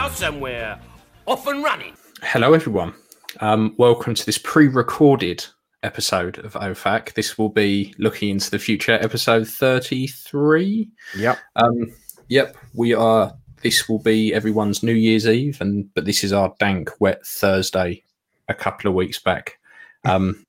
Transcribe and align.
For 0.00 0.06
a 0.06 0.08
full 0.08 0.08
house 0.08 0.18
somewhere. 0.18 0.80
Off 1.26 1.46
and 1.46 1.62
running. 1.62 1.94
Hello, 2.22 2.54
everyone. 2.54 2.94
Um, 3.40 3.74
welcome 3.78 4.14
to 4.14 4.26
this 4.26 4.38
pre-recorded 4.38 5.44
episode 5.82 6.38
of 6.38 6.54
OFAC. 6.54 7.14
This 7.14 7.38
will 7.38 7.48
be 7.48 7.94
looking 7.98 8.30
into 8.30 8.50
the 8.50 8.58
future, 8.58 8.92
episode 8.92 9.46
thirty-three. 9.46 10.88
Yep. 11.16 11.38
Um, 11.56 11.92
yep, 12.28 12.56
we 12.74 12.94
are. 12.94 13.34
This 13.62 13.88
will 13.88 14.02
be 14.02 14.32
everyone's 14.32 14.82
New 14.82 14.94
Year's 14.94 15.26
Eve, 15.26 15.60
and 15.60 15.92
but 15.94 16.06
this 16.06 16.24
is 16.24 16.32
our 16.32 16.54
dank, 16.58 16.90
wet 16.98 17.24
Thursday, 17.26 18.02
a 18.48 18.54
couple 18.54 18.88
of 18.88 18.94
weeks 18.94 19.18
back. 19.18 19.58
Um, 20.04 20.46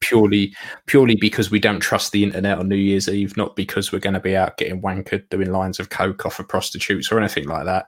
purely, 0.00 0.54
purely 0.86 1.16
because 1.16 1.50
we 1.50 1.58
don't 1.58 1.80
trust 1.80 2.12
the 2.12 2.22
internet 2.24 2.58
on 2.58 2.68
New 2.68 2.76
Year's 2.76 3.08
Eve, 3.08 3.36
not 3.36 3.56
because 3.56 3.92
we're 3.92 3.98
going 3.98 4.14
to 4.14 4.20
be 4.20 4.36
out 4.36 4.56
getting 4.56 4.80
wankered, 4.80 5.28
doing 5.28 5.52
lines 5.52 5.78
of 5.78 5.90
coke 5.90 6.26
off 6.26 6.38
of 6.38 6.48
prostitutes 6.48 7.10
or 7.10 7.18
anything 7.18 7.46
like 7.48 7.64
that. 7.64 7.86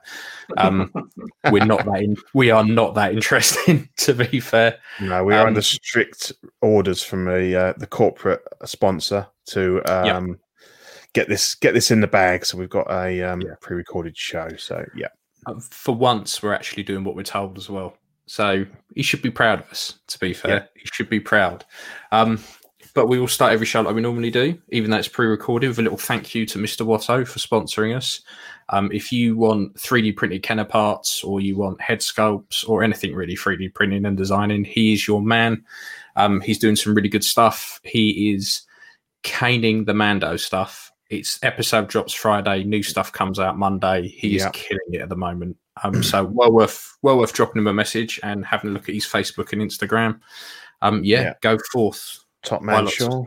Um, 0.57 0.91
we're 1.51 1.65
not 1.65 1.85
that. 1.85 2.01
In, 2.01 2.17
we 2.33 2.51
are 2.51 2.63
not 2.65 2.95
that 2.95 3.13
interesting, 3.13 3.89
to 3.97 4.13
be 4.13 4.39
fair. 4.39 4.77
No, 4.99 5.23
we 5.23 5.33
are 5.33 5.41
Um, 5.41 5.47
under 5.47 5.61
strict 5.61 6.31
orders 6.61 7.03
from 7.03 7.25
the 7.25 7.55
uh, 7.55 7.73
the 7.77 7.87
corporate 7.87 8.41
sponsor 8.65 9.27
to 9.47 9.81
um, 9.85 10.39
get 11.13 11.27
this 11.29 11.55
get 11.55 11.73
this 11.73 11.91
in 11.91 12.01
the 12.01 12.07
bag. 12.07 12.45
So 12.45 12.57
we've 12.57 12.69
got 12.69 12.89
a 12.89 13.21
um, 13.23 13.41
Yeah. 13.41 13.55
pre-recorded 13.61 14.17
show. 14.17 14.49
So 14.57 14.85
yeah, 14.95 15.07
Uh, 15.45 15.55
For 15.69 15.93
once, 15.95 16.41
we're 16.41 16.53
actually 16.53 16.83
doing 16.83 17.03
what 17.03 17.15
we're 17.15 17.23
told 17.23 17.57
as 17.57 17.69
well. 17.69 17.97
So 18.33 18.65
he 18.95 19.03
should 19.03 19.21
be 19.21 19.29
proud 19.29 19.59
of 19.59 19.69
us. 19.69 19.99
To 20.07 20.17
be 20.17 20.33
fair, 20.33 20.51
Yeah. 20.55 20.63
he 20.75 20.89
should 20.91 21.07
be 21.07 21.19
proud. 21.19 21.65
Um, 22.11 22.39
but 22.95 23.05
we 23.05 23.19
will 23.19 23.27
start 23.27 23.53
every 23.53 23.67
show 23.67 23.81
like 23.81 23.93
we 23.93 24.01
normally 24.01 24.31
do, 24.31 24.57
even 24.69 24.89
though 24.89 24.97
it's 24.97 25.07
pre-recorded, 25.07 25.67
with 25.67 25.77
a 25.77 25.83
little 25.83 25.99
thank 25.99 26.33
you 26.33 26.43
to 26.47 26.57
Mr. 26.57 26.83
Watto 26.83 27.27
for 27.27 27.37
sponsoring 27.37 27.95
us. 27.95 28.21
Um, 28.69 28.91
if 28.91 29.11
you 29.11 29.37
want 29.37 29.75
3D 29.75 30.13
printed 30.15 30.41
Kenner 30.41 30.65
parts 30.65 31.23
or 31.23 31.41
you 31.41 31.57
want 31.57 31.79
head 31.79 31.99
sculpts 31.99 32.67
or 32.67 32.81
anything 32.81 33.13
really 33.13 33.35
3D 33.35 33.71
printing 33.71 34.03
and 34.03 34.17
designing, 34.17 34.63
he 34.63 34.93
is 34.93 35.07
your 35.07 35.21
man. 35.21 35.63
Um, 36.15 36.41
he's 36.41 36.57
doing 36.57 36.75
some 36.75 36.95
really 36.95 37.09
good 37.09 37.23
stuff. 37.23 37.79
He 37.83 38.33
is 38.33 38.63
caning 39.21 39.85
the 39.85 39.93
Mando 39.93 40.37
stuff. 40.37 40.91
It's 41.13 41.37
episode 41.43 41.89
drops 41.89 42.11
Friday, 42.13 42.63
new 42.63 42.81
stuff 42.81 43.11
comes 43.11 43.39
out 43.39 43.55
Monday. 43.55 44.07
He 44.07 44.35
is 44.35 44.47
killing 44.51 44.93
it 44.93 45.01
at 45.01 45.09
the 45.09 45.15
moment. 45.15 45.55
Um, 45.83 46.01
so 46.11 46.23
well 46.25 46.51
worth 46.51 46.97
well 47.03 47.19
worth 47.19 47.33
dropping 47.33 47.61
him 47.61 47.67
a 47.67 47.73
message 47.73 48.19
and 48.23 48.43
having 48.43 48.71
a 48.71 48.73
look 48.73 48.89
at 48.89 48.95
his 48.95 49.05
Facebook 49.05 49.53
and 49.53 49.61
Instagram. 49.61 50.19
Um, 50.81 51.03
yeah, 51.03 51.21
Yeah. 51.21 51.33
go 51.41 51.57
forth. 51.71 52.19
top 52.43 52.63
man, 52.63 52.87
sure. 52.87 53.23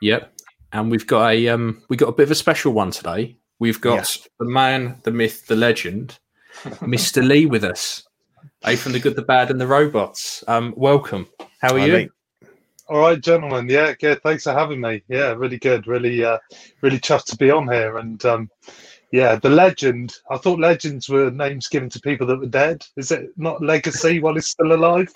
Yep. 0.00 0.32
And 0.72 0.90
we've 0.90 1.06
got 1.06 1.30
a 1.32 1.48
um 1.48 1.82
we 1.88 1.96
got 1.96 2.08
a 2.08 2.12
bit 2.12 2.24
of 2.24 2.32
a 2.32 2.34
special 2.34 2.72
one 2.72 2.90
today. 2.90 3.38
We've 3.60 3.80
got 3.80 4.18
the 4.40 4.46
man, 4.46 5.00
the 5.04 5.12
myth, 5.12 5.46
the 5.46 5.54
legend, 5.54 6.18
Mr. 6.64 7.24
Lee 7.24 7.46
with 7.46 7.62
us. 7.62 8.02
A 8.64 8.74
from 8.74 8.92
the 8.92 8.98
good, 8.98 9.14
the 9.14 9.22
bad, 9.22 9.50
and 9.50 9.60
the 9.60 9.66
robots. 9.68 10.42
Um, 10.48 10.74
welcome. 10.76 11.28
How 11.60 11.74
are 11.74 11.78
Hi, 11.78 11.86
you? 11.86 11.92
Lee. 11.96 12.08
All 12.92 12.98
right, 12.98 13.18
gentlemen. 13.18 13.70
Yeah, 13.70 13.94
good. 13.94 14.22
Thanks 14.22 14.44
for 14.44 14.52
having 14.52 14.78
me. 14.78 15.02
Yeah, 15.08 15.32
really 15.32 15.56
good. 15.56 15.86
Really, 15.86 16.22
uh, 16.22 16.36
really 16.82 16.98
chuffed 16.98 17.24
to 17.28 17.38
be 17.38 17.50
on 17.50 17.66
here. 17.66 17.96
And 17.96 18.22
um, 18.26 18.50
yeah, 19.12 19.36
the 19.36 19.48
legend. 19.48 20.14
I 20.30 20.36
thought 20.36 20.58
legends 20.60 21.08
were 21.08 21.30
names 21.30 21.68
given 21.68 21.88
to 21.88 22.00
people 22.00 22.26
that 22.26 22.38
were 22.38 22.44
dead. 22.44 22.84
Is 22.98 23.10
it 23.10 23.30
not 23.38 23.62
legacy 23.62 24.20
while 24.20 24.34
he's 24.34 24.48
still 24.48 24.74
alive? 24.74 25.08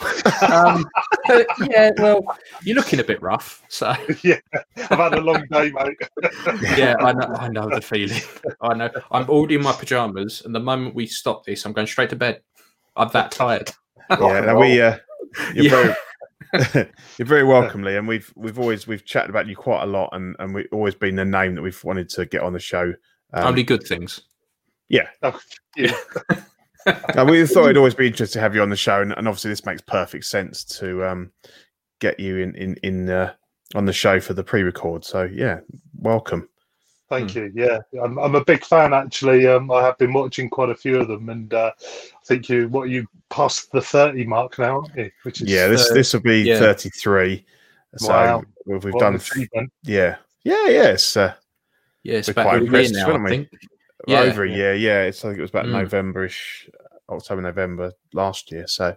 Um, 0.51 0.87
yeah, 1.69 1.91
well, 1.99 2.25
you're 2.63 2.77
looking 2.77 3.01
a 3.01 3.05
bit 3.05 3.21
rough. 3.21 3.63
So 3.69 3.93
yeah, 4.25 4.41
I've 4.79 4.99
had 4.99 5.13
a 5.13 5.21
long 5.21 5.45
day, 5.53 5.71
mate. 5.71 5.99
yeah, 6.79 6.97
I 6.99 7.13
know, 7.13 7.37
I 7.39 7.49
know 7.49 7.69
the 7.69 7.83
feeling. 7.83 8.23
I 8.63 8.73
know. 8.73 8.89
I'm 9.11 9.29
already 9.29 9.57
in 9.57 9.63
my 9.63 9.73
pajamas, 9.73 10.41
and 10.47 10.55
the 10.55 10.61
moment 10.61 10.95
we 10.95 11.07
stop 11.07 11.45
this, 11.45 11.67
I'm 11.67 11.75
going 11.75 11.89
straight 11.89 12.09
to 12.09 12.17
bed. 12.17 12.41
I'm 12.97 13.11
that 13.11 13.33
tired. 13.33 13.71
Yeah, 14.19 14.41
no, 14.41 14.61
we 14.61 14.81
uh, 14.81 14.97
you're 15.55 15.65
Yeah. 15.65 15.71
very 15.71 15.95
you're 16.75 17.27
very 17.27 17.45
welcome, 17.45 17.83
Lee. 17.85 17.97
And 17.97 18.07
we've 18.09 18.33
we've 18.37 18.59
always 18.59 18.87
we've 18.87 19.05
chatted 19.05 19.31
about 19.31 19.47
you 19.47 19.57
quite 19.57 19.83
a 19.83 19.87
lot, 19.87 20.11
and 20.13 20.37
and 20.39 20.55
we've 20.55 20.69
always 20.73 20.95
been 20.95 21.17
the 21.17 21.25
name 21.25 21.55
that 21.55 21.63
we've 21.63 21.83
wanted 21.85 22.09
to 22.11 22.27
get 22.27 22.43
on 22.43 22.53
the 22.53 22.61
show. 22.61 22.93
Um, 23.33 23.49
Only 23.49 23.63
good 23.63 23.83
things. 23.83 24.23
yeah, 24.89 25.09
Oh, 25.23 25.39
yeah. 25.77 25.97
No, 27.17 27.25
we 27.25 27.45
thought 27.47 27.65
it'd 27.65 27.77
always 27.77 27.97
be 27.97 28.07
interesting 28.07 28.39
to 28.39 28.43
have 28.43 28.55
you 28.55 28.63
on 28.63 28.71
the 28.71 28.77
show, 28.77 29.03
and, 29.03 29.13
and 29.17 29.27
obviously 29.27 29.51
this 29.51 29.67
makes 29.67 29.81
perfect 29.83 30.25
sense 30.25 30.63
to 30.79 31.05
um, 31.05 31.33
get 31.99 32.21
you 32.21 32.39
in 32.39 32.55
in 32.55 32.77
in 32.85 33.11
uh, 33.11 33.33
on 33.75 33.87
the 33.87 33.93
show 33.93 34.21
for 34.21 34.35
the 34.35 34.45
pre-record. 34.45 35.05
So 35.05 35.25
yeah, 35.25 35.61
welcome. 35.99 36.49
Thank 37.09 37.37
you. 37.37 37.53
Yeah, 37.55 37.79
I'm, 38.03 38.19
I'm 38.19 38.35
a 38.35 38.45
big 38.45 38.65
fan 38.65 38.93
actually. 38.93 39.47
Um, 39.47 39.71
I 39.71 39.83
have 39.83 39.97
been 39.99 40.13
watching 40.13 40.51
quite 40.51 40.71
a 40.71 40.75
few 40.75 40.97
of 41.01 41.07
them, 41.07 41.29
and 41.29 41.53
uh, 41.55 41.71
I 41.79 42.25
think 42.25 42.49
you 42.49 42.69
what 42.69 42.89
you 42.89 43.07
passed 43.31 43.71
the 43.71 43.81
thirty 43.81 44.25
mark 44.25 44.59
now, 44.59 44.81
aren't 44.81 44.97
you? 44.97 45.11
Which 45.23 45.41
is 45.41 45.49
Yeah, 45.49 45.69
this 45.69 45.91
uh, 45.91 45.95
this 45.95 46.13
will 46.13 46.21
be 46.21 46.41
yeah. 46.43 46.59
33. 46.59 47.45
So 47.99 48.09
Wow. 48.09 48.43
we've, 48.67 48.83
we've 48.85 48.95
done 48.95 49.21
an 49.37 49.71
yeah 49.85 50.17
yeah 50.43 50.69
yeah. 50.69 50.89
It's 50.89 51.17
uh, 51.17 51.35
Yeah, 52.03 52.19
it's 52.19 52.33
quite 52.33 52.47
a 52.47 52.53
year 52.57 52.63
impressed, 52.65 52.95
now. 52.95 53.07
weren't 53.09 53.25
we? 53.25 53.49
Yeah. 54.09 54.21
over 54.21 54.45
a 54.45 54.51
year. 54.51 54.75
Yeah, 54.75 55.03
it's 55.03 55.25
I 55.25 55.29
think 55.29 55.39
it 55.39 55.43
was 55.43 55.51
about 55.51 55.67
Mm. 55.67 55.73
November-ish, 55.73 56.69
October 57.09 57.43
November 57.43 57.93
last 58.13 58.51
year. 58.53 58.67
So 58.67 58.97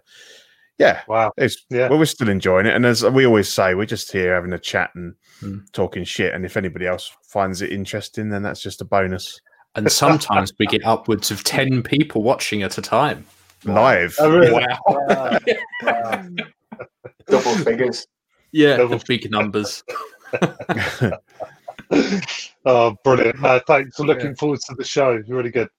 yeah, 0.79 1.01
Wow. 1.07 1.31
it's 1.38 1.66
Yeah. 1.69 1.90
well 1.90 2.00
we're 2.00 2.06
still 2.06 2.29
enjoying 2.29 2.66
it, 2.66 2.75
and 2.75 2.85
as 2.85 3.03
we 3.03 3.25
always 3.25 3.51
say, 3.51 3.75
we're 3.75 3.85
just 3.85 4.12
here 4.12 4.34
having 4.34 4.53
a 4.53 4.59
chat 4.59 4.91
and 4.95 5.13
Mm. 5.41 5.62
talking 5.72 6.03
shit. 6.03 6.34
And 6.34 6.45
if 6.45 6.57
anybody 6.57 6.85
else 6.88 7.12
finds 7.23 7.62
it 7.62 7.72
interesting, 7.72 8.29
then 8.29 8.44
that's 8.44 8.62
just 8.62 8.81
a 8.81 8.85
bonus. 8.85 9.40
And 9.75 9.90
sometimes 9.91 10.51
we 10.59 10.66
get 10.66 10.84
upwards 10.85 11.31
of 11.31 11.44
ten 11.44 11.84
people 11.84 12.23
watching 12.23 12.63
at 12.63 12.78
a 12.78 12.81
time. 12.81 13.25
Live. 13.66 14.16
Oh, 14.19 14.31
really? 14.31 14.51
Wow. 14.53 14.79
Wow. 14.88 15.38
Wow. 15.84 16.25
double 17.28 17.56
figures. 17.63 18.07
Yeah, 18.51 18.78
Double- 18.78 19.00
big 19.07 19.29
numbers. 19.29 19.84
oh, 22.66 22.96
brilliant! 23.03 23.44
Uh, 23.44 23.59
thanks. 23.67 24.00
I'm 24.00 24.07
looking 24.07 24.35
forward 24.35 24.59
to 24.67 24.75
the 24.75 24.84
show. 24.84 25.22
Really 25.28 25.51
good. 25.51 25.69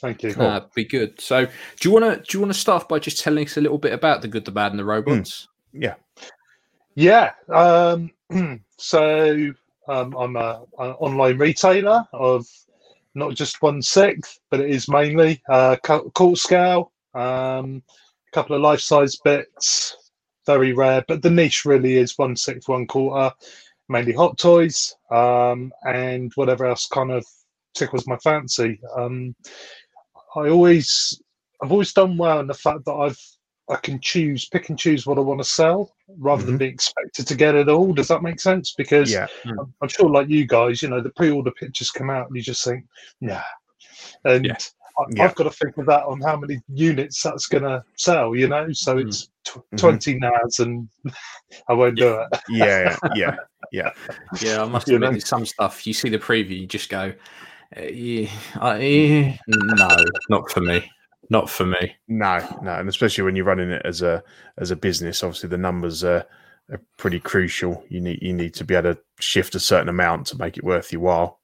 Thank 0.00 0.22
you. 0.22 0.30
Uh, 0.30 0.66
be 0.74 0.84
good. 0.84 1.20
So, 1.20 1.44
do 1.44 1.88
you 1.88 1.90
want 1.90 2.04
to 2.04 2.16
do 2.16 2.38
you 2.38 2.40
want 2.40 2.52
to 2.52 2.58
start 2.58 2.88
by 2.88 2.98
just 2.98 3.20
telling 3.20 3.44
us 3.44 3.56
a 3.56 3.60
little 3.60 3.78
bit 3.78 3.92
about 3.92 4.22
the 4.22 4.28
good, 4.28 4.44
the 4.44 4.50
bad, 4.50 4.72
and 4.72 4.78
the 4.78 4.84
robots? 4.84 5.48
yeah. 5.72 5.94
Yeah. 6.94 7.32
Um, 7.48 8.10
so 8.78 9.52
um, 9.88 10.16
I'm 10.16 10.36
a, 10.36 10.62
an 10.78 10.90
online 10.92 11.38
retailer 11.38 12.06
of 12.12 12.46
not 13.14 13.34
just 13.34 13.60
one 13.60 13.82
sixth, 13.82 14.38
but 14.50 14.60
it 14.60 14.70
is 14.70 14.88
mainly 14.88 15.42
uh, 15.48 15.76
court 15.76 16.38
scale, 16.38 16.92
um, 17.14 17.82
a 18.28 18.30
couple 18.32 18.56
of 18.56 18.62
life 18.62 18.80
size 18.80 19.16
bits, 19.16 19.96
very 20.46 20.72
rare, 20.72 21.04
but 21.08 21.22
the 21.22 21.30
niche 21.30 21.64
really 21.64 21.96
is 21.96 22.16
one 22.16 22.36
sixth, 22.36 22.68
one 22.68 22.86
quarter, 22.86 23.34
mainly 23.88 24.12
hot 24.12 24.38
toys, 24.38 24.94
um, 25.10 25.72
and 25.84 26.32
whatever 26.36 26.66
else 26.66 26.86
kind 26.86 27.10
of 27.10 27.26
tickles 27.74 28.06
my 28.06 28.16
fancy. 28.18 28.80
Um, 28.96 29.34
I 30.36 30.48
always, 30.48 31.20
I've 31.62 31.72
always 31.72 31.92
done 31.92 32.16
well 32.16 32.40
in 32.40 32.46
the 32.46 32.54
fact 32.54 32.84
that 32.86 32.92
I've 32.94 33.18
I 33.68 33.76
can 33.76 34.00
choose, 34.00 34.48
pick 34.48 34.68
and 34.68 34.76
choose 34.76 35.06
what 35.06 35.16
I 35.16 35.20
want 35.20 35.38
to 35.40 35.44
sell 35.48 35.92
rather 36.18 36.42
than 36.42 36.56
Mhm. 36.56 36.58
being 36.58 36.72
expected 36.72 37.28
to 37.28 37.36
get 37.36 37.54
it 37.54 37.68
all. 37.68 37.92
Does 37.92 38.08
that 38.08 38.20
make 38.20 38.40
sense? 38.40 38.74
Because 38.76 39.12
Yeah. 39.12 39.28
I'm, 39.44 39.72
I'm 39.80 39.88
sure, 39.88 40.10
like 40.10 40.28
you 40.28 40.44
guys, 40.44 40.82
you 40.82 40.88
know, 40.88 41.00
the 41.00 41.10
pre-order 41.10 41.52
pictures 41.52 41.92
come 41.92 42.10
out 42.10 42.26
and 42.26 42.34
you 42.34 42.42
just 42.42 42.64
think, 42.64 42.84
nah. 43.20 43.40
And 44.24 44.44
Yeah. 44.46 44.56
I, 44.98 45.04
Yeah. 45.12 45.22
I've 45.24 45.36
got 45.36 45.44
to 45.44 45.50
think 45.52 45.76
of 45.78 45.86
that 45.86 46.02
on 46.04 46.20
how 46.20 46.36
many 46.36 46.60
units 46.66 47.22
that's 47.22 47.46
going 47.46 47.62
to 47.62 47.84
sell, 47.96 48.34
you 48.34 48.48
know? 48.48 48.72
So 48.72 48.96
Mm. 48.96 49.06
it's 49.06 49.28
tw- 49.44 49.62
Mhm. 49.72 49.78
20 49.78 50.14
NAS 50.18 50.58
and 50.58 50.88
I 51.68 51.72
won't 51.72 51.96
do 51.96 52.18
it. 52.18 52.40
Yeah. 52.48 52.96
Yeah. 53.14 53.36
Yeah. 53.70 53.90
Yeah, 54.42 54.62
I 54.62 54.66
must 54.66 54.88
You 54.88 54.96
admit, 54.96 55.06
know? 55.06 55.12
there's 55.12 55.28
some 55.28 55.46
stuff 55.46 55.86
you 55.86 55.92
see 55.92 56.08
the 56.08 56.18
preview, 56.18 56.58
you 56.62 56.66
just 56.66 56.88
go, 56.90 57.12
uh, 57.76 57.82
yeah, 57.82 58.30
uh, 58.60 58.78
eh, 58.80 59.36
no, 59.46 59.88
not 60.28 60.50
for 60.50 60.60
me. 60.60 60.90
Not 61.28 61.48
for 61.48 61.64
me. 61.64 61.94
No, 62.08 62.38
no, 62.62 62.72
and 62.72 62.88
especially 62.88 63.22
when 63.22 63.36
you're 63.36 63.44
running 63.44 63.70
it 63.70 63.82
as 63.84 64.02
a 64.02 64.22
as 64.58 64.70
a 64.72 64.76
business, 64.76 65.22
obviously 65.22 65.48
the 65.48 65.58
numbers 65.58 66.02
are, 66.02 66.26
are 66.72 66.80
pretty 66.96 67.20
crucial. 67.20 67.84
You 67.88 68.00
need 68.00 68.20
you 68.20 68.32
need 68.32 68.54
to 68.54 68.64
be 68.64 68.74
able 68.74 68.94
to 68.94 69.00
shift 69.20 69.54
a 69.54 69.60
certain 69.60 69.88
amount 69.88 70.26
to 70.28 70.38
make 70.38 70.56
it 70.56 70.64
worth 70.64 70.92
your 70.92 71.02
while. 71.02 71.40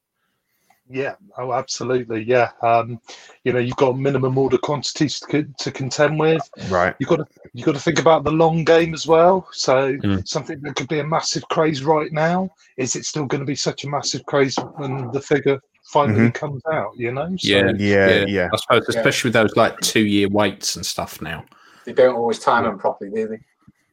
Yeah, 0.88 1.16
oh, 1.36 1.52
absolutely. 1.52 2.22
Yeah, 2.22 2.50
um, 2.62 3.00
you 3.44 3.52
know, 3.52 3.58
you've 3.58 3.76
got 3.76 3.98
minimum 3.98 4.38
order 4.38 4.58
quantities 4.58 5.18
to, 5.30 5.44
to 5.58 5.72
contend 5.72 6.18
with. 6.18 6.48
Right. 6.68 6.94
You've 6.98 7.08
got 7.08 7.16
to 7.16 7.26
you've 7.54 7.66
got 7.66 7.74
to 7.74 7.80
think 7.80 7.98
about 7.98 8.24
the 8.24 8.30
long 8.30 8.64
game 8.64 8.94
as 8.94 9.06
well. 9.06 9.48
So 9.52 9.94
Mm. 9.96 10.26
something 10.26 10.60
that 10.62 10.76
could 10.76 10.88
be 10.88 11.00
a 11.00 11.06
massive 11.06 11.46
craze 11.48 11.82
right 11.82 12.12
now 12.12 12.50
is 12.76 12.94
it 12.96 13.04
still 13.04 13.26
going 13.26 13.40
to 13.40 13.46
be 13.46 13.56
such 13.56 13.84
a 13.84 13.88
massive 13.88 14.24
craze 14.26 14.56
when 14.76 15.10
the 15.12 15.20
figure 15.20 15.60
finally 15.86 16.30
comes 16.30 16.62
out? 16.70 16.92
You 16.96 17.12
know. 17.12 17.36
So, 17.38 17.48
Yeah. 17.48 17.72
Yeah, 17.78 18.24
yeah. 18.26 18.48
I 18.52 18.56
suppose, 18.56 18.88
especially 18.88 19.28
with 19.28 19.34
those 19.34 19.56
like 19.56 19.78
two 19.80 20.04
year 20.06 20.28
waits 20.28 20.76
and 20.76 20.84
stuff 20.84 21.20
now. 21.20 21.44
They 21.84 21.92
don't 21.92 22.16
always 22.16 22.38
time 22.38 22.64
them 22.64 22.78
properly, 22.78 23.10
do 23.10 23.28
they? 23.28 23.40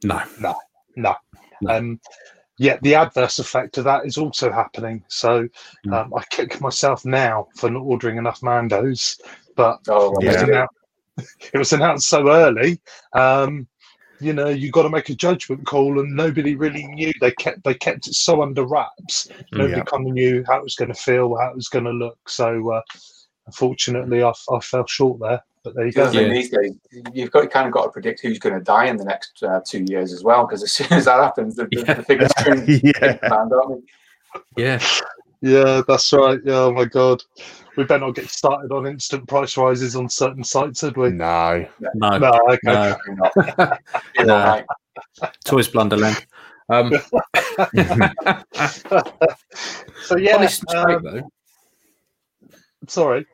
No. 0.08 0.22
No. 0.40 0.56
No. 0.96 1.16
Um, 1.70 2.00
yeah, 2.58 2.78
the 2.82 2.96
adverse 2.96 3.40
effect 3.40 3.78
of 3.78 3.84
that 3.86 4.06
is 4.06 4.18
also 4.18 4.52
happening. 4.52 5.04
So 5.08 5.48
Mm. 5.86 5.94
um, 5.94 6.14
I 6.14 6.24
kick 6.30 6.60
myself 6.62 7.06
now 7.06 7.48
for 7.56 7.70
not 7.70 7.82
ordering 7.82 8.18
enough 8.18 8.42
Mandos, 8.42 9.20
but 9.56 9.80
Oh, 9.88 10.12
well, 10.12 10.22
it, 10.22 10.28
was 10.34 10.42
announced, 10.44 10.74
it 11.54 11.58
was 11.58 11.74
announced 11.74 12.10
so 12.10 12.30
early. 12.30 12.80
Um, 13.14 13.68
you 14.24 14.34
know, 14.34 14.48
you 14.50 14.72
got 14.72 14.84
to 14.84 14.90
make 14.90 15.10
a 15.10 15.16
judgment 15.16 15.66
call, 15.66 16.00
and 16.00 16.16
nobody 16.16 16.56
really 16.56 16.86
knew. 16.88 17.12
They 17.22 17.32
kept 17.32 17.64
they 17.64 17.74
kept 17.74 18.08
it 18.08 18.14
so 18.16 18.42
under 18.42 18.66
wraps. 18.66 19.28
Nobody 19.52 19.78
Yeah. 19.78 19.84
kind 19.84 20.08
of 20.08 20.14
knew 20.14 20.44
how 20.48 20.58
it 20.58 20.64
was 20.64 20.76
going 20.76 20.94
to 20.94 21.00
feel, 21.00 21.36
how 21.38 21.50
it 21.50 21.56
was 21.56 21.70
going 21.70 21.86
to 21.86 21.92
look. 21.92 22.18
So 22.30 22.72
uh, 22.72 22.82
unfortunately, 23.48 24.24
I, 24.24 24.32
I 24.52 24.60
fell 24.60 24.86
short 24.88 25.20
there. 25.20 25.42
But 25.64 25.76
there 25.76 25.86
you 25.86 25.94
go. 25.94 26.12
Yeah. 26.12 26.28
These 26.28 26.50
days, 26.50 26.76
you've 27.14 27.32
got 27.32 27.50
kind 27.50 27.68
of 27.68 27.74
got 27.74 27.84
to 27.86 27.90
predict 27.92 28.20
who's 28.22 28.38
going 28.40 28.56
to 28.56 28.62
die 28.62 28.86
in 28.88 28.98
the 28.98 29.06
next 29.06 29.42
uh, 29.44 29.62
two 29.66 29.86
years 29.88 30.12
as 30.12 30.24
well, 30.24 30.46
because 30.46 30.62
as 30.64 30.72
soon 30.78 30.88
as 30.92 31.06
that 31.06 31.20
happens, 31.22 31.56
the, 31.56 31.66
the, 31.72 31.84
Yeah. 31.88 31.94
the 31.94 32.04
figures 32.04 32.32
turn 32.40 32.66
yeah. 32.68 33.18
Yeah. 34.58 34.80
Yeah, 35.42 35.82
that's 35.88 36.12
right. 36.14 36.40
Yeah, 36.46 36.54
oh 36.54 36.72
my 36.74 36.86
god, 36.86 37.22
we 37.78 37.84
better 37.84 38.06
not 38.06 38.16
get 38.16 38.30
started 38.30 38.72
on 38.72 38.86
instant 38.88 39.28
price 39.28 39.58
rises 39.58 39.96
on 39.96 40.10
certain 40.10 40.44
sites, 40.44 40.82
had 40.82 40.96
we? 40.98 41.10
No. 41.12 41.66
No. 41.96 42.18
No, 42.18 42.32
okay. 42.50 42.60
No. 42.64 42.96
they? 43.06 43.14
Not. 43.58 43.82
You're 44.16 44.26
No. 44.26 44.64
Toys 45.46 45.68
Blunderland. 45.70 46.26
Um, 46.70 46.94
So 50.06 50.18
yeah, 50.18 50.36
honest 50.36 50.64
mistake, 50.64 50.96
um, 50.98 51.04
though. 51.04 51.30
sorry. 52.88 53.26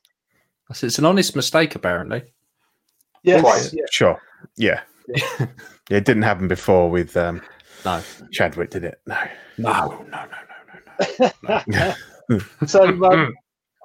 It's 0.69 0.99
an 0.99 1.05
honest 1.05 1.35
mistake, 1.35 1.75
apparently. 1.75 2.23
Yes, 3.23 3.41
Quite. 3.41 3.73
yeah, 3.73 3.85
Sure. 3.91 4.21
Yeah. 4.55 4.81
yeah. 5.07 5.47
It 5.89 6.05
didn't 6.05 6.21
happen 6.21 6.47
before 6.47 6.89
with 6.91 7.17
um, 7.17 7.41
No. 7.83 8.03
Chadwick, 8.31 8.69
did 8.69 8.83
it? 8.83 9.01
No. 9.07 9.17
No, 9.57 10.05
no, 10.11 10.25
no, 10.25 11.31
no, 11.47 11.63
no, 11.67 11.93
no. 12.29 12.39
So 12.67 12.83
um, 13.05 13.33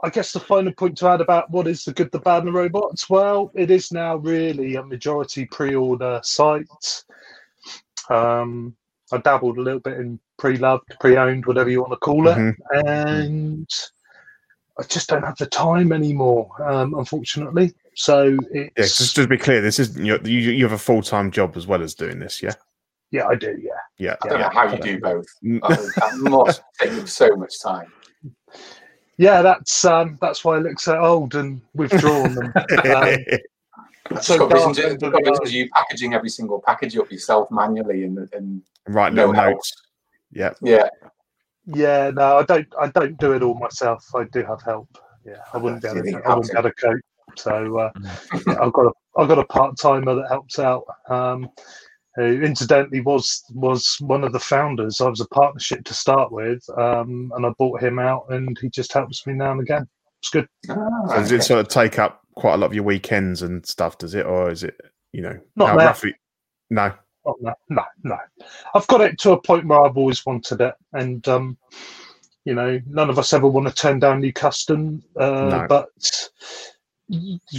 I 0.04 0.10
guess 0.10 0.32
the 0.32 0.40
final 0.40 0.72
point 0.72 0.98
to 0.98 1.08
add 1.08 1.22
about 1.22 1.50
what 1.50 1.66
is 1.66 1.84
the 1.84 1.92
good, 1.94 2.12
the 2.12 2.18
bad, 2.18 2.40
and 2.40 2.48
the 2.48 2.52
robots. 2.52 3.08
Well, 3.08 3.50
it 3.54 3.70
is 3.70 3.90
now 3.90 4.16
really 4.16 4.74
a 4.74 4.82
majority 4.84 5.46
pre-order 5.46 6.20
site. 6.22 7.04
Um, 8.10 8.76
I 9.10 9.16
dabbled 9.18 9.56
a 9.56 9.62
little 9.62 9.80
bit 9.80 9.98
in 9.98 10.20
pre-loved, 10.38 10.94
pre-owned, 11.00 11.46
whatever 11.46 11.70
you 11.70 11.80
want 11.80 11.92
to 11.92 11.96
call 11.96 12.28
it, 12.28 12.36
Mhm. 12.36 12.54
and 12.86 13.68
I 14.78 14.82
just 14.82 15.08
don't 15.08 15.22
have 15.24 15.38
the 15.38 15.46
time 15.46 15.90
anymore, 15.90 16.50
um, 16.62 16.92
unfortunately. 16.94 17.72
So 17.94 18.36
Yeah, 18.52 18.68
just 18.76 19.16
to 19.16 19.26
be 19.26 19.38
clear, 19.38 19.62
this 19.62 19.78
isn't 19.78 20.04
your, 20.04 20.20
you. 20.22 20.50
You 20.50 20.64
have 20.64 20.72
a 20.72 20.78
full 20.78 21.00
time 21.00 21.30
job 21.30 21.56
as 21.56 21.66
well 21.66 21.82
as 21.82 21.94
doing 21.94 22.18
this, 22.18 22.42
yeah. 22.42 22.54
yeah, 23.10 23.26
I 23.26 23.36
do, 23.36 23.56
yeah. 23.58 23.70
Yeah. 23.96 24.16
I 24.22 24.28
don't 24.28 24.40
know 24.40 24.50
how 24.52 24.70
you 24.70 24.78
do 24.82 25.00
both. 25.00 25.26
Mm. 25.42 25.60
That, 25.66 25.92
that 25.96 26.30
must 26.30 26.62
take 26.78 27.08
so 27.08 27.34
much 27.36 27.58
time. 27.62 27.90
Yeah, 29.16 29.42
that's 29.42 29.84
um, 29.84 30.18
that's 30.20 30.44
why 30.44 30.56
I 30.56 30.58
look 30.58 30.80
so 30.80 30.98
old 30.98 31.34
and 31.34 31.60
withdrawn. 31.74 32.52
and, 32.54 32.86
um, 32.86 33.18
It's 34.10 34.26
so 34.26 34.38
got 34.38 34.50
dark 34.50 34.76
visions, 34.76 34.78
it's 34.78 35.02
under 35.02 35.10
got 35.10 35.24
the 35.24 35.30
visions 35.30 35.40
eyes. 35.40 35.48
of 35.48 35.54
you 35.54 35.68
packaging 35.70 36.14
every 36.14 36.28
single 36.28 36.60
package 36.60 36.96
up 36.96 37.10
yourself 37.10 37.50
manually, 37.50 38.04
and, 38.04 38.18
and 38.32 38.62
right, 38.88 39.12
No 39.12 39.28
little 39.28 39.44
notes. 39.50 39.72
Yeah. 40.32 40.52
yeah, 40.62 40.88
Yeah, 41.66 42.10
no, 42.12 42.38
I 42.38 42.42
don't. 42.42 42.66
I 42.80 42.88
don't 42.88 43.16
do 43.18 43.32
it 43.32 43.42
all 43.42 43.54
myself. 43.54 44.04
I 44.14 44.24
do 44.24 44.42
have 44.44 44.62
help. 44.62 44.98
Yeah, 45.24 45.36
I 45.52 45.58
wouldn't 45.58 45.82
be 45.82 45.88
able 45.88 46.02
to. 46.02 46.22
I 46.26 46.34
wouldn't 46.34 46.52
be 46.52 46.58
able 46.58 46.70
to 46.70 46.74
cope. 46.74 47.00
So 47.36 47.78
uh, 47.78 47.90
yeah, 48.46 48.60
I've 48.60 48.72
got 48.72 48.86
a 48.86 48.92
I've 49.16 49.28
got 49.28 49.38
a 49.38 49.44
part 49.44 49.78
timer 49.78 50.14
that 50.16 50.28
helps 50.28 50.58
out. 50.58 50.84
Um, 51.08 51.48
who 52.16 52.42
incidentally 52.42 53.00
was 53.00 53.42
was 53.54 53.96
one 54.00 54.24
of 54.24 54.32
the 54.32 54.40
founders. 54.40 55.00
I 55.00 55.08
was 55.08 55.20
a 55.20 55.28
partnership 55.28 55.84
to 55.84 55.94
start 55.94 56.30
with, 56.32 56.62
um, 56.78 57.32
and 57.36 57.44
I 57.46 57.50
bought 57.58 57.82
him 57.82 57.98
out, 57.98 58.26
and 58.30 58.56
he 58.60 58.68
just 58.70 58.92
helps 58.92 59.26
me 59.26 59.32
now 59.34 59.52
and 59.52 59.60
again. 59.60 59.88
It's 60.20 60.30
good. 60.30 60.48
Ah, 60.70 60.74
So 61.08 61.14
does 61.16 61.26
okay. 61.32 61.36
it 61.36 61.42
sort 61.42 61.60
of 61.60 61.68
take 61.68 61.98
up 61.98 62.20
quite 62.36 62.54
a 62.54 62.56
lot 62.56 62.66
of 62.66 62.74
your 62.74 62.84
weekends 62.84 63.42
and 63.42 63.64
stuff? 63.66 63.98
Does 63.98 64.14
it, 64.14 64.26
or 64.26 64.50
is 64.50 64.62
it, 64.62 64.80
you 65.12 65.22
know, 65.22 65.38
Not 65.56 65.70
how 65.70 65.76
roughly? 65.76 66.14
No. 66.70 66.92
Oh, 67.26 67.36
no, 67.40 67.54
no, 67.70 67.82
no. 68.02 68.18
I've 68.74 68.86
got 68.86 69.00
it 69.00 69.18
to 69.20 69.32
a 69.32 69.40
point 69.40 69.66
where 69.66 69.82
I've 69.84 69.96
always 69.96 70.24
wanted 70.26 70.60
it, 70.60 70.74
and 70.92 71.26
um, 71.28 71.56
you 72.44 72.54
know, 72.54 72.78
none 72.86 73.08
of 73.10 73.18
us 73.18 73.32
ever 73.32 73.48
want 73.48 73.66
to 73.66 73.74
turn 73.74 73.98
down 73.98 74.20
new 74.20 74.32
custom. 74.32 75.02
Uh, 75.18 75.48
No. 75.50 75.66
But 75.68 75.88
y- 75.96 76.08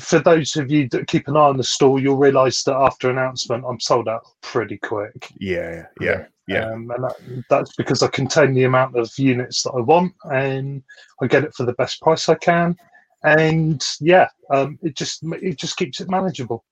for 0.01 0.19
those 0.19 0.55
of 0.55 0.71
you 0.71 0.89
that 0.89 1.07
keep 1.07 1.27
an 1.27 1.37
eye 1.37 1.41
on 1.41 1.57
the 1.57 1.63
store, 1.63 1.99
you'll 1.99 2.17
realise 2.17 2.63
that 2.63 2.75
after 2.75 3.09
announcement, 3.09 3.63
I'm 3.67 3.79
sold 3.79 4.07
out 4.07 4.25
pretty 4.41 4.77
quick. 4.77 5.31
Yeah. 5.37 5.85
Yeah. 6.01 6.25
Yeah. 6.47 6.71
Um, 6.71 6.91
and 6.91 7.03
that, 7.03 7.43
that's 7.49 7.75
because 7.75 8.03
I 8.03 8.07
contain 8.07 8.53
the 8.53 8.63
amount 8.63 8.95
of 8.95 9.11
units 9.17 9.63
that 9.63 9.71
I 9.71 9.81
want, 9.81 10.13
and 10.31 10.83
I 11.21 11.27
get 11.27 11.43
it 11.43 11.55
for 11.55 11.65
the 11.65 11.73
best 11.73 12.01
price 12.01 12.29
I 12.29 12.35
can. 12.35 12.75
And 13.23 13.83
yeah, 13.99 14.29
um, 14.51 14.77
it 14.83 14.95
just 14.95 15.23
it 15.23 15.57
just 15.57 15.77
keeps 15.77 15.99
it 16.01 16.09
manageable. 16.09 16.63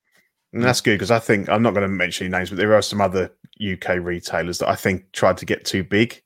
And 0.53 0.63
that's 0.63 0.81
good 0.81 0.93
because 0.93 1.09
I 1.09 1.17
think 1.17 1.49
I'm 1.49 1.63
not 1.63 1.73
going 1.73 1.81
to 1.81 1.87
mention 1.87 2.27
any 2.27 2.37
names, 2.37 2.49
but 2.51 2.59
there 2.59 2.75
are 2.75 2.83
some 2.83 3.01
other 3.01 3.31
UK 3.59 3.97
retailers 3.99 4.59
that 4.59 4.69
I 4.69 4.75
think 4.75 5.11
tried 5.11 5.37
to 5.37 5.45
get 5.45 5.65
too 5.65 5.83
big 5.83 6.21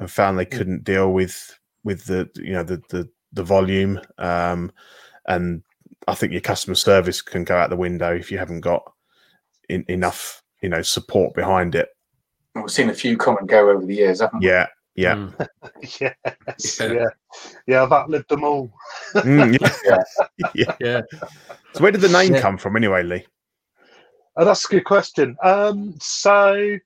and 0.00 0.10
found 0.10 0.36
they 0.36 0.44
couldn't 0.44 0.82
deal 0.82 1.12
with 1.12 1.56
with 1.84 2.06
the 2.06 2.28
you 2.34 2.52
know 2.52 2.64
the 2.64 2.82
the, 2.88 3.08
the 3.32 3.44
volume. 3.44 4.00
Um, 4.18 4.72
and 5.28 5.62
I 6.08 6.14
think 6.14 6.32
your 6.32 6.40
customer 6.40 6.74
service 6.74 7.22
can 7.22 7.44
go 7.44 7.56
out 7.56 7.70
the 7.70 7.76
window 7.76 8.14
if 8.14 8.30
you 8.30 8.38
haven't 8.38 8.60
got 8.60 8.82
in, 9.68 9.84
enough 9.88 10.42
you 10.62 10.68
know 10.68 10.82
support 10.82 11.34
behind 11.34 11.74
it. 11.74 11.88
We've 12.54 12.70
seen 12.70 12.90
a 12.90 12.94
few 12.94 13.16
come 13.16 13.36
and 13.38 13.48
go 13.48 13.70
over 13.70 13.84
the 13.86 13.94
years, 13.94 14.20
haven't 14.20 14.40
we? 14.40 14.46
Yeah, 14.48 14.66
yeah, 14.94 15.14
Mm. 15.38 15.48
yes, 16.00 16.80
Yeah. 16.80 16.92
yeah, 16.92 17.06
yeah. 17.66 17.82
I've 17.82 17.92
outlived 17.92 18.28
them 18.28 18.44
all. 18.44 18.70
Mm, 19.14 19.58
yeah. 19.84 20.48
yeah. 20.54 20.76
Yeah. 20.80 21.00
So 21.74 21.82
where 21.82 21.92
did 21.92 22.00
the 22.02 22.08
name 22.08 22.34
Yeah. 22.34 22.40
come 22.40 22.58
from 22.58 22.76
anyway, 22.76 23.02
Lee? 23.02 23.26
Oh, 24.36 24.44
that's 24.44 24.64
a 24.64 24.68
good 24.68 24.84
question. 24.84 25.36
Um, 25.42 25.94
so 26.00 26.76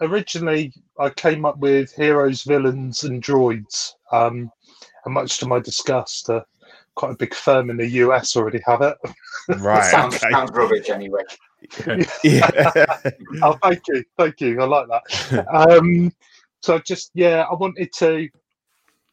originally, 0.00 0.72
I 0.98 1.10
came 1.10 1.44
up 1.44 1.58
with 1.58 1.92
heroes, 1.92 2.42
villains, 2.42 3.04
and 3.04 3.22
droids. 3.22 3.92
Um, 4.12 4.50
and 5.04 5.14
much 5.14 5.38
to 5.38 5.46
my 5.46 5.60
disgust, 5.60 6.30
uh, 6.30 6.42
quite 6.94 7.12
a 7.12 7.16
big 7.16 7.34
firm 7.34 7.70
in 7.70 7.76
the 7.76 7.86
US 7.86 8.36
already 8.36 8.60
have 8.66 8.82
it. 8.82 8.96
Right. 9.48 9.84
sounds, 9.90 10.16
okay. 10.16 10.30
sounds 10.30 10.50
rubbish 10.52 10.90
anyway. 10.90 11.22
Yeah. 12.22 12.50
oh, 13.42 13.58
thank 13.62 13.82
you, 13.88 14.04
thank 14.18 14.40
you. 14.40 14.60
I 14.60 14.64
like 14.64 14.88
that. 14.88 15.46
Um, 15.52 16.12
so 16.60 16.78
just, 16.78 17.10
yeah, 17.14 17.42
I 17.50 17.54
wanted 17.54 17.92
to, 17.94 18.28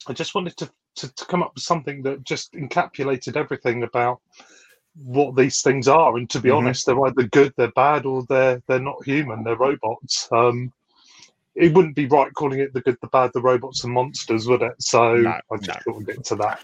I 0.07 0.13
just 0.13 0.35
wanted 0.35 0.55
to, 0.57 0.71
to, 0.95 1.13
to 1.13 1.25
come 1.25 1.43
up 1.43 1.53
with 1.55 1.63
something 1.63 2.01
that 2.03 2.23
just 2.23 2.53
encapsulated 2.53 3.35
everything 3.35 3.83
about 3.83 4.21
what 5.03 5.35
these 5.35 5.61
things 5.61 5.87
are. 5.87 6.17
And 6.17 6.29
to 6.29 6.39
be 6.39 6.49
Mhm. 6.49 6.57
honest, 6.57 6.85
they're 6.85 7.05
either 7.05 7.23
good, 7.23 7.53
they're 7.57 7.71
bad, 7.71 8.05
or 8.05 8.23
they're 8.27 8.61
they're 8.67 8.79
not 8.79 9.03
human. 9.05 9.43
They're 9.43 9.55
robots. 9.55 10.27
Um, 10.31 10.71
it 11.55 11.73
wouldn't 11.73 11.95
be 11.95 12.05
right 12.07 12.33
calling 12.33 12.59
it 12.59 12.73
the 12.73 12.81
good, 12.81 12.97
the 13.01 13.07
bad, 13.07 13.31
the 13.33 13.41
robots 13.41 13.83
and 13.83 13.93
monsters, 13.93 14.47
would 14.47 14.61
it? 14.61 14.73
So 14.79 15.15
No, 15.15 15.29
I 15.29 15.57
just 15.57 15.67
no. 15.67 15.75
thought 15.93 15.97
we'd 15.97 16.07
get 16.07 16.23
to 16.25 16.35
that. 16.37 16.59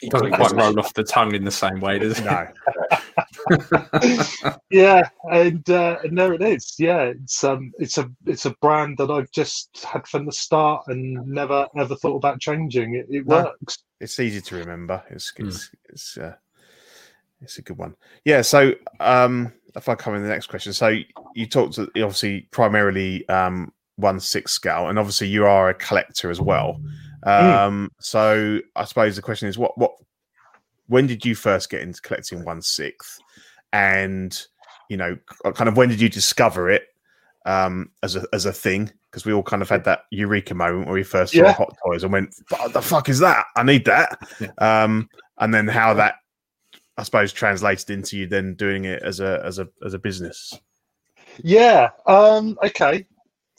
It 0.00 0.10
doesn't 0.10 0.32
quite 0.32 0.52
roll 0.52 0.78
off 0.78 0.94
the 0.94 1.04
tongue 1.04 1.34
in 1.34 1.44
the 1.44 1.50
same 1.50 1.80
way, 1.80 1.98
does 1.98 2.18
it? 2.18 2.24
no. 2.24 2.46
yeah, 4.70 5.02
and 5.30 5.68
uh, 5.68 5.98
and 6.02 6.16
there 6.16 6.32
it 6.32 6.42
is. 6.42 6.74
Yeah, 6.78 7.02
it's 7.02 7.44
um, 7.44 7.72
it's 7.78 7.98
a 7.98 8.10
it's 8.26 8.46
a 8.46 8.54
brand 8.62 8.98
that 8.98 9.10
I've 9.10 9.30
just 9.30 9.84
had 9.84 10.06
from 10.06 10.26
the 10.26 10.32
start 10.32 10.84
and 10.88 11.14
never 11.26 11.66
ever 11.76 11.94
thought 11.96 12.16
about 12.16 12.40
changing. 12.40 12.94
It, 12.94 13.06
it 13.10 13.26
No. 13.26 13.42
works. 13.42 13.78
it's 14.00 14.18
easy 14.18 14.40
to 14.40 14.56
remember. 14.56 15.02
It's 15.10 15.32
Mm. 15.38 15.48
it's 15.48 15.70
it's 15.90 16.18
uh, 16.18 16.34
it's 17.40 17.58
a 17.58 17.62
good 17.62 17.78
one. 17.78 17.96
Yeah. 18.24 18.42
So 18.42 18.72
um, 19.00 19.52
if 19.74 19.88
I 19.88 19.94
come 19.94 20.14
in 20.14 20.22
the 20.22 20.28
next 20.28 20.46
question, 20.46 20.72
so 20.72 20.96
you 21.34 21.46
talked 21.46 21.74
to, 21.74 21.82
obviously 21.96 22.48
primarily 22.50 23.28
um 23.28 23.72
one 24.02 24.20
six 24.20 24.52
scale, 24.52 24.88
and 24.88 24.98
obviously 24.98 25.28
you 25.28 25.46
are 25.46 25.70
a 25.70 25.74
collector 25.74 26.30
as 26.30 26.40
well. 26.40 26.80
Um, 27.24 27.90
so 28.00 28.58
I 28.76 28.84
suppose 28.84 29.16
the 29.16 29.22
question 29.22 29.48
is, 29.48 29.56
what 29.56 29.76
what 29.78 29.92
when 30.88 31.06
did 31.06 31.24
you 31.24 31.34
first 31.34 31.70
get 31.70 31.80
into 31.80 32.02
collecting 32.02 32.44
one 32.44 32.60
sixth, 32.60 33.18
and 33.72 34.38
you 34.90 34.96
know, 34.96 35.16
kind 35.54 35.68
of 35.68 35.76
when 35.76 35.88
did 35.88 36.00
you 36.00 36.08
discover 36.08 36.68
it 36.68 36.82
um, 37.46 37.90
as 38.02 38.16
a 38.16 38.24
as 38.32 38.44
a 38.44 38.52
thing? 38.52 38.92
Because 39.10 39.24
we 39.24 39.32
all 39.32 39.42
kind 39.42 39.62
of 39.62 39.68
had 39.68 39.84
that 39.84 40.00
eureka 40.10 40.54
moment 40.54 40.86
where 40.86 40.94
we 40.94 41.02
first 41.02 41.32
saw 41.32 41.38
Yeah. 41.38 41.52
Hot 41.52 41.74
Toys 41.84 42.02
and 42.02 42.12
went, 42.12 42.34
"What 42.50 42.72
the 42.72 42.82
fuck 42.82 43.08
is 43.08 43.20
that? 43.20 43.46
I 43.56 43.62
need 43.62 43.84
that." 43.86 44.18
Um, 44.58 45.08
and 45.38 45.52
then 45.54 45.68
how 45.68 45.94
that, 45.94 46.16
I 46.96 47.02
suppose, 47.04 47.32
translated 47.32 47.90
into 47.90 48.16
you 48.16 48.26
then 48.26 48.54
doing 48.54 48.84
it 48.84 49.02
as 49.02 49.20
a 49.20 49.40
as 49.44 49.58
a 49.58 49.68
as 49.84 49.94
a 49.94 49.98
business. 49.98 50.52
Yeah. 51.42 51.90
Um, 52.06 52.58
okay. 52.64 53.06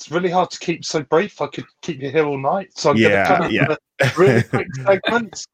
It's 0.04 0.12
really 0.12 0.30
hard 0.30 0.52
to 0.52 0.60
keep 0.60 0.84
so 0.84 1.02
brief. 1.04 1.40
I 1.40 1.48
could 1.48 1.64
keep 1.82 2.02
you 2.02 2.10
here 2.12 2.26
all 2.26 2.38
night. 2.38 2.78
So 2.78 2.90
I'm 2.90 2.98
Yeah, 2.98 3.38
going 3.38 3.44
to 3.44 3.50
yeah. 3.54 3.76
really 4.18 4.44
quick 4.50 4.68
segments. 4.86 5.46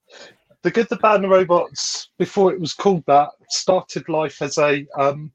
The 0.64 0.72
Good, 0.72 0.90
the 0.90 0.96
Bad, 0.96 1.18
and 1.18 1.26
the 1.26 1.30
Robots, 1.30 2.10
before 2.18 2.52
it 2.52 2.60
was 2.60 2.74
called 2.74 3.04
that, 3.06 3.30
started 3.50 4.10
life 4.10 4.42
as 4.42 4.58
a 4.58 4.88
um, 4.98 5.32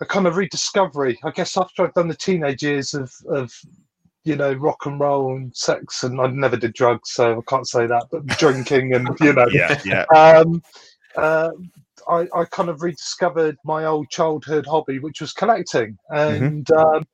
a 0.00 0.06
kind 0.06 0.28
of 0.28 0.36
rediscovery. 0.36 1.18
I 1.24 1.32
guess 1.32 1.56
after 1.56 1.84
I'd 1.84 1.94
done 1.94 2.06
the 2.06 2.14
teenage 2.14 2.62
years 2.62 2.94
of 2.94 3.12
of 3.28 3.52
you 4.22 4.36
know 4.36 4.52
rock 4.52 4.86
and 4.86 5.00
roll 5.00 5.34
and 5.34 5.54
sex, 5.56 6.04
and 6.04 6.20
I 6.20 6.28
never 6.28 6.56
did 6.56 6.74
drugs, 6.74 7.10
so 7.14 7.36
I 7.36 7.50
can't 7.50 7.66
say 7.66 7.88
that. 7.88 8.06
But 8.12 8.26
drinking 8.26 8.94
and 8.94 9.08
you 9.18 9.32
know 9.32 9.46
Yeah, 9.50 9.76
yeah, 9.84 10.04
um, 10.14 10.62
uh, 11.16 11.50
I, 12.08 12.28
I 12.32 12.44
kind 12.44 12.68
of 12.68 12.82
rediscovered 12.82 13.58
my 13.64 13.86
old 13.86 14.08
childhood 14.08 14.66
hobby, 14.66 15.00
which 15.00 15.20
was 15.20 15.32
collecting. 15.32 15.98
And 16.10 16.70
um, 16.70 17.04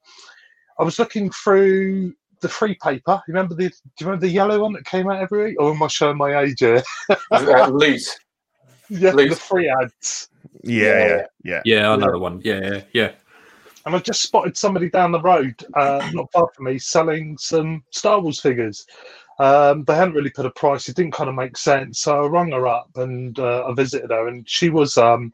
I 0.80 0.84
was 0.84 0.98
looking 0.98 1.30
through 1.30 2.14
the 2.40 2.48
free 2.48 2.74
paper. 2.82 3.20
Remember 3.28 3.54
the? 3.54 3.68
Do 3.68 3.74
you 4.00 4.06
remember 4.06 4.26
the 4.26 4.32
yellow 4.32 4.62
one 4.62 4.72
that 4.72 4.86
came 4.86 5.10
out 5.10 5.20
every 5.20 5.44
week? 5.44 5.56
Or 5.60 5.72
am 5.72 5.82
I 5.82 5.88
showing 5.88 6.16
my 6.16 6.40
age 6.40 6.60
here? 6.60 6.82
Uh, 7.30 7.68
loot. 7.68 8.00
yeah, 8.88 9.12
the 9.12 9.36
free 9.36 9.72
ads. 9.82 10.30
yeah, 10.64 11.06
yeah, 11.06 11.26
yeah. 11.44 11.62
Yeah, 11.64 11.94
another 11.94 12.18
one. 12.18 12.40
Yeah, 12.42 12.60
yeah, 12.62 12.80
yeah. 12.92 13.12
And 13.86 13.94
I 13.94 13.98
just 13.98 14.22
spotted 14.22 14.56
somebody 14.56 14.90
down 14.90 15.12
the 15.12 15.20
road, 15.20 15.54
uh, 15.74 16.08
not 16.12 16.30
far 16.32 16.48
from 16.54 16.66
me, 16.66 16.78
selling 16.78 17.36
some 17.38 17.82
Star 17.90 18.20
Wars 18.20 18.40
figures. 18.40 18.86
Um, 19.38 19.84
they 19.84 19.94
hadn't 19.94 20.14
really 20.14 20.30
put 20.30 20.46
a 20.46 20.50
price; 20.50 20.88
it 20.88 20.96
didn't 20.96 21.12
kind 21.12 21.28
of 21.28 21.34
make 21.34 21.56
sense. 21.56 22.00
So 22.00 22.24
I 22.24 22.26
rung 22.26 22.52
her 22.52 22.66
up 22.66 22.90
and 22.96 23.38
uh, 23.38 23.66
I 23.66 23.74
visited 23.74 24.10
her, 24.10 24.28
and 24.28 24.48
she 24.48 24.70
was 24.70 24.96
um, 24.98 25.32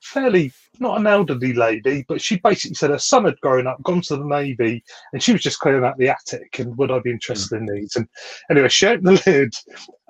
fairly 0.00 0.52
not 0.78 0.98
an 1.00 1.06
elderly 1.06 1.54
lady, 1.54 2.04
but 2.06 2.20
she 2.20 2.36
basically 2.36 2.74
said 2.74 2.90
her 2.90 2.98
son 2.98 3.24
had 3.24 3.40
grown 3.40 3.66
up, 3.66 3.82
gone 3.82 4.02
to 4.02 4.16
the 4.16 4.24
navy, 4.24 4.84
and 5.14 5.22
she 5.22 5.32
was 5.32 5.42
just 5.42 5.58
clearing 5.58 5.84
out 5.84 5.96
the 5.96 6.08
attic. 6.10 6.58
And 6.58 6.76
would 6.76 6.90
I 6.90 6.98
be 6.98 7.10
interested 7.10 7.56
in 7.56 7.66
these? 7.66 7.96
And 7.96 8.06
anyway, 8.50 8.68
she 8.68 8.86
opened 8.86 9.06
the 9.18 9.22
lid, 9.26 9.54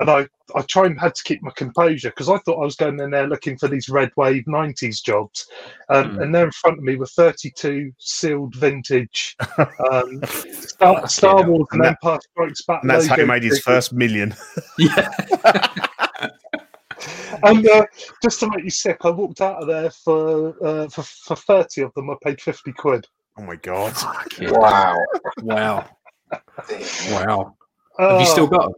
and 0.01 0.11
I 0.11 0.27
I 0.55 0.63
tried 0.63 0.93
and 0.93 1.01
had 1.01 1.15
to 1.17 1.23
keep 1.25 1.43
my 1.43 1.51
composure 1.57 2.11
because 2.11 2.29
I 2.29 2.39
thought 2.39 2.61
I 2.61 2.65
was 2.65 2.77
going 2.77 2.99
in 3.01 3.11
there 3.11 3.27
looking 3.29 3.57
for 3.59 3.69
these 3.69 3.89
red 3.89 4.11
wave 4.17 4.45
'90s 4.47 5.03
jobs, 5.03 5.47
um, 5.89 6.17
Mm. 6.17 6.23
and 6.23 6.35
there 6.35 6.45
in 6.47 6.53
front 6.53 6.79
of 6.79 6.85
me 6.85 6.97
were 6.97 7.07
32 7.07 7.93
sealed 7.99 8.55
vintage 8.57 9.37
um, 9.93 10.21
Star, 10.25 11.09
Star. 11.09 11.49
Wars 11.49 11.67
and 11.73 11.81
And 11.81 11.85
that- 11.85 11.99
Empire 12.03 12.19
Strikes 12.33 12.63
Back. 12.63 12.83
And 12.83 12.91
that's 12.91 13.07
how 13.07 13.17
he 13.17 13.25
made 13.25 13.43
his 13.45 13.61
first 13.61 13.93
million. 13.93 14.35
Yeah. 14.79 15.09
And 17.43 17.67
uh, 17.69 17.87
just 18.23 18.41
to 18.41 18.51
make 18.51 18.65
you 18.65 18.71
sick, 18.71 18.99
I 19.03 19.11
walked 19.11 19.41
out 19.41 19.63
of 19.63 19.69
there 19.69 19.91
for 19.91 20.55
uh, 20.65 20.89
for 20.89 21.03
for 21.03 21.37
30 21.37 21.83
of 21.83 21.95
them. 21.95 22.11
I 22.11 22.15
paid 22.23 22.41
50 22.41 22.73
quid. 22.73 23.07
Oh 23.39 23.43
my 23.43 23.57
god! 23.57 23.95
Wow. 24.41 24.97
Wow. 25.43 25.89
Wow. 27.11 27.57
Uh, 27.99 28.11
Have 28.11 28.21
you 28.21 28.27
still 28.27 28.47
got 28.47 28.63
them? 28.65 28.75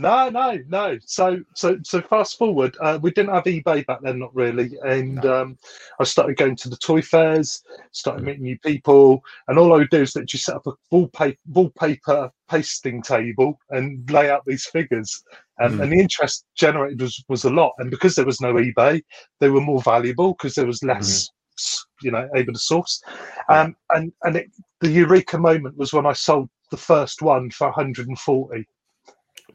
No, 0.00 0.30
no, 0.30 0.58
no. 0.68 0.98
So, 1.04 1.40
so, 1.54 1.78
so 1.82 2.00
fast 2.00 2.38
forward. 2.38 2.74
Uh, 2.80 2.98
we 3.02 3.10
didn't 3.10 3.34
have 3.34 3.44
eBay 3.44 3.84
back 3.84 4.00
then, 4.00 4.18
not 4.18 4.34
really. 4.34 4.70
And 4.82 5.24
um, 5.26 5.58
I 6.00 6.04
started 6.04 6.36
going 6.38 6.56
to 6.56 6.70
the 6.70 6.76
toy 6.78 7.02
fairs, 7.02 7.62
started 7.92 8.24
meeting 8.24 8.44
new 8.44 8.58
people, 8.60 9.22
and 9.48 9.58
all 9.58 9.74
I 9.74 9.76
would 9.76 9.90
do 9.90 10.00
is 10.00 10.12
that 10.14 10.32
you 10.32 10.38
set 10.38 10.56
up 10.56 10.66
a 10.66 10.72
wallpaper, 10.90 11.38
wallpaper 11.52 12.30
pasting 12.48 13.02
table 13.02 13.58
and 13.70 14.10
lay 14.10 14.30
out 14.30 14.42
these 14.46 14.64
figures. 14.66 15.22
Um, 15.60 15.72
Mm. 15.76 15.82
And 15.82 15.92
the 15.92 16.00
interest 16.00 16.46
generated 16.54 17.02
was, 17.02 17.22
was 17.28 17.44
a 17.44 17.50
lot. 17.50 17.74
And 17.78 17.90
because 17.90 18.14
there 18.14 18.24
was 18.24 18.40
no 18.40 18.54
eBay, 18.54 19.02
they 19.40 19.50
were 19.50 19.60
more 19.60 19.82
valuable 19.82 20.32
because 20.32 20.54
there 20.54 20.66
was 20.66 20.82
less, 20.82 21.28
s- 21.58 21.84
you 22.00 22.10
know, 22.10 22.26
able 22.34 22.54
to 22.54 22.58
source. 22.58 23.02
Um, 23.50 23.76
and 23.94 24.10
and 24.22 24.36
it, 24.36 24.46
the 24.80 24.88
eureka 24.90 25.36
moment 25.36 25.76
was 25.76 25.92
when 25.92 26.06
I 26.06 26.14
sold 26.14 26.48
the 26.70 26.78
first 26.78 27.20
one 27.20 27.50
for 27.50 27.66
140 27.66 28.66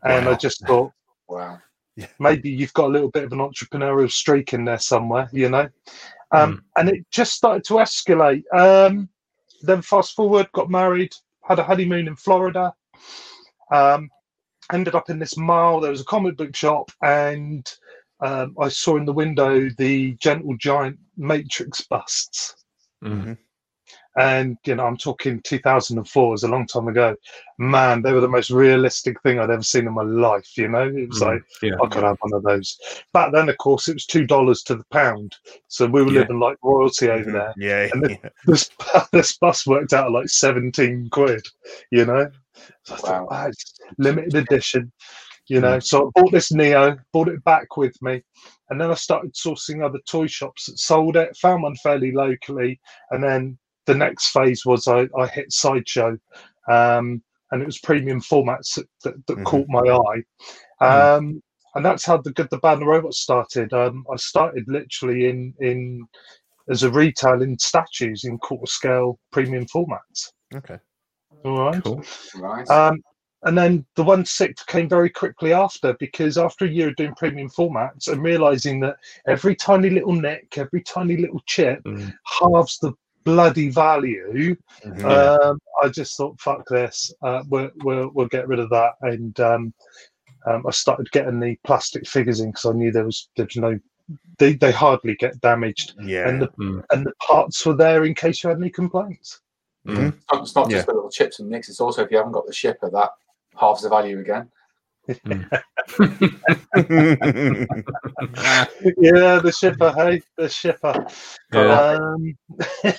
and 0.05 0.27
I 0.29 0.35
just 0.35 0.65
thought 0.65 0.91
Wow. 1.27 1.59
maybe 2.19 2.49
you've 2.49 2.73
got 2.73 2.85
a 2.85 2.93
little 2.93 3.09
bit 3.09 3.23
of 3.23 3.33
an 3.33 3.39
entrepreneurial 3.39 4.11
streak 4.11 4.53
in 4.53 4.65
there 4.65 4.79
somewhere, 4.79 5.29
you 5.31 5.49
know. 5.49 5.69
Um, 6.31 6.63
And 6.77 6.89
it 6.89 7.05
just 7.11 7.33
started 7.33 7.63
to 7.65 7.75
escalate. 7.75 8.43
Um, 8.53 9.09
then 9.61 9.81
fast 9.81 10.15
forward, 10.15 10.51
got 10.53 10.69
married, 10.69 11.13
had 11.43 11.59
a 11.59 11.63
honeymoon 11.63 12.07
in 12.07 12.15
Florida. 12.15 12.73
Um, 13.71 14.09
ended 14.71 14.95
up 14.95 15.09
in 15.09 15.19
this 15.19 15.37
mall. 15.37 15.79
There 15.79 15.91
was 15.91 16.01
a 16.01 16.05
comic 16.05 16.37
book 16.37 16.55
shop, 16.55 16.91
and 17.01 17.71
um, 18.19 18.55
I 18.59 18.69
saw 18.69 18.97
in 18.97 19.05
the 19.05 19.13
window 19.13 19.69
the 19.77 20.13
Gentle 20.15 20.55
Giant 20.57 20.97
Matrix 21.17 21.81
busts. 21.81 22.55
Mm. 23.03 23.37
And 24.17 24.57
you 24.65 24.75
know, 24.75 24.85
I'm 24.85 24.95
talking 24.97 25.41
2004, 25.43 26.27
it 26.27 26.31
was 26.31 26.43
a 26.43 26.47
long 26.47 26.65
time 26.65 26.87
ago. 26.87 27.15
Man, 27.57 28.01
they 28.01 28.13
were 28.13 28.21
the 28.21 28.29
most 28.29 28.49
realistic 28.49 29.21
thing 29.21 29.39
I'd 29.39 29.49
ever 29.49 29.61
seen 29.61 29.87
in 29.87 29.93
my 29.93 30.03
life. 30.03 30.57
You 30.57 30.69
know, 30.69 30.87
it 30.87 31.09
was 31.09 31.21
Mm. 31.21 31.25
like 31.33 31.43
Yeah. 31.61 31.75
I 31.83 31.87
could 31.87 32.03
have 32.03 32.17
one 32.21 32.33
of 32.33 32.43
those. 32.43 32.79
Back 33.13 33.33
then, 33.33 33.49
of 33.49 33.57
course, 33.57 33.87
it 33.89 33.93
was 33.95 34.05
two 34.05 34.25
dollars 34.25 34.63
to 34.63 34.75
the 34.75 34.85
pound, 34.91 35.35
so 35.67 35.85
we 35.85 36.01
were 36.03 36.11
Yeah. 36.11 36.19
living 36.21 36.39
like 36.39 36.57
royalty 36.63 37.09
over 37.09 37.29
Mhm. 37.29 37.33
there. 37.33 37.53
Yeah, 37.57 37.89
And 37.93 38.03
the- 38.03 38.09
yeah. 38.23 38.29
This 38.45 38.69
this 39.11 39.37
bus 39.37 39.67
worked 39.67 39.91
out 39.93 40.05
at 40.05 40.11
like 40.11 40.29
seventeen 40.29 41.09
quid, 41.09 41.45
you 41.91 42.05
know. 42.05 42.29
So 42.83 42.93
Wow. 42.95 42.99
thought, 43.01 43.31
wow, 43.31 43.47
it's 43.47 43.77
limited 43.97 44.35
edition, 44.35 44.93
you 45.47 45.59
know. 45.59 45.79
So 45.79 46.07
I 46.15 46.21
bought 46.21 46.31
this 46.31 46.53
Neo, 46.53 46.97
bought 47.11 47.27
it 47.27 47.43
back 47.43 47.75
with 47.75 48.01
me, 48.01 48.23
and 48.69 48.79
then 48.79 48.91
I 48.91 48.93
started 48.93 49.33
sourcing 49.33 49.83
other 49.83 49.99
toy 50.07 50.27
shops 50.27 50.67
that 50.67 50.79
sold 50.79 51.17
it. 51.17 51.35
Found 51.37 51.63
one 51.63 51.75
fairly 51.75 52.13
locally, 52.13 52.79
and 53.11 53.21
then 53.21 53.57
the 53.85 53.95
next 53.95 54.27
phase 54.29 54.65
was 54.65 54.87
I, 54.87 55.07
I 55.17 55.27
hit 55.27 55.51
Sideshow, 55.51 56.17
um, 56.69 57.21
and 57.51 57.61
it 57.61 57.65
was 57.65 57.79
premium 57.79 58.21
formats 58.21 58.75
that, 58.75 58.87
that, 59.03 59.27
that 59.27 59.37
Mhm. 59.37 59.45
caught 59.45 59.67
my 59.69 59.81
eye. 59.81 60.85
Um, 60.85 61.41
and 61.75 61.85
that's 61.85 62.05
how 62.05 62.17
the 62.17 62.31
good, 62.31 62.49
the 62.49 62.57
bad, 62.59 62.73
and 62.73 62.83
the 62.83 62.85
robot 62.87 63.13
started. 63.13 63.73
Um, 63.73 64.05
I 64.11 64.15
started 64.15 64.65
literally 64.67 65.29
in 65.29 65.53
in 65.59 66.07
as 66.69 66.83
a 66.83 66.89
retail 66.91 67.41
in 67.41 67.59
statues 67.59 68.23
in 68.23 68.37
quarter 68.39 68.65
scale 68.65 69.19
premium 69.31 69.65
formats. 69.65 70.31
Okay. 70.53 70.79
All 71.43 71.59
right. 71.59 71.83
Cool. 71.83 72.03
Right. 72.35 72.67
Um, 72.69 73.03
and 73.43 73.55
then 73.55 73.85
the 73.95 74.03
one 74.03 74.25
sixth 74.25 74.65
came 74.65 74.89
very 74.89 75.09
quickly 75.09 75.53
after 75.53 75.93
because 75.99 76.37
after 76.37 76.65
a 76.65 76.69
year 76.69 76.87
of 76.87 76.95
doing 76.95 77.13
premium 77.13 77.49
formats 77.49 78.07
and 78.07 78.23
realizing 78.23 78.79
that 78.79 78.95
every 79.27 79.55
tiny 79.55 79.91
little 79.91 80.13
nick, 80.13 80.57
every 80.57 80.81
tiny 80.81 81.17
little 81.17 81.41
chip 81.45 81.83
Mm. 81.83 82.11
halves 82.39 82.79
the 82.79 82.93
bloody 83.25 83.69
value. 83.69 84.55
Mhm. 84.85 85.03
Um, 85.03 85.59
I 85.83 85.89
just 85.89 86.15
thought, 86.15 86.39
fuck 86.39 86.65
this, 86.69 87.13
uh, 87.21 87.43
we'll, 87.49 87.69
we'll 87.83 88.09
we'll 88.13 88.27
get 88.27 88.47
rid 88.47 88.59
of 88.59 88.69
that. 88.69 88.93
And 89.01 89.37
um, 89.39 89.73
um, 90.47 90.65
I 90.65 90.71
started 90.71 91.11
getting 91.11 91.39
the 91.39 91.57
plastic 91.65 92.07
figures 92.07 92.39
in 92.39 92.51
because 92.51 92.65
I 92.65 92.73
knew 92.73 92.91
there 92.91 93.05
was 93.05 93.29
there's 93.35 93.57
no. 93.57 93.79
They, 94.37 94.53
they 94.53 94.71
hardly 94.71 95.15
get 95.15 95.41
damaged, 95.41 95.95
yeah. 95.99 96.29
and 96.29 96.39
the 96.43 96.47
Mm. 96.59 96.83
and 96.91 97.03
the 97.05 97.13
parts 97.27 97.65
were 97.65 97.73
there 97.75 98.05
in 98.05 98.13
case 98.13 98.43
you 98.43 98.49
had 98.49 98.59
any 98.59 98.69
complaints. 98.69 99.41
Mm. 99.87 100.13
It's 100.13 100.31
not, 100.31 100.41
it's 100.43 100.55
not 100.55 100.69
Yeah. 100.69 100.77
just 100.77 100.87
the 100.87 100.93
little 100.93 101.09
chips 101.09 101.39
and 101.39 101.49
nicks. 101.49 101.69
It's 101.69 101.81
also 101.81 102.03
if 102.03 102.11
you 102.11 102.17
haven't 102.17 102.33
got 102.33 102.45
the 102.45 102.53
shipper, 102.53 102.91
that 102.91 103.09
halves 103.59 103.81
the 103.81 103.89
value 103.89 104.19
again. 104.19 104.47
yeah, 105.07 105.15
the 109.39 109.55
shipper, 109.55 109.93
hey, 109.95 110.21
the 110.37 110.49
shipper. 110.49 111.05
Yeah. 111.53 111.91
Um, 111.91 112.35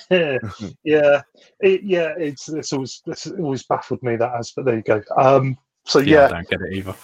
yeah, 0.83 1.21
it, 1.59 1.83
yeah, 1.83 2.13
it's 2.17 2.47
it's 2.49 2.71
always 2.71 3.01
it's 3.07 3.27
always 3.27 3.63
baffled 3.63 4.01
me 4.03 4.15
that 4.15 4.31
has, 4.35 4.53
but 4.55 4.65
there 4.65 4.77
you 4.77 4.83
go. 4.83 5.01
Um, 5.17 5.57
so 5.85 5.99
yeah, 5.99 6.25
I 6.25 6.29
don't 6.29 6.49
get 6.49 6.61
it 6.61 6.73
either. 6.73 6.95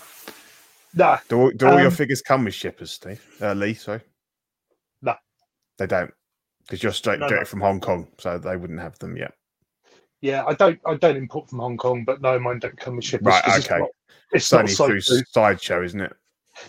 nah, 0.93 1.17
do 1.27 1.41
all, 1.41 1.51
do 1.51 1.67
all 1.67 1.77
your 1.79 1.87
Um, 1.87 1.93
figures 1.93 2.21
come 2.21 2.45
with 2.45 2.53
shippers, 2.53 2.91
Steve? 2.91 3.21
Uh, 3.41 3.53
Lee, 3.53 3.73
sorry. 3.73 4.01
No. 5.01 5.15
they 5.77 5.87
don't, 5.87 6.11
because 6.61 6.81
you're 6.81 6.93
straight 6.93 7.19
No, 7.19 7.27
no. 7.27 7.43
from 7.43 7.59
Hong 7.61 7.81
Kong, 7.81 8.07
so 8.19 8.37
they 8.37 8.55
wouldn't 8.55 8.79
have 8.79 8.97
them 8.99 9.17
yet. 9.17 9.33
Yeah, 10.23 10.45
I 10.45 10.53
don't 10.53 10.79
I 10.85 10.95
don't 10.95 11.17
import 11.17 11.49
from 11.49 11.59
Hong 11.59 11.75
Kong, 11.75 12.05
but 12.05 12.21
no, 12.21 12.39
mine 12.39 12.59
don't 12.59 12.77
come 12.79 12.95
with 12.95 13.03
shippers. 13.03 13.27
Right, 13.27 13.43
'cause 13.43 13.65
okay. 13.69 13.81
It's 14.31 14.45
It's 14.45 14.51
not, 14.53 14.59
only 14.61 14.73
through 14.73 14.95
not 14.95 15.03
sideshow. 15.03 15.23
sideshow, 15.33 15.83
isn't 15.83 15.99
it? 15.99 16.13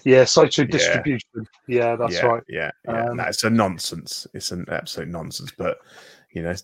Yeah, 0.03 0.25
sideshow 0.25 0.63
Yeah. 0.63 0.69
distribution. 0.69 1.47
Yeah, 1.69 1.95
that's 1.95 2.15
yeah, 2.15 2.27
right. 2.27 2.43
Yeah, 2.49 2.71
yeah. 2.85 3.05
Um, 3.11 3.17
no, 3.19 3.25
it's 3.25 3.45
a 3.45 3.51
nonsense. 3.51 4.27
It's 4.35 4.51
an 4.51 4.67
absolute 4.69 5.09
nonsense. 5.09 5.53
But 5.57 5.79
you 6.33 6.43
know, 6.43 6.55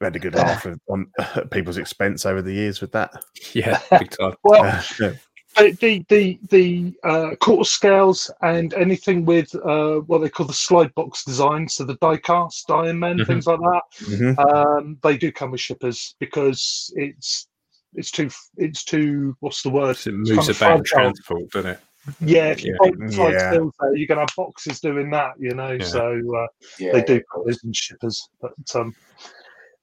we 0.00 0.04
had 0.04 0.16
a 0.16 0.18
good 0.18 0.34
laugh 0.34 0.66
on 0.88 1.06
people's 1.52 1.78
expense 1.78 2.26
over 2.26 2.42
the 2.42 2.52
years 2.52 2.80
with 2.80 2.90
that. 2.92 3.12
Yeah, 3.52 3.80
big 3.98 4.10
time. 4.10 4.34
Well, 4.42 4.64
yeah. 5.00 5.12
The 5.56 5.72
the 5.80 6.04
the, 6.08 6.38
the 6.50 6.94
uh, 7.04 7.34
quarter 7.40 7.64
scales 7.68 8.30
and 8.42 8.74
anything 8.74 9.24
with 9.24 9.54
uh, 9.54 9.96
what 10.00 10.18
they 10.18 10.28
call 10.28 10.46
the 10.46 10.52
slide 10.52 10.94
box 10.94 11.24
design, 11.24 11.68
so 11.68 11.84
the 11.84 11.94
die 11.96 12.16
cast 12.16 12.70
Iron 12.70 12.98
Man, 12.98 13.18
Mhm. 13.18 13.26
things 13.26 13.46
like 13.46 13.60
that. 13.60 13.82
Mhm. 14.02 14.38
Um, 14.54 14.98
they 15.02 15.16
do 15.16 15.32
come 15.32 15.50
with 15.52 15.60
shippers 15.60 16.14
because 16.20 16.92
it's 16.96 17.48
it's 17.94 18.10
too 18.10 18.28
it's 18.56 18.84
too 18.84 19.36
what's 19.40 19.62
the 19.62 19.70
word? 19.70 19.96
It 20.04 20.12
moves 20.14 20.30
kind 20.30 20.50
about 20.56 20.84
transport, 20.84 21.50
doesn't 21.50 21.70
it? 21.72 21.80
Yeah, 22.20 22.48
if 22.48 22.62
you 22.62 22.72
Yeah. 22.72 22.78
bolt 22.78 23.12
side 23.12 23.32
Yeah. 23.32 23.48
stills 23.50 23.74
there, 23.80 23.96
you're 23.96 24.06
gonna 24.06 24.22
have 24.22 24.36
boxes 24.36 24.80
doing 24.80 25.10
that, 25.10 25.32
you 25.38 25.54
know. 25.54 25.72
Yeah. 25.72 25.84
So 25.84 26.36
uh, 26.36 26.46
Yeah, 26.78 26.92
they 26.92 27.02
do 27.02 27.16
of 27.16 27.22
put 27.32 27.46
those 27.46 27.64
in 27.64 27.72
shippers, 27.72 28.28
but 28.40 28.52
um, 28.74 28.94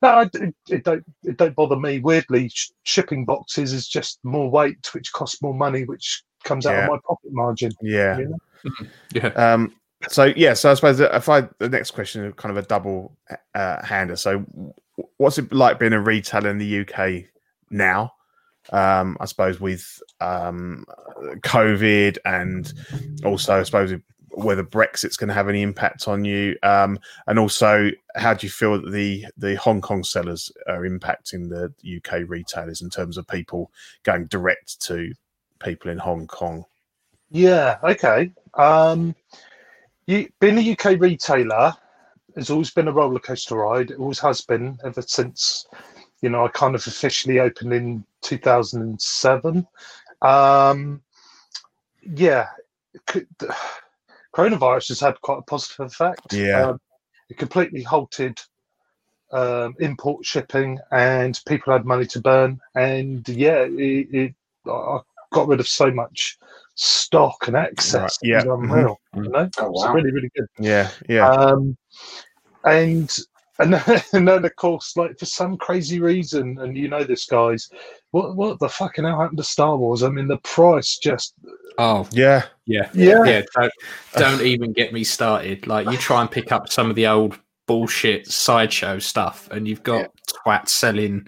no, 0.01 0.08
I, 0.10 0.24
it, 0.34 0.55
it 0.70 0.84
don't 0.84 1.03
it 1.24 1.38
don't 1.38 1.55
bother 1.55 1.75
me. 1.75 2.00
Weirdly, 2.00 2.50
sh- 2.50 2.72
shipping 2.84 3.25
boxes 3.25 3.74
is 3.74 3.88
just 3.88 4.20
more 4.24 4.50
weight, 4.50 4.93
which 4.93 5.12
costs 5.13 5.41
more 5.41 5.53
money, 5.53 5.84
which 5.86 6.24
comes 6.43 6.65
out 6.65 6.74
Yeah. 6.74 6.84
of 6.86 6.89
my 6.91 6.98
profit 7.03 7.31
margin. 7.31 7.72
Yeah. 7.81 8.17
you 8.17 8.29
know? 8.29 8.72
Yeah. 9.13 9.27
Um, 9.29 9.75
so 10.10 10.25
yeah, 10.36 10.53
so 10.53 10.72
I 10.72 10.74
suppose 10.74 11.00
if 11.00 11.29
I 11.29 11.48
the 11.60 11.70
next 11.70 11.91
question 11.91 12.25
is 12.25 12.34
kind 12.36 12.55
of 12.55 12.63
a 12.63 12.67
double 12.67 13.15
uh, 13.53 13.86
hander. 13.86 14.15
So, 14.15 14.46
what's 15.17 15.38
it 15.38 15.53
like 15.53 15.79
being 15.79 15.93
a 15.93 16.01
retailer 16.01 16.50
in 16.50 16.58
the 16.58 16.79
UK 16.79 17.25
now? 17.70 18.13
Um, 18.72 19.17
I 19.20 19.25
suppose 19.25 19.60
with 19.60 20.01
um, 20.20 20.86
COVID 21.41 22.17
and 22.25 22.72
also 23.25 23.60
I 23.60 23.63
suppose 23.63 23.93
whether 24.34 24.64
Brexit's 24.64 25.18
going 25.18 25.28
to 25.28 25.34
have 25.34 25.50
any 25.50 25.62
impact 25.62 26.08
on 26.08 26.24
you, 26.26 26.58
um, 26.64 27.00
and 27.28 27.38
also 27.38 27.90
how 28.16 28.34
do 28.34 28.46
you 28.46 28.52
feel 28.52 28.82
that 28.82 28.92
the 28.92 29.26
the 29.38 29.56
Hong 29.56 29.82
Kong 29.82 30.04
sellers 30.04 30.52
are 30.68 30.82
impacting 30.82 31.50
the 31.50 31.74
UK 31.98 32.28
retailers 32.28 32.82
in 32.82 32.90
terms 32.90 33.18
of 33.18 33.28
people 33.28 33.72
going 34.04 34.26
direct 34.28 34.82
to 34.82 35.14
people 35.60 35.92
in 35.92 35.98
Hong 35.98 36.28
Kong? 36.28 36.66
Yeah. 37.30 37.78
Okay. 37.84 38.32
Um, 38.56 39.16
you, 40.08 40.30
being 40.40 40.58
a 40.58 40.72
UK 40.72 41.00
retailer 41.00 41.74
has 42.36 42.50
always 42.50 42.72
been 42.72 42.88
a 42.88 42.92
roller 42.92 43.20
coaster 43.20 43.56
ride. 43.56 43.92
It 43.92 44.00
always 44.00 44.20
has 44.20 44.42
been 44.42 44.78
ever 44.84 45.02
since 45.02 45.68
you 46.22 46.30
know 46.30 46.46
I 46.46 46.50
kind 46.50 46.76
of 46.76 46.86
officially 46.88 47.40
opened 47.40 47.74
in 47.74 48.06
2007. 48.22 49.68
Um, 50.22 51.02
yeah, 52.04 52.48
c- 53.10 53.26
the- 53.38 53.56
coronavirus 54.36 54.90
has 54.90 55.00
had 55.00 55.20
quite 55.22 55.40
a 55.40 55.44
positive 55.44 55.86
effect. 55.88 56.34
Yeah. 56.34 56.70
Um, 56.70 56.80
it 57.30 57.38
completely 57.38 57.82
halted 57.84 58.40
um, 59.32 59.76
import 59.80 60.26
shipping, 60.26 60.80
and 60.92 61.40
people 61.48 61.72
had 61.74 61.86
money 61.86 62.06
to 62.08 62.20
burn. 62.22 62.60
And 62.76 63.28
yeah, 63.30 63.64
it, 63.64 64.08
it 64.12 64.36
I 64.68 64.72
I 64.72 65.00
got 65.32 65.48
rid 65.48 65.60
of 65.62 65.68
so 65.68 65.90
much 65.92 66.38
stock 66.76 67.48
and 67.48 67.56
excess. 67.56 68.02
Right, 68.02 68.30
yeah, 68.30 68.42
it 68.42 68.48
was 68.48 68.60
unreal. 68.60 69.00
mhm. 69.16 69.26
You 69.26 69.30
know, 69.32 69.50
Oh, 69.60 69.72
it's 69.72 69.86
wow. 69.86 69.94
really, 69.94 70.12
really 70.12 70.30
good. 70.36 70.48
Yeah, 70.60 70.90
yeah. 71.08 71.30
Um, 71.30 71.78
and 72.66 73.18
and 73.62 73.74
then, 73.74 74.01
and 74.13 74.27
then 74.27 74.46
of 74.46 74.56
course, 74.56 74.96
like 74.98 75.18
for 75.18 75.25
some 75.25 75.58
crazy 75.58 76.00
reason, 76.00 76.58
and 76.60 76.75
you 76.75 76.88
know 76.88 77.03
this, 77.03 77.25
guys, 77.25 77.70
what 78.12 78.36
what 78.36 78.60
the 78.60 78.70
fucking 78.70 79.06
hell 79.06 79.20
happened 79.20 79.38
to 79.38 79.44
Star 79.44 79.77
Wars? 79.77 80.03
I 80.03 80.10
mean, 80.10 80.27
the 80.27 80.38
price 80.39 80.98
just 80.98 81.34
Oh, 81.77 82.08
yeah, 82.12 82.46
yeah. 82.65 82.89
yeah, 82.94 83.24
Yeah. 83.25 83.41
Don't, 83.56 83.72
don't 84.13 84.41
even 84.41 84.74
get 84.74 84.91
me 84.94 85.03
started. 85.03 85.68
Like, 85.68 85.89
you 85.89 85.98
try 85.98 86.20
and 86.22 86.30
pick 86.30 86.51
up 86.51 86.70
some 86.70 86.89
of 86.89 86.96
the 86.96 87.08
old 87.08 87.39
bullshit 87.65 88.27
sideshow 88.27 89.00
stuff, 89.00 89.48
and 89.51 89.68
you've 89.68 89.84
got 89.84 90.12
twat 90.46 90.68
selling 90.68 91.27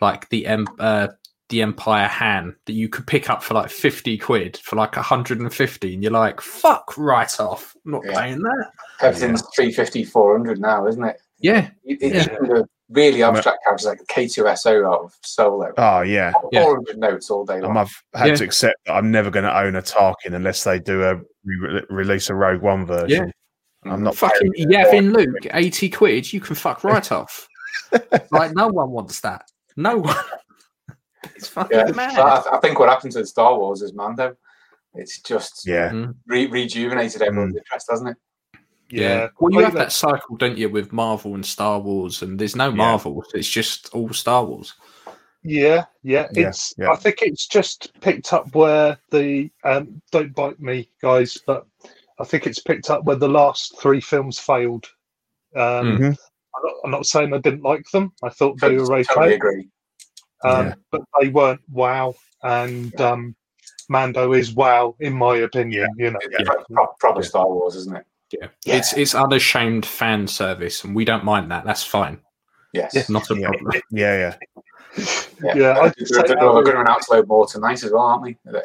like 0.00 0.28
the 0.30 0.46
em- 0.46 0.66
uh, 0.78 1.08
the 1.50 1.60
Empire 1.62 2.08
Han 2.08 2.56
that 2.64 2.72
you 2.72 2.88
could 2.88 3.06
pick 3.06 3.28
up 3.28 3.42
for 3.42 3.52
like 3.52 3.68
50 3.70 4.16
quid 4.16 4.56
for 4.56 4.76
like 4.76 4.96
150, 4.96 5.94
and 5.94 6.02
you're 6.02 6.10
like, 6.10 6.40
fuck 6.40 6.94
right 6.96 7.38
off. 7.38 7.76
I'm 7.84 7.92
not 7.92 8.02
Yeah. 8.06 8.18
paying 8.20 8.38
that. 8.38 8.70
Everything's 9.02 9.42
350, 9.54 10.04
400 10.04 10.58
now, 10.60 10.86
isn't 10.86 11.04
it? 11.04 11.20
Yeah. 11.42 11.70
It- 11.84 11.98
It's 12.02 12.26
Yeah. 12.26 12.34
even 12.34 12.48
the 12.48 12.68
really 12.90 13.22
abstract 13.22 13.58
characters 13.64 13.86
like 13.86 13.98
the 13.98 14.06
K-2SO 14.06 14.86
out 14.86 15.00
of 15.04 15.14
Solo. 15.22 15.72
oh 15.78 16.00
yeah. 16.02 16.32
Yeah. 16.52 16.62
400 16.64 16.98
notes 16.98 17.30
all 17.30 17.44
day 17.44 17.60
long. 17.60 17.76
I've 17.76 17.92
had 18.14 18.28
Yeah. 18.28 18.34
to 18.36 18.44
accept 18.44 18.76
that 18.86 18.92
I'm 18.92 19.10
never 19.10 19.30
going 19.30 19.44
to 19.44 19.58
own 19.58 19.76
a 19.76 19.82
Tarkin 19.82 20.34
unless 20.34 20.62
they 20.64 20.78
do 20.78 21.02
a 21.02 21.16
re- 21.44 21.84
release 21.88 22.28
a 22.30 22.34
Rogue 22.34 22.60
One 22.62 22.84
version. 22.86 23.32
Yeah. 23.84 23.92
I'm 23.92 24.02
not 24.02 24.14
Fucking 24.16 24.52
paying- 24.52 24.68
Yavin 24.68 25.12
Luke, 25.12 25.46
80 25.52 25.90
quid, 25.90 26.32
you 26.32 26.40
can 26.40 26.54
fuck 26.54 26.84
right 26.84 27.10
off. 27.12 27.48
like, 28.30 28.54
no 28.54 28.68
one 28.68 28.90
wants 28.90 29.20
that. 29.20 29.44
No 29.76 29.98
one. 29.98 30.16
It's 31.36 31.46
fucking 31.48 31.78
Yeah, 31.78 31.92
mad. 31.92 32.18
I, 32.18 32.42
I 32.56 32.58
think 32.58 32.80
what 32.80 32.88
happened 32.88 33.12
to 33.12 33.24
Star 33.24 33.56
Wars 33.56 33.80
is 33.80 33.94
Mando. 33.94 34.34
It's 34.94 35.20
just 35.20 35.64
Yeah, 35.64 36.06
re- 36.26 36.48
rejuvenated 36.48 37.22
everyone's 37.22 37.54
Mm. 37.54 37.58
interest, 37.58 37.86
hasn't 37.90 38.10
it? 38.10 38.16
Yeah. 39.00 39.28
Well, 39.40 39.52
you 39.52 39.60
have 39.64 39.74
that 39.74 39.92
cycle, 39.92 40.36
don't 40.36 40.58
you, 40.58 40.68
with 40.68 40.92
Marvel 40.92 41.34
and 41.34 41.44
Star 41.44 41.78
Wars, 41.80 42.22
and 42.22 42.38
there's 42.38 42.56
no 42.56 42.68
Yeah. 42.68 42.74
Marvel. 42.76 43.24
It's 43.34 43.48
just 43.48 43.92
all 43.94 44.12
Star 44.12 44.44
Wars. 44.44 44.74
Yeah, 45.44 45.86
yeah. 46.02 46.28
Yeah, 46.32 46.48
It's. 46.48 46.72
yeah. 46.78 46.90
I 46.90 46.96
think 46.96 47.18
it's 47.22 47.46
just 47.46 47.92
picked 48.00 48.32
up 48.32 48.54
where 48.54 48.98
the. 49.10 49.50
Um, 49.64 50.00
don't 50.12 50.34
bite 50.34 50.60
me, 50.60 50.88
guys, 51.00 51.38
but 51.46 51.66
I 52.20 52.24
think 52.24 52.46
it's 52.46 52.60
picked 52.60 52.90
up 52.90 53.04
where 53.04 53.16
the 53.16 53.28
last 53.28 53.78
three 53.80 54.00
films 54.00 54.38
failed. 54.38 54.86
Um, 55.56 55.98
Mhm. 55.98 56.16
I'm, 56.54 56.62
not, 56.64 56.74
I'm 56.84 56.90
not 56.92 57.06
saying 57.06 57.34
I 57.34 57.38
didn't 57.38 57.62
like 57.62 57.90
them. 57.92 58.12
I 58.22 58.28
thought 58.28 58.60
they 58.60 58.76
were 58.76 58.82
okay, 58.94 59.02
Totally 59.04 59.34
agree. 59.34 59.68
um, 60.44 60.66
Yeah. 60.68 60.74
but 60.90 61.02
they 61.20 61.28
weren't 61.28 61.60
wow. 61.70 62.14
And 62.44 62.98
um, 63.00 63.34
Mando 63.88 64.32
is 64.34 64.54
wow, 64.54 64.94
in 65.00 65.12
my 65.14 65.36
opinion. 65.38 65.88
You 65.96 66.10
know. 66.12 66.18
It's 66.22 66.48
pro- 66.48 66.64
pro- 66.64 66.94
proper 67.00 67.22
Star 67.22 67.48
Wars, 67.48 67.74
isn't 67.76 67.96
it? 67.96 68.04
Yeah. 68.32 68.48
Yeah. 68.64 68.76
It's 68.76 68.92
it's 68.94 69.14
unashamed 69.14 69.84
fan 69.86 70.26
service, 70.26 70.84
and 70.84 70.94
we 70.96 71.04
don't 71.04 71.24
mind 71.24 71.50
that. 71.50 71.64
That's 71.64 71.84
fine. 71.84 72.20
Yes. 72.72 72.92
Yeah. 72.94 73.02
Not 73.08 73.30
a 73.30 73.34
Yeah. 73.36 73.48
problem. 73.48 73.82
yeah, 73.90 74.34
yeah. 74.96 75.04
Yeah, 75.42 75.78
I'd 75.80 75.94
They're, 75.96 76.06
say 76.06 76.14
they're, 76.16 76.22
that 76.28 76.38
they're 76.38 76.46
was- 76.52 76.64
going 76.64 76.76
to 76.76 76.80
announce 76.82 77.08
load 77.10 77.28
more 77.28 77.46
tonight 77.46 77.82
as 77.84 77.90
well, 77.92 78.02
aren't 78.02 78.24
they? 78.24 78.60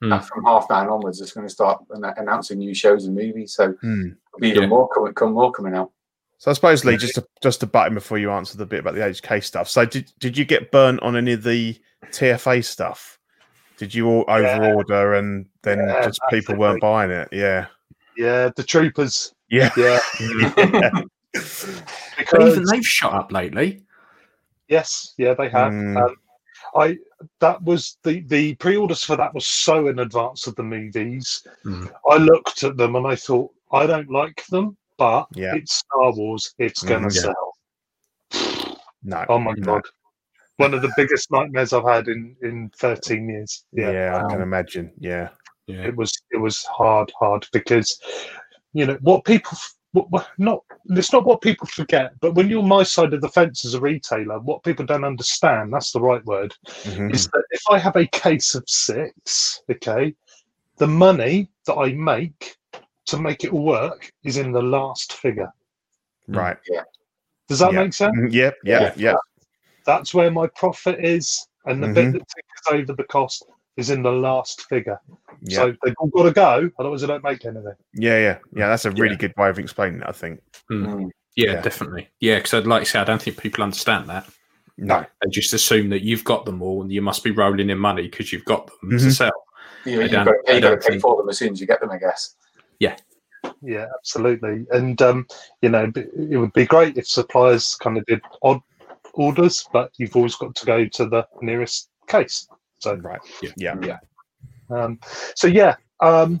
Hmm. 0.00 0.16
From 0.18 0.44
half 0.44 0.66
nine 0.70 0.88
onwards, 0.88 1.20
it's 1.20 1.32
going 1.32 1.46
to 1.46 1.52
start 1.52 1.82
an- 1.90 2.04
announcing 2.16 2.58
new 2.58 2.72
shows 2.74 3.06
and 3.06 3.16
movies. 3.16 3.54
So 3.54 3.74
there'll 3.82 4.14
be 4.40 4.48
even 4.50 4.62
Yeah. 4.64 4.68
more 4.68 4.88
coming, 4.88 5.12
come 5.14 5.32
more 5.32 5.50
coming 5.50 5.74
out. 5.74 5.90
So 6.38 6.52
I 6.52 6.54
suppose 6.54 6.84
Lee, 6.84 6.96
just 6.96 7.16
to, 7.16 7.26
just 7.42 7.58
to 7.60 7.66
butt 7.66 7.88
in 7.88 7.94
before 7.94 8.16
you 8.18 8.30
answer 8.30 8.56
the 8.56 8.66
bit 8.66 8.78
about 8.80 8.94
the 8.94 9.00
HK 9.00 9.42
stuff. 9.42 9.68
So 9.68 9.84
did 9.84 10.12
did 10.20 10.38
you 10.38 10.44
get 10.44 10.70
burnt 10.70 11.02
on 11.02 11.16
any 11.16 11.32
of 11.32 11.42
the 11.42 11.76
TFA 12.12 12.64
stuff? 12.64 13.18
Did 13.76 13.92
you 13.92 14.06
all 14.06 14.24
Yeah. 14.28 14.56
overorder 14.58 15.18
and 15.18 15.46
then 15.64 15.78
Yeah, 15.78 16.04
just 16.04 16.20
people 16.30 16.54
weren't 16.54 16.80
buying 16.80 17.10
it? 17.10 17.28
Yeah, 17.32 17.66
Yeah, 18.18 18.50
the 18.56 18.62
troopers. 18.64 19.32
yeah. 19.48 19.70
Yeah, 19.76 19.98
But 21.32 22.16
because 22.18 22.52
even 22.52 22.64
they've 22.64 22.84
shot 22.86 23.14
up 23.14 23.32
lately. 23.32 23.84
Yes, 24.68 25.14
yeah, 25.18 25.34
they 25.34 25.48
have. 25.48 25.72
Mm. 25.72 25.96
Um, 26.02 26.16
I 26.76 26.98
that 27.40 27.62
was 27.62 27.96
the 28.02 28.20
the 28.22 28.54
pre-orders 28.56 29.02
for 29.04 29.16
that 29.16 29.32
was 29.34 29.46
so 29.46 29.86
in 29.88 30.00
advance 30.00 30.46
of 30.46 30.54
the 30.56 30.62
movies. 30.64 31.46
Mm. 31.64 31.90
I 32.10 32.16
looked 32.16 32.64
at 32.64 32.76
them 32.76 32.96
and 32.96 33.06
I 33.06 33.14
thought 33.14 33.50
I 33.72 33.86
don't 33.86 34.10
like 34.10 34.44
them, 34.50 34.76
but 34.98 35.26
Yeah. 35.34 35.54
it's 35.54 35.74
Star 35.76 36.12
Wars. 36.12 36.54
It's 36.58 36.82
going 36.82 37.02
to 37.02 37.08
Mm, 37.08 37.14
yeah. 37.14 37.20
sell. 37.22 38.80
No. 39.04 39.24
Oh 39.28 39.38
my 39.38 39.54
no. 39.56 39.74
god! 39.74 39.82
One 40.56 40.74
of 40.74 40.82
the 40.82 40.92
biggest 40.96 41.30
nightmares 41.30 41.72
I've 41.72 41.84
had 41.88 42.08
in 42.08 42.36
in 42.42 42.70
13 42.76 43.28
years. 43.28 43.64
Yeah, 43.72 43.92
Yeah, 43.92 44.16
I 44.16 44.20
can 44.28 44.36
um, 44.36 44.42
imagine. 44.42 44.92
Yeah. 44.98 45.28
Yeah. 45.68 45.84
it 45.86 45.94
was 45.96 46.10
it 46.30 46.38
was 46.38 46.64
hard, 46.64 47.12
hard 47.18 47.46
because 47.52 48.00
you 48.72 48.86
know 48.86 48.98
what 49.02 49.24
people 49.24 49.56
what, 49.92 50.10
what, 50.10 50.28
not 50.38 50.64
it's 50.90 51.12
not 51.12 51.26
what 51.26 51.40
people 51.42 51.66
forget, 51.66 52.12
but 52.20 52.34
when 52.34 52.48
you're 52.48 52.62
my 52.62 52.82
side 52.82 53.12
of 53.14 53.20
the 53.20 53.28
fence 53.28 53.64
as 53.64 53.74
a 53.74 53.80
retailer, 53.80 54.38
what 54.40 54.62
people 54.62 54.84
don't 54.86 55.04
understand 55.04 55.72
that's 55.72 55.92
the 55.92 56.00
right 56.00 56.24
word 56.24 56.54
Mhm. 56.84 57.14
is 57.14 57.26
that 57.28 57.44
if 57.50 57.62
I 57.70 57.78
have 57.78 57.96
a 57.96 58.06
case 58.06 58.54
of 58.54 58.64
six, 58.66 59.62
okay, 59.70 60.14
the 60.78 60.86
money 60.86 61.50
that 61.66 61.74
I 61.74 61.92
make 61.92 62.56
to 63.06 63.18
make 63.18 63.44
it 63.44 63.52
work 63.52 64.10
is 64.24 64.36
in 64.38 64.52
the 64.52 64.62
last 64.62 65.14
figure. 65.14 65.52
Right. 66.28 66.58
Yeah. 66.70 66.82
Does 67.48 67.58
that 67.60 67.72
Yeah. 67.72 67.82
make 67.82 67.92
sense? 67.94 68.16
Mhm. 68.16 68.32
Yep. 68.32 68.54
Yeah. 68.64 68.92
Yeah. 68.96 69.14
That's 69.84 70.12
where 70.14 70.30
my 70.30 70.46
profit 70.48 71.02
is, 71.04 71.46
and 71.64 71.82
the 71.82 71.88
Mhm. 71.88 71.94
bit 71.94 72.12
that 72.12 72.28
takes 72.28 72.72
over 72.72 72.92
the 72.94 73.04
cost 73.04 73.44
is 73.78 73.88
in 73.90 74.02
the 74.02 74.12
last 74.12 74.62
figure. 74.68 75.00
Yeah. 75.42 75.56
So 75.58 75.74
they've 75.82 75.94
all 75.98 76.08
got 76.08 76.24
to 76.24 76.32
go, 76.32 76.70
otherwise 76.78 77.00
they 77.00 77.06
don't 77.06 77.24
make 77.24 77.44
anything. 77.46 77.72
Yeah. 77.94 78.18
Yeah. 78.18 78.38
Yeah. 78.52 78.68
That's 78.68 78.84
a 78.84 78.90
really 78.90 79.10
Yeah. 79.12 79.16
good 79.18 79.34
way 79.38 79.48
of 79.48 79.58
explaining 79.58 80.00
it. 80.02 80.06
I 80.08 80.12
think. 80.12 80.40
Mm. 80.70 81.10
Yeah, 81.36 81.52
Yeah. 81.52 81.60
definitely. 81.62 82.08
Yeah, 82.20 82.36
because 82.36 82.54
I'd 82.54 82.66
like 82.66 82.82
I 82.82 82.84
say, 82.84 82.98
I 82.98 83.04
don't 83.04 83.22
think 83.22 83.40
people 83.40 83.62
understand 83.64 84.08
that. 84.08 84.26
No. 84.76 85.04
They 85.22 85.30
just 85.30 85.52
assume 85.54 85.88
that 85.90 86.02
you've 86.02 86.24
got 86.24 86.44
them 86.44 86.60
all 86.60 86.82
and 86.82 86.92
you 86.92 87.00
must 87.02 87.24
be 87.24 87.30
rolling 87.30 87.70
in 87.70 87.78
money 87.78 88.02
because 88.08 88.32
you've 88.32 88.44
got 88.44 88.66
them 88.80 88.90
to 88.90 88.96
Mhm. 88.96 89.12
sell. 89.12 89.44
You, 89.84 90.00
I 90.00 90.02
you've 90.02 90.12
got 90.12 90.24
to 90.24 90.34
pay, 90.44 90.52
you've 90.54 90.62
got 90.62 90.70
to 90.82 90.88
pay 90.90 90.98
for 90.98 91.16
them 91.16 91.28
as 91.28 91.38
soon 91.38 91.52
as 91.52 91.60
you 91.60 91.66
get 91.66 91.80
them, 91.80 91.90
I 91.90 91.98
guess. 91.98 92.34
Yeah, 92.80 92.96
Yeah, 93.62 93.86
absolutely. 93.96 94.66
And 94.72 95.00
um, 95.02 95.26
you 95.62 95.68
know, 95.68 95.90
it 95.94 96.36
would 96.38 96.52
be 96.52 96.66
great 96.66 96.96
if 96.98 97.06
suppliers 97.08 97.76
kind 97.76 97.96
of 97.98 98.04
did 98.06 98.20
odd 98.42 98.60
orders, 99.14 99.66
but 99.72 99.90
you've 99.98 100.14
always 100.16 100.34
got 100.36 100.54
to 100.56 100.66
go 100.66 100.84
to 100.86 101.06
the 101.06 101.26
nearest 101.40 101.90
case. 102.08 102.48
So 102.80 102.94
Right. 102.94 103.20
Yeah. 103.42 103.50
Yeah. 103.56 103.76
Yeah. 103.82 103.98
Um, 104.70 104.98
so 105.34 105.46
yeah. 105.46 105.76
Um, 106.00 106.40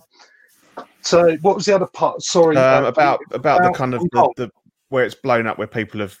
so 1.00 1.36
what 1.42 1.56
was 1.56 1.66
the 1.66 1.74
other 1.74 1.86
part? 1.86 2.22
Sorry 2.22 2.56
Um, 2.56 2.84
uh, 2.84 2.88
about 2.88 3.20
about 3.32 3.62
the 3.62 3.70
kind 3.70 3.94
of 3.94 4.02
the, 4.12 4.32
the 4.36 4.50
where 4.90 5.04
it's 5.04 5.14
blown 5.14 5.46
up, 5.46 5.58
where 5.58 5.66
people 5.66 6.00
have 6.00 6.16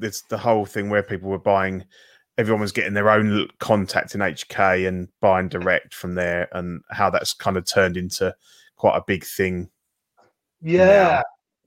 it's 0.00 0.22
the 0.22 0.38
whole 0.38 0.66
thing 0.66 0.90
where 0.90 1.02
people 1.02 1.30
were 1.30 1.38
buying, 1.38 1.84
everyone 2.38 2.60
was 2.60 2.72
getting 2.72 2.94
their 2.94 3.10
own 3.10 3.48
contact 3.58 4.14
in 4.14 4.20
HK 4.20 4.86
and 4.86 5.08
buying 5.20 5.48
direct 5.48 5.94
from 5.94 6.14
there, 6.14 6.48
and 6.52 6.82
how 6.90 7.10
that's 7.10 7.32
kind 7.32 7.56
of 7.56 7.64
turned 7.64 7.96
into 7.96 8.34
quite 8.76 8.96
a 8.96 9.04
big 9.06 9.24
thing. 9.24 9.70
Yeah. 10.60 11.22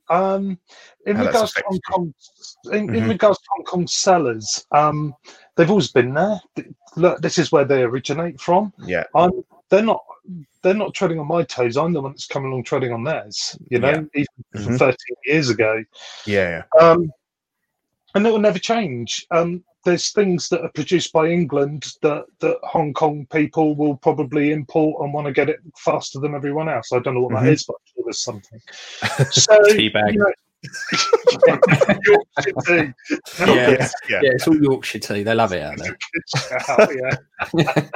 Um, 0.09 0.59
in 1.05 1.17
regards 1.17 1.53
to 1.53 1.63
Hong. 1.65 1.79
Kong, 1.91 2.13
in, 2.71 2.93
in 2.95 3.03
Mhm. 3.03 3.09
regards 3.09 3.37
to 3.39 3.45
Hong 3.55 3.65
Kong 3.65 3.87
sellers, 3.87 4.65
um, 4.71 5.13
they've 5.55 5.69
always 5.69 5.91
been 5.91 6.13
there. 6.13 6.39
Look, 6.95 7.21
this 7.21 7.37
is 7.37 7.51
where 7.51 7.65
they 7.65 7.81
originate 7.83 8.39
from. 8.39 8.71
Yeah, 8.79 9.03
I'm, 9.15 9.31
they're 9.69 9.81
not, 9.81 10.03
they're 10.61 10.73
not 10.73 10.93
treading 10.93 11.19
on 11.19 11.27
my 11.27 11.43
toes. 11.43 11.77
I'm 11.77 11.93
the 11.93 12.01
one 12.01 12.11
that's 12.11 12.27
coming 12.27 12.51
along 12.51 12.63
treading 12.63 12.93
on 12.93 13.03
theirs. 13.03 13.57
You 13.69 13.79
know, 13.79 13.89
Yeah. 13.91 14.21
even 14.53 14.63
from 14.63 14.73
Mhm. 14.73 14.79
13 14.79 14.95
years 15.25 15.49
ago. 15.49 15.83
yeah, 16.25 16.63
Um, 16.79 17.11
and 18.13 18.25
it 18.25 18.31
will 18.31 18.39
never 18.39 18.59
change. 18.59 19.25
Um, 19.31 19.63
there's 19.85 20.11
things 20.11 20.49
that 20.49 20.61
are 20.61 20.71
produced 20.73 21.13
by 21.13 21.27
England 21.29 21.85
that, 22.01 22.25
that 22.39 22.57
Hong 22.63 22.91
Kong 22.93 23.25
people 23.31 23.75
will 23.75 23.95
probably 23.95 24.51
import 24.51 25.01
and 25.01 25.13
want 25.13 25.27
to 25.27 25.33
get 25.33 25.47
it 25.49 25.59
faster 25.77 26.19
than 26.19 26.33
everyone 26.35 26.67
else. 26.67 26.91
I 26.91 26.99
don't 26.99 27.13
know 27.13 27.21
what 27.21 27.33
that 27.35 27.43
Mhm. 27.43 27.53
is, 27.53 27.63
but 27.65 27.75
I'm 27.75 27.85
sure 27.93 28.03
there's 28.05 28.23
something. 28.23 28.59
So, 29.31 29.57
Teabag. 29.69 30.13
you 30.13 30.19
know, 30.19 30.33
Yorkshire 32.05 32.53
tea. 32.65 32.93
Yeah. 33.39 33.55
yeah, 33.55 33.69
yeah. 34.09 34.19
Yeah, 34.23 34.31
it's 34.33 34.47
all 34.47 34.59
Yorkshire 34.61 34.99
tea. 34.99 35.21
They 35.23 35.35
love 35.35 35.53
it 35.53 35.61
out 35.61 35.77
there. 35.77 35.95
Good 37.53 37.79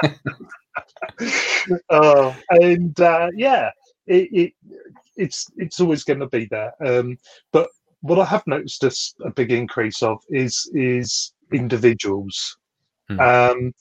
yeah. 1.20 1.80
oh, 1.90 2.36
and 2.50 2.98
uh, 3.00 3.28
yeah, 3.34 3.70
it, 4.06 4.28
it 4.32 4.52
it's 5.16 5.46
it's 5.56 5.80
always 5.80 6.04
going 6.04 6.20
to 6.20 6.28
be 6.28 6.46
there. 6.46 6.72
Um, 6.84 7.18
but 7.52 7.68
what 8.02 8.20
I 8.20 8.24
have 8.24 8.46
noticed 8.46 8.84
a, 8.84 8.92
a 9.26 9.30
big 9.32 9.50
increase 9.50 10.02
of 10.02 10.22
is 10.30 10.70
is 10.72 11.32
individuals, 11.52 12.56
Hmm. 13.08 13.20
um, 13.20 13.74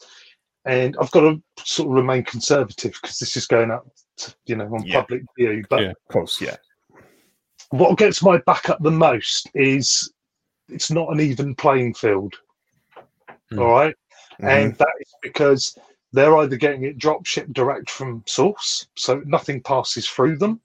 and 0.66 0.96
I've 1.00 1.12
got 1.12 1.22
to 1.22 1.42
sort 1.64 1.90
of 1.90 1.96
remain 1.96 2.24
conservative 2.24 2.94
because 3.02 3.18
this 3.20 3.38
is 3.38 3.48
going 3.48 3.72
up, 3.72 3.88
to, 4.18 4.36
you 4.46 4.56
know, 4.56 4.66
on 4.74 4.86
Yeah. 4.86 5.02
public 5.02 5.24
view. 5.38 5.64
But 5.70 5.82
Yeah. 5.84 5.90
Of 5.92 6.08
course, 6.12 6.42
yeah, 6.42 6.58
what 7.70 7.98
gets 7.98 8.22
my 8.22 8.38
back 8.40 8.70
up 8.70 8.80
the 8.82 8.92
most 8.92 9.50
is 9.54 10.12
it's 10.68 10.92
not 10.92 11.12
an 11.12 11.20
even 11.20 11.56
playing 11.56 11.94
field. 11.94 12.36
Hmm. 13.50 13.60
All 13.60 13.72
right 13.72 13.96
Mhm. 14.40 14.50
and 14.50 14.76
that 14.76 14.94
is 15.02 15.14
because 15.22 15.78
they're 16.14 16.38
either 16.38 16.56
getting 16.56 16.84
it 16.86 16.98
drop 16.98 17.26
shipped 17.26 17.54
direct 17.54 17.90
from 17.90 18.24
source, 18.26 18.88
so 18.96 19.22
nothing 19.26 19.62
passes 19.62 20.08
through 20.10 20.38
them, 20.38 20.60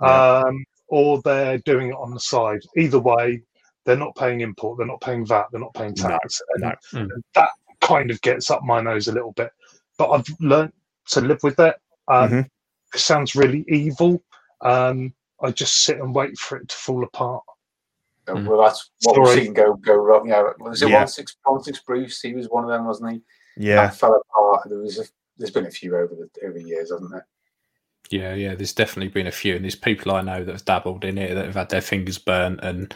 Yeah. 0.00 0.38
um, 0.46 0.64
or 0.88 1.20
they're 1.22 1.58
doing 1.58 1.88
it 1.88 1.94
on 1.96 2.12
the 2.12 2.20
side. 2.20 2.62
Either 2.76 2.98
way, 2.98 3.42
they're 3.84 3.96
not 3.96 4.14
paying 4.16 4.40
import, 4.40 4.78
they're 4.78 4.86
not 4.86 5.00
paying 5.00 5.26
VAT, 5.26 5.46
they're 5.50 5.60
not 5.60 5.74
paying 5.74 5.94
No, 5.98 6.08
tax, 6.08 6.40
and 6.54 6.62
no. 6.62 6.72
Mm. 6.92 7.08
that 7.34 7.50
kind 7.80 8.10
of 8.10 8.20
gets 8.22 8.50
up 8.50 8.62
my 8.62 8.80
nose 8.80 9.08
a 9.08 9.12
little 9.12 9.32
bit. 9.32 9.50
But 9.98 10.10
I've 10.10 10.26
learned 10.40 10.72
to 11.10 11.20
live 11.20 11.40
with 11.42 11.58
it. 11.60 11.76
Um, 12.08 12.30
Mhm. 12.30 12.48
It 12.94 13.00
sounds 13.00 13.34
really 13.34 13.64
evil. 13.68 14.22
Um, 14.60 15.14
I 15.42 15.50
just 15.50 15.84
sit 15.84 15.98
and 15.98 16.14
wait 16.14 16.38
for 16.38 16.58
it 16.58 16.68
to 16.68 16.76
fall 16.76 17.02
apart. 17.04 17.42
Mm. 18.26 18.46
Well, 18.46 18.60
that's 18.62 18.90
what 19.02 19.18
we've 19.18 19.26
Sorry. 19.26 19.44
seen 19.44 19.54
go 19.54 19.74
go 19.74 19.94
wrong. 19.96 20.28
Yeah, 20.28 20.50
was 20.60 20.82
it 20.82 20.90
Yeah. 20.90 20.98
one 20.98 21.08
six 21.08 21.36
one 21.44 21.62
six 21.62 21.80
Bruce? 21.80 22.20
He 22.20 22.34
was 22.34 22.48
one 22.48 22.64
of 22.64 22.70
them, 22.70 22.84
wasn't 22.86 23.12
he? 23.12 23.22
yeah. 23.56 23.86
That 23.86 23.96
fell 23.96 24.14
apart. 24.14 24.68
There 24.68 24.78
was 24.78 24.98
a, 25.00 25.04
there's 25.38 25.50
been 25.50 25.66
a 25.66 25.70
few 25.70 25.96
over 25.96 26.14
the 26.14 26.46
over 26.46 26.58
the 26.58 26.64
years, 26.64 26.90
hasn't 26.92 27.10
there? 27.10 27.26
Yeah, 28.10 28.34
yeah. 28.34 28.54
There's 28.54 28.72
definitely 28.74 29.08
been 29.08 29.26
a 29.26 29.32
few, 29.32 29.56
and 29.56 29.64
there's 29.64 29.74
people 29.74 30.12
I 30.12 30.20
know 30.22 30.44
that 30.44 30.52
have 30.52 30.64
dabbled 30.64 31.04
in 31.04 31.18
it 31.18 31.34
that 31.34 31.46
have 31.46 31.54
had 31.54 31.70
their 31.70 31.80
fingers 31.80 32.18
burnt, 32.18 32.60
and 32.62 32.94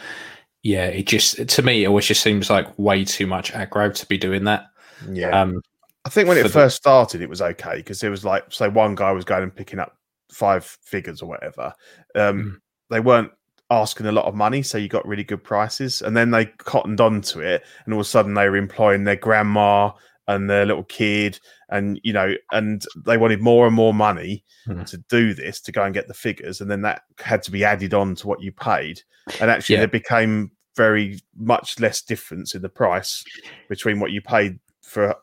yeah, 0.67 0.87
it 0.87 1.07
just 1.07 1.49
to 1.49 1.63
me 1.63 1.85
it 1.85 1.87
always 1.87 2.07
just 2.07 2.23
seems 2.23 2.51
like 2.51 2.67
way 2.79 3.05
too 3.05 3.27
much 3.27 3.53
aggro 3.53 3.95
to 3.95 4.07
be 4.07 4.19
doing 4.19 4.45
that. 4.45 4.67
Yeah, 5.11 5.41
Um, 5.41 5.61
I 6.05 6.09
think 6.09 6.27
when 6.29 6.37
for 6.37 6.41
it 6.41 6.45
the- 6.45 6.49
first 6.61 6.77
started, 6.77 7.21
it 7.23 7.29
was 7.29 7.41
okay 7.43 7.77
because 7.77 8.03
it 8.03 8.09
was 8.09 8.25
like, 8.25 8.45
say, 8.53 8.69
one 8.69 8.95
guy 8.95 9.13
was 9.13 9.25
going 9.25 9.43
and 9.45 9.55
picking 9.55 9.79
up 9.79 9.97
five 10.33 10.65
figures 10.65 11.23
or 11.23 11.29
whatever. 11.29 11.73
Um, 12.15 12.43
Mm. 12.43 12.57
They 12.91 13.01
weren't 13.01 13.33
asking 13.71 14.07
a 14.07 14.13
lot 14.13 14.27
of 14.27 14.35
money, 14.37 14.63
so 14.63 14.79
you 14.79 14.87
got 14.89 15.07
really 15.09 15.25
good 15.25 15.43
prices. 15.43 16.03
And 16.03 16.17
then 16.17 16.31
they 16.31 16.47
cottoned 16.47 17.01
onto 17.01 17.41
it, 17.41 17.65
and 17.85 17.93
all 17.95 18.01
of 18.01 18.07
a 18.07 18.09
sudden 18.09 18.35
they 18.35 18.49
were 18.49 18.57
employing 18.57 19.03
their 19.05 19.17
grandma 19.17 19.91
and 20.29 20.49
their 20.49 20.65
little 20.67 20.85
kid, 20.85 21.39
and 21.69 22.01
you 22.05 22.13
know, 22.13 22.35
and 22.53 22.85
they 23.05 23.17
wanted 23.17 23.41
more 23.41 23.67
and 23.67 23.75
more 23.75 23.93
money 23.95 24.45
Hmm. 24.67 24.83
to 24.85 24.99
do 25.09 25.35
this 25.35 25.61
to 25.63 25.73
go 25.73 25.83
and 25.85 25.95
get 25.95 26.07
the 26.09 26.15
figures, 26.15 26.61
and 26.61 26.71
then 26.71 26.83
that 26.83 27.03
had 27.19 27.43
to 27.45 27.51
be 27.51 27.65
added 27.65 27.93
on 27.95 28.15
to 28.17 28.27
what 28.29 28.41
you 28.41 28.53
paid, 28.53 29.03
and 29.41 29.51
actually 29.51 29.75
Yeah. 29.75 29.81
there 29.83 29.89
became 30.01 30.51
very 30.77 31.21
much 31.37 31.81
less 31.81 32.03
difference 32.03 32.55
in 32.55 32.63
the 32.63 32.69
price 32.69 33.25
between 33.69 33.99
what 34.01 34.11
you 34.13 34.21
paid 34.21 34.59
for 34.83 35.15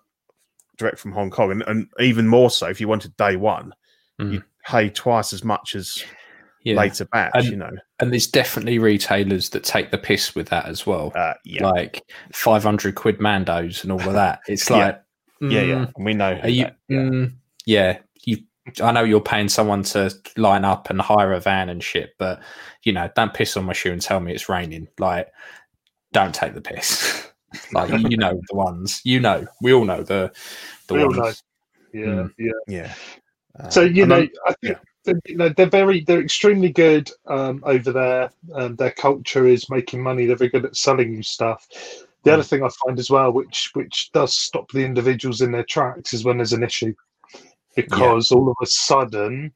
direct 0.78 0.98
from 1.00 1.12
Hong 1.12 1.30
Kong, 1.30 1.52
and, 1.52 1.62
and 1.68 1.88
even 2.00 2.28
more 2.28 2.50
so 2.50 2.68
if 2.68 2.82
you 2.82 2.88
wanted 2.88 3.16
day 3.18 3.36
one, 3.36 3.74
Mm. 4.22 4.34
you 4.34 4.44
pay 4.68 4.89
twice 4.89 5.34
as 5.34 5.44
much 5.44 5.76
as 5.76 6.04
yeah, 6.63 6.76
later 6.76 7.06
batch. 7.06 7.32
And- 7.34 7.46
you 7.46 7.56
know, 7.56 7.72
and 8.00 8.12
there's 8.12 8.28
definitely 8.28 8.78
retailers 8.80 9.50
that 9.50 9.63
take 9.63 9.89
the 9.92 9.98
piss 9.98 10.36
with 10.36 10.50
that 10.50 10.66
as 10.66 10.86
well. 10.86 11.12
uh, 11.16 11.34
yeah, 11.46 11.66
Like 11.68 12.02
500 12.34 12.94
quid 12.96 13.18
Mandos 13.20 13.82
and 13.84 13.92
all 13.92 14.00
of 14.02 14.13
that. 14.13 14.42
It's 14.48 14.70
Yeah. 14.70 14.78
like, 14.78 15.02
yeah, 15.42 15.62
yeah. 15.62 15.76
mm, 15.76 15.92
And 15.96 16.06
we 16.06 16.13
know. 16.13 16.39
Are 16.44 16.48
you? 16.50 16.63
that, 16.66 16.78
yeah. 16.88 16.98
mm, 17.00 17.34
yeah. 17.66 17.98
I 18.82 18.91
know 18.91 19.04
you're 19.04 19.19
paying 19.21 19.49
someone 19.49 19.84
to 19.84 20.12
line 20.38 20.63
up 20.65 20.89
and 20.89 21.02
hire 21.02 21.34
a 21.34 21.39
van 21.39 21.69
and 21.69 21.84
shit, 21.84 22.12
but 22.17 22.41
you 22.84 22.93
know, 22.93 23.10
don't 23.15 23.34
piss 23.34 23.58
on 23.58 23.65
my 23.65 23.73
shoe 23.73 23.91
and 23.91 24.02
tell 24.02 24.19
me 24.19 24.34
it's 24.34 24.47
raining. 24.49 24.88
Like, 24.99 25.28
don't 26.13 26.34
take 26.34 26.54
the 26.54 26.62
piss. 26.62 27.28
like, 27.73 27.89
you, 27.89 28.10
you 28.10 28.17
know 28.17 28.39
the 28.49 28.56
ones. 28.56 29.02
You 29.04 29.19
know, 29.19 29.45
we 29.62 29.73
all 29.73 29.86
know 29.86 30.04
the 30.04 30.32
the 30.88 30.93
We 30.95 31.02
all 31.04 31.08
ones. 31.10 31.19
know. 31.93 31.99
Yeah, 31.99 32.06
Mm. 32.08 32.34
yeah. 32.39 32.52
yeah. 32.67 33.69
So 33.69 33.82
Uh, 33.82 33.86
you 33.86 34.04
and 34.04 34.10
know, 34.10 34.15
I'm- 34.17 34.30
I 34.47 34.54
think 34.63 34.78
that, 35.06 35.15
you 35.28 35.38
know 35.38 35.49
they're 35.49 35.67
very, 35.69 35.99
they're 36.02 36.21
extremely 36.21 36.71
good 36.71 37.12
um, 37.28 37.62
over 37.65 37.91
there. 37.91 38.32
Um, 38.56 38.76
their 38.78 38.91
culture 38.91 39.45
is 39.45 39.69
making 39.69 40.02
money. 40.02 40.26
They're 40.26 40.38
very 40.38 40.49
good 40.49 40.65
at 40.65 40.76
selling 40.78 41.13
you 41.13 41.21
stuff. 41.23 41.67
The 42.23 42.32
Mm. 42.32 42.34
other 42.36 42.43
thing 42.43 42.63
I 42.63 42.69
find 42.86 42.97
as 42.97 43.12
well, 43.12 43.32
which 43.34 43.69
which 43.73 44.10
does 44.13 44.34
stop 44.34 44.71
the 44.71 44.86
individuals 44.86 45.41
in 45.41 45.52
their 45.52 45.65
tracks, 45.65 46.13
is 46.13 46.23
when 46.23 46.38
there's 46.38 46.54
an 46.54 46.63
issue, 46.63 46.93
because 47.76 48.32
all 48.32 48.50
of 48.50 48.56
a 48.62 48.66
sudden 48.66 49.52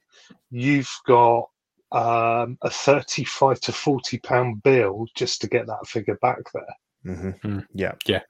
you've 0.50 0.90
got 1.06 1.48
um, 1.92 2.58
a 2.62 2.70
thirty-five 2.70 3.60
to 3.60 3.72
forty 3.72 4.18
pound 4.18 4.62
bill 4.62 5.06
just 5.14 5.40
to 5.40 5.46
get 5.48 5.66
that 5.66 5.86
figure 5.86 6.18
back 6.20 6.38
there. 6.52 7.14
Mhm. 7.14 7.40
Mm. 7.40 7.66
Yeah. 7.74 7.92
Yeah. 8.06 8.20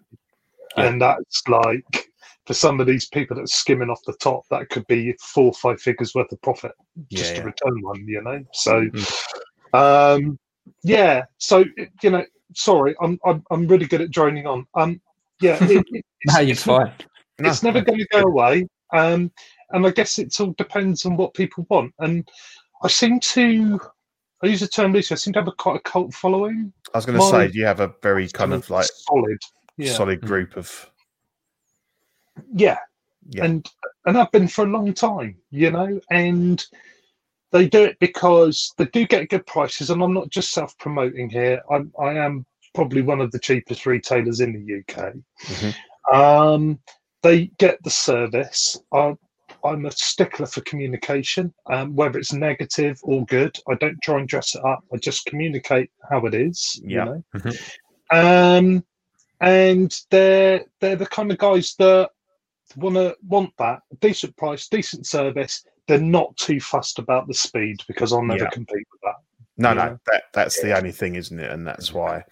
and 0.76 1.00
that's 1.02 1.42
like 1.48 2.10
for 2.46 2.54
some 2.54 2.80
of 2.80 2.86
these 2.86 3.08
people 3.08 3.36
that's 3.36 3.54
skimming 3.54 3.90
off 3.90 4.00
the 4.06 4.12
top, 4.14 4.42
that 4.50 4.68
could 4.70 4.86
be 4.86 5.14
four 5.20 5.46
or 5.46 5.52
five 5.54 5.80
figures 5.80 6.14
worth 6.14 6.30
of 6.32 6.40
profit 6.42 6.72
just 7.10 7.30
Yeah, 7.32 7.36
to 7.36 7.40
yeah. 7.40 7.46
return 7.46 7.82
one, 7.82 8.06
you 8.06 8.22
know. 8.22 8.42
So, 8.52 8.82
Mm. 8.82 9.34
um, 9.74 10.38
yeah. 10.82 11.24
So 11.38 11.64
you 12.02 12.10
know, 12.10 12.24
sorry, 12.54 12.94
I'm 13.02 13.18
I'm 13.24 13.42
I'm 13.50 13.66
really 13.66 13.86
good 13.86 14.00
at 14.02 14.10
droning 14.10 14.46
on. 14.46 14.66
Um, 14.74 15.00
yeah, 15.40 15.58
it, 15.62 15.70
it, 15.70 15.86
it's, 16.22 16.34
No, 16.34 16.40
you're 16.40 16.52
it's, 16.52 16.62
fine. 16.62 16.92
it's 17.38 17.62
No, 17.62 17.70
never 17.70 17.80
no. 17.80 17.84
going 17.84 17.98
to 17.98 18.08
go 18.12 18.20
away. 18.22 18.66
Um, 18.92 19.30
and 19.70 19.86
I 19.86 19.90
guess 19.90 20.18
it 20.18 20.38
all 20.40 20.54
depends 20.56 21.04
on 21.04 21.16
what 21.16 21.34
people 21.34 21.66
want. 21.68 21.92
And 21.98 22.28
I 22.82 22.88
seem 22.88 23.20
to. 23.20 23.80
I 24.42 24.46
use 24.46 24.60
the 24.60 24.68
term 24.68 24.92
loosely. 24.92 25.14
I 25.14 25.18
seem 25.18 25.32
to 25.32 25.40
have 25.40 25.48
a 25.48 25.52
quite 25.52 25.76
a 25.76 25.80
cult 25.80 26.14
following. 26.14 26.72
I 26.94 26.98
was 26.98 27.06
going 27.06 27.18
to 27.18 27.24
say, 27.26 27.50
you 27.52 27.66
have 27.66 27.80
a 27.80 27.92
very 28.02 28.28
kind 28.28 28.52
of 28.52 28.70
like 28.70 28.86
solid, 28.86 29.38
yeah, 29.76 29.92
solid 29.92 30.20
Mm. 30.20 30.26
group 30.26 30.56
of 30.56 30.90
yeah. 32.52 32.78
Yeah. 33.30 33.44
and 33.44 33.68
and 34.06 34.16
I've 34.16 34.30
been 34.32 34.48
for 34.48 34.64
a 34.64 34.68
long 34.70 34.94
time, 34.94 35.36
you 35.50 35.70
know, 35.70 36.00
and 36.10 36.64
they 37.52 37.68
do 37.68 37.82
it 37.84 37.98
because 37.98 38.72
they 38.78 38.86
do 38.86 39.06
get 39.06 39.28
good 39.28 39.46
prices, 39.46 39.90
and 39.90 40.02
I'm 40.02 40.14
not 40.14 40.30
just 40.30 40.52
self 40.52 40.76
promoting 40.78 41.28
here. 41.28 41.60
I'm 41.70 41.92
I 42.00 42.12
am 42.14 42.46
probably 42.74 43.02
one 43.02 43.20
of 43.20 43.30
the 43.32 43.38
cheapest 43.38 43.86
retailers 43.86 44.40
in 44.40 44.52
the 44.52 44.78
UK. 44.78 45.12
Mhm. 45.44 45.74
Um, 46.12 46.78
they 47.22 47.46
get 47.58 47.82
the 47.82 47.90
service. 47.90 48.78
I, 48.92 49.14
I'm 49.64 49.86
a 49.86 49.90
stickler 49.90 50.46
for 50.46 50.60
communication, 50.62 51.52
um, 51.66 51.96
whether 51.96 52.18
it's 52.18 52.32
negative 52.32 52.98
or 53.02 53.24
good. 53.26 53.56
I 53.68 53.74
don't 53.74 54.00
try 54.02 54.18
and 54.18 54.28
dress 54.28 54.54
it 54.54 54.64
up. 54.64 54.84
I 54.92 54.98
just 54.98 55.26
communicate 55.26 55.90
how 56.08 56.24
it 56.26 56.34
is. 56.34 56.80
Yeah. 56.84 57.04
You 57.04 57.04
know? 57.04 57.24
Mhm. 57.34 57.78
Um, 58.10 58.84
and 59.40 60.00
they're 60.10 60.64
they're 60.80 60.96
the 60.96 61.06
kind 61.06 61.30
of 61.30 61.38
guys 61.38 61.74
that 61.78 62.10
want 62.76 62.96
to 62.96 63.16
want 63.26 63.52
that 63.58 63.80
decent 64.00 64.36
price, 64.36 64.68
decent 64.68 65.06
service. 65.06 65.64
They're 65.86 66.00
not 66.00 66.36
too 66.36 66.60
fussed 66.60 66.98
about 66.98 67.26
the 67.26 67.34
speed 67.34 67.82
because 67.88 68.12
I'll 68.12 68.22
never 68.22 68.44
Yeah. 68.44 68.50
compete 68.50 68.86
with 68.92 69.00
that. 69.02 69.16
No, 69.56 69.74
no, 69.74 69.86
know? 69.86 69.98
that 70.06 70.24
that's 70.32 70.60
the 70.60 70.76
only 70.76 70.92
thing, 70.92 71.16
isn't 71.16 71.38
it? 71.38 71.50
And 71.50 71.66
that's 71.66 71.92
why, 71.92 72.24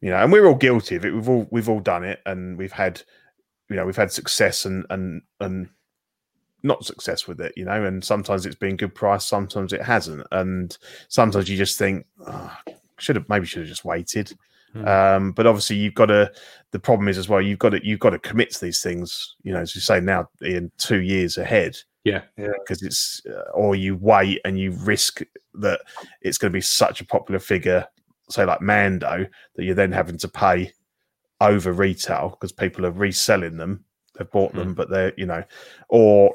you 0.00 0.10
know, 0.10 0.16
and 0.16 0.32
we're 0.32 0.46
all 0.46 0.54
guilty 0.54 0.96
of 0.96 1.04
it. 1.04 1.12
We've 1.12 1.28
all 1.28 1.46
we've 1.50 1.68
all 1.68 1.80
done 1.80 2.04
it, 2.04 2.20
and 2.26 2.58
we've 2.58 2.72
had, 2.72 3.02
you 3.68 3.76
know, 3.76 3.86
we've 3.86 3.96
had 3.96 4.12
success 4.12 4.64
and 4.64 4.86
and 4.90 5.22
and 5.40 5.68
not 6.62 6.84
success 6.84 7.28
with 7.28 7.40
it, 7.40 7.52
you 7.56 7.64
know, 7.64 7.84
and 7.84 8.04
sometimes 8.04 8.44
it's 8.44 8.56
been 8.56 8.76
good 8.76 8.94
price, 8.94 9.24
sometimes 9.24 9.72
it 9.72 9.82
hasn't, 9.82 10.26
and 10.32 10.76
sometimes 11.08 11.48
you 11.48 11.56
just 11.56 11.78
think 11.78 12.06
oh, 12.26 12.56
should 12.98 13.16
have 13.16 13.28
maybe 13.28 13.46
should 13.46 13.60
have 13.60 13.68
just 13.68 13.84
waited. 13.84 14.32
Hmm. 14.72 14.86
Um, 14.86 15.32
but 15.32 15.46
obviously, 15.46 15.76
you've 15.76 15.94
got 15.94 16.06
to. 16.06 16.30
The 16.72 16.78
problem 16.78 17.08
is 17.08 17.16
as 17.16 17.28
well. 17.28 17.40
You've 17.40 17.58
got 17.58 17.70
to. 17.70 17.86
You've 17.86 18.00
got 18.00 18.10
to 18.10 18.18
commit 18.18 18.50
to 18.52 18.60
these 18.60 18.82
things. 18.82 19.36
You 19.42 19.52
know, 19.52 19.60
as 19.60 19.74
you 19.74 19.80
say 19.80 20.00
now, 20.00 20.28
in 20.42 20.70
two 20.78 21.00
years 21.00 21.38
ahead. 21.38 21.76
Yeah. 22.04 22.22
Because 22.36 22.82
it's, 22.82 23.20
uh, 23.28 23.50
or 23.52 23.74
you 23.74 23.96
wait 23.96 24.40
and 24.44 24.58
you 24.58 24.72
risk 24.72 25.20
that 25.54 25.80
it's 26.22 26.38
going 26.38 26.50
to 26.50 26.56
be 26.56 26.62
such 26.62 27.00
a 27.00 27.06
popular 27.06 27.38
figure, 27.38 27.84
say 28.30 28.44
like 28.44 28.62
Mando, 28.62 29.26
that 29.56 29.64
you're 29.64 29.74
then 29.74 29.92
having 29.92 30.16
to 30.18 30.28
pay 30.28 30.72
over 31.40 31.72
retail 31.72 32.30
because 32.30 32.52
people 32.52 32.86
are 32.86 32.90
reselling 32.90 33.56
them. 33.56 33.84
They've 34.16 34.30
bought 34.30 34.52
them, 34.54 34.74
but 34.74 34.90
they're 34.90 35.12
you 35.16 35.26
know, 35.26 35.44
or 35.88 36.34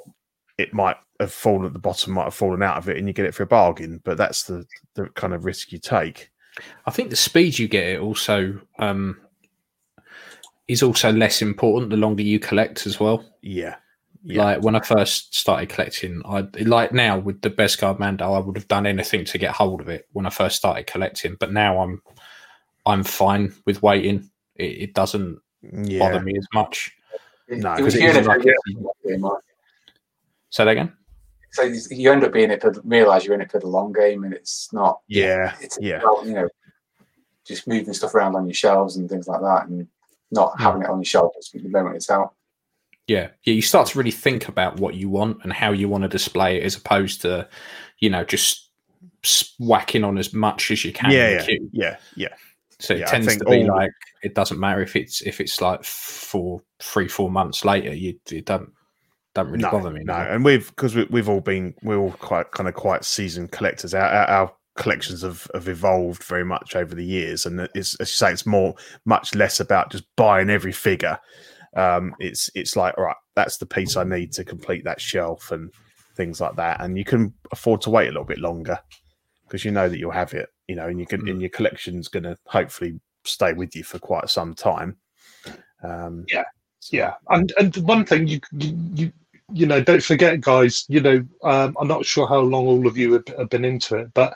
it 0.57 0.73
might 0.73 0.97
have 1.19 1.33
fallen 1.33 1.65
at 1.65 1.73
the 1.73 1.79
bottom, 1.79 2.13
might 2.13 2.25
have 2.25 2.33
fallen 2.33 2.63
out 2.63 2.77
of 2.77 2.89
it, 2.89 2.97
and 2.97 3.07
you 3.07 3.13
get 3.13 3.25
it 3.25 3.35
for 3.35 3.43
a 3.43 3.47
bargain. 3.47 4.01
But 4.03 4.17
that's 4.17 4.43
the 4.43 4.65
the 4.95 5.07
kind 5.09 5.33
of 5.33 5.45
risk 5.45 5.71
you 5.71 5.79
take. 5.79 6.31
I 6.85 6.91
think 6.91 7.09
the 7.09 7.15
speed 7.15 7.57
you 7.57 7.67
get 7.67 7.87
it 7.87 7.99
also 7.99 8.59
um, 8.79 9.19
is 10.67 10.83
also 10.83 11.11
less 11.11 11.41
important 11.41 11.89
the 11.89 11.97
longer 11.97 12.23
you 12.23 12.39
collect 12.39 12.85
as 12.85 12.99
well. 12.99 13.25
Yeah. 13.41 13.75
Yeah. 14.25 14.43
Like 14.43 14.63
when 14.63 14.75
I 14.75 14.79
first 14.79 15.35
started 15.35 15.67
collecting, 15.67 16.21
I 16.25 16.47
like 16.61 16.93
now 16.93 17.19
with 17.19 17.41
the 17.41 17.49
Beskar 17.49 17.99
Mando, 17.99 18.31
I 18.31 18.39
would 18.39 18.55
have 18.55 18.69
done 18.69 18.85
anything 18.85 19.25
to 19.25 19.37
get 19.37 19.51
hold 19.51 19.81
of 19.81 19.89
it 19.89 20.07
when 20.13 20.25
I 20.25 20.29
first 20.29 20.55
started 20.55 20.87
collecting. 20.87 21.35
But 21.37 21.51
now 21.51 21.79
I'm 21.79 22.01
I'm 22.85 23.03
fine 23.03 23.53
with 23.65 23.83
waiting. 23.83 24.29
It, 24.55 24.63
it 24.81 24.93
doesn't 24.93 25.39
yeah. 25.61 25.99
bother 25.99 26.21
me 26.21 26.37
as 26.37 26.47
much. 26.53 26.91
No, 27.49 27.73
It 27.73 27.81
was 27.81 27.93
'cause 27.93 28.01
you 28.01 28.07
it 28.07 28.15
end 28.15 28.17
is 28.19 28.27
up 28.27 28.37
like- 28.37 28.41
being 28.43 28.55
it 28.55 28.83
for 28.83 28.93
the 29.03 29.09
game. 29.17 29.31
Say 30.49 30.65
that 30.65 30.71
again. 30.71 30.93
So 31.51 31.63
you 31.91 32.11
end 32.11 32.23
up 32.23 32.33
being 32.33 32.49
it 32.51 32.61
for 32.61 32.73
realize 32.83 33.25
you're 33.25 33.35
in 33.35 33.41
it 33.41 33.51
for 33.51 33.59
the 33.59 33.67
long 33.67 33.91
game, 33.91 34.23
and 34.23 34.33
it's 34.33 34.71
not. 34.73 35.01
Yeah. 35.07 35.55
It's 35.61 35.77
Yeah. 35.79 35.97
about, 35.97 36.25
you 36.25 36.33
know, 36.33 36.49
just 37.45 37.67
moving 37.67 37.93
stuff 37.93 38.15
around 38.15 38.35
on 38.35 38.45
your 38.47 38.53
shelves 38.53 38.97
and 38.97 39.07
things 39.09 39.27
like 39.27 39.41
that, 39.41 39.67
and 39.67 39.87
not 40.31 40.59
having 40.59 40.81
it 40.81 40.89
on 40.89 40.97
your 40.97 41.05
shelf 41.05 41.33
just 41.35 41.53
the 41.53 41.59
moment 41.69 41.95
it's 41.95 42.09
out. 42.09 42.33
Yeah, 43.07 43.29
yeah. 43.43 43.53
You 43.53 43.61
start 43.61 43.87
to 43.89 43.97
really 43.97 44.11
think 44.11 44.47
about 44.47 44.79
what 44.79 44.95
you 44.95 45.09
want 45.09 45.39
and 45.43 45.51
how 45.53 45.71
you 45.73 45.89
want 45.89 46.03
to 46.03 46.07
display 46.07 46.57
it, 46.59 46.63
as 46.63 46.75
opposed 46.77 47.21
to, 47.21 47.47
you 47.99 48.09
know, 48.09 48.23
just 48.23 48.69
s- 49.23 49.53
whacking 49.59 50.03
on 50.03 50.17
as 50.17 50.33
much 50.33 50.71
as 50.71 50.83
you 50.85 50.93
can. 50.93 51.11
in 51.11 51.17
Yeah. 51.17 51.27
the 51.29 51.33
Yeah. 51.35 51.43
queue. 51.43 51.69
Yeah. 51.73 51.97
Yeah. 52.15 52.35
So 52.83 52.95
it 52.95 52.99
Yeah, 52.99 53.05
tends 53.05 53.37
to 53.37 53.45
be 53.45 53.61
all- 53.61 53.77
like 53.77 53.91
it 54.23 54.35
doesn't 54.35 54.59
matter 54.59 54.81
if 54.81 54.97
it's 54.97 55.21
if 55.21 55.39
it's 55.39 55.61
like 55.61 55.85
four, 55.85 56.61
three, 56.81 57.07
four 57.07 57.31
months 57.31 57.63
later. 57.63 57.93
You 57.93 58.19
it 58.29 58.45
don't 58.45 58.73
don't 59.33 59.47
really 59.47 59.63
no, 59.63 59.71
bother 59.71 59.89
me. 59.89 60.01
No, 60.03 60.15
and 60.15 60.43
we've 60.43 60.67
because 60.67 60.93
we, 60.93 61.05
we've 61.09 61.29
all 61.29 61.39
been 61.39 61.73
we're 61.81 61.97
all 61.97 62.11
quite 62.11 62.51
kind 62.51 62.67
of 62.67 62.75
quite 62.75 63.05
seasoned 63.05 63.51
collectors. 63.53 63.93
Our, 63.93 64.03
our, 64.03 64.27
our 64.27 64.53
collections 64.75 65.21
have, 65.21 65.47
have 65.53 65.69
evolved 65.69 66.23
very 66.23 66.43
much 66.43 66.75
over 66.75 66.93
the 66.93 67.05
years, 67.05 67.45
and 67.45 67.61
it's 67.73 67.95
as 68.01 68.09
you 68.09 68.15
say, 68.17 68.33
it's 68.33 68.45
more 68.45 68.75
much 69.05 69.33
less 69.33 69.61
about 69.61 69.89
just 69.89 70.03
buying 70.17 70.49
every 70.49 70.73
figure. 70.73 71.17
Um, 71.77 72.13
it's 72.19 72.49
it's 72.53 72.75
like 72.75 72.97
all 72.97 73.05
right, 73.05 73.15
that's 73.33 73.57
the 73.57 73.65
piece 73.65 73.95
I 73.95 74.03
need 74.03 74.33
to 74.33 74.43
complete 74.43 74.83
that 74.83 74.99
shelf 74.99 75.53
and 75.53 75.71
things 76.17 76.41
like 76.41 76.57
that, 76.57 76.81
and 76.81 76.97
you 76.97 77.05
can 77.05 77.33
afford 77.53 77.79
to 77.83 77.89
wait 77.91 78.09
a 78.09 78.11
little 78.11 78.25
bit 78.25 78.39
longer 78.39 78.77
because 79.47 79.63
you 79.63 79.71
know 79.71 79.87
that 79.87 79.97
you'll 79.99 80.11
have 80.11 80.33
it, 80.33 80.49
you 80.67 80.75
know, 80.75 80.87
and 80.87 80.99
you 80.99 81.05
can 81.05 81.21
Mm. 81.21 81.31
and 81.31 81.41
your 81.41 81.49
collection's 81.49 82.07
going 82.07 82.23
to 82.23 82.37
hopefully 82.45 82.99
stay 83.25 83.53
with 83.53 83.75
you 83.75 83.83
for 83.83 83.99
quite 83.99 84.29
some 84.29 84.53
time. 84.53 84.97
Um, 85.83 86.25
so- 86.29 86.43
Yeah, 86.91 87.13
and 87.29 87.51
and 87.57 87.75
one 87.77 88.05
thing 88.05 88.27
you 88.27 88.39
you 88.51 89.11
you, 89.53 89.65
know 89.65 89.81
don't 89.81 90.03
forget, 90.03 90.41
guys. 90.41 90.85
You 90.89 90.99
know, 91.01 91.25
um, 91.43 91.75
I'm 91.79 91.87
not 91.87 92.05
sure 92.05 92.27
how 92.27 92.39
long 92.39 92.65
all 92.67 92.87
of 92.87 92.97
you 92.97 93.13
have, 93.13 93.27
have 93.37 93.49
been 93.49 93.65
into 93.65 93.95
it, 93.97 94.13
but 94.13 94.33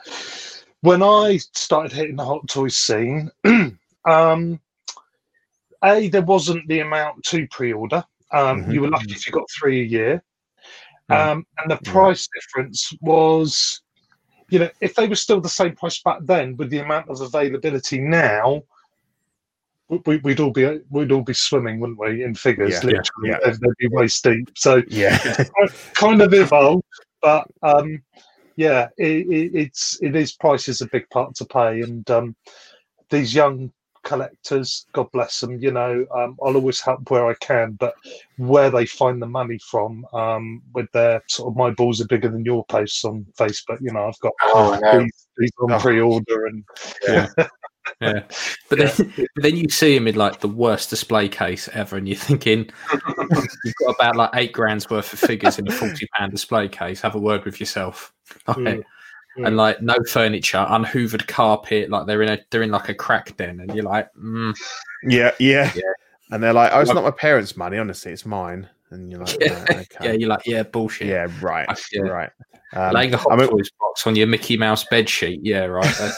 when 0.82 1.02
I 1.02 1.38
started 1.54 1.92
hitting 1.92 2.16
the 2.16 2.24
hot 2.24 2.46
toy 2.48 2.68
scene, 2.68 3.30
um, 4.04 4.60
a 5.84 6.08
there 6.08 6.22
wasn't 6.22 6.66
the 6.68 6.80
amount 6.80 7.22
to 7.24 7.46
pre-order. 7.48 8.04
Um, 8.32 8.64
Mhm. 8.64 8.72
You 8.74 8.80
were 8.82 8.88
lucky 8.90 9.12
if 9.12 9.26
you 9.26 9.32
got 9.32 9.48
three 9.58 9.80
a 9.82 9.84
year, 9.84 10.22
Mm. 11.10 11.16
um, 11.32 11.46
and 11.58 11.70
the 11.70 11.80
Yeah. 11.82 11.92
price 11.92 12.28
difference 12.34 12.92
was. 13.00 13.80
You 14.50 14.60
know, 14.60 14.70
if 14.80 14.94
they 14.94 15.06
were 15.06 15.14
still 15.14 15.40
the 15.40 15.48
same 15.48 15.74
price 15.76 16.00
back 16.02 16.18
then, 16.22 16.56
with 16.56 16.70
the 16.70 16.78
amount 16.78 17.08
of 17.10 17.20
availability 17.20 18.00
now, 18.00 18.62
we- 19.88 20.18
we'd 20.18 20.40
all 20.40 20.50
be 20.50 20.80
we'd 20.90 21.12
all 21.12 21.22
be 21.22 21.32
swimming, 21.34 21.80
wouldn't 21.80 21.98
we, 21.98 22.22
in 22.22 22.34
figures? 22.34 22.72
Yeah, 22.72 22.80
literally, 22.84 23.28
yeah. 23.30 23.38
They'd, 23.44 23.54
they'd 23.60 23.76
be 23.78 23.88
waist 23.88 24.22
deep. 24.24 24.50
So 24.56 24.82
yeah, 24.88 25.18
kind 25.94 26.20
of 26.22 26.32
evolved, 26.34 26.84
but 27.22 27.46
um, 27.62 28.02
yeah, 28.56 28.88
it, 28.98 29.26
it, 29.28 29.54
it's 29.54 29.98
it 30.02 30.14
is 30.16 30.32
price 30.32 30.68
is 30.68 30.80
a 30.82 30.86
big 30.88 31.08
part 31.10 31.34
to 31.36 31.44
pay, 31.46 31.80
and 31.80 32.08
um, 32.10 32.36
these 33.10 33.34
young 33.34 33.72
collectors, 34.04 34.86
God 34.92 35.10
bless 35.12 35.40
them, 35.40 35.58
you 35.60 35.70
know, 35.70 36.06
um, 36.14 36.36
I'll 36.44 36.56
always 36.56 36.80
help 36.80 37.10
where 37.10 37.26
I 37.26 37.34
can, 37.34 37.72
but 37.72 37.94
where 38.36 38.70
they 38.70 38.86
find 38.86 39.20
the 39.20 39.26
money 39.26 39.58
from, 39.70 40.06
um, 40.12 40.62
with 40.74 40.90
their 40.92 41.22
sort 41.28 41.52
of 41.52 41.56
my 41.56 41.70
balls 41.70 42.00
are 42.00 42.06
bigger 42.06 42.28
than 42.28 42.44
your 42.44 42.64
posts 42.66 43.04
on 43.04 43.26
Facebook, 43.38 43.80
you 43.80 43.92
know, 43.92 44.06
I've 44.06 44.18
got 44.20 44.32
Oh, 44.54 44.72
I 44.72 44.78
know. 44.80 45.00
these, 45.00 45.26
these 45.36 45.52
on 45.60 45.72
Oh. 45.72 45.78
pre-order 45.78 46.46
and 46.46 46.64
Yeah. 47.06 47.28
Yeah, 48.02 48.20
but 48.68 48.78
then, 48.78 49.12
but 49.16 49.42
then 49.42 49.56
you 49.56 49.68
see 49.70 49.96
him 49.96 50.06
in 50.06 50.14
like 50.14 50.40
the 50.40 50.48
worst 50.48 50.90
display 50.90 51.28
case 51.28 51.68
ever, 51.72 51.96
and 51.96 52.06
you're 52.06 52.18
thinking 52.18 52.70
you've 53.64 53.74
got 53.74 53.96
about 53.98 54.14
like 54.14 54.30
eight 54.34 54.52
grand's 54.52 54.88
worth 54.90 55.12
of 55.12 55.18
figures 55.18 55.58
in 55.58 55.66
a 55.66 55.70
forty 55.70 56.06
pound 56.16 56.30
display 56.30 56.68
case. 56.68 57.00
Have 57.00 57.14
a 57.14 57.18
word 57.18 57.44
with 57.44 57.58
yourself. 57.58 58.12
Mm, 58.46 58.82
and 59.44 59.56
like 59.56 59.80
no 59.82 59.96
furniture, 60.10 60.64
unhoovered 60.68 61.26
carpet, 61.26 61.90
like 61.90 62.06
they're 62.06 62.22
in 62.22 62.28
a 62.30 62.38
they're 62.50 62.62
in 62.62 62.70
like 62.70 62.88
a 62.88 62.94
crack 62.94 63.36
den, 63.36 63.60
and 63.60 63.74
you're 63.74 63.84
like, 63.84 64.08
mm, 64.14 64.54
yeah, 65.04 65.30
yeah, 65.38 65.70
Yeah. 65.74 65.82
And 66.30 66.42
they're 66.42 66.52
like, 66.52 66.72
"Oh, 66.74 66.80
it's 66.80 66.88
Like- 66.88 66.96
not 66.96 67.04
my 67.04 67.10
parents' 67.10 67.56
money. 67.56 67.78
Honestly, 67.78 68.12
it's 68.12 68.26
mine." 68.26 68.68
And 68.90 69.10
you're 69.10 69.20
like, 69.20 69.36
Yeah. 69.40 69.64
"Right, 69.70 69.88
yeah, 70.02 70.12
you're 70.12 70.28
like, 70.28 70.46
yeah, 70.46 70.62
bullshit. 70.62 71.06
yeah, 71.08 71.26
right, 71.40 71.66
I- 71.68 71.74
yeah. 71.92 72.02
right." 72.02 72.30
Um, 72.74 72.92
Laying 72.92 73.14
a 73.14 73.16
hot 73.16 73.32
I 73.32 73.36
mean- 73.36 73.48
toys 73.48 73.70
box 73.80 74.06
on 74.06 74.14
your 74.16 74.26
Mickey 74.26 74.56
Mouse 74.58 74.84
bed 74.84 75.08
sheet, 75.08 75.40
yeah, 75.42 75.64
right. 75.64 75.94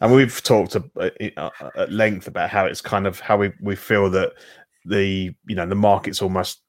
And 0.00 0.14
we've 0.14 0.40
talked 0.44 0.76
uh, 0.76 1.50
at 1.76 1.90
length 1.92 2.28
about 2.28 2.50
how 2.50 2.66
it's 2.66 2.80
kind 2.80 3.04
of 3.06 3.18
how 3.18 3.36
we, 3.36 3.50
we 3.60 3.74
feel 3.74 4.08
that 4.10 4.32
the 4.84 5.34
you 5.46 5.56
know 5.56 5.66
the 5.66 5.74
market's 5.74 6.22
almost 6.22 6.62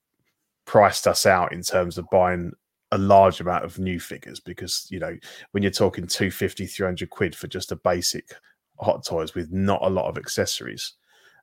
priced 0.66 1.06
us 1.08 1.28
out 1.28 1.54
in 1.54 1.62
terms 1.62 1.98
of 2.00 2.10
buying 2.12 2.52
a 2.92 2.98
large 2.98 3.40
amount 3.40 3.64
of 3.66 3.78
new 3.80 4.00
figures 4.00 4.40
because 4.40 4.88
you 4.90 5.00
know 5.00 5.16
when 5.52 5.64
you're 5.64 5.72
talking 5.72 6.08
250 6.08 6.66
300 6.66 7.10
quid 7.10 7.36
for 7.36 7.48
just 7.48 7.72
a 7.72 7.76
basic 7.78 8.34
hot 8.80 9.06
toys 9.06 9.36
with 9.36 9.52
not 9.52 9.82
a 9.84 9.90
lot 9.90 10.08
of 10.10 10.18
accessories 10.18 10.94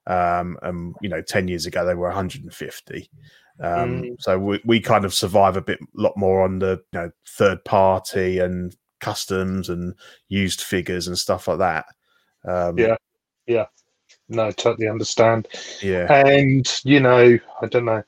um 0.07 0.59
and 0.63 0.95
you 1.01 1.09
know 1.09 1.23
10 1.23 1.49
years 1.49 1.67
ago 1.67 1.85
they 1.85 1.95
were 1.95 2.07
150 2.09 3.11
um 3.63 4.03
Mm. 4.03 4.17
so 4.21 4.39
we, 4.39 4.61
we 4.65 4.81
kind 4.81 5.05
of 5.05 5.15
survive 5.15 5.57
a 5.57 5.63
bit 5.63 5.79
lot 5.95 6.17
more 6.17 6.43
on 6.43 6.59
the 6.59 6.81
you 6.93 7.01
know 7.01 7.11
third 7.29 7.65
party 7.65 8.39
and 8.39 8.77
customs 9.01 9.69
and 9.69 9.95
used 10.29 10.63
figures 10.63 11.07
and 11.07 11.19
stuff 11.19 11.49
like 11.49 11.59
that 11.59 11.87
um 12.47 12.79
Yeah. 12.79 12.97
Yeah 13.47 13.67
no, 14.29 14.51
totally 14.53 14.89
understand. 14.89 15.49
yeah 15.83 16.23
And 16.23 16.81
you 16.85 17.01
know, 17.01 17.39
I 17.61 17.67
don't 17.67 17.85
know 17.85 18.03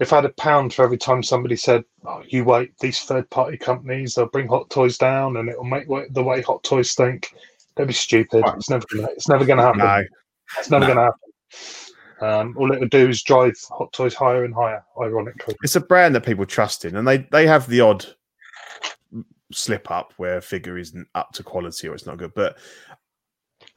if 0.00 0.12
I 0.12 0.16
had 0.16 0.24
a 0.24 0.30
pound 0.30 0.74
for 0.74 0.84
every 0.84 0.98
time 0.98 1.22
somebody 1.22 1.56
said, 1.56 1.84
"Oh, 2.04 2.22
you 2.28 2.44
wait, 2.44 2.76
these 2.78 3.00
third-party 3.00 3.58
companies 3.58 4.14
they'll 4.14 4.26
bring 4.26 4.48
hot 4.48 4.70
toys 4.70 4.98
down, 4.98 5.36
and 5.36 5.48
it'll 5.48 5.64
make 5.64 5.86
the 6.12 6.22
way 6.22 6.42
hot 6.42 6.62
toys 6.62 6.94
think." 6.94 7.34
Don't 7.76 7.86
be 7.88 7.92
stupid. 7.92 8.42
Right. 8.42 8.56
It's 8.56 8.70
never 8.70 8.84
gonna. 8.92 9.08
It's 9.12 9.28
never 9.28 9.44
gonna 9.44 9.62
happen. 9.62 9.78
no 9.78 10.04
it's 10.58 10.70
never 10.70 10.86
no. 10.86 10.94
gonna 10.94 11.06
happen. 11.06 11.20
Um, 12.20 12.54
all 12.56 12.72
it 12.72 12.80
would 12.80 12.90
do 12.90 13.08
is 13.08 13.22
drive 13.22 13.54
hot 13.68 13.92
toys 13.92 14.14
higher 14.14 14.44
and 14.44 14.54
higher. 14.54 14.82
Ironically, 15.00 15.56
it's 15.62 15.76
a 15.76 15.80
brand 15.80 16.14
that 16.14 16.24
people 16.24 16.46
trust 16.46 16.84
in 16.84 16.96
and 16.96 17.06
they 17.06 17.18
they 17.32 17.46
have 17.46 17.68
the 17.68 17.80
odd 17.80 18.06
slip 19.52 19.90
up 19.90 20.12
where 20.16 20.38
a 20.38 20.42
figure 20.42 20.78
isn't 20.78 21.06
up 21.14 21.32
to 21.32 21.42
quality 21.42 21.88
or 21.88 21.94
it's 21.94 22.06
not 22.06 22.16
good 22.16 22.34
but 22.34 22.56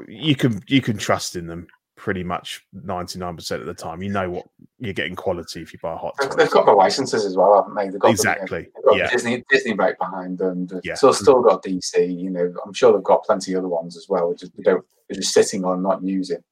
you 0.08 0.36
can 0.36 0.62
you 0.68 0.82
can 0.82 0.98
trust 0.98 1.36
in 1.36 1.46
them 1.48 1.68
pretty 1.98 2.24
much 2.24 2.64
99% 2.86 3.52
of 3.60 3.66
the 3.66 3.74
time 3.74 4.02
you 4.04 4.10
know 4.10 4.30
what 4.30 4.46
you're 4.80 4.94
getting 4.94 5.16
quality 5.16 5.62
if 5.62 5.74
you 5.74 5.80
buy 5.82 5.94
a 5.94 5.98
hot 5.98 6.14
They've, 6.20 6.30
toy 6.30 6.36
they've 6.38 6.52
got 6.52 6.66
the 6.68 6.72
licenses 6.72 7.26
as 7.26 7.36
well, 7.36 7.56
haven't 7.56 7.76
they? 7.76 7.90
They've 7.90 8.00
got 8.00 8.08
the- 8.10 8.12
Exactly, 8.12 8.62
they've 8.76 8.84
got 8.86 8.98
yeah. 8.98 9.10
Disney, 9.10 9.44
Disney 9.50 9.74
right 9.74 9.98
behind 9.98 10.38
them. 10.38 10.68
They've 10.68 10.80
Yeah. 10.84 10.94
still, 10.94 11.12
still 11.14 11.42
got 11.42 11.64
DC. 11.64 11.98
You 12.16 12.30
know, 12.30 12.54
I'm 12.66 12.72
sure 12.74 12.94
they've 12.94 13.04
got 13.04 13.24
plenty 13.24 13.54
of 13.54 13.60
other 13.60 13.68
ones 13.68 13.98
as 13.98 14.06
well, 14.08 14.30
which 14.30 14.44
is- 14.44 14.52
they 14.52 14.64
don't. 14.64 14.86
They're 15.10 15.20
just 15.20 15.34
sitting 15.34 15.66
on, 15.66 15.82
not 15.82 16.04
using. 16.04 16.44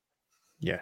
yeah 0.60 0.82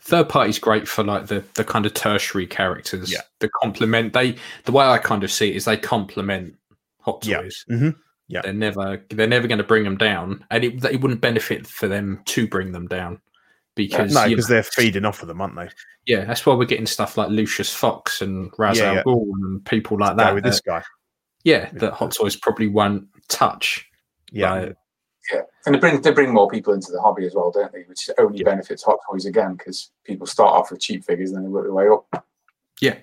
Third 0.00 0.28
party's 0.28 0.58
great 0.58 0.88
for 0.88 1.04
like 1.04 1.26
the 1.28 1.44
the 1.54 1.62
kind 1.64 1.86
of 1.86 1.94
tertiary 1.94 2.46
characters. 2.46 3.12
Yeah. 3.12 3.20
The 3.38 3.48
complement 3.62 4.12
they 4.14 4.36
the 4.64 4.72
way 4.72 4.84
I 4.84 4.98
kind 4.98 5.22
of 5.22 5.30
see 5.30 5.50
it 5.50 5.56
is 5.56 5.64
they 5.64 5.76
complement 5.76 6.56
hot 7.00 7.24
Yeah. 7.24 7.42
toys. 7.42 7.64
Mhm. 7.70 7.94
Yeah. 8.26 8.42
They're 8.42 8.52
never 8.52 9.04
they're 9.10 9.28
never 9.28 9.46
going 9.46 9.58
to 9.58 9.64
bring 9.64 9.84
them 9.84 9.96
down, 9.96 10.44
and 10.50 10.64
it, 10.64 10.84
it 10.86 11.00
wouldn't 11.00 11.20
benefit 11.20 11.68
for 11.68 11.86
them 11.86 12.20
to 12.26 12.48
bring 12.48 12.72
them 12.72 12.88
down. 12.88 13.20
Uh, 13.72 13.74
because 13.76 14.14
no, 14.14 14.28
because 14.28 14.48
they're 14.48 14.62
feeding 14.62 15.04
off 15.04 15.22
of 15.22 15.28
them, 15.28 15.40
aren't 15.40 15.56
they? 15.56 15.68
yeah, 16.06 16.24
that's 16.24 16.44
why 16.44 16.54
we're 16.54 16.64
getting 16.66 16.84
stuff 16.86 17.16
like 17.16 17.30
Lucius 17.30 17.72
Fox 17.74 18.20
and 18.20 18.50
Ra's 18.58 18.78
Yeah, 18.78 18.84
Al 18.90 18.94
yeah. 18.96 19.02
Ghul 19.04 19.24
and 19.42 19.64
people 19.64 19.98
like 19.98 20.16
Go 20.16 20.24
that. 20.24 20.34
with 20.34 20.44
that- 20.44 20.50
this 20.50 20.60
guy. 20.60 20.82
yeah, 21.44 21.70
that 21.74 21.92
Hot 21.94 22.12
Toys 22.12 22.36
probably 22.36 22.66
won't 22.66 23.06
touch. 23.28 23.86
Yeah, 24.30 24.52
Like, 24.52 24.76
Yeah, 25.32 25.40
and 25.66 25.74
they 25.74 25.78
bring 25.78 26.02
they 26.02 26.10
bring 26.10 26.32
more 26.34 26.48
people 26.48 26.72
into 26.74 26.90
the 26.92 27.00
hobby 27.00 27.24
as 27.26 27.34
well, 27.34 27.50
don't 27.50 27.72
they? 27.72 27.82
Which 27.84 28.10
only 28.18 28.38
Yeah. 28.40 28.44
benefits 28.44 28.82
Hot 28.82 28.98
Toys 29.10 29.24
again 29.26 29.54
because 29.54 29.90
people 30.04 30.26
start 30.26 30.52
off 30.52 30.70
with 30.70 30.80
cheap 30.80 31.04
figures 31.04 31.30
and 31.30 31.38
then 31.38 31.44
they 31.44 31.50
work 31.50 31.64
their 31.64 31.72
way 31.72 31.88
up. 31.88 32.26
Yeah. 32.80 32.98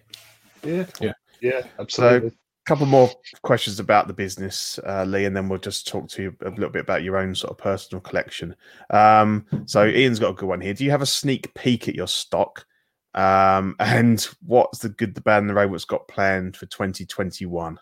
Yeah. 0.63 1.13
Yeah. 1.41 1.61
Absolutely. 1.79 2.31
Couple 2.69 2.85
more 2.85 3.09
questions 3.41 3.79
about 3.79 4.05
the 4.05 4.13
business, 4.13 4.79
uh, 4.85 5.03
Lee, 5.03 5.25
and 5.25 5.35
then 5.35 5.49
we'll 5.49 5.57
just 5.57 5.87
talk 5.87 6.07
to 6.09 6.21
you 6.21 6.35
a 6.45 6.51
little 6.51 6.69
bit 6.69 6.83
about 6.83 7.01
your 7.01 7.17
own 7.17 7.33
sort 7.33 7.49
of 7.49 7.57
personal 7.57 7.99
collection. 7.99 8.55
Um, 8.91 9.47
so 9.65 9.87
Ian's 9.87 10.19
got 10.19 10.29
a 10.29 10.33
good 10.35 10.47
one 10.47 10.61
here. 10.61 10.75
Do 10.75 10.85
you 10.85 10.91
have 10.91 11.01
a 11.01 11.07
sneak 11.07 11.51
peek 11.55 11.87
at 11.87 11.95
your 11.95 12.07
stock? 12.07 12.67
Um, 13.15 13.75
and 13.79 14.21
what's 14.45 14.77
the 14.77 14.89
good, 14.89 15.15
the 15.15 15.21
bad, 15.21 15.39
and 15.39 15.49
the 15.49 15.55
robots 15.55 15.83
got 15.83 16.07
planned 16.07 16.55
for 16.55 16.67
2021? 16.67 17.79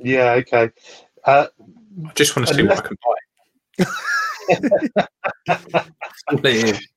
yeah. 0.00 0.32
Okay. 0.32 0.68
Uh, 1.24 1.46
I 2.06 2.12
just 2.14 2.34
want 2.34 2.48
to 2.48 2.54
see 2.54 2.64
what 2.64 2.78
I 2.78 2.88
can 2.88 2.96
buy. 3.06 3.86
That's 5.46 5.90
all 6.28 6.38
it 6.44 6.46
is. 6.46 6.88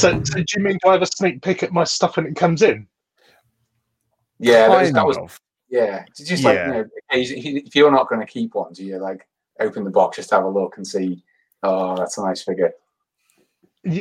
so, 0.00 0.22
so 0.24 0.34
do 0.34 0.44
you 0.56 0.62
mean 0.62 0.78
do 0.82 0.88
I 0.88 0.92
have 0.94 1.02
a 1.02 1.06
sneak 1.06 1.42
peek 1.42 1.62
at 1.62 1.72
my 1.72 1.84
stuff 1.84 2.16
when 2.16 2.26
it 2.26 2.36
comes 2.36 2.62
in? 2.62 2.86
Yeah, 4.38 4.68
that 4.68 4.70
was, 4.70 4.86
Kind 4.88 4.96
that 4.96 5.06
was 5.06 5.18
of. 5.18 5.38
Yeah. 5.72 6.04
It's 6.06 6.28
just 6.28 6.44
like 6.44 6.54
Yeah. 6.54 6.66
you 6.66 6.72
know, 6.72 6.86
if 7.10 7.74
you're 7.74 7.90
not 7.90 8.08
going 8.08 8.20
to 8.20 8.26
keep 8.30 8.54
one, 8.54 8.74
do 8.74 8.84
you 8.84 8.98
like 8.98 9.26
open 9.58 9.84
the 9.84 9.90
box 9.90 10.16
just 10.16 10.28
to 10.28 10.36
have 10.36 10.44
a 10.44 10.48
look 10.48 10.76
and 10.76 10.86
see? 10.86 11.24
Oh, 11.62 11.96
that's 11.96 12.18
a 12.18 12.24
nice 12.24 12.42
figure. 12.42 12.72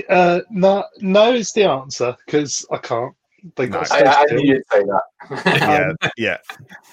Uh, 0.10 0.42
no, 0.52 0.86
no 1.00 1.34
is 1.34 1.54
the 1.54 1.64
answer 1.64 2.16
because 2.26 2.66
I 2.72 2.78
can't. 2.78 3.16
They 3.56 3.68
got 3.68 3.90
No. 3.90 3.96
I, 3.96 4.22
I 4.22 4.26
knew 4.26 4.54
you'd 4.54 4.64
say 4.70 4.84
that. 4.84 5.04
Yeah, 6.06 6.10
yeah. 6.18 6.38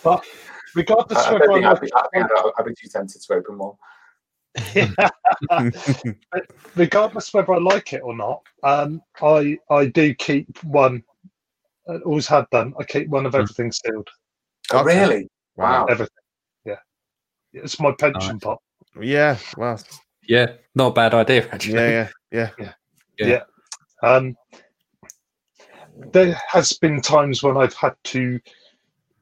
But 0.05 0.25
regardless 0.77 1.19
I, 1.19 1.31
I 1.31 1.35
of 1.35 1.41
don't 1.41 1.51
whether 1.51 1.55
think 1.55 1.67
I 1.67 1.71
I'd 1.73 1.81
be, 1.81 1.95
I 1.95 2.09
think 2.15 2.27
I'd, 2.37 2.51
I'd 2.59 2.65
be 2.65 2.75
too 2.81 2.89
tempted 2.89 3.21
to 3.21 3.35
open 3.35 3.59
one. 3.59 3.75
like, 6.33 6.53
regardless 6.77 7.35
whether 7.35 7.53
I 7.53 7.59
like 7.59 7.93
it 7.93 8.03
or 8.03 8.17
not, 8.17 8.43
um, 8.63 9.03
I 9.21 9.59
I 9.71 9.87
do 9.87 10.15
keep 10.15 10.63
one. 10.63 11.03
I 11.89 11.97
always 11.97 12.29
have 12.29 12.49
done. 12.51 12.75
I 12.79 12.85
keep 12.85 13.09
one 13.09 13.27
of 13.27 13.35
everything 13.35 13.73
sealed. 13.73 14.09
Oh, 14.73 14.81
Okay. 14.81 15.01
really? 15.01 15.29
Wow. 15.57 15.87
Everything. 15.87 16.15
Yeah, 16.65 16.77
it's 17.53 17.81
my 17.81 17.93
pension 17.93 18.39
pot. 18.41 18.61
Yeah, 19.01 19.39
well, 19.57 19.81
Yeah, 20.23 20.53
not 20.75 20.89
a 20.89 20.93
bad 20.93 21.15
idea 21.15 21.49
actually. 21.51 21.75
yeah, 21.93 22.09
yeah, 22.31 22.51
yeah. 22.59 22.73
Yeah. 23.19 23.43
Um, 24.03 24.37
there 26.13 26.39
has 26.49 26.73
been 26.75 27.01
times 27.01 27.43
when 27.43 27.57
I've 27.57 27.75
had 27.75 27.95
to 28.05 28.39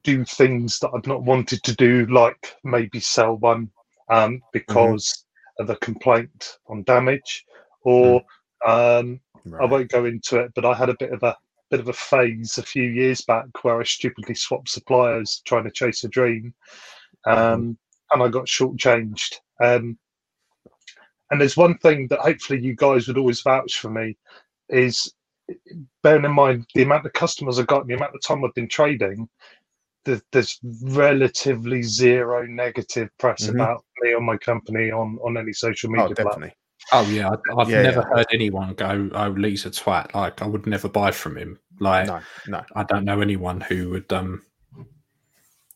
do 0.03 0.25
things 0.25 0.79
that 0.81 0.91
I've 0.95 1.07
not 1.07 1.23
wanted 1.23 1.63
to 1.65 1.75
do, 1.75 2.07
like 2.07 2.55
maybe 2.65 3.01
sell 3.01 3.37
one 3.37 3.71
um, 4.11 4.43
because 4.53 5.25
of 5.59 5.71
a 5.71 5.77
complaint 5.77 6.59
on 6.67 6.83
damage, 6.83 7.45
or 7.83 8.23
um, 8.67 9.21
I 9.61 9.65
won't 9.65 9.91
go 9.91 10.05
into 10.05 10.39
it. 10.41 10.53
But 10.55 10.65
I 10.65 10.75
had 10.75 10.91
a 10.91 10.97
bit 10.99 11.13
of 11.13 11.23
a 11.23 11.37
bit 11.71 11.81
of 11.81 11.89
a 11.89 11.93
phase 11.93 12.59
a 12.59 12.63
few 12.63 12.85
years 12.85 13.23
back 13.23 13.47
where 13.63 13.81
I 13.81 13.85
stupidly 13.85 14.35
swapped 14.35 14.69
suppliers 14.69 15.43
trying 15.45 15.65
to 15.65 15.71
chase 15.71 16.05
a 16.05 16.09
dream, 16.09 16.55
um, 17.27 17.77
and 18.13 18.23
I 18.23 18.29
got 18.29 18.47
shortchanged. 18.47 19.35
Um, 19.63 19.99
and 21.31 21.41
there's 21.41 21.57
one 21.57 21.77
thing 21.79 22.07
that 22.09 22.21
hopefully 22.21 22.61
you 22.61 22.77
guys 22.77 23.09
would 23.09 23.19
always 23.19 23.41
vouch 23.43 23.79
for 23.79 23.91
me 23.91 24.17
is 24.69 25.13
bearing 26.03 26.25
in 26.25 26.33
mind 26.33 26.67
the 26.75 26.83
amount 26.83 27.07
of 27.07 27.13
customers 27.13 27.59
I've 27.59 27.67
got, 27.67 27.81
and 27.83 27.91
the 27.91 27.95
amount 27.95 28.15
of 28.15 28.23
time 28.23 28.45
I've 28.45 28.55
been 28.55 28.69
trading. 28.69 29.29
there- 30.05 30.23
There's 30.31 30.61
relatively 30.83 31.83
zero 31.83 32.47
negative 32.47 33.09
press 33.19 33.49
Mhm. 33.49 33.55
about 33.55 33.85
me 34.03 34.15
or 34.15 34.21
my 34.21 34.37
company 34.37 34.93
on 34.93 35.19
on 35.25 35.37
any 35.37 35.53
social 35.53 35.91
media 35.91 36.11
Oh, 36.11 36.15
platform. 36.15 36.53
Definitely. 36.91 37.21
Oh 37.21 37.23
yeah, 37.23 37.31
I, 37.31 37.61
I've 37.61 37.71
Yeah, 37.71 37.83
never 37.83 38.01
yeah. 38.01 38.17
heard 38.17 38.27
anyone 38.33 38.75
go, 38.75 39.11
"Oh, 39.13 39.29
Lee's 39.31 39.67
a 39.67 39.71
twat." 39.71 40.15
Like 40.15 40.43
I 40.43 40.47
would 40.47 40.67
never 40.67 40.89
buy 40.89 41.11
from 41.11 41.37
him. 41.37 41.59
Like 41.81 42.07
No, 42.07 42.21
no. 42.47 42.65
I 42.75 42.85
don't 42.85 43.05
know 43.05 43.21
anyone 43.21 43.61
who 43.61 43.91
would. 43.91 44.13
um 44.13 44.43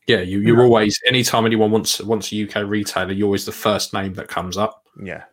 Yeah, 0.07 0.21
you, 0.21 0.41
you're 0.41 0.63
always 0.63 0.99
anytime 1.07 1.47
anyone 1.47 1.71
wants 1.71 2.01
wants 2.01 2.33
a 2.33 2.43
UK 2.49 2.69
retailer, 2.69 3.13
you're 3.13 3.27
always 3.27 3.45
the 3.47 3.53
first 3.53 3.93
name 3.93 4.15
that 4.15 4.29
comes 4.29 4.57
up. 4.57 4.85
Yeah. 5.03 5.25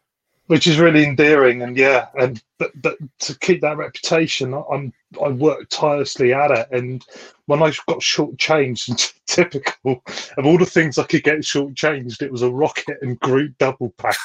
which 0.48 0.66
is 0.68 0.80
really 0.80 1.04
endearing 1.04 1.62
and 1.64 1.76
yeah 1.76 2.08
and 2.18 2.42
but 2.58 2.72
but 2.82 2.96
to 3.20 3.38
keep 3.40 3.60
that 3.62 3.76
reputation 3.76 4.54
I- 4.54 4.64
i'm 4.72 4.94
i 5.22 5.28
worked 5.28 5.74
tirelessly 5.74 6.32
at 6.34 6.52
it 6.52 6.68
and 6.72 7.04
when 7.48 7.62
i 7.62 7.74
got 7.88 8.02
short 8.02 8.38
shortchanged 8.38 9.14
typical 9.26 10.02
of 10.38 10.46
all 10.46 10.58
the 10.58 10.66
things 10.66 10.98
i 11.00 11.04
could 11.04 11.24
get 11.24 11.40
shortchanged 11.40 12.22
it 12.22 12.32
was 12.32 12.44
a 12.44 12.50
Rocket 12.50 12.98
and 13.02 13.20
Groot 13.20 13.58
double 13.58 13.90
pack 13.98 14.16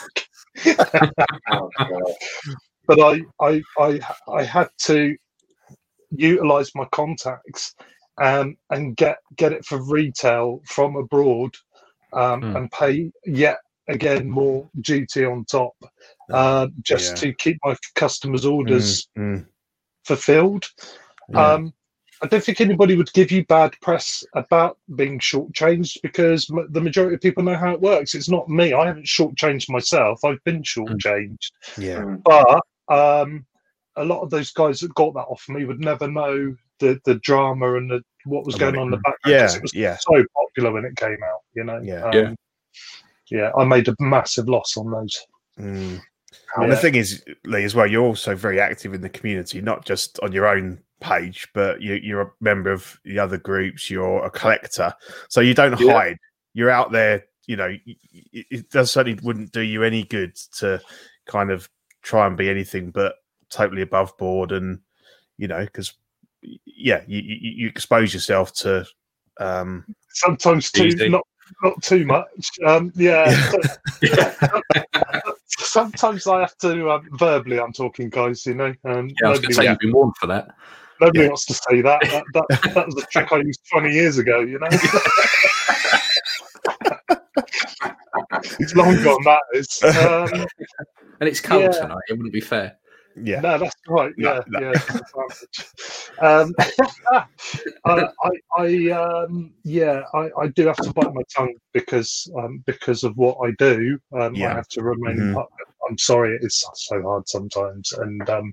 Oh, 1.50 1.70
but 2.86 3.00
I, 3.00 3.22
I 3.40 3.62
i 3.78 4.00
i 4.32 4.42
had 4.42 4.68
to 4.82 5.16
utilize 6.10 6.70
my 6.74 6.84
contacts 6.92 7.74
um, 8.22 8.56
and 8.70 8.96
get 8.96 9.18
get 9.36 9.52
it 9.52 9.64
for 9.64 9.82
retail 9.82 10.60
from 10.66 10.96
abroad 10.96 11.54
um, 12.12 12.42
Hmm. 12.42 12.54
and 12.54 12.70
pay 12.70 13.10
yet 13.26 13.58
again 13.88 14.28
more 14.30 14.68
duty 14.80 15.24
on 15.24 15.44
top 15.44 15.74
uh, 16.32 16.66
just 16.82 17.16
Yeah. 17.16 17.16
to 17.18 17.34
keep 17.34 17.58
my 17.64 17.76
customers' 17.94 18.46
orders 18.46 19.08
Mm, 19.16 19.46
fulfilled. 20.04 20.66
Yeah. 21.28 21.54
Um, 21.54 21.72
I 22.22 22.26
don't 22.28 22.42
think 22.44 22.60
anybody 22.60 22.94
would 22.96 23.12
give 23.12 23.30
you 23.32 23.44
bad 23.46 23.72
press 23.82 24.24
about 24.34 24.78
being 24.94 25.18
shortchanged 25.18 25.98
because 26.02 26.48
m- 26.50 26.68
the 26.70 26.80
majority 26.80 27.16
of 27.16 27.20
people 27.20 27.42
know 27.42 27.56
how 27.56 27.72
it 27.72 27.80
works. 27.80 28.14
It's 28.14 28.28
not 28.28 28.48
me. 28.48 28.72
I 28.72 28.86
haven't 28.86 29.06
shortchanged 29.06 29.68
myself. 29.70 30.24
I've 30.24 30.42
been 30.44 30.62
shortchanged 30.62 31.50
yeah. 31.78 32.04
but 32.24 32.60
um, 32.88 33.44
a 33.96 34.04
lot 34.04 34.22
of 34.22 34.30
those 34.30 34.52
guys 34.52 34.80
that 34.80 34.94
got 34.94 35.14
that 35.14 35.22
off 35.28 35.44
me 35.48 35.64
would 35.64 35.80
never 35.80 36.06
know 36.08 36.54
the 36.78 37.00
the 37.04 37.16
drama 37.16 37.74
and 37.74 37.90
the, 37.90 38.00
what 38.24 38.46
was 38.46 38.54
going 38.54 38.74
right. 38.74 38.80
on 38.80 38.86
in 38.86 38.90
the 38.92 38.96
background. 38.98 39.20
'cause 39.22 39.52
Yeah, 39.52 39.56
it 39.56 39.62
was 39.62 39.74
yeah. 39.74 39.96
so 40.00 40.24
popular 40.34 40.72
when 40.72 40.84
it 40.84 40.96
came 40.96 41.18
out. 41.24 41.40
You 41.54 41.64
know, 41.64 41.80
Yeah. 41.82 42.04
Um, 42.04 42.12
Yeah. 42.14 42.34
yeah. 43.30 43.50
I 43.56 43.64
made 43.64 43.88
a 43.88 43.96
massive 44.00 44.48
loss 44.48 44.76
on 44.76 44.90
those. 44.90 45.26
Mm. 45.58 46.00
And 46.56 46.72
the 46.72 46.76
thing 46.76 46.94
is, 46.94 47.22
Lee, 47.44 47.64
as 47.64 47.74
well, 47.74 47.86
you're 47.86 48.04
also 48.04 48.34
very 48.34 48.60
active 48.60 48.94
in 48.94 49.00
the 49.00 49.08
community, 49.08 49.60
not 49.60 49.84
just 49.84 50.18
on 50.20 50.32
your 50.32 50.46
own 50.46 50.78
page, 51.02 51.48
but 51.54 51.82
you, 51.82 51.94
you're 51.94 52.20
a 52.22 52.30
member 52.40 52.70
of 52.72 52.98
the 53.04 53.18
other 53.18 53.36
groups. 53.38 53.90
You're 53.90 54.24
a 54.24 54.30
collector, 54.30 54.94
so 55.28 55.40
you 55.40 55.54
don't 55.54 55.78
Yeah. 55.80 55.92
hide. 55.92 56.18
You're 56.54 56.70
out 56.70 56.92
there. 56.92 57.24
You 57.46 57.56
know, 57.56 57.66
y- 57.66 57.96
y- 58.14 58.44
it 58.50 58.70
does 58.70 58.90
certainly 58.90 59.18
wouldn't 59.22 59.52
do 59.52 59.60
you 59.60 59.82
any 59.82 60.04
good 60.04 60.34
to 60.58 60.80
kind 61.26 61.50
of 61.50 61.68
try 62.02 62.26
and 62.26 62.36
be 62.36 62.48
anything 62.48 62.90
but 62.90 63.16
totally 63.50 63.82
above 63.82 64.16
board, 64.16 64.52
and 64.52 64.80
you 65.38 65.48
know, 65.48 65.64
because 65.64 65.92
yeah, 66.64 67.02
you, 67.06 67.20
you, 67.20 67.36
you 67.56 67.68
expose 67.68 68.14
yourself 68.14 68.52
to. 68.54 68.86
Um, 69.38 69.84
Sometimes 70.08 70.70
too 70.70 70.84
Easy. 70.86 71.08
not 71.08 71.26
not 71.62 71.82
too 71.82 72.04
much. 72.06 72.50
Um, 72.64 72.92
yeah. 72.94 73.50
Sometimes 75.46 76.26
I 76.26 76.40
have 76.40 76.56
to 76.58 76.90
um, 76.90 77.08
verbally. 77.12 77.58
I'm 77.60 77.72
talking, 77.72 78.08
guys. 78.08 78.44
You 78.46 78.54
know, 78.54 78.74
um, 78.84 79.10
Yeah, 79.20 79.28
I 79.28 79.30
was 79.30 79.40
going 79.40 79.50
to 79.50 79.54
say 79.54 79.68
you've 79.68 79.78
been 79.78 79.92
warned 79.92 80.16
for 80.18 80.26
that. 80.28 80.54
Nobody 81.02 81.20
Yeah. 81.22 81.28
wants 81.28 81.46
to 81.46 81.54
say 81.54 81.82
that. 81.82 82.00
That, 82.02 82.24
that. 82.34 82.46
that 82.74 82.86
was 82.86 82.96
a 83.02 83.06
trick 83.06 83.32
I 83.32 83.38
used 83.38 83.60
20 83.70 83.92
years 83.92 84.18
ago. 84.18 84.40
You 84.40 84.58
know. 84.58 84.68
it's 88.60 88.74
long 88.74 89.02
gone. 89.02 89.22
That 89.24 89.42
is. 89.54 89.82
Um, 89.82 90.46
And 91.20 91.28
it's 91.28 91.40
cold 91.40 91.62
Yeah. 91.62 91.68
tonight. 91.70 91.98
It 92.08 92.14
wouldn't 92.14 92.32
be 92.32 92.40
fair. 92.40 92.76
yeah, 93.14 93.40
No, 93.40 93.58
that's 93.58 93.74
right. 93.88 94.12
No, 94.16 94.34
Yeah, 94.34 94.40
no. 94.48 94.72
yeah. 94.72 96.40
um, 96.40 96.52
I, 97.84 98.08
I, 98.24 98.30
I, 98.58 98.90
um, 98.90 99.52
yeah, 99.64 100.02
I, 100.14 100.30
I 100.40 100.46
do 100.48 100.66
have 100.66 100.76
to 100.78 100.92
bite 100.92 101.12
my 101.14 101.22
tongue 101.34 101.54
because, 101.72 102.28
um, 102.38 102.62
because 102.66 103.04
of 103.04 103.16
what 103.16 103.36
I 103.46 103.52
do. 103.58 103.98
Um, 104.18 104.34
Yeah. 104.34 104.50
I 104.52 104.54
have 104.54 104.68
to 104.68 104.82
remain. 104.82 105.16
Mhm. 105.18 105.46
I'm 105.88 105.98
sorry, 105.98 106.34
it 106.36 106.42
is 106.44 106.64
so 106.74 107.02
hard 107.02 107.28
sometimes, 107.28 107.92
and 107.92 108.28
um, 108.30 108.52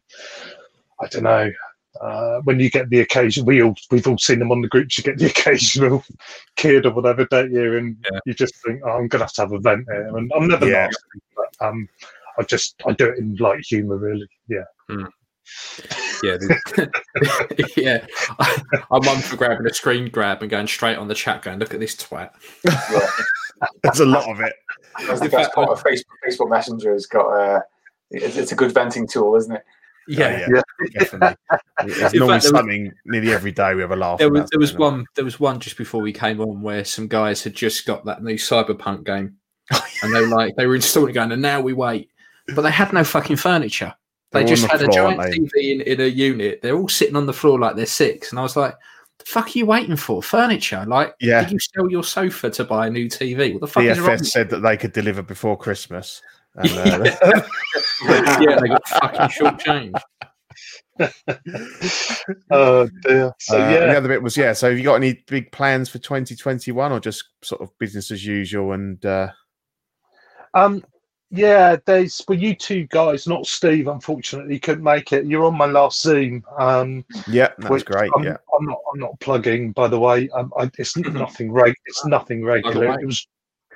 I 1.01 1.07
don't 1.07 1.23
know. 1.23 1.49
Uh, 2.01 2.39
when 2.45 2.59
you 2.59 2.69
get 2.69 2.89
the 2.89 3.01
occasion, 3.01 3.45
we 3.45 3.61
all 3.61 3.75
we've 3.91 4.07
all 4.07 4.17
seen 4.17 4.39
them 4.39 4.51
on 4.51 4.61
the 4.61 4.67
groups. 4.67 4.97
You 4.97 5.03
get 5.03 5.17
the 5.17 5.25
occasional 5.29 6.03
kid 6.55 6.85
or 6.85 6.91
whatever, 6.93 7.25
don't 7.25 7.51
you? 7.51 7.77
And 7.77 7.97
Yeah. 8.11 8.19
you 8.25 8.33
just 8.33 8.55
think, 8.65 8.81
oh, 8.85 8.91
I'm 8.91 9.07
gonna 9.07 9.25
have 9.25 9.33
to 9.33 9.41
have 9.41 9.51
a 9.51 9.59
vent 9.59 9.85
here, 9.91 10.15
and 10.17 10.31
I'm 10.35 10.47
never 10.47 10.65
Yeah. 10.67 10.85
nasty, 10.85 11.19
but 11.35 11.67
um, 11.67 11.89
I 12.37 12.43
just 12.43 12.81
I 12.85 12.93
do 12.93 13.09
it 13.09 13.17
in 13.17 13.35
light 13.35 13.65
humour, 13.65 13.97
really. 13.97 14.27
Yeah. 14.47 14.63
Yeah, 16.23 16.37
yeah. 17.77 18.05
I'm 18.91 19.05
one 19.05 19.19
for 19.21 19.35
grabbing 19.35 19.65
a 19.65 19.73
screen 19.73 20.09
grab 20.09 20.41
and 20.41 20.49
going 20.49 20.67
straight 20.67 20.97
on 20.97 21.07
the 21.07 21.15
chat, 21.15 21.41
going, 21.41 21.59
"Look 21.59 21.73
at 21.73 21.79
this 21.79 21.95
twat." 21.95 22.31
there's 23.83 23.99
a 23.99 24.05
lot 24.05 24.29
of 24.29 24.39
it. 24.41 24.53
That's 25.07 25.21
the 25.21 25.29
best 25.29 25.53
part 25.53 25.69
of 25.69 25.81
Facebook. 25.83 26.03
Facebook 26.27 26.49
Messenger 26.49 26.93
has 26.93 27.05
got 27.07 27.27
uh, 27.27 27.61
it's, 28.11 28.37
it's 28.37 28.51
a 28.51 28.55
good 28.55 28.73
venting 28.73 29.07
tool, 29.07 29.35
isn't 29.35 29.55
it? 29.55 29.63
Oh, 30.07 30.11
yeah, 30.11 30.47
yeah, 30.49 30.61
definitely. 30.99 31.35
There's 31.85 32.13
normally 32.13 32.13
fact, 32.13 32.13
there 32.13 32.25
was- 32.25 32.43
something 32.49 32.91
nearly 33.05 33.31
every 33.31 33.51
day 33.51 33.75
we 33.75 33.81
have 33.81 33.91
a 33.91 33.95
laugh. 33.95 34.17
There 34.19 34.31
was 34.31 34.49
there 34.49 34.59
was 34.59 34.69
something. 34.71 34.83
one 34.85 35.05
there 35.15 35.25
was 35.25 35.39
one 35.39 35.59
just 35.59 35.77
before 35.77 36.01
we 36.01 36.11
came 36.13 36.41
on 36.41 36.61
where 36.61 36.83
some 36.83 37.07
guys 37.07 37.43
had 37.43 37.53
just 37.53 37.85
got 37.85 38.05
that 38.05 38.23
new 38.23 38.35
cyberpunk 38.35 39.05
game, 39.05 39.35
oh, 39.73 39.85
and 40.01 40.13
they 40.15 40.21
were 40.21 40.27
like 40.27 40.55
they 40.55 40.65
were 40.65 40.75
installing 40.75 41.11
it 41.11 41.13
going, 41.13 41.31
and 41.31 41.41
now 41.41 41.61
we 41.61 41.73
wait, 41.73 42.09
but 42.55 42.63
they 42.63 42.71
had 42.71 42.91
no 42.91 43.03
fucking 43.03 43.35
furniture. 43.35 43.93
They 44.31 44.39
They're 44.43 44.55
just 44.55 44.63
on 44.63 44.69
had 44.69 44.79
the 44.79 44.89
a 44.89 44.91
giant 44.91 45.19
TV 45.21 45.51
in, 45.73 45.81
in 45.81 46.01
a 46.01 46.05
unit. 46.05 46.61
They're 46.61 46.75
all 46.77 46.87
sitting 46.87 47.15
on 47.15 47.25
the 47.25 47.33
floor 47.33 47.59
like 47.59 47.75
they're 47.75 47.85
six, 47.85 48.31
and 48.31 48.39
I 48.39 48.43
was 48.43 48.55
like, 48.55 48.75
"The 49.19 49.25
fuck 49.25 49.47
are 49.47 49.59
you 49.59 49.65
waiting 49.67 49.95
for? 49.95 50.21
Furniture? 50.23 50.85
Like, 50.87 51.13
Yeah. 51.19 51.41
did 51.43 51.51
you 51.51 51.59
sell 51.59 51.89
your 51.89 52.03
sofa 52.03 52.49
to 52.51 52.63
buy 52.63 52.87
a 52.87 52.89
new 52.89 53.07
TV? 53.09 53.53
What 53.53 53.61
the 53.61 53.67
fuck 53.67 53.83
is 53.83 53.99
wrong?" 53.99 54.17
DFS 54.17 54.25
said 54.31 54.49
that 54.49 54.61
they 54.61 54.75
could 54.77 54.93
deliver 54.93 55.21
before 55.21 55.57
Christmas. 55.57 56.21
And, 56.55 56.71
uh, 57.21 57.41
yeah, 58.41 58.59
they 58.59 58.67
got 58.67 58.87
fucking 58.87 59.29
short 59.29 59.59
change. 59.59 59.95
Oh 62.51 62.89
dear. 63.03 63.33
So 63.39 63.57
uh, 63.57 63.61
and 63.61 63.73
the 63.73 63.87
yeah, 63.87 63.97
other 63.97 64.09
bit 64.09 64.21
was 64.21 64.35
yeah. 64.35 64.53
So 64.53 64.69
have 64.69 64.77
you 64.77 64.83
got 64.83 64.95
any 64.95 65.23
big 65.27 65.51
plans 65.51 65.89
for 65.89 65.99
2021 65.99 66.91
or 66.91 66.99
just 66.99 67.23
sort 67.41 67.61
of 67.61 67.77
business 67.79 68.11
as 68.11 68.25
usual? 68.25 68.73
And 68.73 69.03
uh, 69.05 69.29
um, 70.53 70.83
yeah. 71.31 71.77
There's 71.85 72.21
well, 72.27 72.37
you 72.37 72.55
two 72.55 72.85
guys, 72.87 73.27
not 73.27 73.45
Steve. 73.47 73.87
Unfortunately, 73.87 74.59
couldn't 74.59 74.83
make 74.83 75.13
it. 75.13 75.25
You're 75.25 75.45
on 75.45 75.57
my 75.57 75.65
last 75.65 76.01
Zoom. 76.01 76.43
Um, 76.57 77.05
yeah, 77.27 77.49
that's 77.57 77.69
which 77.69 77.85
great. 77.85 78.11
I'm, 78.15 78.23
Yeah, 78.23 78.37
I'm 78.57 78.65
not. 78.65 78.79
I'm 78.93 78.99
not 78.99 79.19
plugging. 79.19 79.71
By 79.71 79.87
the 79.87 79.99
way, 79.99 80.29
um, 80.29 80.51
I, 80.57 80.69
it's 80.77 80.97
nothing. 80.97 81.51
Reg- 81.51 81.75
it's 81.85 82.05
nothing 82.05 82.43
regular. 82.43 82.99
It 82.99 83.05
was. 83.05 83.25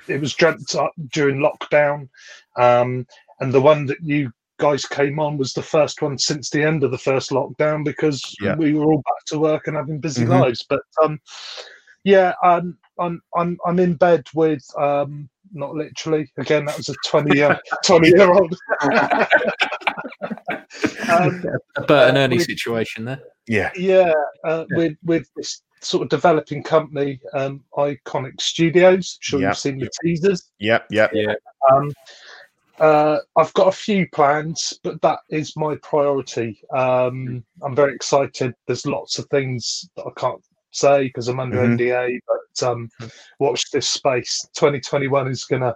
It 0.08 0.20
was 0.20 0.34
dreamt 0.34 0.76
up 0.76 0.92
during 1.12 1.38
lockdown, 1.40 2.10
um, 2.58 3.06
and 3.40 3.54
the 3.54 3.62
one 3.62 3.86
that 3.88 4.02
you 4.02 4.32
guys 4.60 4.86
came 4.86 5.20
on 5.20 5.38
was 5.38 5.54
the 5.54 5.62
first 5.64 6.02
one 6.02 6.18
since 6.18 6.50
the 6.50 6.64
end 6.64 6.84
of 6.84 6.92
the 6.92 6.98
first 6.98 7.32
lockdown 7.32 7.84
because 7.84 8.22
Yeah. 8.40 8.56
we 8.56 8.74
were 8.74 8.86
all 8.86 8.98
back 9.02 9.26
to 9.28 9.40
work 9.40 9.68
and 9.68 9.76
having 9.76 10.00
busy 10.00 10.26
Mhm. 10.26 10.40
lives. 10.42 10.64
But 10.70 10.82
um, 11.02 11.20
yeah, 12.04 12.34
um, 12.44 12.78
I'm 13.00 13.22
I'm 13.36 13.58
I'm 13.66 13.80
in 13.80 13.96
bed 13.96 14.26
with 14.34 14.64
um, 14.78 15.30
not 15.54 15.74
literally. 15.74 16.32
Again, 16.38 16.66
that 16.66 16.78
was 16.78 16.90
a 16.90 16.96
twenty 17.06 17.36
year 17.38 17.60
twenty 17.86 18.10
year 18.10 18.32
old. 18.32 18.56
um, 21.10 21.44
A 21.76 21.82
Bert 21.82 22.10
and 22.10 22.18
Uh, 22.18 22.22
Ernie 22.22 22.40
situation 22.40 23.06
there. 23.06 23.22
yeah, 23.48 23.72
yeah, 23.76 24.14
uh, 24.46 24.66
with 24.72 24.96
with 25.04 25.28
this 25.36 25.62
sort 25.84 26.04
of 26.04 26.10
developing 26.10 26.64
company, 26.64 27.20
um, 27.34 27.64
Iconiq 27.78 28.40
Studios. 28.40 29.18
I'm 29.18 29.22
Sure, 29.22 29.42
Yeah. 29.42 29.50
you've 29.50 29.58
seen 29.58 29.78
the 29.80 29.90
teasers. 30.04 30.52
yep, 30.60 30.86
yep. 30.90 31.12
Yeah. 31.14 31.36
Um, 31.72 31.92
uh, 32.80 33.20
I've 33.38 33.54
got 33.54 33.68
a 33.68 33.72
few 33.72 34.08
plans, 34.10 34.80
but 34.84 35.02
that 35.02 35.20
is 35.30 35.56
my 35.56 35.76
priority. 35.84 36.60
Um, 36.76 37.44
I'm 37.62 37.76
very 37.76 37.94
excited. 37.94 38.54
There's 38.68 38.86
lots 38.86 39.20
of 39.20 39.26
things 39.28 39.88
that 39.96 40.06
I 40.06 40.12
can't 40.20 40.44
say 40.72 41.04
because 41.04 41.28
I'm 41.28 41.40
under 41.40 41.60
Mhm. 41.60 41.78
NDA, 41.78 42.20
but 42.28 42.68
um, 42.68 42.90
watch 43.40 43.70
this 43.72 43.88
space. 43.88 44.48
2021 44.56 45.28
is 45.28 45.46
gonna. 45.46 45.76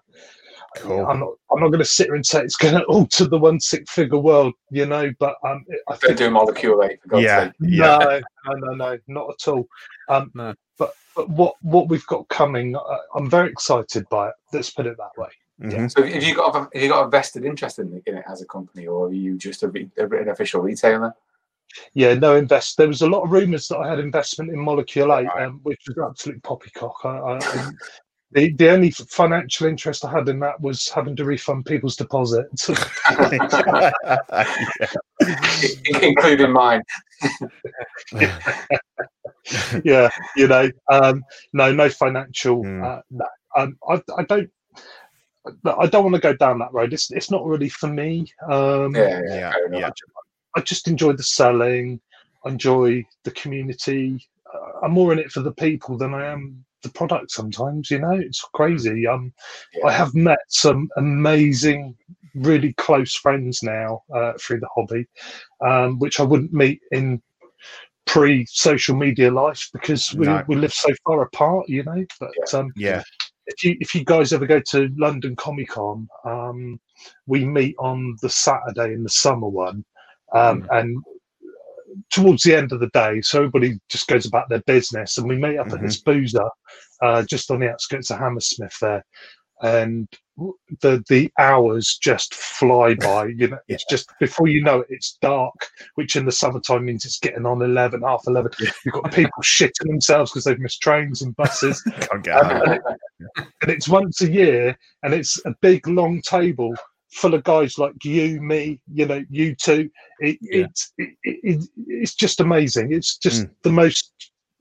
Cool. 0.82 1.06
I'm 1.06 1.20
not. 1.20 1.30
I'm 1.52 1.60
not 1.60 1.68
going 1.70 1.80
to 1.80 1.86
sit 1.86 2.08
here 2.08 2.16
and 2.16 2.26
say 2.26 2.42
it's 2.42 2.56
going 2.58 2.76
to 2.76 2.84
alter 2.86 3.26
the 3.26 3.38
one 3.38 3.60
six 3.60 3.92
figure 3.92 4.18
world, 4.18 4.54
you 4.70 4.86
know. 4.86 5.12
But 5.20 5.36
um, 5.44 5.66
I 5.88 5.92
Don't 5.92 6.02
think 6.02 6.18
do 6.18 6.30
molecule 6.32 6.84
eight 6.84 7.00
Yeah, 7.14 7.46
sake. 7.46 7.54
yeah. 7.60 7.98
no, 7.98 8.54
no, 8.54 8.54
no, 8.56 8.74
no, 8.76 8.98
not 9.08 9.30
at 9.32 9.48
all. 9.48 9.68
Um, 10.10 10.32
No. 10.36 10.54
But 10.78 10.94
but 11.16 11.30
what 11.30 11.56
what 11.62 11.90
we've 11.90 12.06
got 12.08 12.28
coming, 12.30 12.76
uh, 12.76 12.82
I'm 13.16 13.30
very 13.30 13.50
excited 13.50 14.08
by 14.10 14.30
it. 14.30 14.36
Let's 14.54 14.70
put 14.70 14.86
it 14.86 14.98
that 14.98 15.18
way. 15.22 15.30
Mhm. 15.62 15.92
So 15.92 16.04
have 16.04 16.22
you 16.24 16.36
got 16.36 16.56
a, 16.56 16.60
have 16.60 16.84
you 16.84 16.90
got 16.90 17.06
a 17.06 17.10
vested 17.10 17.44
interest 17.46 17.80
in, 17.80 18.02
in 18.06 18.18
it 18.18 18.24
as 18.30 18.42
a 18.44 18.46
company, 18.46 18.86
or 18.86 19.08
are 19.08 19.12
you 19.14 19.38
just 19.38 19.64
a, 19.64 19.68
a, 19.98 20.04
an 20.06 20.30
official 20.30 20.62
retailer? 20.62 21.14
Yeah, 21.94 22.14
no 22.14 22.36
invest. 22.36 22.78
There 22.78 22.88
was 22.88 23.02
a 23.02 23.08
lot 23.10 23.24
of 23.24 23.32
rumours 23.32 23.68
that 23.68 23.78
I 23.80 23.90
had 23.90 24.00
investment 24.00 24.52
in 24.52 24.60
Molecule 24.60 25.14
Eight, 25.16 25.28
um, 25.40 25.60
which 25.64 25.82
was 25.88 25.98
absolute 25.98 26.42
poppycock. 26.44 26.96
I, 27.04 27.10
I, 27.18 27.38
I- 27.40 27.72
the 28.32 28.52
the 28.54 28.70
only 28.70 28.92
financial 28.92 29.68
interest 29.68 30.04
I 30.04 30.12
had 30.12 30.28
in 30.28 30.40
that 30.40 30.60
was 30.60 30.90
having 30.90 31.16
to 31.16 31.24
refund 31.24 31.66
people's 31.66 31.96
deposits. 31.96 32.70
including 36.02 36.52
mine. 36.52 36.82
yeah, 39.84 40.10
you 40.36 40.48
know, 40.48 40.70
um, 40.92 41.24
no, 41.54 41.72
no 41.72 41.90
financial. 41.90 42.64
Hmm. 42.64 42.84
Uh, 42.84 43.00
no, 43.12 43.26
um, 43.56 43.78
I, 43.88 44.02
I 44.18 44.24
don't. 44.24 44.50
I 45.66 45.88
don't 45.88 46.04
want 46.04 46.16
to 46.16 46.22
go 46.22 46.36
down 46.36 46.60
that 46.60 46.74
road. 46.74 46.92
It's 46.92 47.10
it's 47.12 47.32
not 47.32 47.46
really 47.46 47.70
for 47.70 47.88
me. 47.88 48.28
Um, 48.50 48.94
Yeah, 48.94 49.22
yeah, 49.26 49.54
Yeah, 49.72 49.80
yeah. 49.80 49.90
I 50.56 50.62
just 50.62 50.90
enjoy 50.90 51.14
the 51.14 51.24
selling. 51.24 52.02
I 52.44 52.50
enjoy 52.50 53.06
the 53.24 53.32
community. 53.32 54.28
Uh, 54.54 54.80
I'm 54.84 54.92
more 54.92 55.14
in 55.14 55.20
it 55.20 55.32
for 55.32 55.40
the 55.40 55.54
people 55.54 55.98
than 55.98 56.14
I 56.14 56.26
am 56.26 56.66
the 56.84 56.90
product. 56.90 57.32
Sometimes, 57.32 57.90
you 57.92 58.00
know, 58.00 58.12
it's 58.12 58.42
crazy. 58.54 59.08
Um, 59.08 59.34
I 59.86 59.92
have 59.92 60.14
met 60.16 60.40
some 60.50 60.90
amazing, 60.98 61.96
really 62.36 62.74
close 62.74 63.16
friends 63.16 63.64
now 63.64 64.04
uh, 64.14 64.34
through 64.40 64.60
the 64.60 64.70
hobby, 64.76 65.06
um, 65.66 66.00
which 66.00 66.20
I 66.20 66.24
wouldn't 66.24 66.54
meet 66.54 66.80
in 66.92 67.22
pre-social 68.06 68.96
media 68.96 69.30
life 69.32 69.70
because 69.74 70.14
we, 70.14 70.28
No. 70.28 70.44
we 70.48 70.56
live 70.56 70.74
so 70.74 70.90
far 71.06 71.22
apart. 71.24 71.68
You 71.68 71.84
know, 71.84 72.06
but 72.20 72.54
um, 72.54 72.72
yeah, 72.76 73.04
if 73.48 73.64
you 73.64 73.76
if 73.80 73.96
you 73.96 74.04
guys 74.06 74.34
ever 74.34 74.46
go 74.46 74.60
to 74.72 74.90
London 74.98 75.36
Comic 75.36 75.70
Con, 75.70 76.08
um, 76.26 76.80
we 77.26 77.44
meet 77.46 77.76
on 77.80 78.16
the 78.22 78.30
Saturday 78.30 78.94
in 78.94 79.04
the 79.04 79.10
summer 79.10 79.48
one, 79.48 79.84
um, 80.34 80.62
Mm. 80.64 80.80
and 80.80 81.04
towards 82.12 82.44
the 82.44 82.56
end 82.56 82.72
of 82.72 82.80
the 82.80 82.90
day, 82.94 83.22
so 83.22 83.40
everybody 83.40 83.80
just 83.90 84.08
goes 84.08 84.26
about 84.26 84.50
their 84.50 84.62
business, 84.62 85.18
and 85.18 85.28
we 85.28 85.36
meet 85.38 85.58
up 85.58 85.68
at 85.68 85.74
Mm-hmm. 85.74 85.86
this 85.86 86.02
boozer 86.02 86.50
uh, 87.02 87.24
just 87.24 87.52
on 87.52 87.60
the 87.60 87.70
outskirts 87.72 88.10
of 88.12 88.20
Hammersmith 88.20 88.78
there, 88.82 89.04
and 89.62 90.08
the 90.82 91.04
the 91.10 91.32
hours 91.40 91.98
just 92.02 92.34
fly 92.36 92.94
by. 93.00 93.28
You 93.28 93.48
know, 93.50 93.60
it's 93.68 93.86
just 93.90 94.12
before 94.20 94.48
you 94.48 94.64
know 94.64 94.82
it, 94.82 94.88
it's 94.90 95.18
dark, 95.22 95.54
which 95.96 96.16
in 96.16 96.26
the 96.26 96.32
summertime 96.32 96.86
means 96.86 97.06
it's 97.06 97.20
getting 97.20 97.46
on 97.46 97.62
eleven, 97.62 98.02
half 98.02 98.24
eleven. 98.28 98.52
You've 98.86 98.94
got 98.94 99.12
people 99.14 99.32
shitting 99.44 99.88
themselves 99.88 100.32
because 100.32 100.44
they've 100.44 100.60
missed 100.60 100.82
trains 100.82 101.22
and 101.22 101.36
buses 101.36 101.82
can't 101.84 102.24
get 102.24 102.36
out. 102.44 102.68
and, 102.68 102.74
it- 102.76 102.82
and 103.62 103.72
it's 103.72 103.88
once 103.90 104.22
a 104.22 104.32
year, 104.32 104.78
and 105.04 105.14
it's 105.14 105.44
a 105.46 105.56
big 105.62 105.88
long 105.88 106.22
table 106.22 106.74
full 107.10 107.34
of 107.34 107.44
guys 107.44 107.78
like 107.78 107.94
you, 108.04 108.42
me, 108.42 108.80
you 108.94 109.06
know, 109.06 109.24
you 109.30 109.56
two. 109.56 109.90
It, 110.20 110.38
Yeah. 110.42 110.66
it's 110.66 110.94
it, 110.98 111.10
it, 111.24 111.70
it's 111.88 112.16
just 112.16 112.40
amazing. 112.40 112.92
It's 112.94 113.18
just 113.18 113.44
Mm. 113.46 113.52
the 113.64 113.72
most. 113.72 114.12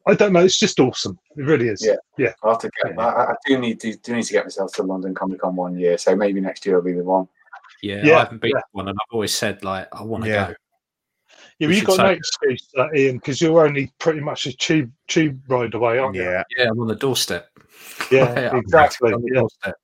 I 0.09 0.15
don't 0.15 0.33
know. 0.33 0.45
It's 0.45 0.59
just 0.59 0.79
awesome. 0.79 1.19
It 1.37 1.43
really 1.43 1.69
is. 1.69 1.85
Yeah. 1.85 1.97
yeah. 2.17 2.33
I'll 2.45 2.51
have 2.53 2.61
to 2.61 2.71
get, 2.85 2.97
I, 2.99 3.25
I 3.25 3.35
do 3.47 3.59
need 3.59 3.81
to 3.81 3.97
do 3.97 4.15
need 4.15 4.23
to 4.25 4.33
get 4.33 4.45
myself 4.45 4.73
to 4.75 4.85
London 4.85 5.15
Comic 5.15 5.41
Con 5.41 5.57
one 5.57 5.77
year, 5.79 5.99
so 5.99 6.15
maybe 6.15 6.41
next 6.41 6.65
year 6.65 6.77
I'll 6.77 6.83
be 6.83 6.93
the 6.93 7.03
one. 7.03 7.27
Yeah, 7.83 8.03
Yeah, 8.05 8.17
I 8.17 8.19
haven't 8.21 8.41
been 8.41 8.53
to 8.53 8.63
one, 8.73 8.89
and 8.89 8.97
I've 8.97 9.13
always 9.13 9.35
said 9.35 9.65
like 9.65 9.89
I 9.93 10.03
want 10.03 10.25
to 10.25 10.31
Yeah. 10.31 10.47
go. 10.49 10.55
Yeah, 11.59 11.69
We 11.69 11.77
you've 11.77 11.85
got 11.87 11.99
no 11.99 12.07
excuse 12.11 12.69
for 12.73 12.85
that, 12.87 12.97
Ian, 12.99 13.17
because 13.17 13.41
you're 13.41 13.67
only 13.67 13.91
pretty 13.99 14.21
much 14.21 14.47
a 14.47 14.53
tube 14.57 14.93
tube 15.09 15.41
ride 15.49 15.75
away, 15.75 15.99
aren't 15.99 16.15
you? 16.15 16.23
Yeah, 16.23 16.43
Yeah, 16.57 16.69
I'm 16.71 16.79
on 16.81 16.87
the 16.87 16.95
doorstep. 16.95 17.49
Yeah, 18.13 18.55
exactly. 18.57 19.13
on 19.13 19.23
the 19.23 19.29
Yeah. 19.33 19.41
doorstep. 19.41 19.75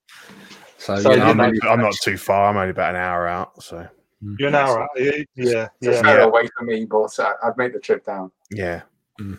So, 0.82 0.96
So, 0.96 1.10
yeah, 1.10 1.16
you 1.16 1.22
I'm, 1.22 1.36
know, 1.36 1.50
not, 1.50 1.70
I'm 1.72 1.80
not 1.80 1.94
too 2.02 2.16
far. 2.18 2.50
I'm 2.50 2.56
only 2.56 2.70
about 2.70 2.94
an 2.96 3.00
hour 3.00 3.28
out. 3.28 3.62
So 3.62 3.86
You're 4.38 4.48
an 4.48 4.56
hour 4.56 4.82
out. 4.82 4.88
are 4.96 5.00
you? 5.00 5.24
Yeah, 5.36 5.68
It's 5.80 5.86
a 5.88 5.90
yeah. 5.92 6.02
fair 6.02 6.18
Yeah. 6.18 6.24
away 6.24 6.48
from 6.58 6.66
me, 6.66 6.84
but 6.86 7.16
I, 7.20 7.32
I'd 7.44 7.56
make 7.56 7.72
the 7.72 7.78
trip 7.78 8.04
down. 8.04 8.32
yeah. 8.50 8.82
Mm. 9.20 9.38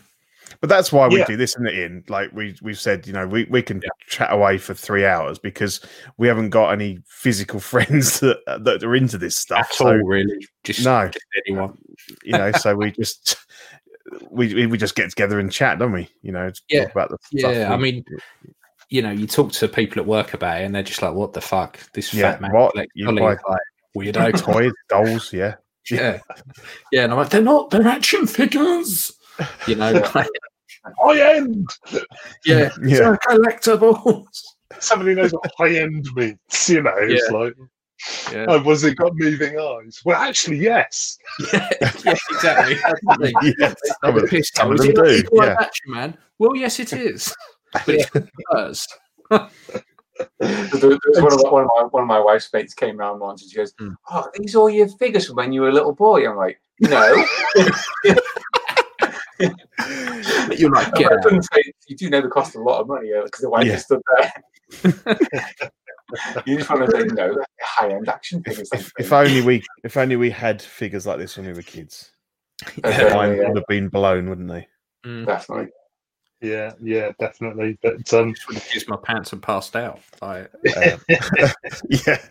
But 0.62 0.70
that's 0.70 0.94
why 0.94 1.08
we 1.08 1.18
Yeah. 1.18 1.26
do 1.26 1.36
this, 1.36 1.52
isn't 1.56 1.68
it? 1.68 1.78
In 1.80 2.04
like 2.08 2.32
we 2.32 2.56
we've 2.62 2.80
said, 2.80 3.08
you 3.08 3.12
know, 3.14 3.26
we, 3.28 3.44
we 3.46 3.62
can 3.62 3.82
Yeah. 3.84 3.90
chat 4.08 4.32
away 4.32 4.58
for 4.58 4.74
three 4.74 5.06
hours 5.06 5.38
because 5.40 5.82
we 6.18 6.28
haven't 6.28 6.52
got 6.52 6.70
any 6.72 7.00
physical 7.08 7.60
friends 7.72 8.20
that 8.22 8.38
that 8.64 8.84
are 8.84 8.96
into 8.96 9.18
this 9.18 9.36
stuff. 9.36 9.68
At 9.72 9.74
So 9.74 9.88
all, 9.88 9.94
really. 9.98 10.48
Just, 10.64 10.86
No. 10.86 11.08
just 11.08 11.26
anyone. 11.48 11.78
you 12.24 12.34
know, 12.38 12.52
so 12.54 12.76
we 12.76 12.92
just 12.92 13.36
we 14.30 14.54
we- 14.54 14.68
we 14.68 14.78
just 14.78 14.96
get 14.96 15.10
together 15.10 15.40
and 15.40 15.52
chat, 15.52 15.80
don't 15.80 15.92
we? 15.92 16.08
You 16.22 16.32
know, 16.32 16.50
to 16.52 16.62
Yeah. 16.70 16.84
talk 16.84 16.92
about 16.92 17.10
the 17.10 17.18
stuff. 17.40 17.54
Yeah, 17.54 17.74
I 17.74 17.78
mean, 17.78 18.06
you 18.94 19.02
know, 19.02 19.10
you 19.10 19.26
talk 19.26 19.52
to 19.52 19.68
people 19.68 20.00
at 20.00 20.06
work 20.08 20.36
about 20.36 20.62
it, 20.62 20.66
and 20.66 20.76
they're 20.76 20.84
just 20.84 21.02
like, 21.02 21.16
"What 21.16 21.34
the 21.34 21.42
fuck? 21.42 21.80
This 21.94 22.14
Yeah, 22.14 22.34
fat 22.34 22.42
man 22.42 22.52
what? 22.52 22.74
collects 22.74 22.92
You 22.94 23.06
dollies, 23.08 23.40
buy- 23.48 23.52
like, 23.54 23.62
weirdo." 24.14 24.40
toys, 24.40 24.72
dolls, 24.88 25.34
yeah, 25.34 25.56
yeah, 25.90 26.20
yeah, 26.92 27.04
and 27.06 27.12
I'm 27.12 27.18
like, 27.18 27.30
"They're 27.30 27.42
not. 27.42 27.72
They're 27.72 27.88
action 27.88 28.28
figures." 28.28 29.12
You 29.68 29.76
know, 29.76 29.92
like, 30.16 30.28
High 31.00 31.38
end. 31.38 31.68
yeah, 32.46 32.70
Yeah. 32.84 32.98
they're 33.00 33.18
collectibles. 33.28 34.26
Somebody 34.80 35.16
knows 35.16 35.32
what 35.34 35.50
high 35.58 35.76
end 35.78 36.08
means. 36.16 36.38
You 36.70 36.84
know, 36.84 36.94
it's 36.98 37.32
like. 37.32 37.56
Yeah, 38.34 38.46
Oh, 38.50 38.62
was 38.62 38.84
it 38.84 38.96
got 38.98 39.14
moving 39.16 39.58
eyes? 39.58 40.02
Well, 40.04 40.22
actually, 40.22 40.58
yes. 40.58 41.18
yeah, 41.54 41.70
yeah, 41.82 42.16
exactly. 42.32 42.76
That's 42.76 43.00
the 43.02 43.18
thing. 43.22 43.54
yes, 43.58 43.76
Like 43.88 43.96
some 44.04 44.16
the 44.18 44.24
of, 44.24 44.30
piss 44.30 44.52
some 44.54 44.72
of 44.74 44.78
them 44.78 44.90
it 44.90 44.96
do. 44.96 45.02
like 45.32 45.48
Yeah, 45.48 45.56
Action 45.58 45.92
Man. 45.94 46.18
Well, 46.38 46.54
yes, 46.58 46.80
it 46.82 46.92
is, 46.92 47.34
but 47.74 47.84
it's 47.88 48.10
hers. 48.52 48.88
There- 49.30 49.50
one 50.40 51.34
of, 51.34 51.44
my, 51.44 51.50
one, 51.50 51.64
of 51.64 51.70
my, 51.76 51.84
one 51.90 52.04
of 52.04 52.08
my 52.08 52.20
wife's 52.20 52.52
mates 52.54 52.76
came 52.76 52.98
round 52.98 53.20
once 53.20 53.42
and 53.42 53.50
she 53.50 53.58
goes, 53.58 53.74
Hmm. 53.80 53.94
Oh, 54.12 54.18
are 54.22 54.32
these 54.36 54.56
all 54.56 54.70
your 54.70 54.88
figures 54.88 55.26
from 55.26 55.38
when 55.38 55.52
you 55.52 55.62
were 55.62 55.70
a 55.70 55.74
little 55.74 55.94
boy? 55.94 56.30
I'm 56.30 56.38
like, 56.38 56.62
No. 56.80 57.26
You're 60.52 60.70
like, 60.72 60.88
I 60.88 60.98
get 60.98 61.12
out. 61.12 61.44
say, 61.54 61.64
you 61.88 61.96
do 61.98 62.10
know 62.10 62.22
the 62.22 62.30
cost 62.30 62.56
of 62.56 62.62
a 62.62 62.64
lot 62.64 62.80
of 62.80 62.88
money 62.88 63.12
because 63.24 63.42
the 63.42 63.50
wife 63.50 63.66
Yeah. 63.66 63.74
just 63.74 63.86
stood 63.86 64.02
there. 64.18 64.34
you 66.46 66.58
just 66.58 66.70
want 66.70 66.86
to 66.86 66.92
say, 66.92 67.04
No, 67.06 67.36
high 67.62 67.90
end 67.92 68.08
action 68.08 68.44
figures. 68.44 68.70
If, 68.72 68.92
if 69.00 69.12
only 69.12 69.42
we 69.42 69.64
if 69.84 69.98
only 69.98 70.16
we 70.16 70.30
had 70.30 70.62
figures 70.62 71.06
like 71.08 71.18
this 71.18 71.36
when 71.38 71.48
we 71.48 71.54
were 71.54 71.62
kids. 71.64 72.12
Yeah. 72.84 73.14
Mine 73.16 73.36
yeah. 73.38 73.48
would 73.48 73.58
have 73.58 73.68
been 73.68 73.90
blown, 73.90 74.30
wouldn't 74.30 74.48
they? 74.50 74.68
Mm. 75.06 75.26
Definitely. 75.26 75.70
Yeah, 76.44 76.74
yeah, 76.82 77.12
definitely. 77.20 77.78
But 77.82 78.14
um, 78.14 78.34
Just 78.34 78.48
would 78.48 78.58
have 78.58 78.68
kissed 78.68 78.90
my 78.90 78.98
pants 79.02 79.32
and 79.32 79.42
passed 79.42 79.78
out. 79.78 80.02
Like, 80.22 80.52
Um, 80.78 81.02
yeah. 81.90 82.18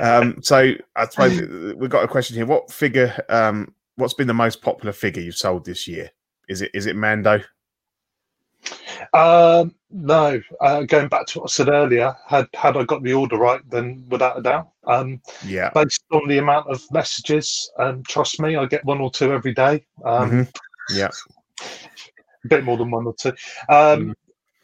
Um, 0.00 0.42
so 0.42 0.72
I 0.96 1.06
suppose 1.06 1.40
we've 1.76 1.90
got 1.90 2.02
a 2.02 2.08
question 2.08 2.34
here. 2.36 2.46
What 2.46 2.72
figure? 2.72 3.14
Um, 3.28 3.74
what's 3.96 4.14
been 4.14 4.26
the 4.26 4.34
most 4.34 4.62
popular 4.62 4.92
figure 4.92 5.22
you've 5.22 5.36
sold 5.36 5.66
this 5.66 5.86
year? 5.86 6.10
Is 6.48 6.62
it 6.62 6.70
is 6.72 6.86
it 6.86 6.96
Mando? 6.96 7.42
um, 9.12 9.74
no, 9.90 10.40
uh, 10.60 10.82
going 10.82 11.08
back 11.08 11.26
to 11.26 11.40
what 11.40 11.50
I 11.50 11.52
said 11.52 11.68
earlier, 11.68 12.16
had 12.26 12.48
had 12.54 12.76
I 12.76 12.84
got 12.84 13.02
the 13.02 13.12
order 13.12 13.36
right, 13.36 13.60
then 13.70 14.04
without 14.08 14.38
a 14.38 14.42
doubt. 14.42 14.70
Um, 14.86 15.20
Yeah. 15.44 15.70
based 15.74 16.04
on 16.10 16.26
the 16.26 16.38
amount 16.38 16.68
of 16.68 16.82
messages, 16.90 17.70
um, 17.78 18.02
trust 18.04 18.40
me, 18.40 18.56
I 18.56 18.64
get 18.64 18.84
one 18.84 19.00
or 19.00 19.10
two 19.10 19.32
every 19.32 19.52
day. 19.52 19.84
Um, 20.04 20.30
Mhm. 20.30 20.54
Yeah. 20.94 21.08
A 22.44 22.48
bit 22.48 22.64
more 22.64 22.76
than 22.76 22.90
one 22.90 23.06
or 23.06 23.14
two. 23.14 23.30
Um, 23.68 24.08
Mm. 24.08 24.14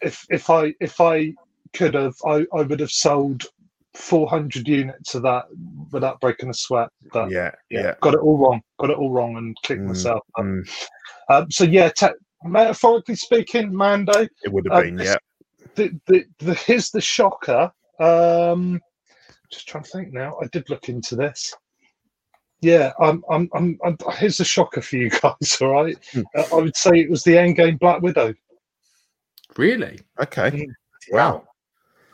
If 0.01 0.25
if 0.31 0.49
I 0.49 0.75
if 0.81 1.01
I 1.01 1.35
could 1.73 1.95
have, 1.95 2.15
I, 2.25 2.47
I 2.55 2.63
would 2.63 2.79
have 2.79 2.91
sold 2.93 3.47
400 3.95 4.69
units 4.69 5.17
of 5.17 5.23
that 5.23 5.47
without 5.91 6.21
breaking 6.21 6.51
a 6.51 6.55
sweat. 6.55 6.89
But 7.13 7.31
Yeah. 7.33 7.51
yeah, 7.69 7.81
Yeah. 7.83 7.95
got 8.01 8.15
it 8.15 8.21
all 8.21 8.39
wrong. 8.39 8.63
Got 8.79 8.91
it 8.91 8.97
all 8.97 9.11
wrong 9.11 9.37
and 9.37 9.57
kicked 9.65 9.81
Mm, 9.83 9.89
myself. 9.89 10.23
Up. 10.39 10.45
Mm, 10.45 10.69
Um, 11.31 11.51
so 11.51 11.65
yeah, 11.65 11.89
te- 11.91 12.15
metaphorically 12.45 13.17
speaking, 13.17 13.75
Mando. 13.75 14.21
it 14.45 14.53
would 14.53 14.67
have 14.67 14.79
Uh, 14.79 14.83
been. 14.83 14.99
Yeah. 14.99 15.17
The, 15.75 15.91
the, 16.07 16.25
the 16.39 16.55
here's 16.55 16.91
the 16.91 17.01
shocker. 17.01 17.73
Um, 17.99 18.81
just 19.51 19.67
trying 19.67 19.83
to 19.83 19.91
think 19.91 20.13
now. 20.13 20.39
I 20.41 20.47
did 20.53 20.71
look 20.71 20.89
into 20.89 21.17
this. 21.17 21.53
Yeah, 22.61 22.93
I'm, 23.01 23.23
I'm, 23.31 23.49
I'm, 23.55 23.79
I'm 23.85 23.97
here's 24.17 24.41
a 24.41 24.45
shocker 24.45 24.81
for 24.83 24.97
you 24.97 25.11
guys. 25.23 25.59
All 25.61 25.69
right, 25.73 25.97
Hmm. 26.13 26.23
uh, 26.37 26.45
I 26.53 26.57
would 26.57 26.77
say 26.77 26.91
it 26.95 27.11
was 27.11 27.23
the 27.23 27.39
end 27.39 27.57
game 27.57 27.77
Black 27.77 28.03
Widow. 28.03 28.35
really? 29.57 30.01
Okay. 30.21 30.67
Wow. 31.11 31.45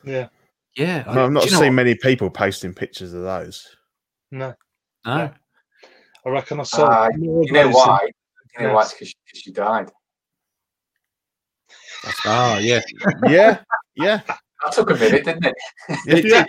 Yeah, 0.05 0.29
Yeah. 0.77 1.05
I, 1.07 1.15
No, 1.15 1.25
I've 1.25 1.33
not 1.33 1.45
do 1.45 1.49
you 1.51 1.57
seen 1.57 1.69
what? 1.69 1.85
many 1.85 1.95
people 1.95 2.31
posting 2.31 2.75
pictures 2.75 3.13
of 3.15 3.23
those. 3.23 3.77
no, 4.31 4.55
No. 5.07 5.31
I 6.27 6.29
reckon 6.31 6.61
I 6.61 6.65
saw. 6.65 6.87
Uh, 6.87 7.09
more 7.17 7.41
of 7.43 7.47
You 7.47 7.53
know 7.53 7.63
those 7.65 7.75
why? 7.75 7.99
You 8.59 8.67
know 8.67 8.69
Yes. 8.69 8.75
why? 8.75 8.83
It's 8.83 8.95
because 8.95 9.15
she 9.43 9.51
died. 9.53 9.91
Oh, 12.27 12.59
yeah. 12.63 12.81
Yeah. 13.29 13.59
Yeah. 13.95 14.21
That 14.63 14.73
took 14.73 14.91
a 14.91 14.95
minute, 14.95 15.25
didn't 15.25 15.47
it? 15.47 15.55
Yeah. 16.25 16.45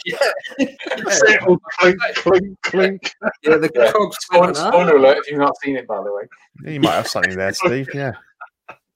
in- 0.59 0.77
Oh, 1.47 1.57
clink, 1.79 1.97
clink, 2.15 2.61
clink. 2.63 3.11
Yeah, 3.43 3.57
the 3.57 3.69
Yeah. 3.75 3.91
cogs 3.91 4.17
Spoiler, 4.21 4.45
went, 4.45 4.57
spoiler 4.57 4.95
alert 4.97 5.17
if 5.17 5.29
you've 5.29 5.39
not 5.39 5.55
seen 5.63 5.75
it, 5.75 5.87
by 5.87 5.97
the 6.03 6.13
way. 6.13 6.23
Yeah, 6.63 6.71
You 6.71 6.79
might 6.79 6.93
have 6.93 7.07
something 7.07 7.35
there, 7.35 7.53
Steve. 7.53 7.89
Yeah. 7.93 8.13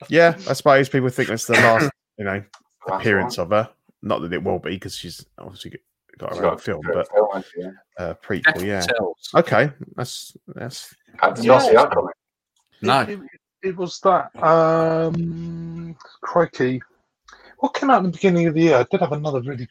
Yeah. 0.08 0.36
I 0.48 0.54
suppose 0.54 0.88
people 0.90 1.10
think 1.10 1.30
it's 1.30 1.46
the 1.48 1.54
last, 1.54 1.90
you 2.18 2.26
know, 2.26 2.44
Last 2.88 3.02
appearance 3.02 3.38
one. 3.38 3.46
of 3.46 3.52
her. 3.52 3.70
Not 4.02 4.22
that 4.22 4.32
it 4.34 4.44
will 4.44 4.60
be 4.60 4.72
because 4.72 4.96
she's 4.96 5.26
obviously 5.38 5.72
got 6.18 6.32
She's 6.32 6.40
her 6.40 6.46
own 6.48 6.54
a 6.54 6.58
film, 6.58 6.82
but 6.94 7.08
film. 7.12 7.44
Yeah. 7.58 7.72
uh, 7.98 8.14
prequel. 8.24 8.64
Yeah. 8.66 8.82
Tells. 8.82 9.30
Okay. 9.36 9.72
That's 9.96 10.38
that's 10.48 10.96
I 11.22 11.32
did 11.32 11.46
not 11.46 11.60
see 11.64 11.74
that 11.74 11.92
coming. 11.92 12.14
No. 12.82 13.02
It, 13.02 13.10
it, 13.10 13.20
it 13.62 13.76
was 13.78 14.00
that. 14.02 14.32
Um, 14.42 15.96
crikey. 16.22 16.82
What 17.60 17.74
came 17.74 17.90
out 17.90 18.00
in 18.00 18.06
the 18.06 18.12
beginning 18.12 18.48
of 18.48 18.54
the 18.54 18.62
year? 18.62 18.78
I 18.78 18.84
did 18.84 19.02
have 19.02 19.12
another 19.12 19.42
really 19.42 19.68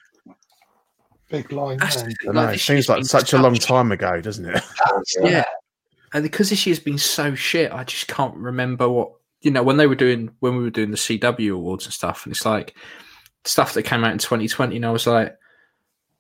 big 1.29 1.53
line. 1.53 1.79
That's 1.79 1.97
there. 1.97 2.07
the 2.07 2.11
I 2.11 2.25
don't 2.25 2.35
know. 2.35 2.45
like, 2.45 2.57
It 2.57 2.61
seems 2.61 2.89
like 2.89 2.99
been 2.99 3.05
such 3.05 3.33
a 3.33 3.39
long 3.39 3.55
time 3.55 3.93
ago, 3.93 4.21
doesn't 4.21 4.45
it? 4.47 4.63
Yeah. 5.23 5.45
And 6.13 6.23
because 6.23 6.51
this 6.51 6.67
year's 6.67 6.81
been 6.81 6.99
so 6.99 7.35
shit, 7.35 7.73
I 7.73 7.85
just 7.85 8.09
can't 8.09 8.35
remember 8.35 8.89
what 8.89 9.13
you 9.43 9.51
know 9.51 9.63
when 9.63 9.77
they 9.77 9.87
were 9.87 9.95
doing 9.95 10.31
when 10.41 10.57
we 10.57 10.65
were 10.65 10.71
doing 10.71 10.91
the 10.91 10.97
CW 10.97 11.55
awards 11.55 11.85
and 11.85 11.93
stuff. 11.93 12.25
And 12.25 12.33
it's 12.33 12.47
like 12.47 12.75
stuff 13.45 13.75
that 13.75 13.83
came 13.83 14.05
out 14.05 14.13
in 14.13 14.19
2020, 14.19 14.77
and 14.77 14.87
I 14.87 14.91
was 14.91 15.07
like, 15.07 15.37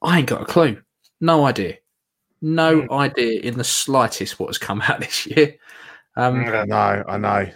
I 0.02 0.18
ain't 0.18 0.28
got 0.28 0.42
a 0.42 0.44
clue, 0.44 0.82
no 1.20 1.46
idea, 1.46 1.78
no 2.42 2.86
idea 2.90 3.40
in 3.40 3.56
the 3.56 3.64
slightest 3.64 4.38
what 4.38 4.48
has 4.48 4.58
come 4.58 4.82
out 4.88 5.00
this 5.00 5.26
year. 5.26 5.54
Um, 6.16 6.42
Yeah. 6.42 6.64
No, 6.66 7.04
I 7.08 7.16
know. 7.16 7.50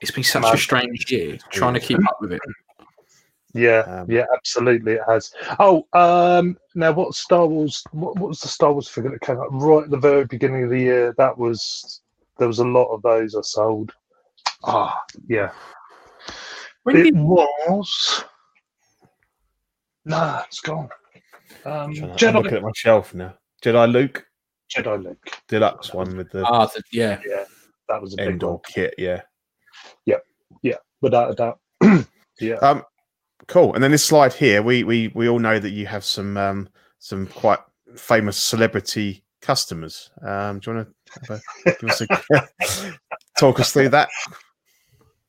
It's 0.00 0.10
been 0.10 0.24
such 0.24 0.44
a 0.44 0.58
strange 0.58 1.10
year 1.10 1.38
trying 1.50 1.74
to 1.74 1.80
keep 1.80 1.98
up 2.06 2.18
with 2.20 2.32
it. 2.32 2.40
Yeah, 3.54 3.80
Um, 3.80 4.10
yeah, 4.10 4.26
absolutely, 4.34 4.94
it 4.94 5.02
has. 5.08 5.32
Oh, 5.58 5.86
um, 5.94 6.58
now 6.74 6.92
what 6.92 7.14
Star 7.14 7.46
Wars? 7.46 7.82
What, 7.92 8.16
what 8.18 8.28
was 8.28 8.40
the 8.40 8.48
Star 8.48 8.72
Wars 8.72 8.88
figure 8.88 9.10
that 9.10 9.22
came 9.22 9.38
out 9.38 9.48
right 9.50 9.84
at 9.84 9.90
the 9.90 9.96
very 9.96 10.26
beginning 10.26 10.64
of 10.64 10.70
the 10.70 10.78
year? 10.78 11.14
That 11.16 11.36
was 11.36 12.02
there 12.38 12.46
was 12.46 12.58
a 12.58 12.64
lot 12.64 12.88
of 12.92 13.02
those 13.02 13.34
I 13.34 13.40
sold. 13.42 13.92
Ah, 14.64 15.02
yeah, 15.28 15.50
When 16.82 16.96
it 16.96 17.02
did, 17.04 17.16
was. 17.16 18.24
Nah, 20.04 20.42
it's 20.46 20.60
gone. 20.60 20.88
Um, 21.64 21.92
I'm 22.00 22.34
looking 22.34 22.54
at 22.54 22.62
my 22.62 22.70
shelf 22.74 23.14
now. 23.14 23.34
Jedi 23.62 23.90
Luke 23.90 24.24
Jedi 24.74 25.02
Luke. 25.02 25.28
deluxe 25.48 25.92
one 25.92 26.16
with 26.16 26.30
the 26.30 26.44
ah, 26.44 26.66
the, 26.66 26.82
yeah, 26.92 27.20
Yeah, 27.26 27.44
that 27.88 28.00
was 28.00 28.14
a 28.14 28.16
big 28.18 28.28
Endor 28.28 28.46
one, 28.52 28.60
kit. 28.66 28.94
Yeah. 28.98 29.22
Yep. 30.06 30.22
Yeah, 30.62 30.70
yeah. 30.72 30.76
without 31.00 31.30
a 31.30 31.34
doubt. 31.34 31.60
yeah, 32.40 32.54
Um, 32.56 32.82
cool. 33.48 33.74
And 33.74 33.82
then 33.82 33.90
this 33.90 34.04
slide 34.04 34.32
here, 34.32 34.62
we 34.62 34.84
we 34.84 35.08
we 35.08 35.28
all 35.28 35.38
know 35.38 35.58
that 35.58 35.70
you 35.70 35.86
have 35.86 36.04
some 36.04 36.36
um 36.36 36.68
some 36.98 37.26
quite 37.26 37.58
famous 37.96 38.36
celebrity 38.36 39.24
customers. 39.40 40.10
Um, 40.22 40.60
do 40.60 40.70
you 40.70 40.76
want 40.76 40.88
to 41.24 41.40
give 41.80 41.90
us 41.90 42.02
a 42.02 42.98
talk 43.38 43.58
us 43.60 43.72
through 43.72 43.88
that? 43.90 44.08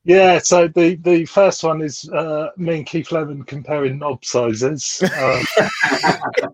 yeah. 0.03 0.39
So 0.39 0.67
the 0.67 0.95
the 0.95 1.25
first 1.25 1.63
one 1.63 1.81
is 1.81 2.07
uh, 2.09 2.49
me 2.57 2.77
and 2.77 2.85
Keith 2.85 3.11
Lemon 3.11 3.43
comparing 3.43 3.97
knob 3.97 4.23
sizes. 4.23 5.03
Um, 5.17 5.43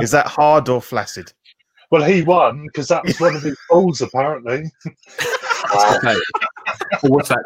Is 0.00 0.10
that 0.12 0.26
hard 0.26 0.68
or 0.68 0.80
flaccid? 0.80 1.32
Well, 1.90 2.02
he 2.02 2.22
won 2.22 2.64
because 2.66 2.88
that 2.88 3.04
was 3.04 3.18
one 3.18 3.34
of 3.34 3.42
his 3.42 3.56
balls, 3.70 4.00
apparently. 4.02 4.70
Wow. 5.74 5.96
okay. 5.96 6.16
or 7.02 7.10
was 7.10 7.28
that 7.28 7.42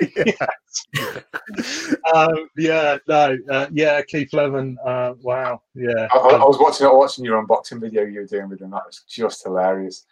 just 0.00 0.88
around? 2.14 2.28
um, 2.30 2.48
yeah, 2.56 2.98
no, 3.06 3.36
uh, 3.50 3.66
yeah, 3.72 4.02
Keith 4.02 4.32
Lemon. 4.32 4.78
Uh, 4.84 5.14
wow, 5.22 5.62
yeah. 5.74 6.08
I, 6.12 6.16
I 6.16 6.28
I 6.36 6.44
was 6.44 6.58
watching 6.58 6.86
watching 6.88 7.24
your 7.24 7.44
unboxing 7.44 7.80
video 7.80 8.04
you 8.04 8.20
were 8.20 8.26
doing 8.26 8.48
with 8.48 8.60
them. 8.60 8.70
That 8.70 8.86
was 8.86 9.02
just 9.08 9.44
hilarious. 9.44 10.06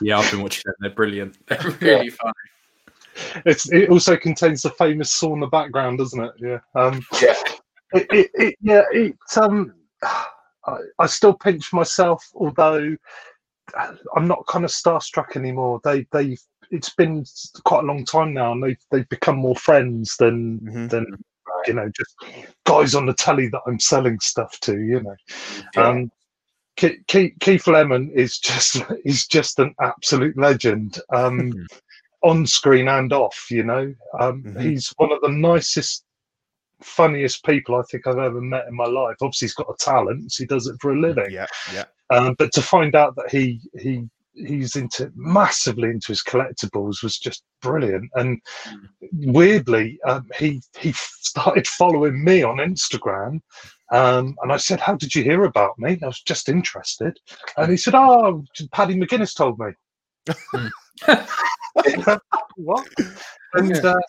Yeah, 0.00 0.18
I've 0.18 0.30
been 0.30 0.42
watching 0.42 0.62
them. 0.66 0.74
They're 0.80 0.90
brilliant. 0.90 1.38
They're 1.46 1.76
really 1.80 2.10
funny. 2.10 2.32
It's, 3.46 3.70
it 3.72 3.90
also 3.90 4.16
contains 4.16 4.62
the 4.62 4.70
famous 4.70 5.18
sauna 5.18 5.50
background, 5.50 5.98
doesn't 5.98 6.22
it? 6.22 6.32
Yeah. 6.38 6.58
Um, 6.74 7.02
Yeah. 7.20 7.34
it, 7.94 8.06
it, 8.10 8.30
it, 8.34 8.54
yeah, 8.60 8.82
it, 8.92 9.16
um, 9.36 9.74
I, 10.02 10.78
I 10.98 11.06
still 11.06 11.34
pinch 11.34 11.72
myself, 11.72 12.24
although 12.34 12.96
I'm 14.16 14.28
not 14.28 14.46
kind 14.46 14.64
of 14.64 14.70
starstruck 14.70 15.36
anymore. 15.36 15.80
They, 15.84 16.06
they've, 16.12 16.40
it's 16.70 16.94
been 16.94 17.24
quite 17.64 17.84
a 17.84 17.86
long 17.86 18.04
time 18.04 18.32
now, 18.32 18.52
and 18.52 18.62
they've, 18.62 18.78
they've 18.90 19.08
become 19.08 19.36
more 19.36 19.56
friends 19.56 20.16
than, 20.18 20.60
Mhm. 20.60 20.90
than 20.90 21.06
you 21.66 21.74
know, 21.74 21.90
just 21.96 22.14
guys 22.64 22.94
on 22.94 23.06
the 23.06 23.14
telly 23.14 23.48
that 23.48 23.62
I'm 23.66 23.80
selling 23.80 24.20
stuff 24.20 24.58
to. 24.60 24.78
You 24.78 25.02
know, 25.02 25.16
Yeah. 25.76 25.88
um, 25.88 26.12
Keith, 26.76 27.32
Keith 27.40 27.66
Lemon 27.66 28.10
is 28.14 28.38
just 28.38 28.76
is 29.04 29.26
just 29.26 29.58
an 29.58 29.74
absolute 29.80 30.36
legend. 30.38 31.00
Um, 31.12 31.66
on 32.22 32.46
screen 32.46 32.88
and 32.88 33.12
off, 33.12 33.46
you 33.50 33.62
know, 33.62 33.94
um, 34.18 34.42
Mhm. 34.42 34.60
he's 34.60 34.92
one 34.96 35.12
of 35.12 35.20
the 35.20 35.28
nicest, 35.28 36.04
funniest 36.82 37.44
people 37.44 37.76
I 37.76 37.82
think 37.90 38.06
I've 38.06 38.18
ever 38.18 38.40
met 38.40 38.66
in 38.66 38.74
my 38.74 38.86
life. 38.86 39.16
Obviously, 39.20 39.46
he's 39.46 39.54
got 39.54 39.70
a 39.70 39.76
talent; 39.78 40.32
so 40.32 40.42
he 40.42 40.46
does 40.46 40.66
it 40.66 40.76
for 40.80 40.92
a 40.92 41.00
living. 41.00 41.30
Yeah, 41.30 41.46
yeah. 41.72 41.84
Um, 42.10 42.34
but 42.38 42.52
to 42.52 42.62
find 42.62 42.94
out 42.94 43.14
that 43.16 43.30
he 43.30 43.60
he 43.78 44.08
he's 44.46 44.76
into 44.76 45.10
massively 45.14 45.90
into 45.90 46.08
his 46.08 46.22
collectibles 46.22 47.02
was 47.02 47.18
just 47.18 47.42
brilliant. 47.62 48.10
And 48.14 48.40
weirdly, 49.12 49.98
um, 50.06 50.28
he 50.38 50.60
he 50.78 50.92
started 50.94 51.66
following 51.66 52.22
me 52.22 52.42
on 52.42 52.56
Instagram. 52.56 53.40
Um, 53.90 54.36
and 54.42 54.52
I 54.52 54.58
said, 54.58 54.80
"How 54.80 54.94
did 54.94 55.14
you 55.14 55.22
hear 55.22 55.44
about 55.44 55.78
me?" 55.78 55.98
I 56.02 56.06
was 56.06 56.20
just 56.20 56.48
interested, 56.48 57.18
and 57.56 57.70
he 57.70 57.76
said, 57.76 57.94
"Oh, 57.94 58.44
Paddy 58.72 58.94
McGuinness 58.94 59.34
told 59.34 59.58
me." 59.58 59.72
what? 62.56 62.86
And 63.54 63.84
uh, 63.84 64.00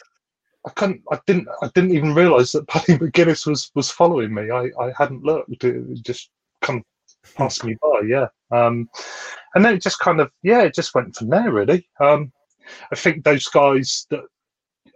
I 0.66 0.70
couldn't. 0.72 1.02
I 1.12 1.20
didn't. 1.26 1.48
I 1.62 1.70
didn't 1.74 1.96
even 1.96 2.14
realise 2.14 2.52
that 2.52 2.68
Paddy 2.68 2.98
McGuinness 2.98 3.48
was 3.48 3.72
was 3.76 3.90
following 3.90 4.34
me. 4.34 4.52
I, 4.52 4.70
I 4.82 4.92
hadn't 4.98 5.24
looked. 5.24 5.64
It 5.64 6.04
just 6.04 6.30
come 6.62 6.84
passed 7.36 7.64
me 7.64 7.76
by. 7.82 8.02
Yeah. 8.08 8.28
Um, 8.52 8.90
and 9.56 9.64
then 9.66 9.76
it 9.76 9.82
just 9.82 10.00
kind 10.00 10.20
of 10.20 10.32
yeah, 10.44 10.62
it 10.64 10.76
just 10.76 10.94
went 10.96 11.16
from 11.16 11.30
there. 11.30 11.52
Really. 11.52 11.88
Um, 12.00 12.32
I 12.92 12.96
think 12.96 13.24
those 13.24 13.48
guys 13.48 14.06
that 14.10 14.22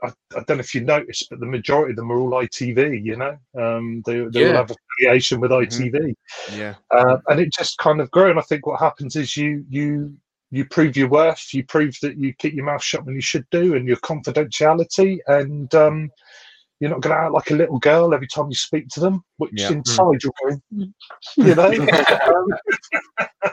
I, 0.03 0.07
I 0.35 0.43
don't 0.47 0.57
know 0.57 0.61
if 0.61 0.75
you 0.75 0.81
noticed, 0.81 1.29
but 1.29 1.39
the 1.39 1.45
majority 1.45 1.91
of 1.91 1.95
them 1.97 2.11
are 2.11 2.17
all 2.17 2.31
ITV. 2.31 3.03
You 3.03 3.15
know, 3.15 3.37
um, 3.59 4.03
they 4.05 4.25
they 4.25 4.47
all 4.47 4.55
have 4.55 4.71
affiliation 4.71 5.39
with 5.39 5.51
ITV, 5.51 6.15
Yeah. 6.55 6.75
uh, 6.91 7.17
and 7.27 7.39
it 7.39 7.53
just 7.53 7.77
kind 7.77 8.01
of 8.01 8.11
grew. 8.11 8.29
And 8.29 8.39
I 8.39 8.43
think 8.43 8.65
what 8.65 8.79
happens 8.79 9.15
is 9.15 9.37
you 9.37 9.65
you 9.69 10.15
you 10.51 10.65
prove 10.65 10.95
your 10.95 11.09
worth, 11.09 11.53
you 11.53 11.63
prove 11.65 11.97
that 12.01 12.17
you 12.17 12.33
keep 12.33 12.53
your 12.53 12.65
mouth 12.65 12.83
shut 12.83 13.05
when 13.05 13.15
you 13.15 13.21
should 13.21 13.49
do, 13.49 13.75
and 13.75 13.87
your 13.87 13.97
confidentiality, 13.97 15.19
and 15.27 15.73
um, 15.73 16.11
you're 16.79 16.91
not 16.91 17.01
going 17.01 17.15
to 17.15 17.21
act 17.21 17.33
like 17.33 17.51
a 17.51 17.55
little 17.55 17.79
girl 17.79 18.13
every 18.13 18.27
time 18.27 18.49
you 18.49 18.55
speak 18.55 18.87
to 18.89 18.99
them, 18.99 19.23
which 19.37 19.51
Yeah. 19.53 19.71
inside 19.71 20.21
you're 20.21 20.33
going, 20.43 20.61
you 21.37 21.55
know. 21.55 21.71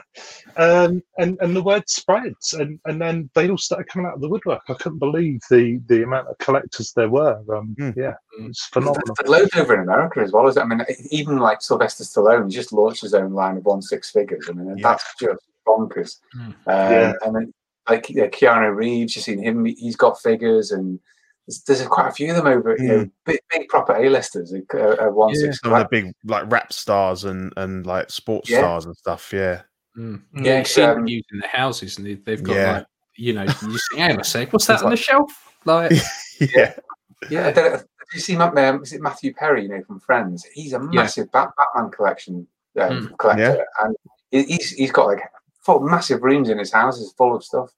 um, 0.57 1.01
and 1.17 1.37
and 1.41 1.55
the 1.55 1.63
word 1.63 1.87
spreads, 1.89 2.53
and 2.53 2.79
and 2.85 3.01
then 3.01 3.29
they 3.33 3.49
all 3.49 3.57
started 3.57 3.87
coming 3.87 4.07
out 4.07 4.15
of 4.15 4.21
the 4.21 4.29
woodwork. 4.29 4.61
I 4.69 4.73
couldn't 4.73 4.99
believe 4.99 5.41
the 5.49 5.79
the 5.87 6.03
amount 6.03 6.27
of 6.27 6.37
collectors 6.39 6.93
there 6.93 7.09
were. 7.09 7.37
Um, 7.55 7.75
Mm. 7.79 7.95
Yeah, 7.95 8.13
it's 8.41 8.65
phenomenal. 8.65 9.15
There's 9.17 9.29
loads 9.29 9.55
over 9.55 9.73
in 9.75 9.81
America 9.81 10.19
as 10.19 10.31
well. 10.31 10.47
Is 10.47 10.57
it? 10.57 10.61
I 10.61 10.65
mean, 10.65 10.83
even 11.09 11.37
like 11.37 11.61
Sylvester 11.61 12.03
Stallone, 12.03 12.49
he 12.49 12.55
just 12.55 12.73
launched 12.73 13.01
his 13.01 13.13
own 13.13 13.33
line 13.33 13.57
of 13.57 13.65
one 13.65 13.81
six 13.81 14.11
figures. 14.11 14.47
I 14.49 14.53
mean, 14.53 14.77
Yeah. 14.77 14.83
that's 14.83 15.05
just 15.19 15.41
bonkers. 15.65 16.17
Mm. 16.35 16.45
Um, 16.47 16.55
Yeah. 16.67 17.13
And 17.23 17.35
then, 17.35 17.53
like 17.89 18.09
yeah, 18.09 18.27
Keanu 18.27 18.75
Reeves, 18.75 19.15
you've 19.15 19.23
seen 19.25 19.41
him. 19.41 19.63
He's 19.65 19.95
got 19.95 20.19
figures, 20.21 20.71
and 20.71 20.99
there's, 21.47 21.61
there's 21.63 21.87
quite 21.87 22.09
a 22.09 22.11
few 22.11 22.29
of 22.31 22.35
them 22.35 22.47
over. 22.47 22.75
You 22.77 22.87
know, 22.87 23.09
big, 23.25 23.39
big 23.49 23.67
proper 23.69 23.95
A-listers. 23.95 24.53
Uh, 24.53 24.77
uh, 24.77 25.07
one 25.09 25.29
Yeah. 25.33 25.39
six. 25.41 25.61
Some 25.61 25.73
of 25.73 25.79
the 25.79 25.87
big 25.89 26.13
like 26.25 26.51
rap 26.51 26.73
stars 26.73 27.23
and 27.23 27.53
and 27.57 27.85
like 27.85 28.09
sports 28.11 28.49
Yeah. 28.49 28.59
stars 28.59 28.85
and 28.85 28.95
stuff. 28.97 29.31
Yeah. 29.33 29.61
Mm. 29.97 30.21
Mm. 30.35 30.45
Yeah, 30.45 30.59
you 30.59 30.65
see 30.65 30.81
them 30.81 30.99
Um, 30.99 31.07
using 31.07 31.39
the 31.39 31.47
houses, 31.47 31.97
and 31.97 32.07
they, 32.07 32.13
they've 32.15 32.41
got 32.43 32.55
Yeah. 32.55 32.71
like, 32.73 32.85
you 33.17 33.33
know, 33.33 33.41
you 33.43 33.47
just 33.47 33.83
think, 33.91 34.01
hang 34.01 34.11
on 34.13 34.21
a 34.21 34.23
sec, 34.23 34.51
what's 34.53 34.65
that 34.67 34.75
It's 34.75 34.83
on 34.83 34.91
the 34.91 34.97
shelf? 34.97 35.53
Like, 35.65 35.91
Yeah. 36.39 36.73
I 36.77 37.27
yeah, 37.29 37.51
don't 37.51 37.71
know, 37.73 37.77
did 37.77 37.85
you 38.15 38.19
see 38.19 38.35
Ma- 38.35 38.51
um, 38.55 38.81
is 38.83 38.93
it 38.93 39.01
Matthew 39.01 39.33
Perry? 39.33 39.63
You 39.63 39.69
know 39.69 39.83
from 39.83 39.99
Friends. 39.99 40.45
He's 40.53 40.73
a 40.73 40.79
massive 40.79 41.31
Bat- 41.31 41.51
Batman 41.57 41.91
collection 41.91 42.47
um, 42.79 43.07
Mm. 43.09 43.17
collector, 43.17 43.65
and 43.83 43.95
he- 44.31 44.43
he's 44.43 44.71
he's 44.71 44.91
got 44.91 45.05
like 45.07 45.21
full 45.61 45.81
massive 45.81 46.23
rooms 46.23 46.49
in 46.49 46.57
his 46.57 46.71
house, 46.71 46.95
houses 46.95 47.13
full 47.17 47.35
of 47.35 47.43
stuff. 47.43 47.69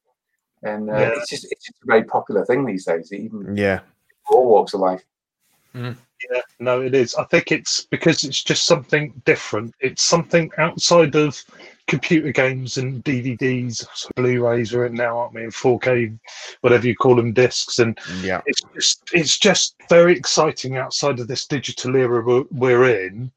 And 0.63 0.89
uh, 0.89 0.93
Yeah. 0.93 1.09
it's 1.17 1.29
just 1.29 1.45
it's 1.51 1.65
just 1.65 1.81
a 1.83 1.85
very 1.85 2.03
popular 2.05 2.45
thing 2.45 2.65
these 2.65 2.85
days, 2.85 3.11
even 3.11 3.57
Yeah. 3.57 3.81
all 4.29 4.47
walks 4.47 4.73
of 4.73 4.79
life. 4.79 5.03
Mm. 5.75 5.97
Yeah, 6.31 6.41
no, 6.59 6.81
it 6.81 6.93
is. 6.93 7.15
I 7.15 7.23
think 7.25 7.51
it's 7.51 7.85
because 7.85 8.23
it's 8.23 8.43
just 8.43 8.65
something 8.65 9.21
different. 9.25 9.73
It's 9.79 10.03
something 10.03 10.49
outside 10.57 11.15
of 11.15 11.43
computer 11.87 12.31
games 12.31 12.77
and 12.77 13.03
DVDs, 13.03 13.85
so 13.93 14.09
Blu-rays 14.15 14.73
are 14.73 14.85
in 14.85 14.93
now, 14.93 15.17
aren't 15.17 15.33
we? 15.33 15.43
And 15.43 15.51
4K, 15.51 16.17
whatever 16.61 16.87
you 16.87 16.95
call 16.95 17.15
them, 17.15 17.33
discs, 17.33 17.79
and 17.79 17.99
Yeah. 18.21 18.41
it's 18.45 18.61
just 18.73 19.01
it's 19.13 19.37
just 19.37 19.75
very 19.89 20.15
exciting 20.15 20.77
outside 20.77 21.19
of 21.19 21.27
this 21.27 21.45
digital 21.45 21.95
era 21.95 22.43
we're 22.51 23.05
in. 23.05 23.31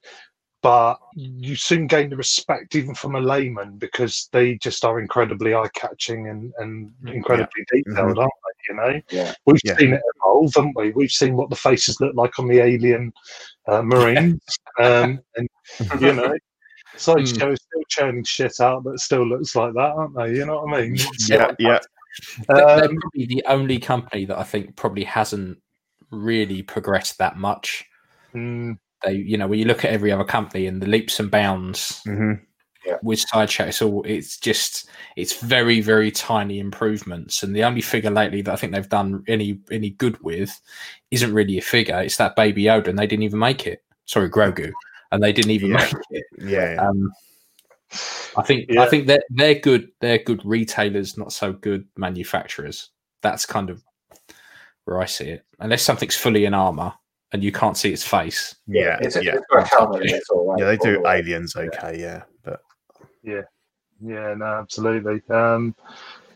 But 0.62 0.96
you 1.14 1.54
soon 1.54 1.86
gain 1.86 2.10
the 2.10 2.16
respect 2.16 2.74
even 2.74 2.94
from 2.94 3.14
a 3.14 3.20
layman 3.20 3.76
because 3.78 4.28
they 4.32 4.56
just 4.56 4.84
are 4.84 4.98
incredibly 4.98 5.54
eye-catching 5.54 6.28
and, 6.28 6.52
and 6.58 6.90
incredibly 7.06 7.64
detailed, 7.72 8.18
aren't 8.18 8.32
they? 8.32 8.68
You 8.68 8.74
know, 8.74 9.00
Yeah. 9.10 9.34
we've 9.44 9.60
Yeah. 9.64 9.76
seen 9.76 9.92
it 9.94 10.02
evolve, 10.16 10.52
haven't 10.56 10.76
we? 10.76 10.90
We've 10.90 11.10
seen 11.10 11.36
what 11.36 11.50
the 11.50 11.56
faces 11.56 12.00
look 12.00 12.14
like 12.16 12.38
on 12.40 12.48
the 12.48 12.58
alien 12.60 13.12
uh, 13.68 13.82
marines, 14.32 14.40
um, 14.80 15.20
and 15.36 15.48
you 16.00 16.12
know, 16.14 16.34
sideshow 16.96 17.52
is 17.52 17.60
still 17.62 17.82
churning 17.88 18.24
shit 18.24 18.58
out 18.58 18.82
that 18.84 18.98
still 18.98 19.26
looks 19.26 19.54
like 19.54 19.74
that, 19.74 19.92
aren't 19.94 20.16
they? 20.16 20.34
You 20.34 20.46
know 20.46 20.62
what 20.64 20.74
I 20.78 20.82
mean? 20.82 20.96
Yeah. 21.28 21.52
Yeah. 21.58 21.78
They're- 22.48 22.56
they're 22.56 22.84
Um, 22.84 22.96
probably 22.96 23.26
the 23.26 23.44
only 23.46 23.78
company 23.78 24.24
that 24.24 24.38
I 24.38 24.42
think 24.42 24.74
probably 24.74 25.04
hasn't 25.04 25.60
really 26.10 26.62
progressed 26.62 27.18
that 27.18 27.36
much. 27.36 27.84
mm, 28.34 28.78
They, 29.04 29.12
you 29.14 29.36
know, 29.36 29.46
when 29.46 29.58
you 29.58 29.66
look 29.66 29.84
at 29.84 29.90
every 29.92 30.10
other 30.10 30.24
company 30.24 30.66
and 30.66 30.80
the 30.80 30.86
leaps 30.86 31.20
and 31.20 31.30
bounds 31.30 32.00
hmm 32.04 32.32
with 33.02 33.18
Sideshow, 33.18 33.64
it's 33.64 33.82
all 33.82 34.02
it's 34.04 34.38
just 34.38 34.88
it's 35.16 35.40
very 35.40 35.80
very 35.80 36.10
tiny 36.10 36.60
improvements. 36.60 37.42
And 37.42 37.54
the 37.54 37.64
only 37.64 37.80
figure 37.80 38.10
lately 38.10 38.42
that 38.42 38.52
I 38.52 38.56
think 38.56 38.72
they've 38.72 38.88
done 38.88 39.24
any 39.26 39.60
any 39.70 39.90
good 39.90 40.22
with 40.22 40.58
isn't 41.10 41.34
really 41.34 41.58
a 41.58 41.62
figure. 41.62 42.00
It's 42.00 42.16
that 42.18 42.36
Baby 42.36 42.64
Yoda, 42.64 42.88
and 42.88 42.98
they 42.98 43.06
didn't 43.06 43.24
even 43.24 43.40
make 43.40 43.66
it. 43.66 43.82
Sorry, 44.04 44.30
Grogu, 44.30 44.72
and 45.10 45.22
they 45.22 45.32
didn't 45.32 45.50
even 45.50 45.70
Yeah. 45.70 45.76
make 45.76 45.94
it. 46.10 46.24
Yeah. 46.38 46.76
Um, 46.76 47.10
I 48.36 48.42
think 48.42 48.66
Yeah. 48.68 48.82
I 48.82 48.88
think 48.88 49.08
that 49.08 49.24
they're 49.30 49.58
good. 49.58 49.88
They're 50.00 50.18
good 50.18 50.44
retailers, 50.44 51.18
not 51.18 51.32
so 51.32 51.52
good 51.52 51.86
manufacturers. 51.96 52.90
That's 53.20 53.46
kind 53.46 53.68
of 53.68 53.82
where 54.84 55.00
I 55.00 55.06
see 55.06 55.30
it. 55.30 55.44
Unless 55.58 55.82
something's 55.82 56.16
fully 56.16 56.44
in 56.44 56.54
armor 56.54 56.94
and 57.32 57.42
you 57.42 57.52
can't 57.52 57.76
see 57.76 57.92
its 57.92 58.04
face. 58.04 58.56
Yeah. 58.66 58.98
It's, 59.00 59.16
Yeah. 59.16 59.36
it's 59.36 59.46
got 59.50 59.62
a 59.62 59.66
helmet. 59.66 60.02
It's 60.10 60.30
all 60.30 60.50
right. 60.50 60.58
Yeah. 60.60 60.66
They 60.66 60.76
do 60.76 60.88
all 60.96 61.02
the 61.02 61.08
way. 61.08 61.18
aliens. 61.18 61.56
Okay. 61.56 61.98
Yeah. 62.00 62.22
But 62.44 62.60
yeah, 63.22 63.42
yeah, 64.00 64.34
no, 64.34 64.44
absolutely. 64.44 65.22
Um, 65.30 65.74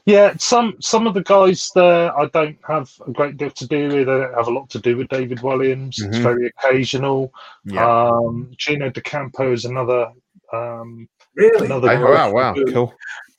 yeah, 0.07 0.35
some 0.39 0.75
some 0.81 1.07
of 1.07 1.15
the 1.15 1.23
guys 1.23 1.71
there 1.75 2.17
I 2.19 2.27
don't 2.27 2.59
have 2.67 2.91
a 3.07 3.13
great 3.13 3.37
deal 3.37 3.51
to 3.51 3.67
do 3.69 3.89
with. 3.89 4.09
I 4.09 4.19
don't 4.19 4.35
have 4.35 4.49
a 4.49 4.53
lot 4.53 4.69
to 4.71 4.79
do 4.81 4.97
with 4.97 5.09
David 5.09 5.41
Williams. 5.43 6.01
It's 6.01 6.19
Mhm. 6.19 6.23
very 6.23 6.47
occasional. 6.47 7.33
yeah. 7.65 7.87
Um, 8.09 8.51
Gino 8.57 8.89
D'Acampo 8.91 9.53
is 9.53 9.67
another 9.67 10.11
um, 10.53 11.09
Really? 11.37 11.67
another 11.67 11.89
Hey, 11.89 11.97
guy 12.03 12.11
wow. 12.11 12.33
Wow. 12.33 12.55
who- 12.55 12.73
Cool. 12.73 12.95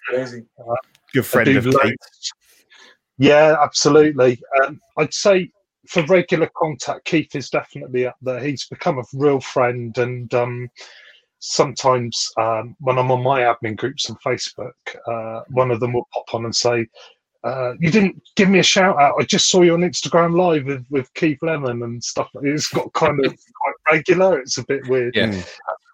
Crazy. 0.08 0.45
Good 1.14 1.26
friend 1.26 1.49
of 1.58 1.66
loads. 1.66 1.82
Keith. 1.82 2.32
Yeah, 3.18 3.58
absolutely. 3.62 4.41
Um, 4.64 4.80
I'd 4.97 5.14
say 5.14 5.52
for 5.88 6.05
regular 6.05 6.49
contact, 6.55 7.05
Keith 7.05 7.36
is 7.36 7.49
definitely 7.49 8.05
up 8.05 8.17
there. 8.21 8.39
He's 8.39 8.67
become 8.67 8.99
a 8.99 9.03
real 9.13 9.39
friend, 9.39 9.97
and 9.97 10.34
um, 10.34 10.69
sometimes 11.39 12.32
um, 12.38 12.75
when 12.79 12.97
I'm 12.97 13.11
on 13.11 13.23
my 13.23 13.41
admin 13.41 13.75
groups 13.75 14.09
on 14.09 14.17
Facebook, 14.25 14.73
uh, 15.07 15.43
one 15.49 15.71
of 15.71 15.79
them 15.79 15.93
will 15.93 16.07
pop 16.13 16.34
on 16.34 16.45
and 16.45 16.55
say, 16.55 16.88
uh, 17.43 17.73
"You 17.79 17.89
didn't 17.89 18.21
give 18.36 18.49
me 18.49 18.59
a 18.59 18.63
shout 18.63 18.99
out. 18.99 19.15
I 19.19 19.23
just 19.23 19.49
saw 19.49 19.61
you 19.61 19.73
on 19.73 19.82
Instagram 19.82 20.38
Live 20.38 20.65
with, 20.65 20.86
with 20.89 21.13
Keith 21.15 21.39
Lemon 21.41 21.84
and 21.84 22.03
stuff." 22.03 22.29
It's 22.41 22.69
got 22.69 22.93
kind 22.93 23.23
of 23.25 23.32
quite 23.61 23.93
regular. 23.95 24.39
It's 24.39 24.57
a 24.57 24.65
bit 24.65 24.88
weird. 24.88 25.15
Yeah. 25.15 25.27
Mm. 25.27 25.45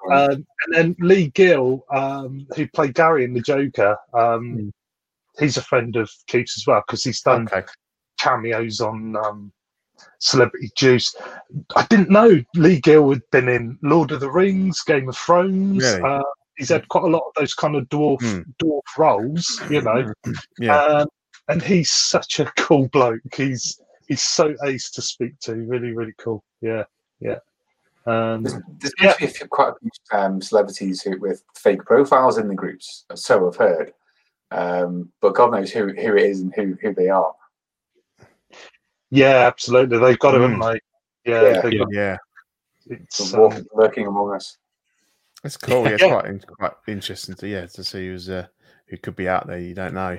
Um, 0.10 0.46
and 0.66 0.74
then 0.74 0.96
Leigh 1.00 1.30
Gill, 1.32 1.86
um, 1.94 2.48
who 2.56 2.68
played 2.70 2.94
Gary 2.94 3.26
in 3.26 3.34
The 3.34 3.42
Joker, 3.42 3.98
um, 4.14 4.58
Mm. 4.58 4.72
he's 5.40 5.58
a 5.58 5.62
friend 5.62 5.96
of 5.98 6.10
Keith's 6.28 6.58
as 6.58 6.66
well 6.68 6.82
because 6.88 7.04
he's 7.04 7.22
done 7.22 7.48
Okay. 7.52 7.66
cameos 8.20 8.80
on 8.80 9.16
um, 9.18 9.52
Celebrity 10.20 10.72
Juice. 10.76 11.16
I 11.76 11.86
didn't 11.90 12.10
know 12.10 12.42
Leigh 12.56 12.80
Gill 12.82 13.10
had 13.12 13.22
been 13.32 13.48
in 13.50 13.78
Lord 13.84 14.12
of 14.12 14.20
the 14.20 14.32
Rings, 14.32 14.82
Game 14.84 15.10
of 15.10 15.18
Thrones. 15.18 15.84
Really? 15.84 16.02
Uh, 16.02 16.24
he's 16.58 16.70
had 16.70 16.88
quite 16.90 17.04
a 17.04 17.08
lot 17.08 17.24
of 17.28 17.34
those 17.36 17.54
kind 17.54 17.76
of 17.76 17.88
dwarf 17.90 18.22
Hmm. 18.22 18.42
dwarf 18.62 18.82
roles, 18.98 19.62
you 19.70 19.82
know. 19.82 20.12
Yeah. 20.60 20.78
Um, 20.78 21.08
and 21.50 21.62
he's 21.62 21.92
such 21.92 22.40
a 22.40 22.52
cool 22.58 22.88
bloke. 22.90 23.22
He's 23.36 23.80
he's 24.08 24.22
so 24.22 24.56
ace 24.66 24.90
to 24.92 25.02
speak 25.02 25.40
to. 25.42 25.54
Really, 25.56 25.92
really 25.94 26.14
cool. 26.18 26.44
Yeah, 26.62 26.84
yeah. 27.20 27.38
Um, 28.06 28.44
There's, 28.44 28.56
there's 28.80 28.94
Yeah. 29.02 29.10
actually 29.12 29.28
a 29.28 29.30
few, 29.32 29.48
quite 29.48 29.70
a 29.70 29.76
few 29.82 29.90
um, 30.18 30.42
celebrities 30.42 31.02
who, 31.02 31.18
with 31.20 31.44
fake 31.56 31.84
profiles 31.86 32.38
in 32.38 32.48
the 32.48 32.56
groups, 32.56 33.06
so 33.16 33.48
I've 33.48 33.56
heard. 33.58 33.94
Um, 34.52 35.12
but 35.22 35.36
God 35.36 35.52
knows 35.52 35.72
who, 35.72 35.88
who 35.88 36.16
it 36.16 36.24
is 36.24 36.40
and 36.42 36.54
who, 36.56 36.78
who 36.82 36.94
they 36.94 37.10
are. 37.10 37.34
Yeah, 39.10 39.46
absolutely. 39.48 39.98
They've 40.00 40.20
got 40.20 40.36
him, 40.36 40.42
Mm. 40.42 40.50
haven't 40.64 40.80
they? 41.24 41.32
Yeah, 41.32 41.42
Yeah. 41.42 41.62
Yeah. 41.68 41.78
got- 41.80 41.94
Yeah. 41.94 42.18
it's, 42.88 43.16
So 43.30 43.36
um, 43.38 43.42
walking, 43.44 43.66
lurking 43.74 44.08
among 44.08 44.34
us. 44.36 44.58
It's 45.44 45.58
cool. 45.58 45.84
Yeah. 45.84 45.90
It's 45.92 46.04
Yeah. 46.04 46.10
quite 46.10 46.26
in- 46.26 46.40
quite 46.40 46.74
interesting 46.88 47.36
to 47.36 47.48
yeah 47.48 47.66
to 47.68 47.84
see 47.84 48.08
who's 48.08 48.30
uh, 48.30 48.48
who 48.88 48.98
could 48.98 49.16
be 49.16 49.28
out 49.30 49.48
there. 49.48 49.60
You 49.60 49.74
don't 49.74 49.94
know 49.94 50.18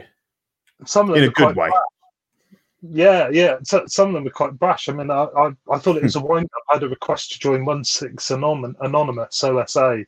some 0.86 1.08
of 1.10 1.14
them 1.14 1.24
in 1.24 1.30
them 1.30 1.30
a 1.30 1.30
are 1.30 1.52
quite 1.54 1.54
good 1.54 1.72
way. 1.72 1.78
Yeah, 2.82 3.28
yeah. 3.30 3.56
So, 3.64 3.84
some 3.88 4.08
of 4.08 4.14
them 4.14 4.26
are 4.26 4.30
quite 4.30 4.52
brash. 4.56 4.88
I 4.88 4.92
mean, 4.92 5.10
I, 5.10 5.24
I, 5.24 5.50
I 5.72 5.78
thought 5.78 5.96
it 5.96 6.02
was 6.04 6.14
a 6.14 6.20
wind 6.20 6.48
up. 6.54 6.62
I 6.70 6.74
had 6.74 6.84
a 6.84 6.88
request 6.88 7.32
to 7.32 7.38
join 7.40 7.64
One 7.64 7.82
Six 7.82 8.30
Anon- 8.30 8.76
Anonymous 8.80 9.42
OSA, 9.42 10.04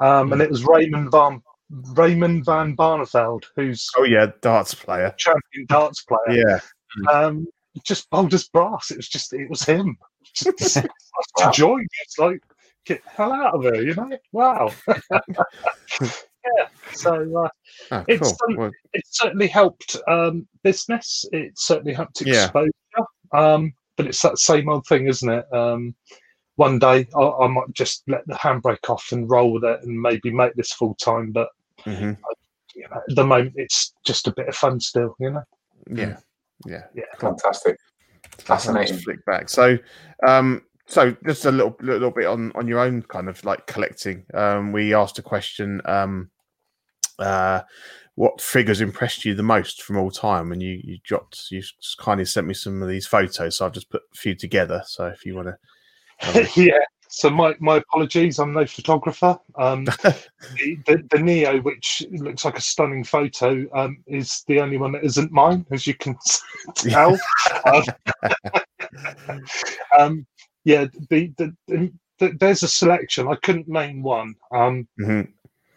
um, 0.00 0.32
and 0.32 0.40
it 0.40 0.48
was 0.50 0.64
Raymond 0.64 1.10
Van 1.10 1.42
Raymond 1.70 2.44
Van 2.44 2.76
Barneveld, 2.76 3.46
who's 3.56 3.90
Oh 3.96 4.04
yeah, 4.04 4.26
darts 4.42 4.74
player. 4.74 5.12
champion 5.16 5.66
darts 5.66 6.02
player. 6.04 6.20
Yeah. 6.28 6.60
Um, 7.12 7.48
just 7.82 8.08
bold 8.10 8.34
as 8.34 8.48
brass. 8.48 8.90
It 8.90 8.96
was 8.96 9.08
just 9.08 9.32
it 9.32 9.48
was 9.50 9.62
him. 9.62 9.96
Just, 10.34 10.74
to 11.38 11.50
join. 11.52 11.86
It's 12.02 12.18
like 12.18 12.40
get 12.86 13.02
the 13.04 13.10
hell 13.10 13.32
out 13.32 13.54
of 13.54 13.62
here, 13.62 13.82
you 13.82 13.94
know? 13.94 14.10
Wow. 14.32 14.70
yeah. 16.00 16.66
So 16.92 17.44
uh, 17.44 17.48
Oh, 17.90 18.04
It's, 18.08 18.20
cool. 18.20 18.36
um, 18.48 18.56
Well, 18.56 18.70
it 18.92 19.04
certainly 19.06 19.46
helped 19.46 19.96
um, 20.08 20.46
business. 20.62 21.24
It 21.32 21.58
certainly 21.58 21.94
helped 21.94 22.20
Yeah. 22.20 22.44
exposure. 22.46 22.70
Um, 23.32 23.74
but 23.96 24.06
it's 24.06 24.22
that 24.22 24.38
same 24.38 24.68
old 24.68 24.86
thing, 24.86 25.06
isn't 25.08 25.28
it? 25.28 25.46
Um, 25.52 25.94
one 26.56 26.78
day 26.78 27.08
I, 27.16 27.20
I 27.20 27.46
might 27.48 27.72
just 27.72 28.02
let 28.06 28.26
the 28.26 28.34
handbrake 28.34 28.88
off 28.88 29.10
and 29.12 29.28
roll 29.28 29.52
with 29.52 29.64
it, 29.64 29.80
and 29.82 30.00
maybe 30.00 30.30
make 30.30 30.54
this 30.54 30.72
full 30.72 30.94
time. 30.96 31.32
But 31.32 31.48
hmm 31.84 32.12
you 32.74 32.88
know, 32.90 32.96
at 33.08 33.14
the 33.14 33.24
moment, 33.24 33.54
it's 33.56 33.94
just 34.04 34.26
a 34.28 34.32
bit 34.32 34.48
of 34.48 34.54
fun 34.56 34.80
still. 34.80 35.14
You 35.18 35.30
know. 35.30 35.42
Yeah, 35.90 36.16
yeah. 36.66 36.82
Yeah. 36.94 37.04
Fantastic. 37.18 37.76
Fascinating. 38.38 38.98
Flick 38.98 39.24
back. 39.26 39.48
So, 39.48 39.78
um, 40.26 40.62
so 40.86 41.16
just 41.26 41.44
a 41.46 41.50
little 41.50 41.76
little 41.80 42.10
bit 42.10 42.26
on 42.26 42.52
on 42.54 42.68
your 42.68 42.80
own 42.80 43.02
kind 43.02 43.28
of 43.28 43.42
like 43.44 43.66
collecting. 43.66 44.24
Um, 44.34 44.72
we 44.72 44.94
asked 44.94 45.18
a 45.18 45.22
question. 45.22 45.80
Um, 45.84 46.30
uh, 47.18 47.62
what 48.16 48.40
figures 48.40 48.80
impressed 48.80 49.24
you 49.24 49.34
the 49.34 49.42
most 49.42 49.82
from 49.82 49.96
all 49.96 50.10
time? 50.10 50.52
And 50.52 50.62
you 50.62 50.80
you 50.82 50.98
dropped 51.04 51.46
you 51.50 51.62
kindly 51.98 52.24
sent 52.24 52.46
me 52.46 52.54
some 52.54 52.82
of 52.82 52.88
these 52.88 53.06
photos, 53.06 53.56
so 53.56 53.66
I've 53.66 53.72
just 53.72 53.90
put 53.90 54.02
a 54.12 54.16
few 54.16 54.34
together. 54.34 54.82
So 54.86 55.06
if 55.06 55.24
you 55.24 55.34
want 55.34 55.48
to, 55.48 56.50
yeah. 56.60 56.78
So 57.14 57.30
my, 57.30 57.54
my 57.60 57.76
apologies, 57.76 58.40
I'm 58.40 58.52
no 58.52 58.66
photographer. 58.66 59.38
Um, 59.56 59.84
the, 60.56 60.76
the, 60.84 61.06
the 61.12 61.18
Neo, 61.20 61.60
which 61.60 62.04
looks 62.10 62.44
like 62.44 62.58
a 62.58 62.60
stunning 62.60 63.04
photo, 63.04 63.64
um, 63.72 64.02
is 64.08 64.42
the 64.48 64.58
only 64.60 64.78
one 64.78 64.90
that 64.92 65.04
isn't 65.04 65.30
mine, 65.30 65.64
as 65.70 65.86
you 65.86 65.94
can 65.94 66.16
tell. 66.74 67.16
um, 67.72 67.84
um, 69.96 70.26
yeah, 70.64 70.86
the, 71.08 71.32
the, 71.38 71.56
the, 71.68 71.92
the, 72.18 72.36
there's 72.40 72.64
a 72.64 72.68
selection. 72.68 73.28
I 73.28 73.36
couldn't 73.36 73.68
name 73.68 74.02
one. 74.02 74.34
Um, 74.50 74.88
Mhm. 74.98 75.28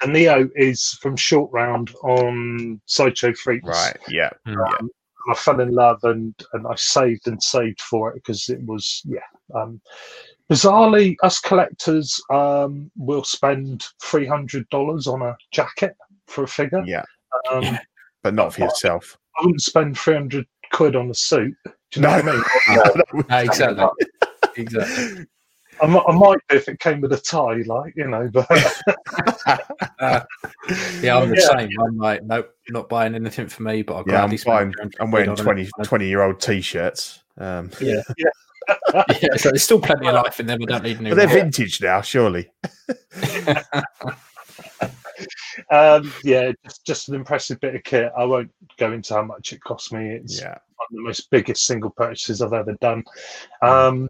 The 0.02 0.08
Neo 0.08 0.50
is 0.56 0.98
from 1.02 1.16
Short 1.16 1.52
Round 1.52 1.94
on 2.04 2.82
Sideshow 2.86 3.34
Freaks. 3.34 3.68
right, 3.68 3.98
yeah, 4.08 4.30
Um, 4.48 4.90
I 5.30 5.34
fell 5.36 5.60
in 5.60 5.72
love 5.72 6.04
and 6.04 6.34
and 6.54 6.68
I 6.68 6.76
saved 6.76 7.28
and 7.28 7.42
saved 7.42 7.82
for 7.82 8.12
it 8.12 8.16
because 8.16 8.48
it 8.50 8.62
was 8.64 9.02
yeah. 9.06 9.26
Um, 9.56 9.82
bizarrely, 10.50 11.16
us 11.24 11.40
collectors 11.40 12.22
um, 12.30 12.90
will 12.98 13.24
spend 13.24 13.86
three 14.02 14.26
hundred 14.26 14.68
dollars 14.70 15.08
on 15.08 15.22
a 15.22 15.36
jacket 15.52 15.96
for 16.28 16.44
a 16.44 16.48
figure. 16.48 16.84
yeah, 16.86 17.04
Um, 17.52 17.78
but 18.24 18.34
not 18.34 18.54
for 18.54 18.62
yourself. 18.62 19.18
I 19.40 19.46
wouldn't 19.46 19.62
spend 19.62 19.98
three 19.98 20.16
hundred 20.16 20.46
quid 20.72 20.96
on 20.96 21.10
a 21.10 21.14
suit. 21.14 21.56
Do 21.66 21.72
you 21.94 22.02
know 22.02 22.18
No. 22.18 22.24
what 22.24 22.30
I 22.30 22.34
mean? 22.34 23.24
No, 23.30 23.38
exactly. 23.38 23.86
exactly. 24.58 25.26
I, 25.80 25.86
I 25.86 26.12
might 26.16 26.40
do 26.50 26.56
if 26.58 26.68
it 26.68 26.80
came 26.80 27.02
with 27.02 27.14
a 27.14 27.18
tie, 27.18 27.62
like 27.66 27.94
you 27.96 28.08
know. 28.08 28.30
But 28.34 28.48
Yeah, 31.02 31.18
I'm 31.18 31.30
the 31.30 31.36
Yeah. 31.38 31.58
same. 31.58 31.70
I'm 31.80 31.98
like, 31.98 32.24
nope, 32.24 32.50
not 32.70 32.90
buying 32.90 33.16
anything 33.16 33.48
for 33.48 33.64
me, 33.64 33.84
but 33.84 33.96
I'll 33.96 34.04
Yeah, 34.08 34.24
I'm 34.24 34.30
gladly 34.30 34.44
buying. 34.46 34.74
I'm 35.00 35.12
wearing 35.12 35.36
300 35.36 35.70
20, 35.78 35.88
20 35.88 36.08
year 36.08 36.22
old 36.24 36.40
t-shirts. 36.42 37.24
Um, 37.38 37.70
yeah, 37.80 38.02
Yeah, 38.18 38.30
so 39.38 39.50
there's 39.50 39.64
still 39.64 39.80
plenty 39.82 40.08
of 40.08 40.16
life 40.16 40.40
in 40.40 40.46
them. 40.48 40.60
I 40.62 40.66
don't 40.66 40.84
need 40.84 41.02
new. 41.02 41.10
but 41.10 41.16
they're 41.16 41.28
vintage 41.28 41.82
now, 41.82 42.02
surely. 42.02 42.50
um, 45.72 46.12
yeah, 46.24 46.52
just, 46.64 46.86
just 46.86 47.10
an 47.10 47.16
impressive 47.16 47.60
bit 47.60 47.76
of 47.76 47.84
kit. 47.84 48.12
I 48.18 48.24
won't 48.26 48.52
go 48.78 48.92
into 48.94 49.14
how 49.14 49.24
much 49.24 49.54
it 49.54 49.62
cost 49.64 49.94
me. 49.94 50.10
It's 50.16 50.40
Yeah, 50.42 50.50
one 50.50 50.88
of 50.90 50.96
the 50.96 51.02
most 51.02 51.30
biggest 51.32 51.66
single 51.66 51.90
purchases 51.92 52.42
I've 52.42 52.54
ever 52.54 52.74
done. 52.82 53.04
Um, 53.62 54.10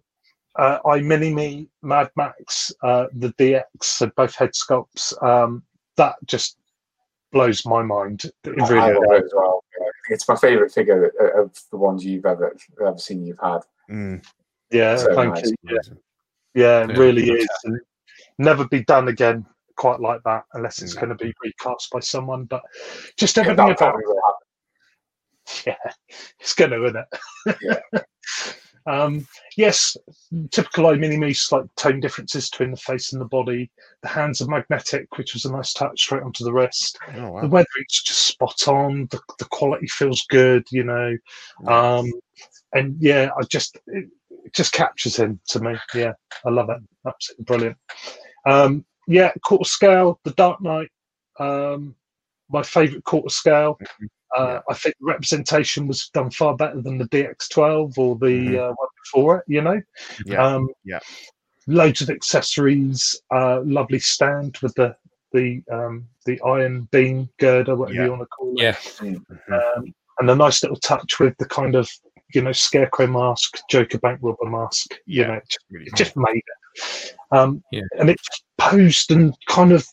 uh, 0.58 0.80
I 0.86 1.02
mini 1.02 1.34
me 1.34 1.70
Mad 1.84 2.10
Max, 2.16 2.72
uh, 2.84 3.06
the 3.14 3.32
DX, 3.34 3.64
so 3.82 4.12
both 4.16 4.36
head 4.36 4.52
sculpts. 4.54 5.14
Um, 5.24 5.64
that 5.98 6.16
just 6.26 6.58
blows 7.32 7.66
my 7.66 7.84
mind. 7.84 8.26
It 8.26 8.62
I 8.62 8.68
really 8.68 8.94
love 8.94 9.04
does. 9.10 9.20
it 9.22 9.26
as 9.26 9.34
well. 9.36 9.64
Yeah, 9.80 9.86
I 9.86 9.92
think 10.08 10.16
It's 10.16 10.28
my 10.28 10.36
favourite 10.36 10.72
figure 10.72 11.12
of 11.38 11.52
the 11.72 11.78
ones 11.78 12.04
you've 12.04 12.26
ever 12.26 12.56
ever 12.86 12.98
seen. 12.98 13.26
You've 13.26 13.40
had. 13.42 13.60
Mm, 13.90 14.26
Yeah, 14.72 14.98
So 14.98 15.16
thank 15.16 15.34
nice. 15.36 15.50
you. 15.50 15.56
Yeah, 15.64 15.78
yeah, 16.54 16.84
it 16.84 16.90
Yeah, 16.90 16.98
really 16.98 17.30
is. 17.30 17.48
And 17.64 17.80
never 18.38 18.68
be 18.68 18.84
done 18.84 19.08
again 19.08 19.46
quite 19.76 20.00
like 20.00 20.22
that 20.24 20.44
unless 20.54 20.82
it's 20.82 20.96
No. 20.96 21.02
going 21.02 21.18
to 21.18 21.24
be 21.24 21.34
recast 21.44 21.90
by 21.92 22.00
someone. 22.00 22.46
But 22.46 22.64
just 23.18 23.38
everything 23.38 23.72
about 23.72 23.80
happen. 23.80 24.02
yeah, 25.66 25.76
it's 26.40 26.54
going 26.54 26.72
to, 26.72 26.84
isn't 26.86 26.98
it? 26.98 27.58
Yeah. 27.62 28.02
um, 28.88 29.26
yes, 29.56 29.96
typical 30.52 30.88
eye 30.88 30.96
mini 30.96 31.18
me, 31.18 31.34
slight 31.34 31.64
tone 31.78 32.00
differences 32.00 32.50
between 32.50 32.72
the 32.72 32.78
face 32.78 33.14
and 33.14 33.22
the 33.22 33.26
body. 33.26 33.70
The 34.02 34.10
hands 34.10 34.42
are 34.42 34.48
magnetic, 34.48 35.18
which 35.18 35.34
was 35.34 35.46
a 35.46 35.52
nice 35.52 35.74
touch 35.74 36.02
straight 36.02 36.24
onto 36.24 36.44
the 36.44 36.52
wrist. 36.54 36.98
Oh, 37.10 37.12
The 37.14 37.30
wow. 37.32 37.42
weathering's 37.48 38.02
just 38.04 38.28
spot 38.28 38.68
on. 38.68 39.08
The, 39.12 39.20
the 39.40 39.46
quality 39.46 39.88
feels 39.88 40.26
good, 40.30 40.66
you 40.72 40.84
know. 40.84 41.16
Um, 41.68 42.12
and 42.74 42.96
yeah, 43.00 43.30
I 43.40 43.44
just 43.44 43.78
it, 43.88 44.10
it 44.48 44.54
just 44.54 44.72
captures 44.74 45.18
him 45.18 45.40
to 45.50 45.60
me. 45.60 45.76
Yeah, 45.94 46.14
I 46.46 46.50
love 46.50 46.70
it. 46.70 46.78
Absolutely 47.06 47.44
brilliant. 47.46 47.78
Um, 48.46 48.86
yeah, 49.08 49.32
quarter 49.44 49.66
scale, 49.70 50.20
the 50.24 50.32
Dark 50.32 50.62
Knight. 50.62 50.90
Um, 51.40 51.96
my 52.50 52.64
favourite 52.64 53.04
quarter 53.04 53.30
scale. 53.30 53.78
Uh, 54.38 54.46
Yeah. 54.54 54.60
I 54.70 54.74
think 54.74 54.96
the 55.00 55.06
representation 55.06 55.88
was 55.88 56.10
done 56.10 56.32
far 56.32 56.56
better 56.56 56.82
than 56.82 56.98
the 56.98 57.08
DX12 57.10 57.98
or 57.98 58.16
the 58.18 58.26
Mhm. 58.26 58.60
uh, 58.70 58.74
one 58.74 58.88
before 59.04 59.38
it. 59.40 59.44
You 59.48 59.62
know, 59.62 59.82
Yeah, 60.26 60.46
um, 60.46 60.70
yeah. 60.86 61.00
loads 61.68 62.02
of 62.02 62.10
accessories, 62.10 63.22
uh, 63.32 63.62
lovely 63.66 64.00
stand 64.00 64.58
with 64.62 64.74
the 64.76 64.96
the 65.34 65.62
um, 65.72 66.08
the 66.26 66.40
iron 66.42 66.88
beam 66.92 67.30
girder, 67.38 67.76
whatever 67.76 67.96
Yeah. 67.96 68.06
you 68.06 68.12
want 68.12 68.22
to 68.22 68.28
call 68.28 68.54
it 68.58 68.62
Yeah, 68.64 68.72
Mhm. 68.72 69.78
um, 69.78 69.94
and 70.20 70.30
a 70.30 70.36
nice 70.36 70.64
little 70.64 70.78
touch 70.80 71.20
with 71.20 71.36
the 71.38 71.46
kind 71.46 71.76
of 71.76 71.90
you 72.34 72.42
know 72.42 72.52
scarecrow 72.52 73.08
mask, 73.08 73.60
Joker 73.70 73.98
bank 74.00 74.20
robber 74.22 74.50
mask. 74.50 74.92
You 75.06 75.22
Yeah. 75.22 75.28
know, 75.28 75.34
it 75.36 75.44
just, 75.50 75.66
really 75.70 75.86
it 75.88 75.96
just 75.96 76.18
made 76.18 76.44
it. 76.54 77.16
Um, 77.32 77.64
Yeah. 77.72 77.82
and 78.00 78.10
it 78.10 78.18
just 78.24 78.44
posed 78.58 79.12
and 79.12 79.34
kind 79.48 79.72
of 79.72 79.88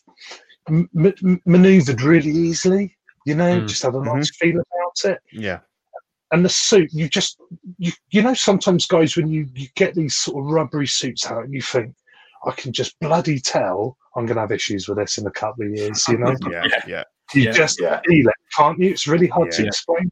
m- 0.67 0.89
m- 0.97 1.41
maneuvered 1.45 2.01
really 2.01 2.31
easily. 2.31 2.95
You 3.25 3.35
know, 3.35 3.61
Mm. 3.61 3.67
just 3.67 3.83
had 3.83 3.93
a 3.95 4.03
nice 4.03 4.35
feel 4.37 4.55
about 4.59 5.11
it. 5.13 5.19
yeah, 5.31 5.59
And 6.31 6.43
the 6.45 6.49
suit, 6.49 6.89
you 6.93 7.07
just 7.09 7.39
you 7.77 7.91
you 8.09 8.21
know 8.21 8.33
sometimes 8.33 8.85
guys 8.85 9.15
when 9.15 9.27
you 9.27 9.47
you 9.55 9.67
get 9.75 9.95
these 9.95 10.15
sort 10.15 10.43
of 10.43 10.51
rubbery 10.51 10.87
suits 10.87 11.25
out 11.27 11.43
and 11.45 11.53
you 11.53 11.61
think. 11.61 11.95
I 12.47 12.51
can 12.51 12.71
just 12.71 12.99
bloody 12.99 13.39
tell 13.39 13.97
I'm 14.15 14.27
going 14.27 14.35
to 14.35 14.41
have 14.41 14.51
issues 14.51 14.87
with 14.87 14.99
this 14.99 15.17
in 15.17 15.25
a 15.25 15.31
couple 15.31 15.65
of 15.65 15.71
years. 15.73 16.07
You 16.07 16.19
know, 16.19 16.35
yeah, 16.51 16.63
yeah. 16.87 17.03
you 17.33 17.43
Yeah. 17.43 17.51
just 17.51 17.81
Yeah. 17.81 17.99
feel 18.07 18.27
it, 18.27 18.35
can't 18.55 18.77
you? 18.79 18.91
It's 18.91 19.07
really 19.07 19.25
hard 19.25 19.49
to 19.53 19.63
Yeah. 19.63 19.67
explain. 19.69 20.11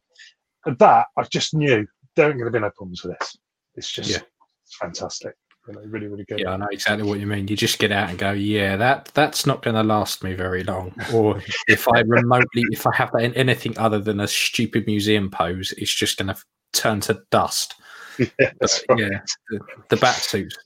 That 0.66 1.06
I 1.16 1.22
just 1.30 1.54
knew 1.54 1.86
there 2.16 2.28
ain't 2.28 2.38
going 2.38 2.52
to 2.52 2.56
be 2.56 2.60
no 2.62 2.70
problems 2.70 3.02
with 3.04 3.18
this. 3.18 3.36
It's 3.74 3.90
just 3.90 4.10
Yeah. 4.10 4.18
it's 4.64 4.76
fantastic. 4.76 5.34
You 5.66 5.74
know, 5.74 5.80
really, 5.86 6.08
really 6.08 6.24
good. 6.24 6.40
yeah, 6.40 6.50
I 6.52 6.56
know 6.58 6.66
exactly 6.70 7.08
what 7.08 7.20
you 7.20 7.26
mean. 7.26 7.48
You 7.48 7.56
just 7.56 7.78
get 7.78 7.90
out 7.90 8.10
and 8.10 8.18
go, 8.18 8.32
yeah, 8.32 8.76
that 8.76 9.06
that's 9.14 9.46
not 9.46 9.62
going 9.62 9.76
to 9.76 9.82
last 9.82 10.22
me 10.22 10.34
very 10.34 10.62
long. 10.62 10.94
Or 11.12 11.40
if 11.68 11.88
I 11.88 12.00
remotely, 12.00 12.64
if 12.70 12.86
I 12.86 12.94
have 12.94 13.10
that 13.12 13.22
in 13.24 13.32
anything 13.34 13.76
other 13.78 13.98
than 13.98 14.20
a 14.20 14.28
stupid 14.28 14.86
museum 14.86 15.30
pose, 15.30 15.72
it's 15.78 15.94
just 15.94 16.18
going 16.18 16.34
to 16.34 16.36
turn 16.72 17.00
to 17.02 17.22
dust. 17.30 17.74
Yeah, 18.18 18.52
But, 18.60 18.84
right. 18.90 18.98
yeah, 19.00 19.20
the, 19.50 19.60
the 19.88 19.96
bat 19.96 20.14
suits 20.14 20.56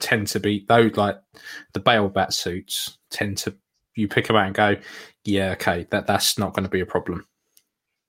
tend 0.00 0.26
to 0.28 0.40
be 0.40 0.64
those 0.68 0.96
like 0.96 1.16
the 1.72 1.78
Bale 1.78 2.08
bat 2.08 2.32
suits 2.32 2.98
tend 3.10 3.36
to 3.38 3.54
you 3.94 4.08
pick 4.08 4.26
them 4.26 4.34
out 4.34 4.46
and 4.46 4.54
go, 4.56 4.74
yeah, 5.24 5.52
okay, 5.52 5.86
that 5.90 6.08
that's 6.08 6.36
not 6.36 6.52
going 6.52 6.64
to 6.64 6.68
be 6.68 6.80
a 6.80 6.86
problem. 6.86 7.24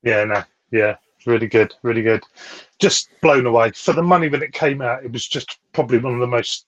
Yeah, 0.01 0.23
no, 0.23 0.43
yeah, 0.71 0.95
really 1.27 1.47
good, 1.47 1.73
really 1.83 2.01
good. 2.01 2.23
Just 2.79 3.09
blown 3.21 3.45
away 3.45 3.71
for 3.71 3.93
the 3.93 4.03
money 4.03 4.29
when 4.29 4.41
it 4.41 4.53
came 4.53 4.81
out. 4.81 5.03
It 5.03 5.11
was 5.11 5.27
just 5.27 5.59
probably 5.73 5.99
one 5.99 6.13
of 6.13 6.19
the 6.19 6.27
most 6.27 6.65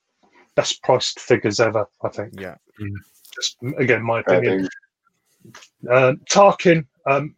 best 0.54 0.82
priced 0.82 1.18
figures 1.20 1.60
ever. 1.60 1.86
I 2.02 2.08
think. 2.08 2.34
Yeah. 2.38 2.56
Just 3.34 3.56
again, 3.78 4.02
my 4.02 4.20
opinion. 4.20 4.68
Uh, 5.90 6.12
Tarkin. 6.30 6.86
Um, 7.06 7.34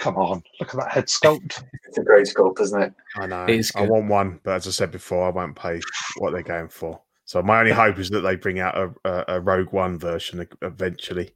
come 0.00 0.16
on, 0.16 0.42
look 0.58 0.74
at 0.74 0.80
that 0.80 0.90
head 0.90 1.06
sculpt. 1.06 1.62
It's 1.86 1.98
a 1.98 2.02
great 2.02 2.26
sculpt, 2.26 2.60
isn't 2.60 2.82
it? 2.82 2.92
I 3.16 3.26
know. 3.26 3.44
It 3.44 3.56
is 3.56 3.72
I 3.74 3.82
want 3.82 4.08
one, 4.08 4.40
but 4.42 4.54
as 4.54 4.66
I 4.66 4.70
said 4.70 4.90
before, 4.90 5.26
I 5.26 5.30
won't 5.30 5.54
pay 5.54 5.80
what 6.18 6.32
they're 6.32 6.42
going 6.42 6.68
for. 6.68 7.00
So 7.24 7.40
my 7.42 7.60
only 7.60 7.70
hope 7.70 7.98
is 7.98 8.10
that 8.10 8.22
they 8.22 8.34
bring 8.34 8.58
out 8.58 8.76
a, 8.76 8.90
a, 9.04 9.36
a 9.36 9.40
Rogue 9.40 9.72
One 9.72 9.98
version 9.98 10.46
eventually, 10.62 11.32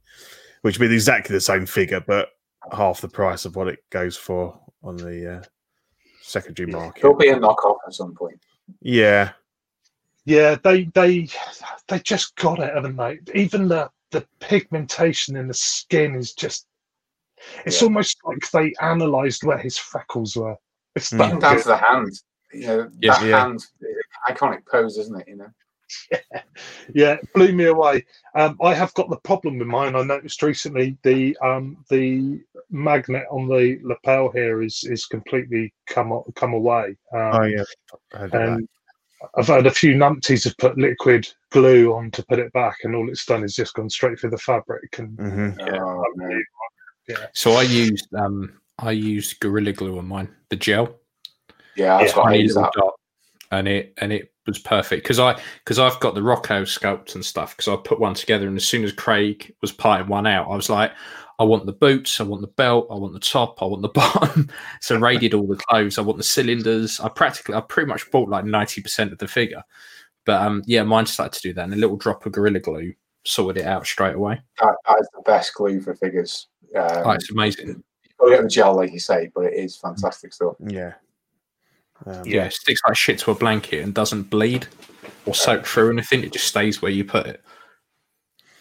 which 0.61 0.77
would 0.77 0.89
be 0.89 0.93
exactly 0.93 1.33
the 1.33 1.41
same 1.41 1.65
figure, 1.65 2.01
but 2.05 2.29
half 2.71 3.01
the 3.01 3.07
price 3.07 3.45
of 3.45 3.55
what 3.55 3.67
it 3.67 3.79
goes 3.89 4.17
for 4.17 4.59
on 4.83 4.97
the 4.97 5.37
uh, 5.37 5.43
secondary 6.21 6.71
market. 6.71 7.01
There'll 7.01 7.17
be 7.17 7.29
a 7.29 7.35
knockoff 7.37 7.77
at 7.87 7.93
some 7.93 8.13
point. 8.15 8.39
Yeah, 8.81 9.31
Yeah, 10.25 10.55
they 10.63 10.85
they 10.85 11.27
they 11.87 11.99
just 11.99 12.35
got 12.35 12.59
it, 12.59 12.73
haven't 12.73 12.95
they? 12.97 13.19
Even 13.33 13.67
the 13.67 13.89
the 14.11 14.25
pigmentation 14.39 15.35
in 15.35 15.47
the 15.47 15.53
skin 15.53 16.15
is 16.15 16.33
just 16.33 16.67
it's 17.65 17.81
Yeah. 17.81 17.87
almost 17.87 18.17
like 18.23 18.49
they 18.51 18.73
analysed 18.79 19.43
where 19.43 19.57
his 19.57 19.77
freckles 19.77 20.35
were. 20.35 20.55
It's 20.95 21.11
Mm. 21.11 21.17
that 21.17 21.39
down 21.41 21.57
to 21.61 21.67
the 21.67 21.77
hand. 21.77 22.21
You 22.53 22.67
know, 22.67 22.91
Yeah. 23.01 23.11
that 23.19 23.25
Yeah. 23.25 23.39
hand, 23.39 23.65
iconic 24.27 24.65
pose, 24.65 24.97
isn't 24.97 25.19
it? 25.21 25.27
You 25.27 25.35
know, 25.35 25.49
yeah, 26.93 27.13
it 27.13 27.33
blew 27.33 27.51
me 27.53 27.65
away. 27.65 28.05
Um, 28.35 28.57
I 28.61 28.73
have 28.73 28.93
got 28.93 29.09
the 29.09 29.17
problem 29.17 29.57
with 29.59 29.67
mine. 29.67 29.95
I 29.95 30.03
noticed 30.03 30.41
recently 30.41 30.97
the 31.03 31.37
um, 31.43 31.77
the 31.89 32.39
magnet 32.69 33.25
on 33.31 33.47
the 33.47 33.79
lapel 33.83 34.29
here 34.31 34.61
is 34.61 34.83
is 34.83 35.05
completely 35.05 35.73
come 35.87 36.21
come 36.35 36.53
away. 36.53 36.95
Um, 37.13 37.33
Oh 37.33 37.43
yeah, 37.43 37.63
and 38.13 38.31
that. 38.31 38.67
I've 39.37 39.47
had 39.47 39.65
a 39.65 39.71
few 39.71 39.95
numpties 39.95 40.43
have 40.43 40.57
put 40.57 40.77
liquid 40.77 41.27
glue 41.51 41.93
on 41.93 42.11
to 42.11 42.25
put 42.25 42.39
it 42.39 42.51
back, 42.53 42.77
and 42.83 42.95
all 42.95 43.09
it's 43.09 43.25
done 43.25 43.43
is 43.43 43.55
just 43.55 43.73
gone 43.73 43.89
straight 43.89 44.19
through 44.19 44.31
the 44.31 44.37
fabric. 44.37 44.99
And 44.99 45.17
Mhm. 45.17 45.57
Yeah. 45.59 45.79
Oh, 45.79 46.05
no. 46.15 46.41
So 47.33 47.53
I 47.53 47.63
used 47.63 48.13
um 48.13 48.61
I 48.77 48.91
used 48.91 49.39
Gorilla 49.39 49.71
Glue 49.71 49.97
on 49.97 50.07
mine, 50.07 50.35
the 50.49 50.55
gel. 50.55 50.99
Yeah, 51.75 51.97
that's 51.99 52.15
Yeah, 52.15 52.23
what 52.23 52.31
I 52.31 52.35
use 52.35 52.55
that. 52.55 52.71
dot, 52.75 52.93
and 53.51 53.67
it 53.67 53.93
and 53.97 54.11
it 54.11 54.33
was 54.47 54.59
perfect 54.59 55.03
because 55.03 55.19
I 55.19 55.39
because 55.63 55.79
I've 55.79 55.99
got 55.99 56.15
the 56.15 56.23
Rocco 56.23 56.63
sculpt 56.63 57.15
and 57.15 57.25
stuff 57.25 57.55
because 57.55 57.71
I 57.71 57.77
put 57.77 57.99
one 57.99 58.13
together 58.13 58.47
and 58.47 58.57
as 58.57 58.65
soon 58.65 58.83
as 58.83 58.91
Craig 58.91 59.53
was 59.61 59.71
parting 59.71 60.07
one 60.07 60.27
out, 60.27 60.49
I 60.49 60.55
was 60.55 60.69
like, 60.69 60.91
I 61.39 61.43
want 61.43 61.65
the 61.65 61.73
boots, 61.73 62.19
I 62.19 62.23
want 62.23 62.41
the 62.41 62.47
belt, 62.47 62.87
I 62.89 62.95
want 62.95 63.13
the 63.13 63.19
top, 63.19 63.61
I 63.61 63.65
want 63.65 63.81
the 63.81 63.89
bottom. 63.93 64.49
so 64.81 64.97
Ray 64.97 65.17
did 65.17 65.33
all 65.33 65.47
the 65.47 65.55
clothes, 65.55 65.97
I 65.97 66.01
want 66.01 66.17
the 66.17 66.23
cylinders. 66.23 66.99
I 66.99 67.09
practically 67.09 67.55
I 67.55 67.61
pretty 67.61 67.87
much 67.87 68.09
bought 68.11 68.29
like 68.29 68.45
ninety 68.45 68.81
percent 68.81 69.11
of 69.11 69.17
the 69.17 69.27
figure, 69.27 69.63
but 70.25 70.41
um 70.41 70.63
yeah, 70.65 70.83
mine 70.83 71.05
started 71.05 71.33
to 71.39 71.47
do 71.49 71.53
that 71.53 71.65
and 71.65 71.73
a 71.73 71.77
little 71.77 71.97
drop 71.97 72.25
of 72.25 72.31
Gorilla 72.31 72.59
Glue 72.59 72.93
sorted 73.25 73.63
it 73.63 73.67
out 73.67 73.85
straight 73.85 74.15
away. 74.15 74.39
That, 74.59 74.75
that 74.87 74.99
is 74.99 75.09
the 75.13 75.21
best 75.23 75.53
glue 75.55 75.81
for 75.81 75.95
figures. 75.95 76.47
Um, 76.75 76.87
oh, 77.05 77.11
it's 77.11 77.31
amazing. 77.31 77.83
You've 78.19 78.31
got 78.31 78.43
the 78.43 78.49
gel, 78.49 78.75
like 78.75 78.93
you 78.93 78.99
say, 78.99 79.31
but 79.33 79.45
it 79.45 79.53
is 79.53 79.75
fantastic 79.75 80.33
stuff. 80.33 80.55
Yeah. 80.59 80.93
Um, 82.05 82.21
Yeah, 82.25 82.45
it 82.45 82.53
sticks 82.53 82.81
like 82.87 82.95
shit 82.97 83.19
to 83.19 83.31
a 83.31 83.35
blanket 83.35 83.83
and 83.83 83.93
doesn't 83.93 84.29
bleed 84.29 84.67
or 85.25 85.33
soak 85.33 85.65
through 85.65 85.91
anything. 85.91 86.23
It 86.23 86.33
just 86.33 86.47
stays 86.47 86.81
where 86.81 86.91
you 86.91 87.03
put 87.05 87.25
it. 87.27 87.41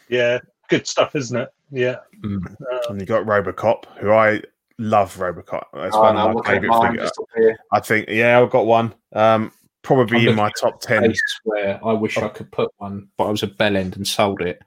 yeah, 0.08 0.38
good 0.68 0.86
stuff, 0.86 1.14
isn't 1.14 1.36
it? 1.38 1.48
Yeah. 1.70 1.96
Mm. 2.22 2.54
And 2.88 3.00
you 3.00 3.06
got 3.06 3.26
Robocop, 3.26 3.84
who 3.98 4.12
I 4.12 4.42
love. 4.78 5.16
Robocop. 5.16 5.64
That's 5.72 5.94
Oh, 5.96 6.00
one 6.02 6.10
and 6.10 6.18
I'm 6.18 6.36
of 6.36 6.44
my 6.44 6.50
favorite 6.52 6.80
figures. 6.82 7.08
just 7.08 7.18
up 7.18 7.26
here. 7.36 7.56
I 7.72 7.80
think. 7.80 8.08
Yeah, 8.08 8.40
I've 8.40 8.50
got 8.50 8.66
one. 8.66 8.94
Um, 9.12 9.50
probably 9.82 10.22
I'm 10.22 10.28
in 10.28 10.36
my 10.36 10.50
top 10.60 10.80
ten. 10.80 11.12
Where 11.44 11.80
I 11.84 11.92
wish 11.92 12.16
I 12.16 12.28
could 12.28 12.50
put 12.52 12.70
one, 12.78 13.08
but 13.16 13.24
I 13.26 13.30
was 13.30 13.42
a 13.42 13.46
bell 13.48 13.76
end 13.76 13.96
and 13.96 14.06
sold 14.06 14.40
it. 14.40 14.62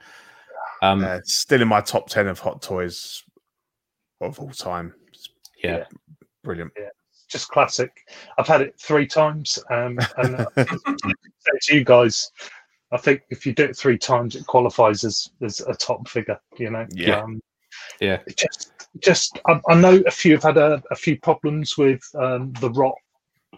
Um, 0.82 1.04
Uh, 1.04 1.16
it's 1.18 1.36
still 1.36 1.62
in 1.62 1.68
my 1.68 1.82
top 1.82 2.10
ten 2.10 2.28
of 2.28 2.40
hot 2.40 2.62
toys 2.62 3.24
of 4.22 4.40
all 4.40 4.50
time. 4.52 4.94
It's 5.10 5.30
yeah. 5.64 5.86
brilliant. 6.44 6.74
Just 7.28 7.50
classic. 7.50 8.08
I've 8.38 8.48
had 8.48 8.62
it 8.62 8.76
three 8.80 9.06
times, 9.08 9.60
um, 9.70 10.00
and 10.18 10.46
to 10.58 11.76
you 11.76 11.84
guys, 11.84 12.32
I 12.92 12.98
think 12.98 13.24
if 13.30 13.46
you 13.46 13.54
do 13.54 13.66
it 13.66 13.78
three 13.78 13.98
times, 13.98 14.36
it 14.36 14.46
qualifies 14.48 15.04
as 15.04 15.30
as 15.42 15.60
a 15.62 15.74
top 15.74 16.08
figure. 16.08 16.40
You 16.58 16.72
know, 16.72 16.86
Yeah. 16.92 17.22
Um, 17.22 17.42
Yeah. 18.00 18.20
just 18.38 18.72
just 19.00 19.40
I, 19.48 19.60
I 19.68 19.76
know 19.76 20.02
a 20.08 20.12
few 20.12 20.34
have 20.34 20.44
had 20.44 20.58
a, 20.58 20.82
a 20.92 20.96
few 20.96 21.20
problems 21.20 21.78
with 21.78 22.02
um, 22.16 22.54
the 22.62 22.72
rot, 22.72 22.96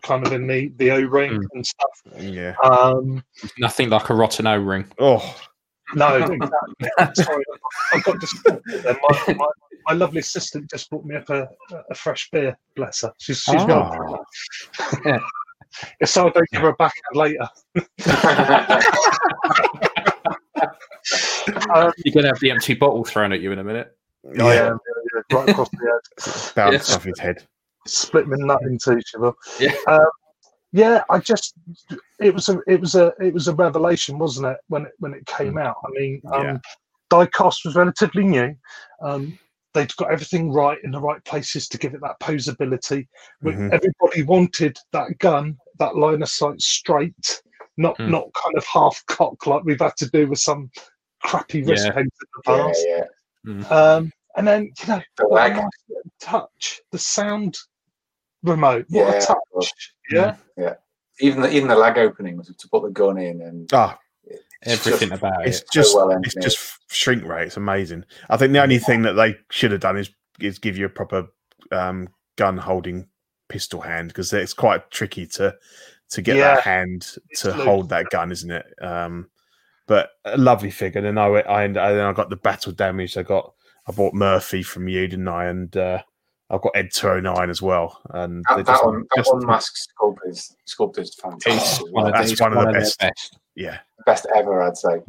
kind 0.01 0.26
of 0.26 0.34
in 0.34 0.47
the 0.47 0.70
the 0.78 0.91
O 0.91 0.99
ring 1.01 1.34
Mm. 1.34 1.45
and 1.53 1.65
stuff. 1.65 2.01
Yeah. 2.20 2.55
Um, 2.63 3.24
Nothing 3.57 3.89
like 3.89 4.09
a 4.09 4.13
rotten 4.13 4.47
O 4.47 4.57
ring. 4.57 4.86
Oh, 4.99 5.36
no, 5.95 6.15
exactly. 6.15 7.24
Sorry, 7.24 7.43
I 7.93 7.99
got 8.01 8.20
distracted. 8.20 8.86
My, 8.86 9.34
my, 9.36 9.47
my 9.88 9.93
lovely 9.93 10.19
assistant 10.19 10.69
just 10.69 10.89
brought 10.89 11.05
me 11.05 11.15
up 11.15 11.30
a, 11.30 11.47
a 11.89 11.95
fresh 11.95 12.30
beer. 12.32 12.57
Bless 12.75 13.01
her. 13.01 13.13
She's 13.19 13.41
she's 13.41 13.63
well. 13.65 14.25
Oh. 14.80 14.97
Yeah. 15.05 15.19
So 16.05 16.25
I'll 16.25 16.32
go 16.32 16.41
give 16.51 16.61
her 16.61 16.69
a 16.69 16.75
backhand 16.75 17.15
later. 17.15 17.47
Um, 21.73 21.91
You're 22.03 22.13
going 22.13 22.23
to 22.23 22.30
have 22.30 22.39
the 22.41 22.51
empty 22.51 22.73
bottle 22.73 23.03
thrown 23.03 23.32
at 23.32 23.41
you 23.41 23.51
in 23.51 23.59
a 23.59 23.63
minute. 23.63 23.95
Yeah. 24.36 24.45
I 24.45 24.55
am. 24.55 24.80
yeah, 24.86 25.21
yeah, 25.32 25.38
right 25.38 25.49
across 25.49 25.69
the 25.69 25.77
head. 25.77 26.55
Bounced 26.55 26.89
Yeah. 26.89 26.95
off 26.95 27.03
his 27.03 27.19
head. 27.19 27.47
Split 27.88 28.27
my 28.27 28.36
nut 28.38 28.61
into 28.63 28.97
each 28.97 29.13
other. 29.15 29.32
Yeah. 29.59 29.73
Um, 29.88 30.05
yeah, 30.71 31.03
I 31.09 31.19
just 31.19 31.55
it 32.19 32.34
was 32.34 32.49
a 32.49 32.59
it 32.67 32.80
was 32.80 32.95
a 32.95 33.13
it 33.19 33.34
was 33.34 33.47
a 33.47 33.55
revelation, 33.55 34.19
wasn't 34.19 34.47
it, 34.47 34.57
when 34.67 34.84
it 34.86 34.91
when 34.99 35.13
it 35.13 35.25
came 35.25 35.57
out? 35.57 35.77
I 35.84 35.89
mean, 35.99 36.21
um, 36.32 36.43
Yeah. 36.43 36.57
diecast 37.09 37.65
was 37.65 37.75
relatively 37.75 38.23
new. 38.23 38.55
Um, 39.01 39.39
they'd 39.74 39.95
got 39.97 40.11
everything 40.11 40.51
right 40.51 40.78
in 40.84 40.91
the 40.91 40.99
right 40.99 41.24
places 41.26 41.67
to 41.70 41.78
give 41.78 41.93
it 41.93 42.01
that 42.01 42.20
posability. 42.20 43.07
We- 43.41 43.53
Mhm. 43.53 43.72
Everybody 43.72 44.24
wanted 44.24 44.78
that 44.93 45.17
gun, 45.20 45.57
that 45.78 45.95
line 45.95 46.22
of 46.22 46.30
sight 46.30 46.59
straight, 46.61 47.41
not 47.78 47.97
Hmm. 47.97 48.09
not 48.11 48.34
kind 48.34 48.57
of 48.57 48.65
half 48.65 49.03
cock 49.07 49.45
like 49.45 49.63
we've 49.63 49.80
had 49.80 49.95
to 49.97 50.09
do 50.09 50.28
with 50.28 50.39
some 50.39 50.72
crappy 51.24 51.61
wrist 51.63 51.86
Yeah. 51.86 51.91
pegs 51.93 52.09
in 52.22 52.28
the 52.43 52.51
yeah, 52.51 52.65
past. 52.67 52.86
yeah. 52.88 53.67
Um, 53.70 54.11
and 54.36 54.47
then 54.47 54.72
you 54.80 54.88
know, 54.88 55.01
The 55.17 55.28
what 55.28 55.51
nice 55.53 55.63
touch, 56.20 56.82
the 56.91 56.99
sound 56.99 57.57
remote, 58.43 58.86
what 58.89 59.07
Yeah, 59.07 59.15
a 59.15 59.22
touch, 59.26 59.93
yeah. 60.11 60.36
yeah. 60.57 60.76
Even 61.22 61.41
the 61.41 61.49
even 61.51 61.67
the 61.67 61.76
lag 61.76 61.97
opening 61.97 62.38
was 62.38 62.47
to 62.47 62.70
put 62.70 62.84
the 62.84 62.89
gun 62.91 63.17
in 63.17 63.41
and 63.41 63.70
Ah, 63.74 63.93
it's 63.93 64.01
Everything 64.64 65.10
just- 65.10 65.22
about 65.22 65.47
it's 65.47 65.62
it. 65.62 65.68
just 65.72 65.95
well 65.95 66.12
it's 66.24 66.36
just 66.36 66.78
shrink 66.91 67.24
rate. 67.24 67.47
It's 67.47 67.57
amazing. 67.57 68.03
I 68.30 68.38
think 68.38 68.53
the 68.53 68.62
only 68.62 68.80
thing 68.80 69.03
that 69.03 69.14
they 69.14 69.36
should 69.51 69.72
have 69.72 69.82
done 69.82 69.97
is 69.97 70.10
is 70.39 70.60
give 70.60 70.78
you 70.78 70.86
a 70.86 70.89
proper 70.89 71.28
um, 71.72 72.10
gun 72.38 72.57
holding 72.57 73.07
pistol 73.49 73.82
hand 73.82 74.10
because 74.10 74.32
it's 74.34 74.53
quite 74.53 74.89
tricky 74.91 75.26
to 75.28 75.55
to 76.12 76.22
get 76.22 76.38
Yeah. 76.38 76.55
that 76.55 76.64
hand 76.64 77.16
It's 77.30 77.41
to 77.41 77.51
loose. 77.55 77.66
hold 77.66 77.89
that 77.89 78.10
gun, 78.10 78.32
isn't 78.32 78.51
it? 78.51 78.66
Um, 78.82 79.30
but 79.88 80.10
a 80.26 80.38
lovely 80.38 80.72
figure. 80.72 81.01
Then 81.01 81.18
I 81.18 81.28
went, 81.30 81.47
I, 81.47 81.64
and 81.64 81.76
then 81.76 81.99
I 82.05 82.14
got 82.14 82.30
the 82.30 82.36
battle 82.36 82.72
damage. 82.72 83.16
I 83.18 83.24
got 83.24 83.53
I 83.88 83.91
bought 83.91 84.14
Murphy 84.14 84.62
from 84.64 84.88
you, 84.88 85.07
didn't 85.07 85.28
I? 85.28 85.45
And 85.45 85.76
uh, 85.78 86.01
I've 86.49 86.62
got 86.62 86.72
Ed 86.76 86.89
two 86.93 87.07
oh 87.10 87.20
nine 87.20 87.49
as 87.49 87.62
well. 87.62 87.99
And 88.12 88.43
they 88.49 88.55
that, 88.57 88.66
that 88.66 88.72
just- 88.74 88.86
one, 88.86 89.01
that 89.16 89.16
just- 89.18 89.34
one 89.34 89.45
mask 89.45 89.74
sculpt 89.99 90.18
is 90.28 90.55
sculpt 90.68 90.99
is 90.99 91.16
fantastic. 91.16 91.88
one 91.91 92.07
of, 92.07 92.14
That's 92.14 92.32
it's 92.32 92.41
one 92.41 92.53
of 92.53 92.60
the 92.66 92.72
their 92.72 92.82
best. 92.82 92.99
best. 92.99 93.38
Yeah, 93.60 93.80
best 94.05 94.26
ever, 94.36 94.62
I'd 94.64 94.78
say. 94.78 95.01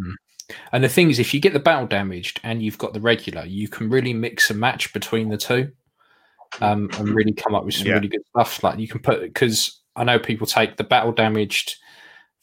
And 0.72 0.82
the 0.82 0.88
thing 0.88 1.08
is, 1.10 1.18
if 1.20 1.32
you 1.32 1.40
get 1.40 1.52
the 1.52 1.60
battle 1.60 1.86
damaged 1.86 2.40
and 2.42 2.60
you've 2.62 2.78
got 2.78 2.92
the 2.92 3.00
regular, 3.00 3.44
you 3.44 3.68
can 3.68 3.88
really 3.88 4.12
mix 4.12 4.50
and 4.50 4.58
match 4.58 4.92
between 4.92 5.28
the 5.28 5.36
two, 5.36 5.70
um, 6.60 6.90
and 6.98 7.10
really 7.10 7.32
come 7.32 7.54
up 7.54 7.64
with 7.64 7.74
some 7.74 7.86
Yeah. 7.86 7.94
really 7.94 8.08
good 8.08 8.26
stuff. 8.30 8.62
Like 8.64 8.78
you 8.78 8.88
can 8.88 9.00
put 9.00 9.20
because 9.22 9.80
I 9.94 10.02
know 10.04 10.18
people 10.18 10.46
take 10.48 10.76
the 10.76 10.84
battle 10.84 11.12
damaged 11.12 11.76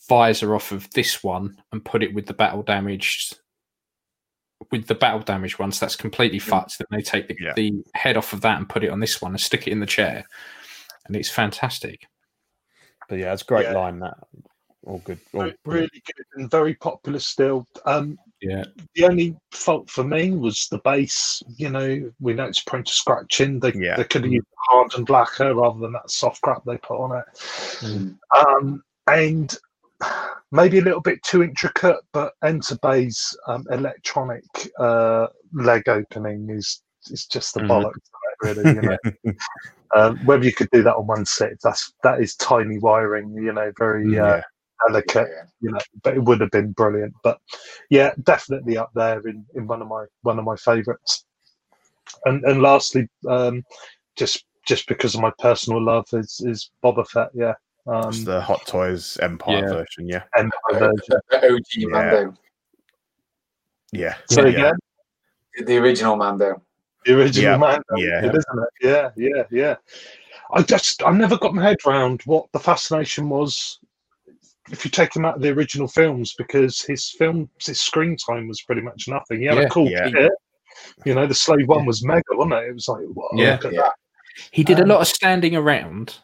visor 0.07 0.55
off 0.55 0.71
of 0.71 0.89
this 0.91 1.21
one 1.21 1.61
and 1.73 1.83
put 1.83 2.01
it 2.01 2.13
with 2.13 2.25
the 2.27 2.33
battle 2.33 2.63
damaged 2.63 3.37
with 4.71 4.87
the 4.87 4.95
battle 4.95 5.19
damaged 5.19 5.59
ones. 5.59 5.79
That's 5.79 5.95
completely 5.97 6.39
fucked. 6.39 6.77
Then 6.79 6.87
they 6.91 7.01
take 7.01 7.27
the, 7.27 7.37
Yeah. 7.39 7.53
the 7.55 7.73
head 7.93 8.15
off 8.17 8.31
of 8.33 8.41
that 8.41 8.57
and 8.57 8.67
put 8.69 8.83
it 8.85 8.89
on 8.89 8.99
this 9.01 9.21
one 9.21 9.31
and 9.33 9.41
stick 9.41 9.67
it 9.67 9.71
in 9.71 9.81
the 9.81 9.85
chair, 9.85 10.23
and 11.05 11.15
it's 11.15 11.29
fantastic. 11.29 12.07
but 13.09 13.19
yeah, 13.19 13.31
it's 13.31 13.41
a 13.41 13.45
great 13.45 13.65
Yeah. 13.65 13.73
line. 13.73 13.99
That 13.99 14.15
all 14.87 15.01
good. 15.03 15.19
All 15.33 15.51
really 15.65 15.89
good 15.91 16.25
and 16.35 16.49
very 16.49 16.73
popular 16.75 17.19
still. 17.19 17.67
Um, 17.85 18.17
Yeah, 18.41 18.65
the 18.95 19.05
only 19.05 19.35
fault 19.51 19.89
for 19.89 20.03
me 20.03 20.31
was 20.31 20.67
the 20.69 20.79
base. 20.79 21.41
You 21.57 21.69
know, 21.69 22.11
we 22.19 22.33
know 22.33 22.45
it's 22.45 22.63
prone 22.63 22.83
to 22.83 22.91
scratching. 22.91 23.59
They, 23.59 23.73
Yeah. 23.73 23.97
they 23.97 24.03
could 24.03 24.23
have 24.23 24.31
used 24.31 24.47
hard 24.69 24.93
and 24.95 25.09
lacquer 25.09 25.53
rather 25.55 25.79
than 25.79 25.93
that 25.93 26.09
soft 26.09 26.41
crap 26.41 26.63
they 26.65 26.77
put 26.77 26.99
on 26.99 27.17
it. 27.17 27.25
Mm. 27.81 28.17
Um, 28.37 28.83
and 29.07 29.57
maybe 30.51 30.77
a 30.79 30.83
little 30.83 31.01
bit 31.01 31.21
too 31.23 31.43
intricate, 31.43 31.97
but 32.13 32.33
Enterbay's 32.43 33.37
um, 33.47 33.65
electronic 33.71 34.43
uh, 34.79 35.27
leg 35.53 35.89
opening 35.89 36.49
is 36.49 36.81
is 37.09 37.25
just 37.25 37.53
the 37.53 37.61
Mhm. 37.61 37.69
bollocks, 37.69 37.95
of 37.95 38.55
it, 38.55 38.63
really. 38.63 38.75
You 38.75 38.81
know? 39.25 39.33
um, 39.95 40.17
whether 40.25 40.43
you 40.45 40.53
could 40.53 40.69
do 40.71 40.83
that 40.83 40.95
on 40.95 41.07
one 41.07 41.25
set, 41.25 41.53
that's 41.63 41.93
that 42.03 42.21
is 42.21 42.35
tiny 42.35 42.77
wiring. 42.77 43.33
You 43.33 43.53
know, 43.53 43.71
very 43.79 44.17
uh, 44.19 44.35
yeah. 44.37 44.41
Delicate 44.87 45.27
Yeah. 45.29 45.43
you 45.61 45.71
know, 45.71 45.79
but 46.03 46.15
it 46.15 46.23
would 46.23 46.41
have 46.41 46.51
been 46.51 46.71
brilliant. 46.71 47.13
But 47.23 47.39
yeah, 47.89 48.11
definitely 48.23 48.77
up 48.77 48.91
there 48.93 49.19
in, 49.27 49.45
in 49.55 49.67
one 49.67 49.81
of 49.81 49.87
my 49.87 50.05
one 50.21 50.39
of 50.39 50.45
my 50.45 50.55
favourites. 50.55 51.25
And 52.25 52.43
and 52.45 52.61
lastly, 52.61 53.07
um, 53.27 53.63
just 54.15 54.45
just 54.65 54.87
because 54.87 55.15
of 55.15 55.21
my 55.21 55.31
personal 55.39 55.81
love 55.83 56.05
is 56.13 56.41
is 56.45 56.71
Boba 56.83 57.07
Fett. 57.07 57.29
Yeah, 57.33 57.53
um, 57.87 58.09
It's 58.09 58.23
the 58.23 58.41
Hot 58.41 58.65
Toys 58.67 59.17
Empire 59.21 59.55
Yeah. 59.59 59.73
version. 59.73 60.07
Yeah, 60.07 60.23
Empire 60.35 60.51
version. 60.79 61.19
The 61.29 61.53
OG 61.53 61.63
Yeah. 61.75 61.87
Mando, 61.89 62.33
yeah. 63.91 64.15
So 64.29 64.41
yeah. 64.41 64.47
again, 64.49 64.73
the 65.65 65.77
original 65.77 66.15
Mando. 66.15 66.61
the 67.05 67.13
original 67.17 67.51
Yeah, 67.51 67.57
man, 67.57 67.81
yeah. 67.95 68.25
it, 68.25 68.35
isn't 68.35 68.63
it? 68.63 68.69
Yeah, 68.81 69.09
yeah, 69.15 69.43
yeah. 69.51 69.75
I 70.51 70.61
just 70.61 71.03
I 71.03 71.11
never 71.11 71.37
got 71.37 71.53
my 71.55 71.63
head 71.63 71.77
around 71.85 72.21
what 72.25 72.51
the 72.51 72.59
fascination 72.59 73.29
was. 73.29 73.79
If 74.71 74.83
you 74.83 74.91
take 74.91 75.15
him 75.15 75.25
out 75.25 75.35
of 75.37 75.41
the 75.41 75.49
original 75.49 75.87
films, 75.87 76.33
because 76.37 76.81
his 76.81 77.09
film, 77.11 77.49
his 77.63 77.79
screen 77.79 78.17
time 78.17 78.47
was 78.47 78.61
pretty 78.61 78.81
much 78.81 79.07
nothing. 79.07 79.39
He 79.39 79.45
had 79.45 79.57
Yeah, 79.57 79.63
a 79.63 79.69
cool 79.69 79.89
yeah. 79.89 80.09
kit. 80.09 80.31
You 81.05 81.15
know, 81.15 81.25
the 81.25 81.33
Slave 81.33 81.67
One 81.67 81.85
was 81.85 82.03
mega, 82.03 82.23
wasn't 82.31 82.53
it? 82.55 82.69
It 82.69 82.73
was 82.73 82.87
like, 82.87 83.05
whoa, 83.05 83.29
Yeah. 83.33 83.51
look 83.53 83.65
at 83.65 83.73
Yeah. 83.73 83.81
that. 83.81 83.93
he 84.51 84.63
did 84.63 84.77
a 84.79 84.83
Um, 84.83 84.89
lot 84.89 85.01
of 85.01 85.07
standing 85.07 85.55
around, 85.55 86.17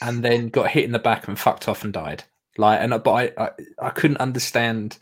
and 0.00 0.22
then 0.22 0.50
got 0.50 0.70
hit 0.70 0.84
in 0.84 0.92
the 0.92 0.98
back 1.00 1.26
and 1.26 1.36
fucked 1.38 1.66
off 1.68 1.82
and 1.82 1.92
died. 1.92 2.22
Like, 2.56 2.80
and 2.80 2.90
but 3.02 3.10
I, 3.12 3.32
I, 3.36 3.50
I 3.80 3.90
couldn't 3.90 4.18
understand 4.18 4.98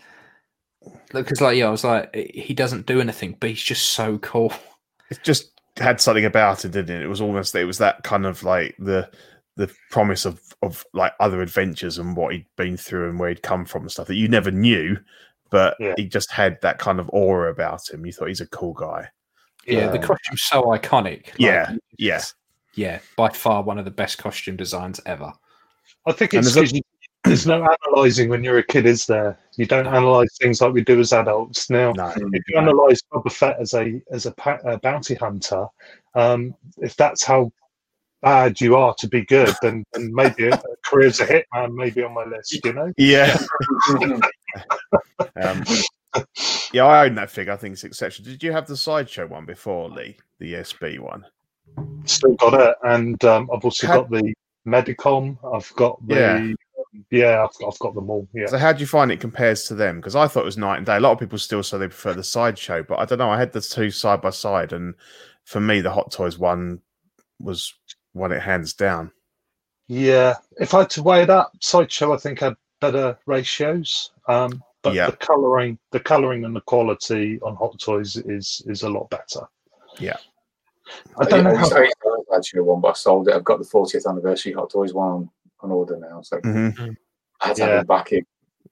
because, 1.12 1.41
like, 1.41 1.57
yeah, 1.59 1.66
I 1.66 1.70
was 1.70 1.85
like, 1.85 2.14
he 2.14 2.55
doesn't 2.55 2.87
do 2.87 3.01
anything, 3.01 3.37
but 3.39 3.51
he's 3.51 3.62
just 3.62 3.89
so 3.89 4.18
cool. 4.18 4.53
It 5.11 5.18
just 5.22 5.51
had 5.76 6.01
something 6.01 6.24
about 6.24 6.64
it, 6.64 6.72
didn't 6.72 6.97
it? 6.97 7.03
It 7.03 7.09
was 7.09 7.20
almost 7.20 7.55
it 7.55 7.64
was 7.64 7.79
that 7.79 8.03
kind 8.03 8.26
of 8.26 8.43
like 8.43 8.76
the 8.79 9.11
the 9.59 9.71
promise 9.91 10.25
of 10.25 10.41
of 10.63 10.85
like 10.95 11.13
other 11.21 11.43
adventures 11.43 11.99
and 11.99 12.17
what 12.17 12.33
he'd 12.33 12.47
been 12.57 12.77
through 12.77 13.11
and 13.11 13.19
where 13.19 13.29
he'd 13.29 13.43
come 13.43 13.65
from 13.65 13.83
and 13.83 13.91
stuff 13.91 14.07
that 14.07 14.15
you 14.15 14.27
never 14.29 14.51
knew, 14.51 14.97
but 15.51 15.77
Yeah. 15.79 15.95
he 15.97 16.07
just 16.07 16.31
had 16.33 16.59
that 16.63 16.79
kind 16.79 16.99
of 16.99 17.11
aura 17.13 17.51
about 17.53 17.89
him. 17.91 18.07
You 18.07 18.13
thought 18.13 18.29
he's 18.29 18.41
a 18.41 18.47
cool 18.49 18.73
guy. 18.73 19.09
Yeah, 19.67 19.89
the 19.89 19.99
Um, 19.99 20.05
costume's 20.05 20.43
so 20.43 20.63
iconic. 20.63 21.27
Like, 21.27 21.41
Yeah, 21.41 21.71
you 21.73 21.79
yeah. 21.99 22.23
yeah, 22.75 22.99
by 23.17 23.29
far 23.29 23.63
one 23.63 23.79
of 23.79 23.85
the 23.85 23.91
best 23.91 24.17
costume 24.19 24.57
designs 24.57 25.01
ever. 25.07 25.33
I 26.07 26.13
think 26.13 26.33
And 26.35 26.45
it's 26.47 26.55
there's 26.55 26.73
a- 26.73 26.83
because 27.25 27.45
there's 27.45 27.47
no 27.49 27.69
analysing 27.87 28.29
when 28.31 28.43
you're 28.45 28.59
a 28.59 28.63
kid, 28.63 28.87
is 28.87 29.07
there? 29.07 29.39
You 29.57 29.67
don't 29.67 29.87
analyse 29.89 30.37
things 30.41 30.61
like 30.61 30.73
we 30.73 30.83
do 30.83 30.99
as 31.01 31.13
adults 31.13 31.69
now. 31.69 31.93
No, 31.93 32.13
If 32.15 32.43
you 32.49 32.57
analyse 32.57 33.03
Boba 33.13 33.31
Fett 33.33 33.59
as 33.61 33.75
a 33.75 34.01
as 34.13 34.27
a, 34.27 34.35
a 34.65 34.79
bounty 34.79 35.15
hunter, 35.17 35.67
um, 36.15 36.55
if 36.79 36.97
that's 36.97 37.25
how 37.25 37.53
bad 38.23 38.61
you 38.61 38.77
are 38.77 38.95
to 38.99 39.09
be 39.09 39.25
good, 39.25 39.55
then, 39.62 39.85
then 39.93 40.12
maybe 40.14 40.49
a, 40.49 40.55
a 40.55 40.61
career 40.85 41.09
as 41.09 41.21
a 41.21 41.27
hitman 41.27 41.73
may 41.75 41.91
be 41.91 42.03
on 42.03 42.14
my 42.14 42.25
list. 42.25 42.59
You 42.64 42.73
know? 42.73 42.93
yeah. 42.97 43.37
um, 45.43 45.64
yeah, 46.73 46.85
I 46.85 47.07
own 47.07 47.14
that 47.16 47.31
figure. 47.31 47.53
I 47.53 47.57
think 47.57 47.75
it's 47.75 47.85
exceptional. 47.85 48.31
Did 48.31 48.43
you 48.43 48.53
have 48.53 48.66
the 48.66 48.77
sideshow 48.77 49.27
one 49.27 49.47
before, 49.47 49.89
Lee? 49.89 50.16
The 50.39 50.55
SB 50.55 50.99
one? 51.01 51.25
Still 52.05 52.35
got 52.37 52.55
it, 52.55 52.77
and 52.85 53.23
um, 53.25 53.49
I've 53.55 53.64
also 53.64 53.87
Had- 53.87 53.97
got 53.97 54.11
the 54.11 54.35
Medicom. 54.66 55.37
I've 55.55 55.73
got 55.77 56.05
the 56.07 56.14
Yeah. 56.14 56.53
yeah, 57.11 57.45
I've, 57.45 57.59
got- 57.59 57.73
I've 57.73 57.79
got 57.79 57.95
them 57.95 58.11
all. 58.11 58.27
Yeah. 58.33 58.47
So 58.47 58.59
how 58.59 58.73
do 58.73 58.81
you 58.81 58.87
find 58.87 59.12
it 59.12 59.21
compares 59.21 59.64
to 59.64 59.75
them? 59.75 59.97
Because 59.97 60.16
I 60.16 60.27
thought 60.27 60.43
it 60.43 60.47
was 60.47 60.59
night 60.59 60.79
and 60.79 60.87
day. 60.87 60.97
A 60.97 61.01
lot 61.01 61.12
of 61.12 61.19
people 61.19 61.39
still 61.39 61.62
say 61.62 61.79
they 61.79 61.89
prefer 61.89 62.14
the 62.14 62.25
sideshow, 62.25 62.83
but 62.83 62.99
I 62.99 63.05
don't 63.05 63.19
know. 63.19 63.31
I 63.31 63.39
had 63.39 63.53
the 63.53 63.61
two 63.61 63.91
side 63.91 64.21
by 64.23 64.31
side, 64.31 64.73
and 64.73 64.95
for 65.45 65.61
me, 65.61 65.81
the 65.81 65.93
Hot 65.93 66.11
Toys 66.11 66.39
one 66.39 66.81
was 67.39 67.75
won 68.15 68.33
it 68.33 68.43
hands 68.43 68.75
down. 68.75 69.11
Yeah, 69.87 70.35
if 70.59 70.75
I 70.75 70.81
had 70.81 70.91
to 70.91 71.03
weigh 71.03 71.23
it 71.23 71.31
up, 71.31 71.53
Sideshow 71.61 72.13
I 72.13 72.19
think 72.19 72.41
had 72.41 72.55
better 72.81 73.19
ratios. 73.27 74.11
Um, 74.29 74.63
but 74.83 74.95
Yeah. 74.95 75.11
the 75.11 75.17
colouring, 75.17 75.79
the 75.93 76.01
colouring 76.01 76.45
and 76.45 76.55
the 76.55 76.61
quality 76.61 77.41
on 77.41 77.57
Hot 77.57 77.79
Toys 77.81 78.17
is 78.17 78.63
is 78.67 78.83
a 78.83 78.89
lot 78.89 79.09
better. 79.11 79.47
Yeah. 79.99 80.17
I 81.19 81.25
don't 81.25 81.45
know 81.45 81.51
I 81.51 81.59
used 81.59 81.63
how. 81.73 81.77
to- 81.77 81.81
I 81.81 81.85
used 81.85 81.97
to 82.03 82.11
have 82.29 82.39
actually 82.39 82.61
one, 82.63 82.81
but 82.81 82.89
I 82.89 82.93
sold 82.95 83.29
it. 83.29 83.35
I've 83.35 83.45
got 83.45 83.59
the 83.59 83.65
40th 83.65 84.07
anniversary 84.07 84.53
Hot 84.53 84.71
Toys 84.71 84.95
one 84.95 85.09
on, 85.09 85.31
on 85.61 85.71
order 85.71 85.97
now, 85.97 86.23
so 86.23 86.39
Mhm. 86.41 86.97
I 87.41 87.47
had 87.49 87.57
to 87.57 87.63
Yeah. 87.63 87.69
have 87.69 87.81
it 87.83 87.89
back 87.89 88.13
in. 88.13 88.25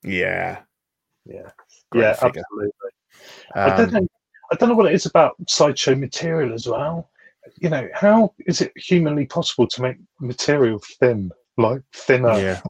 Yeah, 0.03 0.61
Yeah, 1.25 1.49
great 1.91 2.01
yeah, 2.03 2.13
figure. 2.13 2.41
absolutely. 2.41 2.91
I 3.55 3.75
don't 3.77 3.87
Um, 3.95 4.03
know. 4.03 4.07
I 4.51 4.55
don't 4.55 4.69
know 4.69 4.75
what 4.75 4.85
it 4.85 4.93
is 4.93 5.05
about 5.05 5.35
sideshow 5.49 5.93
material 5.95 6.53
as 6.53 6.67
well. 6.67 7.09
You 7.59 7.69
know, 7.69 7.87
how 7.93 8.33
is 8.45 8.61
it 8.61 8.71
humanly 8.75 9.25
possible 9.25 9.67
to 9.67 9.81
make 9.81 9.97
material 10.19 10.81
thin, 10.99 11.31
like 11.57 11.81
thinner? 11.93 12.37
yeah, 12.39 12.61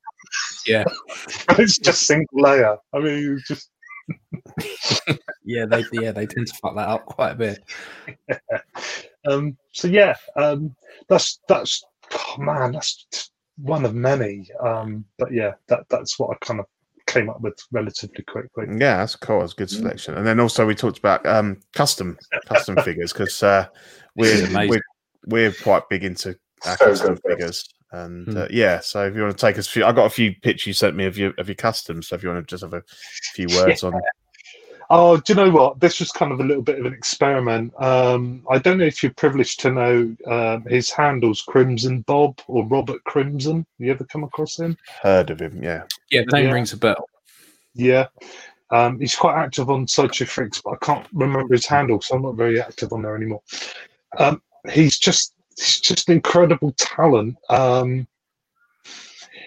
Yeah. 0.65 0.83
it's 1.51 1.77
just 1.77 2.03
single 2.07 2.41
layer. 2.41 2.77
I 2.93 2.99
mean, 2.99 3.37
it's 3.37 3.47
just 3.47 3.69
Yeah, 5.45 5.65
they 5.65 5.83
yeah 5.93 6.11
they 6.11 6.25
tend 6.25 6.47
to 6.47 6.53
fuck 6.55 6.75
that 6.75 6.89
up 6.89 7.05
quite 7.05 7.31
a 7.31 7.35
bit. 7.35 7.63
um, 9.27 9.57
so 9.71 9.87
yeah, 9.87 10.15
um, 10.35 10.75
that's 11.07 11.39
that's 11.47 11.83
oh 12.13 12.35
man, 12.37 12.73
that's 12.73 13.31
one 13.57 13.85
of 13.85 13.95
many. 13.95 14.49
Um, 14.59 15.05
but 15.17 15.31
yeah, 15.31 15.53
that 15.69 15.85
that's 15.89 16.19
what 16.19 16.31
I 16.31 16.45
kind 16.45 16.59
of 16.59 16.65
came 17.07 17.29
up 17.29 17.41
with 17.41 17.57
relatively 17.71 18.23
quickly. 18.23 18.65
yeah. 18.69 18.97
That's 18.97 19.15
cool. 19.15 19.39
That's 19.39 19.53
a 19.53 19.55
good 19.55 19.69
selection. 19.69 20.15
And 20.15 20.27
then 20.27 20.39
also 20.39 20.65
we 20.65 20.75
talked 20.75 20.99
about 20.99 21.25
um, 21.25 21.59
custom 21.73 22.17
custom 22.45 22.75
figures 22.83 23.13
because 23.13 23.41
uh, 23.41 23.67
we're, 24.15 24.47
we're 24.67 24.81
we're 25.25 25.51
quite 25.51 25.89
big 25.89 26.03
into 26.03 26.37
our 26.65 26.77
custom 26.77 27.15
good, 27.15 27.31
figures. 27.31 27.67
And 27.91 28.27
Hmm. 28.27 28.37
uh, 28.37 28.47
yeah, 28.49 28.79
so 28.81 29.05
if 29.05 29.15
you 29.15 29.21
want 29.21 29.37
to 29.37 29.41
take 29.41 29.57
us, 29.57 29.67
few, 29.67 29.85
I 29.85 29.93
got 29.93 30.05
a 30.05 30.09
few 30.09 30.35
pictures 30.41 30.67
you 30.67 30.73
sent 30.73 30.95
me 30.95 31.05
of 31.05 31.17
your 31.17 31.33
of 31.37 31.47
your 31.47 31.55
customs. 31.55 32.07
So 32.07 32.15
if 32.15 32.23
you 32.23 32.29
want 32.29 32.45
to 32.45 32.53
just 32.53 32.63
have 32.63 32.73
a 32.73 32.83
few 33.33 33.47
words 33.55 33.83
on, 33.85 33.93
Oh, 34.89 35.17
do 35.17 35.33
you 35.33 35.35
know 35.35 35.49
what? 35.51 35.79
This 35.79 35.99
was 35.99 36.11
kind 36.11 36.31
of 36.31 36.39
a 36.39 36.43
little 36.43 36.63
bit 36.63 36.79
of 36.79 36.85
an 36.85 36.93
experiment. 36.93 37.73
Um, 37.81 38.45
I 38.49 38.57
don't 38.57 38.77
know 38.77 38.85
if 38.85 39.03
you're 39.03 39.13
privileged 39.13 39.59
to 39.61 39.71
know 39.71 40.15
um, 40.25 40.63
his 40.65 40.89
handles, 40.89 41.41
Crimson 41.41 42.01
Bob 42.01 42.39
or 42.47 42.65
Robert 42.65 43.03
Crimson. 43.03 43.65
You 43.79 43.91
ever 43.91 44.05
come 44.05 44.23
across 44.23 44.57
him? 44.57 44.77
heard 45.01 45.29
of 45.29 45.41
him? 45.41 45.61
Yeah, 45.61 45.83
Yeah, 46.09 46.21
the 46.25 46.37
name 46.37 46.45
Yeah. 46.45 46.53
rings 46.53 46.71
a 46.71 46.77
bell. 46.77 47.09
Yeah. 47.73 48.07
Um, 48.69 48.99
he's 48.99 49.15
quite 49.15 49.35
active 49.37 49.69
on 49.69 49.87
Sideshow 49.87 50.25
Freaks, 50.25 50.61
but 50.61 50.71
I 50.71 50.85
can't 50.85 51.07
remember 51.13 51.53
his 51.53 51.65
handle, 51.65 52.01
so 52.01 52.15
I'm 52.15 52.21
not 52.21 52.35
very 52.35 52.61
active 52.61 52.91
on 52.93 53.01
there 53.01 53.15
anymore. 53.15 53.41
Um, 54.17 54.41
he's 54.71 54.97
just 54.97 55.33
he's 55.57 55.79
just 55.79 56.09
incredible 56.09 56.71
talent. 56.77 57.37
Um, 57.49 58.07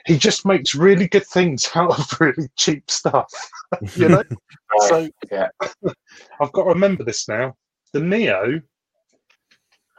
he 0.07 0.18
just 0.18 0.44
makes 0.46 0.74
really 0.74 1.09
good 1.09 1.26
things 1.26 1.68
out 1.74 1.98
of 1.98 2.20
really 2.20 2.48
cheap 2.57 2.90
stuff. 2.90 3.32
you 3.96 4.09
know? 4.09 4.22
so 4.88 5.09
Yeah. 5.30 5.48
I've 6.40 6.53
got 6.53 6.64
to 6.64 6.68
remember 6.70 7.05
this 7.05 7.28
now. 7.28 7.57
The 7.92 8.01
Neo. 8.01 8.61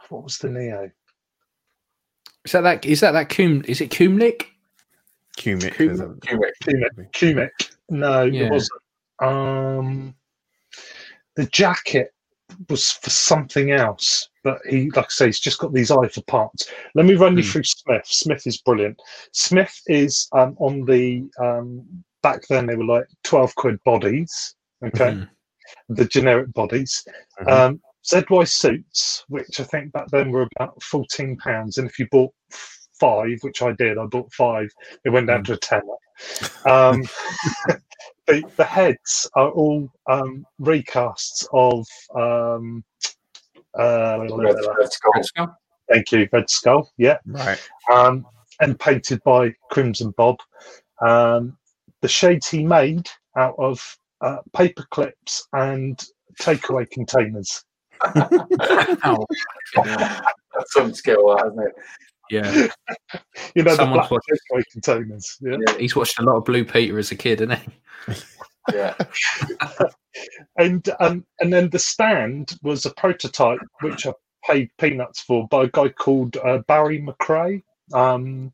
What 0.08 0.24
was 0.24 0.38
the 0.38 0.48
Neo? 0.50 0.90
Is 2.44 2.52
that 2.52 2.62
that? 2.62 2.84
Is 2.84 3.00
that 3.00 3.12
that 3.12 3.28
Coom? 3.28 3.62
Is 3.66 3.80
it 3.80 3.90
Coomlick? 3.90 4.46
Cumic. 5.38 5.74
Cum- 5.74 5.86
there's 5.86 6.00
a- 6.00 6.14
Cubic. 6.22 6.52
Kumek. 6.64 7.12
Kumek. 7.12 7.50
No, 7.88 8.24
Yeah. 8.24 8.46
it 8.46 8.50
wasn't. 8.50 8.80
Um, 9.20 10.14
the 11.36 11.46
jacket 11.46 12.12
was 12.68 12.90
for 12.92 13.10
something 13.10 13.70
else, 13.70 14.28
but 14.44 14.58
he, 14.68 14.90
like 14.90 15.06
I 15.06 15.08
say, 15.08 15.26
he's 15.26 15.40
just 15.40 15.58
got 15.58 15.72
these 15.72 15.90
eye 15.90 16.08
for 16.08 16.22
parts. 16.22 16.68
Let 16.94 17.06
me 17.06 17.14
run 17.14 17.36
you 17.36 17.42
Hmm. 17.42 17.50
through 17.50 17.64
Smith. 17.64 18.06
Smith 18.06 18.46
is 18.46 18.58
brilliant. 18.58 19.00
Smith 19.32 19.74
is 19.86 20.28
um, 20.32 20.56
on 20.58 20.84
the 20.84 21.24
um, 21.40 21.84
back 22.22 22.42
then 22.48 22.66
they 22.66 22.76
were 22.76 22.84
like 22.84 23.06
twelve 23.24 23.54
quid 23.54 23.82
bodies. 23.84 24.54
Okay, 24.84 25.12
Mhm. 25.12 25.28
the 25.90 26.04
generic 26.04 26.52
bodies. 26.52 27.04
Mhm. 27.40 27.50
Um, 27.52 27.80
ZY 28.04 28.44
suits, 28.44 29.24
which 29.28 29.60
I 29.60 29.64
think 29.64 29.92
back 29.92 30.08
then 30.08 30.30
were 30.32 30.48
about 30.56 30.82
fourteen 30.82 31.36
pounds, 31.36 31.78
and 31.78 31.88
if 31.88 31.98
you 31.98 32.08
bought 32.10 32.32
five, 32.98 33.38
which 33.42 33.62
I 33.62 33.72
did, 33.72 33.98
I 33.98 34.06
bought 34.06 34.32
five. 34.32 34.68
It 35.04 35.10
went 35.10 35.28
down 35.28 35.44
to 35.44 35.52
a 35.54 35.56
tenner. 35.56 35.82
Um, 36.66 37.02
the, 38.26 38.42
the 38.56 38.64
heads 38.64 39.28
are 39.34 39.50
all 39.50 39.88
um, 40.08 40.44
recasts 40.60 41.46
of. 41.52 41.86
Uh, 43.78 44.26
Red, 44.30 44.54
Red 44.78 44.92
Skull. 44.92 45.12
Red 45.14 45.24
Skull? 45.24 45.58
thank 45.90 46.12
you, 46.12 46.28
Red 46.32 46.48
Skull. 46.50 46.90
Yeah, 46.96 47.18
right. 47.26 47.60
um, 47.92 48.26
and 48.60 48.78
painted 48.78 49.22
by 49.24 49.54
Crimson 49.70 50.12
Bob. 50.16 50.36
Um, 51.00 51.56
the 52.00 52.08
shades 52.08 52.48
he 52.48 52.64
made 52.64 53.08
out 53.36 53.54
of 53.58 53.96
uh, 54.20 54.38
paper 54.54 54.86
clips 54.90 55.46
and 55.52 56.02
takeaway 56.40 56.88
containers. 56.90 57.64
Ow. 58.16 59.26
That's 59.74 60.72
some 60.72 60.92
skill, 60.94 61.36
that, 61.36 61.46
isn't 61.46 61.66
it? 61.66 61.74
Yeah, 62.30 62.68
You 63.54 63.62
know, 63.62 63.74
Someone's 63.74 64.08
the 64.08 64.18
black 64.18 64.22
takeaway 64.30 64.62
containers. 64.72 65.38
Yeah. 65.40 65.78
he's 65.78 65.96
watched 65.96 66.18
a 66.18 66.22
lot 66.22 66.36
of 66.36 66.44
Blue 66.44 66.64
Peter 66.64 66.98
as 66.98 67.10
a 67.10 67.16
kid, 67.16 67.40
hasn't 67.40 67.58
he? 67.58 68.12
Yeah. 68.72 68.94
and 70.58 70.88
um, 71.00 71.24
and 71.40 71.52
then 71.52 71.70
the 71.70 71.78
stand 71.78 72.56
was 72.62 72.86
a 72.86 72.94
prototype 72.94 73.60
which 73.80 74.06
I 74.06 74.12
paid 74.46 74.70
peanuts 74.78 75.20
for 75.20 75.46
by 75.48 75.64
a 75.64 75.68
guy 75.68 75.88
called 75.88 76.36
uh, 76.36 76.58
Barry 76.68 77.00
McRae, 77.00 77.62
um, 77.94 78.52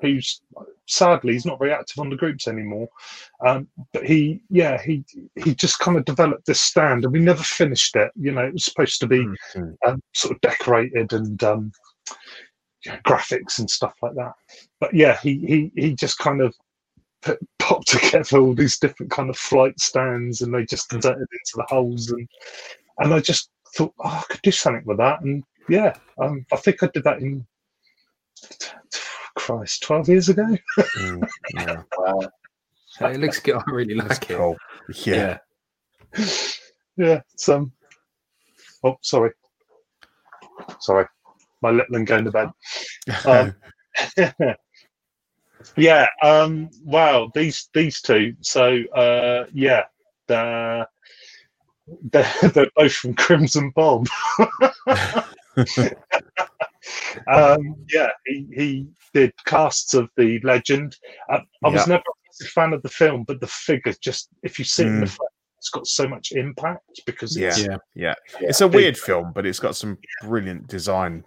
who's 0.00 0.42
sadly 0.86 1.34
he's 1.34 1.46
not 1.46 1.58
very 1.58 1.72
active 1.72 1.98
on 1.98 2.10
the 2.10 2.16
groups 2.16 2.48
anymore. 2.48 2.88
Um, 3.44 3.68
but 3.92 4.06
he, 4.06 4.42
yeah, 4.48 4.80
he 4.82 5.04
he 5.36 5.54
just 5.54 5.78
kind 5.78 5.96
of 5.96 6.04
developed 6.04 6.46
this 6.46 6.60
stand, 6.60 7.04
and 7.04 7.12
we 7.12 7.20
never 7.20 7.42
finished 7.42 7.96
it. 7.96 8.10
You 8.16 8.32
know, 8.32 8.46
it 8.46 8.52
was 8.54 8.64
supposed 8.64 9.00
to 9.00 9.06
be 9.06 9.26
Mhm. 9.54 9.76
um, 9.86 10.02
sort 10.14 10.34
of 10.34 10.40
decorated 10.40 11.12
and 11.12 11.42
um, 11.44 11.72
graphics 13.06 13.58
and 13.58 13.70
stuff 13.70 13.94
like 14.02 14.14
that. 14.14 14.32
But 14.80 14.94
yeah, 14.94 15.18
he 15.22 15.38
he 15.38 15.72
he 15.80 15.94
just 15.94 16.18
kind 16.18 16.40
of 16.40 16.54
put, 17.22 17.38
popped 17.58 17.88
together 17.88 18.38
all 18.38 18.54
these 18.54 18.78
different 18.78 19.10
kind 19.10 19.30
of 19.30 19.36
flight 19.36 19.78
stands, 19.80 20.42
and 20.42 20.54
they 20.54 20.64
just 20.64 20.90
Mm. 20.90 20.96
inserted 20.96 21.26
into 21.32 21.52
the 21.56 21.66
holes, 21.68 22.10
and 22.10 22.28
and 22.98 23.14
I 23.14 23.20
just 23.20 23.50
thought, 23.76 23.94
oh, 24.00 24.08
I 24.08 24.24
could 24.32 24.42
do 24.42 24.50
something 24.50 24.84
with 24.86 24.98
that, 24.98 25.20
and 25.22 25.44
yeah, 25.68 25.94
um, 26.20 26.44
I 26.52 26.56
think 26.56 26.82
I 26.82 26.88
did 26.92 27.04
that 27.04 27.20
in 27.20 27.46
Christ, 29.36 29.82
twelve 29.82 30.08
years 30.08 30.28
ago. 30.28 30.56
Mm, 30.96 31.28
yeah, 31.54 31.82
Wow. 31.96 32.30
It 33.00 33.20
looks 33.20 33.38
good. 33.38 33.56
I 33.56 33.70
really 33.70 33.94
that's 33.94 34.08
like 34.20 34.30
it. 34.30 34.36
cool. 34.36 34.56
Yeah. 35.04 35.38
yeah, 36.96 37.20
it's 37.34 37.48
um. 37.48 37.70
Oh, 38.82 38.96
sorry, 39.02 39.30
sorry, 40.80 41.06
my 41.62 41.70
little 41.70 41.92
one 41.92 42.04
going 42.04 42.24
to 42.24 42.30
bed. 42.32 42.50
Um, 43.24 43.54
Yeah. 45.76 46.06
Um. 46.22 46.70
Wow. 46.84 47.30
These 47.34 47.68
these 47.74 48.00
two. 48.00 48.34
So. 48.40 48.82
Uh. 48.94 49.46
Yeah. 49.52 49.84
They're 50.26 50.86
they're, 52.12 52.32
they're 52.54 52.70
both 52.76 52.92
from 52.92 53.14
Crimson 53.14 53.72
Bob. 53.74 54.06
um. 57.26 57.74
Yeah. 57.92 58.10
He 58.26 58.46
he 58.54 58.86
did 59.14 59.32
casts 59.46 59.94
of 59.94 60.08
the 60.16 60.40
legend. 60.42 60.96
I, 61.30 61.36
I 61.64 61.68
was 61.68 61.86
Yeah. 61.86 61.94
never 61.96 62.02
a 62.40 62.44
fan 62.44 62.72
of 62.72 62.82
the 62.82 62.88
film, 62.88 63.24
but 63.24 63.40
the 63.40 63.46
figure 63.48 63.92
just 64.00 64.28
if 64.42 64.58
you 64.58 64.64
see 64.64 64.84
it 64.84 64.88
in 64.88 65.00
the 65.00 65.06
Mm. 65.06 65.10
front, 65.16 65.30
it's 65.56 65.70
got 65.70 65.86
so 65.88 66.06
much 66.06 66.30
impact 66.32 67.00
because 67.04 67.36
it's 67.36 67.58
Yeah. 67.60 67.76
Yeah, 67.94 68.14
Yeah. 68.40 68.48
it's 68.48 68.60
a 68.60 68.68
Big 68.68 68.76
weird 68.76 68.98
film, 68.98 69.32
but 69.34 69.44
it's 69.44 69.58
got 69.58 69.74
some 69.74 69.98
brilliant 70.22 70.68
design, 70.68 71.24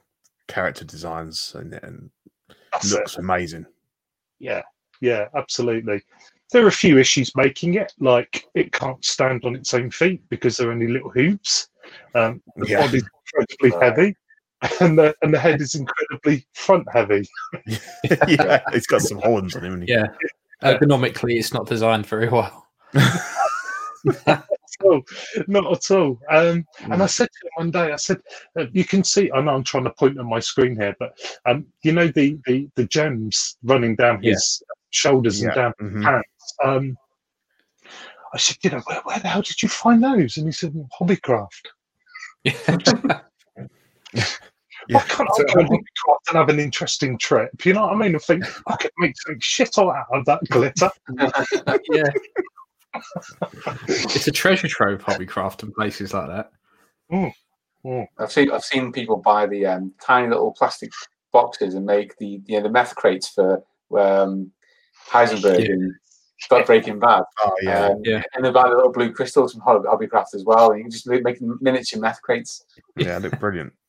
character 0.47 0.85
designs, 0.85 1.53
and, 1.53 1.73
and 1.83 2.09
that's 2.71 2.91
it. 2.91 2.95
looks 2.95 3.17
amazing. 3.17 3.65
Yeah, 4.41 4.63
yeah, 5.01 5.27
absolutely. 5.35 6.01
There 6.51 6.63
are 6.65 6.67
a 6.67 6.71
few 6.71 6.97
issues 6.97 7.31
making 7.35 7.75
it, 7.75 7.93
like 7.99 8.43
it 8.55 8.71
can't 8.73 9.03
stand 9.05 9.45
on 9.45 9.55
its 9.55 9.73
own 9.73 9.91
feet 9.91 10.21
because 10.29 10.57
there 10.57 10.69
are 10.69 10.71
only 10.73 10.87
little 10.87 11.11
hoops. 11.11 11.69
Um, 12.15 12.41
the 12.57 12.67
Yeah. 12.67 12.79
body's 12.85 13.03
incredibly 13.33 13.69
Right. 13.79 13.83
heavy, 13.97 14.15
and 14.81 14.97
the 14.97 15.15
and 15.21 15.33
the 15.33 15.39
head 15.39 15.61
is 15.61 15.75
incredibly 15.75 16.45
front 16.53 16.87
heavy. 16.91 17.27
yeah, 18.27 18.61
it's 18.73 18.87
got 18.87 19.01
some 19.01 19.19
horns 19.19 19.55
on 19.55 19.63
him. 19.63 19.73
and 19.73 19.83
he- 19.83 19.91
Yeah. 19.93 20.07
Ergonomically, 20.63 21.37
it's 21.39 21.53
not 21.53 21.67
designed 21.67 22.05
very 22.05 22.29
well. 22.29 22.67
So, 24.83 25.03
not 25.47 25.71
at 25.71 25.91
all. 25.91 26.19
Um, 26.29 26.65
Mm. 26.79 26.93
and 26.93 27.03
I 27.03 27.05
said 27.05 27.27
to 27.27 27.47
him 27.47 27.51
one 27.55 27.71
day, 27.71 27.91
I 27.91 27.95
said, 27.95 28.21
uh, 28.59 28.65
"You 28.71 28.83
can 28.83 29.03
see." 29.03 29.31
I 29.31 29.41
know 29.41 29.55
I'm 29.55 29.63
trying 29.63 29.83
to 29.85 29.91
point 29.91 30.17
on 30.19 30.27
my 30.29 30.39
screen 30.39 30.75
here, 30.79 30.95
but 30.99 31.17
um, 31.45 31.65
you 31.83 31.91
know 31.91 32.07
the 32.07 32.37
the 32.45 32.69
the 32.75 32.85
gems 32.85 33.57
running 33.63 33.95
down 33.95 34.21
Yeah. 34.23 34.31
his 34.31 34.63
shoulders 34.89 35.41
and 35.41 35.51
Yeah. 35.51 35.55
down 35.55 35.73
Mhm. 35.79 36.03
pants. 36.03 36.55
Um, 36.63 36.97
I 38.33 38.37
said, 38.37 38.57
you 38.61 38.69
know, 38.69 38.79
where, 38.85 39.01
where 39.01 39.19
the 39.19 39.27
hell 39.27 39.41
did 39.41 39.61
you 39.61 39.67
find 39.67 40.01
those? 40.01 40.37
And 40.37 40.45
he 40.47 40.51
said, 40.53 40.73
Hobbycraft. 40.99 41.67
Yeah. 44.87 44.97
Why 44.97 45.01
can't 45.01 45.29
I 45.29 45.43
go 45.43 45.63
Hobbycraft 45.63 46.27
and 46.29 46.37
have 46.37 46.49
an 46.49 46.59
interesting 46.59 47.17
trip? 47.17 47.65
You 47.65 47.73
know 47.73 47.81
what 47.83 47.93
I 47.93 47.95
mean? 47.95 48.15
I 48.15 48.19
think 48.19 48.45
I 48.67 48.75
could 48.77 48.91
make 48.97 49.13
some 49.21 49.37
shit 49.39 49.77
all 49.77 49.91
out 49.91 50.07
of 50.11 50.25
that 50.25 50.41
glitter. 50.49 50.89
yeah. 51.89 52.03
It's 53.87 54.27
a 54.27 54.31
treasure 54.31 54.67
trove, 54.67 55.03
hobbycraft, 55.03 55.63
and 55.63 55.73
places 55.73 56.13
like 56.13 56.27
that. 56.27 56.51
I've 58.19 58.31
seen 58.31 58.51
I've 58.51 58.63
seen 58.63 58.91
people 58.91 59.17
buy 59.17 59.45
the 59.47 59.65
um, 59.65 59.93
tiny 60.01 60.27
little 60.29 60.51
plastic 60.51 60.91
boxes 61.31 61.75
and 61.75 61.85
make 61.85 62.17
the 62.17 62.41
you 62.45 62.57
know 62.57 62.63
the 62.63 62.69
meth 62.69 62.95
crates 62.95 63.27
for 63.29 63.63
um, 63.97 64.51
Heisenberg 65.09 65.65
Yeah. 65.65 65.73
and 65.73 65.93
Stop 66.39 66.65
Breaking 66.65 66.99
Bad. 66.99 67.23
Oh 67.41 67.53
yeah, 67.61 67.85
Um, 67.87 68.01
Yeah. 68.03 68.21
And 68.33 68.43
they 68.45 68.51
buy 68.51 68.69
the 68.69 68.75
little 68.75 68.91
blue 68.91 69.11
crystals 69.13 69.53
from 69.53 69.61
Hobby- 69.61 69.87
Hobbycraft 69.87 70.33
as 70.33 70.43
well. 70.45 70.71
And 70.71 70.79
you 70.79 70.83
can 70.85 70.91
just 70.91 71.07
make 71.07 71.23
make 71.23 71.39
miniature 71.61 71.99
meth 71.99 72.21
crates. 72.21 72.65
yeah, 72.97 73.17
look 73.17 73.39
brilliant. 73.39 73.73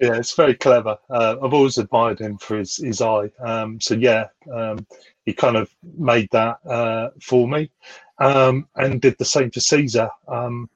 Yeah, 0.00 0.14
it's 0.14 0.34
very 0.34 0.54
clever. 0.54 0.96
Uh, 1.10 1.36
I've 1.42 1.54
always 1.54 1.78
admired 1.78 2.20
him 2.20 2.38
for 2.38 2.58
his, 2.58 2.76
his 2.76 3.00
eye. 3.00 3.30
Um, 3.40 3.80
so 3.80 3.94
yeah, 3.94 4.26
um, 4.52 4.86
he 5.26 5.32
kind 5.32 5.56
of 5.56 5.70
made 5.96 6.28
that 6.32 6.58
uh, 6.66 7.10
for 7.20 7.48
me, 7.48 7.70
um, 8.18 8.68
and 8.76 9.00
did 9.00 9.16
the 9.18 9.24
same 9.24 9.50
for 9.50 9.60
Caesar. 9.60 10.08
Um, 10.28 10.70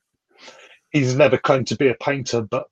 he's 0.91 1.15
never 1.15 1.39
claimed 1.39 1.69
to 1.69 1.77
be 1.77 1.89
a 1.89 1.95
painter, 1.95 2.43
but 2.43 2.69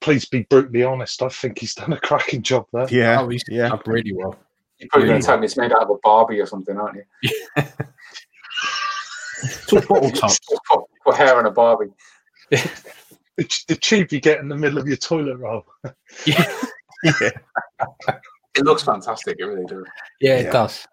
please 0.00 0.24
be 0.24 0.42
brutally 0.44 0.82
honest. 0.82 1.22
I 1.22 1.28
think 1.28 1.58
he's 1.58 1.74
done 1.74 1.92
a 1.92 2.00
cracking 2.00 2.42
job 2.42 2.66
there. 2.72 2.88
Yeah, 2.90 3.20
oh, 3.20 3.28
he's 3.28 3.44
yeah. 3.48 3.72
up 3.72 3.86
really 3.86 4.12
well. 4.14 4.36
You're 4.78 4.88
probably 4.88 5.08
going 5.08 5.16
Really? 5.16 5.20
to 5.22 5.26
tell 5.26 5.38
me 5.38 5.44
it's 5.44 5.56
made 5.56 5.72
out 5.72 5.82
of 5.82 5.90
a 5.90 5.98
Barbie 6.02 6.40
or 6.40 6.46
something, 6.46 6.76
aren't 6.76 6.96
you? 6.96 7.62
It's 9.44 9.72
all 9.72 9.80
bottle 9.80 10.10
tops. 10.10 10.38
Just 10.48 10.60
put, 10.70 10.84
put 11.04 11.16
hair 11.16 11.36
on 11.36 11.46
a 11.46 11.50
Barbie. 11.50 11.90
The, 13.36 13.44
ch- 13.44 13.66
the 13.66 13.76
tube 13.76 14.12
you 14.12 14.20
get 14.20 14.40
in 14.40 14.48
the 14.48 14.56
middle 14.56 14.78
of 14.78 14.86
your 14.86 14.96
toilet 14.98 15.36
roll. 15.38 15.64
yeah, 16.26 16.52
yeah. 17.04 17.30
It 18.54 18.64
looks 18.64 18.82
fantastic. 18.82 19.36
It 19.38 19.44
really 19.44 19.64
does. 19.64 19.84
yeah, 20.20 20.36
it 20.38 20.44
Yeah. 20.46 20.52
does. 20.52 20.86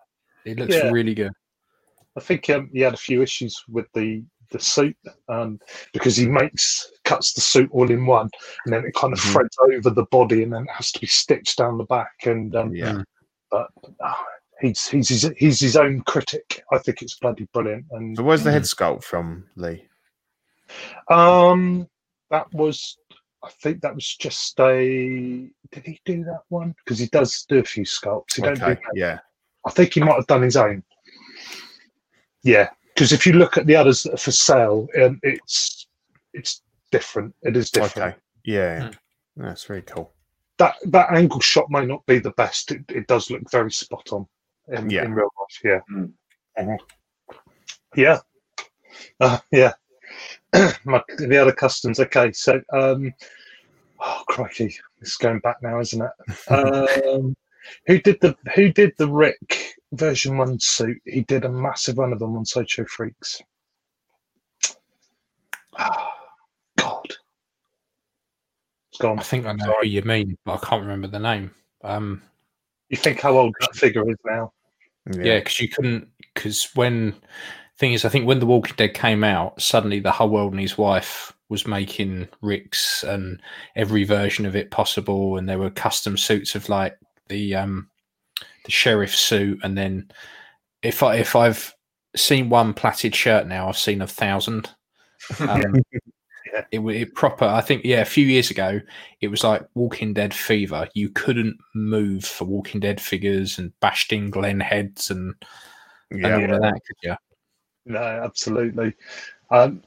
It 0.46 0.58
looks 0.58 0.74
Yeah. 0.76 0.90
really 0.90 1.14
good. 1.14 1.32
I 2.18 2.22
think 2.22 2.50
um, 2.50 2.70
he 2.74 2.80
had 2.80 2.94
a 2.94 2.98
few 2.98 3.22
issues 3.22 3.62
with 3.68 3.86
the 3.94 4.24
the 4.52 4.60
suit 4.60 4.98
um, 5.28 5.60
because 5.94 6.16
he 6.18 6.28
makes 6.28 6.90
cuts 7.06 7.34
the 7.34 7.42
suit 7.42 7.70
all 7.72 7.92
in 7.92 8.06
one, 8.06 8.30
and 8.66 8.74
then 8.74 8.84
it 8.84 8.96
kind 8.96 9.14
of 9.14 9.20
Mhm. 9.20 9.32
threads 9.32 9.58
over 9.62 9.90
the 9.92 10.06
body, 10.10 10.42
and 10.44 10.52
then 10.54 10.64
it 10.64 10.72
has 10.72 10.92
to 10.94 11.00
be 11.00 11.06
stitched 11.08 11.58
down 11.60 11.78
the 11.78 11.84
back. 11.84 12.14
And 12.26 12.56
um, 12.56 12.74
Yeah. 12.74 13.04
but 13.52 13.68
ah, 14.02 14.26
he's 14.62 14.88
he's 14.88 15.10
his, 15.10 15.32
he's 15.38 15.60
his 15.60 15.76
own 15.76 16.02
critic. 16.02 16.64
I 16.74 16.78
think 16.80 17.02
it's 17.04 17.20
bloody 17.20 17.48
brilliant. 17.54 17.86
And 17.92 18.18
So 18.18 18.24
where's 18.24 18.44
the 18.44 18.52
head 18.52 18.64
sculpt 18.64 19.04
from, 19.04 19.46
Lee? 19.56 19.86
um, 21.10 21.88
that 22.32 22.51
was. 22.53 22.97
I 23.41 23.49
think 23.61 23.82
that 23.82 23.95
was 23.95 24.15
just 24.17 24.59
a. 24.59 25.49
Did 25.71 25.86
he 25.86 25.99
do 26.05 26.23
that 26.25 26.41
one? 26.49 26.75
Because 26.84 26.99
he 26.99 27.07
does 27.07 27.45
do 27.47 27.59
a 27.59 27.63
few 27.63 27.86
sculpts. 27.86 28.36
He 28.36 28.41
don't 28.41 28.55
do 28.59 28.63
Okay, 28.65 28.73
that 28.73 28.95
yeah, 28.95 29.19
I 29.65 29.71
think 29.71 29.93
he 29.93 30.01
might 30.01 30.15
have 30.15 30.27
done 30.27 30.41
his 30.41 30.57
own. 30.57 30.84
Yeah, 32.43 32.69
because 32.93 33.11
if 33.13 33.25
you 33.25 33.34
look 33.34 33.57
at 33.57 33.65
the 33.65 33.75
others 33.75 34.03
that 34.03 34.13
are 34.13 34.17
for 34.17 34.32
sale, 34.32 34.88
um, 35.01 35.19
it's 35.23 35.88
it's 36.34 36.61
different. 36.91 37.34
It 37.43 37.55
is 37.55 37.69
different. 37.71 38.13
okay, 38.13 38.17
yeah, 38.43 38.80
yeah. 38.80 38.91
That's 39.38 39.63
very 39.63 39.82
cool. 39.84 40.11
That 40.57 40.75
that 40.88 41.11
angle 41.13 41.39
shot 41.39 41.69
may 41.69 41.86
not 41.86 42.05
be 42.05 42.19
the 42.19 42.32
best. 42.32 42.71
It, 42.71 42.84
it 42.89 43.07
does 43.07 43.30
look 43.32 43.49
very 43.51 43.71
spot 43.71 44.09
on 44.11 44.27
in, 44.67 44.89
Yeah. 44.89 45.05
in 45.05 45.13
real 45.13 45.30
life. 45.39 45.59
Yeah, 45.63 45.80
Mm. 45.89 46.11
Mhm. 46.59 46.77
yeah, 47.95 48.19
uh, 49.21 49.39
yeah. 49.51 49.73
My, 50.86 51.01
the 51.17 51.38
other 51.38 51.51
customs. 51.51 51.99
Okay, 51.99 52.32
so 52.32 52.61
um, 52.74 53.13
oh 53.99 54.24
crikey, 54.28 54.76
it's 55.01 55.17
going 55.17 55.39
back 55.39 55.57
now, 55.61 55.80
isn't 55.80 56.01
it? 56.01 56.38
Um, 56.49 57.36
who 57.86 57.99
did 57.99 58.20
the 58.22 58.36
Who 58.55 58.72
did 58.72 58.93
the 58.97 59.07
Rick 59.09 59.76
version 59.91 60.38
one 60.38 60.59
suit? 60.59 60.97
He 61.05 61.22
did 61.22 61.45
a 61.45 61.49
massive 61.49 61.97
one 61.97 62.13
of 62.13 62.20
them 62.20 62.36
on 62.38 62.45
Sideshow 62.45 62.86
Freaks. 62.86 63.41
Oh, 65.78 66.09
God, 66.78 67.05
it's 68.91 68.99
gone. 68.99 69.20
I 69.20 69.24
think 69.24 69.45
I 69.45 69.53
know 69.53 69.76
who 69.82 69.88
you 69.88 70.01
mean, 70.03 70.38
but 70.45 70.53
I 70.63 70.65
can't 70.65 70.82
remember 70.82 71.07
the 71.07 71.20
name. 71.20 71.51
Um, 71.84 72.22
You 72.89 72.97
think 72.97 73.20
how 73.22 73.38
old 73.38 73.55
that 73.59 73.76
figure 73.76 74.09
is 74.09 74.17
now? 74.26 74.51
yeah, 75.11 75.39
because 75.39 75.59
you 75.59 75.70
couldn't. 75.70 76.07
Because 76.34 76.70
when 76.76 77.15
thing 77.80 77.93
is, 77.93 78.05
I 78.05 78.09
think 78.09 78.27
when 78.27 78.39
The 78.39 78.45
Walking 78.45 78.75
Dead 78.75 78.93
came 78.93 79.23
out, 79.23 79.61
suddenly 79.61 79.99
the 79.99 80.11
whole 80.11 80.30
world 80.30 80.51
and 80.51 80.61
his 80.61 80.77
wife 80.77 81.34
was 81.49 81.65
making 81.65 82.27
Ricks 82.41 83.03
and 83.03 83.41
every 83.75 84.03
version 84.03 84.45
of 84.45 84.55
it 84.55 84.69
possible, 84.71 85.38
and 85.38 85.47
there 85.47 85.57
were 85.59 85.71
custom 85.71 86.17
suits 86.17 86.55
of 86.55 86.69
like 86.69 86.97
the 87.30 87.55
um 87.55 87.89
the 88.65 88.71
sheriff 88.71 89.15
suit, 89.15 89.59
and 89.63 89.77
then 89.77 90.11
if 90.84 91.01
I 91.03 91.15
if 91.15 91.36
I've 91.36 91.73
seen 92.15 92.49
one 92.49 92.73
plaited 92.73 93.15
shirt 93.15 93.47
now, 93.47 93.67
I've 93.69 93.77
seen 93.77 94.01
a 94.01 94.07
thousand. 94.07 94.69
Um, 95.41 95.75
Yeah. 96.53 96.63
It, 96.71 96.80
it 96.80 97.13
proper. 97.13 97.45
I 97.45 97.61
think 97.61 97.84
yeah. 97.84 98.01
A 98.01 98.05
few 98.05 98.25
years 98.25 98.49
ago, 98.49 98.80
it 99.21 99.27
was 99.27 99.43
like 99.43 99.63
Walking 99.75 100.13
Dead 100.13 100.34
fever. 100.34 100.88
You 100.95 101.09
couldn't 101.09 101.57
move 101.75 102.25
for 102.25 102.45
Walking 102.45 102.80
Dead 102.80 102.99
figures 102.99 103.59
and 103.59 103.77
bashed 103.82 104.11
in 104.13 104.30
Glenn 104.32 104.59
heads 104.59 105.11
and, 105.11 105.35
yeah, 106.10 106.38
and 106.38 106.51
all 106.51 106.56
of 106.56 106.61
that. 106.61 106.73
Could 106.88 106.95
you? 107.03 107.15
No, 107.90 107.99
absolutely. 107.99 108.94
Um, 109.49 109.82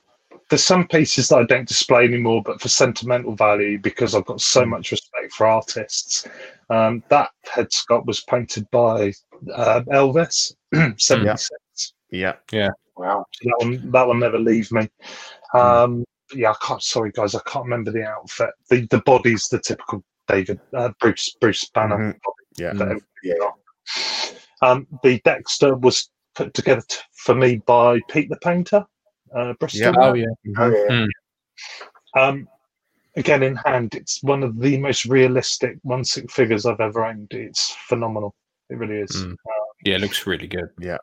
there's 0.51 0.65
some 0.65 0.87
pieces 0.87 1.29
that 1.29 1.39
I 1.39 1.45
don't 1.45 1.67
display 1.67 2.05
anymore, 2.05 2.43
but 2.43 2.61
for 2.61 2.69
sentimental 2.69 3.35
value, 3.35 3.79
because 3.79 4.15
I've 4.15 4.27
got 4.27 4.41
so 4.41 4.67
much 4.67 4.91
respect 4.91 5.33
for 5.33 5.47
artists. 5.47 6.27
Um, 6.69 7.03
that 7.09 7.31
head 7.51 7.69
sculpt 7.71 8.05
was 8.07 8.21
painted 8.25 8.71
by 8.71 9.13
uh, 9.55 9.81
Elvis, 9.93 10.55
76. 10.99 11.95
yeah. 12.11 12.35
Yeah. 12.51 12.69
Wow. 12.97 13.25
That 13.43 13.55
one, 13.59 13.91
that 13.93 14.07
will 14.07 14.15
never 14.15 14.39
leave 14.39 14.71
me. 14.73 14.91
Um, 15.55 16.05
yeah, 16.35 16.51
I 16.51 16.57
can't. 16.61 16.83
Sorry, 16.83 17.13
guys, 17.13 17.35
I 17.35 17.41
can't 17.47 17.65
remember 17.65 17.91
the 17.91 18.05
outfit. 18.05 18.51
The 18.69 18.87
the 18.89 19.01
body's 19.03 19.49
the 19.49 19.59
typical 19.59 20.03
David 20.29 20.61
uh, 20.75 20.91
Bruce 21.01 21.35
Bruce 21.41 21.69
Banner. 21.71 21.97
Mhm. 21.97 22.19
Yeah. 22.57 22.95
Yeah. 23.23 23.51
Um, 24.63 24.87
the 25.03 25.21
Dexter 25.25 25.75
was 25.75 26.11
put 26.35 26.55
together 26.55 26.83
t- 26.89 26.97
for 27.15 27.35
me 27.35 27.57
by 27.67 28.01
Pete 28.09 28.29
the 28.29 28.37
Painter, 28.37 28.85
uh, 29.35 29.55
Bristol. 29.55 29.81
Yeah. 29.81 29.95
Oh 29.99 30.15
yeah. 30.15 30.27
Oh, 30.59 30.87
yeah. 30.89 31.07
Um, 32.17 32.49
again, 33.17 33.43
in 33.43 33.57
hand, 33.57 33.95
it's 33.95 34.23
one 34.23 34.43
of 34.43 34.59
the 34.59 34.79
most 34.79 35.05
realistic 35.07 35.79
one 35.83 36.05
six 36.05 36.33
figures 36.33 36.67
I've 36.67 36.81
ever 36.81 37.05
owned. 37.05 37.29
It's 37.33 37.75
phenomenal. 37.89 38.35
It 38.71 38.77
really 38.77 38.99
is. 38.99 39.11
Mm. 39.25 39.37
Yeah, 39.85 39.95
it 39.97 40.01
looks 40.01 40.27
really 40.27 40.47
good. 40.47 40.69
Yeah, 40.79 40.99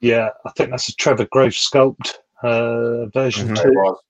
Yeah, 0.00 0.30
I 0.44 0.50
think 0.56 0.70
that's 0.70 0.88
a 0.88 0.94
Trevor 0.96 1.26
Grove 1.30 1.52
sculpt 1.52 2.14
uh, 2.42 3.06
version 3.06 3.48
Mhm. 3.48 3.58
It 3.58 3.62
two. 3.62 3.70
was. 3.70 4.00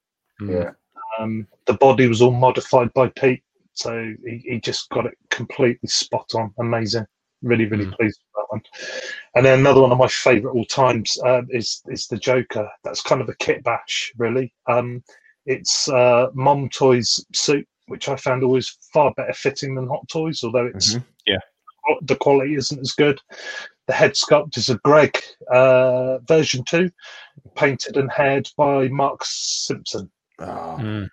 Mm. 0.41 0.53
Yeah. 0.53 0.71
Um, 1.19 1.47
the 1.67 1.75
body 1.75 2.07
was 2.07 2.23
all 2.23 2.31
modified 2.33 2.93
by 2.95 3.09
Pete, 3.09 3.43
so 3.73 4.15
he, 4.25 4.39
he 4.45 4.61
just 4.61 4.89
got 4.91 5.07
it 5.07 5.15
completely 5.31 5.89
spot 5.89 6.31
on. 6.35 6.53
Amazing. 6.61 7.07
Really, 7.43 7.67
really 7.67 7.87
Mm. 7.87 7.97
pleased 7.97 8.21
with 8.21 8.33
that 8.35 8.47
one. 8.53 8.63
And 9.37 9.47
then 9.47 9.61
another 9.61 9.81
one 9.83 9.93
of 9.93 9.99
my 9.99 10.09
favourite 10.09 10.55
all 10.55 10.65
times 10.65 11.17
um, 11.25 11.47
is 11.51 11.83
is 11.87 12.07
the 12.09 12.17
Joker. 12.19 12.69
That's 12.83 13.01
kind 13.03 13.21
of 13.21 13.29
a 13.29 13.35
kit 13.37 13.63
bash, 13.63 14.13
really. 14.17 14.53
Um, 14.67 15.05
it's 15.47 15.89
uh, 15.89 16.29
Mom 16.35 16.69
Toys 16.69 17.25
suit, 17.35 17.67
which 17.87 18.09
I 18.09 18.17
found 18.17 18.43
always 18.43 18.77
far 18.93 19.13
better 19.17 19.33
fitting 19.33 19.75
than 19.75 19.87
Hot 19.89 20.07
Toys, 20.09 20.43
although 20.43 20.67
it's 20.67 20.95
Mhm. 20.97 21.05
Yeah. 21.27 21.39
the 22.03 22.17
quality 22.17 22.55
isn't 22.55 22.81
as 22.81 22.93
good. 22.93 23.19
The 23.87 23.95
head 23.95 24.13
sculpt 24.13 24.59
is 24.59 24.69
a 24.69 24.77
Greg 24.79 25.17
uh, 25.51 26.19
version 26.19 26.65
two, 26.65 26.91
painted 27.55 27.97
and 27.97 28.11
haired 28.11 28.51
by 28.57 28.89
Mark 28.89 29.25
Simpson. 29.25 30.11
Oh, 30.41 30.77
Mm. 30.79 31.09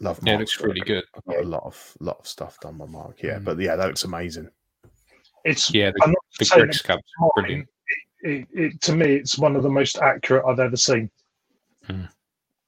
love 0.00 0.18
Yeah, 0.22 0.34
it 0.36 0.38
looks 0.38 0.60
really 0.60 0.80
good. 0.80 1.04
I've 1.14 1.24
got 1.24 1.44
a 1.44 1.48
lot 1.48 1.64
of 1.64 1.96
lot 2.00 2.18
of 2.20 2.26
stuff 2.26 2.58
done 2.60 2.78
by 2.78 2.86
Mark. 2.86 3.22
Yeah, 3.22 3.38
Mm. 3.38 3.44
but 3.44 3.58
yeah, 3.58 3.76
that 3.76 3.86
looks 3.88 4.04
amazing. 4.04 4.50
It's 5.44 5.72
Yeah, 5.72 5.90
the, 5.94 6.02
I'm 6.04 6.14
the 6.38 6.44
saying 6.44 6.60
Greg 6.66 6.70
it's 6.70 7.32
brilliant. 7.34 7.68
It, 8.22 8.46
it, 8.52 8.80
to 8.82 8.94
me, 8.94 9.14
it's 9.16 9.38
one 9.38 9.54
of 9.54 9.62
the 9.62 9.68
most 9.70 9.98
accurate 9.98 10.44
I've 10.46 10.60
ever 10.60 10.76
seen. 10.76 11.10
Mm. 11.88 12.08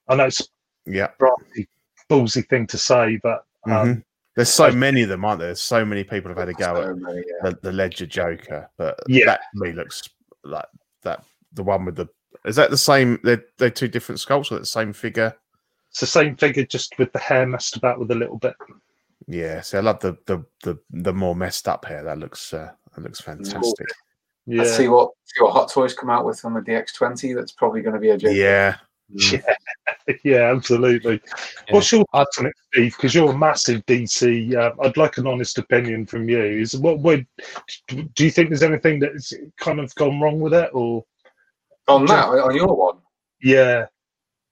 I 0.08 0.14
know 0.14 0.24
it's 0.26 0.46
Yeah. 0.84 1.08
a 1.18 1.24
rather 1.24 1.42
ballsy 2.10 2.46
thing 2.48 2.66
to 2.68 2.78
say, 2.78 3.18
but 3.22 3.44
um, 3.66 3.72
Mhm. 3.72 4.04
There's 4.36 4.50
so 4.52 4.70
many 4.70 5.00
of 5.00 5.08
them, 5.08 5.24
aren't 5.24 5.38
there? 5.38 5.48
There's 5.48 5.62
so 5.62 5.82
many 5.82 6.04
people 6.04 6.28
have 6.28 6.36
had 6.36 6.50
a 6.50 6.52
go 6.52 6.74
So 6.74 6.90
at 6.90 6.96
many, 6.98 7.24
yeah. 7.26 7.50
the, 7.50 7.58
the 7.62 7.72
Ledger 7.72 8.04
Joker, 8.04 8.68
but 8.76 9.00
Yeah. 9.08 9.24
that 9.26 9.40
to 9.54 9.60
me 9.60 9.72
looks 9.72 10.02
like 10.44 10.66
that. 11.02 11.24
The 11.54 11.62
one 11.62 11.86
with 11.86 11.96
the 11.96 12.06
is 12.44 12.54
that 12.56 12.70
the 12.70 12.76
same? 12.76 13.18
They're 13.24 13.42
they're 13.56 13.70
two 13.70 13.88
different 13.88 14.20
sculpts 14.20 14.52
or 14.52 14.58
the 14.58 14.66
same 14.66 14.92
figure. 14.92 15.34
it's 15.90 16.00
the 16.00 16.06
same 16.06 16.36
figure, 16.36 16.66
just 16.66 16.96
with 16.98 17.10
the 17.12 17.18
hair 17.18 17.46
messed 17.46 17.76
about 17.78 17.98
with 17.98 18.10
a 18.10 18.14
little 18.14 18.36
bit. 18.38 18.54
Yeah, 19.28 19.60
see, 19.60 19.78
I 19.78 19.80
love 19.80 20.00
the 20.00 20.16
the 20.26 20.44
the, 20.62 20.78
the 20.90 21.12
more 21.12 21.34
messed 21.34 21.68
up 21.68 21.84
hair. 21.84 22.04
That 22.04 22.18
looks 22.18 22.52
uh, 22.52 22.70
that 22.94 23.02
looks 23.02 23.20
fantastic. 23.20 23.86
Yeah, 24.46 24.62
Let's 24.62 24.76
see 24.76 24.88
what 24.88 25.10
see 25.24 25.42
what 25.42 25.52
Hot 25.52 25.70
Toys 25.70 25.94
come 25.94 26.10
out 26.10 26.24
with 26.24 26.44
on 26.44 26.54
the 26.54 26.60
DX20. 26.60 27.34
That's 27.34 27.52
probably 27.52 27.82
going 27.82 27.94
to 27.94 28.00
be 28.00 28.10
a 28.10 28.16
Joker. 28.16 28.34
Yeah, 28.34 28.76
yeah, 29.08 29.54
yeah, 30.24 30.52
absolutely. 30.54 31.20
What's 31.70 31.90
your 31.90 32.04
thoughts 32.12 32.38
on 32.38 32.46
it, 32.46 32.52
Steve? 32.72 32.94
Because 32.96 33.14
you're 33.16 33.32
a 33.32 33.36
massive 33.36 33.84
DC. 33.86 34.54
Uh, 34.54 34.72
I'd 34.82 34.96
like 34.96 35.18
an 35.18 35.26
honest 35.26 35.58
opinion 35.58 36.06
from 36.06 36.28
you. 36.28 36.40
Is 36.40 36.76
what 36.76 37.00
would 37.00 37.26
do 37.88 38.24
you 38.24 38.30
think 38.30 38.50
there's 38.50 38.62
anything 38.62 39.00
that's 39.00 39.32
kind 39.58 39.80
of 39.80 39.92
gone 39.96 40.20
wrong 40.20 40.38
with 40.38 40.54
it, 40.54 40.70
or 40.72 41.04
On 41.88 42.06
that, 42.06 42.28
on 42.28 42.54
your 42.54 42.76
one, 42.76 42.98
yeah, 43.42 43.86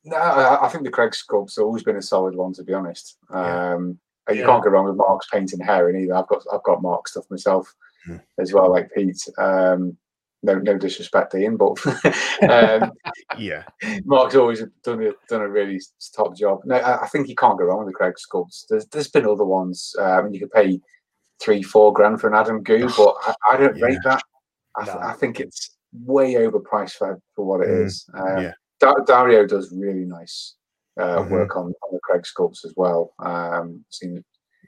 no, 0.05 0.17
I, 0.17 0.67
I 0.67 0.69
think 0.69 0.85
the 0.85 0.91
Craig 0.91 1.15
sculpt's 1.15 1.59
always 1.59 1.83
been 1.83 1.97
a 1.97 2.03
solid 2.03 2.35
one, 2.35 2.53
to 2.55 2.63
be 2.63 2.75
honest. 2.75 3.17
Yeah. 3.31 3.75
Um, 3.75 3.83
and 3.83 3.99
you 4.31 4.37
Yeah. 4.41 4.47
can't 4.47 4.65
go 4.65 4.71
wrong 4.71 4.87
with 4.87 4.97
Mark's 4.97 5.29
painting 5.31 5.61
herring 5.61 6.01
either. 6.03 6.15
I've 6.15 6.29
got 6.29 6.43
I've 6.53 6.63
got 6.63 6.83
Mark 6.83 7.09
stuff 7.09 7.25
myself 7.31 7.73
Hmm. 8.07 8.17
as 8.39 8.53
well, 8.53 8.71
like 8.71 8.91
Pete. 8.95 9.23
Um, 9.39 9.97
no, 10.43 10.57
no 10.57 10.77
disrespect 10.77 11.33
to 11.33 11.39
him, 11.39 11.57
but 11.57 11.79
um, 12.51 12.93
yeah, 13.39 13.65
Mark's 14.05 14.35
always 14.35 14.63
done 14.83 15.03
a 15.03 15.13
done 15.29 15.41
a 15.41 15.49
really 15.49 15.81
top 16.15 16.37
job. 16.37 16.61
No, 16.67 16.77
I, 16.77 17.05
I 17.05 17.07
think 17.09 17.29
you 17.29 17.35
can't 17.35 17.59
go 17.59 17.65
wrong 17.65 17.79
with 17.79 17.89
the 17.89 17.95
Craig 17.95 18.15
sculpts. 18.17 18.65
There's 18.69 18.87
there's 18.89 19.09
been 19.09 19.27
other 19.27 19.45
ones. 19.47 19.95
Uh, 19.99 20.03
I 20.05 20.23
mean, 20.23 20.35
you 20.35 20.41
could 20.41 20.53
pay 20.53 20.81
three, 21.41 21.63
four 21.63 21.93
grand 21.95 22.21
for 22.21 22.29
an 22.29 22.35
Adam 22.35 22.63
Goo, 22.63 22.89
but 22.97 23.15
I, 23.23 23.35
I 23.53 23.57
don't 23.57 23.81
rate 23.81 23.99
that. 24.05 24.23
I, 24.77 24.85
th- 24.85 24.97
No. 24.97 25.03
I 25.03 25.13
think 25.15 25.41
it's 25.41 25.77
way 26.05 26.35
overpriced 26.35 26.93
for, 26.97 27.19
for 27.35 27.45
what 27.47 27.61
it 27.63 27.69
Mm, 27.71 27.85
is. 27.87 28.05
Um, 28.15 28.43
yeah. 28.43 28.53
Dario 29.07 29.47
does 29.47 29.73
really 29.73 30.05
nice 30.05 30.57
uh, 30.97 31.19
Mhm. 31.19 31.31
work 31.31 31.57
on, 31.57 31.66
on 31.83 31.93
the 31.93 32.01
Craig 32.03 32.23
sculpts 32.23 32.65
as 32.65 32.73
well. 32.77 33.12
Um, 33.19 33.85
seen, 33.91 34.25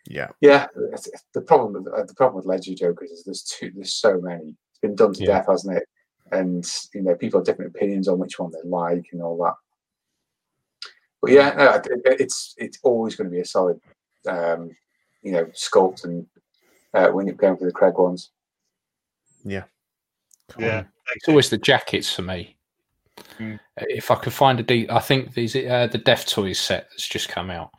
yeah, 0.07 0.29
yeah, 0.41 0.67
it's, 0.93 1.07
it's- 1.09 1.25
the 1.35 1.41
problem 1.41 1.73
with 1.73 1.93
uh, 1.93 2.05
the 2.05 2.15
problem 2.15 2.37
with 2.37 2.47
Ledger 2.47 2.75
Jokers 2.75 3.11
is 3.11 3.25
there's 3.25 3.43
too 3.43 3.71
there's 3.75 3.95
so 3.95 4.21
many. 4.21 4.57
It's 4.71 4.81
been 4.81 4.95
done 4.97 5.13
to 5.15 5.21
Yeah. 5.21 5.27
death, 5.39 5.47
hasn't 5.49 5.77
it? 5.77 5.85
And 6.33 6.65
you 6.95 7.03
know, 7.03 7.15
people 7.15 7.39
have 7.41 7.47
different 7.47 7.75
opinions 7.75 8.09
on 8.09 8.19
which 8.19 8.39
one 8.39 8.51
they 8.53 8.69
like 8.69 9.07
and 9.13 9.23
all 9.23 9.37
that. 9.45 9.55
But 11.23 11.31
yeah, 11.33 11.55
no, 11.55 11.71
it- 11.75 11.87
it- 12.05 12.21
it's 12.21 12.55
it's 12.59 12.79
always 12.83 13.15
going 13.17 13.31
to 13.31 13.35
be 13.35 13.41
a 13.41 13.45
solid, 13.45 13.81
um, 14.29 14.71
you 15.23 15.33
know, 15.33 15.47
sculpt 15.47 16.05
and 16.05 16.27
uh, 16.95 17.09
when 17.11 17.27
you're 17.27 17.37
going 17.37 17.57
for 17.57 17.65
the 17.67 17.73
Craig 17.73 17.99
ones. 17.99 18.31
Yeah, 19.45 19.65
yeah. 20.59 20.85
It's 21.15 21.29
always 21.29 21.51
the 21.51 21.59
jackets 21.59 22.13
for 22.13 22.23
me. 22.23 22.56
Mm. 23.39 23.59
If 23.79 24.11
I 24.11 24.15
could 24.17 24.33
find 24.33 24.61
a 24.61 24.63
de- 24.63 24.89
I 24.91 25.01
think 25.01 25.35
these 25.35 25.55
uh, 25.57 25.89
the 25.91 25.99
Def 25.99 26.27
Toys 26.27 26.59
set 26.59 26.89
that's 26.91 27.07
just 27.07 27.29
come 27.29 27.51
out. 27.51 27.71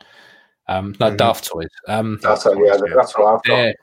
Um, 0.68 0.94
no, 1.00 1.10
Mhm. 1.10 1.16
Daft 1.16 1.46
Toys. 1.46 1.68
Um, 1.88 2.18
That's 2.22 2.44
what, 2.44 2.58
yeah, 2.58 2.76
that's 2.94 3.16
what 3.16 3.26
I've 3.26 3.42
got. 3.42 3.56
their 3.56 3.74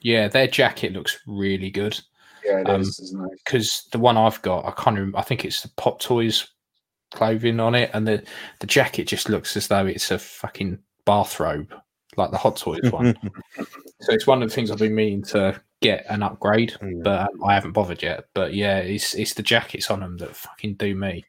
yeah, 0.00 0.28
their 0.28 0.46
jacket 0.46 0.92
looks 0.92 1.18
really 1.26 1.70
good 1.70 1.98
Yeah, 2.44 2.60
it 2.60 2.68
um, 2.68 2.82
is, 2.82 3.16
because 3.44 3.88
the 3.92 3.98
one 3.98 4.18
I've 4.18 4.42
got, 4.42 4.66
I 4.66 4.70
can't 4.72 4.96
remember. 4.96 5.16
I 5.18 5.22
think 5.22 5.44
it's 5.46 5.62
the 5.62 5.70
Pop 5.78 6.00
Toys 6.00 6.46
clothing 7.12 7.60
on 7.60 7.74
it, 7.74 7.90
and 7.94 8.06
the 8.06 8.22
the 8.60 8.66
jacket 8.66 9.06
just 9.06 9.28
looks 9.30 9.56
as 9.56 9.68
though 9.68 9.86
it's 9.86 10.10
a 10.10 10.18
fucking 10.18 10.78
bathrobe, 11.06 11.72
like 12.16 12.30
the 12.30 12.36
Hot 12.38 12.56
Toys 12.56 12.90
one. 12.90 13.16
so 14.00 14.12
it's 14.12 14.26
one 14.26 14.42
of 14.42 14.48
the 14.50 14.54
things 14.54 14.70
I've 14.70 14.78
been 14.78 14.94
meaning 14.94 15.22
to 15.24 15.58
get 15.84 16.06
an 16.08 16.22
upgrade, 16.22 16.72
Mm. 16.82 17.02
but 17.04 17.20
um, 17.30 17.44
I 17.44 17.54
haven't 17.54 17.72
bothered 17.72 18.02
yet. 18.02 18.24
But 18.34 18.54
yeah, 18.54 18.78
it's 18.78 19.14
it's 19.14 19.34
the 19.34 19.42
jackets 19.42 19.90
on 19.90 20.00
them 20.00 20.16
that 20.18 20.34
fucking 20.36 20.74
do 20.74 20.94
me. 20.94 21.24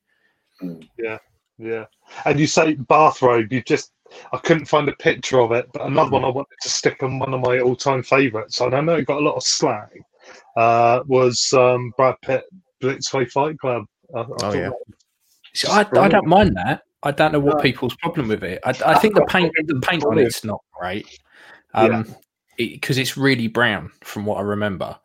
Yeah. 0.98 1.18
Yeah. 1.58 1.86
And 2.26 2.40
you 2.40 2.48
say 2.48 2.74
bathrobe, 2.76 3.52
you 3.52 3.62
just 3.62 3.92
I 4.34 4.38
couldn't 4.38 4.66
find 4.66 4.88
a 4.90 4.94
picture 4.94 5.40
of 5.40 5.52
it, 5.52 5.68
but 5.74 5.86
another 5.86 6.12
one 6.12 6.26
I 6.26 6.30
wanted 6.30 6.58
to 6.62 6.70
stick 6.70 7.02
on 7.04 7.20
one 7.20 7.34
of 7.34 7.42
my 7.42 7.60
all 7.60 7.76
time 7.76 8.04
favourites, 8.04 8.60
and 8.62 8.74
I 8.76 8.82
know 8.82 8.96
it 8.96 9.06
got 9.06 9.22
a 9.22 9.26
lot 9.26 9.36
of 9.36 9.44
slack, 9.44 9.92
uh, 10.58 11.02
was 11.08 11.54
um, 11.54 11.94
Brad 11.98 12.16
Pitt 12.22 12.46
Blitzway 12.82 13.30
Fight 13.32 13.58
Club. 13.60 13.86
I, 14.16 14.20
I 14.22 14.24
thought 14.26 14.56
yeah. 14.56 14.70
See, 15.54 15.68
I, 15.70 15.86
I 15.98 16.08
don't 16.10 16.28
mind 16.28 16.56
that. 16.58 16.82
I 17.04 17.12
don't 17.12 17.32
know 17.32 17.40
what 17.40 17.62
people's 17.62 17.96
problem 17.98 18.28
with 18.28 18.44
it. 18.44 18.60
I, 18.66 18.72
I 18.86 19.00
think 19.00 19.16
the 19.16 19.26
paint 19.26 19.54
the 19.68 19.80
paint 19.80 20.04
on 20.04 20.10
Brilliant. 20.10 20.28
it's 20.30 20.44
not 20.44 20.62
great. 20.78 21.08
Um, 21.74 22.06
because 22.58 22.98
it's 22.98 23.18
really 23.18 23.48
brown 23.48 23.92
from 24.04 24.26
what 24.26 24.38
I 24.38 24.42
remember. 24.42 24.98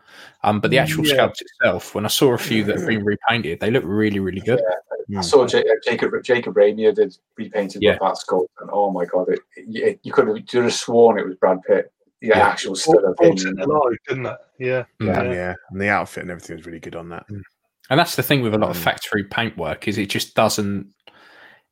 Um, 0.43 0.61
but 0.61 0.71
the 0.71 0.79
actual 0.79 1.07
Yeah. 1.07 1.15
sculpt 1.17 1.41
itself, 1.41 1.95
when 1.95 2.05
I 2.05 2.09
saw 2.09 2.33
a 2.33 2.39
few 2.39 2.65
that 2.65 2.79
have 2.79 2.87
been 2.87 3.05
repainted, 3.05 3.61
they 3.61 3.71
look 3.71 3.85
really, 3.87 4.21
really 4.21 4.41
good. 4.41 4.61
I 4.61 5.13
Mm. 5.13 5.25
saw 5.25 5.45
J- 5.47 5.61
uh, 5.61 5.75
Jacob 5.85 6.13
Jacob 6.23 6.55
Ramia 6.55 6.95
did 6.95 7.17
repainted 7.37 7.83
Yeah. 7.83 7.93
with 7.93 8.01
that 8.01 8.15
sculpt, 8.15 8.47
and 8.61 8.71
oh 8.73 8.91
my 8.93 9.05
god, 9.07 9.29
it, 9.29 9.41
it, 9.57 10.01
you 10.03 10.13
could 10.13 10.29
have 10.29 10.37
you 10.53 10.63
have 10.63 10.73
sworn 10.73 11.19
it 11.19 11.27
was 11.27 11.35
Brad 11.37 11.59
Pitt. 11.67 11.91
Yeah, 12.21 12.39
Yeah. 12.39 12.49
actual 12.49 12.77
still 12.77 13.05
of 13.05 13.17
Brought 13.17 13.41
him. 13.43 13.59
it 13.59 13.65
alive, 13.65 13.97
didn't 14.07 14.27
it? 14.27 14.37
Yeah. 14.59 14.85
Mm. 15.01 15.07
yeah, 15.07 15.33
yeah, 15.33 15.55
and 15.71 15.81
the 15.81 15.89
outfit 15.89 16.23
and 16.23 16.31
everything 16.31 16.57
was 16.57 16.67
really 16.67 16.79
good 16.81 16.95
on 16.95 17.09
that. 17.09 17.25
And 17.29 17.99
that's 17.99 18.15
the 18.15 18.23
thing 18.23 18.43
with 18.43 18.55
a 18.55 18.59
lot 18.59 18.71
of 18.71 18.77
Mm. 18.77 18.83
factory 18.85 19.25
paintwork 19.25 19.89
is 19.89 19.99
it 19.99 20.07
just 20.11 20.35
doesn't 20.37 20.87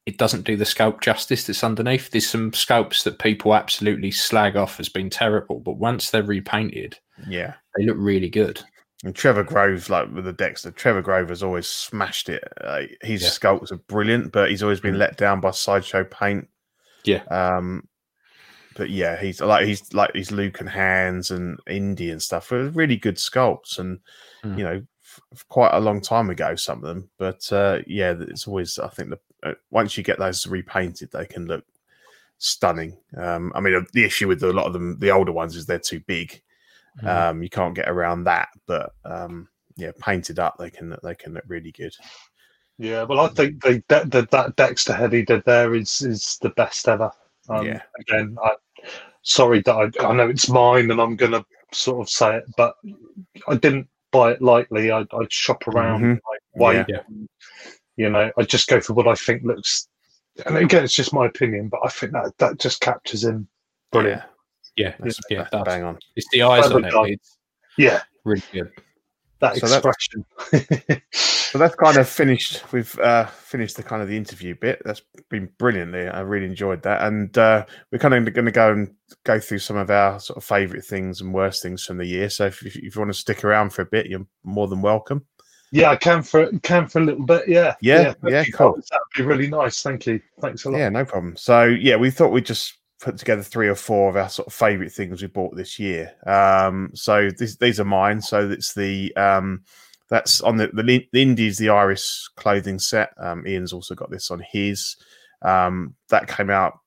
it 0.08 0.16
doesn't 0.16 0.44
do 0.44 0.56
the 0.56 0.64
sculpt 0.64 1.02
justice 1.02 1.44
that's 1.46 1.62
underneath. 1.62 2.10
There's 2.10 2.28
some 2.28 2.50
sculpts 2.52 3.04
that 3.04 3.18
people 3.18 3.54
absolutely 3.54 4.10
slag 4.10 4.56
off 4.56 4.80
as 4.80 4.88
being 4.88 5.10
terrible, 5.10 5.60
but 5.60 5.76
once 5.76 6.10
they're 6.10 6.22
repainted, 6.22 6.98
Yeah, 7.28 7.54
they 7.76 7.84
look 7.84 7.96
really 7.98 8.30
good. 8.30 8.62
and 9.04 9.14
Trevor 9.14 9.44
Grove, 9.44 9.90
like 9.90 10.10
with 10.12 10.24
the 10.24 10.32
Dexter, 10.32 10.70
Trevor 10.70 11.02
Grove 11.02 11.28
has 11.28 11.42
always 11.42 11.66
smashed 11.68 12.28
it. 12.28 12.42
Uh, 12.60 12.82
his 13.02 13.22
Yeah. 13.22 13.28
sculpts 13.28 13.70
are 13.70 13.76
brilliant, 13.86 14.32
but 14.32 14.50
he's 14.50 14.62
always 14.62 14.80
been 14.80 14.94
Mm. 14.94 14.98
let 14.98 15.16
down 15.16 15.40
by 15.40 15.50
sideshow 15.52 16.04
paint. 16.04 16.48
Yeah. 17.04 17.22
Um, 17.30 17.86
but 18.76 18.90
yeah, 18.90 19.20
he's 19.20 19.40
like 19.40 19.66
he's 19.66 19.92
like 19.92 20.14
his 20.14 20.30
Luke 20.32 20.60
and 20.60 20.68
Hans 20.70 21.30
and 21.30 21.58
Indy 21.68 22.10
and 22.10 22.22
stuff. 22.22 22.50
Are 22.52 22.68
really 22.70 22.96
good 22.96 23.16
sculpts, 23.16 23.78
and 23.78 24.00
Mm. 24.44 24.58
you 24.58 24.64
know, 24.64 24.82
f- 25.32 25.44
quite 25.48 25.74
a 25.74 25.80
long 25.80 26.00
time 26.00 26.30
ago, 26.30 26.54
some 26.56 26.78
of 26.78 26.88
them. 26.88 27.10
But 27.18 27.52
uh, 27.52 27.80
yeah, 27.86 28.14
it's 28.18 28.46
always 28.48 28.78
I 28.78 28.88
think 28.88 29.10
the 29.10 29.18
once 29.70 29.96
you 29.96 30.02
get 30.02 30.18
those 30.18 30.46
repainted, 30.46 31.10
they 31.12 31.26
can 31.26 31.46
look 31.46 31.64
stunning. 32.38 32.96
Um, 33.16 33.52
I 33.54 33.60
mean, 33.60 33.74
uh, 33.74 33.82
the 33.92 34.04
issue 34.04 34.28
with 34.28 34.42
a 34.42 34.52
lot 34.52 34.66
of 34.66 34.72
them, 34.72 34.98
the 34.98 35.10
older 35.10 35.32
ones, 35.32 35.56
is 35.56 35.66
they're 35.66 35.78
too 35.78 36.00
big. 36.06 36.40
Mm. 37.02 37.08
Um, 37.08 37.42
you 37.42 37.48
can't 37.48 37.74
get 37.74 37.88
around 37.88 38.24
that, 38.24 38.48
but 38.66 38.92
um, 39.04 39.48
yeah, 39.76 39.92
painted 40.00 40.38
up, 40.38 40.56
they 40.58 40.70
can 40.70 40.96
they 41.02 41.14
can 41.14 41.34
look 41.34 41.44
really 41.46 41.72
good. 41.72 41.94
Yeah, 42.78 43.04
well, 43.04 43.20
I 43.20 43.28
think 43.28 43.62
the, 43.62 43.82
that 43.88 44.10
that 44.12 44.30
that 44.30 44.56
Dexter 44.56 44.92
head 44.92 45.12
he 45.12 45.22
did 45.22 45.44
there 45.44 45.74
is 45.74 46.00
is 46.02 46.38
the 46.42 46.50
best 46.50 46.88
ever. 46.88 47.10
Um, 47.48 47.66
Yeah. 47.66 47.82
Again, 48.00 48.36
I 48.42 48.52
sorry 49.22 49.62
that 49.62 49.74
I, 50.00 50.06
I 50.06 50.12
know 50.12 50.28
it's 50.28 50.48
mine 50.48 50.90
and 50.90 51.00
I'm 51.00 51.16
gonna 51.16 51.44
sort 51.72 52.00
of 52.00 52.08
say 52.08 52.36
it, 52.36 52.44
but 52.56 52.74
I 53.48 53.56
didn't 53.56 53.88
buy 54.10 54.32
it 54.32 54.42
lightly. 54.42 54.90
I 54.90 55.00
I 55.00 55.26
shop 55.28 55.66
around, 55.68 56.02
Mhm. 56.02 56.20
like, 56.30 56.40
wait, 56.54 56.86
Yeah. 56.88 57.02
You 57.98 58.08
know, 58.08 58.30
I 58.38 58.42
just 58.44 58.68
go 58.68 58.80
for 58.80 58.94
what 58.94 59.06
I 59.08 59.14
think 59.14 59.42
looks. 59.44 59.88
And 60.46 60.56
again, 60.56 60.84
it's 60.84 60.94
just 60.94 61.12
my 61.12 61.26
opinion, 61.26 61.68
but 61.68 61.80
I 61.84 61.88
think 61.88 62.12
that 62.12 62.32
that 62.38 62.58
just 62.58 62.80
captures 62.80 63.24
him 63.24 63.48
brilliant. 63.92 64.22
Yeah, 64.76 64.94
That's, 65.00 65.18
yeah, 65.28 65.48
that's 65.50 65.64
bang 65.64 65.82
on. 65.82 65.98
It's 66.14 66.28
the 66.30 66.42
eyes 66.42 66.66
Clever 66.68 66.96
on 66.96 67.06
it. 67.08 67.12
It's 67.14 67.36
Yeah, 67.76 68.00
really 68.24 68.42
good. 68.52 68.70
that 69.40 69.56
So 69.56 69.66
that's- 69.66 69.84
expression. 69.84 71.02
So 71.50 71.56
that's 71.56 71.74
kind 71.76 71.96
of 71.96 72.06
finished. 72.06 72.62
We've 72.72 72.96
uh, 72.98 73.24
finished 73.24 73.76
the 73.78 73.82
kind 73.82 74.02
of 74.02 74.08
the 74.08 74.16
interview 74.18 74.54
bit. 74.54 74.82
That's 74.84 75.00
been 75.30 75.48
brilliantly. 75.58 76.06
I 76.06 76.20
really 76.20 76.44
enjoyed 76.44 76.82
that, 76.82 77.02
and 77.02 77.36
uh, 77.38 77.64
we're 77.90 77.98
kind 77.98 78.12
of 78.12 78.32
going 78.34 78.44
to 78.44 78.52
go 78.52 78.70
and 78.70 78.94
go 79.24 79.40
through 79.40 79.60
some 79.60 79.78
of 79.78 79.90
our 79.90 80.20
sort 80.20 80.36
of 80.36 80.44
favourite 80.44 80.84
things 80.84 81.22
and 81.22 81.32
worst 81.32 81.62
things 81.62 81.82
from 81.84 81.96
the 81.96 82.04
year. 82.04 82.28
So 82.28 82.44
if, 82.46 82.64
if 82.66 82.76
you 82.76 82.90
want 82.96 83.08
to 83.12 83.18
stick 83.18 83.44
around 83.44 83.70
for 83.72 83.80
a 83.80 83.86
bit, 83.86 84.06
you're 84.06 84.26
more 84.44 84.68
than 84.68 84.82
welcome. 84.82 85.24
Yeah, 85.70 85.90
I 85.90 85.96
can 85.96 86.22
for 86.22 86.50
can 86.62 86.86
for 86.86 87.00
a 87.00 87.04
little 87.04 87.24
bit. 87.24 87.48
Yeah, 87.48 87.74
Yeah, 87.80 88.14
yeah, 88.24 88.44
cool. 88.54 88.74
That'd 88.74 89.02
be 89.16 89.22
really 89.22 89.48
nice. 89.48 89.82
Thank 89.82 90.06
you. 90.06 90.20
Thanks 90.40 90.64
a 90.64 90.70
lot. 90.70 90.78
Yeah, 90.78 90.88
no 90.88 91.04
problem. 91.04 91.36
So 91.36 91.64
yeah, 91.64 91.96
we 91.96 92.10
thought 92.10 92.32
we'd 92.32 92.46
just 92.46 92.78
put 93.00 93.16
together 93.18 93.42
three 93.42 93.68
or 93.68 93.74
four 93.74 94.08
of 94.08 94.16
our 94.16 94.28
sort 94.28 94.48
of 94.48 94.54
favourite 94.54 94.92
things 94.92 95.22
we 95.22 95.28
bought 95.28 95.54
this 95.54 95.78
year. 95.78 96.12
Um, 96.26 96.90
so 96.94 97.30
this, 97.38 97.56
these 97.56 97.78
are 97.78 97.84
mine. 97.84 98.20
So 98.20 98.50
it's 98.50 98.74
the 98.74 99.14
um, 99.16 99.62
that's 100.08 100.40
on 100.40 100.56
the 100.56 100.68
the, 100.68 101.06
the 101.12 101.22
Indies 101.22 101.58
the 101.58 101.68
Iris 101.68 102.28
clothing 102.36 102.78
set. 102.78 103.10
Um, 103.18 103.46
Ian's 103.46 103.72
also 103.72 103.94
got 103.94 104.10
this 104.10 104.30
on 104.30 104.42
his. 104.50 104.96
Um, 105.42 105.94
that 106.08 106.26
came 106.26 106.50
out 106.50 106.80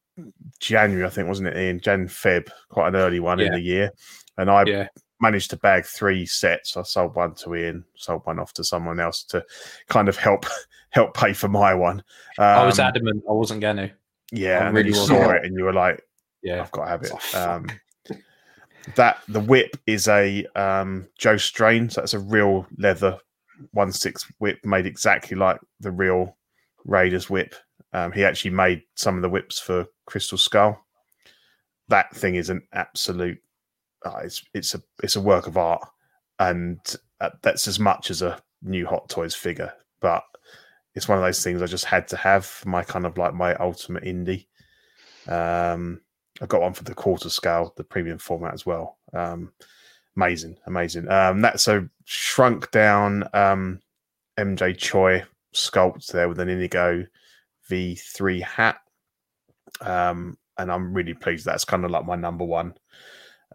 January, 0.60 1.06
I 1.06 1.10
think, 1.10 1.28
wasn't 1.28 1.50
it? 1.50 1.58
Ian 1.58 1.80
Jan 1.80 2.08
Feb, 2.08 2.50
quite 2.70 2.90
an 2.90 2.96
early 2.96 3.20
one 3.20 3.40
in 3.40 3.54
the 3.54 3.62
year, 3.62 3.92
and 4.38 4.50
I 4.50 4.64
Yeah. 4.66 4.88
Managed 5.22 5.50
to 5.52 5.58
bag 5.58 5.86
three 5.86 6.26
sets. 6.26 6.76
I 6.76 6.84
sold 6.84 7.16
one 7.16 7.36
to 7.36 7.56
Ian, 7.56 7.86
sold 7.96 8.26
one 8.26 8.40
off 8.40 8.54
to 8.54 8.64
someone 8.64 9.00
else 9.00 9.24
to 9.26 9.44
kind 9.88 10.10
of 10.10 10.18
help 10.18 10.46
help 10.90 11.16
pay 11.16 11.34
for 11.34 11.48
my 11.48 11.74
one. 11.74 12.04
I 12.38 12.66
was 12.66 12.80
Um, 12.80 12.88
adamant 12.88 13.24
I 13.30 13.34
wasn't 13.34 13.62
going 13.62 13.78
to. 13.78 13.92
yeah, 14.32 14.60
I 14.60 14.68
and 14.68 14.68
then 14.68 14.86
really 14.86 14.90
you 14.90 15.06
saw 15.06 15.30
it 15.32 15.46
and 15.46 15.56
you 15.58 15.64
were 15.64 15.74
like, 15.74 16.02
Yeah. 16.42 16.62
I've 16.62 16.72
got 16.72 16.86
to 16.86 16.90
have 16.90 17.04
it. 17.04 17.12
Oh. 17.36 17.52
Um, 17.56 17.68
that 18.96 19.20
the 19.28 19.40
whip 19.40 19.78
is 19.86 20.08
a 20.08 20.46
um, 20.56 21.08
Joe 21.18 21.38
Strain, 21.38 21.90
so 21.90 22.02
it's 22.02 22.16
a 22.16 22.20
real 22.20 22.66
leather 22.78 23.18
one 23.74 23.92
six 23.92 24.26
whip 24.40 24.58
made 24.66 24.88
exactly 24.88 25.38
like 25.38 25.60
the 25.80 25.92
real 25.92 26.36
Raiders 26.86 27.30
whip. 27.30 27.54
Um, 27.94 28.12
he 28.12 28.24
actually 28.26 28.52
made 28.52 28.82
some 28.96 29.16
of 29.18 29.22
the 29.22 29.30
whips 29.30 29.60
for 29.60 29.86
Crystal 30.08 30.38
Skull. 30.38 30.84
That 31.90 32.16
thing 32.16 32.36
is 32.36 32.50
an 32.50 32.64
absolute. 32.74 33.38
Uh, 34.06 34.22
it's 34.24 34.44
it's 34.54 34.76
a 34.76 34.82
it's 35.04 35.16
a 35.16 35.22
work 35.22 35.48
of 35.48 35.58
art, 35.58 35.88
and 36.40 36.80
uh, 37.20 37.30
that's 37.42 37.68
as 37.68 37.80
much 37.80 38.10
as 38.10 38.22
a 38.22 38.42
new 38.62 38.86
Hot 38.86 39.10
Toys 39.10 39.36
figure. 39.36 39.74
But 40.00 40.24
it's 40.96 41.08
one 41.08 41.18
of 41.18 41.24
those 41.24 41.44
things 41.44 41.62
I 41.62 41.68
just 41.68 41.86
had 41.86 42.08
to 42.10 42.18
have 42.18 42.62
my 42.66 42.84
kind 42.84 43.06
of 43.06 43.18
like 43.18 43.34
my 43.34 43.56
ultimate 43.56 44.04
indie. 44.04 44.48
Um, 45.28 46.02
I 46.42 46.46
got 46.48 46.62
one 46.62 46.74
for 46.74 46.84
the 46.84 46.96
quarter 46.96 47.30
scale, 47.30 47.74
the 47.78 47.84
premium 47.84 48.18
format 48.18 48.54
as 48.54 48.66
well. 48.66 48.98
Um, 49.14 49.54
amazing, 50.16 50.58
amazing. 50.66 51.10
Um, 51.10 51.42
that's 51.42 51.68
a 51.68 51.88
shrunk 52.06 52.72
down 52.72 53.24
um, 53.34 53.80
MJ 54.38 54.78
Choi 54.78 55.24
sculpt 55.54 56.08
there 56.08 56.28
with 56.28 56.40
an 56.40 56.50
Indigo 56.50 57.06
V3 57.70 58.42
hat. 58.42 58.80
Um, 59.82 60.38
and 60.58 60.72
I'm 60.72 60.94
really 60.94 61.14
pleased. 61.14 61.46
That's 61.46 61.66
kind 61.66 61.86
of 61.86 61.92
like 61.92 62.06
my 62.06 62.16
number 62.16 62.44
one 62.44 62.74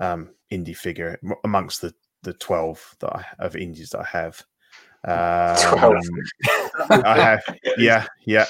um, 0.01 0.31
indie 0.53 0.77
figure 0.77 1.19
amongst 1.45 1.81
the 1.81 1.95
the 2.23 2.33
12 2.35 2.97
that 3.01 3.15
I 3.15 3.25
of 3.39 3.57
indies 3.57 3.91
that 3.91 4.01
I 4.01 4.05
have. 4.05 4.43
Um, 5.05 5.79
12. 5.79 6.05
I 7.05 7.21
have, 7.21 7.59
yeah, 7.79 8.07
yeah. 8.27 8.47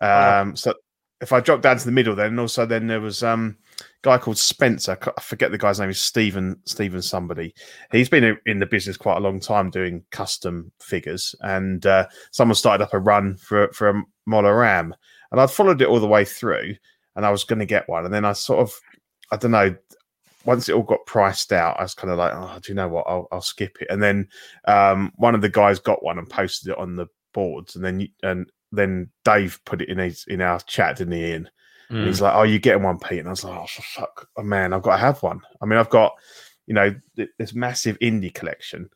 Um, 0.00 0.56
so 0.56 0.74
if 1.20 1.32
I 1.32 1.40
drop 1.40 1.62
down 1.62 1.78
to 1.78 1.84
the 1.84 1.92
middle, 1.92 2.14
then 2.14 2.26
and 2.26 2.40
also 2.40 2.66
then 2.66 2.86
there 2.86 3.00
was 3.00 3.22
um 3.22 3.56
a 3.80 3.82
guy 4.02 4.18
called 4.18 4.38
Spencer. 4.38 4.98
I 5.16 5.20
forget 5.20 5.50
the 5.50 5.58
guy's 5.58 5.80
name 5.80 5.90
is 5.90 6.00
Stephen 6.00 6.60
Stephen 6.64 7.00
somebody. 7.00 7.54
He's 7.92 8.08
been 8.08 8.36
in- 8.46 8.58
the 8.58 8.66
business 8.66 8.96
quite 8.96 9.16
a 9.16 9.20
long 9.20 9.40
time 9.40 9.70
doing 9.70 10.04
custom 10.10 10.70
figures, 10.80 11.34
and 11.40 11.86
uh, 11.86 12.06
someone 12.30 12.56
started 12.56 12.84
up 12.84 12.94
a 12.94 12.98
run 12.98 13.36
for 13.36 13.72
for 13.72 13.88
a 13.88 14.02
Mola 14.26 14.54
Ram, 14.54 14.94
and 15.30 15.40
I'd 15.40 15.50
followed 15.50 15.80
it 15.80 15.88
all 15.88 16.00
the 16.00 16.06
way 16.06 16.24
through, 16.24 16.74
and 17.16 17.24
I 17.24 17.30
was 17.30 17.44
going 17.44 17.60
to 17.60 17.66
get 17.66 17.88
one, 17.88 18.04
and 18.04 18.12
then 18.12 18.24
I 18.24 18.32
sort 18.32 18.60
of 18.60 18.72
I 19.30 19.36
don't 19.36 19.52
know. 19.52 19.74
Once 20.44 20.68
it 20.68 20.74
all 20.74 20.82
got 20.82 21.06
priced 21.06 21.52
out, 21.52 21.78
I 21.78 21.82
was 21.82 21.94
kind 21.94 22.10
of 22.10 22.18
like, 22.18 22.32
"Oh, 22.34 22.58
do 22.62 22.70
you 22.72 22.74
know 22.76 22.88
what? 22.88 23.06
I'll, 23.08 23.28
I'll 23.32 23.40
skip 23.40 23.76
it." 23.80 23.88
And 23.90 24.02
then 24.02 24.28
um, 24.66 25.12
one 25.16 25.34
of 25.34 25.40
the 25.40 25.48
guys 25.48 25.78
got 25.78 26.02
one 26.02 26.18
and 26.18 26.28
posted 26.28 26.72
it 26.72 26.78
on 26.78 26.96
the 26.96 27.06
boards, 27.32 27.76
and 27.76 27.84
then 27.84 28.08
and 28.22 28.50
then 28.72 29.10
Dave 29.24 29.60
put 29.64 29.80
it 29.82 29.88
in 29.88 29.98
his 29.98 30.24
in 30.28 30.40
our 30.40 30.60
chat, 30.60 30.96
didn't 30.96 31.14
he? 31.14 31.26
Ian? 31.26 31.48
And 31.90 31.98
Mm. 32.04 32.06
he's 32.06 32.20
like, 32.22 32.34
"Oh, 32.34 32.42
you 32.42 32.58
getting 32.58 32.82
one, 32.82 32.98
Pete?" 32.98 33.18
And 33.20 33.28
I 33.28 33.30
was 33.32 33.44
like, 33.44 33.58
"Oh, 33.58 33.66
fuck, 33.66 34.28
oh, 34.36 34.42
man, 34.42 34.72
I've 34.72 34.82
got 34.82 34.92
to 34.96 35.02
have 35.02 35.22
one." 35.22 35.40
I 35.60 35.66
mean, 35.66 35.78
I've 35.78 35.90
got 35.90 36.12
you 36.66 36.74
know 36.74 36.94
th- 37.16 37.28
this 37.38 37.54
massive 37.54 37.98
indie 38.00 38.32
collection. 38.32 38.88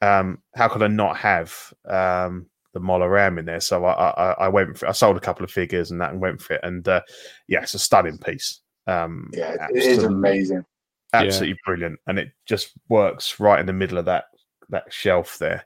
Um, 0.00 0.38
how 0.54 0.68
could 0.68 0.82
I 0.82 0.86
not 0.86 1.16
have 1.18 1.52
um, 1.86 2.46
the 2.72 2.80
Mola 2.80 3.08
Ram 3.08 3.38
in 3.38 3.44
there? 3.46 3.60
So 3.60 3.84
I, 3.84 4.10
I, 4.10 4.32
I 4.44 4.48
went 4.48 4.78
for. 4.78 4.88
I 4.88 4.92
sold 4.92 5.16
a 5.16 5.20
couple 5.20 5.44
of 5.44 5.50
figures 5.50 5.90
and 5.90 6.00
that, 6.00 6.12
and 6.12 6.20
went 6.20 6.40
for 6.40 6.54
it. 6.54 6.60
And 6.62 6.86
uh, 6.88 7.02
yeah, 7.48 7.62
it's 7.62 7.74
a 7.74 7.78
stunning 7.78 8.18
piece. 8.18 8.60
Um, 8.86 9.30
Yeah, 9.34 9.56
it 9.70 9.76
is 9.76 9.86
absolute- 9.98 10.06
amazing. 10.14 10.64
Absolutely 11.12 11.58
brilliant, 11.64 11.98
and 12.06 12.18
it 12.18 12.32
just 12.46 12.72
works 12.88 13.40
right 13.40 13.60
in 13.60 13.66
the 13.66 13.72
middle 13.72 13.98
of 13.98 14.04
that 14.06 14.24
that 14.68 14.92
shelf 14.92 15.38
there. 15.38 15.64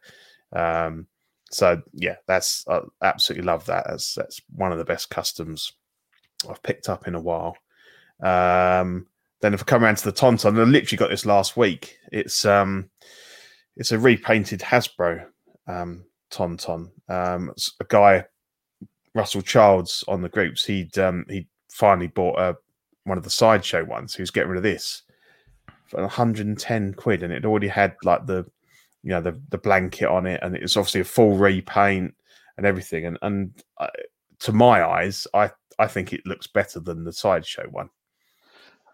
Um, 0.52 1.06
so 1.50 1.80
yeah, 1.92 2.16
that's 2.26 2.64
I 2.68 2.80
absolutely 3.02 3.46
love 3.46 3.66
that. 3.66 3.86
That's 3.88 4.14
that's 4.14 4.40
one 4.54 4.72
of 4.72 4.78
the 4.78 4.84
best 4.84 5.10
customs 5.10 5.72
I've 6.48 6.62
picked 6.62 6.88
up 6.88 7.06
in 7.06 7.14
a 7.14 7.20
while. 7.20 7.56
Um, 8.22 9.06
then 9.40 9.54
if 9.54 9.62
I 9.62 9.64
come 9.64 9.84
around 9.84 9.98
to 9.98 10.04
the 10.04 10.12
Tauntaun, 10.12 10.58
I 10.58 10.64
literally 10.64 10.98
got 10.98 11.10
this 11.10 11.26
last 11.26 11.56
week. 11.56 11.98
It's 12.12 12.44
um, 12.44 12.90
it's 13.76 13.92
a 13.92 13.98
repainted 13.98 14.60
Hasbro 14.60 15.26
um, 15.66 16.04
Tauntaun. 16.30 16.90
Um, 17.08 17.52
a 17.80 17.84
guy, 17.88 18.24
Russell 19.14 19.42
Childs, 19.42 20.04
on 20.08 20.22
the 20.22 20.28
groups. 20.28 20.64
He'd 20.64 20.98
um, 20.98 21.26
he 21.28 21.46
finally 21.70 22.06
bought 22.08 22.38
a 22.38 22.56
one 23.04 23.18
of 23.18 23.24
the 23.24 23.30
sideshow 23.30 23.84
ones. 23.84 24.14
He 24.14 24.22
was 24.22 24.30
getting 24.30 24.50
rid 24.50 24.56
of 24.56 24.62
this 24.62 25.02
for 25.86 26.00
110 26.00 26.94
quid, 26.94 27.22
and 27.22 27.32
it 27.32 27.44
already 27.44 27.68
had 27.68 27.94
like 28.04 28.26
the 28.26 28.46
you 29.02 29.10
know 29.10 29.20
the 29.20 29.38
the 29.50 29.58
blanket 29.58 30.08
on 30.08 30.26
it, 30.26 30.40
and 30.42 30.56
it's 30.56 30.76
obviously 30.76 31.00
a 31.02 31.04
full 31.04 31.36
repaint 31.36 32.14
and 32.56 32.66
everything. 32.66 33.06
And 33.06 33.18
and 33.22 33.62
I, 33.78 33.88
to 34.40 34.52
my 34.52 34.84
eyes, 34.84 35.26
I 35.34 35.50
I 35.78 35.86
think 35.86 36.12
it 36.12 36.26
looks 36.26 36.46
better 36.46 36.80
than 36.80 37.04
the 37.04 37.12
sideshow 37.12 37.68
one. 37.70 37.90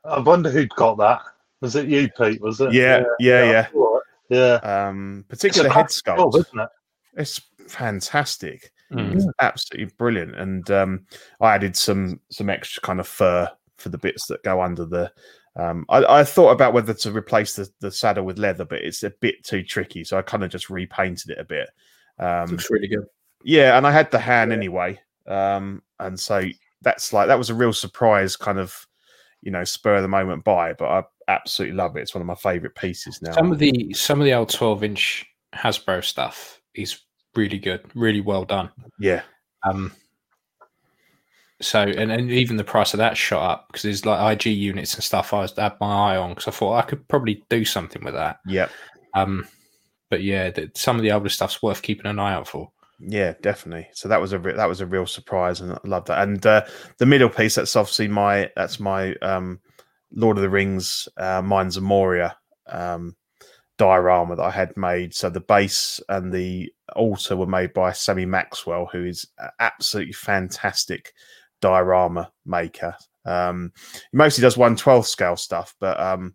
I 0.04 0.18
wonder 0.20 0.50
who'd 0.50 0.70
got 0.70 0.96
that. 0.98 1.20
Was 1.60 1.76
it 1.76 1.88
you, 1.88 2.08
Pete? 2.16 2.40
Was 2.40 2.60
it? 2.60 2.72
Yeah, 2.72 3.02
yeah, 3.18 3.44
yeah. 3.50 3.66
All 3.74 3.94
right. 3.94 4.02
Yeah. 4.30 4.54
Um, 4.88 5.24
It's 5.28 5.44
a 5.44 5.48
particularly 5.48 5.68
the 5.68 5.74
head 5.74 5.88
cracking 6.04 6.16
job, 6.22 6.32
sculpt. 6.32 6.38
isn't 6.46 6.60
it? 6.60 6.68
It's 7.16 7.40
fantastic. 7.68 8.72
Mm. 8.92 9.14
It's 9.14 9.26
absolutely 9.40 9.92
brilliant. 9.98 10.36
And 10.36 10.70
um, 10.70 11.06
I 11.40 11.54
added 11.54 11.76
some 11.76 12.20
some 12.30 12.48
extra 12.48 12.80
kind 12.80 12.98
of 13.00 13.06
fur 13.06 13.50
for 13.76 13.88
the 13.90 13.98
bits 13.98 14.26
that 14.26 14.42
go 14.42 14.62
under 14.62 14.84
the. 14.84 15.12
Um, 15.56 15.84
I, 15.88 16.20
I 16.20 16.24
thought 16.24 16.52
about 16.52 16.72
whether 16.72 16.94
to 16.94 17.12
replace 17.12 17.56
the, 17.56 17.68
the 17.80 17.90
saddle 17.90 18.24
with 18.24 18.38
leather, 18.38 18.64
but 18.64 18.80
it's 18.80 19.02
a 19.02 19.10
bit 19.10 19.42
too 19.44 19.62
tricky, 19.62 20.04
so 20.04 20.16
I 20.16 20.22
kind 20.22 20.44
of 20.44 20.50
just 20.50 20.70
repainted 20.70 21.30
it 21.30 21.38
a 21.38 21.44
bit. 21.44 21.68
Um, 22.18 22.50
Looks 22.50 22.70
really 22.70 22.88
good. 22.88 23.04
yeah, 23.44 23.76
and 23.76 23.86
I 23.86 23.90
had 23.90 24.10
the 24.10 24.18
hand 24.18 24.52
anyway, 24.52 25.00
um, 25.26 25.82
and 25.98 26.18
so 26.18 26.42
that's 26.82 27.12
like 27.12 27.28
that 27.28 27.38
was 27.38 27.50
a 27.50 27.54
real 27.54 27.72
surprise, 27.72 28.36
kind 28.36 28.58
of, 28.58 28.86
you 29.42 29.50
know, 29.50 29.64
spur 29.64 29.96
of 29.96 30.02
the 30.02 30.08
moment 30.08 30.44
buy. 30.44 30.72
But 30.72 30.88
I 30.88 31.02
absolutely 31.28 31.76
love 31.76 31.96
it. 31.96 32.00
It's 32.02 32.14
one 32.14 32.22
of 32.22 32.26
my 32.26 32.34
favorite 32.36 32.74
pieces 32.74 33.20
now. 33.20 33.32
Some 33.32 33.50
of 33.52 33.58
the 33.58 33.92
some 33.92 34.20
of 34.20 34.24
the 34.24 34.34
old 34.34 34.50
twelve 34.50 34.84
inch 34.84 35.26
Hasbro 35.54 36.04
stuff 36.04 36.60
is 36.74 37.00
really 37.34 37.58
good, 37.58 37.82
really 37.94 38.20
well 38.20 38.44
done. 38.44 38.70
yeah, 38.98 39.22
Um, 39.64 39.92
so 41.60 41.80
and, 41.80 42.10
and 42.10 42.30
even 42.30 42.56
the 42.56 42.64
price 42.64 42.94
of 42.94 42.98
that 42.98 43.16
shot 43.16 43.50
up 43.50 43.66
because 43.68 43.82
there's 43.82 44.06
like 44.06 44.46
IG 44.46 44.52
units 44.52 44.94
and 44.94 45.04
stuff. 45.04 45.32
I 45.32 45.40
was 45.40 45.56
had 45.56 45.76
my 45.80 46.12
eye 46.12 46.16
on 46.16 46.30
because 46.30 46.48
I 46.48 46.52
thought 46.52 46.78
I 46.78 46.82
could 46.82 47.06
probably 47.08 47.44
do 47.48 47.64
something 47.64 48.02
with 48.04 48.14
that. 48.14 48.38
yeah, 48.46 48.68
Um, 49.14 49.46
but 50.08 50.22
yeah, 50.22 50.50
the, 50.50 50.70
some 50.74 50.96
of 50.96 51.02
the 51.02 51.12
older 51.12 51.28
stuff's 51.28 51.62
worth 51.62 51.82
keeping 51.82 52.06
an 52.06 52.18
eye 52.18 52.34
out 52.34 52.48
for. 52.48 52.70
Yeah, 52.98 53.34
definitely. 53.40 53.88
So 53.92 54.08
that 54.08 54.20
was 54.20 54.32
a 54.32 54.38
re- 54.38 54.54
that 54.56 54.68
was 54.68 54.80
a 54.80 54.86
real 54.86 55.06
surprise, 55.06 55.60
and 55.60 55.72
I 55.72 55.78
love 55.84 56.06
that. 56.06 56.22
And 56.22 56.44
uh, 56.44 56.66
the 56.98 57.06
middle 57.06 57.30
piece 57.30 57.54
that's 57.54 57.76
obviously 57.76 58.08
my 58.08 58.50
that's 58.56 58.80
my 58.80 59.14
um, 59.16 59.60
Lord 60.12 60.36
of 60.36 60.42
the 60.42 60.50
Rings, 60.50 61.08
uh, 61.16 61.42
Mines 61.42 61.76
of 61.76 61.82
Moria 61.82 62.36
um, 62.66 63.16
diorama 63.78 64.36
that 64.36 64.42
I 64.42 64.50
had 64.50 64.76
made. 64.76 65.14
So 65.14 65.30
the 65.30 65.40
base 65.40 66.00
and 66.08 66.32
the 66.32 66.70
altar 66.94 67.36
were 67.36 67.46
made 67.46 67.72
by 67.72 67.92
Sammy 67.92 68.26
Maxwell, 68.26 68.88
who 68.92 69.04
is 69.04 69.26
absolutely 69.58 70.12
fantastic 70.12 71.12
diorama 71.60 72.30
maker. 72.44 72.94
Um, 73.24 73.72
he 74.10 74.16
mostly 74.16 74.42
does 74.42 74.56
one 74.56 74.76
twelfth 74.76 75.08
scale 75.08 75.36
stuff, 75.36 75.74
but 75.80 75.98
um, 76.00 76.34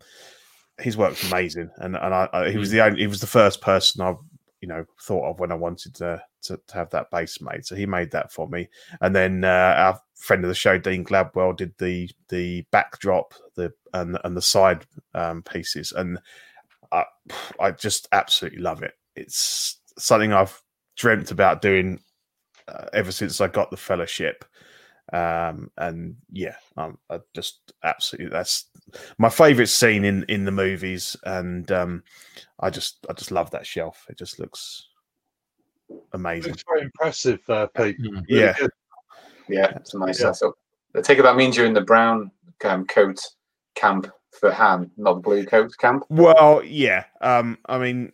his 0.79 0.97
work's 0.97 1.29
amazing. 1.29 1.69
And 1.77 1.95
and 1.95 2.13
I, 2.13 2.29
I, 2.33 2.49
he 2.51 2.57
was 2.57 2.71
the 2.71 2.81
only 2.81 3.01
he 3.01 3.07
was 3.07 3.21
the 3.21 3.27
first 3.27 3.61
person 3.61 4.01
I 4.01 4.15
you 4.61 4.67
know 4.67 4.85
thought 5.01 5.29
of 5.29 5.39
when 5.39 5.51
I 5.51 5.55
wanted 5.55 5.95
to, 5.95 6.21
to 6.43 6.59
to 6.67 6.73
have 6.73 6.89
that 6.91 7.11
base 7.11 7.39
made. 7.41 7.65
So 7.65 7.75
he 7.75 7.85
made 7.85 8.11
that 8.11 8.31
for 8.31 8.47
me, 8.47 8.69
and 9.01 9.15
then 9.15 9.43
uh, 9.43 9.73
our 9.77 9.99
friend 10.15 10.43
of 10.43 10.47
the 10.47 10.55
show, 10.55 10.77
Dean 10.77 11.03
Gladwell, 11.03 11.55
did 11.55 11.73
the 11.77 12.09
the 12.29 12.65
backdrop, 12.71 13.33
the 13.55 13.71
and 13.93 14.17
and 14.23 14.35
the 14.35 14.41
side 14.41 14.85
um, 15.13 15.43
pieces, 15.43 15.91
and 15.91 16.19
I 16.91 17.05
I 17.59 17.71
just 17.71 18.07
absolutely 18.11 18.59
love 18.59 18.83
it. 18.83 18.93
It's 19.15 19.79
something 19.97 20.33
I've 20.33 20.61
dreamt 20.97 21.31
about 21.31 21.61
doing 21.61 21.99
uh, 22.67 22.85
ever 22.93 23.11
since 23.11 23.41
I 23.41 23.47
got 23.47 23.71
the 23.71 23.77
fellowship. 23.77 24.45
Um, 25.13 25.71
and 25.77 26.15
yeah, 26.31 26.55
um, 26.77 26.97
I 27.09 27.19
just 27.33 27.73
absolutely 27.83 28.31
that's 28.31 28.65
my 29.17 29.29
favorite 29.29 29.67
scene 29.67 30.03
in 30.03 30.23
in 30.29 30.45
the 30.45 30.51
movies, 30.51 31.15
and 31.23 31.71
um, 31.71 32.03
I 32.59 32.69
just 32.69 33.05
I 33.09 33.13
just 33.13 33.31
love 33.31 33.51
that 33.51 33.67
shelf. 33.67 34.05
It 34.09 34.17
just 34.17 34.39
looks 34.39 34.87
amazing. 36.13 36.53
It's 36.53 36.63
very 36.67 36.81
impressive, 36.81 37.39
uh, 37.49 37.67
Pete. 37.67 37.99
Mm. 37.99 38.25
Really 38.29 38.41
Yeah. 38.41 38.53
good. 38.57 38.71
Yeah, 39.47 39.73
it's 39.75 39.93
a 39.93 39.99
nice 39.99 40.19
Yeah. 40.19 40.31
setup. 40.31 40.55
I 40.95 41.01
take 41.01 41.19
it 41.19 41.23
that 41.23 41.35
means 41.35 41.55
you're 41.55 41.65
in 41.65 41.73
the 41.73 41.81
brown 41.81 42.31
um, 42.63 42.85
coat 42.87 43.19
camp 43.75 44.11
for 44.31 44.51
Han, 44.51 44.89
not 44.97 45.15
the 45.15 45.19
blue 45.19 45.45
coat 45.45 45.71
camp. 45.77 46.03
Well, 46.09 46.63
yeah. 46.63 47.05
Um, 47.21 47.57
I 47.67 47.77
mean, 47.77 48.11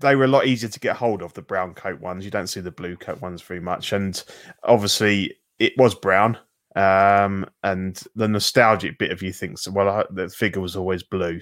they 0.00 0.16
were 0.16 0.24
a 0.24 0.28
lot 0.28 0.46
easier 0.46 0.68
to 0.70 0.80
get 0.80 0.96
hold 0.96 1.22
of 1.22 1.32
the 1.34 1.42
brown 1.42 1.74
coat 1.74 2.00
ones. 2.00 2.24
You 2.24 2.30
don't 2.30 2.46
see 2.46 2.60
the 2.60 2.70
blue 2.70 2.96
coat 2.96 3.20
ones 3.20 3.42
very 3.42 3.60
much, 3.60 3.92
and 3.92 4.22
obviously 4.64 5.36
it 5.58 5.72
was 5.76 5.94
brown. 5.94 6.38
Um, 6.76 7.46
and 7.62 8.00
the 8.14 8.28
nostalgic 8.28 8.98
bit 8.98 9.10
of 9.10 9.22
you 9.22 9.32
thinks, 9.32 9.68
well, 9.68 9.88
I, 9.88 10.04
the 10.10 10.28
figure 10.28 10.62
was 10.62 10.76
always 10.76 11.02
blue. 11.02 11.40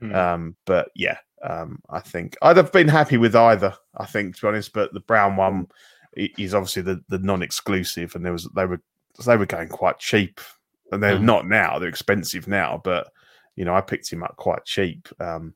Hmm. 0.00 0.14
Um, 0.14 0.56
but 0.66 0.90
yeah, 0.94 1.18
um, 1.42 1.80
I 1.90 2.00
think 2.00 2.36
I'd 2.42 2.56
have 2.56 2.72
been 2.72 2.88
happy 2.88 3.16
with 3.16 3.34
either. 3.34 3.74
I 3.96 4.06
think, 4.06 4.36
to 4.36 4.42
be 4.42 4.48
honest, 4.48 4.72
but 4.72 4.92
the 4.92 5.00
brown 5.00 5.36
one 5.36 5.68
is 6.14 6.54
obviously 6.54 6.82
the, 6.82 7.02
the 7.08 7.18
non-exclusive, 7.18 8.14
and 8.14 8.24
there 8.24 8.32
was 8.32 8.48
they 8.54 8.66
were 8.66 8.80
they 9.26 9.36
were 9.36 9.46
going 9.46 9.68
quite 9.68 9.98
cheap, 9.98 10.40
and 10.92 11.02
they're 11.02 11.16
Mm. 11.16 11.22
not 11.22 11.48
now. 11.48 11.78
They're 11.78 11.88
expensive 11.88 12.46
now, 12.46 12.80
but 12.84 13.10
you 13.56 13.64
know, 13.64 13.74
I 13.74 13.80
picked 13.80 14.12
him 14.12 14.22
up 14.22 14.36
quite 14.36 14.64
cheap. 14.64 15.08
Um, 15.18 15.54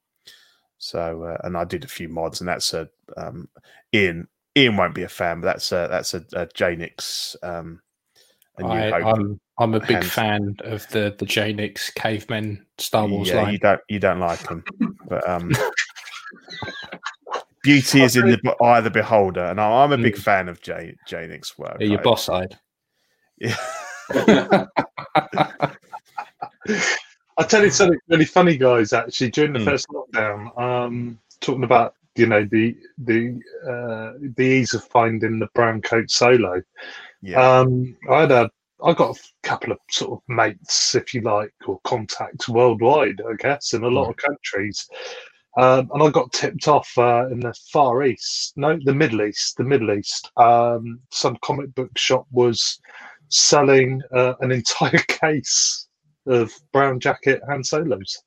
so, 0.83 1.23
uh, 1.23 1.37
and 1.45 1.57
I 1.57 1.63
did 1.65 1.85
a 1.85 1.89
few 1.89 2.09
mods, 2.09 2.41
and 2.41 2.49
that's 2.49 2.75
a 2.75 2.89
um, 3.17 3.49
Ian. 3.95 4.27
Ian 4.57 4.77
won't 4.77 4.97
be 4.97 5.05
a 5.05 5.09
fan, 5.09 5.41
but 5.41 5.47
that's 5.47 5.71
a 5.71 5.87
that's 5.89 6.13
a, 6.13 6.25
a 6.33 6.47
Janix. 6.49 7.37
Um, 7.45 7.81
a 8.59 8.63
New 8.65 8.69
I, 8.69 8.91
Hope. 9.01 9.17
I'm 9.17 9.41
I'm 9.59 9.75
a 9.75 9.81
big 9.81 9.91
hand. 9.91 10.07
fan 10.07 10.57
of 10.65 10.87
the 10.89 11.15
the 11.17 11.25
Janix 11.25 11.95
cavemen 11.95 12.67
Star 12.79 13.07
Wars 13.07 13.29
yeah, 13.29 13.43
line. 13.43 13.53
you 13.53 13.59
don't 13.61 13.81
you 13.89 14.01
don't 14.01 14.19
like 14.19 14.41
them, 14.49 14.65
but 15.09 15.27
um, 15.29 15.53
beauty 17.63 18.03
is 18.03 18.17
in 18.17 18.27
the 18.27 18.57
eye 18.61 18.79
of 18.79 18.85
the 18.85 18.91
beholder, 18.91 19.45
and 19.45 19.61
I- 19.61 19.85
I'm 19.85 19.93
a 19.93 19.99
big 19.99 20.17
Mm. 20.17 20.23
fan 20.23 20.49
of 20.49 20.61
J 20.63 20.97
Janix 21.09 21.57
work. 21.59 21.77
Yeah, 21.79 21.87
your 21.87 22.01
I- 22.01 22.03
boss 22.03 22.25
side. 22.25 22.59
Yeah. 23.39 23.57
I'll 27.39 27.47
tell 27.47 27.65
you 27.65 27.71
something 27.71 27.99
really 28.09 28.25
funny, 28.25 28.57
guys. 28.57 28.93
Actually, 28.93 29.31
during 29.31 29.53
the 29.53 29.59
Mm. 29.59 29.65
first 29.65 29.87
lockdown, 29.89 30.59
um, 30.61 31.19
talking 31.41 31.65
about 31.65 31.95
you 32.17 32.27
know 32.27 32.45
the 32.51 32.77
the 32.99 33.41
uh, 33.67 34.19
the 34.37 34.45
ease 34.45 34.75
of 34.75 34.85
finding 34.85 35.39
the 35.39 35.49
brown 35.55 35.81
coat 35.83 36.11
solo. 36.11 36.63
yeah, 37.23 37.41
Um, 37.41 37.97
I 38.11 38.21
had 38.23 38.33
a 38.33 38.51
I 38.85 38.93
got 38.95 39.17
a 39.17 39.21
couple 39.43 39.73
of 39.73 39.79
sort 39.91 40.13
of 40.13 40.23
mates, 40.29 40.95
if 40.95 41.15
you 41.15 41.23
like, 41.23 41.55
or 41.67 41.81
contacts 41.85 42.49
worldwide, 42.49 43.21
I 43.29 43.35
guess, 43.39 43.73
in 43.75 43.85
a 43.85 43.89
lot 43.89 44.11
of 44.11 44.17
countries. 44.17 44.89
Um, 45.59 45.91
and 45.95 46.03
I 46.03 46.11
got 46.11 46.33
tipped 46.33 46.67
off 46.69 46.91
uh, 46.99 47.29
in 47.31 47.41
the 47.41 47.55
Far 47.73 48.05
East, 48.05 48.55
no, 48.57 48.79
the 48.85 48.95
Middle 48.95 49.23
East, 49.23 49.57
the 49.57 49.65
Middle 49.65 49.93
East. 49.93 50.31
Um, 50.37 51.01
some 51.11 51.37
comic 51.43 51.75
book 51.75 51.97
shop 51.97 52.27
was 52.31 52.81
selling 53.29 54.03
uh, 54.15 54.35
an 54.41 54.51
entire 54.53 54.99
case 55.09 55.89
of 56.27 56.53
brown 56.73 57.01
jacket 57.01 57.40
Han 57.49 57.65
Solos. 57.65 58.23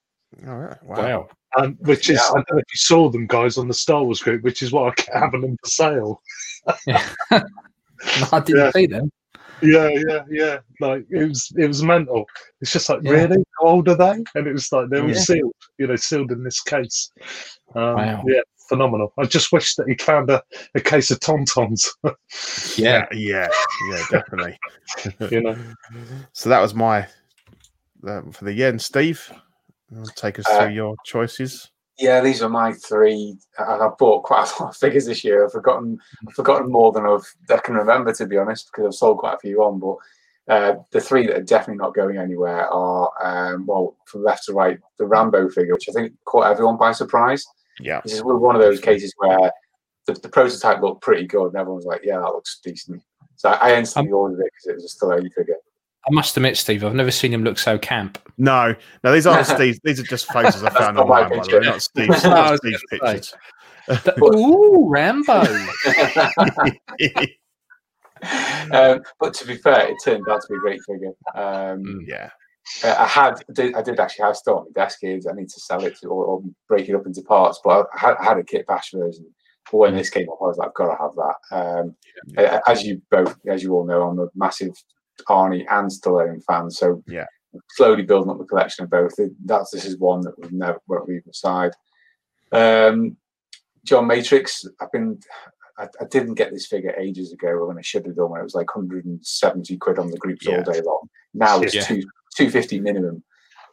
All 0.47 0.57
right. 0.57 0.83
Wow. 0.83 0.97
Wow. 0.97 1.29
Um, 1.57 1.77
which 1.81 2.09
is, 2.09 2.17
Yeah. 2.17 2.29
I 2.31 2.33
don't 2.33 2.51
know 2.51 2.57
if 2.57 2.73
you 2.73 2.77
saw 2.77 3.09
them 3.09 3.27
guys 3.27 3.57
on 3.57 3.67
the 3.67 3.73
Star 3.73 4.03
Wars 4.03 4.21
group, 4.21 4.43
which 4.43 4.61
is 4.61 4.71
why 4.73 4.89
I 4.89 4.93
kept 4.93 5.17
having 5.17 5.41
them 5.41 5.57
for 5.63 5.69
sale. 5.69 6.21
I 7.31 8.39
didn't 8.39 8.57
Yeah. 8.57 8.71
see 8.71 8.85
them. 8.87 9.11
Yeah, 9.61 9.87
yeah, 9.87 10.23
yeah. 10.29 10.57
Like 10.81 11.05
it 11.09 11.29
was, 11.29 11.51
it 11.57 11.67
was 11.67 11.81
mental. 11.81 12.25
It's 12.59 12.73
just 12.73 12.89
like, 12.89 12.99
Yeah. 13.03 13.11
really, 13.11 13.37
how 13.61 13.67
old 13.67 13.87
are 13.87 13.95
they? 13.95 14.21
And 14.35 14.47
it 14.47 14.51
was 14.51 14.69
like 14.71 14.89
they 14.89 15.01
were 15.01 15.09
Yeah. 15.09 15.19
sealed, 15.19 15.55
you 15.77 15.87
know, 15.87 15.95
sealed 15.95 16.31
in 16.31 16.43
this 16.43 16.61
case. 16.61 17.11
Um, 17.73 17.95
Wow. 17.95 18.23
Yeah, 18.27 18.41
phenomenal. 18.67 19.13
I 19.17 19.23
just 19.23 19.53
wish 19.53 19.75
that 19.75 19.87
he 19.87 19.95
found 19.95 20.29
a, 20.29 20.43
a 20.75 20.81
case 20.81 21.09
of 21.11 21.19
tauntauns. 21.21 21.87
Yeah. 22.77 23.05
yeah, 23.13 23.47
yeah, 23.89 24.03
definitely. 24.11 24.59
you 25.31 25.41
know, 25.41 25.55
so 26.33 26.49
that 26.49 26.59
was 26.59 26.73
my 26.73 27.07
um, 28.07 28.31
for 28.31 28.45
the 28.45 28.53
yeah. 28.53 28.67
And 28.67 28.81
Steve, 28.81 29.31
take 30.15 30.39
us 30.39 30.45
Uh, 30.49 30.59
through 30.65 30.73
your 30.73 30.95
choices. 31.05 31.71
Yeah, 31.97 32.19
these 32.19 32.41
are 32.41 32.49
my 32.49 32.73
three. 32.73 33.37
And 33.57 33.83
I've 33.83 33.97
bought 33.97 34.23
quite 34.23 34.51
a 34.51 34.63
lot 34.63 34.69
of 34.71 34.77
figures 34.83 35.05
this 35.05 35.23
year. 35.23 35.45
I've 35.45 35.51
forgotten, 35.51 35.97
I've 36.27 36.33
forgotten 36.33 36.71
more 36.71 36.91
than 36.91 37.05
I've, 37.05 37.25
I 37.49 37.57
can 37.57 37.75
remember, 37.75 38.13
to 38.13 38.25
be 38.25 38.37
honest, 38.37 38.69
because 38.71 38.85
I've 38.85 38.95
sold 38.95 39.19
quite 39.19 39.35
a 39.35 39.39
few 39.39 39.63
on. 39.63 39.79
But 39.79 40.53
uh, 40.53 40.75
the 40.91 41.01
three 41.01 41.25
that 41.27 41.37
are 41.37 41.43
definitely 41.43 41.81
not 41.81 41.95
going 41.95 42.17
anywhere 42.17 42.67
are, 42.67 43.09
um, 43.23 43.65
well, 43.65 43.95
from 44.05 44.23
left 44.23 44.45
to 44.45 44.53
right, 44.53 44.79
the 44.99 45.05
Rambo 45.05 45.49
figure, 45.49 45.73
which 45.73 45.89
I 45.89 45.93
think 45.93 46.13
caught 46.25 46.51
everyone 46.51 46.77
by 46.77 46.91
surprise. 46.91 47.45
Yeah, 47.79 48.01
This 48.03 48.13
is 48.13 48.23
one 48.23 48.55
of 48.55 48.61
those 48.61 48.79
cases 48.79 49.13
where 49.17 49.51
the, 50.05 50.13
the 50.13 50.29
prototype 50.29 50.81
looked 50.81 51.01
pretty 51.01 51.27
good, 51.27 51.47
and 51.47 51.55
everyone 51.55 51.77
was 51.77 51.85
like, 51.85 52.01
"Yeah, 52.05 52.19
that 52.19 52.31
looks 52.31 52.59
decent." 52.63 53.01
So 53.35 53.49
I, 53.49 53.71
I 53.71 53.75
instantly 53.75 54.13
ordered 54.13 54.39
it 54.39 54.51
because 54.53 54.67
it 54.67 54.75
was 54.75 54.85
a 54.85 54.89
still 54.89 55.11
A 55.11 55.21
figure. 55.29 55.57
I 56.07 56.11
must 56.11 56.37
admit, 56.37 56.55
Steve, 56.57 56.83
I've 56.83 56.93
never 56.93 57.11
seen 57.11 57.33
him 57.33 57.43
look 57.43 57.57
so 57.57 57.77
camp. 57.77 58.19
no, 58.37 58.75
no, 59.03 59.11
these 59.11 59.25
aren't 59.25 59.47
Steve. 59.55 59.79
These 59.83 59.99
are 59.99 60.03
just 60.03 60.25
photos 60.31 60.63
I 60.63 60.69
found 60.69 60.97
not 60.97 61.03
online, 61.03 61.29
by 61.29 61.35
the 61.35 61.41
picture. 61.41 61.59
way, 61.59 61.65
not 61.65 61.81
Steve's, 61.81 62.23
No, 62.23 62.29
not 62.29 62.57
Steve's 62.57 62.83
pictures. 62.89 63.33
The- 63.87 64.23
Ooh, 64.35 64.87
Rambo. 64.89 65.41
um, 68.71 69.01
but 69.19 69.33
to 69.35 69.45
be 69.47 69.55
fair, 69.57 69.87
it 69.89 69.97
turned 70.03 70.27
out 70.29 70.41
to 70.41 70.47
be 70.49 70.55
a 70.55 70.59
great 70.59 70.81
figure. 70.87 71.11
Um, 71.35 72.01
yeah, 72.07 72.29
Uh, 72.83 72.95
I 72.97 73.07
had, 73.07 73.33
I 73.49 73.53
did, 73.53 73.75
I 73.75 73.81
did 73.81 73.99
actually 73.99 74.25
have 74.25 74.35
still 74.37 74.57
on 74.59 74.65
my 74.65 74.81
desk 74.83 74.99
here. 75.01 75.19
I 75.29 75.33
need 75.33 75.49
to 75.49 75.59
sell 75.59 75.83
it 75.83 75.95
to, 76.01 76.07
or, 76.07 76.25
or 76.25 76.43
break 76.67 76.89
it 76.89 76.95
up 76.95 77.05
into 77.05 77.21
parts. 77.21 77.59
But 77.63 77.87
I 77.93 77.99
had, 77.99 78.15
I 78.19 78.23
had 78.23 78.37
a 78.37 78.43
kit 78.43 78.65
bash 78.67 78.91
version. 78.93 79.25
But 79.71 79.77
when 79.79 79.95
this 79.95 80.09
came 80.11 80.29
up, 80.29 80.37
I 80.41 80.45
was 80.45 80.57
like, 80.57 80.69
I've 80.69 80.73
got 80.75 80.95
to 80.95 81.01
have 81.01 81.15
that. 81.15 81.79
Um, 81.79 81.95
uh, 82.37 82.59
As 82.67 82.83
you 82.83 83.01
both, 83.11 83.35
as 83.49 83.63
you 83.63 83.73
all 83.73 83.85
know, 83.85 84.03
I'm 84.03 84.19
a 84.19 84.27
massive 84.35 84.71
Arnie 85.29 85.65
and 85.69 85.89
Stallone 85.89 86.43
fan. 86.43 86.69
So 86.71 87.03
Yeah. 87.07 87.25
slowly 87.71 88.03
building 88.03 88.29
up 88.31 88.37
the 88.37 88.45
collection 88.45 88.83
of 88.83 88.89
both. 88.89 89.13
That's 89.45 89.71
this 89.71 89.85
is 89.85 89.97
one 89.97 90.21
that 90.21 90.37
we've 90.39 90.51
never 90.51 90.79
won't 90.87 91.07
leave 91.07 91.23
aside. 91.29 91.71
Um, 92.51 93.17
John 93.83 94.07
Matrix. 94.07 94.65
I've 94.81 94.91
been. 94.91 95.19
I, 95.77 95.89
I 95.99 96.05
didn't 96.05 96.35
get 96.35 96.51
this 96.51 96.67
figure 96.67 96.95
ages 96.97 97.33
ago 97.33 97.65
when 97.65 97.77
I 97.77 97.81
should 97.81 98.05
have 98.05 98.15
done 98.15 98.29
when 98.29 98.39
it 98.39 98.45
was 98.45 98.55
like 98.55 98.73
170 98.73 99.77
quid 99.77 99.99
on 99.99 100.09
the 100.09 100.17
groups 100.17 100.45
Yeah. 100.45 100.57
all 100.57 100.63
day 100.63 100.79
long. 100.81 101.09
Now 101.33 101.59
it's 101.59 101.73
Yeah. 101.75 101.83
two 101.83 102.01
250 102.37 102.79
minimum. 102.79 103.23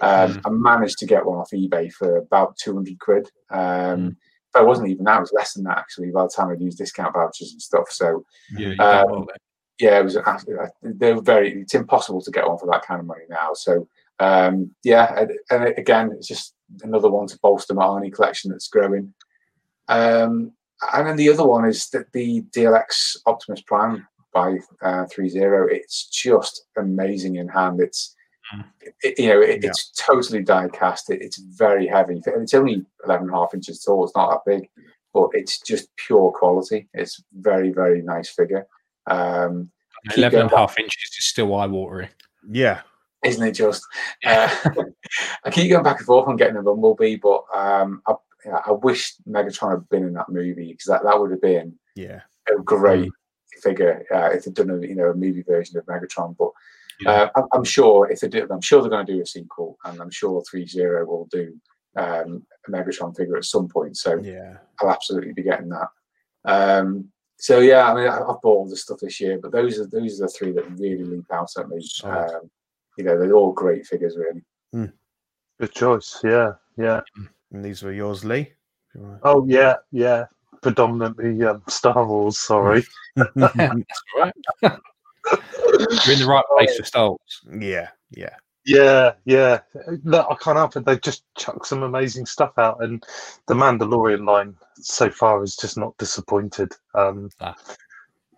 Um, 0.01 0.33
Mm. 0.33 0.41
I 0.45 0.51
managed 0.51 0.99
to 0.99 1.07
get 1.07 1.24
one 1.24 1.39
off 1.39 1.51
eBay 1.53 1.93
for 1.93 2.16
about 2.16 2.57
200 2.57 2.99
quid. 2.99 3.31
Um, 3.51 3.59
Mm. 3.61 4.16
But 4.53 4.62
it 4.65 4.66
wasn't 4.66 4.89
even 4.89 5.05
that; 5.05 5.16
it 5.19 5.20
was 5.20 5.33
less 5.33 5.55
than 5.55 5.65
that 5.65 5.79
actually. 5.79 6.11
By 6.11 6.24
the 6.24 6.29
time 6.29 6.51
I'd 6.51 6.61
used 6.61 6.77
discount 6.77 7.15
vouchers 7.15 7.53
and 7.53 7.62
stuff, 7.62 7.91
so 7.91 8.24
Yeah, 8.59 8.70
Um, 8.70 8.77
don't 8.77 9.11
want 9.11 9.29
that. 9.29 9.41
Yeah, 9.78 9.99
it 9.99 10.05
was. 10.05 10.16
uh, 10.16 10.39
They 10.82 11.12
were 11.15 11.20
very. 11.23 11.61
It's 11.62 11.74
impossible 11.74 12.20
to 12.23 12.31
get 12.31 12.47
one 12.49 12.59
for 12.59 12.66
that 12.70 12.86
kind 12.86 13.01
of 13.01 13.07
money 13.07 13.24
now. 13.28 13.51
So 13.55 13.89
um, 14.19 14.70
yeah, 14.85 15.15
and, 15.20 15.32
and 15.51 15.78
again, 15.78 16.12
it's 16.12 16.28
just 16.28 16.55
another 16.82 17.11
one 17.11 17.27
to 17.28 17.39
bolster 17.43 17.74
my 17.74 17.85
Arnie 17.85 18.12
collection 18.12 18.51
that's 18.51 18.69
growing. 18.69 19.12
Um, 19.89 20.53
and 20.94 21.07
then 21.07 21.16
the 21.16 21.31
other 21.31 21.47
one 21.47 21.65
is 21.65 21.89
that 21.90 22.12
the 22.12 22.43
DLX 22.55 23.16
Optimus 23.27 23.62
Prime 23.62 24.07
by 24.32 24.59
uh, 24.82 25.07
three 25.07 25.28
zero. 25.28 25.66
It's 25.70 26.07
just 26.07 26.65
amazing 26.77 27.36
in 27.36 27.49
hand. 27.49 27.81
It's 27.81 28.15
Mm. 28.53 28.65
it, 29.03 29.19
you 29.20 29.28
know 29.28 29.40
it, 29.40 29.62
Yeah. 29.62 29.70
it's 29.70 29.93
totally 29.93 30.43
die 30.43 30.69
cast. 30.69 31.09
It, 31.11 31.23
it's 31.23 31.39
very 31.39 31.86
heavy. 31.86 32.20
It's 32.27 32.53
only 32.55 32.85
11 33.07 33.28
and 33.28 33.35
a 33.35 33.39
half 33.39 33.55
inches 33.55 33.82
tall. 33.82 34.05
It's 34.05 34.16
not 34.16 34.31
that 34.44 34.51
big, 34.51 34.69
but 35.15 35.28
it's 35.32 35.61
just 35.61 35.89
pure 35.97 36.32
quality. 36.32 36.89
It's 36.93 37.23
very 37.32 37.70
very 37.70 38.03
nice 38.03 38.28
figure. 38.28 38.66
Um, 39.07 39.70
11 40.16 40.41
and 40.41 40.53
a 40.53 40.57
half 40.57 40.79
inches 40.79 41.16
is 41.19 41.24
still 41.24 41.55
eye 41.55 41.66
watering. 41.66 42.09
yeah, 42.51 42.81
isn't 43.24 43.47
it 43.47 43.53
just? 43.53 43.85
Uh, 44.24 44.49
I 45.45 45.51
keep 45.51 45.70
going 45.70 45.83
back 45.83 45.99
and 45.99 46.07
forth 46.07 46.29
on 46.29 46.37
getting 46.37 46.57
a 46.57 46.62
Bumblebee, 46.62 47.16
but 47.16 47.43
um, 47.53 48.03
I, 48.07 48.15
yeah, 48.45 48.61
I 48.65 48.70
wish 48.70 49.15
Megatron 49.29 49.73
had 49.73 49.89
been 49.89 50.05
in 50.05 50.12
that 50.15 50.29
movie 50.29 50.70
because 50.73 50.87
that, 50.87 51.03
that 51.03 51.19
would 51.19 51.33
have 51.33 51.41
been 51.41 51.74
yeah, 51.97 52.20
a 52.49 52.61
great 52.62 53.11
figure 53.62 54.05
uh, 54.15 54.31
if 54.33 54.45
they'd 54.45 54.55
done 54.55 54.70
a 54.70 54.79
you 54.87 54.95
know 54.95 55.11
a 55.11 55.15
movie 55.15 55.43
version 55.43 55.77
of 55.77 55.87
Megatron. 55.87 56.37
But 56.37 56.51
uh, 57.07 57.29
I'm, 57.37 57.45
I'm 57.53 57.65
sure 57.65 58.11
if 58.11 58.20
they 58.20 58.29
do, 58.29 58.47
I'm 58.49 58.61
sure 58.61 58.81
they're 58.81 58.91
going 58.91 59.07
to 59.07 59.12
do 59.12 59.23
a 59.23 59.27
sequel, 59.27 59.77
and 59.85 60.01
I'm 60.01 60.11
sure 60.11 60.43
Three 60.49 60.66
Zero 60.66 61.05
will 61.05 61.29
do 61.31 61.55
um, 61.97 62.47
a 62.66 62.70
Megatron 62.70 63.16
figure 63.16 63.37
at 63.37 63.45
some 63.45 63.69
point. 63.69 63.97
So 63.97 64.16
yeah. 64.16 64.59
I'll 64.81 64.91
absolutely 64.91 65.33
be 65.33 65.43
getting 65.43 65.70
that. 65.70 65.89
Um, 66.45 67.12
so 67.43 67.59
yeah, 67.59 67.90
I 67.90 67.94
mean, 67.94 68.06
I- 68.09 68.19
I've 68.20 68.40
bought 68.40 68.59
all 68.59 68.69
the 68.69 68.77
stuff 68.77 69.01
this 69.01 69.20
year, 69.20 69.36
but 69.43 69.51
those 69.51 69.81
are 69.81 69.86
those 69.86 70.20
are 70.20 70.27
the 70.27 70.32
three 70.32 70.52
that 70.52 70.70
really 70.78 71.02
leap 71.02 71.27
out 71.32 71.51
at 71.59 71.69
me. 71.69 71.81
Solid. 71.82 72.31
Um, 72.36 72.51
you 72.97 73.05
know, 73.05 73.19
they're 73.19 73.32
all 73.35 73.52
great 73.52 73.85
figures, 73.85 74.16
really. 74.16 74.43
good 75.59 75.73
choice. 75.73 76.20
Yeah, 76.23 76.52
yeah. 76.78 77.01
And 77.52 77.64
these 77.64 77.82
were 77.82 77.93
yours, 77.93 78.24
Lee. 78.24 78.52
You 78.94 79.19
Oh 79.24 79.44
yeah, 79.48 79.74
yeah. 79.90 80.27
predominantly 80.62 81.43
um, 81.44 81.62
Star 81.69 82.06
Wars. 82.06 82.39
Sorry. 82.39 82.85
That's 83.16 83.56
all 83.56 84.20
right. 84.20 84.35
You're 84.62 86.14
in 86.14 86.20
the 86.20 86.27
right 86.28 86.44
place 86.56 86.77
for 86.77 86.85
Star 86.85 87.09
Wars. 87.09 87.40
yeah, 87.60 87.89
yeah. 88.10 88.36
Yeah, 88.65 89.13
yeah. 89.25 89.61
Look, 90.05 90.27
I 90.31 90.35
can't 90.37 90.57
help 90.57 90.77
it. 90.77 90.85
They've 90.85 91.01
just 91.01 91.25
chucked 91.37 91.67
some 91.67 91.83
amazing 91.83 92.27
stuff 92.27 92.53
out, 92.59 92.83
and 92.83 93.03
the 93.49 93.55
Mandalorian 93.55 94.27
line 94.27 94.55
so 94.77 95.11
far 95.11 95.41
has 95.41 95.57
just 95.57 95.77
not 95.77 95.97
disappointed. 95.99 96.73
Um, 96.95 97.31
Ah. 97.41 97.57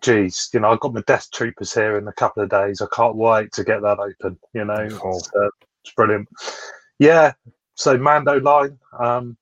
Geez, 0.01 0.49
you 0.53 0.59
know, 0.59 0.69
I've 0.71 0.79
got 0.81 0.93
my 0.93 1.01
Death 1.07 1.29
Troopers 1.31 1.73
here 1.73 1.97
in 1.97 2.07
a 2.07 2.13
couple 2.13 2.43
of 2.43 2.49
days. 2.49 2.81
I 2.81 2.85
can't 2.93 3.15
wait 3.15 3.51
to 3.53 3.63
get 3.63 3.81
that 3.81 3.97
open. 3.99 4.37
You 4.53 4.65
know, 4.65 4.87
Cool. 4.91 5.17
it's, 5.17 5.29
uh, 5.35 5.49
it's 5.83 5.93
brilliant. 5.95 6.27
Yeah. 6.99 7.33
So 7.75 7.97
Mando 7.97 8.39
line. 8.39 8.77
Um, 8.99 9.35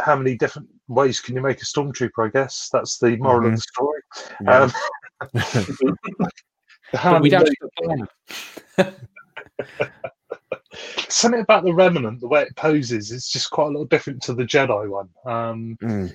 how 0.00 0.16
many 0.16 0.36
different 0.36 0.68
ways 0.88 1.20
can 1.20 1.34
you 1.34 1.40
make 1.42 1.60
a 1.62 1.64
stormtrooper? 1.64 2.26
I 2.26 2.28
guess 2.30 2.68
that's 2.72 2.98
the 2.98 3.16
moral 3.16 3.48
of 3.48 3.56
the 3.56 3.60
story. 3.60 4.00
yeah. 4.42 4.68
Um, 5.32 6.28
But 6.92 7.22
we 7.22 7.30
many 7.30 7.52
don't. 7.68 8.10
something 11.08 11.40
about 11.40 11.64
the 11.64 11.72
remnant, 11.72 12.20
the 12.20 12.28
way 12.28 12.42
it 12.42 12.56
poses, 12.56 13.10
it's 13.10 13.30
just 13.30 13.50
quite 13.50 13.66
a 13.66 13.70
little 13.70 13.86
different 13.86 14.22
to 14.22 14.34
the 14.34 14.44
Jedi 14.44 14.88
one. 14.88 15.08
Um, 15.24 15.76
Mm. 15.82 16.14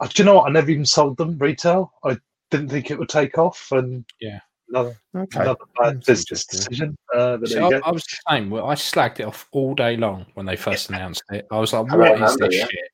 uh, 0.00 0.06
do 0.06 0.22
you 0.22 0.24
know 0.24 0.36
what? 0.36 0.48
I 0.48 0.52
never 0.52 0.70
even 0.70 0.86
sold 0.86 1.16
them 1.16 1.38
retail. 1.38 1.92
I 2.04 2.18
didn't 2.50 2.68
think 2.68 2.90
it 2.90 2.98
would 2.98 3.08
take 3.08 3.38
off, 3.38 3.70
and 3.72 4.04
Yeah. 4.20 4.40
another, 4.68 4.96
Okay. 5.14 5.40
another 5.40 5.64
bad 5.78 6.02
business 6.04 6.44
decision. 6.46 6.96
Uh, 7.14 7.38
I. 7.42 7.80
I 7.84 7.90
was 7.90 8.04
the 8.04 8.16
same. 8.30 8.50
Well, 8.50 8.66
I 8.66 8.74
slagged 8.74 9.20
it 9.20 9.26
off 9.26 9.48
all 9.52 9.74
day 9.74 9.96
long 9.96 10.26
when 10.34 10.46
they 10.46 10.56
first 10.56 10.88
announced 10.88 11.22
it. 11.30 11.46
I 11.50 11.58
was 11.58 11.72
like, 11.72 11.92
"What 11.92 12.20
is 12.20 12.36
this 12.36 12.54
yeah. 12.54 12.66
shit?" 12.66 12.90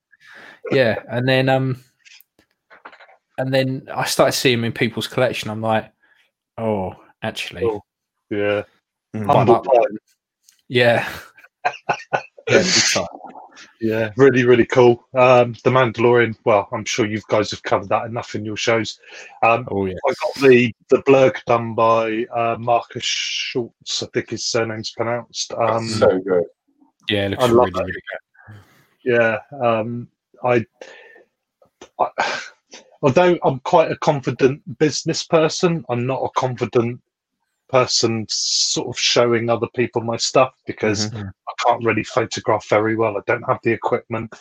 Yeah, 0.73 1.03
and 1.11 1.29
then 1.29 1.49
um, 1.49 1.83
and 3.39 3.53
then 3.53 3.89
I 3.95 4.05
started 4.05 4.33
seeing 4.33 4.59
them 4.59 4.65
in 4.65 4.73
people's 4.73 5.07
collection. 5.07 5.51
I'm 5.51 5.61
like, 5.61 5.93
"Oh, 6.59 6.95
actually, 7.23 7.65
Oh. 7.65 7.83
Yeah, 8.31 8.63
Mm. 9.15 9.27
But- 9.27 9.37
humble 9.37 9.61
pie. 9.61 9.97
yeah, 10.69 11.09
yeah. 12.49 12.63
Yeah, 13.81 14.11
really, 14.17 14.45
really 14.45 14.67
cool. 14.67 15.07
Um, 15.15 15.55
the 15.65 15.71
Mandalorian. 15.71 16.37
Well, 16.45 16.69
I'm 16.73 16.85
sure 16.85 17.07
you 17.07 17.21
guys 17.29 17.51
have 17.53 17.63
covered 17.63 17.89
that 17.89 18.05
enough 18.07 18.35
in 18.35 18.45
your 18.45 18.57
shows. 18.57 18.99
Um, 19.43 19.67
Oh 19.71 19.87
yeah, 19.87 19.95
I 20.09 20.13
got 20.23 20.49
the 20.49 20.75
the 20.91 21.03
Blurrg 21.03 21.37
done 21.47 21.75
by 21.75 22.27
uh, 22.35 22.57
Marcus 22.59 23.03
Schultz. 23.05 24.03
I 24.03 24.07
think 24.13 24.31
his 24.31 24.45
surname's 24.45 24.91
pronounced. 24.91 25.53
Um, 25.55 25.89
so 25.89 26.19
good. 26.19 26.45
yeah, 27.09 27.27
it 27.27 27.31
looks 27.31 27.45
I 27.45 27.47
love 27.47 27.57
really, 27.67 27.71
that. 27.73 27.85
really 27.85 28.03
good. 28.11 28.61
yeah 29.05 29.39
um 29.63 30.09
I, 30.45 30.65
I 31.99 32.09
although 33.03 33.39
i'm 33.45 33.61
quite 33.61 33.91
a 33.91 33.97
confident 33.99 34.61
business 34.79 35.23
person 35.25 35.85
i'm 35.89 36.07
not 36.07 36.23
a 36.23 36.29
confident 36.39 37.01
person 37.69 38.25
sort 38.29 38.89
of 38.89 38.99
showing 38.99 39.51
other 39.51 39.67
people 39.75 40.01
my 40.03 40.17
stuff 40.17 40.55
because 40.67 41.11
Mhm. 41.11 41.29
i 41.49 41.53
can't 41.67 41.85
really 41.85 42.05
photograph 42.05 42.69
very 42.69 42.95
well 42.97 43.17
i 43.17 43.21
don't 43.27 43.43
have 43.43 43.59
the 43.65 43.73
equipment 43.73 44.33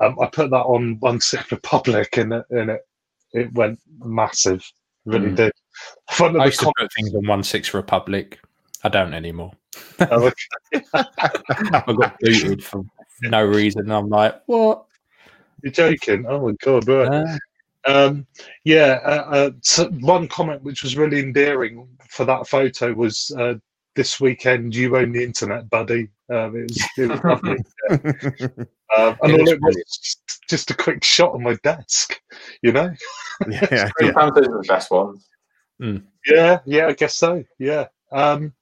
um, 0.00 0.18
i 0.20 0.26
put 0.26 0.50
that 0.50 0.64
on 0.64 0.98
One 1.00 1.20
Six 1.20 1.50
Republic 1.50 2.16
and 2.18 2.32
it 2.34 2.44
and 2.50 2.70
it 2.70 2.82
it 3.32 3.52
went 3.54 3.80
massive 3.98 4.62
really 5.06 5.30
Mm. 5.30 5.36
did 5.36 5.52
One 6.18 6.36
of 6.36 6.40
I 6.42 6.44
the 6.44 6.48
used 6.50 6.60
to 6.60 6.72
put 6.78 6.92
things 6.92 7.14
on 7.14 7.26
One 7.26 7.42
Six 7.42 7.74
Republic. 7.74 8.38
I 8.84 8.88
don't 8.90 9.12
anymore. 9.14 9.52
com- 9.98 10.32
I 10.84 11.92
got 11.92 12.18
booted 12.20 12.62
for 12.62 12.84
no 13.22 13.44
reason. 13.44 13.90
I'm 13.90 14.08
like, 14.08 14.40
what? 14.46 14.84
you're 15.62 15.72
joking 15.72 16.26
oh 16.28 16.46
my 16.46 16.52
god 16.62 16.86
right 16.86 17.08
Uh, 17.08 17.38
Um, 17.86 18.26
yeah, 18.64 19.00
uh, 19.04 19.24
uh, 19.30 19.50
so 19.60 19.88
one 20.00 20.28
comment 20.28 20.62
which 20.62 20.82
was 20.82 20.96
really 20.96 21.20
endearing 21.20 21.86
for 22.08 22.24
that 22.24 22.48
photo 22.48 22.92
was 22.92 23.30
uh, 23.38 23.54
this 23.94 24.20
weekend 24.20 24.74
you 24.74 24.96
own 24.96 25.12
the 25.12 25.22
internet, 25.22 25.68
buddy. 25.70 26.08
Um, 26.30 26.56
it 26.56 26.62
was, 26.62 26.84
it 26.98 27.10
was 27.10 27.24
lovely. 27.24 28.66
Um, 28.96 29.16
and 29.22 29.32
It 29.32 29.40
all 29.40 29.40
was 29.40 29.50
it 29.50 29.60
was 29.60 29.98
just, 30.00 30.42
just 30.48 30.70
a 30.70 30.74
quick 30.74 31.02
shot 31.02 31.32
on 31.32 31.42
my 31.42 31.56
desk, 31.64 32.20
you 32.62 32.70
know? 32.70 32.94
yeah, 33.48 33.66
yeah. 33.72 33.90
Sometimes 33.98 34.34
those 34.34 34.46
are 34.46 34.62
the 34.62 34.68
best 34.68 34.90
ones. 34.90 35.26
Yeah, 36.26 36.60
yeah, 36.64 36.86
I 36.86 36.92
guess 36.92 37.16
so. 37.16 37.42
Yeah. 37.58 37.86
Um, 38.12 38.52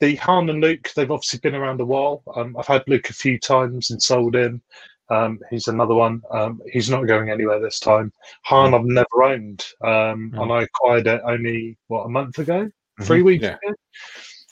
the 0.00 0.16
Han 0.16 0.50
and 0.50 0.60
Luke, 0.60 0.90
they've 0.94 1.10
obviously 1.10 1.40
been 1.40 1.54
around 1.54 1.80
a 1.80 1.84
while. 1.84 2.22
Um, 2.34 2.56
I've 2.56 2.66
had 2.66 2.84
Luke 2.86 3.10
a 3.10 3.14
few 3.14 3.38
times 3.38 3.90
and 3.90 4.00
sold 4.00 4.36
him. 4.36 4.62
Um, 5.08 5.38
he's 5.50 5.68
another 5.68 5.94
one. 5.94 6.22
Um, 6.30 6.60
he's 6.72 6.90
not 6.90 7.04
going 7.06 7.30
anywhere 7.30 7.60
this 7.60 7.78
time. 7.78 8.12
Han, 8.44 8.74
I've 8.74 8.84
never 8.84 9.22
owned, 9.22 9.64
um, 9.82 10.32
Mm. 10.34 10.42
and 10.42 10.52
I 10.52 10.62
acquired 10.62 11.06
it 11.06 11.20
only 11.24 11.76
what 11.86 12.04
a 12.04 12.08
month 12.08 12.38
ago, 12.38 12.70
three 13.02 13.22
weeks 13.22 13.44
yeah. 13.44 13.56
ago. 13.62 13.74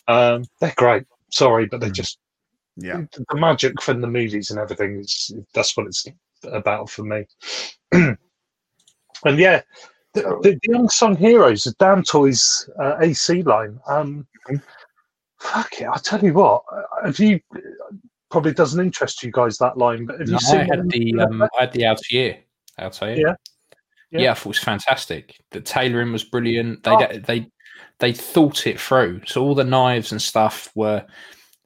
Um, 0.06 0.44
they're 0.60 0.74
great. 0.76 1.04
Sorry, 1.30 1.66
but 1.66 1.80
they're 1.80 1.90
Mm. 1.90 1.94
just 1.94 2.18
Yeah. 2.76 3.02
the 3.28 3.36
magic 3.36 3.80
from 3.82 4.00
the 4.00 4.06
movies 4.06 4.50
and 4.50 4.60
everything. 4.60 5.00
Is 5.00 5.32
that's 5.52 5.76
what 5.76 5.86
it's 5.86 6.06
about 6.44 6.90
for 6.90 7.02
me. 7.04 7.26
and 7.92 8.18
yeah, 9.24 9.62
the, 10.12 10.22
the, 10.42 10.58
the 10.62 10.78
unsung 10.78 11.16
heroes, 11.16 11.64
the 11.64 11.72
DAM 11.78 12.02
Toys 12.04 12.68
uh, 12.80 12.96
AC 13.00 13.42
line. 13.42 13.80
Um, 13.88 14.26
Mhm. 14.48 14.62
Fuck 15.40 15.80
it! 15.80 15.88
I 15.88 15.98
tell 15.98 16.22
you 16.24 16.32
what, 16.34 16.62
uh, 16.72 17.06
have 17.06 17.18
you? 17.18 17.38
Probably 18.34 18.52
doesn't 18.52 18.80
interest 18.80 19.22
you 19.22 19.30
guys 19.30 19.58
that 19.58 19.78
line, 19.78 20.06
but 20.06 20.18
have 20.18 20.26
No, 20.26 20.32
you 20.32 20.38
seen? 20.40 20.60
I 20.62 20.64
had 20.64 20.90
the 20.90 21.14
um, 21.20 21.40
I 21.40 21.48
had 21.60 21.72
the 21.72 21.86
Altair. 21.86 22.38
Altair. 22.80 23.16
Yeah. 23.16 23.34
yeah. 24.10 24.20
Yeah. 24.22 24.30
I 24.32 24.34
thought 24.34 24.46
it 24.46 24.48
was 24.48 24.58
fantastic. 24.58 25.36
The 25.52 25.60
tailoring 25.60 26.10
was 26.10 26.24
brilliant. 26.24 26.82
They 26.82 26.90
Oh. 26.90 27.18
they 27.24 27.48
they 28.00 28.12
thought 28.12 28.66
it 28.66 28.80
through. 28.80 29.20
So 29.24 29.44
all 29.44 29.54
the 29.54 29.62
knives 29.62 30.10
and 30.10 30.20
stuff 30.20 30.68
were 30.74 31.06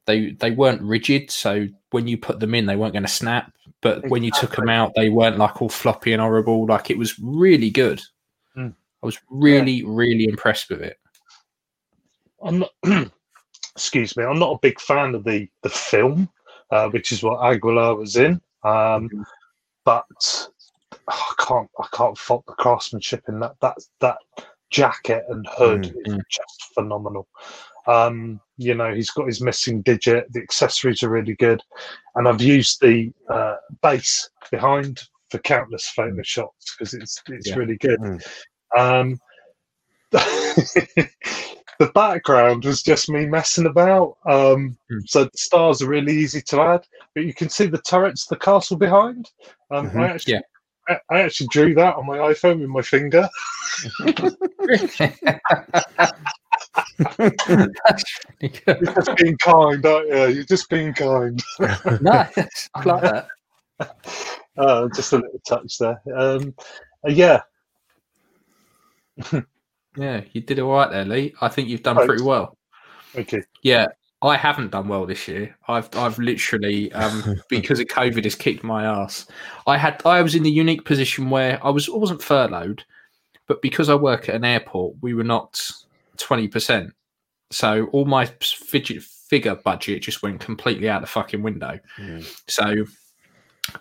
they 0.04 0.32
they 0.32 0.50
weren't 0.50 0.82
rigid. 0.82 1.30
So 1.30 1.68
when 1.90 2.06
you 2.06 2.18
put 2.18 2.38
them 2.38 2.54
in, 2.54 2.66
they 2.66 2.76
weren't 2.76 2.92
going 2.92 3.02
to 3.02 3.08
snap. 3.08 3.50
But 3.80 4.06
when 4.10 4.22
you 4.22 4.30
took 4.30 4.54
them 4.54 4.68
out, 4.68 4.92
they 4.94 5.08
weren't 5.08 5.38
like 5.38 5.62
all 5.62 5.70
floppy 5.70 6.12
and 6.12 6.20
horrible. 6.20 6.66
Like 6.66 6.90
it 6.90 6.98
was 6.98 7.18
really 7.18 7.70
good. 7.70 8.02
Mm. 8.54 8.74
I 9.02 9.06
was 9.06 9.18
really 9.30 9.84
really 9.86 10.24
impressed 10.24 10.68
with 10.68 10.82
it. 10.82 10.98
I'm 12.42 12.58
not, 12.58 12.70
excuse 13.74 14.18
me, 14.18 14.24
I'm 14.24 14.38
not 14.38 14.52
a 14.52 14.58
big 14.60 14.78
fan 14.78 15.14
of 15.14 15.24
the 15.24 15.48
the 15.62 15.70
film, 15.70 16.28
uh, 16.70 16.88
which 16.90 17.12
is 17.12 17.22
what 17.22 17.42
Aguilar 17.44 17.94
was 17.96 18.16
in. 18.16 18.40
Um, 18.64 19.08
but 19.84 20.04
oh, 20.92 20.98
I 21.08 21.34
can't 21.38 21.70
I 21.80 21.86
can't 21.92 22.18
fault 22.18 22.44
the 22.46 22.52
craftsmanship 22.54 23.22
in 23.28 23.40
that 23.40 23.54
that 23.60 23.76
that 24.00 24.18
jacket 24.70 25.24
and 25.28 25.46
hood 25.50 25.86
is 26.04 26.14
Mm. 26.14 26.22
just 26.30 26.74
phenomenal. 26.74 27.26
Um, 27.86 28.38
you 28.58 28.74
know, 28.74 28.92
he's 28.92 29.10
got 29.10 29.26
his 29.26 29.40
missing 29.40 29.80
digit. 29.80 30.30
The 30.32 30.40
accessories 30.42 31.02
are 31.02 31.08
really 31.08 31.34
good, 31.36 31.62
and 32.16 32.28
I've 32.28 32.42
used 32.42 32.80
the 32.80 33.10
uh, 33.30 33.56
base 33.82 34.28
behind 34.50 35.00
for 35.30 35.38
countless 35.38 35.88
photo 35.88 36.22
shots 36.22 36.74
because 36.74 36.92
it's 36.94 37.22
it's 37.28 37.48
Yeah. 37.48 37.56
really 37.56 37.78
good. 37.78 37.98
Mm. 38.00 38.22
Um, 38.76 39.20
the 41.78 41.86
background 41.94 42.64
was 42.64 42.82
just 42.82 43.08
me 43.08 43.26
messing 43.26 43.66
about. 43.66 44.16
Um, 44.26 44.76
Hmm. 44.90 44.98
So 45.06 45.24
the 45.24 45.30
stars 45.38 45.80
are 45.82 45.88
really 45.88 46.14
easy 46.16 46.40
to 46.42 46.60
add, 46.60 46.86
but 47.14 47.24
you 47.24 47.32
can 47.34 47.48
see 47.48 47.66
the 47.66 47.78
turrets, 47.78 48.26
the 48.26 48.36
castle 48.36 48.76
behind. 48.76 49.30
Um, 49.70 49.86
I 49.86 49.90
Mhm. 49.90 50.08
actually, 50.10 50.34
Yeah. 50.34 50.40
I, 50.88 51.00
I 51.16 51.20
actually 51.20 51.48
drew 51.48 51.74
that 51.74 51.96
on 51.96 52.06
my 52.06 52.18
iPhone 52.18 52.60
with 52.60 52.70
my 52.70 52.82
finger. 52.82 53.28
That's 53.98 54.36
really 54.60 54.88
good. 54.88 55.14
You're 58.40 58.94
just 58.94 59.16
being 59.16 59.36
kind, 59.38 59.84
aren't 59.86 60.08
you? 60.08 60.26
You're 60.34 60.44
just 60.44 60.68
being 60.70 60.92
kind. 60.94 61.42
nice. 62.00 62.68
I 62.74 62.82
like 62.84 63.02
that. 63.02 63.28
Uh, 64.56 64.88
just 64.94 65.12
a 65.12 65.16
little 65.16 65.40
touch 65.48 65.78
there. 65.78 66.00
Um, 66.16 66.54
uh, 67.06 67.10
yeah, 67.10 67.42
Yeah, 69.98 70.22
you 70.32 70.40
did 70.40 70.60
all 70.60 70.72
right 70.72 70.90
there, 70.90 71.04
Lee. 71.04 71.34
I 71.40 71.48
think 71.48 71.68
you've 71.68 71.82
done 71.82 71.96
Thanks. 71.96 72.06
pretty 72.06 72.22
well. 72.22 72.56
okay. 73.16 73.42
Yeah, 73.62 73.88
I 74.22 74.36
haven't 74.36 74.70
done 74.70 74.88
well 74.88 75.06
this 75.06 75.28
year. 75.28 75.56
I've 75.68 75.88
I've 75.94 76.18
literally 76.18 76.92
um, 76.92 77.40
because 77.48 77.80
of 77.80 77.86
COVID 77.86 78.24
has 78.24 78.34
kicked 78.34 78.64
my 78.64 78.84
ass. 78.84 79.26
I 79.66 79.76
had 79.76 80.00
I 80.04 80.22
was 80.22 80.34
in 80.34 80.42
the 80.42 80.50
unique 80.50 80.84
position 80.84 81.30
where 81.30 81.64
I 81.64 81.70
was 81.70 81.88
I 81.88 81.96
wasn't 81.96 82.22
furloughed, 82.22 82.84
but 83.46 83.62
because 83.62 83.88
I 83.88 83.94
work 83.94 84.28
at 84.28 84.34
an 84.34 84.44
airport, 84.44 84.96
we 85.02 85.14
were 85.14 85.24
not 85.24 85.60
twenty 86.16 86.48
percent. 86.48 86.92
So 87.50 87.86
all 87.92 88.04
my 88.04 88.26
fidget 88.26 89.02
figure 89.02 89.56
budget 89.56 90.02
just 90.02 90.22
went 90.22 90.40
completely 90.40 90.88
out 90.88 91.00
the 91.00 91.06
fucking 91.06 91.42
window. 91.42 91.78
Mm. 91.98 92.24
So 92.48 92.84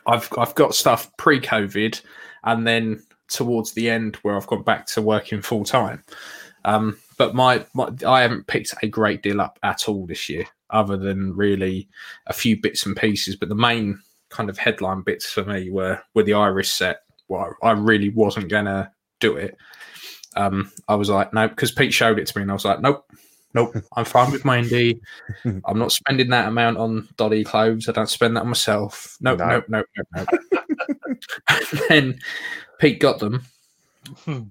I've 0.06 0.30
I've 0.38 0.56
got 0.56 0.76
stuff 0.76 1.10
pre-COVID, 1.18 2.02
and 2.44 2.68
then 2.68 3.04
towards 3.30 3.74
the 3.74 3.90
end 3.90 4.16
where 4.18 4.36
I've 4.36 4.48
gone 4.48 4.64
back 4.64 4.86
to 4.88 5.02
working 5.02 5.42
full 5.42 5.64
time. 5.64 6.04
Um, 6.66 6.98
but 7.18 7.34
my, 7.36 7.66
my 7.74 7.90
I 8.06 8.22
haven't 8.22 8.48
picked 8.48 8.74
a 8.82 8.88
great 8.88 9.24
deal 9.24 9.42
up 9.42 9.58
at 9.64 9.88
all 9.90 10.06
this 10.06 10.30
year, 10.30 10.46
other 10.70 10.98
than 10.98 11.36
really 11.36 11.88
a 12.28 12.34
few 12.34 12.60
bits 12.60 12.86
and 12.86 12.96
pieces. 12.96 13.36
But 13.36 13.50
the 13.50 13.56
main 13.56 14.00
kind 14.30 14.50
of 14.50 14.58
headline 14.58 15.02
bits 15.02 15.26
for 15.30 15.44
me 15.46 15.70
were 15.70 16.02
were 16.14 16.24
the 16.24 16.34
Iris 16.34 16.72
set 16.72 17.02
well, 17.28 17.54
I 17.62 17.72
really 17.72 18.10
wasn't 18.10 18.50
gonna 18.50 18.92
do 19.20 19.36
it. 19.38 19.58
Um, 20.36 20.72
I 20.88 20.96
was 20.96 21.10
like, 21.10 21.34
no, 21.34 21.48
because 21.48 21.72
Pete 21.72 21.94
showed 21.94 22.20
it 22.20 22.28
to 22.28 22.38
me, 22.38 22.44
and 22.44 22.52
I 22.52 22.54
was 22.54 22.66
like, 22.66 22.80
nope, 22.82 23.06
nope, 23.54 23.76
I'm 23.96 24.06
fine 24.06 24.32
with 24.32 24.46
my 24.46 24.60
indie. 24.62 25.00
I'm 25.66 25.80
not 25.80 25.92
spending 25.92 26.30
that 26.30 26.48
amount 26.48 26.78
on 26.78 27.08
Dolly 27.18 27.44
clothes. 27.44 27.90
I 27.90 27.92
don't 27.92 28.10
spend 28.10 28.36
that 28.38 28.42
on 28.42 28.48
myself. 28.48 29.18
Nope, 29.20 29.40
No. 29.40 29.48
nope, 29.48 29.66
nope, 29.70 29.86
nope, 29.96 30.08
nope. 30.16 30.28
and 31.50 31.82
then 31.90 32.20
Pete 32.80 33.00
got 33.00 33.20
them, 33.20 33.44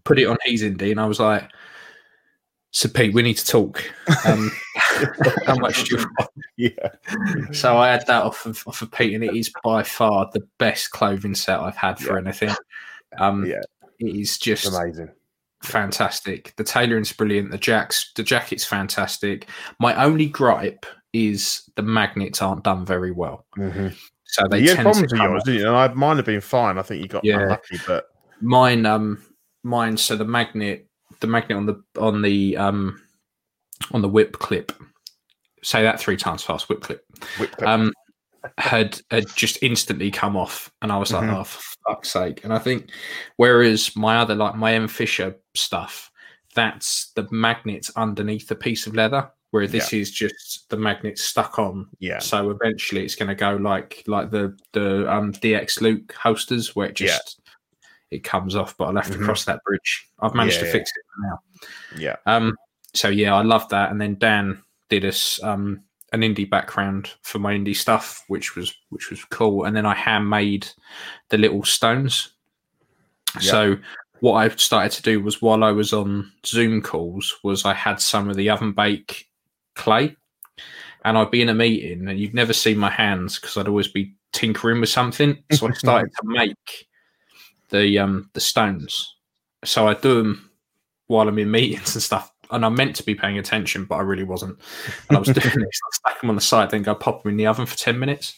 put 0.04 0.18
it 0.18 0.26
on 0.26 0.36
his 0.44 0.62
indie, 0.62 0.90
and 0.90 1.00
I 1.00 1.06
was 1.06 1.20
like, 1.20 1.48
so 2.70 2.88
Pete, 2.90 3.14
we 3.14 3.22
need 3.22 3.38
to 3.38 3.46
talk. 3.46 3.82
Um, 4.26 4.50
how 5.46 5.56
much 5.56 5.84
do 5.84 5.96
you 5.96 6.06
want? 6.18 6.30
Yeah. 6.56 7.50
So 7.52 7.76
I 7.78 7.88
had 7.88 8.06
that 8.06 8.22
off 8.24 8.44
of 8.46 8.62
off 8.66 8.82
of 8.82 8.90
Pete, 8.90 9.14
and 9.14 9.24
it 9.24 9.34
is 9.34 9.50
by 9.64 9.82
far 9.82 10.28
the 10.32 10.46
best 10.58 10.90
clothing 10.90 11.34
set 11.34 11.58
I've 11.60 11.76
had 11.76 11.98
for 11.98 12.14
Yeah. 12.14 12.24
anything. 12.26 12.50
Um, 13.18 13.46
Yeah. 13.46 13.60
it 13.98 14.14
is 14.16 14.36
just 14.38 14.66
amazing. 14.66 15.10
fantastic. 15.62 16.54
The 16.56 16.64
tailoring's 16.64 17.12
brilliant. 17.12 17.50
The 17.50 17.58
jacks, 17.58 18.12
the 18.14 18.22
jacket's 18.22 18.64
fantastic. 18.64 19.48
My 19.80 19.94
only 20.04 20.26
gripe 20.26 20.84
is 21.14 21.62
the 21.76 21.82
magnets 21.82 22.42
aren't 22.42 22.62
done 22.64 22.84
very 22.84 23.10
well. 23.10 23.46
Mm-hmm. 23.56 23.88
So 24.24 24.46
they 24.50 24.60
you 24.60 24.68
had 24.68 24.76
tend 24.76 24.84
problems 24.84 25.12
to 25.12 25.14
with 25.16 25.22
yours, 25.22 25.40
off. 25.40 25.44
didn't 25.46 25.60
you? 25.60 25.66
And 25.68 25.76
I, 25.76 25.88
mine 25.94 26.16
have 26.16 26.26
been 26.26 26.40
fine. 26.42 26.78
I 26.78 26.82
think 26.82 27.00
you 27.02 27.08
got 27.08 27.24
Yeah. 27.24 27.40
unlucky, 27.40 27.78
but 27.86 28.06
Mine, 28.40 28.86
um, 28.86 29.22
mine. 29.62 29.96
So 29.96 30.16
the 30.16 30.24
magnet, 30.24 30.86
the 31.20 31.26
magnet 31.26 31.56
on 31.56 31.66
the 31.66 31.82
on 31.98 32.22
the 32.22 32.56
um 32.56 33.00
on 33.92 34.02
the 34.02 34.08
whip 34.08 34.38
clip. 34.38 34.72
Say 35.62 35.82
that 35.82 35.98
three 36.00 36.16
times 36.16 36.42
fast. 36.42 36.68
Whip 36.68 36.80
clip. 36.80 37.04
whip 37.38 37.52
clip. 37.52 37.68
um, 37.68 37.92
had 38.58 39.00
had 39.10 39.26
just 39.34 39.58
instantly 39.62 40.10
come 40.10 40.36
off, 40.36 40.70
and 40.82 40.92
I 40.92 40.98
was 40.98 41.12
like, 41.12 41.24
Mhm. 41.24 41.34
"Oh, 41.40 41.44
for 41.44 41.62
fuck's 41.88 42.10
sake!" 42.10 42.44
And 42.44 42.52
I 42.52 42.58
think, 42.58 42.90
whereas 43.36 43.96
my 43.96 44.18
other 44.18 44.34
like 44.34 44.54
my 44.54 44.74
M 44.74 44.86
Fisher 44.88 45.34
stuff, 45.54 46.10
that's 46.54 47.10
the 47.16 47.26
magnets 47.32 47.90
underneath 47.96 48.46
the 48.46 48.54
piece 48.54 48.86
of 48.86 48.94
leather, 48.94 49.28
where 49.50 49.66
this 49.66 49.92
is 49.92 50.12
just 50.12 50.68
the 50.68 50.76
magnet 50.76 51.18
stuck 51.18 51.58
on. 51.58 51.88
yeah. 51.98 52.18
So 52.20 52.50
eventually, 52.50 53.04
it's 53.04 53.16
going 53.16 53.28
to 53.28 53.34
go 53.34 53.56
like 53.56 54.04
like 54.06 54.30
the 54.30 54.56
the 54.72 55.12
um 55.12 55.32
DX 55.32 55.80
Luke 55.80 56.12
holsters, 56.12 56.76
where 56.76 56.88
it 56.90 57.00
Yeah. 57.00 57.08
just 57.08 57.40
it 58.10 58.24
comes 58.24 58.54
off. 58.56 58.76
But 58.76 58.86
I'll 58.86 58.96
have 58.96 59.10
to 59.10 59.18
Mhm. 59.18 59.24
cross 59.24 59.44
that 59.44 59.62
bridge. 59.64 60.08
I've 60.20 60.34
managed 60.34 60.56
Yeah, 60.56 60.60
to 60.60 60.66
yeah. 60.66 60.72
fix 60.72 60.90
it 60.90 61.04
now. 61.22 61.38
Yeah. 61.96 62.16
Um, 62.26 62.56
so 62.94 63.08
yeah, 63.08 63.34
I 63.34 63.42
love 63.42 63.68
that. 63.70 63.90
And 63.90 64.00
then 64.00 64.16
Dan 64.18 64.62
did 64.88 65.04
us 65.04 65.42
um 65.42 65.82
an 66.12 66.22
Indy 66.22 66.44
background 66.44 67.10
for 67.22 67.38
my 67.40 67.52
Indy 67.52 67.74
stuff, 67.74 68.24
which 68.28 68.54
was 68.56 68.74
which 68.90 69.10
was 69.10 69.24
cool. 69.24 69.64
And 69.64 69.76
then 69.76 69.84
I 69.86 69.94
handmade 69.94 70.68
the 71.30 71.38
little 71.38 71.64
stones. 71.64 72.30
Yeah. 73.40 73.50
So 73.50 73.76
what 74.20 74.34
I 74.34 74.48
started 74.56 74.92
to 74.92 75.02
do 75.02 75.20
was 75.20 75.42
while 75.42 75.62
I 75.64 75.72
was 75.72 75.92
on 75.92 76.32
Zoom 76.46 76.80
calls, 76.80 77.34
was 77.42 77.64
I 77.66 77.74
had 77.74 78.00
some 78.00 78.30
of 78.30 78.36
the 78.36 78.48
oven 78.48 78.72
bake 78.72 79.28
clay, 79.74 80.16
and 81.04 81.18
I'd 81.18 81.30
be 81.30 81.42
in 81.42 81.50
a 81.50 81.54
meeting, 81.54 82.08
and 82.08 82.18
you'd 82.18 82.32
never 82.34 82.54
see 82.54 82.74
my 82.74 82.88
hands 82.88 83.38
because 83.38 83.56
I'd 83.58 83.68
always 83.68 83.88
be 83.88 84.14
tinkering 84.32 84.80
with 84.80 84.88
something. 84.88 85.36
So 85.52 85.68
I 85.68 85.72
started 85.74 86.10
to 86.12 86.22
make 86.28 86.85
the 87.70 87.98
um 87.98 88.30
the 88.32 88.40
stones. 88.40 89.14
So 89.64 89.88
I 89.88 89.94
do 89.94 90.22
them 90.22 90.50
while 91.06 91.28
I'm 91.28 91.38
in 91.38 91.50
meetings 91.50 91.94
and 91.94 92.02
stuff. 92.02 92.32
And 92.50 92.64
I'm 92.64 92.74
meant 92.74 92.94
to 92.96 93.02
be 93.02 93.14
paying 93.14 93.38
attention, 93.38 93.86
but 93.86 93.96
I 93.96 94.02
really 94.02 94.22
wasn't. 94.22 94.56
And 95.08 95.16
I 95.16 95.18
was 95.18 95.28
doing 95.28 95.36
this, 95.42 95.54
I 95.56 95.90
stack 95.92 96.20
them 96.20 96.30
on 96.30 96.36
the 96.36 96.42
side, 96.42 96.70
then 96.70 96.82
go 96.82 96.94
pop 96.94 97.22
them 97.22 97.30
in 97.30 97.36
the 97.36 97.46
oven 97.46 97.66
for 97.66 97.76
10 97.76 97.98
minutes. 97.98 98.36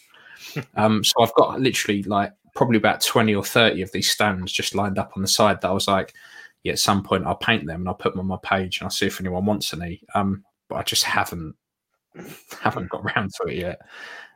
Um, 0.75 1.03
so 1.03 1.21
I've 1.21 1.33
got 1.35 1.61
literally 1.61 2.01
like 2.03 2.33
probably 2.55 2.77
about 2.77 3.01
20 3.01 3.35
or 3.35 3.43
30 3.43 3.83
of 3.83 3.91
these 3.91 4.09
stones 4.09 4.51
just 4.51 4.73
lined 4.73 4.97
up 4.97 5.11
on 5.15 5.21
the 5.21 5.27
side 5.27 5.61
that 5.61 5.69
I 5.69 5.73
was 5.73 5.87
like, 5.87 6.15
yeah, 6.63 6.73
at 6.73 6.79
some 6.79 7.03
point 7.03 7.25
I'll 7.25 7.35
paint 7.35 7.67
them 7.67 7.81
and 7.81 7.87
I'll 7.87 7.93
put 7.93 8.13
them 8.13 8.19
on 8.19 8.25
my 8.25 8.39
page 8.41 8.79
and 8.79 8.85
I'll 8.85 8.91
see 8.91 9.05
if 9.05 9.19
anyone 9.19 9.45
wants 9.45 9.73
any. 9.73 10.01
Um, 10.15 10.43
but 10.67 10.75
I 10.75 10.83
just 10.83 11.03
haven't 11.03 11.55
haven't 12.61 12.89
got 12.89 13.03
around 13.03 13.31
to 13.35 13.47
it 13.47 13.57
yet. 13.57 13.81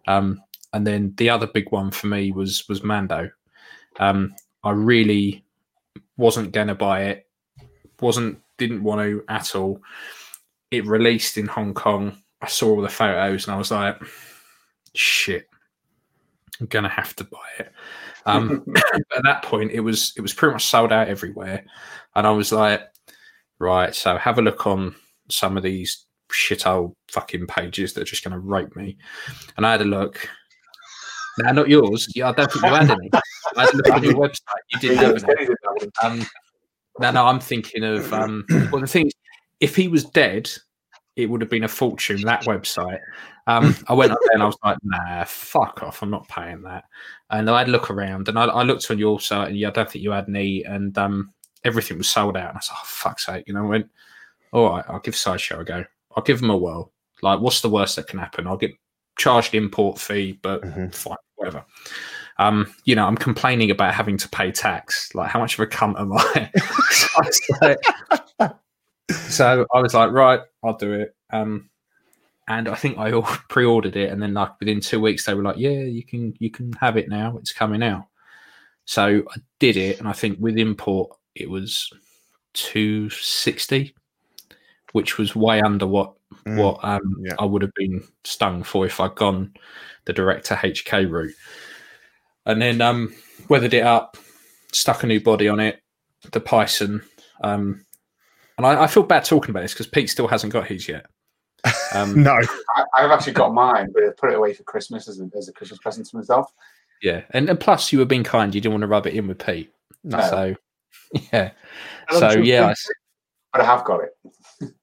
Um, 0.08 0.42
and 0.74 0.86
then 0.86 1.14
the 1.18 1.30
other 1.30 1.48
big 1.48 1.72
one 1.72 1.92
for 1.92 2.08
me 2.08 2.32
was 2.32 2.68
was 2.70 2.84
Mando. 2.84 3.30
Um, 4.00 4.36
I 4.64 4.72
really 4.72 5.44
wasn't 6.18 6.52
gonna 6.52 6.76
buy 6.76 7.04
it. 7.04 7.28
Wasn't 8.00 8.40
didn't 8.58 8.84
want 8.84 9.02
to 9.02 9.24
at 9.28 9.56
all. 9.56 9.82
It 10.72 10.86
released 10.86 11.38
in 11.38 11.48
Hong 11.48 11.74
Kong. 11.74 12.18
I 12.42 12.48
saw 12.48 12.70
all 12.70 12.82
the 12.82 12.90
photos 12.90 13.46
and 13.46 13.56
I 13.56 13.58
was 13.58 13.72
like, 13.72 14.02
shit, 14.96 15.50
I'm 16.60 16.68
gonna 16.68 16.90
have 16.90 17.16
to 17.18 17.24
buy 17.24 17.38
it. 17.60 17.72
Um, 18.26 18.66
at 18.96 19.24
that 19.24 19.44
point, 19.44 19.72
it 19.72 19.82
was 19.82 20.14
it 20.16 20.22
was 20.22 20.34
pretty 20.34 20.54
much 20.54 20.66
sold 20.66 20.92
out 20.92 21.08
everywhere, 21.08 21.66
and 22.16 22.28
I 22.28 22.32
was 22.32 22.52
like, 22.52 22.82
right, 23.60 23.94
so 23.94 24.18
have 24.18 24.40
a 24.40 24.42
look 24.42 24.66
on 24.68 24.96
some 25.30 25.58
of 25.58 25.64
these 25.64 26.06
shit 26.32 26.66
old 26.68 26.96
fucking 27.10 27.48
pages 27.48 27.94
that 27.94 28.02
are 28.02 28.06
just 28.06 28.24
going 28.24 28.34
to 28.34 28.40
rape 28.40 28.76
me. 28.76 28.98
And 29.58 29.66
I 29.66 29.72
had 29.72 29.82
a 29.82 29.86
look. 29.86 30.28
No, 31.40 31.52
not 31.52 31.70
yours. 31.70 32.08
Yeah, 32.16 32.30
I 32.30 32.34
don't 32.34 32.52
think 32.52 32.66
you 32.66 32.72
had 32.72 32.92
any. 32.92 33.10
I 33.56 33.62
had 33.62 33.74
a 33.74 33.78
look 33.78 33.90
on 33.90 34.04
your 34.04 34.14
website. 34.16 34.62
You 34.70 34.80
didn't 34.80 34.98
have 34.98 35.24
any. 35.30 35.48
Um, 36.04 36.26
no, 37.00 37.12
no, 37.12 37.26
I'm 37.26 37.40
thinking 37.40 37.84
of. 37.84 38.12
Um, 38.14 38.46
well, 38.72 38.82
the 38.82 38.88
thing 38.88 39.08
is, 39.08 39.14
if 39.60 39.76
he 39.76 39.88
was 39.88 40.06
dead, 40.06 40.50
it 41.16 41.30
would 41.30 41.42
have 41.42 41.50
been 41.50 41.64
a 41.64 41.68
fortune. 41.68 42.22
That 42.22 42.44
website. 42.44 43.00
Um, 43.46 43.76
I 43.88 43.94
went 43.94 44.12
up 44.12 44.20
there 44.24 44.34
and 44.36 44.44
I 44.44 44.46
was 44.46 44.58
like, 44.64 44.78
nah, 44.84 45.24
fuck 45.26 45.84
off. 45.84 46.02
I'm 46.02 46.10
not 46.10 46.28
paying 46.28 46.62
that. 46.64 46.86
And 47.30 47.50
I 47.50 47.60
had 47.60 47.68
a 47.68 47.72
look 47.72 47.92
around 47.92 48.30
and 48.30 48.40
I, 48.40 48.46
I 48.46 48.64
looked 48.64 48.90
on 48.90 48.98
your 48.98 49.20
site 49.20 49.50
and 49.50 49.58
yeah, 49.58 49.68
I 49.68 49.72
don't 49.72 49.90
think 49.90 50.04
you 50.04 50.12
had 50.12 50.30
any. 50.30 50.64
And 50.64 50.98
um, 50.98 51.32
everything 51.64 51.98
was 51.98 52.10
sold 52.10 52.38
out. 52.38 52.50
And 52.50 52.56
I 52.56 52.60
was 52.60 52.70
like, 52.70 52.80
oh, 52.82 52.86
fuck's 52.86 53.26
sake. 53.26 53.44
You 53.48 53.54
know, 53.54 53.64
I 53.64 53.68
went, 53.68 53.90
all 54.54 54.70
right, 54.70 54.86
I'll 54.88 55.00
give 55.00 55.16
Sideshow 55.16 55.60
a 55.60 55.66
go. 55.66 55.84
I'll 56.16 56.24
give 56.24 56.40
them 56.40 56.52
a 56.52 56.58
whirl. 56.58 56.92
Like, 57.22 57.42
what's 57.42 57.62
the 57.62 57.70
worst 57.70 57.96
that 57.98 58.08
can 58.08 58.20
happen? 58.20 58.48
I'll 58.48 58.58
get 58.58 58.72
charged 59.18 59.56
import 59.56 60.00
fee, 60.00 60.40
but 60.42 60.62
Mhm. 60.62 60.94
fine, 60.96 61.18
whatever. 61.36 61.66
Um, 62.40 62.74
you 62.86 62.96
know, 62.96 63.06
I'm 63.06 63.18
complaining 63.18 63.72
about 63.72 63.94
having 63.94 64.18
to 64.18 64.30
pay 64.30 64.52
tax. 64.52 65.14
Like, 65.14 65.30
how 65.30 65.40
much 65.40 65.54
of 65.54 65.60
a 65.60 65.68
cunt 65.68 66.00
am 66.00 66.14
I? 66.14 66.50
so, 66.92 67.08
I 67.16 67.22
was 67.22 67.42
like, 68.40 68.52
so 69.30 69.66
I 69.74 69.80
was 69.80 69.94
like, 69.94 70.12
right, 70.12 70.42
I'll 70.64 70.78
do 70.78 70.94
it. 70.94 71.16
Um, 71.32 71.70
and 72.48 72.68
I 72.68 72.76
think 72.76 72.98
I 72.98 73.12
pre-ordered 73.50 73.96
it, 73.96 74.12
and 74.12 74.22
then 74.22 74.34
like 74.34 74.60
within 74.60 74.82
two 74.82 75.00
weeks, 75.00 75.26
they 75.26 75.34
were 75.34 75.44
like, 75.44 75.58
"Yeah, 75.58 75.70
you 75.70 76.04
can 76.04 76.34
you 76.40 76.52
can 76.52 76.74
have 76.74 76.98
it 76.98 77.08
now. 77.08 77.38
It's 77.38 77.54
coming 77.54 77.82
out." 77.82 78.06
So 78.86 79.24
I 79.30 79.36
did 79.60 79.78
it, 79.78 80.00
and 80.00 80.10
I 80.10 80.14
think 80.14 80.40
with 80.42 80.58
import, 80.58 81.16
it 81.36 81.50
was 81.50 81.90
two 82.54 83.10
sixty, 83.12 83.96
which 84.92 85.18
was 85.18 85.38
way 85.38 85.62
under 85.62 85.88
what 85.88 86.16
Mm, 86.46 86.58
what 86.58 86.84
um, 86.84 87.16
yeah. 87.22 87.36
I 87.40 87.46
would 87.46 87.62
have 87.62 87.74
been 87.76 88.04
stung 88.24 88.64
for 88.64 88.86
if 88.86 89.00
I'd 89.00 89.16
gone 89.16 89.54
the 90.06 90.14
direct 90.14 90.46
to 90.48 90.56
HK 90.56 91.10
route. 91.10 91.34
And 92.46 92.62
then 92.62 92.82
um, 92.82 93.14
weathered 93.50 93.74
it 93.74 93.84
up, 93.84 94.18
stuck 94.72 95.04
a 95.04 95.08
new 95.08 95.22
body 95.22 95.48
on 95.48 95.60
it, 95.60 95.82
the 96.32 96.40
Python. 96.40 97.02
Um, 97.44 97.86
and 98.58 98.68
I, 98.68 98.84
I 98.84 98.88
feel 98.88 99.04
bad 99.04 99.24
talking 99.26 99.52
about 99.52 99.62
this 99.62 99.74
because 99.74 99.88
Pete 99.88 100.10
still 100.10 100.28
hasn't 100.28 100.54
got 100.54 100.68
his 100.68 100.88
yet. 100.88 101.06
Um, 101.94 102.22
No, 102.24 102.34
I, 102.76 102.84
I've 102.94 103.12
actually 103.12 103.34
got 103.34 103.54
mine, 103.54 103.92
but 103.94 104.04
I 104.04 104.10
put 104.18 104.32
it 104.32 104.36
away 104.38 104.54
for 104.54 104.64
Christmas 104.64 105.08
as 105.08 105.20
a, 105.22 105.30
as 105.38 105.48
a 105.48 105.54
Christmas 105.54 105.80
present 105.80 106.08
to 106.08 106.18
myself. 106.18 106.52
yeah, 107.02 107.22
and, 107.32 107.50
and 107.50 107.60
plus 107.60 107.92
you 107.94 108.00
were 108.00 108.06
being 108.06 108.24
kind; 108.24 108.54
you 108.54 108.60
didn't 108.62 108.74
want 108.74 108.82
to 108.82 108.88
rub 108.88 109.08
it 109.08 109.14
in 109.14 109.28
with 109.28 109.44
Pete. 109.44 109.72
No. 110.04 110.20
So 110.30 110.56
yeah, 111.34 111.52
How 112.08 112.20
so 112.20 112.28
long's 112.28 112.48
yeah. 112.48 112.66
I, 112.68 112.74
But 113.54 113.62
I 113.62 113.66
have 113.66 113.86
got 113.86 114.02
it. 114.04 114.74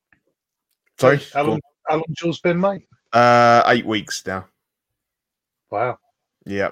sorry. 0.99 1.21
How 1.35 1.43
long, 1.43 1.61
how 1.87 1.97
long's 1.97 2.23
yours 2.23 2.41
been, 2.41 2.59
mate? 2.59 2.87
Uh, 3.13 3.63
eight 3.67 3.85
weeks 3.85 4.27
now. 4.27 4.47
Wow. 5.71 5.99
Yeah. 6.47 6.71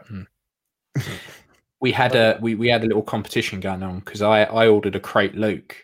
We 1.80 1.92
had 1.92 2.14
a 2.14 2.38
we, 2.40 2.54
we 2.54 2.68
had 2.68 2.82
a 2.82 2.86
little 2.86 3.02
competition 3.02 3.60
going 3.60 3.82
on 3.82 4.00
because 4.00 4.22
I 4.22 4.42
I 4.44 4.68
ordered 4.68 4.96
a 4.96 5.00
crate 5.00 5.34
Luke, 5.34 5.76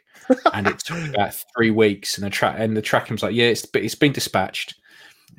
and 0.53 0.67
it 0.67 0.79
took 0.81 0.99
about 1.09 1.35
three 1.57 1.71
weeks, 1.71 2.17
and 2.19 2.27
the 2.27 2.31
track 2.31 2.57
and 2.59 2.77
the 2.77 2.83
tracking 2.83 3.15
was 3.15 3.23
like, 3.23 3.35
yeah, 3.35 3.47
it's 3.47 3.67
but 3.67 3.83
it's 3.83 3.95
been 3.95 4.13
dispatched, 4.13 4.75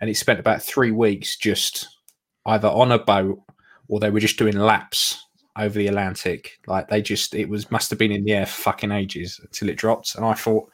and 0.02 0.10
it 0.10 0.16
spent 0.16 0.40
about 0.40 0.62
three 0.62 0.92
weeks 0.92 1.38
just 1.38 1.88
either 2.46 2.68
on 2.68 2.92
a 2.92 3.00
boat 3.00 3.42
or 3.88 4.00
they 4.00 4.10
were 4.10 4.20
just 4.20 4.38
doing 4.38 4.58
laps 4.58 5.22
over 5.58 5.78
the 5.78 5.88
Atlantic. 5.88 6.60
Like 6.68 6.88
they 6.90 7.02
just 7.02 7.34
it 7.36 7.50
was 7.50 7.72
must 7.72 7.90
have 7.90 8.00
been 8.00 8.12
in 8.12 8.24
the 8.24 8.34
air 8.34 8.46
for 8.46 8.62
fucking 8.64 8.92
ages 8.92 9.40
until 9.44 9.70
it 9.70 9.78
dropped, 9.78 10.16
and 10.16 10.26
I 10.26 10.34
thought 10.34 10.70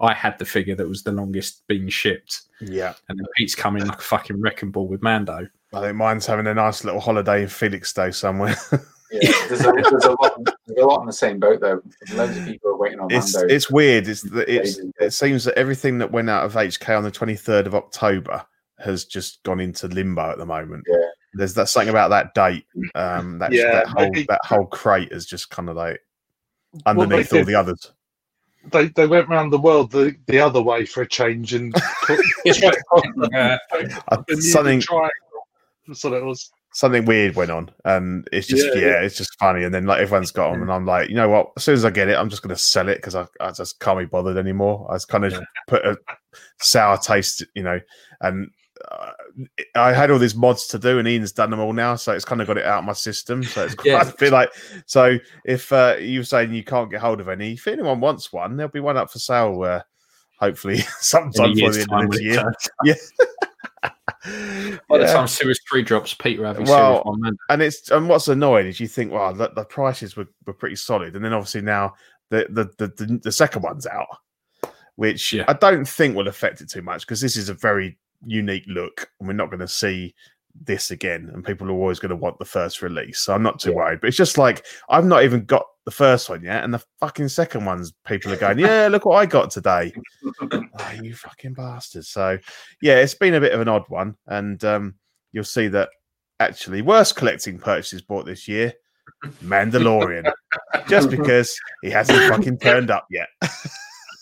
I 0.00 0.12
had 0.12 0.38
the 0.38 0.44
figure 0.44 0.74
that 0.76 0.88
was 0.88 1.02
the 1.02 1.12
longest 1.12 1.66
being 1.68 1.88
shipped, 1.88 2.42
Yeah. 2.60 2.92
and 3.08 3.18
then 3.18 3.26
Pete's 3.36 3.54
coming 3.54 3.86
like 3.86 3.98
a 3.98 4.02
fucking 4.02 4.40
wrecking 4.40 4.70
ball 4.70 4.88
with 4.88 5.02
Mando. 5.02 5.46
I 5.74 5.80
think 5.80 5.96
mine's 5.96 6.26
having 6.26 6.46
a 6.46 6.54
nice 6.54 6.84
little 6.84 7.00
holiday 7.00 7.42
in 7.42 7.48
Felixstowe 7.48 8.14
somewhere. 8.14 8.56
Yeah, 9.12 9.30
there's, 9.46 9.60
a, 9.60 9.72
there's, 9.72 10.04
a 10.04 10.10
lot, 10.20 10.36
there's 10.66 10.82
a 10.82 10.84
lot 10.84 11.00
in 11.02 11.06
the 11.06 11.12
same 11.12 11.38
boat 11.38 11.60
though. 11.60 11.80
Loads 12.14 12.36
of 12.36 12.44
people 12.44 12.70
are 12.72 12.76
waiting 12.76 12.98
on 12.98 13.06
it's 13.12 13.34
Mando. 13.36 13.54
it's 13.54 13.70
weird. 13.70 14.08
It's 14.08 14.24
it's 14.24 14.80
it 14.98 15.12
seems 15.12 15.44
that 15.44 15.56
everything 15.56 15.98
that 15.98 16.10
went 16.10 16.28
out 16.28 16.44
of 16.44 16.54
HK 16.54 16.96
on 16.98 17.04
the 17.04 17.10
twenty 17.12 17.36
third 17.36 17.68
of 17.68 17.74
October 17.76 18.44
has 18.80 19.04
just 19.04 19.44
gone 19.44 19.60
into 19.60 19.86
limbo 19.86 20.28
at 20.32 20.38
the 20.38 20.44
moment. 20.44 20.82
Yeah. 20.88 20.96
there's 21.34 21.54
that 21.54 21.68
something 21.68 21.88
about 21.88 22.08
that 22.08 22.34
date. 22.34 22.66
Um, 22.96 23.38
that 23.38 23.52
Yeah, 23.52 23.70
that 23.70 23.86
whole 23.86 24.02
maybe- 24.10 24.26
that 24.28 24.40
whole 24.42 24.66
crate 24.66 25.12
is 25.12 25.24
just 25.24 25.50
kind 25.50 25.68
of 25.70 25.76
like 25.76 26.00
Well, 26.84 27.00
underneath 27.02 27.32
all 27.32 27.38
did- 27.38 27.46
the 27.46 27.54
others. 27.54 27.92
They 28.72 28.88
they 28.88 29.06
went 29.06 29.28
around 29.28 29.50
the 29.50 29.58
world 29.60 29.92
the, 29.92 30.16
the 30.26 30.40
other 30.40 30.60
way 30.60 30.84
for 30.84 31.02
a 31.02 31.08
change 31.08 31.54
and 31.54 31.72
put, 32.06 32.18
Yeah. 32.44 32.72
Uh, 34.08 34.22
the 34.26 34.42
something 34.42 34.80
triangle. 34.80 35.10
That's 35.86 36.02
what 36.04 36.12
it 36.14 36.24
was. 36.24 36.50
something 36.72 37.04
weird 37.04 37.36
went 37.36 37.50
on, 37.50 37.70
and 37.84 38.28
it's 38.32 38.46
just 38.46 38.66
Yeah, 38.66 38.74
yeah, 38.74 38.86
yeah. 38.88 39.00
it's 39.02 39.16
just 39.16 39.38
funny. 39.38 39.64
And 39.64 39.72
then 39.74 39.86
like 39.86 40.00
everyone's 40.00 40.30
got 40.30 40.52
them, 40.52 40.62
and 40.62 40.70
I'm 40.72 40.84
like, 40.86 41.08
you 41.08 41.14
know 41.16 41.28
what? 41.28 41.52
As 41.56 41.64
soon 41.64 41.74
as 41.74 41.84
I 41.84 41.90
get 41.90 42.08
it, 42.08 42.16
I'm 42.16 42.28
just 42.30 42.42
going 42.42 42.54
to 42.54 42.60
sell 42.60 42.88
it 42.88 42.96
because 42.96 43.14
I, 43.14 43.26
I 43.40 43.50
just 43.52 43.80
can't 43.80 43.98
be 43.98 44.04
bothered 44.04 44.36
anymore. 44.36 44.86
I 44.90 44.94
just 44.96 45.08
kind 45.08 45.24
of 45.24 45.32
Yeah. 45.32 45.40
put 45.68 45.84
a 45.86 45.96
sour 46.60 46.98
taste, 46.98 47.44
you 47.54 47.62
know, 47.62 47.80
and. 48.20 48.50
Uh, 48.90 49.10
I 49.74 49.94
had 49.94 50.10
all 50.10 50.18
these 50.18 50.34
mods 50.34 50.66
to 50.68 50.78
do, 50.78 50.98
and 50.98 51.08
Ian's 51.08 51.32
done 51.32 51.48
them 51.50 51.60
all 51.60 51.72
now, 51.72 51.96
so 51.96 52.12
it's 52.12 52.26
kind 52.26 52.42
of 52.42 52.46
got 52.46 52.58
it 52.58 52.66
out 52.66 52.80
of 52.80 52.84
my 52.84 52.92
system. 52.92 53.42
So 53.42 53.64
it's 53.64 53.74
quite 53.74 53.86
Yeah. 53.86 53.98
I 54.00 54.04
feel 54.04 54.32
like 54.32 54.50
so. 54.84 55.16
If 55.46 55.72
uh, 55.72 55.96
you're 55.98 56.24
saying 56.24 56.52
you 56.52 56.62
can't 56.62 56.90
get 56.90 57.00
hold 57.00 57.20
of 57.20 57.28
any, 57.28 57.54
if 57.54 57.66
anyone 57.66 58.00
wants 58.00 58.34
one, 58.34 58.54
there'll 58.56 58.70
be 58.70 58.80
one 58.80 58.98
up 58.98 59.10
for 59.10 59.18
sale. 59.18 59.62
Uh, 59.62 59.80
hopefully, 60.38 60.76
sometime 61.00 61.54
before 61.54 61.72
the 61.72 61.80
end 61.90 62.04
of 62.04 62.10
the 62.10 62.22
year. 62.22 62.42
turns. 62.84 63.12
By 64.88 64.98
the 64.98 65.06
time 65.06 65.26
Series 65.28 65.60
3 65.70 65.82
drops, 65.82 66.14
Peter 66.14 66.42
will 66.42 66.54
Well, 66.64 66.66
Series 66.66 67.00
1 67.04 67.20
man. 67.20 67.36
and 67.50 67.62
it's 67.62 67.90
and 67.90 68.08
what's 68.08 68.28
annoying 68.28 68.66
is 68.66 68.80
you 68.80 68.88
think, 68.88 69.12
well, 69.12 69.32
the, 69.32 69.48
the 69.50 69.64
prices 69.64 70.16
were, 70.16 70.26
were 70.46 70.52
pretty 70.52 70.76
solid, 70.76 71.14
and 71.16 71.24
then 71.24 71.32
obviously 71.32 71.62
now 71.62 71.94
the 72.30 72.46
the 72.50 72.64
the, 72.78 73.04
the, 73.04 73.20
the 73.22 73.32
second 73.32 73.62
one's 73.62 73.86
out, 73.86 74.08
which 74.96 75.32
Yeah. 75.32 75.44
I 75.48 75.52
don't 75.52 75.86
think 75.86 76.16
will 76.16 76.28
affect 76.28 76.60
it 76.60 76.68
too 76.70 76.82
much 76.82 77.02
because 77.02 77.20
this 77.20 77.36
is 77.36 77.48
a 77.48 77.54
very 77.54 77.98
unique 78.24 78.64
look, 78.66 79.08
and 79.20 79.28
we're 79.28 79.34
not 79.34 79.50
going 79.50 79.60
to 79.60 79.68
see 79.68 80.14
this 80.64 80.90
again, 80.90 81.30
and 81.34 81.44
people 81.44 81.68
are 81.68 81.72
always 81.74 81.98
going 81.98 82.10
to 82.10 82.16
want 82.16 82.38
the 82.38 82.44
first 82.44 82.82
release. 82.82 83.20
So 83.20 83.34
I'm 83.34 83.42
not 83.42 83.60
too 83.60 83.70
Yeah. 83.70 83.76
worried. 83.76 84.00
But 84.00 84.08
it's 84.08 84.16
just 84.16 84.38
like 84.38 84.64
I've 84.88 85.04
not 85.04 85.22
even 85.22 85.44
got 85.44 85.66
the 85.86 85.92
first 85.92 86.28
one 86.28 86.42
yeah, 86.42 86.62
and 86.64 86.74
the 86.74 86.84
fucking 86.98 87.28
second 87.28 87.64
ones, 87.64 87.94
people 88.04 88.32
are 88.32 88.36
going, 88.36 88.58
yeah, 88.58 88.88
look 88.90 89.06
what 89.06 89.18
I 89.18 89.24
got 89.24 89.52
today. 89.52 89.92
oh, 90.42 90.60
you 91.02 91.14
fucking 91.14 91.54
bastards. 91.54 92.08
So 92.08 92.38
yeah, 92.82 92.96
it's 92.96 93.14
been 93.14 93.34
a 93.34 93.40
bit 93.40 93.52
of 93.52 93.60
an 93.60 93.68
odd 93.68 93.84
one, 93.88 94.16
and 94.26 94.62
um, 94.64 94.96
you'll 95.32 95.44
see 95.44 95.68
that 95.68 95.90
actually 96.40 96.82
worst 96.82 97.14
collecting 97.14 97.58
purchases 97.58 98.02
bought 98.02 98.26
this 98.26 98.48
year. 98.48 98.74
Mandalorian, 99.44 100.30
just 100.88 101.08
because 101.08 101.56
he 101.82 101.90
hasn't 101.90 102.18
fucking 102.28 102.58
turned 102.58 102.90
up 102.90 103.06
yet. 103.08 103.28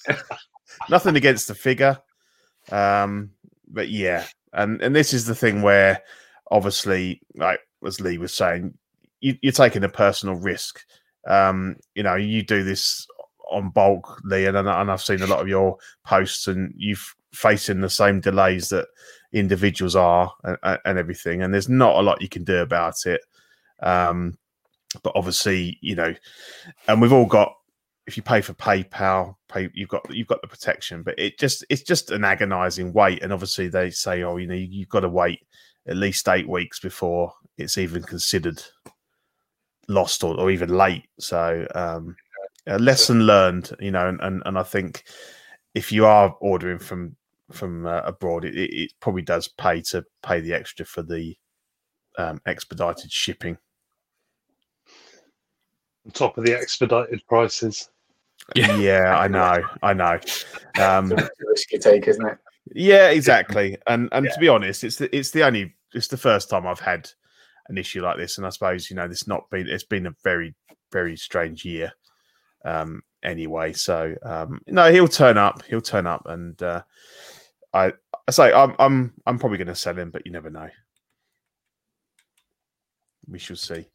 Nothing 0.90 1.16
against 1.16 1.48
the 1.48 1.54
figure, 1.54 1.98
um, 2.70 3.30
but 3.66 3.88
yeah, 3.88 4.26
and 4.52 4.82
and 4.82 4.94
this 4.94 5.14
is 5.14 5.24
the 5.24 5.34
thing 5.34 5.62
where 5.62 6.02
obviously, 6.50 7.22
like 7.34 7.60
as 7.86 8.02
Lee 8.02 8.18
was 8.18 8.34
saying, 8.34 8.76
you, 9.20 9.38
you're 9.40 9.52
taking 9.52 9.82
a 9.82 9.88
personal 9.88 10.34
risk. 10.34 10.84
Um, 11.26 11.76
you 11.94 12.02
know, 12.02 12.14
you 12.14 12.42
do 12.42 12.62
this 12.62 13.06
on 13.50 13.70
bulk, 13.70 14.20
Lee, 14.24 14.46
and, 14.46 14.56
and 14.56 14.68
I've 14.68 15.02
seen 15.02 15.22
a 15.22 15.26
lot 15.26 15.40
of 15.40 15.48
your 15.48 15.76
posts, 16.04 16.46
and 16.46 16.72
you've 16.76 17.14
facing 17.32 17.80
the 17.80 17.90
same 17.90 18.20
delays 18.20 18.68
that 18.68 18.86
individuals 19.32 19.96
are 19.96 20.32
and, 20.44 20.78
and 20.84 20.98
everything. 20.98 21.42
And 21.42 21.52
there's 21.52 21.68
not 21.68 21.96
a 21.96 22.02
lot 22.02 22.22
you 22.22 22.28
can 22.28 22.44
do 22.44 22.58
about 22.58 23.06
it. 23.06 23.20
Um, 23.82 24.38
but 25.02 25.12
obviously, 25.16 25.78
you 25.80 25.96
know, 25.96 26.14
and 26.88 27.00
we've 27.00 27.12
all 27.12 27.26
got. 27.26 27.52
If 28.06 28.18
you 28.18 28.22
pay 28.22 28.42
for 28.42 28.52
PayPal, 28.52 29.36
pay 29.48 29.70
you've 29.72 29.88
got 29.88 30.14
you've 30.14 30.26
got 30.26 30.42
the 30.42 30.48
protection, 30.48 31.02
but 31.02 31.18
it 31.18 31.38
just 31.38 31.64
it's 31.70 31.82
just 31.82 32.10
an 32.10 32.22
agonising 32.22 32.92
wait. 32.92 33.22
And 33.22 33.32
obviously, 33.32 33.68
they 33.68 33.88
say, 33.88 34.22
oh, 34.22 34.36
you 34.36 34.46
know, 34.46 34.54
you've 34.54 34.90
got 34.90 35.00
to 35.00 35.08
wait 35.08 35.40
at 35.88 35.96
least 35.96 36.28
eight 36.28 36.48
weeks 36.48 36.78
before 36.78 37.32
it's 37.56 37.78
even 37.78 38.02
considered 38.02 38.62
lost 39.88 40.24
or, 40.24 40.38
or 40.38 40.50
even 40.50 40.70
late. 40.70 41.06
So 41.18 41.66
um, 41.74 42.16
a 42.66 42.78
lesson 42.78 43.26
learned, 43.26 43.70
you 43.80 43.90
know, 43.90 44.08
and, 44.08 44.20
and, 44.20 44.42
and 44.46 44.58
I 44.58 44.62
think 44.62 45.04
if 45.74 45.92
you 45.92 46.06
are 46.06 46.36
ordering 46.40 46.78
from 46.78 47.16
from 47.52 47.86
uh, 47.86 48.00
abroad, 48.04 48.44
it, 48.44 48.56
it, 48.56 48.70
it 48.72 48.92
probably 49.00 49.22
does 49.22 49.48
pay 49.48 49.82
to 49.82 50.04
pay 50.22 50.40
the 50.40 50.54
extra 50.54 50.86
for 50.86 51.02
the 51.02 51.36
um, 52.16 52.40
expedited 52.46 53.12
shipping. 53.12 53.58
On 56.06 56.12
top 56.12 56.38
of 56.38 56.44
the 56.44 56.54
expedited 56.54 57.22
prices. 57.28 57.90
Yeah. 58.54 58.76
Yeah, 58.76 59.18
I 59.18 59.28
know, 59.28 59.62
I 59.82 59.92
know. 59.92 60.18
Um, 60.78 61.12
It's 61.12 61.22
a 61.22 61.30
risk 61.48 61.72
you 61.72 61.78
take, 61.78 62.08
isn't 62.08 62.26
it? 62.26 62.38
Yeah, 62.74 63.08
exactly. 63.08 63.76
And 63.86 64.08
and 64.12 64.26
to 64.26 64.40
be 64.40 64.48
honest, 64.48 64.84
it's 64.84 64.96
the, 64.96 65.14
it's 65.14 65.30
the 65.30 65.44
only 65.44 65.74
it's 65.92 66.08
the 66.08 66.16
first 66.16 66.50
time 66.50 66.66
I've 66.66 66.80
had 66.80 67.10
an 67.68 67.78
issue 67.78 68.02
like 68.02 68.16
this, 68.16 68.38
and 68.38 68.46
I 68.46 68.50
suppose 68.50 68.90
you 68.90 68.96
know 68.96 69.08
this 69.08 69.26
not 69.26 69.48
been 69.50 69.68
it's 69.68 69.84
been 69.84 70.06
a 70.06 70.14
very 70.22 70.54
very 70.92 71.16
strange 71.16 71.64
year. 71.64 71.92
Um, 72.64 73.02
anyway, 73.22 73.72
so 73.72 74.14
um, 74.22 74.60
no, 74.66 74.90
he'll 74.90 75.08
turn 75.08 75.38
up. 75.38 75.62
He'll 75.64 75.80
turn 75.80 76.06
up, 76.06 76.22
and 76.26 76.60
uh, 76.62 76.82
I 77.72 77.92
I 78.26 78.30
say 78.30 78.52
I'm 78.52 78.74
I'm 78.78 79.12
I'm 79.26 79.38
probably 79.38 79.58
going 79.58 79.68
to 79.68 79.74
sell 79.74 79.98
him, 79.98 80.10
but 80.10 80.24
you 80.24 80.32
never 80.32 80.50
know. 80.50 80.68
We 83.26 83.38
shall 83.38 83.56
see. 83.56 83.86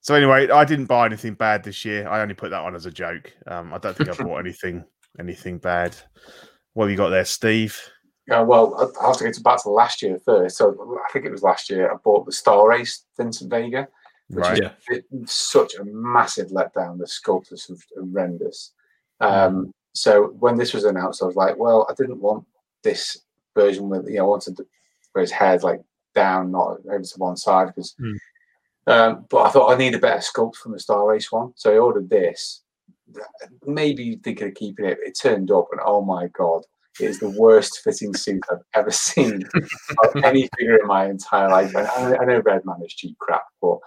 So 0.00 0.14
anyway, 0.14 0.48
I 0.48 0.64
didn't 0.64 0.86
buy 0.86 1.06
anything 1.06 1.34
bad 1.34 1.64
this 1.64 1.84
year. 1.84 2.08
I 2.08 2.22
only 2.22 2.34
put 2.34 2.50
that 2.50 2.62
on 2.62 2.76
as 2.76 2.86
a 2.86 2.92
joke. 2.92 3.32
Um, 3.48 3.74
I 3.74 3.78
don't 3.78 3.96
think 3.96 4.08
I 4.08 4.22
bought 4.22 4.38
anything 4.44 4.84
anything 5.18 5.58
bad. 5.58 5.96
What 6.74 6.84
have 6.84 6.90
you 6.90 6.96
got 6.96 7.08
there, 7.08 7.24
Steve? 7.24 7.76
Yeah, 8.28 8.40
well, 8.40 8.74
I- 8.74 9.06
have 9.06 9.16
to 9.18 9.24
go 9.24 9.30
to 9.32 9.40
back 9.40 9.62
to 9.62 9.70
last 9.70 10.02
year 10.02 10.18
first. 10.24 10.56
So 10.56 11.00
I 11.06 11.12
think 11.12 11.24
it 11.24 11.30
was 11.30 11.42
last 11.42 11.70
year 11.70 11.92
I 11.92 11.96
bought 11.96 12.26
the 12.26 12.32
Star 12.32 12.72
Ace 12.72 13.04
Vincent 13.16 13.50
Vega, 13.50 13.88
which 14.28 14.44
Right. 14.44 14.62
is 14.62 14.70
it- 14.88 15.28
such 15.28 15.76
a 15.76 15.84
massive 15.84 16.48
letdown. 16.48 16.98
The 16.98 17.04
sculpt 17.04 17.52
is 17.52 17.70
horrendous. 17.96 18.72
Um, 19.20 19.72
so 19.94 20.28
when 20.40 20.56
this 20.56 20.74
was 20.74 20.84
announced, 20.84 21.22
I 21.22 21.26
was 21.26 21.36
like, 21.36 21.56
well, 21.56 21.86
I 21.88 21.94
didn't 21.94 22.20
want 22.20 22.44
this 22.82 23.18
version 23.54 23.88
with 23.88 24.06
you 24.08 24.16
know, 24.16 24.24
I 24.24 24.28
wanted 24.28 24.56
the, 24.56 24.66
where 25.12 25.22
his 25.22 25.30
head 25.30 25.62
like 25.62 25.82
down, 26.14 26.50
not 26.50 26.80
over 26.86 27.00
to 27.02 27.18
one 27.18 27.36
side 27.36 27.68
because. 27.68 27.94
Hmm. 27.98 28.12
Um, 28.88 29.26
but 29.28 29.38
I 29.42 29.50
thought 29.50 29.72
I 29.72 29.76
need 29.76 29.96
a 29.96 29.98
better 29.98 30.20
sculpt 30.20 30.54
from 30.56 30.70
the 30.70 30.78
Star 30.78 31.12
Ace 31.12 31.32
one, 31.32 31.52
so 31.56 31.74
I 31.74 31.78
ordered 31.78 32.08
this. 32.08 32.62
Maybe 33.64 34.14
thinking 34.22 34.46
of 34.48 34.54
keeping 34.54 34.84
it. 34.84 34.98
It 35.04 35.18
turned 35.18 35.50
up, 35.50 35.68
and 35.72 35.80
oh 35.84 36.02
my 36.02 36.28
god, 36.28 36.62
it 37.00 37.04
is 37.04 37.18
the 37.18 37.30
worst 37.30 37.80
fitting 37.82 38.14
suit 38.14 38.42
I've 38.50 38.64
ever 38.74 38.90
seen 38.90 39.42
of 39.54 40.24
any 40.24 40.48
figure 40.58 40.78
in 40.78 40.86
my 40.86 41.06
entire 41.06 41.48
life. 41.48 41.74
And 41.74 41.86
I, 41.86 42.16
I 42.16 42.24
know 42.24 42.40
Redman 42.40 42.82
is 42.84 42.94
cheap 42.94 43.16
crap, 43.18 43.44
but 43.60 43.78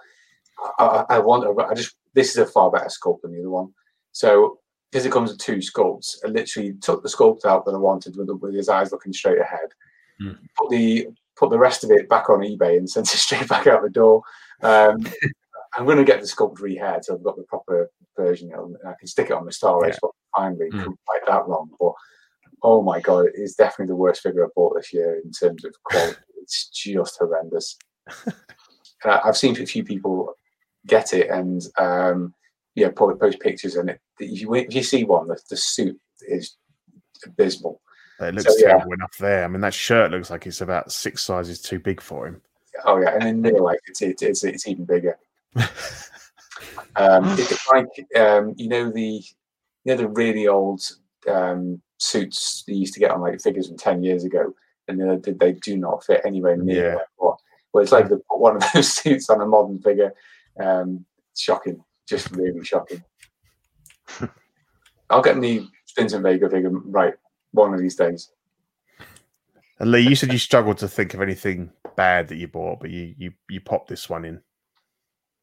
I, 0.78 1.04
I, 1.08 1.18
want. 1.18 1.44
A, 1.44 1.66
I 1.66 1.74
just 1.74 1.96
this 2.14 2.30
is 2.30 2.36
a 2.36 2.46
far 2.46 2.70
better 2.70 2.88
sculpt 2.88 3.22
than 3.22 3.32
the 3.32 3.40
other 3.40 3.50
one. 3.50 3.72
So 4.12 4.58
because 4.90 5.06
it 5.06 5.12
comes 5.12 5.30
with 5.30 5.40
two 5.40 5.56
sculpts, 5.56 6.16
I 6.24 6.28
literally 6.28 6.74
took 6.80 7.02
the 7.02 7.08
sculpt 7.08 7.44
out 7.44 7.64
that 7.64 7.74
I 7.74 7.78
wanted 7.78 8.16
with, 8.16 8.28
with 8.40 8.54
his 8.54 8.68
eyes 8.68 8.92
looking 8.92 9.12
straight 9.12 9.40
ahead. 9.40 9.68
Hmm. 10.20 10.32
Put 10.58 10.70
the 10.70 11.08
put 11.36 11.50
the 11.50 11.58
rest 11.58 11.84
of 11.84 11.90
it 11.90 12.08
back 12.08 12.28
on 12.28 12.40
eBay 12.40 12.76
and 12.76 12.90
sent 12.90 13.12
it 13.12 13.18
straight 13.18 13.48
back 13.48 13.66
out 13.66 13.82
the 13.82 13.90
door. 13.90 14.22
Um, 14.62 14.98
I'm 15.76 15.84
going 15.84 15.98
to 15.98 16.04
get 16.04 16.20
the 16.20 16.26
sculpt 16.26 16.58
rehair 16.58 17.02
so 17.02 17.14
I've 17.14 17.22
got 17.22 17.36
the 17.36 17.44
proper 17.44 17.88
version. 18.16 18.52
I 18.84 18.92
can 18.98 19.06
stick 19.06 19.30
it 19.30 19.34
on 19.34 19.46
the 19.46 19.52
Star 19.52 19.84
Ace, 19.86 19.98
but 20.02 20.10
finally 20.36 20.68
Hmm. 20.70 20.78
couldn't 20.78 20.98
quite 21.06 21.26
that 21.28 21.46
wrong. 21.46 21.70
But 21.78 21.92
oh 22.62 22.82
my 22.82 23.00
god, 23.00 23.26
it 23.26 23.34
is 23.36 23.54
definitely 23.54 23.92
the 23.92 23.96
worst 23.96 24.22
figure 24.22 24.44
I've 24.44 24.54
bought 24.54 24.74
this 24.76 24.92
year 24.92 25.20
in 25.24 25.30
terms 25.30 25.64
of 25.64 25.74
quality. 25.84 26.16
it's 26.42 26.68
just 26.68 27.18
horrendous. 27.18 27.76
uh, 29.04 29.20
I've 29.24 29.36
seen 29.36 29.60
a 29.60 29.66
few 29.66 29.84
people 29.84 30.34
get 30.86 31.12
it 31.12 31.30
and 31.30 31.62
um, 31.78 32.34
yeah, 32.74 32.90
post, 32.90 33.20
post 33.20 33.40
pictures 33.40 33.76
and 33.76 33.90
it. 33.90 34.00
If 34.18 34.40
you, 34.42 34.54
if 34.54 34.74
you 34.74 34.82
see 34.82 35.04
one, 35.04 35.28
the, 35.28 35.38
the 35.48 35.56
suit 35.56 35.98
is 36.22 36.56
abysmal. 37.24 37.80
It 38.20 38.34
looks 38.34 38.54
yeah. 38.58 38.68
terrible 38.68 38.92
enough 38.92 39.16
there. 39.18 39.44
I 39.44 39.48
mean, 39.48 39.62
that 39.62 39.72
shirt 39.72 40.10
looks 40.10 40.30
like 40.30 40.46
it's 40.46 40.60
about 40.60 40.92
six 40.92 41.22
sizes 41.22 41.60
too 41.62 41.78
big 41.78 42.00
for 42.00 42.26
him. 42.26 42.42
Oh 42.84 43.00
yeah, 43.00 43.14
and 43.14 43.24
in 43.24 43.42
real 43.42 43.64
life, 43.64 43.78
it's 43.86 44.02
it's 44.02 44.22
it's, 44.22 44.44
it's 44.44 44.68
even 44.68 44.84
bigger. 44.84 45.18
um, 46.96 47.24
it's 47.38 47.68
like 47.68 47.88
um, 48.16 48.54
you 48.56 48.68
know 48.68 48.90
the 48.90 49.22
you 49.84 49.86
know 49.86 49.96
the 49.96 50.08
really 50.08 50.46
old 50.46 50.82
um, 51.28 51.80
suits 51.98 52.64
they 52.66 52.74
used 52.74 52.94
to 52.94 53.00
get 53.00 53.10
on 53.10 53.20
like 53.20 53.40
figures 53.40 53.68
from 53.68 53.76
ten 53.76 54.02
years 54.02 54.24
ago, 54.24 54.54
and 54.88 55.22
they, 55.22 55.32
they 55.32 55.52
do 55.52 55.76
not 55.76 56.04
fit 56.04 56.22
anywhere 56.24 56.56
near 56.56 56.88
Yeah. 56.90 56.94
like 56.96 57.06
what. 57.16 57.36
Well, 57.72 57.82
it's 57.82 57.92
like 57.92 58.08
they 58.08 58.16
put 58.16 58.40
one 58.40 58.56
of 58.56 58.64
those 58.74 58.92
suits 58.92 59.30
on 59.30 59.40
a 59.40 59.46
modern 59.46 59.80
figure. 59.80 60.12
Um, 60.60 61.04
shocking, 61.36 61.82
just 62.08 62.30
really 62.32 62.64
shocking. 62.64 63.02
I'll 65.10 65.22
get 65.22 65.40
the 65.40 65.66
Vincent 65.96 66.22
Vega 66.22 66.48
figure 66.50 66.70
right 66.70 67.14
one 67.52 67.74
of 67.74 67.80
these 67.80 67.96
days. 67.96 68.30
And 69.78 69.90
Lee, 69.90 70.00
you 70.00 70.14
said 70.14 70.32
you 70.32 70.38
struggled 70.38 70.78
to 70.78 70.88
think 70.88 71.14
of 71.14 71.22
anything 71.22 71.72
bad 71.96 72.28
that 72.28 72.36
you 72.36 72.48
bought, 72.48 72.80
but 72.80 72.90
you 72.90 73.14
you 73.16 73.32
you 73.48 73.60
popped 73.60 73.88
this 73.88 74.08
one 74.08 74.24
in. 74.24 74.42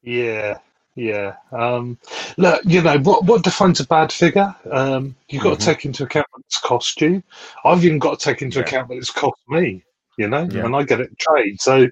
Yeah, 0.02 0.58
yeah. 0.98 1.36
Um, 1.52 1.98
look, 2.38 2.62
you 2.64 2.82
know 2.82 2.98
what? 3.00 3.24
What 3.24 3.44
defines 3.44 3.80
a 3.80 3.86
bad 3.86 4.12
figure? 4.12 4.54
Um, 4.70 5.16
you've 5.28 5.42
got 5.44 5.58
Mhm. 5.58 5.60
to 5.60 5.64
take 5.66 5.84
into 5.84 6.04
account 6.04 6.26
what 6.32 6.42
it's 6.46 6.60
cost 6.60 7.00
you. 7.00 7.22
I've 7.64 7.84
even 7.84 8.00
got 8.00 8.18
to 8.18 8.24
take 8.24 8.42
into 8.42 8.58
Yeah. 8.58 8.64
account 8.66 8.88
what 8.88 8.98
it's 8.98 9.10
cost 9.10 9.40
me. 9.48 9.84
you 10.18 10.28
know, 10.28 10.50
Yeah. 10.50 10.66
and 10.66 10.74
I 10.76 10.82
get 10.82 11.00
it 11.00 11.16
trade. 11.20 11.60
So, 11.60 11.88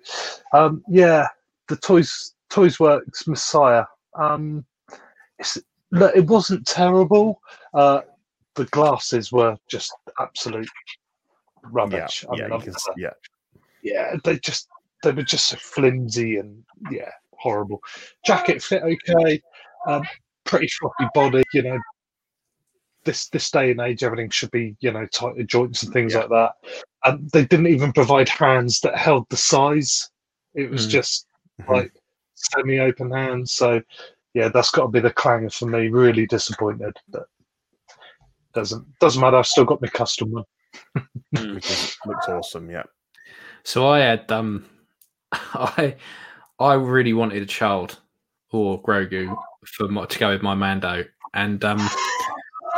um, 0.52 0.82
yeah, 0.88 1.28
the 1.68 1.76
Toys 1.76 2.34
Toys 2.50 2.80
Works 2.80 3.28
Messiah. 3.28 3.84
Um, 4.18 4.66
it's, 5.38 5.58
look, 5.92 6.16
it 6.16 6.26
wasn't 6.26 6.66
terrible. 6.66 7.40
Uh, 7.74 8.02
the 8.56 8.64
glasses 8.66 9.32
were 9.32 9.56
just 9.68 9.92
absolute 10.20 10.68
Yeah, 11.86 12.10
rubbish. 12.10 12.24
I 12.30 12.36
yeah, 12.36 12.44
mean, 12.44 12.52
I've 12.52 12.64
can, 12.64 12.74
yeah. 12.96 13.10
yeah, 13.82 14.16
they 14.24 14.38
just 14.40 14.68
they 15.02 15.12
were 15.12 15.22
just 15.22 15.46
so 15.46 15.56
flimsy 15.58 16.36
and 16.38 16.64
yeah, 16.90 17.12
horrible. 17.38 17.82
Jacket 18.24 18.62
fit 18.62 18.82
okay, 18.82 19.40
um, 19.86 20.02
pretty 20.44 20.68
floppy 20.68 21.08
body. 21.14 21.42
You 21.52 21.62
know, 21.62 21.78
this 23.04 23.28
this 23.28 23.50
day 23.50 23.70
and 23.70 23.80
age, 23.80 24.02
everything 24.02 24.30
should 24.30 24.50
be 24.50 24.76
you 24.80 24.92
know 24.92 25.06
tighter 25.06 25.44
joints 25.44 25.82
and 25.82 25.92
things 25.92 26.12
Yeah. 26.14 26.20
like 26.20 26.28
that. 26.30 26.52
And 27.04 27.30
they 27.30 27.44
didn't 27.44 27.68
even 27.68 27.92
provide 27.92 28.28
hands 28.28 28.80
that 28.80 28.96
held 28.96 29.26
the 29.30 29.36
size. 29.36 30.10
It 30.54 30.70
was 30.70 30.86
Mm. 30.86 30.90
just 30.90 31.26
Mhm. 31.60 31.68
like 31.74 31.92
semi-open 32.34 33.10
hands. 33.10 33.52
So 33.52 33.80
yeah, 34.34 34.48
that's 34.48 34.70
got 34.70 34.82
to 34.82 34.88
be 34.88 35.00
the 35.00 35.12
clanger 35.12 35.50
for 35.50 35.66
me. 35.66 35.88
Really 35.88 36.26
disappointed. 36.26 36.96
But 37.08 37.26
doesn't 38.52 38.98
doesn't 38.98 39.20
matter. 39.20 39.36
I've 39.36 39.46
still 39.46 39.64
got 39.64 39.80
my 39.82 39.88
custom 39.88 40.32
one. 40.32 40.44
Which 41.54 41.96
looks 42.06 42.28
awesome. 42.28 42.70
Yeah. 42.70 42.84
So 43.64 43.86
I 43.88 44.00
had 44.00 44.30
um, 44.32 44.66
I 45.32 45.96
I 46.58 46.74
really 46.74 47.12
wanted 47.12 47.42
a 47.42 47.46
child 47.46 47.98
or 48.50 48.82
Grogu 48.82 49.36
for 49.66 49.88
my, 49.88 50.06
to 50.06 50.18
go 50.18 50.30
with 50.30 50.42
my 50.42 50.54
Mando, 50.54 51.04
and 51.34 51.62
um, 51.64 51.78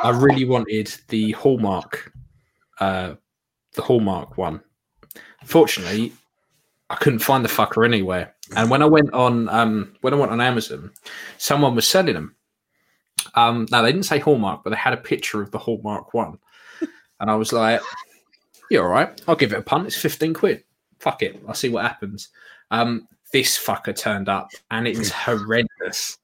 I 0.03 0.11
really 0.11 0.45
wanted 0.45 0.93
the 1.09 1.33
Hallmark, 1.33 2.13
uh, 2.81 3.15
the 3.75 3.83
Hallmark 3.83 4.37
one. 4.37 4.61
Fortunately, 5.45 6.13
I 6.91 6.97
couldn't 6.97 7.21
find 7.21 7.45
the 7.45 7.49
fucker 7.49 7.87
anywhere. 7.87 8.35
And 8.57 8.71
when 8.71 8.83
I 8.83 8.87
went 8.87 9.13
on 9.13 9.49
um, 9.51 9.95
when 10.01 10.15
I 10.15 10.17
went 10.17 10.33
on 10.33 10.41
Amazon, 10.41 10.91
someone 11.37 11.75
was 11.75 11.87
selling 11.87 12.15
them. 12.15 12.35
Um, 13.35 13.67
now 13.71 13.83
they 13.83 13.93
didn't 13.93 14.07
say 14.07 14.19
Hallmark, 14.19 14.65
but 14.65 14.71
they 14.71 14.77
had 14.77 14.95
a 14.95 14.99
picture 14.99 15.43
of 15.43 15.51
the 15.51 15.59
Hallmark 15.59 16.15
one, 16.15 16.39
and 17.21 17.31
I 17.31 17.37
was 17.37 17.53
like, 17.53 17.81
"Yeah, 18.71 18.81
all 18.81 18.89
right, 18.89 19.21
I'll 19.29 19.37
give 19.37 19.53
it 19.53 19.59
a 19.59 19.63
punt. 19.63 19.87
It's 19.87 19.97
fifteen 19.97 20.35
quid. 20.35 20.65
Fuck 20.99 21.23
it, 21.23 21.41
I'll 21.47 21.55
see 21.55 21.69
what 21.69 21.85
happens." 21.85 22.31
Um, 22.71 23.07
this 23.33 23.59
fucker 23.59 23.95
turned 23.97 24.29
up, 24.29 24.51
and 24.71 24.87
it 24.89 24.97
was 24.99 25.11
horrendous. 25.13 26.19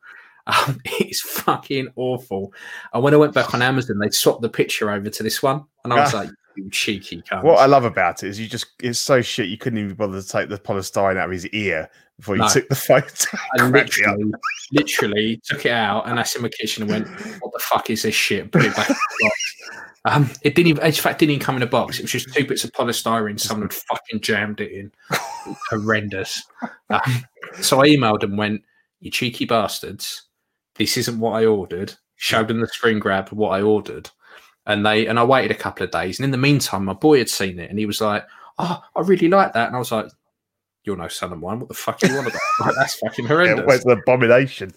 Um, 0.46 0.78
it's 0.84 1.20
fucking 1.20 1.88
awful. 1.96 2.52
And 2.92 3.02
when 3.02 3.14
I 3.14 3.16
went 3.16 3.34
back 3.34 3.54
on 3.54 3.62
Amazon, 3.62 3.98
they 3.98 4.10
swapped 4.10 4.42
the 4.42 4.48
picture 4.48 4.90
over 4.90 5.08
to 5.10 5.22
this 5.22 5.42
one, 5.42 5.64
and 5.84 5.92
I 5.92 6.00
was 6.02 6.12
like, 6.14 6.30
"You 6.56 6.68
cheeky 6.70 7.22
cunt!" 7.22 7.42
What 7.44 7.58
I 7.60 7.66
love 7.66 7.84
about 7.84 8.22
it 8.22 8.28
is 8.28 8.38
you 8.40 8.46
just 8.48 8.66
it's 8.82 8.98
so 8.98 9.22
shit 9.22 9.48
you 9.48 9.56
couldn't 9.58 9.78
even 9.78 9.94
bother 9.94 10.20
to 10.20 10.28
take 10.28 10.48
the 10.48 10.58
polystyrene 10.58 11.16
out 11.16 11.26
of 11.26 11.30
his 11.32 11.46
ear 11.48 11.88
before 12.18 12.36
you 12.36 12.42
No. 12.42 12.48
took 12.48 12.68
the 12.68 12.74
photo. 12.76 13.38
I 13.54 13.70
Cracked 13.70 13.98
me 13.98 14.04
up. 14.04 14.16
literally, 14.18 14.32
literally 14.72 15.40
took 15.44 15.66
it 15.66 15.72
out 15.72 16.08
and 16.08 16.20
I 16.20 16.24
in 16.36 16.42
my 16.42 16.48
kitchen 16.48 16.82
and 16.82 16.90
went, 16.92 17.08
"What 17.40 17.52
the 17.52 17.58
fuck 17.60 17.88
is 17.90 18.02
this 18.02 18.14
shit?" 18.14 18.50
Put 18.52 18.64
it 18.64 18.76
back 18.76 18.88
in 18.90 18.94
the 18.94 19.24
box. 19.24 19.34
Um, 20.06 20.30
it 20.42 20.54
didn't 20.54 20.68
even. 20.68 20.84
In 20.84 20.92
fact, 20.92 21.18
didn't 21.20 21.32
even 21.32 21.44
come 21.44 21.56
in 21.56 21.62
a 21.62 21.66
box. 21.66 21.98
It 21.98 22.02
was 22.02 22.12
just 22.12 22.32
two 22.34 22.46
bits 22.46 22.64
of 22.64 22.72
polystyrene. 22.72 23.40
Someone 23.40 23.68
had 23.68 23.72
fucking 23.90 24.20
jammed 24.20 24.60
it 24.60 24.72
in. 24.72 24.92
Horrendous. 25.70 26.42
Um, 26.90 27.24
so 27.60 27.80
I 27.80 27.88
emailed 27.88 28.22
and 28.22 28.36
went, 28.36 28.62
"You 29.00 29.10
cheeky 29.10 29.46
bastards! 29.46 30.22
This 30.74 30.96
isn't 30.96 31.18
what 31.18 31.32
I 31.32 31.46
ordered." 31.46 31.94
Showed 32.16 32.48
them 32.48 32.60
the 32.60 32.66
screen 32.66 32.98
grab 32.98 33.32
of 33.32 33.38
what 33.38 33.50
I 33.50 33.62
ordered, 33.62 34.10
and 34.66 34.84
they 34.84 35.06
and 35.06 35.18
I 35.18 35.24
waited 35.24 35.50
a 35.50 35.54
couple 35.54 35.84
of 35.84 35.90
days. 35.90 36.18
And 36.18 36.24
in 36.24 36.30
the 36.30 36.38
meantime, 36.38 36.84
my 36.84 36.92
boy 36.92 37.18
had 37.18 37.28
seen 37.30 37.58
it 37.58 37.70
and 37.70 37.78
he 37.78 37.86
was 37.86 38.00
like, 38.00 38.24
"Oh, 38.58 38.82
I 38.94 39.00
really 39.00 39.28
like 39.28 39.54
that." 39.54 39.68
And 39.68 39.76
I 39.76 39.78
was 39.78 39.90
like, 39.90 40.06
"You're 40.84 40.96
no 40.96 41.08
son 41.08 41.32
of 41.32 41.40
mine. 41.40 41.60
What 41.60 41.68
the 41.68 41.74
fuck 41.74 42.02
are 42.02 42.06
you 42.06 42.18
on 42.18 42.26
about? 42.26 42.40
Like, 42.60 42.74
that's 42.76 42.96
fucking 42.96 43.26
horrendous." 43.26 43.60
It 43.60 43.66
was 43.66 43.84
an 43.84 43.92
abomination. 43.92 44.72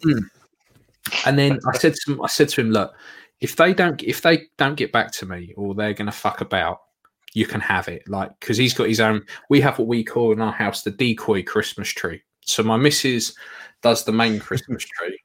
And 1.26 1.38
then 1.38 1.60
I 1.68 1.78
said 1.78 1.94
to 1.96 2.14
him, 2.14 2.22
I 2.22 2.28
said 2.28 2.50
to 2.50 2.62
him, 2.62 2.72
look, 2.72 2.94
if 3.40 3.56
they 3.56 3.74
don't 3.74 4.02
if 4.04 4.22
they 4.22 4.48
don't 4.58 4.76
get 4.76 4.92
back 4.92 5.12
to 5.14 5.26
me 5.26 5.54
or 5.56 5.76
they're 5.76 5.94
gonna 5.94 6.12
fuck 6.12 6.42
about, 6.42 6.80
you 7.34 7.46
can 7.46 7.62
have 7.62 7.88
it. 7.88 8.08
Like 8.08 8.32
because 8.40 8.58
he's 8.58 8.74
got 8.74 8.88
his 8.88 9.00
own. 9.00 9.26
We 9.50 9.62
have 9.62 9.78
what 9.78 9.88
we 9.88 10.04
call 10.04 10.32
in 10.32 10.42
our 10.42 10.52
house 10.52 10.84
the 10.84 10.92
decoy 10.92 11.44
Christmas 11.44 11.90
tree. 11.90 12.22
So 12.42 12.64
my 12.64 12.78
missus 12.78 13.36
does 13.82 14.04
the 14.04 14.12
main 14.12 14.40
Christmas 14.40 14.84
tree, 15.00 15.20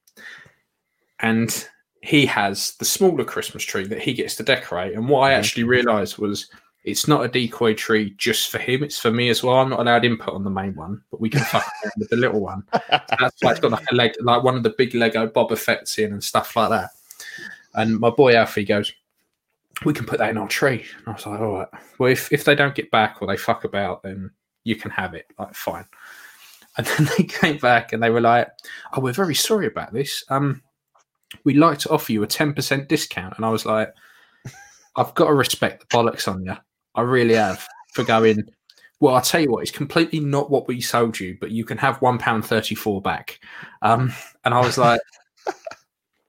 and 1.21 1.69
he 2.03 2.27
has 2.27 2.75
the 2.79 2.85
smaller 2.85 3.25
Christmas 3.25 3.63
tree 3.63 3.87
that 3.87 4.03
he 4.03 4.13
gets 4.13 4.35
to 4.37 4.43
decorate. 4.43 4.95
And 4.95 5.09
what 5.09 5.21
I 5.21 5.31
mm-hmm. 5.31 5.41
actually 5.41 5.65
realised 5.65 6.19
was. 6.19 6.49
It's 6.85 7.07
not 7.07 7.25
a 7.25 7.29
decoy 7.29 7.75
tree 7.75 8.13
just 8.19 8.51
for 8.51 8.59
him; 8.59 8.83
it's 8.83 8.99
for 8.99 9.13
me 9.13 9.29
as 9.29 9.41
well. 9.41 9.59
I'm 9.59 9.69
not 9.69 9.79
allowed 9.79 10.05
input 10.05 10.35
on 10.35 10.43
the 10.43 10.51
main 10.51 10.75
one, 10.75 11.01
but 11.13 11.21
we 11.21 11.31
can 11.31 11.39
fuck 11.43 11.63
around 11.63 11.93
with 11.97 12.09
the 12.11 12.17
little 12.17 12.41
one. 12.41 12.65
That's 12.91 13.41
why 13.41 13.53
it's 13.53 13.61
got 13.61 13.71
like 13.71 13.87
a 13.93 13.95
leg, 13.95 14.15
like 14.21 14.43
one 14.43 14.57
of 14.57 14.65
the 14.65 14.75
big 14.77 14.93
Lego 14.93 15.29
Boba 15.29 15.57
Fett's 15.57 15.97
in 15.99 16.13
and 16.13 16.25
stuff 16.25 16.57
like 16.57 16.71
that. 16.71 16.91
And 17.75 17.99
my 17.99 18.11
boy 18.11 18.35
Alfie 18.35 18.65
goes, 18.65 18.93
"We 19.85 19.93
can 19.93 20.07
put 20.07 20.19
that 20.19 20.31
in 20.31 20.39
our 20.39 20.49
tree." 20.49 20.85
And 20.99 21.09
I 21.09 21.13
was 21.13 21.27
like, 21.27 21.41
"All 21.41 21.59
right. 21.59 21.69
Well, 21.99 22.11
if 22.11 22.33
if 22.33 22.45
they 22.45 22.55
don't 22.55 22.75
get 22.75 22.91
back 22.91 23.21
or 23.21 23.29
they 23.29 23.37
fuck 23.37 23.65
about, 23.65 24.03
then 24.03 24.31
you 24.65 24.77
can 24.77 24.91
have 24.91 25.15
it. 25.15 25.27
Like, 25.39 25.55
fine." 25.55 25.87
And 26.77 26.87
then 26.99 27.09
they 27.17 27.25
came 27.25 27.59
back 27.59 27.93
and 27.93 28.03
they 28.03 28.11
were 28.11 28.21
like, 28.21 28.49
"Oh, 28.93 29.01
we're 29.01 29.13
very 29.13 29.35
sorry 29.35 29.67
about 29.67 29.93
this. 29.93 30.25
Um, 30.29 30.63
we'd 31.45 31.57
like 31.57 31.79
to 31.81 31.91
offer 31.91 32.13
you 32.13 32.23
a 32.23 32.27
ten 32.27 32.53
percent 32.55 32.89
discount." 32.89 33.35
And 33.37 33.45
I 33.45 33.51
was 33.51 33.67
like, 33.67 33.93
"I've 34.97 35.15
got 35.15 35.29
to 35.29 35.35
respect 35.35 35.81
the 35.81 35.97
bollocks 35.97 36.29
on 36.29 36.45
you. 36.45 36.57
I 36.95 37.03
really 37.03 37.35
have 37.35 37.67
for 37.95 38.05
going." 38.05 38.45
Well, 39.01 39.17
I'll 39.17 39.21
tell 39.21 39.41
you 39.41 39.51
what, 39.51 39.63
it's 39.63 39.73
completely 39.73 40.21
not 40.21 40.49
what 40.49 40.69
we 40.69 40.81
sold 40.81 41.19
you, 41.19 41.37
but 41.41 41.51
you 41.51 41.65
can 41.65 41.77
have 41.77 42.01
one 42.01 42.19
pound 42.19 42.47
thirty 42.47 42.77
four 42.77 43.03
back. 43.03 43.41
Um, 43.83 44.13
and 44.45 44.55
I 44.55 44.61
was 44.61 44.79
like, 44.79 45.01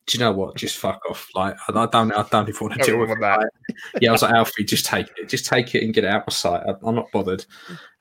"Do 0.06 0.18
you 0.18 0.24
know 0.24 0.32
what? 0.32 0.56
Just 0.56 0.78
fuck 0.78 1.02
off! 1.10 1.30
Like, 1.36 1.56
I, 1.68 1.86
don't, 1.86 2.12
I 2.12 2.26
don't 2.30 2.50
even 2.50 2.68
want 2.68 2.82
to 2.82 2.86
deal 2.86 3.00
with 3.00 3.20
that." 3.20 3.50
yeah, 4.02 4.10
I 4.10 4.12
was 4.12 4.22
like, 4.22 4.34
Alfie, 4.34 4.64
just 4.64 4.86
take 4.86 5.08
it, 5.18 5.30
just 5.30 5.46
take 5.46 5.74
it 5.76 5.84
and 5.84 5.94
get 5.94 6.04
it 6.04 6.10
out 6.10 6.28
of 6.28 6.34
sight. 6.34 6.64
I, 6.68 6.74
I'm 6.84 6.96
not 6.96 7.12
bothered. 7.12 7.46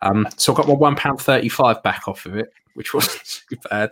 Um, 0.00 0.26
so 0.36 0.52
I 0.52 0.56
got 0.56 0.68
my 0.68 0.74
one 0.74 0.96
pound 0.96 1.20
thirty 1.20 1.48
five 1.48 1.82
back 1.82 2.08
off 2.08 2.26
of 2.26 2.36
it, 2.36 2.52
which 2.74 2.94
wasn't 2.94 3.42
too 3.48 3.56
bad. 3.70 3.90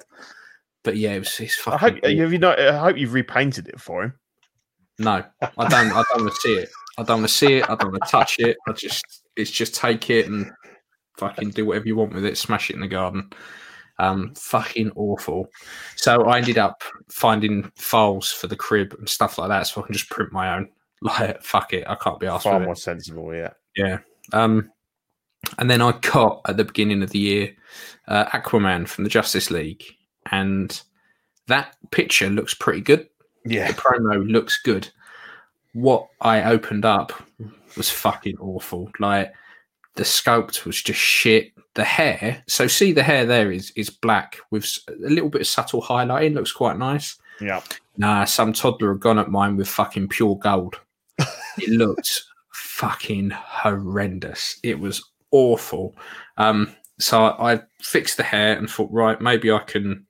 But 0.83 0.97
yeah, 0.97 1.13
it 1.13 1.21
was. 1.21 1.41
It's 1.41 1.67
I 1.67 1.77
hope 1.77 1.99
you 2.05 2.39
not. 2.39 2.59
I 2.59 2.79
hope 2.79 2.97
you've 2.97 3.13
repainted 3.15 3.69
it 3.69 3.81
for 3.81 4.05
him. 4.05 4.15
No, 4.99 5.25
I 5.43 5.69
don't. 5.69 5.93
I 5.93 6.03
don't 6.13 6.23
want 6.23 6.35
to 6.35 6.41
see 6.41 6.55
it. 6.55 6.71
I 6.99 7.03
don't 7.03 7.21
want 7.21 7.29
to 7.29 7.35
see 7.35 7.55
it. 7.55 7.71
I 7.71 7.75
don't 7.75 7.93
want 7.93 8.05
to 8.05 8.11
touch 8.11 8.39
it. 8.39 8.59
I 8.69 8.73
just, 8.73 9.23
it's 9.37 9.51
just 9.51 9.75
take 9.75 10.11
it 10.11 10.27
and 10.27 10.53
fucking 11.17 11.51
do 11.51 11.65
whatever 11.65 11.87
you 11.87 11.97
want 11.97 12.13
with 12.13 12.27
it. 12.27 12.37
Smash 12.37 12.69
it 12.69 12.75
in 12.75 12.81
the 12.81 12.89
garden. 12.89 13.31
Um, 14.01 14.35
fucking 14.35 14.93
awful. 14.97 15.49
So 15.97 16.25
I 16.25 16.39
ended 16.39 16.57
up 16.57 16.83
finding 17.11 17.71
files 17.77 18.33
for 18.33 18.47
the 18.47 18.57
crib 18.57 18.95
and 18.99 19.07
stuff 19.09 19.37
like 19.37 19.51
that, 19.51 19.67
so 19.67 19.83
I 19.83 19.85
can 19.85 19.93
just 19.93 20.11
print 20.11 20.33
my 20.33 20.57
own. 20.57 20.69
Like, 21.03 21.43
fuck 21.43 21.73
it, 21.73 21.89
I 21.89 21.95
can't 21.95 22.21
be 22.21 22.27
asked 22.27 22.43
Far 22.43 22.57
with 22.57 22.65
it. 22.65 22.67
more 22.67 22.77
sensible. 22.77 23.35
Yeah. 23.35 23.55
Yeah. 23.75 24.01
Um, 24.35 24.71
and 25.59 25.71
then 25.71 25.81
I 25.81 25.93
got 25.93 26.43
at 26.47 26.59
the 26.59 26.65
beginning 26.65 27.03
of 27.03 27.09
the 27.09 27.19
year 27.19 27.57
uh, 28.07 28.27
Aquaman 28.27 28.87
from 28.87 29.05
the 29.05 29.11
Justice 29.11 29.51
League, 29.51 29.83
and 30.31 30.79
that 31.47 31.75
picture 31.91 32.29
looks 32.29 32.53
pretty 32.53 32.83
good. 32.83 33.09
Yeah. 33.47 33.69
The 33.69 33.81
promo 33.81 34.31
looks 34.31 34.61
good. 34.63 34.91
What 35.73 36.07
I 36.21 36.43
opened 36.45 36.85
up 36.85 37.13
was 37.79 37.89
fucking 37.89 38.37
awful. 38.39 38.91
Like 38.99 39.33
the 39.97 40.05
sculpt 40.05 40.65
was 40.65 40.81
just 40.83 41.01
shit. 41.01 41.53
The 41.75 41.85
hair, 41.85 42.43
so 42.49 42.67
see 42.67 42.93
the 42.93 43.03
hair 43.05 43.25
there 43.25 43.53
is 43.53 43.73
is 43.77 43.91
black 43.91 44.39
with 44.51 44.67
a 44.89 45.09
little 45.09 45.29
bit 45.29 45.43
of 45.43 45.47
subtle 45.47 45.81
highlighting. 45.81 46.35
Looks 46.35 46.53
quite 46.53 46.79
nice. 46.79 47.17
Yeah. 47.41 47.63
Nah, 47.97 48.25
some 48.25 48.53
toddler 48.53 48.93
had 48.93 49.01
gone 49.01 49.19
at 49.19 49.31
mine 49.31 49.57
with 49.57 49.69
fucking 49.69 50.09
pure 50.09 50.37
gold. 50.37 50.81
it 51.19 51.69
looked 51.69 52.25
fucking 52.53 53.31
horrendous. 53.31 54.59
It 54.63 54.79
was 54.79 55.03
awful. 55.31 55.95
Um, 56.39 56.75
so 56.99 57.25
I, 57.25 57.55
I 57.55 57.61
fixed 57.81 58.17
the 58.17 58.23
hair 58.23 58.57
and 58.57 58.69
thought, 58.69 58.91
right, 58.91 59.21
maybe 59.21 59.51
I 59.51 59.61
can, 59.61 60.07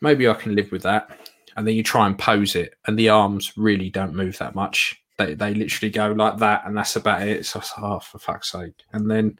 maybe 0.00 0.28
I 0.28 0.34
can 0.34 0.54
live 0.54 0.70
with 0.72 0.82
that. 0.82 1.10
And 1.56 1.66
then 1.66 1.74
you 1.74 1.82
try 1.82 2.06
and 2.06 2.16
pose 2.16 2.54
it, 2.54 2.74
and 2.86 2.98
the 2.98 3.08
arms 3.08 3.56
really 3.56 3.90
don't 3.90 4.14
move 4.14 4.38
that 4.38 4.54
much. 4.54 5.02
They 5.18 5.34
they 5.34 5.54
literally 5.54 5.90
go 5.90 6.12
like 6.12 6.38
that, 6.38 6.62
and 6.64 6.76
that's 6.76 6.96
about 6.96 7.26
it. 7.26 7.44
So 7.44 7.58
like, 7.58 7.68
oh, 7.78 7.98
for 8.00 8.18
fuck's 8.18 8.52
sake! 8.52 8.84
And 8.92 9.10
then 9.10 9.38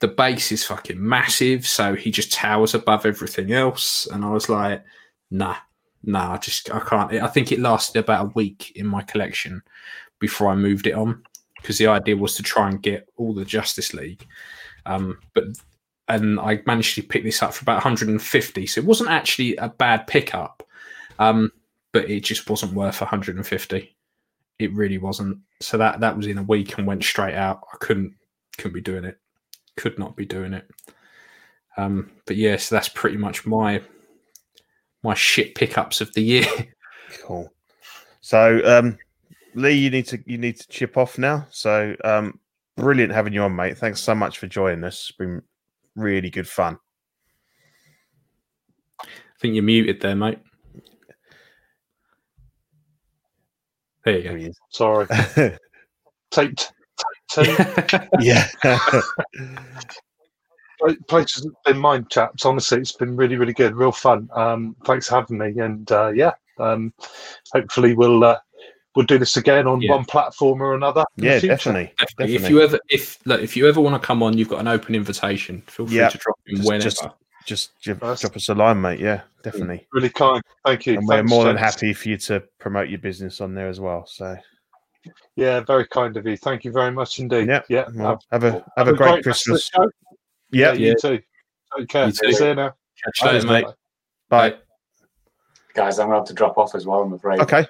the 0.00 0.08
base 0.08 0.50
is 0.50 0.64
fucking 0.64 1.06
massive, 1.06 1.66
so 1.66 1.94
he 1.94 2.10
just 2.10 2.32
towers 2.32 2.74
above 2.74 3.06
everything 3.06 3.52
else. 3.52 4.06
And 4.06 4.24
I 4.24 4.30
was 4.30 4.48
like, 4.48 4.82
nah, 5.30 5.56
nah, 6.02 6.32
I 6.32 6.38
just 6.38 6.74
I 6.74 6.80
can't. 6.80 7.12
I 7.12 7.28
think 7.28 7.52
it 7.52 7.60
lasted 7.60 8.00
about 8.00 8.26
a 8.26 8.32
week 8.34 8.72
in 8.74 8.86
my 8.86 9.02
collection 9.02 9.62
before 10.18 10.48
I 10.48 10.54
moved 10.54 10.86
it 10.86 10.94
on 10.94 11.22
because 11.56 11.78
the 11.78 11.86
idea 11.86 12.16
was 12.16 12.34
to 12.36 12.42
try 12.42 12.68
and 12.68 12.82
get 12.82 13.08
all 13.16 13.34
the 13.34 13.44
Justice 13.44 13.92
League. 13.92 14.26
Um, 14.86 15.18
but 15.34 15.44
and 16.08 16.40
I 16.40 16.62
managed 16.66 16.96
to 16.96 17.02
pick 17.02 17.22
this 17.22 17.42
up 17.42 17.54
for 17.54 17.62
about 17.62 17.76
150, 17.84 18.66
so 18.66 18.80
it 18.80 18.86
wasn't 18.86 19.10
actually 19.10 19.56
a 19.56 19.68
bad 19.68 20.06
pickup, 20.06 20.66
um, 21.18 21.52
but 21.92 22.10
it 22.10 22.20
just 22.20 22.48
wasn't 22.50 22.72
worth 22.72 23.00
150. 23.00 23.96
It 24.60 24.74
really 24.74 24.98
wasn't. 24.98 25.38
So 25.60 25.78
that 25.78 26.00
that 26.00 26.16
was 26.16 26.26
in 26.26 26.38
a 26.38 26.42
week 26.42 26.76
and 26.76 26.86
went 26.86 27.02
straight 27.02 27.34
out. 27.34 27.60
I 27.72 27.76
couldn't 27.78 28.14
couldn't 28.56 28.74
be 28.74 28.80
doing 28.80 29.04
it. 29.04 29.18
Could 29.76 29.98
not 29.98 30.16
be 30.16 30.26
doing 30.26 30.52
it. 30.52 30.68
Um, 31.76 32.10
but 32.26 32.36
yes, 32.36 32.50
yeah, 32.50 32.56
so 32.56 32.74
that's 32.74 32.88
pretty 32.88 33.16
much 33.16 33.46
my 33.46 33.82
my 35.02 35.14
shit 35.14 35.54
pickups 35.54 36.00
of 36.00 36.12
the 36.14 36.22
year. 36.22 36.46
Cool. 37.24 37.52
So, 38.20 38.60
um, 38.64 38.96
Lee, 39.56 39.72
you 39.72 39.90
need 39.90 40.06
to 40.06 40.22
you 40.26 40.38
need 40.38 40.60
to 40.60 40.68
chip 40.68 40.96
off 40.96 41.18
now. 41.18 41.46
So, 41.50 41.96
um, 42.04 42.38
brilliant 42.76 43.12
having 43.12 43.32
you 43.32 43.42
on, 43.42 43.56
mate. 43.56 43.78
Thanks 43.78 44.00
so 44.00 44.14
much 44.14 44.38
for 44.38 44.46
joining 44.46 44.84
us. 44.84 45.08
It's 45.08 45.16
been 45.16 45.42
really 45.96 46.30
good 46.30 46.48
fun. 46.48 46.78
I 49.02 49.06
think 49.40 49.54
you're 49.54 49.64
muted 49.64 50.00
there, 50.00 50.14
mate. 50.14 50.38
There 54.04 54.18
you 54.18 54.48
go. 54.48 54.52
Sorry. 54.70 55.06
Taped. 56.30 56.72
Taped. 57.32 57.94
yeah. 58.20 58.46
Places 61.08 61.46
been 61.66 61.76
mine, 61.78 62.06
chaps. 62.10 62.46
Honestly, 62.46 62.78
it's 62.78 62.92
been 62.92 63.14
really, 63.14 63.36
really 63.36 63.52
good, 63.52 63.74
real 63.76 63.92
fun. 63.92 64.30
Um, 64.34 64.74
thanks 64.86 65.08
for 65.08 65.16
having 65.16 65.36
me, 65.36 65.52
and 65.62 65.90
uh, 65.92 66.10
yeah, 66.14 66.32
um, 66.58 66.94
hopefully 67.52 67.94
we'll 67.94 68.24
uh, 68.24 68.38
we'll 68.96 69.04
do 69.04 69.18
this 69.18 69.36
again 69.36 69.66
on 69.66 69.82
Yeah. 69.82 69.90
one 69.92 70.06
platform 70.06 70.62
or 70.62 70.72
another. 70.74 71.04
in 71.18 71.24
the 71.24 71.26
Yeah, 71.26 71.38
future. 71.40 71.54
definitely. 71.54 71.92
Definitely. 71.98 72.34
If 72.36 72.48
you 72.48 72.62
ever 72.62 72.78
if 72.88 73.18
look, 73.26 73.42
if 73.42 73.58
you 73.58 73.68
ever 73.68 73.78
want 73.78 74.00
to 74.00 74.06
come 74.06 74.22
on, 74.22 74.38
you've 74.38 74.48
got 74.48 74.60
an 74.60 74.68
open 74.68 74.94
invitation. 74.94 75.62
Feel 75.66 75.86
free 75.86 75.98
Yeah. 75.98 76.08
to 76.08 76.16
drop 76.16 76.38
in 76.46 76.56
Just- 76.56 76.66
whenever. 76.68 76.84
just- 76.84 77.06
Just 77.46 77.78
ju- 77.80 77.94
drop 77.94 78.36
us 78.36 78.48
a 78.48 78.54
line, 78.54 78.80
mate. 78.80 79.00
Yeah, 79.00 79.22
definitely. 79.42 79.86
Really 79.92 80.10
kind. 80.10 80.42
Thank 80.64 80.86
you. 80.86 80.98
And 80.98 81.06
we're 81.08 81.16
Thanks, 81.16 81.30
more 81.30 81.44
than 81.44 81.56
gents. 81.56 81.74
happy 81.74 81.92
for 81.94 82.08
you 82.10 82.16
to 82.18 82.40
promote 82.58 82.88
your 82.90 82.98
business 82.98 83.40
on 83.40 83.54
there 83.54 83.68
as 83.68 83.80
well. 83.80 84.04
So, 84.06 84.36
Yeah, 85.36 85.60
very 85.60 85.86
kind 85.88 86.16
of 86.16 86.26
you. 86.26 86.36
Thank 86.36 86.64
you 86.64 86.72
very 86.72 86.90
much 86.92 87.18
indeed. 87.18 87.48
Yeah, 87.48 87.62
yeah. 87.68 87.86
well, 87.94 88.22
have 88.30 88.44
a 88.44 88.64
have 88.76 88.88
a 88.88 88.92
great 88.92 89.24
rest 89.26 89.48
of 89.48 89.54
the 89.54 89.60
Christmas. 89.60 89.70
show. 89.74 89.90
Yeah, 90.50 90.72
you 90.72 90.94
too. 91.00 91.20
Take 91.78 91.88
care. 91.88 92.06
You 92.06 92.12
too. 92.12 92.32
See 92.32 92.48
you 92.48 92.54
now. 92.54 92.74
Catch 93.04 93.20
you 93.22 93.26
later, 93.28 93.46
mate. 93.46 93.64
mate. 93.66 93.74
Bye. 94.28 94.54
Guys, 95.74 95.98
I'm 95.98 96.08
gonna 96.08 96.18
have 96.18 96.26
to 96.28 96.34
drop 96.34 96.58
off 96.58 96.74
as 96.74 96.86
well. 96.86 97.00
I'm 97.00 97.12
afraid. 97.14 97.40
Okay, 97.40 97.64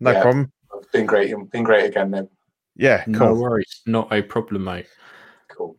no 0.00 0.12
Yeah. 0.12 0.22
problem. 0.22 0.52
It's 0.76 0.90
been 0.92 1.04
great. 1.06 1.34
Been 1.50 1.64
great 1.64 1.84
again. 1.84 2.10
Then 2.10 2.28
Yeah, 2.76 3.04
No 3.06 3.18
cool. 3.18 3.42
worries. 3.42 3.82
Not 3.86 4.10
a 4.12 4.22
problem, 4.22 4.64
mate. 4.64 4.86
cool. 5.48 5.76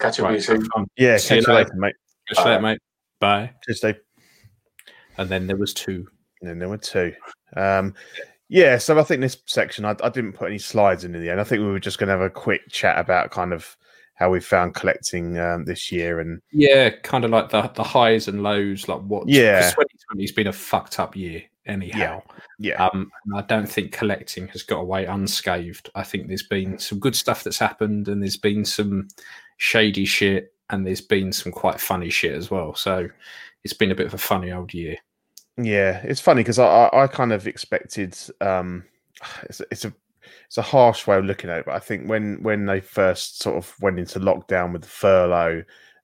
Catch 0.00 0.18
up 0.18 0.24
Right, 0.24 0.32
with 0.32 0.48
you 0.48 0.56
soon. 0.56 0.86
Yeah, 0.96 1.18
See 1.18 1.28
catch 1.28 1.46
you 1.46 1.52
later. 1.52 1.64
later, 1.70 1.74
mate. 1.76 1.94
Catch 2.28 2.44
later, 2.44 2.60
mate. 2.60 2.78
Bye. 3.20 3.52
Cheers. 3.64 3.84
And 5.18 5.28
then 5.28 5.46
there 5.46 5.56
was 5.56 5.74
two. 5.74 6.06
And 6.40 6.50
then 6.50 6.58
there 6.58 6.68
were 6.68 6.78
two. 6.78 7.14
Um, 7.56 7.94
yeah, 8.48 8.78
so 8.78 8.98
I 8.98 9.02
think 9.02 9.20
this 9.20 9.38
section, 9.46 9.84
I, 9.84 9.96
I 10.02 10.08
didn't 10.08 10.32
put 10.34 10.48
any 10.48 10.58
slides 10.58 11.04
in 11.04 11.14
in 11.14 11.22
the 11.22 11.30
end. 11.30 11.40
I 11.40 11.44
think 11.44 11.60
we 11.60 11.66
were 11.70 11.80
just 11.80 11.98
going 11.98 12.08
to 12.08 12.12
have 12.12 12.20
a 12.20 12.30
quick 12.30 12.62
chat 12.68 12.98
about 12.98 13.30
kind 13.30 13.52
of 13.52 13.76
how 14.14 14.30
we 14.30 14.40
found 14.40 14.74
collecting 14.74 15.38
um, 15.38 15.64
this 15.64 15.90
year. 15.90 16.20
And 16.20 16.40
Yeah, 16.52 16.90
kind 16.90 17.24
of 17.24 17.30
like 17.30 17.48
the 17.50 17.62
the 17.68 17.82
highs 17.82 18.28
and 18.28 18.42
lows, 18.42 18.88
like 18.88 19.00
what 19.02 19.28
Yeah. 19.28 19.60
2020 19.70 20.22
has 20.22 20.32
been 20.32 20.46
a 20.48 20.52
fucked 20.52 21.00
up 21.00 21.16
year 21.16 21.42
anyhow. 21.66 22.22
yeah, 22.58 22.84
Um, 22.86 23.10
and 23.24 23.38
I 23.38 23.42
don't 23.42 23.68
think 23.68 23.92
collecting 23.92 24.48
has 24.48 24.62
got 24.62 24.80
away 24.80 25.06
unscathed. 25.06 25.90
I 25.94 26.02
think 26.02 26.26
there's 26.26 26.42
been 26.46 26.78
some 26.78 26.98
good 26.98 27.16
stuff 27.16 27.44
that's 27.44 27.58
happened, 27.58 28.08
and 28.08 28.22
there's 28.22 28.36
been 28.36 28.64
some 28.64 29.08
shady 29.58 30.04
shit, 30.04 30.52
and 30.72 30.86
there's 30.86 31.00
been 31.00 31.32
some 31.32 31.52
quite 31.52 31.80
funny 31.80 32.10
shit 32.10 32.34
as 32.34 32.50
well. 32.50 32.74
So 32.74 33.08
it's 33.62 33.74
been 33.74 33.92
a 33.92 33.94
bit 33.94 34.06
of 34.06 34.14
a 34.14 34.18
funny 34.18 34.50
old 34.50 34.74
year. 34.74 34.96
yeah, 35.56 36.00
it's 36.02 36.20
funny 36.20 36.40
because 36.40 36.58
I, 36.58 36.66
I, 36.66 37.04
I 37.04 37.06
kind 37.06 37.32
of 37.32 37.46
expected. 37.46 38.18
Um, 38.40 38.84
it's, 39.44 39.60
a- 39.60 39.66
it's 39.70 39.84
a 39.84 39.92
it's 40.46 40.58
a 40.58 40.62
harsh 40.62 41.06
way 41.06 41.16
of 41.16 41.24
looking 41.24 41.50
at 41.50 41.60
it, 41.60 41.66
but 41.66 41.74
I 41.74 41.78
think 41.78 42.08
when 42.08 42.42
when 42.42 42.66
they 42.66 42.80
first 42.80 43.40
sort 43.42 43.56
of 43.56 43.74
went 43.80 43.98
into 43.98 44.18
lockdown 44.20 44.72
with 44.72 44.82
the 44.82 44.88
furlough 44.88 45.62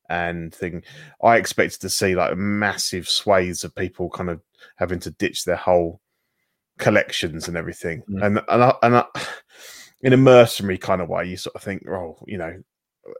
and 0.08 0.54
thing, 0.54 0.82
I 1.22 1.36
expected 1.36 1.80
to 1.80 1.90
see 1.90 2.14
like 2.14 2.36
massive 2.36 3.08
swathes 3.08 3.64
of 3.64 3.74
people 3.74 4.08
kind 4.10 4.30
of 4.30 4.40
having 4.76 5.00
to 5.00 5.10
ditch 5.10 5.44
their 5.44 5.56
whole 5.56 6.00
collections 6.78 7.48
and 7.48 7.56
everything. 7.56 8.02
Mm. 8.10 8.24
And 8.24 8.40
and 8.48 8.64
I, 8.64 8.74
and 8.82 8.96
I, 8.96 9.04
in 10.02 10.12
a 10.12 10.16
mercenary 10.16 10.78
kind 10.78 11.00
of 11.02 11.08
way, 11.08 11.26
you 11.26 11.36
sort 11.36 11.56
of 11.56 11.62
think, 11.62 11.86
oh, 11.88 12.16
you 12.26 12.38
know, 12.38 12.62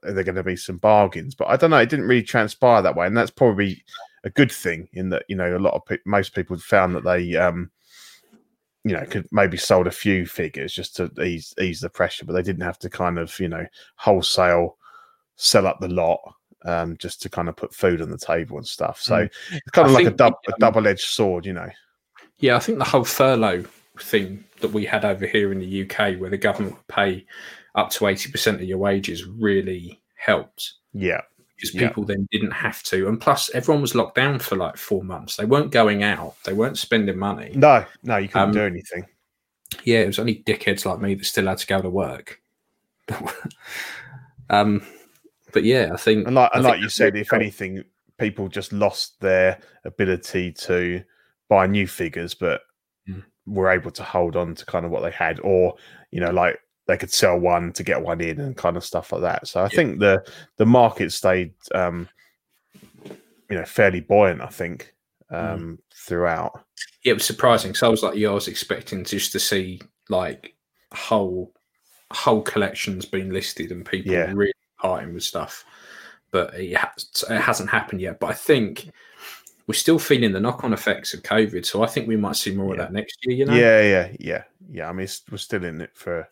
are 0.05 0.13
there 0.13 0.25
going 0.25 0.35
to 0.35 0.43
be 0.43 0.57
some 0.57 0.79
bargains? 0.79 1.35
But 1.35 1.49
I 1.49 1.57
don't 1.57 1.71
know. 1.71 1.79
It 1.79 1.89
didn't 1.89 2.09
really 2.09 2.23
transpire 2.23 2.83
that 2.83 2.97
way, 2.97 3.07
and 3.07 3.17
that's 3.17 3.31
probably 3.31 3.85
a 4.25 4.31
good 4.31 4.51
thing 4.53 4.89
in 4.93 5.09
that 5.11 5.25
you 5.29 5.37
know 5.37 5.57
a 5.57 5.59
lot 5.59 5.75
of 5.75 5.85
pe- 5.87 5.99
most 6.05 6.35
people 6.35 6.57
found 6.59 6.95
that 6.95 7.05
they 7.05 7.37
um 7.37 7.71
you 8.85 8.93
know 8.93 9.05
could 9.07 9.27
maybe 9.31 9.57
sold 9.57 9.87
a 9.87 9.93
few 9.93 10.27
figures 10.27 10.73
just 10.73 10.97
to 10.97 11.11
ease 11.23 11.55
ease 11.61 11.81
the 11.81 11.89
pressure 11.89 12.25
but 12.25 12.33
they 12.33 12.43
didn't 12.43 12.65
have 12.65 12.79
to 12.79 12.91
kind 12.91 13.19
of 13.19 13.39
you 13.39 13.49
know 13.49 13.65
wholesale 13.97 14.77
sell 15.37 15.67
up 15.69 15.79
the 15.81 15.89
lot 15.89 16.19
um 16.65 16.97
just 16.99 17.23
to 17.23 17.29
kind 17.29 17.49
of 17.49 17.55
put 17.57 17.73
food 17.73 18.03
on 18.03 18.11
the 18.11 18.19
table 18.19 18.57
and 18.57 18.67
stuff 18.67 19.01
so 19.01 19.15
Mm. 19.17 19.31
it's 19.53 19.71
kind 19.71 19.87
of 19.87 19.95
I 19.95 19.99
like 19.99 20.07
a, 20.07 20.11
dub- 20.11 20.35
the, 20.47 20.53
a 20.53 20.55
um, 20.55 20.59
double-edged 20.59 21.07
sword 21.07 21.47
you 21.47 21.53
know 21.53 21.69
Yeah, 22.39 22.57
I 22.57 22.61
think 22.61 22.79
the 22.79 22.85
whole 22.85 23.05
furlough 23.05 23.65
thing 24.01 24.45
that 24.61 24.73
we 24.73 24.85
had 24.85 25.05
over 25.05 25.27
here 25.27 25.53
in 25.53 25.59
the 25.61 25.83
UK, 25.83 26.19
where 26.21 26.31
the 26.31 26.37
government 26.39 26.75
would 26.77 26.89
pay 26.89 27.25
up 27.75 27.91
to 27.91 28.05
80% 28.05 28.55
of 28.55 28.63
your 28.63 28.79
wages, 28.79 29.25
really 29.25 30.01
helped. 30.17 30.75
yeah 30.93 31.21
because 31.57 31.75
Yeah. 31.75 31.89
people 31.89 32.05
then 32.05 32.29
didn't 32.31 32.53
have 32.53 32.83
to. 32.85 33.09
And 33.09 33.21
plus, 33.21 33.51
everyone 33.53 33.83
was 33.83 33.95
locked 33.97 34.15
down 34.15 34.39
for 34.39 34.55
like 34.55 34.77
four 34.77 35.03
months. 35.03 35.35
They 35.35 35.45
weren't 35.45 35.73
going 35.73 36.05
out. 36.05 36.37
They 36.45 36.53
weren't 36.53 36.79
spending 36.79 37.19
money. 37.19 37.51
no 37.55 37.85
no 38.05 38.17
you 38.17 38.29
couldn't 38.29 38.49
Um, 38.51 38.53
do 38.53 38.61
anything 38.63 39.05
Yeah, 39.85 39.99
it 40.01 40.07
was 40.07 40.19
only 40.21 40.43
dickheads 40.47 40.85
like 40.87 41.01
me 41.01 41.15
that 41.15 41.25
still 41.25 41.47
had 41.47 41.59
to 41.59 41.67
go 41.67 41.83
to 41.83 41.91
work. 41.91 42.41
um, 44.51 44.83
but 45.53 45.65
yeah, 45.65 45.91
I 45.93 45.97
think. 45.97 46.27
and 46.27 46.35
like 46.37 46.51
and 46.55 46.65
like 46.65 46.81
you 46.81 46.89
said 46.89 47.17
if 47.17 47.31
helped. 47.31 47.43
anything 47.43 47.85
people 48.19 48.49
just 48.49 48.73
lost 48.73 49.21
their 49.21 49.59
ability 49.85 50.53
to 50.53 51.03
buy 51.49 51.67
new 51.67 51.87
figures 51.87 52.35
but 52.35 52.63
Mm. 53.09 53.25
were 53.47 53.71
able 53.71 53.91
to 53.93 54.03
hold 54.03 54.37
on 54.37 54.55
to 54.55 54.67
kind 54.67 54.85
of 54.85 54.91
what 54.91 55.01
they 55.03 55.11
had 55.11 55.41
or 55.41 55.77
you 56.11 56.21
know 56.21 56.31
like 56.31 56.61
they 56.89 56.97
could 56.97 57.13
sell 57.13 57.39
one 57.39 57.73
to 57.75 57.85
get 57.85 58.03
one 58.03 58.21
in 58.21 58.41
and 58.41 58.57
kind 58.57 58.77
of 58.77 58.85
stuff 58.85 59.13
like 59.13 59.21
that 59.23 59.47
so 59.47 59.61
i 59.61 59.65
Yeah. 59.65 59.69
think 59.69 60.01
the 60.01 60.25
the 60.57 60.67
market 60.67 61.13
stayed 61.13 61.53
um 61.75 62.09
you 63.51 63.57
know 63.57 63.65
fairly 63.65 64.01
buoyant 64.01 64.41
i 64.43 64.47
think 64.49 64.95
Mm. 65.31 65.53
um 65.53 65.79
throughout 65.95 66.65
Yeah, 67.05 67.11
it 67.11 67.15
was 67.15 67.25
surprising. 67.27 67.75
So 67.75 67.87
I 67.87 67.91
was 67.91 68.03
like, 68.03 68.15
yeah, 68.17 68.31
I 68.31 68.33
was 68.33 68.49
expecting 68.49 69.05
just 69.05 69.31
to 69.33 69.39
see 69.39 69.79
like 70.09 70.55
whole 70.95 71.53
whole 72.11 72.41
collections 72.41 73.05
being 73.05 73.29
listed 73.31 73.71
and 73.71 73.85
people 73.85 74.11
Yeah. 74.11 74.33
really 74.35 74.55
parting 74.81 75.13
with 75.13 75.23
stuff. 75.23 75.67
But 76.31 76.55
it, 76.55 76.75
has, 76.79 77.25
it 77.29 77.41
hasn't 77.43 77.69
happened 77.69 78.01
yet. 78.01 78.19
But 78.21 78.31
I 78.31 78.33
think 78.33 78.89
we're 79.67 79.75
still 79.75 79.99
feeling 79.99 80.33
the 80.33 80.41
knock 80.41 80.65
on 80.65 80.73
effects 80.73 81.13
of 81.13 81.23
COVID. 81.23 81.67
So 81.67 81.83
I 81.83 81.87
think 81.89 82.09
we 82.09 82.17
might 82.17 82.37
see 82.37 82.55
more 82.55 82.69
Yeah. 82.69 82.73
of 82.73 82.79
that 82.79 82.93
next 82.95 83.19
year. 83.27 83.37
You 83.37 83.45
know, 83.45 83.55
yeah 83.55 83.83
yeah 83.83 84.09
yeah 84.19 84.43
yeah 84.71 84.89
i 84.89 84.93
mean 84.93 85.05
it's, 85.05 85.21
we're 85.31 85.37
still 85.37 85.63
in 85.65 85.83
it 85.83 85.91
for 85.95 86.27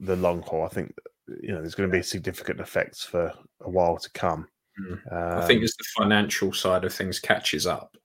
the 0.00 0.16
long 0.16 0.42
haul 0.42 0.64
i 0.64 0.68
think 0.68 0.94
you 1.42 1.52
know 1.52 1.60
there's 1.60 1.74
going 1.74 1.88
to 1.90 1.96
be 1.96 2.02
significant 2.02 2.60
effects 2.60 3.04
for 3.04 3.32
a 3.60 3.70
while 3.70 3.96
to 3.96 4.10
come 4.10 4.46
Mm. 4.80 5.12
um, 5.12 5.42
I 5.42 5.46
think 5.46 5.62
as 5.62 5.74
the 5.74 5.84
financial 5.96 6.52
side 6.52 6.84
of 6.84 6.92
things 6.92 7.18
catches 7.18 7.66
up, 7.66 7.96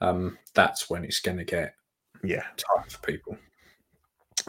um, 0.00 0.38
that's 0.54 0.90
when 0.90 1.04
it's 1.04 1.20
going 1.20 1.38
to 1.38 1.44
get 1.44 1.74
yeah 2.22 2.44
tight 2.56 2.90
for 2.90 2.98
people. 3.06 3.36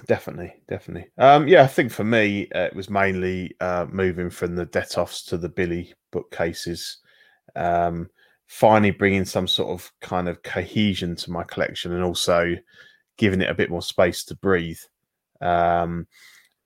Definitely, 0.08 0.54
definitely. 0.68 1.10
Um, 1.18 1.48
yeah, 1.48 1.64
I 1.64 1.68
think 1.68 1.92
for 1.92 2.04
me, 2.04 2.48
uh, 2.56 2.62
it 2.62 2.76
was 2.76 2.90
mainly 2.90 3.56
uh, 3.60 3.86
moving 3.90 4.30
from 4.30 4.56
the 4.56 4.66
Detolfs 4.66 5.26
to 5.28 5.38
the 5.38 5.50
Billy 5.50 5.94
bookcases. 6.12 6.98
Um, 7.56 8.10
finally, 8.48 8.92
bringing 8.92 9.26
some 9.26 9.48
sort 9.48 9.70
of 9.70 9.92
kind 10.02 10.28
of 10.28 10.44
cohesion 10.44 11.16
to 11.18 11.32
my 11.32 11.44
collection, 11.44 11.94
and 11.94 12.04
also 12.04 12.56
giving 13.18 13.42
it 13.42 13.50
a 13.50 13.56
bit 13.56 13.70
more 13.70 13.82
space 13.82 14.24
to 14.26 14.36
breathe. 14.36 14.80
Um, 15.42 16.08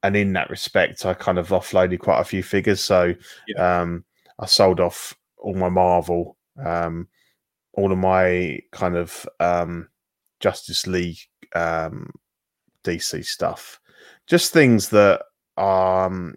and 0.06 0.16
in 0.16 0.34
that 0.34 0.52
respect, 0.52 1.04
I 1.04 1.16
kind 1.16 1.40
of 1.40 1.50
offloaded 1.50 1.98
quite 1.98 2.20
a 2.20 2.26
few 2.26 2.44
figures. 2.44 2.80
So 2.80 3.16
um, 3.58 4.06
I 4.38 4.46
sold 4.46 4.80
off 4.80 5.16
all 5.38 5.56
my 5.56 5.70
Marvel, 5.70 6.38
um, 6.64 7.08
all 7.74 7.92
of 7.92 7.98
my 7.98 8.60
kind 8.72 8.96
of 8.98 9.28
um, 9.40 9.90
Justice 10.40 10.86
League 10.86 11.18
um, 11.56 12.12
DC 12.84 13.26
stuff. 13.26 13.80
Just 14.28 14.54
things 14.54 14.90
that 14.90 15.24
um 15.58 16.36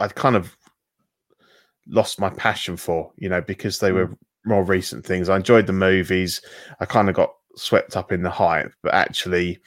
I'd 0.00 0.16
kind 0.16 0.34
of 0.34 0.56
lost 1.86 2.18
my 2.18 2.30
passion 2.30 2.76
for, 2.76 3.12
you 3.16 3.28
know, 3.28 3.42
because 3.42 3.78
they 3.78 3.92
were 3.92 4.16
more 4.44 4.64
recent 4.64 5.06
things. 5.06 5.28
I 5.28 5.36
enjoyed 5.36 5.68
the 5.68 5.72
movies. 5.72 6.40
I 6.80 6.84
kind 6.84 7.08
of 7.08 7.14
got 7.14 7.32
swept 7.54 7.96
up 7.96 8.10
in 8.10 8.22
the 8.22 8.30
hype, 8.30 8.72
but 8.82 8.92
actually 8.92 9.60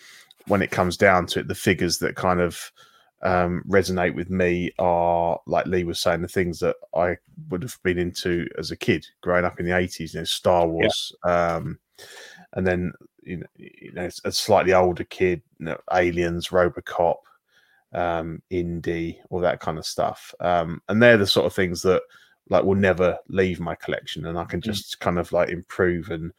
when 0.48 0.62
it 0.62 0.72
comes 0.72 0.98
down 0.98 1.28
to 1.28 1.40
it, 1.40 1.48
the 1.48 1.56
figures 1.56 2.00
that 2.00 2.16
kind 2.16 2.42
of 2.42 2.74
um, 3.24 3.64
resonate 3.68 4.14
with 4.14 4.30
me 4.30 4.72
are 4.80 5.40
like 5.46 5.66
Lee 5.66 5.84
was 5.84 6.00
saying, 6.00 6.22
the 6.22 6.28
things 6.28 6.60
that 6.60 6.76
I 6.96 7.18
would 7.50 7.64
have 7.64 7.78
been 7.84 7.98
into 7.98 8.48
as 8.58 8.72
a 8.72 8.78
kid 8.78 9.06
growing 9.22 9.46
up 9.46 9.60
in 9.60 9.66
the 9.66 9.76
eighties, 9.76 10.14
you 10.14 10.20
know, 10.20 10.26
Star 10.26 10.68
Wars, 10.68 11.14
um, 11.24 11.80
and 12.54 12.66
then 12.66 12.94
you 13.24 13.38
know, 13.38 13.48
you 13.58 13.92
know, 13.94 14.10
a 14.24 14.32
slightly 14.32 14.74
older 14.74 15.04
kid, 15.04 15.42
you 15.60 15.66
know, 15.66 15.78
Aliens, 15.92 16.50
RoboCop, 16.50 17.18
um, 17.94 18.42
Indy, 18.50 19.20
all 19.30 19.42
that 19.42 19.60
kind 19.60 19.78
of 19.78 19.86
stuff. 19.86 20.34
Um, 20.40 20.82
and 20.88 21.02
they're 21.02 21.18
the 21.18 21.28
sort 21.28 21.46
of 21.46 21.54
things 21.54 21.82
that 21.82 22.04
like 22.50 22.64
will 22.64 22.76
never 22.76 23.18
leave 23.28 23.60
my 23.60 23.76
collection, 23.76 24.28
and 24.28 24.38
I 24.38 24.46
can 24.46 24.62
just 24.62 25.00
kind 25.00 25.18
of 25.18 25.32
like 25.32 25.50
improve 25.50 26.12
and 26.12 26.32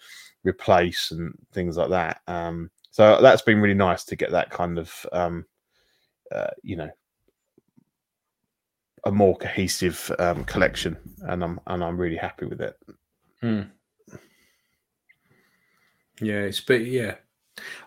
replace 0.44 1.10
and 1.10 1.36
things 1.52 1.76
like 1.76 1.90
that. 1.90 2.20
Um, 2.28 2.70
so 2.90 3.20
that's 3.20 3.42
been 3.42 3.60
really 3.60 3.74
nice 3.74 4.04
to 4.04 4.16
get 4.16 4.30
that 4.30 4.50
kind 4.50 4.78
of 4.78 5.06
um, 5.12 5.44
uh, 6.32 6.50
you 6.62 6.76
know 6.76 6.90
a 9.04 9.12
more 9.12 9.36
cohesive 9.36 10.10
um, 10.18 10.44
collection, 10.44 10.96
and 11.22 11.42
I'm 11.42 11.60
and 11.66 11.82
I'm 11.82 11.96
really 11.96 12.16
happy 12.16 12.46
with 12.46 12.60
it. 12.60 12.76
Hmm. 13.40 13.62
Yeah, 16.20 16.40
it's 16.40 16.60
but 16.60 16.84
yeah, 16.84 17.14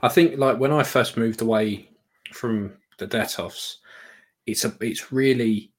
I 0.01 0.09
think 0.09 0.37
like 0.37 0.59
when 0.59 0.71
I 0.71 0.83
first 0.83 1.17
moved 1.17 1.41
away 1.41 1.89
from 2.31 2.73
the 2.97 3.07
Detolfs, 3.07 3.75
it's 4.45 4.65
a 4.65 4.75
it's 4.81 5.11
really. 5.11 5.71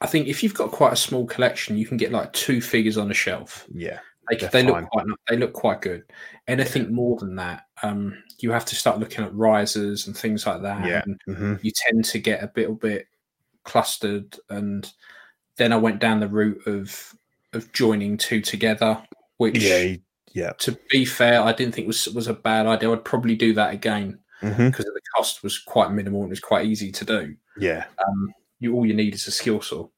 I 0.00 0.06
think 0.06 0.28
if 0.28 0.42
you've 0.42 0.54
got 0.54 0.70
quite 0.70 0.92
a 0.92 0.96
small 0.96 1.24
collection, 1.26 1.78
you 1.78 1.86
can 1.86 1.96
get 1.96 2.12
like 2.12 2.32
two 2.32 2.60
figures 2.60 2.98
on 2.98 3.10
a 3.10 3.14
shelf. 3.14 3.66
Yeah, 3.72 4.00
They, 4.30 4.36
They're 4.36 4.48
they 4.50 4.62
look 4.62 4.88
quite 4.90 5.06
they 5.28 5.36
look 5.36 5.52
quite 5.52 5.80
good. 5.80 6.04
Anything 6.48 6.94
more 6.94 7.18
than 7.18 7.36
that, 7.36 7.66
um, 7.82 8.22
you 8.38 8.50
have 8.52 8.64
to 8.66 8.74
start 8.74 8.98
looking 8.98 9.24
at 9.24 9.34
risers 9.34 10.06
and 10.06 10.16
things 10.16 10.46
like 10.46 10.62
that. 10.62 10.86
Yeah. 10.86 11.02
and 11.04 11.20
hmm 11.26 11.54
you 11.62 11.72
tend 11.74 12.04
to 12.06 12.18
get 12.18 12.42
a 12.42 12.50
little 12.56 12.74
bit 12.74 13.06
clustered 13.64 14.38
and 14.50 14.92
then 15.56 15.72
I 15.72 15.76
went 15.76 16.00
down 16.00 16.20
the 16.20 16.28
route 16.28 16.66
of 16.66 17.14
of 17.52 17.72
joining 17.72 18.16
two 18.16 18.40
together, 18.40 19.02
which 19.36 19.62
yeah, 19.62 19.96
yeah. 20.32 20.52
to 20.58 20.76
be 20.90 21.04
fair, 21.04 21.42
I 21.42 21.52
didn't 21.52 21.74
think 21.74 21.86
was 21.86 22.08
was 22.08 22.26
a 22.26 22.34
bad 22.34 22.66
idea. 22.66 22.90
I'd 22.90 23.04
probably 23.04 23.36
do 23.36 23.54
that 23.54 23.72
again 23.72 24.18
because 24.40 24.84
the 24.84 25.00
cost 25.16 25.42
was 25.42 25.58
quite 25.58 25.92
minimal 25.92 26.22
and 26.22 26.28
it 26.28 26.30
was 26.30 26.40
quite 26.40 26.66
easy 26.66 26.92
to 26.92 27.04
do. 27.04 27.34
Yeah, 27.56 27.84
Um, 28.06 28.34
you 28.58 28.74
all 28.74 28.84
you 28.84 28.94
need 28.94 29.14
is 29.14 29.26
a 29.26 29.30
skill 29.30 29.60
saw 29.60 29.88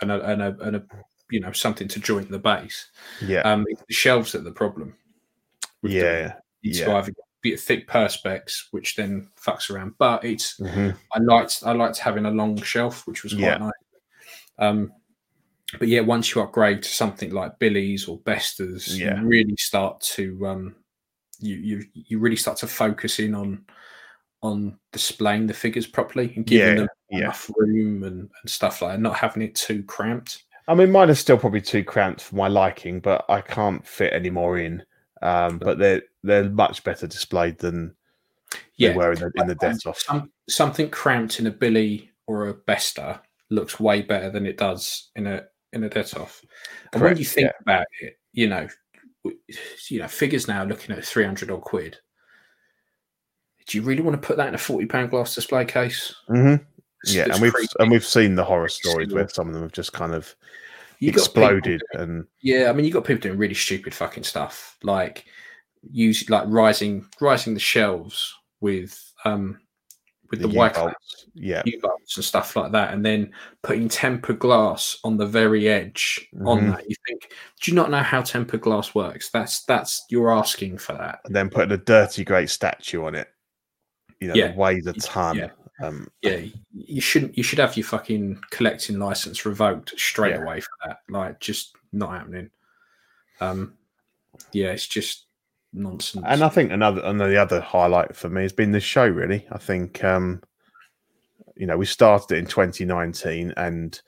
and 0.00 0.12
a, 0.12 0.24
and 0.30 0.42
a, 0.42 0.56
and 0.60 0.76
a 0.76 0.82
you 1.30 1.40
know 1.40 1.52
something 1.52 1.88
to 1.88 2.00
joint 2.00 2.30
the 2.30 2.38
base. 2.38 2.88
yeah, 3.20 3.40
Um, 3.40 3.64
it's 3.68 3.82
the 3.88 3.94
shelves 3.94 4.34
are 4.34 4.40
the 4.40 4.52
problem. 4.52 4.94
yeah, 5.82 6.34
need 6.62 6.76
yeah. 6.76 6.96
either 6.96 7.12
get 7.42 7.54
a 7.54 7.56
thick 7.56 7.88
perspex, 7.88 8.64
which 8.72 8.96
then 8.96 9.28
fucks 9.40 9.70
around. 9.70 9.94
But 9.98 10.24
it's 10.24 10.56
hmm 10.56 10.90
I 11.12 11.18
liked 11.20 11.62
I 11.64 11.72
liked 11.72 11.98
having 11.98 12.26
a 12.26 12.30
long 12.30 12.60
shelf, 12.62 13.06
which 13.06 13.22
was 13.22 13.32
quite 13.34 13.42
Yeah. 13.42 13.58
nice. 13.58 13.72
Um, 14.58 14.92
but 15.78 15.88
yeah, 15.88 16.00
once 16.00 16.34
you 16.34 16.40
upgrade 16.42 16.82
to 16.82 16.88
something 16.88 17.30
like 17.30 17.58
Billy's 17.58 18.08
or 18.08 18.18
Bestas, 18.20 18.98
Yeah. 18.98 19.20
you 19.20 19.26
really 19.28 19.56
start 19.56 20.00
to 20.16 20.46
um, 20.46 20.76
you 21.38 21.56
you 21.56 21.84
you 21.94 22.18
really 22.18 22.36
start 22.36 22.58
to 22.58 22.66
focus 22.66 23.18
in 23.20 23.34
on 23.34 23.64
on 24.42 24.78
displaying 24.92 25.46
the 25.46 25.54
figures 25.54 25.86
properly 25.86 26.32
and 26.36 26.46
giving 26.46 26.68
Yeah, 26.68 26.74
them 26.74 26.88
yeah. 27.10 27.18
enough 27.18 27.50
room 27.56 28.04
and, 28.04 28.20
and 28.40 28.50
stuff 28.50 28.80
like 28.82 28.92
that, 28.92 29.00
not 29.00 29.16
having 29.16 29.42
it 29.42 29.54
too 29.56 29.82
cramped. 29.82 30.44
I 30.68 30.74
mean, 30.74 30.92
mine 30.92 31.08
are 31.08 31.14
still 31.14 31.38
probably 31.38 31.62
too 31.62 31.82
cramped 31.82 32.20
for 32.20 32.36
my 32.36 32.46
liking, 32.46 33.00
but 33.00 33.24
I 33.28 33.40
can't 33.40 33.84
fit 33.86 34.12
any 34.12 34.28
more 34.28 34.58
in. 34.58 34.84
Um, 35.22 35.58
but 35.58 35.78
they're 35.78 36.02
they're 36.22 36.48
much 36.48 36.84
better 36.84 37.06
displayed 37.06 37.58
than 37.58 37.96
Yeah, 38.76 38.90
they 38.90 38.96
were 38.96 39.12
in 39.12 39.18
the 39.18 39.32
in 39.36 39.46
the 39.48 39.56
Detolf. 39.56 39.96
some, 39.96 40.30
something 40.48 40.90
cramped 40.90 41.40
in 41.40 41.46
a 41.46 41.50
Billy 41.50 42.10
or 42.26 42.48
a 42.48 42.54
Besta 42.54 43.20
looks 43.50 43.80
way 43.80 44.02
better 44.02 44.30
than 44.30 44.46
it 44.46 44.58
does 44.58 45.10
in 45.16 45.26
a 45.26 45.44
in 45.72 45.82
a 45.84 45.88
Detolf. 45.88 46.44
And 46.92 47.02
when 47.02 47.16
you 47.16 47.24
think 47.24 47.46
yeah. 47.46 47.52
about 47.62 47.86
it, 48.00 48.18
you 48.32 48.48
know, 48.48 48.68
you 49.88 49.98
know, 49.98 50.08
figures 50.08 50.46
now 50.46 50.64
looking 50.64 50.94
at 50.94 51.04
three 51.04 51.24
hundred 51.24 51.50
odd 51.50 51.62
quid. 51.62 51.96
Do 53.66 53.76
you 53.76 53.84
really 53.84 54.02
want 54.02 54.20
to 54.20 54.26
put 54.26 54.36
that 54.36 54.48
in 54.48 54.54
a 54.54 54.58
forty 54.58 54.86
pound 54.86 55.10
glass 55.10 55.34
display 55.34 55.64
case? 55.64 56.14
hmm 56.28 56.56
It's- 57.04 57.14
Yeah, 57.14 57.24
it's 57.26 57.34
and 57.34 57.42
we've 57.42 57.52
creepy. 57.52 57.72
and 57.78 57.90
we've 57.90 58.04
seen 58.04 58.34
the 58.34 58.44
horror 58.44 58.68
stories 58.68 59.12
where 59.12 59.28
some 59.28 59.46
of 59.48 59.54
them 59.54 59.62
have 59.62 59.72
just 59.72 59.92
kind 59.92 60.14
of 60.14 60.34
You 60.98 61.10
exploded, 61.10 61.82
doing- 61.92 62.02
and 62.08 62.26
yeah, 62.42 62.68
I 62.68 62.72
mean, 62.72 62.84
you 62.84 62.92
got 62.92 63.04
people 63.04 63.20
doing 63.22 63.38
really 63.38 63.54
stupid 63.54 63.94
fucking 63.94 64.24
stuff, 64.24 64.76
like 64.82 65.24
use 65.92 66.28
like 66.28 66.44
rising 66.48 67.06
rising 67.20 67.54
the 67.54 67.60
shelves 67.60 68.34
with 68.60 69.00
um 69.24 69.60
with 70.30 70.40
the, 70.42 70.48
the 70.48 70.54
white 70.58 70.76
U-bolts. 70.76 71.26
Yeah, 71.34 71.62
U-bolts 71.64 72.16
and 72.16 72.24
stuff 72.24 72.54
like 72.56 72.72
that, 72.72 72.92
and 72.92 73.06
then 73.06 73.30
putting 73.62 73.88
tempered 73.88 74.40
glass 74.40 74.98
on 75.04 75.16
the 75.16 75.24
very 75.24 75.68
edge 75.68 76.28
on 76.44 76.60
Mhm. 76.62 76.70
that. 76.76 76.84
You 76.90 76.96
think, 77.06 77.32
do 77.62 77.70
you 77.70 77.74
not 77.76 77.90
know 77.90 78.02
how 78.02 78.20
tempered 78.22 78.60
glass 78.60 78.94
works? 78.94 79.30
That's 79.30 79.64
that's 79.64 80.04
you're 80.10 80.32
asking 80.36 80.78
for 80.78 80.94
that. 80.94 81.20
and 81.24 81.34
then 81.34 81.48
putting 81.48 81.72
a 81.72 81.78
dirty 81.78 82.24
great 82.24 82.50
statue 82.50 83.04
on 83.04 83.14
it. 83.14 83.28
You 84.20 84.28
know, 84.28 84.34
Yeah. 84.34 84.54
weighs 84.56 84.86
a 84.88 84.92
ton. 84.94 85.36
Yeah. 85.36 85.50
Um, 85.80 86.08
Yeah, 86.22 86.40
you 86.72 87.00
shouldn't. 87.00 87.36
You 87.36 87.42
should 87.42 87.58
have 87.58 87.76
your 87.76 87.86
fucking 87.86 88.42
collecting 88.50 88.98
license 88.98 89.46
revoked 89.46 89.98
straight 89.98 90.34
Yeah. 90.34 90.42
away 90.42 90.60
for 90.60 90.70
that. 90.86 90.98
Like, 91.08 91.40
just 91.40 91.76
not 91.92 92.10
happening. 92.10 92.50
Um, 93.40 93.74
yeah, 94.52 94.68
it's 94.68 94.86
just 94.86 95.26
nonsense. 95.72 96.24
And 96.26 96.42
I 96.42 96.48
think 96.48 96.72
another 96.72 97.00
another 97.02 97.38
other 97.38 97.60
highlight 97.60 98.16
for 98.16 98.28
me 98.28 98.42
has 98.42 98.52
been 98.52 98.72
the 98.72 98.80
show. 98.80 99.06
Really, 99.06 99.46
I 99.52 99.58
think 99.58 100.02
um, 100.02 100.42
you 101.56 101.66
know 101.66 101.76
we 101.76 101.86
started 101.86 102.34
it 102.34 102.38
in 102.38 102.46
2019, 102.46 103.52
and 103.56 104.00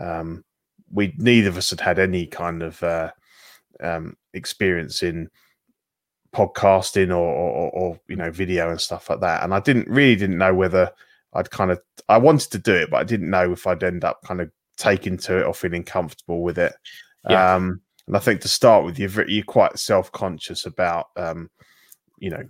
um, 0.00 0.44
we 0.92 1.14
neither 1.18 1.48
of 1.48 1.56
us 1.56 1.70
had 1.70 1.80
had 1.80 1.98
any 1.98 2.26
kind 2.26 2.62
of 2.62 2.82
uh, 2.82 3.10
um, 3.80 4.16
experience 4.34 5.02
in 5.02 5.28
podcasting 6.32 7.08
or, 7.08 7.14
or, 7.14 7.70
or 7.70 8.00
you 8.08 8.16
know 8.16 8.30
video 8.30 8.70
and 8.70 8.80
stuff 8.80 9.10
like 9.10 9.20
that. 9.20 9.42
And 9.42 9.54
I 9.54 9.60
didn't 9.60 9.88
really 9.88 10.16
didn't 10.16 10.38
know 10.38 10.54
whether 10.54 10.92
I'd 11.36 11.50
kind 11.50 11.70
of 11.70 11.80
I 12.08 12.18
wanted 12.18 12.50
to 12.52 12.58
do 12.58 12.74
it, 12.74 12.90
but 12.90 12.98
I 12.98 13.04
didn't 13.04 13.30
know 13.30 13.52
if 13.52 13.66
I'd 13.66 13.82
end 13.82 14.04
up 14.04 14.22
kind 14.24 14.40
of 14.40 14.50
taking 14.76 15.16
to 15.18 15.38
it 15.38 15.44
or 15.44 15.54
feeling 15.54 15.84
comfortable 15.84 16.42
with 16.42 16.58
it. 16.58 16.74
Yeah. 17.28 17.54
Um, 17.54 17.80
and 18.06 18.16
I 18.16 18.20
think 18.20 18.40
to 18.42 18.48
start 18.48 18.84
with, 18.84 18.98
you're 18.98 19.28
you're 19.28 19.44
quite 19.44 19.78
self 19.78 20.12
conscious 20.12 20.66
about 20.66 21.06
um, 21.16 21.50
you 22.18 22.30
know 22.30 22.42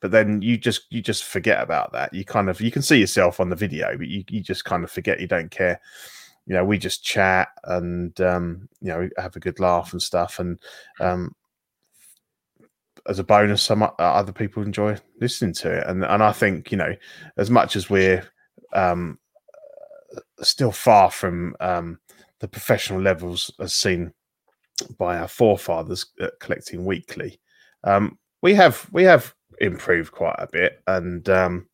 but 0.00 0.10
then 0.10 0.42
you 0.42 0.56
just 0.56 0.86
you 0.90 1.00
just 1.00 1.24
forget 1.24 1.62
about 1.62 1.92
that 1.92 2.12
you 2.12 2.24
kind 2.24 2.50
of 2.50 2.60
you 2.60 2.70
can 2.70 2.82
see 2.82 2.98
yourself 2.98 3.40
on 3.40 3.48
the 3.48 3.56
video 3.56 3.96
but 3.96 4.08
you, 4.08 4.24
you 4.28 4.40
just 4.40 4.64
kind 4.64 4.84
of 4.84 4.90
forget 4.90 5.20
you 5.20 5.28
don't 5.28 5.50
care 5.50 5.80
you 6.46 6.54
know 6.54 6.64
we 6.64 6.76
just 6.76 7.04
chat 7.04 7.48
and 7.64 8.20
um 8.20 8.68
you 8.80 8.88
know 8.88 9.08
have 9.16 9.36
a 9.36 9.40
good 9.40 9.60
laugh 9.60 9.92
and 9.92 10.02
stuff 10.02 10.38
and 10.38 10.58
um 11.00 11.32
as 13.08 13.18
a 13.18 13.24
bonus 13.24 13.62
some 13.62 13.88
other 13.98 14.32
people 14.32 14.62
enjoy 14.62 14.96
listening 15.20 15.54
to 15.54 15.72
it. 15.72 15.86
And 15.86 16.04
and 16.04 16.22
i 16.22 16.32
think 16.32 16.70
you 16.70 16.76
know 16.76 16.94
as 17.36 17.50
much 17.50 17.76
as 17.76 17.88
we're 17.90 18.24
um 18.72 19.18
still 20.42 20.72
far 20.72 21.10
from 21.10 21.56
um 21.60 21.98
the 22.40 22.48
professional 22.48 23.00
levels 23.00 23.50
as 23.60 23.74
seen 23.74 24.12
by 24.98 25.18
our 25.18 25.28
forefathers 25.28 26.06
uh, 26.20 26.28
collecting 26.38 26.84
weekly 26.84 27.40
um 27.84 28.18
we 28.42 28.54
have 28.54 28.86
we 28.92 29.02
have 29.04 29.34
improved 29.60 30.12
quite 30.12 30.36
a 30.38 30.48
bit. 30.50 30.82
And 30.86 31.28
um 31.28 31.66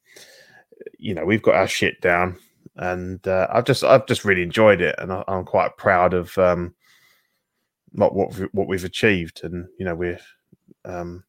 you 0.98 1.14
know 1.14 1.24
we've 1.24 1.42
got 1.42 1.56
our 1.56 1.68
shit 1.68 2.00
down. 2.00 2.38
And 2.76 3.26
uh, 3.28 3.48
i've 3.52 3.66
just 3.66 3.84
i've 3.84 4.06
just 4.06 4.24
really 4.24 4.42
enjoyed 4.42 4.80
it. 4.80 4.94
And 4.98 5.12
I, 5.12 5.22
i'm 5.28 5.44
quite 5.44 5.76
proud 5.76 6.14
of 6.14 6.36
um 6.38 6.74
what 7.90 8.14
what 8.14 8.32
what 8.54 8.68
we've 8.68 8.84
achieved. 8.84 9.40
And 9.44 9.66
you 9.78 9.84
know 9.84 9.94
we're 9.94 10.20
um 10.84 11.22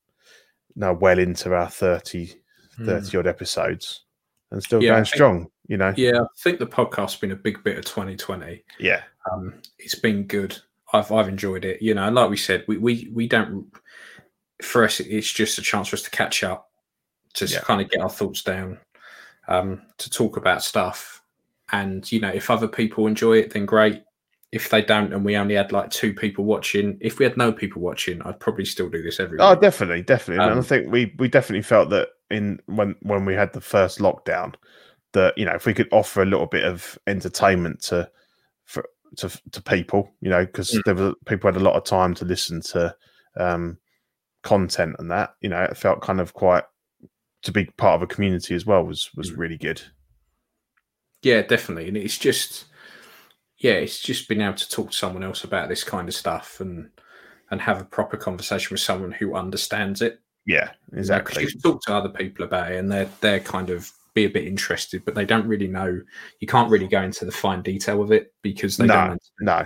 now 0.75 0.93
well 0.93 1.19
into 1.19 1.53
our 1.53 1.69
30 1.69 2.33
Hmm. 2.77 2.85
30 2.85 3.17
odd 3.17 3.27
episodes 3.27 4.05
and 4.49 4.63
still 4.63 4.81
Yeah, 4.81 4.93
going 4.93 5.03
think- 5.05 5.13
strong 5.15 5.47
you 5.67 5.77
know 5.77 5.93
yeah, 5.95 6.19
I 6.21 6.25
think 6.39 6.57
the 6.59 6.65
podcast's 6.67 7.17
been 7.17 7.31
a 7.31 7.35
big 7.35 7.63
bit 7.63 7.77
of 7.77 7.85
2020. 7.85 8.63
yeah 8.79 9.03
Um, 9.31 9.61
it's 9.79 9.95
been 9.95 10.23
good. 10.23 10.57
I've 10.91 11.11
I've 11.11 11.29
enjoyed 11.29 11.63
it. 11.65 11.81
You 11.81 11.93
know, 11.93 12.03
and 12.05 12.15
like 12.15 12.29
we 12.29 12.35
said, 12.37 12.65
we 12.67 12.77
we 12.77 13.09
we 13.13 13.27
don't. 13.27 13.71
For 14.61 14.83
us, 14.83 14.99
it's 14.99 15.31
just 15.31 15.57
a 15.57 15.61
chance 15.61 15.87
for 15.87 15.95
us 15.95 16.01
to 16.03 16.09
catch 16.11 16.43
up, 16.43 16.69
to 17.35 17.45
Yeah. 17.45 17.59
kind 17.61 17.81
of 17.81 17.89
get 17.89 18.01
our 18.01 18.09
thoughts 18.09 18.43
down, 18.43 18.79
um, 19.47 19.81
to 19.97 20.09
talk 20.09 20.35
about 20.37 20.61
stuff. 20.63 21.21
And 21.71 22.09
you 22.11 22.19
know, 22.19 22.29
if 22.29 22.49
other 22.51 22.67
people 22.67 23.07
enjoy 23.07 23.37
it, 23.37 23.53
then 23.53 23.65
great. 23.65 24.03
If 24.53 24.69
they 24.69 24.81
don't, 24.83 25.13
and 25.13 25.25
we 25.25 25.35
only 25.35 25.55
had 25.55 25.71
like 25.71 25.89
two 25.89 26.13
people 26.13 26.45
watching, 26.45 26.97
if 27.01 27.17
we 27.19 27.25
had 27.25 27.37
no 27.37 27.51
people 27.51 27.81
watching, 27.81 28.21
I'd 28.21 28.39
probably 28.39 28.65
still 28.65 28.89
do 28.89 29.01
this 29.01 29.19
every 29.19 29.39
Oh, 29.39 29.51
week. 29.51 29.61
definitely, 29.61 30.03
definitely. 30.03 30.45
and 30.45 30.59
I 30.59 30.61
Um, 30.61 30.63
think 30.63 30.91
we 30.91 31.13
we 31.17 31.27
definitely 31.27 31.63
felt 31.63 31.89
that 31.89 32.09
in 32.29 32.59
when 32.67 32.95
when 33.01 33.25
we 33.25 33.33
had 33.33 33.51
the 33.53 33.61
first 33.61 33.99
lockdown, 33.99 34.53
that 35.13 35.37
you 35.37 35.45
know 35.45 35.53
if 35.55 35.65
we 35.65 35.73
could 35.73 35.89
offer 35.91 36.21
a 36.21 36.25
little 36.25 36.45
bit 36.45 36.63
of 36.65 36.97
entertainment 37.07 37.81
to 37.83 38.09
for 38.65 38.85
to 39.17 39.29
to 39.51 39.61
people, 39.61 40.09
you 40.21 40.29
know, 40.29 40.45
because 40.45 40.69
Mm. 40.75 40.83
there 40.85 40.95
were 40.95 41.13
people 41.25 41.47
had 41.51 41.59
a 41.59 41.63
lot 41.63 41.75
of 41.75 41.83
time 41.83 42.13
to 42.15 42.25
listen 42.25 42.61
to 42.61 42.95
um 43.37 43.77
content 44.43 44.95
and 44.99 45.09
that, 45.11 45.35
you 45.41 45.49
know, 45.49 45.63
it 45.63 45.77
felt 45.77 46.01
kind 46.01 46.21
of 46.21 46.33
quite 46.33 46.65
to 47.43 47.51
be 47.51 47.65
part 47.77 47.95
of 47.95 48.01
a 48.03 48.07
community 48.13 48.55
as 48.55 48.65
well 48.65 48.83
was 48.85 49.09
was 49.15 49.31
Mm. 49.31 49.37
really 49.37 49.57
good. 49.57 49.81
Yeah, 51.21 51.41
definitely. 51.41 51.87
And 51.87 51.97
it's 51.97 52.17
just, 52.17 52.65
yeah, 53.63 53.73
it's 53.73 53.99
just 53.99 54.27
being 54.27 54.41
able 54.41 54.55
to 54.55 54.69
talk 54.69 54.91
to 54.91 54.97
someone 54.97 55.23
else 55.23 55.43
about 55.43 55.69
this 55.69 55.83
kind 55.83 56.07
of 56.07 56.13
stuff 56.15 56.59
and 56.59 56.89
and 57.49 57.61
have 57.61 57.81
a 57.81 57.85
proper 57.85 58.17
conversation 58.17 58.73
with 58.73 58.81
someone 58.81 59.11
who 59.11 59.35
understands 59.35 60.01
it. 60.01 60.19
Yeah, 60.45 60.71
You 60.91 60.97
know, 60.97 61.21
'cause 61.21 61.37
exactly. 61.37 61.43
You 61.43 61.59
talk 61.61 61.81
to 61.83 61.93
other 61.93 62.09
people 62.09 62.45
about 62.45 62.71
it, 62.71 62.77
and 62.77 62.91
they're 62.91 63.09
they're 63.21 63.39
kind 63.39 63.69
of 63.69 63.89
be 64.13 64.25
a 64.25 64.29
bit 64.29 64.45
interested, 64.45 65.03
but 65.05 65.15
they 65.15 65.25
don't 65.25 65.47
really 65.47 65.67
know. 65.67 66.01
You 66.39 66.47
can't 66.47 66.69
really 66.69 66.87
go 66.87 67.01
into 67.01 67.25
the 67.25 67.31
fine 67.31 67.61
detail 67.63 68.01
of 68.01 68.11
it 68.11 68.33
because 68.43 68.77
they 68.77 68.85
No, 68.85 68.93
don't. 69.07 69.21
no. 69.39 69.65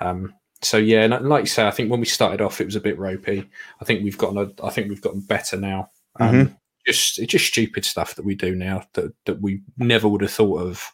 Um, 0.00 0.34
so 0.62 0.76
yeah, 0.78 1.02
and 1.04 1.28
like 1.28 1.42
you 1.42 1.46
say, 1.48 1.66
I 1.66 1.70
think 1.70 1.90
when 1.90 2.00
we 2.00 2.06
started 2.06 2.40
off, 2.40 2.60
it 2.60 2.64
was 2.64 2.76
a 2.76 2.80
bit 2.80 2.98
ropey. 2.98 3.48
I 3.80 3.84
think 3.84 4.02
we've 4.02 4.18
gotten, 4.18 4.38
a, 4.38 4.66
I 4.66 4.70
think 4.70 4.88
we've 4.88 5.02
gotten 5.02 5.20
better 5.20 5.56
now. 5.56 5.90
Um, 6.18 6.34
Mm-hmm. 6.34 6.54
Just 6.86 7.18
it's 7.18 7.32
just 7.32 7.46
stupid 7.46 7.84
stuff 7.84 8.14
that 8.14 8.24
we 8.24 8.34
do 8.36 8.54
now 8.54 8.84
that 8.94 9.12
that 9.24 9.40
we 9.42 9.62
never 9.76 10.06
would 10.08 10.22
have 10.22 10.30
thought 10.32 10.62
of, 10.62 10.92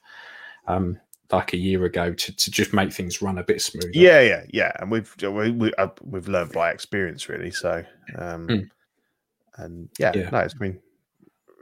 um, 0.66 0.98
like 1.32 1.52
a 1.52 1.56
year 1.56 1.84
ago 1.84 2.12
to, 2.12 2.36
to 2.36 2.50
just 2.50 2.72
make 2.72 2.92
things 2.92 3.22
run 3.22 3.38
a 3.38 3.42
bit 3.44 3.60
smoother. 3.62 3.90
Yeah, 3.92 4.20
yeah, 4.20 4.44
yeah. 4.50 4.72
And 4.78 4.90
we've 4.90 5.14
we, 5.22 5.50
we, 5.50 5.74
uh, 5.74 5.88
we've 6.02 6.28
learned 6.28 6.52
by 6.52 6.70
experience, 6.70 7.28
really. 7.28 7.50
So, 7.50 7.84
um, 8.18 8.46
Mm. 8.48 8.70
and 9.56 9.88
yeah, 9.98 10.12
Yeah. 10.14 10.30
no, 10.30 10.38
it's 10.40 10.54
been 10.54 10.78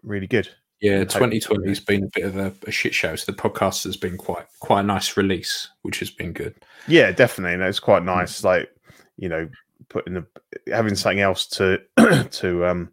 really 0.03 0.27
good. 0.27 0.49
Yeah, 0.81 1.05
2020 1.05 1.69
has 1.69 1.79
been 1.81 2.05
a 2.05 2.09
bit 2.15 2.25
of 2.25 2.37
a, 2.37 2.55
a 2.67 2.71
shit 2.71 2.95
show. 2.95 3.15
So 3.15 3.31
the 3.31 3.37
podcast 3.39 3.85
has 3.85 3.97
been 3.99 4.17
quite 4.17 4.47
quite 4.61 4.81
a 4.81 4.83
nice 4.85 5.17
release, 5.17 5.69
which 5.83 5.99
has 5.99 6.11
been 6.11 6.33
good. 6.33 6.55
Yeah, 6.89 7.13
definitely. 7.13 7.55
And 7.55 7.63
it's 7.63 7.81
Mm. 7.81 7.85
quite 7.85 8.03
nice, 8.05 8.43
like 8.43 8.71
you 9.19 9.29
know, 9.29 9.49
putting 9.91 10.17
a, 10.17 10.25
having 10.69 10.95
something 10.97 11.21
else 11.21 11.47
to 11.49 11.81
to 12.31 12.67
um 12.67 12.91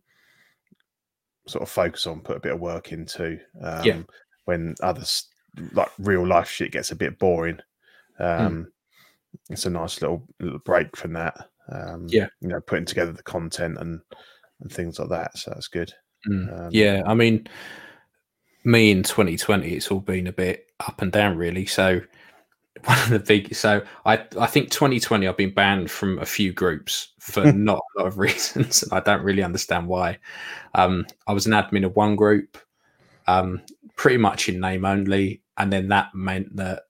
sort 1.48 1.62
of 1.64 1.70
focus 1.70 2.06
on, 2.06 2.20
put 2.20 2.36
a 2.38 2.42
bit 2.42 2.52
of 2.52 2.60
work 2.60 2.92
into. 2.92 3.40
Um, 3.62 3.84
Yeah. 3.86 4.02
When 4.46 4.76
others 4.82 5.28
like 5.74 5.90
real 6.00 6.26
life 6.26 6.50
shit 6.50 6.72
gets 6.72 6.92
a 6.92 6.96
bit 6.96 7.20
boring, 7.20 7.60
Mm. 8.20 8.40
um, 8.46 8.72
it's 9.50 9.66
a 9.66 9.70
nice 9.70 10.02
little 10.02 10.28
little 10.40 10.60
break 10.60 10.96
from 10.96 11.14
that. 11.14 11.50
Um, 11.70 12.08
Yeah. 12.10 12.28
you 12.42 12.48
know, 12.48 12.60
putting 12.62 12.86
together 12.86 13.12
the 13.12 13.24
content 13.24 13.78
and 13.78 14.02
and 14.62 14.72
things 14.72 14.98
like 15.00 15.10
that. 15.10 15.38
So 15.38 15.52
that's 15.52 15.68
good. 15.68 15.94
Mm. 16.28 16.60
Um, 16.60 16.70
Yeah, 16.72 17.04
I 17.06 17.14
mean, 17.14 17.48
me 18.64 18.92
in 18.92 19.04
2020, 19.04 19.70
it's 19.74 19.92
all 19.92 20.00
been 20.00 20.28
a 20.28 20.32
bit 20.34 20.66
up 20.80 21.02
and 21.02 21.12
down, 21.12 21.38
really. 21.38 21.66
So 21.66 22.02
one 22.86 23.00
of 23.00 23.10
the 23.10 23.20
big, 23.20 23.54
so 23.56 23.82
I 24.06 24.24
I 24.40 24.46
think 24.48 24.70
2020, 24.72 25.28
I've 25.28 25.38
been 25.38 25.54
banned 25.54 25.90
from 25.92 26.20
a 26.20 26.26
few 26.26 26.54
groups 26.54 27.14
for 27.20 27.52
not 27.54 27.82
a 27.96 28.00
lot 28.02 28.08
of 28.08 28.18
reasons, 28.26 28.84
and 28.84 28.94
I 28.94 29.00
don't 29.00 29.24
really 29.24 29.44
understand 29.44 29.88
why. 29.88 30.18
Um, 30.76 31.06
I 31.28 31.34
was 31.34 31.46
an 31.48 31.54
admin 31.54 31.86
of 31.86 31.96
one 31.96 32.16
group, 32.16 32.58
um, 33.28 33.62
pretty 33.98 34.18
much 34.18 34.48
in 34.48 34.60
name 34.62 34.86
only, 34.86 35.42
and 35.58 35.72
then 35.74 35.90
that 35.90 36.16
meant 36.16 36.56
that 36.56 36.84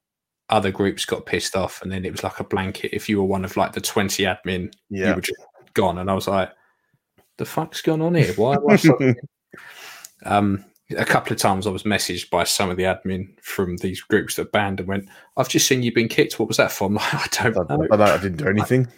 other 0.49 0.71
groups 0.71 1.03
got 1.05 1.25
pissed 1.25 1.55
off, 1.55 1.81
and 1.81 1.91
then 1.91 2.05
it 2.05 2.11
was 2.11 2.23
like 2.23 2.39
a 2.39 2.43
blanket. 2.43 2.93
If 2.95 3.09
you 3.09 3.17
were 3.17 3.23
one 3.25 3.43
of 3.43 3.57
like 3.57 3.73
the 3.73 3.81
20 3.81 4.23
admin, 4.23 4.71
Yeah. 4.89 5.09
you 5.09 5.15
were 5.15 5.21
just 5.21 5.41
gone, 5.73 5.97
and 5.97 6.09
I 6.09 6.13
was 6.13 6.27
like, 6.27 6.51
"The 7.37 7.45
fuck's 7.45 7.81
going 7.81 8.01
on 8.01 8.13
here? 8.15 8.33
Why?" 8.35 8.55
I 8.69 9.15
um, 10.25 10.63
a 10.97 11.05
couple 11.05 11.33
of 11.33 11.39
times 11.39 11.67
I 11.67 11.69
was 11.69 11.83
messaged 11.83 12.29
by 12.29 12.43
some 12.45 12.69
of 12.69 12.77
the 12.77 12.83
admin 12.83 13.39
from 13.41 13.77
these 13.77 14.01
groups 14.01 14.35
that 14.35 14.51
banned 14.53 14.79
and 14.79 14.87
went, 14.87 15.09
I've 15.35 15.49
just 15.49 15.67
seen 15.67 15.83
you've 15.83 15.93
been 15.95 16.07
kicked. 16.07 16.39
What 16.39 16.47
was 16.47 16.57
that 16.57 16.71
for? 16.71 16.87
I'm 16.87 16.95
like, 16.95 17.13
I 17.13 17.17
I, 17.19 17.49
don't 17.51 17.71
I, 17.71 17.75
know. 17.75 17.87
don't- 17.87 18.01
I 18.01 18.17
didn't 18.17 18.37
do 18.37 18.47
anything. 18.47 18.87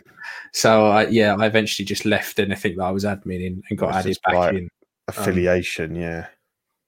So, 0.51 0.87
I 0.87 1.07
yeah, 1.07 1.35
I 1.39 1.45
eventually 1.45 1.85
just 1.85 2.05
left 2.05 2.39
anything 2.39 2.75
that 2.77 2.83
I 2.83 2.91
was 2.91 3.05
admin 3.05 3.45
in 3.45 3.61
and 3.69 3.77
got 3.79 3.93
added 3.95 4.17
back 4.25 4.35
like- 4.35 4.55
in. 4.55 4.69
Affiliation, 5.07 5.95
yeah. 5.95 6.27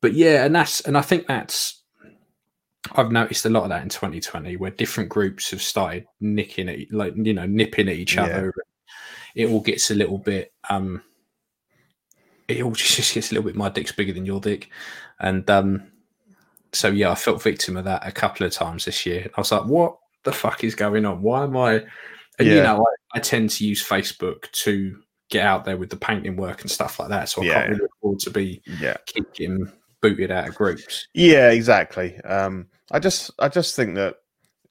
But 0.02 0.14
yeah, 0.14 0.46
and 0.46 0.56
that's, 0.56 0.82
and 0.82 0.98
I 0.98 1.02
think 1.02 1.28
that's, 1.28 1.82
I've 2.94 3.12
noticed 3.12 3.46
a 3.46 3.50
lot 3.50 3.64
of 3.64 3.70
that 3.70 3.84
in 3.84 3.90
2020 3.90 4.58
where 4.58 4.72
different 4.72 5.10
groups 5.10 5.52
have 5.52 5.62
started 5.62 6.06
nicking 6.20 6.68
at, 6.68 6.92
like, 6.92 7.14
you 7.16 7.34
know, 7.34 7.46
nipping 7.46 7.88
at 7.88 7.96
each 7.96 8.18
Yeah. 8.18 8.24
other. 8.26 8.54
It 9.36 9.50
all 9.50 9.62
gets 9.62 9.92
a 9.92 9.96
little 9.96 10.18
bit, 10.18 10.52
um, 10.70 11.04
it 12.48 12.64
all 12.64 12.72
just 12.72 13.14
gets 13.14 13.32
a 13.32 13.36
little 13.36 13.48
bit, 13.48 13.56
my 13.56 13.70
dick's 13.70 13.92
bigger 13.92 14.14
than 14.14 14.26
your 14.26 14.42
dick. 14.42 14.70
And, 15.20 15.48
um, 15.50 15.84
so 16.74 16.88
yeah, 16.88 17.12
I 17.12 17.16
felt 17.16 17.44
victim 17.44 17.78
of 17.78 17.86
that 17.86 18.06
a 18.08 18.12
couple 18.12 18.46
of 18.46 18.54
times 18.54 18.86
this 18.86 19.06
year. 19.06 19.30
I 19.38 19.42
was 19.42 19.52
like, 19.52 19.66
what 19.66 19.98
the 20.24 20.32
fuck 20.32 20.64
is 20.64 20.74
going 20.74 21.06
on? 21.06 21.22
Why 21.22 21.44
am 21.44 21.56
I? 21.58 21.84
And 22.40 22.48
you 22.48 22.62
know, 22.64 22.86
I, 23.14 23.18
I 23.18 23.20
tend 23.20 23.50
to 23.52 23.66
use 23.68 23.88
Facebook 23.88 24.50
to 24.52 24.98
get 25.30 25.46
out 25.46 25.66
there 25.66 25.78
with 25.78 25.90
the 25.90 25.98
painting 25.98 26.36
work 26.38 26.62
and 26.62 26.72
stuff 26.72 27.00
like 27.00 27.10
that. 27.10 27.30
So 27.30 27.42
I 27.42 27.46
Yeah. 27.46 27.54
can't 27.54 27.70
really 27.72 27.86
afford 27.98 28.20
to 28.20 28.30
be 28.32 28.62
Yeah. 28.66 28.98
getting 29.38 29.72
booted 30.02 30.32
out 30.32 30.48
of 30.50 30.56
groups. 30.56 31.08
Yeah, 31.14 31.52
exactly. 31.52 32.18
Um, 32.22 32.68
I 32.92 33.00
just, 33.00 33.32
I 33.40 33.48
just 33.50 33.76
think 33.76 33.96
that 33.96 34.16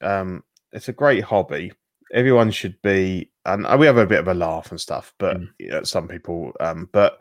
um, 0.01 0.43
it's 0.71 0.89
a 0.89 0.93
great 0.93 1.23
hobby. 1.23 1.71
Everyone 2.13 2.51
should 2.51 2.81
be, 2.81 3.31
and 3.45 3.65
we 3.79 3.85
have 3.85 3.97
a 3.97 4.05
bit 4.05 4.19
of 4.19 4.27
a 4.27 4.33
laugh 4.33 4.71
and 4.71 4.79
stuff, 4.79 5.13
but 5.17 5.37
Mm. 5.37 5.47
you 5.59 5.69
know, 5.69 5.83
some 5.83 6.07
people. 6.07 6.51
Um, 6.59 6.89
but 6.91 7.17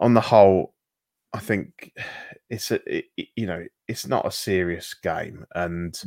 on 0.00 0.14
the 0.14 0.20
whole, 0.20 0.74
I 1.32 1.38
think 1.38 1.92
it's 2.50 2.70
a, 2.70 2.80
it, 2.98 3.06
you 3.34 3.46
know, 3.46 3.64
it's 3.88 4.06
not 4.06 4.26
a 4.26 4.30
serious 4.30 4.92
game, 4.94 5.46
and 5.54 5.98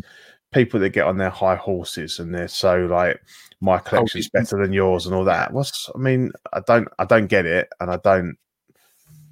people 0.52 0.80
that 0.80 0.90
get 0.90 1.06
on 1.06 1.18
their 1.18 1.30
high 1.30 1.56
horses 1.56 2.18
and 2.18 2.34
they're 2.34 2.48
so 2.48 2.88
like, 2.88 3.20
my 3.62 3.78
collection's 3.78 4.28
it's- 4.28 4.44
better 4.50 4.62
than 4.64 4.74
yours 4.74 5.06
and 5.06 5.14
all 5.14 5.24
that. 5.26 5.54
What's, 5.54 5.90
I 5.94 6.00
mean, 6.00 6.32
I 6.54 6.62
don't, 6.66 6.88
I 6.98 7.06
don't 7.06 7.28
get 7.28 7.46
it, 7.46 7.70
and 7.80 7.90
I 7.92 7.98
don't. 7.98 8.36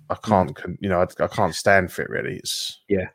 I 0.09 0.15
mm. 0.15 0.23
can't, 0.23 0.55
con- 0.55 0.77
you 0.81 0.89
know, 0.89 1.01
I, 1.01 1.23
I 1.23 1.27
can't 1.27 1.55
stand 1.55 1.91
for 1.91 2.01
it. 2.03 2.09
Really, 2.09 2.37
it's 2.37 2.79
yeah. 2.87 3.07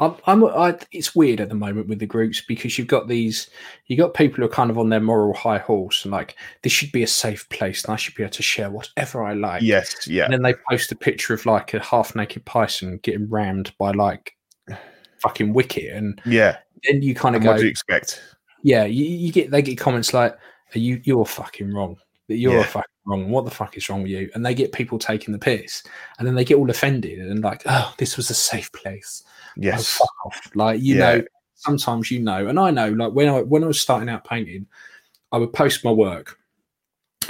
I'm, 0.00 0.16
I'm 0.26 0.44
I, 0.44 0.76
it's 0.90 1.14
weird 1.14 1.40
at 1.40 1.48
the 1.48 1.54
moment 1.54 1.86
with 1.86 2.00
the 2.00 2.06
groups 2.06 2.40
because 2.40 2.76
you've 2.76 2.88
got 2.88 3.06
these, 3.06 3.48
you 3.86 3.96
got 3.96 4.14
people 4.14 4.38
who 4.38 4.44
are 4.44 4.48
kind 4.48 4.70
of 4.70 4.78
on 4.78 4.88
their 4.88 5.00
moral 5.00 5.32
high 5.34 5.58
horse 5.58 6.04
and 6.04 6.10
like 6.10 6.34
this 6.62 6.72
should 6.72 6.90
be 6.90 7.04
a 7.04 7.06
safe 7.06 7.48
place 7.50 7.84
and 7.84 7.92
I 7.92 7.96
should 7.96 8.14
be 8.16 8.24
able 8.24 8.32
to 8.32 8.42
share 8.42 8.68
whatever 8.68 9.22
I 9.22 9.34
like. 9.34 9.62
yes, 9.62 10.08
yeah, 10.08 10.24
And 10.24 10.32
then 10.32 10.42
they 10.42 10.54
post 10.68 10.90
a 10.90 10.96
picture 10.96 11.34
of 11.34 11.46
like 11.46 11.72
a 11.74 11.78
half 11.78 12.16
naked 12.16 12.44
Python 12.44 12.98
getting 13.02 13.28
rammed 13.28 13.72
by 13.78 13.92
like 13.92 14.34
fucking 15.20 15.52
Wicket, 15.52 15.94
and 15.94 16.20
yeah. 16.26 16.56
then 16.84 17.02
you 17.02 17.14
kind 17.14 17.36
of 17.36 17.40
And 17.40 17.44
go, 17.44 17.52
what 17.52 17.58
do 17.58 17.64
you 17.64 17.70
expect? 17.70 18.20
yeah, 18.64 18.84
you, 18.84 19.04
you 19.04 19.30
get 19.32 19.52
they 19.52 19.62
get 19.62 19.78
comments 19.78 20.12
like, 20.12 20.34
Are 20.74 20.78
you 20.78 21.00
you're 21.04 21.26
fucking 21.26 21.72
wrong. 21.72 21.96
That 22.28 22.36
You're 22.36 22.58
Yeah. 22.60 22.64
fucking 22.66 22.84
wrong. 23.04 23.30
What 23.30 23.44
the 23.44 23.50
fuck 23.50 23.76
is 23.76 23.88
wrong 23.88 24.02
with 24.02 24.12
you? 24.12 24.30
And 24.34 24.46
they 24.46 24.54
get 24.54 24.72
people 24.72 24.98
taking 24.98 25.32
the 25.32 25.38
piss, 25.38 25.82
and 26.18 26.26
then 26.26 26.34
they 26.34 26.44
get 26.44 26.56
all 26.56 26.70
offended 26.70 27.18
and 27.18 27.42
like, 27.42 27.62
oh, 27.66 27.92
this 27.98 28.16
was 28.16 28.30
a 28.30 28.34
safe 28.34 28.70
place. 28.72 29.24
Oh, 29.26 29.52
Yes, 29.56 30.00
off. 30.24 30.50
Like 30.54 30.80
you 30.80 30.96
Yeah. 30.96 31.16
know, 31.16 31.24
sometimes 31.54 32.10
you 32.10 32.20
know, 32.20 32.46
and 32.46 32.58
I 32.58 32.70
know. 32.70 32.90
Like 32.90 33.12
when 33.12 33.28
I 33.28 33.42
when 33.42 33.64
I 33.64 33.66
was 33.66 33.80
starting 33.80 34.08
out 34.08 34.24
painting, 34.24 34.66
I 35.32 35.38
would 35.38 35.52
post 35.52 35.84
my 35.84 35.90
work, 35.90 36.38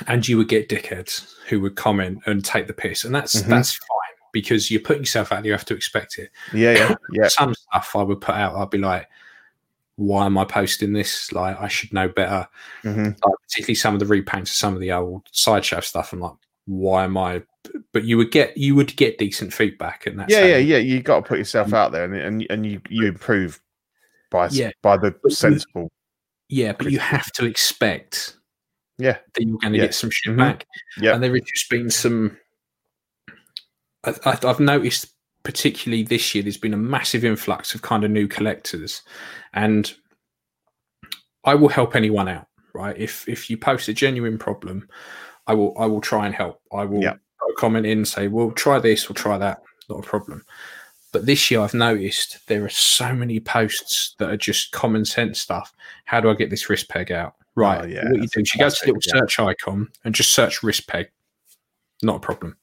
and 0.07 0.27
you 0.29 0.37
would 0.37 0.49
get 0.49 0.69
dickheads 0.69 1.35
who 1.49 1.61
would 1.63 1.75
comment 1.77 2.19
and 2.27 2.45
take 2.45 2.67
the 2.67 2.73
piss, 2.75 3.05
and 3.05 3.15
that's 3.15 3.43
Mhm. 3.43 3.47
that's 3.49 3.73
fine 3.75 3.89
because 4.33 4.71
you're 4.71 4.81
putting 4.81 5.03
yourself 5.03 5.33
out 5.33 5.37
there. 5.43 5.47
You 5.47 5.53
have 5.53 5.65
to 5.67 5.75
expect 5.75 6.19
it. 6.19 6.31
yeah, 6.53 6.73
yeah, 6.73 6.95
yeah, 7.13 7.29
Some 7.29 7.55
stuff 7.55 7.97
I 7.97 8.03
would 8.03 8.21
put 8.21 8.35
out, 8.35 8.57
I'd 8.57 8.71
be 8.71 8.79
like, 8.79 9.09
why 9.97 10.27
am 10.27 10.39
I 10.39 10.45
posting 10.45 10.93
this? 10.93 11.33
Like 11.33 11.61
I 11.61 11.69
should 11.69 11.93
know 11.93 12.09
better. 12.09 12.49
hmm 12.83 13.05
Like, 13.05 13.35
particularly 13.49 13.75
some 13.75 13.95
of 13.95 14.01
the 14.01 14.07
repaints 14.07 14.43
of 14.43 14.49
some 14.51 14.75
of 14.75 14.81
the 14.81 14.93
old 14.93 15.23
sideshow 15.33 15.81
stuff. 15.81 16.13
I'm 16.13 16.21
like, 16.21 16.33
why 16.67 17.05
am 17.05 17.17
I? 17.17 17.43
But 17.93 18.05
you 18.05 18.17
would 18.17 18.31
get 18.31 18.57
you 18.57 18.75
would 18.75 18.97
get 18.97 19.19
decent 19.19 19.53
feedback, 19.53 20.07
and 20.07 20.19
that's 20.19 20.33
yeah, 20.33 20.45
yeah, 20.47 20.57
yeah. 20.57 20.79
You 20.79 21.03
got 21.03 21.17
to 21.17 21.23
put 21.23 21.39
yourself 21.39 21.73
out 21.73 21.93
there, 21.93 22.05
and 22.05 22.15
and 22.15 22.47
and 22.51 22.67
you 22.67 22.81
you 22.89 23.07
improve 23.07 23.61
by 24.31 24.49
Yeah. 24.49 24.71
by 24.83 24.97
the 24.97 25.15
sensible. 25.29 25.91
yeah. 26.49 26.73
But 26.73 26.91
you 26.91 26.99
have 26.99 27.31
to 27.33 27.45
expect 27.45 28.37
Yeah, 28.99 29.19
that 29.35 29.45
you're 29.45 29.59
going 29.59 29.73
to 29.75 29.79
Yeah. 29.79 29.85
get 29.87 29.95
some 29.95 30.11
shit 30.11 30.35
Mhm. 30.35 30.39
back. 30.39 30.67
Yeah. 30.99 31.15
And 31.15 31.23
there 31.23 31.33
has 31.33 31.43
just 31.43 31.69
been 31.71 31.91
some. 31.91 32.39
I, 34.05 34.15
I, 34.25 34.39
I've 34.45 34.61
noticed, 34.61 35.12
particularly 35.45 36.03
this 36.03 36.35
year, 36.35 36.43
there's 36.43 36.57
been 36.57 36.75
a 36.75 36.79
massive 36.79 37.25
influx 37.25 37.75
of 37.75 37.83
kind 37.83 38.05
of 38.05 38.11
new 38.11 38.29
collectors, 38.29 39.03
and 39.55 39.93
I 41.45 41.55
will 41.55 41.69
help 41.69 41.97
anyone 41.97 42.29
out. 42.29 42.47
Right, 42.75 42.97
if 42.97 43.29
if 43.29 43.51
you 43.51 43.57
post 43.59 43.89
a 43.89 43.93
genuine 43.93 44.39
problem, 44.39 44.89
I 45.47 45.55
will 45.55 45.75
I 45.79 45.85
will 45.87 46.01
try 46.01 46.25
and 46.27 46.35
help. 46.35 46.61
I 46.73 46.85
will 46.85 47.03
Yeah. 47.03 47.17
comment 47.59 47.85
in, 47.85 48.05
say, 48.05 48.29
"Well, 48.29 48.51
try 48.53 48.79
this 48.79 49.11
or 49.11 49.15
try 49.15 49.37
that." 49.39 49.63
Not 49.91 49.99
a 49.99 50.09
problem. 50.09 50.45
But 51.13 51.27
this 51.27 51.51
year, 51.51 51.61
I've 51.61 51.75
noticed 51.75 52.47
there 52.47 52.65
are 52.65 52.71
so 52.71 53.15
many 53.15 53.39
posts 53.41 54.15
that 54.19 54.31
are 54.31 54.37
just 54.39 54.73
common 54.73 55.05
sense 55.05 55.39
stuff. 55.43 55.75
How 56.07 56.21
do 56.21 56.31
I 56.31 56.35
get 56.35 56.49
this 56.49 56.71
wrist 56.71 56.89
peg 56.89 57.13
out? 57.13 57.35
Right. 57.55 57.83
Oh, 57.83 57.87
yeah, 57.87 58.05
what 58.09 58.23
you 58.23 58.29
do 58.29 58.41
is 58.41 58.55
you 58.55 58.59
go 58.61 58.71
to 58.71 58.75
the 58.81 58.87
little 58.87 59.03
fantastic, 59.03 59.31
search 59.37 59.39
icon 59.41 59.89
and 60.05 60.15
just 60.15 60.33
search 60.33 60.63
wrist 60.63 60.87
peg. 60.89 61.11
Not 62.03 62.17
a 62.17 62.21
problem. 62.21 62.57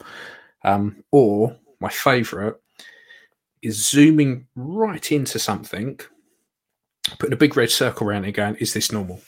Um, 0.63 1.03
or 1.11 1.55
my 1.79 1.89
favorite 1.89 2.59
is 3.61 3.89
zooming 3.89 4.47
right 4.55 5.11
into 5.11 5.39
something, 5.39 5.99
putting 7.17 7.33
a 7.33 7.37
big 7.37 7.55
red 7.57 7.71
circle 7.71 8.07
around 8.07 8.25
it, 8.25 8.31
going, 8.33 8.55
"Is 8.55 8.73
this 8.73 8.91
normal?" 8.91 9.21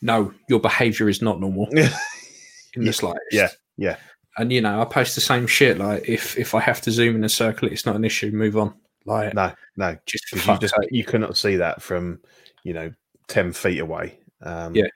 No, 0.00 0.32
your 0.48 0.60
behaviour 0.60 1.08
is 1.08 1.22
not 1.22 1.40
normal 1.40 1.68
in 2.74 2.84
the 2.84 2.92
slightest. 2.92 3.22
yeah, 3.32 3.48
yeah. 3.76 3.96
And 4.36 4.52
you 4.52 4.60
know, 4.60 4.80
I 4.80 4.84
post 4.84 5.14
the 5.14 5.20
same 5.20 5.46
shit. 5.46 5.78
Like, 5.78 6.08
if 6.08 6.36
if 6.38 6.54
I 6.54 6.60
have 6.60 6.80
to 6.82 6.90
zoom 6.90 7.16
in 7.16 7.24
a 7.24 7.28
circle, 7.28 7.68
it's 7.68 7.86
not 7.86 7.96
an 7.96 8.04
issue. 8.04 8.30
Move 8.32 8.56
on. 8.56 8.74
Like, 9.06 9.34
No, 9.34 9.52
no, 9.76 9.96
just 10.06 10.24
you 10.32 10.38
just 10.58 10.74
sake. 10.74 10.88
you 10.90 11.04
cannot 11.04 11.36
see 11.36 11.56
that 11.56 11.82
from 11.82 12.20
you 12.64 12.72
know 12.74 12.92
ten 13.28 13.52
feet 13.52 13.78
away. 13.80 14.18
Um, 14.42 14.74
Yeah. 14.74 14.88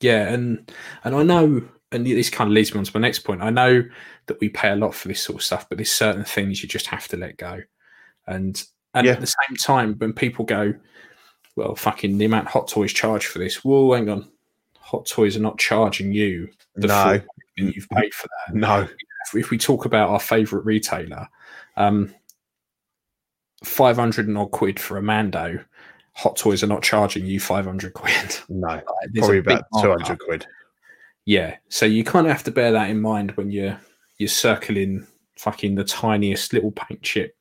Yeah, 0.00 0.32
and 0.32 0.70
and 1.04 1.14
I 1.14 1.22
know, 1.22 1.62
and 1.92 2.04
this 2.04 2.28
kind 2.28 2.48
of 2.48 2.54
leads 2.54 2.74
me 2.74 2.78
on 2.78 2.84
to 2.84 2.90
my 2.92 3.00
next 3.00 3.20
point. 3.20 3.40
I 3.40 3.50
know 3.50 3.84
that 4.26 4.40
we 4.40 4.48
pay 4.48 4.70
a 4.70 4.76
lot 4.76 4.94
for 4.96 5.06
this 5.06 5.22
sort 5.22 5.36
of 5.38 5.44
stuff, 5.44 5.68
but 5.68 5.78
there's 5.78 5.92
certain 5.92 6.24
things 6.24 6.60
you 6.60 6.68
just 6.68 6.88
have 6.88 7.06
to 7.08 7.16
let 7.16 7.36
go. 7.36 7.60
And 8.26 8.62
and 8.94 9.06
Yeah. 9.06 9.12
at 9.14 9.20
the 9.20 9.26
same 9.26 9.56
time, 9.56 9.94
when 9.98 10.12
people 10.12 10.44
go, 10.44 10.74
well, 11.56 11.74
fucking 11.74 12.18
the 12.18 12.24
amount 12.26 12.48
Hot 12.48 12.68
Toys 12.68 12.92
charge 12.92 13.26
for 13.26 13.38
this. 13.38 13.64
Well, 13.64 13.92
hang 13.92 14.08
on, 14.08 14.30
Hot 14.80 15.06
Toys 15.06 15.36
are 15.36 15.40
not 15.40 15.58
charging 15.58 16.12
you 16.12 16.48
the 16.76 16.86
No. 16.88 17.20
full 17.20 17.70
you've 17.70 17.88
paid 17.90 18.12
for 18.14 18.28
that. 18.28 18.54
No, 18.54 18.82
If, 18.82 19.34
if 19.34 19.50
we 19.50 19.58
talk 19.58 19.84
about 19.84 20.10
our 20.10 20.20
favourite 20.20 20.64
retailer, 20.64 21.28
um, 21.76 22.14
five 23.64 23.96
hundred 23.96 24.28
and 24.28 24.36
odd 24.38 24.50
quid 24.50 24.78
for 24.80 24.96
a 24.96 25.02
Mando. 25.02 25.64
Hot 26.14 26.36
Toys 26.36 26.62
are 26.62 26.66
not 26.66 26.82
charging 26.82 27.24
you 27.24 27.40
five 27.40 27.64
hundred 27.64 27.94
quid. 27.94 28.38
no, 28.48 28.68
Like, 28.68 28.84
probably 29.16 29.38
about 29.38 29.64
200 29.80 30.18
quid. 30.18 30.46
Yeah, 31.24 31.56
so 31.68 31.86
you 31.86 32.04
kind 32.04 32.26
of 32.26 32.32
have 32.32 32.44
to 32.44 32.50
bear 32.50 32.72
that 32.72 32.90
in 32.90 33.00
mind 33.00 33.30
when 33.32 33.50
you're 33.50 33.78
you're 34.18 34.28
circling 34.28 35.06
fucking 35.38 35.74
the 35.74 35.84
tiniest 35.84 36.52
little 36.52 36.72
paint 36.72 37.00
chip 37.02 37.34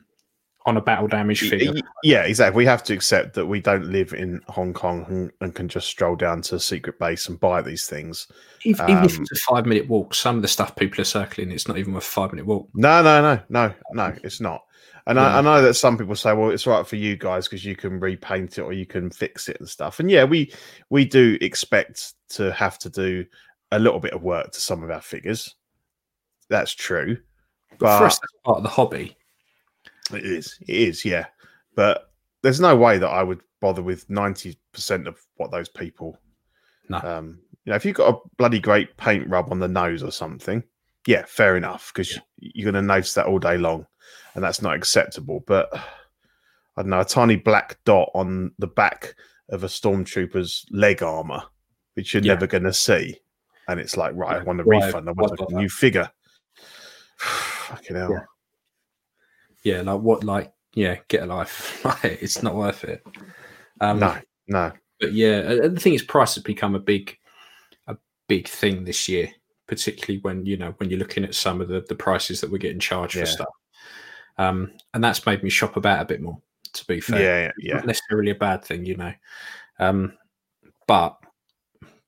on 0.66 0.78
a 0.78 0.82
battle 0.82 1.08
damage 1.08 1.50
figure. 1.50 1.74
Yeah, 2.04 2.24
exactly. 2.24 2.58
We 2.58 2.66
have 2.66 2.84
to 2.84 2.94
accept 2.94 3.34
that 3.34 3.48
we 3.48 3.60
don't 3.60 3.86
live 3.86 4.14
in 4.14 4.42
Hong 4.48 4.74
Kong 4.74 5.06
and, 5.08 5.32
and 5.42 5.56
can 5.56 5.68
just 5.68 5.88
stroll 5.88 6.16
down 6.16 6.42
to 6.44 6.56
a 6.56 6.60
secret 6.60 7.00
base 7.00 7.28
and 7.28 7.40
buy 7.40 7.62
these 7.62 7.88
things. 7.88 8.28
Even, 8.64 8.90
even 8.90 9.04
if 9.04 9.18
um, 9.18 9.22
it's 9.24 9.32
a 9.32 9.52
five 9.52 9.66
minute 9.66 9.88
walk, 9.88 10.14
some 10.14 10.36
of 10.36 10.42
the 10.42 10.48
stuff 10.48 10.76
people 10.76 11.02
are 11.02 11.06
circling, 11.06 11.52
it's 11.52 11.68
not 11.68 11.78
even 11.78 11.96
a 11.96 12.02
five 12.02 12.32
minute 12.32 12.46
walk. 12.46 12.70
No, 12.76 13.02
no, 13.02 13.22
no, 13.22 13.42
no, 13.50 13.74
no, 13.94 14.16
it's 14.24 14.40
not. 14.40 14.64
And 15.08 15.18
Yeah. 15.18 15.36
I, 15.36 15.40
I 15.40 15.42
know 15.42 15.64
that 15.64 15.74
some 15.74 15.98
people 15.98 16.16
say, 16.16 16.32
"Well, 16.34 16.52
it's 16.52 16.68
right 16.68 16.86
for 16.86 16.96
you 16.96 17.18
guys 17.18 17.48
because 17.48 17.66
you 17.66 17.76
can 17.76 18.00
repaint 18.00 18.60
it 18.60 18.62
or 18.62 18.72
you 18.72 18.86
can 18.86 19.10
fix 19.10 19.50
it 19.50 19.58
and 19.60 19.68
stuff." 19.68 20.00
And 20.00 20.12
yeah, 20.12 20.26
we 20.26 20.54
we 20.92 21.06
do 21.06 21.40
expect 21.42 22.14
to 22.30 22.52
have 22.54 22.78
to 22.80 22.90
do 22.90 23.26
a 23.72 23.80
little 23.80 24.00
bit 24.00 24.14
of 24.14 24.22
work 24.22 24.52
to 24.52 24.62
some 24.62 24.84
of 24.84 24.92
our 24.92 25.02
figures. 25.02 25.56
That's 26.50 26.74
true, 26.74 27.18
But 27.72 27.80
but 27.80 27.98
for 27.98 28.06
us, 28.06 28.20
that's 28.20 28.34
part 28.46 28.58
of 28.58 28.64
the 28.64 28.70
hobby. 28.70 29.18
It 30.14 30.26
is, 30.26 30.58
it 30.68 30.76
is, 30.76 31.06
yeah. 31.06 31.26
But 31.76 32.12
there's 32.44 32.60
no 32.60 32.76
way 32.76 32.98
that 32.98 33.08
I 33.10 33.24
would 33.24 33.42
bother 33.60 33.82
with 33.84 34.10
ninety 34.10 34.58
percent 34.74 35.08
of 35.08 35.18
what 35.38 35.52
those 35.52 35.70
people. 35.70 36.18
No. 36.90 36.98
Um, 37.00 37.40
you 37.66 37.70
know, 37.72 37.76
if 37.76 37.86
you've 37.86 37.96
got 37.96 38.14
a 38.16 38.20
bloody 38.38 38.60
great 38.60 38.98
paint 38.98 39.30
rub 39.30 39.52
on 39.52 39.60
the 39.60 39.68
nose 39.68 40.02
or 40.04 40.12
something, 40.12 40.64
yeah, 41.08 41.24
fair 41.28 41.56
enough, 41.58 41.92
because 41.94 42.18
you're 42.38 42.72
going 42.72 42.82
to 42.82 42.88
notice 42.88 43.14
that 43.14 43.28
all 43.28 43.40
day 43.40 43.58
long, 43.58 43.86
and 44.36 44.44
that's 44.44 44.62
not 44.62 44.76
acceptable. 44.76 45.44
But 45.46 45.70
I 45.74 46.82
don't 46.82 46.90
know, 46.90 47.02
a 47.02 47.06
tiny 47.06 47.36
black 47.36 47.78
dot 47.86 48.10
on 48.16 48.52
the 48.58 48.68
back 48.68 49.14
of 49.50 49.64
a 49.64 49.68
stormtrooper's 49.68 50.66
leg 50.72 51.04
armor, 51.04 51.44
which 51.94 52.14
you're 52.14 52.24
Yeah. 52.24 52.34
never 52.34 52.48
going 52.48 52.64
to 52.64 52.74
see, 52.74 53.20
and 53.68 53.80
it's 53.80 53.96
like, 53.96 54.14
right, 54.16 54.42
I 54.42 54.44
want 54.44 54.60
a 54.62 54.64
why- 54.64 54.86
refund. 54.86 55.08
I 55.08 55.12
want 55.12 55.40
a 55.40 55.56
new 55.56 55.70
figure. 55.70 56.10
Fucking 57.18 57.96
hell. 57.96 58.26
Yeah. 59.64 59.82
Like 59.82 60.02
what, 60.02 60.24
like, 60.24 60.52
yeah, 60.74 60.98
get 61.08 61.24
a 61.24 61.26
life. 61.26 61.86
it's 62.04 62.42
not 62.44 62.56
worth 62.56 62.84
it. 62.84 63.04
Um, 63.82 64.00
No, 64.00 64.18
no. 64.48 64.72
but 65.00 65.14
yeah, 65.14 65.42
the 65.42 65.80
thing 65.80 65.94
is, 65.94 66.04
price 66.04 66.36
has 66.36 66.44
become 66.44 66.76
a 66.76 66.80
big, 66.80 67.18
a 67.88 67.98
big 68.28 68.48
thing 68.48 68.84
this 68.86 69.10
year, 69.10 69.30
particularly 69.68 70.20
when 70.22 70.46
you 70.46 70.58
know 70.58 70.74
when 70.78 70.90
you're 70.90 71.00
looking 71.00 71.24
at 71.24 71.36
some 71.36 71.62
of 71.62 71.68
the 71.68 71.84
the 71.90 71.96
prices 71.96 72.40
that 72.42 72.52
we're 72.52 72.58
getting 72.58 72.80
charged 72.80 73.16
Yeah. 73.16 73.22
for 73.22 73.26
stuff. 73.28 73.48
Um, 74.38 74.72
and 74.94 75.04
that's 75.04 75.26
made 75.26 75.44
me 75.44 75.50
shop 75.50 75.76
about 75.78 76.02
a 76.02 76.06
bit 76.06 76.22
more. 76.22 76.38
To 76.74 76.86
be 76.86 77.02
fair, 77.02 77.20
Yeah, 77.22 77.42
yeah, 77.44 77.52
yeah. 77.58 77.76
not 77.76 77.88
necessarily 77.88 78.32
a 78.32 78.36
bad 78.36 78.64
thing, 78.64 78.86
you 78.86 78.96
know. 78.96 79.14
Um, 79.80 80.14
but 80.88 81.18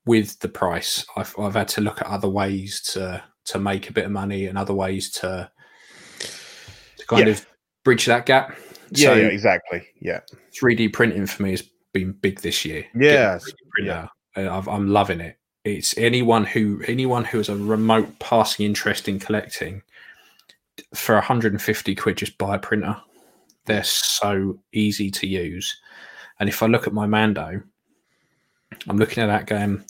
with 0.05 0.39
the 0.39 0.47
price, 0.49 1.05
I've 1.17 1.33
I've 1.37 1.55
had 1.55 1.67
to 1.69 1.81
look 1.81 1.99
at 2.01 2.07
other 2.07 2.29
ways 2.29 2.81
to 2.93 3.21
to 3.45 3.59
make 3.59 3.89
a 3.89 3.93
bit 3.93 4.05
of 4.05 4.11
money 4.11 4.45
and 4.45 4.57
other 4.57 4.73
ways 4.73 5.11
to 5.11 5.51
to 7.03 7.07
kind 7.07 7.27
Yeah. 7.27 7.33
of 7.33 7.45
bridge 7.83 8.05
that 8.05 8.25
gap. 8.25 8.57
Yeah, 8.91 9.09
so 9.09 9.15
yeah, 9.15 9.27
exactly. 9.27 9.87
Yeah. 9.99 10.19
3D 10.59 10.93
printing 10.93 11.25
for 11.25 11.43
me 11.43 11.51
has 11.51 11.63
been 11.93 12.11
big 12.13 12.41
this 12.41 12.63
year. 12.65 12.83
Getting 12.93 13.01
a 13.01 13.11
Yes, 13.11 13.43
3D 13.45 13.55
printer, 13.71 14.09
uh, 14.37 14.57
I've, 14.57 14.67
I'm 14.67 14.87
loving 14.89 15.19
it. 15.19 15.37
It's 15.63 15.97
anyone 15.97 16.43
who 16.45 16.81
anyone 16.87 17.23
who 17.23 17.37
has 17.37 17.47
a 17.49 17.55
remote 17.55 18.19
passing 18.19 18.65
interest 18.65 19.07
in 19.07 19.17
collecting 19.19 19.81
for 20.93 21.15
150 21.15 21.95
quid, 21.95 22.17
just 22.17 22.37
buy 22.37 22.55
a 22.55 22.59
printer. 22.59 22.97
They're 23.65 23.83
so 23.83 24.59
easy 24.73 25.09
to 25.11 25.27
use. 25.27 25.73
And 26.39 26.49
if 26.49 26.61
I 26.61 26.65
look 26.65 26.85
at 26.85 26.93
my 26.93 27.05
Mando, 27.05 27.61
I'm 28.89 28.97
looking 28.97 29.23
at 29.23 29.27
that 29.27 29.45
game. 29.47 29.85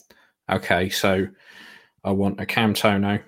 okay, 0.50 0.90
so 0.90 1.26
I 2.04 2.10
want 2.12 2.38
a 2.40 2.46
camtono 2.46 3.20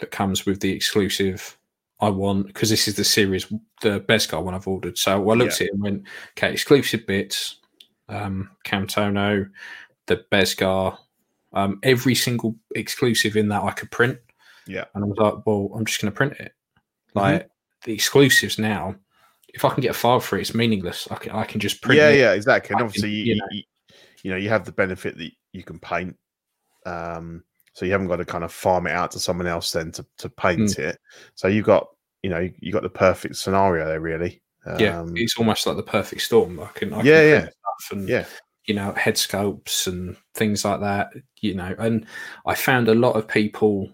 that 0.00 0.10
comes 0.10 0.44
with 0.44 0.60
the 0.60 0.72
exclusive. 0.72 1.56
I 2.04 2.10
want 2.10 2.46
because 2.48 2.70
this 2.70 2.86
is 2.88 2.96
the 2.96 3.04
series, 3.04 3.46
the 3.82 4.00
best 4.00 4.30
Beskar 4.30 4.42
one 4.42 4.54
I've 4.54 4.68
ordered. 4.68 4.98
So 4.98 5.30
I 5.30 5.34
looked 5.34 5.54
at 5.54 5.62
it 5.62 5.72
and 5.72 5.82
went, 5.82 6.02
okay, 6.36 6.52
exclusive 6.52 7.06
bits, 7.06 7.56
um, 8.08 8.50
camtono, 8.66 9.48
the 10.06 10.24
Beskar, 10.30 10.96
um, 11.52 11.78
every 11.82 12.14
single 12.14 12.56
exclusive 12.74 13.36
in 13.36 13.48
that 13.48 13.62
I 13.62 13.70
could 13.72 13.90
print. 13.90 14.18
Yeah. 14.66 14.84
And 14.94 15.04
I 15.04 15.06
was 15.06 15.18
like, 15.18 15.46
well, 15.46 15.70
I'm 15.74 15.84
just 15.84 16.00
going 16.00 16.12
to 16.12 16.16
print 16.16 16.34
it. 16.38 16.52
Like 17.14 17.48
the 17.84 17.92
exclusives 17.92 18.58
now, 18.58 18.96
if 19.52 19.64
I 19.64 19.70
can 19.70 19.80
get 19.82 19.90
a 19.92 19.94
file 19.94 20.20
for 20.20 20.36
it, 20.36 20.42
it's 20.42 20.54
meaningless. 20.54 21.06
I 21.10 21.16
can 21.16 21.32
I 21.32 21.44
can 21.44 21.60
just 21.60 21.80
print 21.80 22.00
yeah, 22.00 22.08
it. 22.10 22.18
yeah, 22.18 22.32
exactly. 22.32 22.72
And 22.74 22.80
I 22.82 22.84
obviously, 22.84 23.10
can- 23.10 23.16
you, 23.18 23.24
you 23.24 23.36
know. 23.36 23.46
you, 23.52 23.62
you 24.22 24.30
know, 24.30 24.36
you 24.36 24.48
have 24.48 24.64
the 24.64 24.72
benefit 24.72 25.16
that 25.18 25.30
you 25.52 25.62
can 25.62 25.78
paint. 25.78 26.16
Um, 26.86 27.44
so 27.74 27.84
you 27.84 27.92
haven't 27.92 28.08
got 28.08 28.16
to 28.16 28.24
kind 28.24 28.44
of 28.44 28.52
farm 28.52 28.86
it 28.86 28.92
out 28.92 29.10
to 29.12 29.18
someone 29.18 29.46
else 29.46 29.72
then 29.72 29.90
to, 29.92 30.06
to 30.18 30.28
paint 30.28 30.74
Hmm. 30.74 30.82
it. 30.82 30.98
So 31.34 31.48
you've 31.48 31.66
got, 31.66 31.88
you 32.24 32.30
know, 32.30 32.48
you 32.58 32.72
got 32.72 32.82
the 32.82 32.88
perfect 32.88 33.36
scenario 33.36 33.86
there, 33.86 34.00
really. 34.00 34.40
Yeah, 34.78 34.96
Um, 34.96 35.14
it's 35.14 35.36
almost 35.36 35.66
like 35.66 35.76
the 35.76 35.82
perfect 35.82 36.22
storm. 36.22 36.58
I 36.58 36.68
can, 36.68 36.92
I 36.94 37.02
can 37.02 37.04
Yeah, 37.04 37.20
print 37.20 37.26
yeah. 37.30 37.48
stuff 37.50 37.92
and 37.92 38.08
yeah, 38.08 38.24
you 38.64 38.74
know 38.74 38.92
head 38.94 39.16
sculpts 39.16 39.86
and 39.86 40.16
things 40.34 40.64
like 40.64 40.80
that. 40.80 41.10
You 41.42 41.54
know, 41.54 41.74
and 41.78 42.06
I 42.46 42.54
found 42.54 42.88
a 42.88 42.94
lot 42.94 43.16
of 43.16 43.28
people 43.28 43.90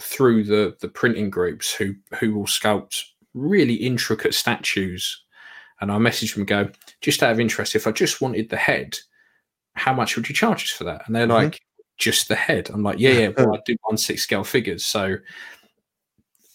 through 0.00 0.44
the 0.44 0.76
the 0.80 0.88
printing 0.88 1.28
groups 1.30 1.74
who 1.74 1.94
who 2.18 2.34
will 2.34 2.46
sculpt 2.46 3.02
really 3.34 3.74
intricate 3.74 4.34
statues, 4.34 5.24
and 5.82 5.92
I 5.92 5.96
messaged 5.98 6.32
them 6.34 6.42
and 6.42 6.48
go 6.48 6.70
just 7.02 7.22
out 7.22 7.32
of 7.32 7.40
interest. 7.40 7.76
If 7.76 7.86
I 7.86 7.92
just 7.92 8.22
wanted 8.22 8.48
the 8.48 8.56
head, 8.56 8.96
how 9.74 9.92
much 9.94 10.16
would 10.16 10.28
you 10.28 10.34
charge 10.34 10.64
us 10.64 10.70
for 10.70 10.84
that? 10.84 11.06
And 11.06 11.14
they're 11.16 11.26
Mhm. 11.26 11.34
like, 11.34 11.60
just 11.98 12.28
the 12.28 12.36
head. 12.36 12.70
I'm 12.72 12.84
like, 12.84 13.00
yeah, 13.00 13.10
yeah. 13.12 13.28
Well, 13.36 13.54
I 13.56 13.60
do 13.66 13.76
one 13.84 13.98
six 13.98 14.22
scale 14.22 14.44
figures, 14.44 14.86
so 14.86 15.18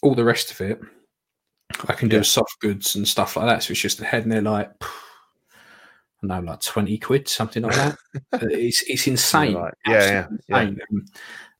all 0.01 0.15
the 0.15 0.23
rest 0.23 0.51
of 0.51 0.61
it, 0.61 0.79
I 1.87 1.93
can 1.93 2.09
do 2.09 2.17
Yeah. 2.17 2.21
soft 2.23 2.59
goods 2.59 2.95
and 2.95 3.07
stuff 3.07 3.35
like 3.35 3.47
that. 3.47 3.63
So 3.63 3.71
it's 3.71 3.81
just 3.81 3.97
the 3.99 4.05
head, 4.05 4.23
and 4.23 4.31
they're 4.31 4.41
like, 4.41 4.71
I 4.81 6.27
don't 6.27 6.45
know, 6.45 6.51
like 6.51 6.61
twenty 6.61 6.97
quid, 6.97 7.27
something 7.27 7.63
like 7.63 7.75
that. 7.75 7.97
It's 8.41 8.83
it's 8.87 9.07
insane. 9.07 9.53
Yeah, 9.53 9.69
yeah, 9.85 10.27
absolutely 10.27 10.45
yeah. 10.49 10.57
Um, 10.91 11.05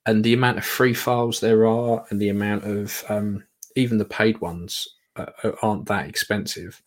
and 0.08 0.24
the 0.24 0.34
amount 0.34 0.58
of 0.58 0.66
free 0.66 0.94
files 0.94 1.40
there 1.40 1.66
are, 1.68 2.06
and 2.10 2.20
the 2.20 2.30
amount 2.30 2.64
of 2.64 3.04
um, 3.10 3.44
even 3.76 3.98
the 3.98 4.06
paid 4.06 4.40
ones 4.42 4.88
uh, 5.16 5.28
uh, 5.44 5.52
aren't 5.62 5.86
that 5.88 6.08
expensive. 6.08 6.82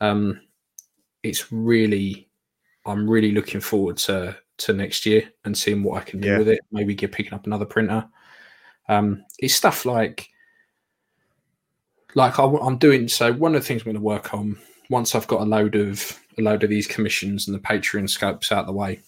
Um, 0.00 0.40
it's 1.22 1.52
really, 1.52 2.28
I'm 2.86 3.08
really 3.08 3.32
looking 3.32 3.60
forward 3.60 3.96
to 3.98 4.36
to 4.58 4.72
next 4.72 5.06
year 5.06 5.30
and 5.44 5.56
seeing 5.56 5.82
what 5.84 6.00
I 6.00 6.04
can 6.04 6.20
do 6.20 6.28
Yeah. 6.28 6.38
with 6.38 6.48
it. 6.48 6.60
Maybe 6.72 6.94
get 6.94 7.12
picking 7.12 7.34
up 7.34 7.46
another 7.46 7.64
printer. 7.66 8.08
Um, 8.88 9.24
it's 9.38 9.54
stuff 9.54 9.84
like 9.86 10.28
like 12.14 12.38
I, 12.38 12.44
am 12.44 12.78
doing. 12.78 13.08
So 13.08 13.32
one 13.32 13.54
of 13.54 13.62
the 13.62 13.66
things 13.66 13.82
I'm 13.82 13.86
going 13.86 13.96
to 13.96 14.00
work 14.00 14.34
on 14.34 14.56
once 14.90 15.14
I've 15.14 15.26
got 15.26 15.40
a 15.40 15.44
load 15.44 15.74
of 15.74 16.18
a 16.38 16.42
load 16.42 16.62
of 16.64 16.70
these 16.70 16.86
commissions 16.86 17.48
and 17.48 17.54
the 17.54 17.60
Patreon 17.60 18.08
scopes 18.08 18.52
out 18.52 18.66
the 18.66 18.72
way 18.72 19.00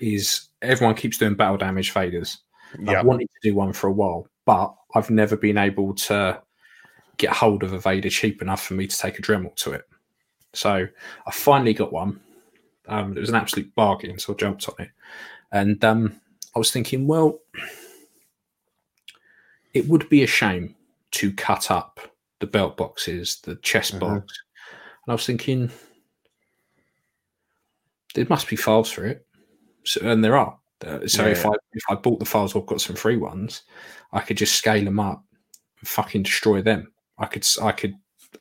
is 0.00 0.48
everyone 0.62 0.96
keeps 0.96 1.18
doing 1.18 1.34
battle 1.34 1.56
damage 1.56 1.94
Vaders. 1.94 2.38
yeah, 2.80 3.00
I've 3.00 3.06
wanted 3.06 3.28
to 3.28 3.48
do 3.48 3.54
one 3.54 3.72
for 3.72 3.86
a 3.86 3.92
while, 3.92 4.26
but 4.44 4.74
I've 4.94 5.10
never 5.10 5.36
been 5.36 5.58
able 5.58 5.94
to 5.94 6.40
get 7.16 7.30
hold 7.30 7.62
of 7.62 7.72
a 7.72 7.78
Vader 7.78 8.10
cheap 8.10 8.42
enough 8.42 8.62
for 8.62 8.74
me 8.74 8.86
to 8.86 8.98
take 8.98 9.18
a 9.18 9.22
Dremel 9.22 9.54
to 9.56 9.72
it. 9.72 9.84
So 10.52 10.86
I 11.26 11.30
finally 11.30 11.74
got 11.74 11.92
one. 11.92 12.20
Um, 12.88 13.16
it 13.16 13.20
was 13.20 13.28
an 13.28 13.36
absolute 13.36 13.74
bargain, 13.74 14.18
so 14.18 14.32
I 14.32 14.36
jumped 14.36 14.68
on 14.68 14.74
it. 14.78 14.90
And 15.52 15.82
um, 15.84 16.20
I 16.54 16.58
was 16.58 16.70
thinking, 16.70 17.06
well, 17.06 17.38
it 19.72 19.88
would 19.88 20.08
be 20.08 20.22
a 20.22 20.26
shame 20.26 20.74
to 21.14 21.32
cut 21.32 21.70
up 21.70 22.00
the 22.40 22.46
belt 22.46 22.76
boxes, 22.76 23.40
the 23.42 23.56
chest 23.56 23.94
Mhm. 23.94 24.00
box. 24.00 24.42
And 25.06 25.12
I 25.12 25.12
was 25.12 25.26
thinking, 25.26 25.70
there 28.14 28.26
must 28.28 28.48
be 28.48 28.56
files 28.56 28.90
for 28.90 29.06
it. 29.06 29.26
So, 29.84 30.00
and 30.08 30.24
there 30.24 30.36
are. 30.36 30.58
Uh, 30.84 31.06
so 31.06 31.24
Yeah, 31.24 31.32
if. 31.32 31.46
I 31.46 31.52
if 31.72 31.82
I 31.88 31.94
bought 31.94 32.18
the 32.18 32.24
files 32.26 32.54
or 32.54 32.64
got 32.64 32.80
some 32.80 32.96
free 32.96 33.16
ones, 33.16 33.62
I 34.12 34.20
could 34.20 34.36
just 34.36 34.54
scale 34.54 34.84
them 34.84 35.00
up, 35.00 35.24
and 35.80 35.88
fucking 35.88 36.22
destroy 36.22 36.62
them. 36.62 36.92
I 37.18 37.26
could 37.26 37.46
I 37.62 37.72
could 37.72 37.94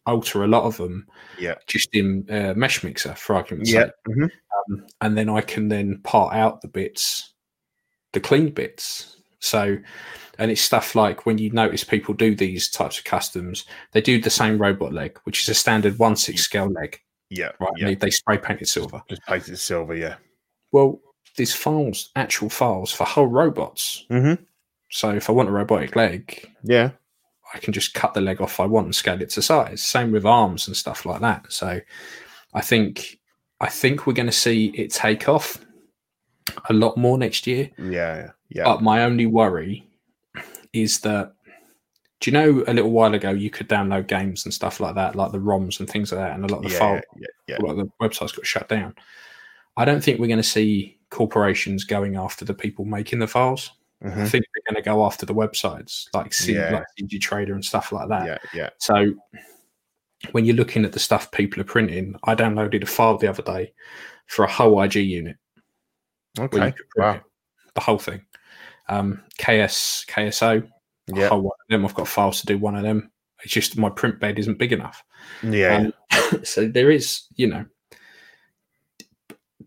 alter 0.06 0.44
a 0.44 0.48
lot 0.48 0.64
of 0.64 0.78
them 0.78 1.08
yeah, 1.40 1.56
just 1.68 1.90
in 1.94 2.26
uh, 2.30 2.54
Meshmixer 2.56 3.16
for 3.18 3.36
argument's 3.36 3.72
yeah. 3.72 3.86
sake, 3.86 3.92
mhm. 4.10 4.24
um, 4.24 4.88
and 5.02 5.18
then 5.18 5.30
I 5.30 5.42
can 5.42 5.68
then 5.68 6.02
part 6.04 6.34
out 6.34 6.62
the 6.62 6.68
bits, 6.68 7.34
the 8.14 8.20
clean 8.20 8.50
bits. 8.50 9.18
So 9.40 9.78
and 10.40 10.50
it's 10.52 10.62
stuff 10.62 10.96
like 10.96 11.26
when 11.26 11.38
you 11.38 11.50
notice 11.52 11.84
people 11.84 12.14
do 12.14 12.36
these 12.36 12.70
types 12.70 12.98
of 12.98 13.04
customs, 13.06 13.66
they 13.92 14.02
do 14.02 14.20
the 14.22 14.30
same 14.30 14.58
robot 14.58 14.94
leg, 14.94 15.20
which 15.26 15.42
is 15.42 15.50
a 15.50 15.54
standard 15.54 16.00
one 16.00 16.16
six 16.16 16.42
scale 16.42 16.70
leg, 16.70 17.00
Yeah, 17.30 17.52
right? 17.60 17.72
yeah. 17.78 17.86
They, 17.88 17.96
they 17.96 18.10
spray 18.10 18.38
paint 18.38 18.62
it 18.62 18.68
silver. 18.68 19.02
Just 19.10 19.22
paint 19.28 19.48
it 19.48 19.58
silver. 19.58 19.96
Yeah. 19.96 20.16
Well, 20.72 21.00
there's 21.38 21.54
files, 21.54 22.10
actual 22.16 22.50
files 22.50 22.92
for 22.92 23.04
whole 23.06 23.28
robots. 23.28 24.06
Mm-hmm. 24.10 24.44
So 24.90 25.10
if 25.12 25.30
I 25.30 25.34
want 25.34 25.50
a 25.50 25.52
robotic 25.52 25.96
leg, 25.96 26.48
Yeah. 26.64 26.92
I 27.56 27.60
can 27.60 27.72
just 27.74 27.94
cut 27.94 28.16
the 28.16 28.22
leg 28.22 28.42
off 28.42 28.60
I 28.60 28.66
want 28.66 28.86
and 28.88 28.96
scale 28.96 29.22
it 29.22 29.30
to 29.32 29.42
size. 29.44 29.84
Same 29.84 30.12
with 30.12 30.26
arms 30.26 30.68
and 30.68 30.76
stuff 30.76 31.06
like 31.06 31.22
that. 31.22 31.52
So 31.54 31.80
I 32.56 32.62
think 32.62 33.20
I 33.60 33.70
think 33.70 34.08
we're 34.08 34.14
going 34.14 34.26
to 34.26 34.32
see 34.32 34.68
it 34.76 34.92
take 34.92 35.30
off 35.30 35.64
a 36.70 36.74
lot 36.74 36.98
more 36.98 37.18
next 37.20 37.46
year. 37.46 37.70
Yeah. 37.78 38.32
Yeah. 38.50 38.64
But 38.64 38.82
my 38.82 39.04
only 39.04 39.28
worry 39.28 39.88
is 40.74 41.00
that 41.02 41.34
do 42.20 42.32
you 42.32 42.34
know 42.38 42.64
a 42.68 42.74
little 42.74 42.92
while 42.92 43.14
ago 43.14 43.32
you 43.32 43.50
could 43.50 43.68
download 43.70 44.08
games 44.08 44.46
and 44.46 44.54
stuff 44.54 44.80
like 44.80 44.96
that, 44.96 45.16
like 45.16 45.32
the 45.32 45.40
ROMs 45.40 45.80
and 45.80 45.90
things 45.90 46.12
like 46.12 46.20
that, 46.22 46.36
and 46.36 46.44
a 46.44 46.48
lot 46.48 46.58
of 46.58 46.64
the 46.64 46.70
yeah, 46.72 46.80
file 46.80 47.02
yeah. 47.18 47.28
Yeah. 47.48 47.58
the 47.74 47.90
websites 48.02 48.36
got 48.36 48.46
shut 48.46 48.70
down. 48.70 48.96
I 49.78 49.86
don't 49.86 50.02
think 50.04 50.20
we're 50.20 50.28
going 50.28 50.38
to 50.38 50.44
see 50.44 51.00
corporations 51.10 51.84
going 51.84 52.16
after 52.16 52.46
the 52.46 52.54
people 52.54 52.86
making 52.86 53.20
the 53.20 53.28
files. 53.28 53.72
I 54.04 54.08
Mhm. 54.08 54.28
think 54.30 54.46
they're 54.54 54.74
going 54.74 54.82
to 54.84 54.88
go 54.90 55.06
after 55.06 55.26
the 55.26 55.34
websites 55.34 56.08
like 56.14 56.34
C, 56.34 56.56
Yeah. 56.56 56.72
like 56.72 56.84
CGTrader 57.00 57.52
and 57.54 57.64
stuff 57.64 57.92
like 57.92 58.10
that. 58.10 58.26
Yeah. 58.26 58.38
Yeah. 58.54 58.70
So 58.80 59.14
when 60.32 60.46
you're 60.46 60.56
looking 60.56 60.86
at 60.86 60.92
the 60.94 61.00
stuff 61.00 61.32
people 61.32 61.60
are 61.62 61.66
printing, 61.66 62.16
I 62.24 62.36
downloaded 62.36 62.84
a 62.84 62.86
file 62.86 63.18
the 63.18 63.28
other 63.30 63.44
day 63.44 63.74
for 64.28 64.46
a 64.46 64.52
whole 64.52 64.82
IG 64.82 64.96
unit 64.96 65.38
Okay. 66.40 66.74
Wow. 66.96 67.16
it, 67.16 67.24
the 67.76 67.82
whole 67.82 67.98
thing. 68.00 68.26
Um, 68.90 69.22
KS 69.38 70.06
KSO, 70.08 70.68
Yeah. 71.08 71.30
whole 71.30 71.42
one 71.42 71.58
of 71.62 71.70
them. 71.70 71.86
I've 71.86 71.96
got 71.96 72.08
files 72.08 72.42
to 72.42 72.46
do 72.46 72.58
one 72.58 72.76
of 72.76 72.84
them. 72.84 73.12
It's 73.44 73.54
just 73.54 73.78
my 73.78 73.90
print 73.90 74.20
bed 74.20 74.40
isn't 74.40 74.58
big 74.58 74.72
enough. 74.72 75.04
Yeah. 75.42 75.90
Um, 76.12 76.44
so 76.44 76.68
there 76.68 76.92
is, 76.92 77.24
you 77.36 77.48
know, 77.48 77.66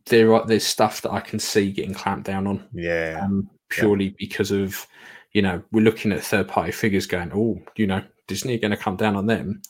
there 0.06 0.32
are 0.34 0.46
there's 0.46 0.64
stuff 0.66 1.02
that 1.02 1.12
I 1.12 1.20
can 1.20 1.38
see 1.38 1.72
getting 1.72 1.94
clamped 1.94 2.26
down 2.26 2.46
on 2.46 2.64
yeah. 2.72 3.20
um, 3.22 3.50
purely 3.68 4.14
because 4.18 4.50
of, 4.50 4.86
you 5.32 5.42
know, 5.42 5.62
we're 5.72 5.84
looking 5.84 6.12
at 6.12 6.22
third 6.22 6.48
party 6.48 6.72
figures 6.72 7.06
going, 7.06 7.32
oh, 7.34 7.60
you 7.76 7.86
know, 7.86 8.02
Disney 8.28 8.54
are 8.54 8.60
going 8.60 8.70
to 8.70 8.76
come 8.76 8.96
down 8.96 9.16
on 9.16 9.26
them. 9.26 9.62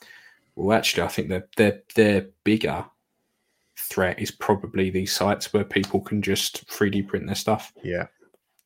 Well, 0.54 0.76
actually, 0.76 1.02
I 1.04 1.08
think 1.08 1.28
their 1.28 1.46
their 1.56 1.82
their 1.94 2.26
bigger 2.44 2.84
threat 3.78 4.18
is 4.18 4.30
probably 4.30 4.90
these 4.90 5.12
sites 5.12 5.52
where 5.52 5.64
people 5.64 6.00
can 6.00 6.22
just 6.22 6.66
3D 6.68 7.06
print 7.06 7.26
their 7.26 7.34
stuff 7.34 7.72
Yeah. 7.84 8.06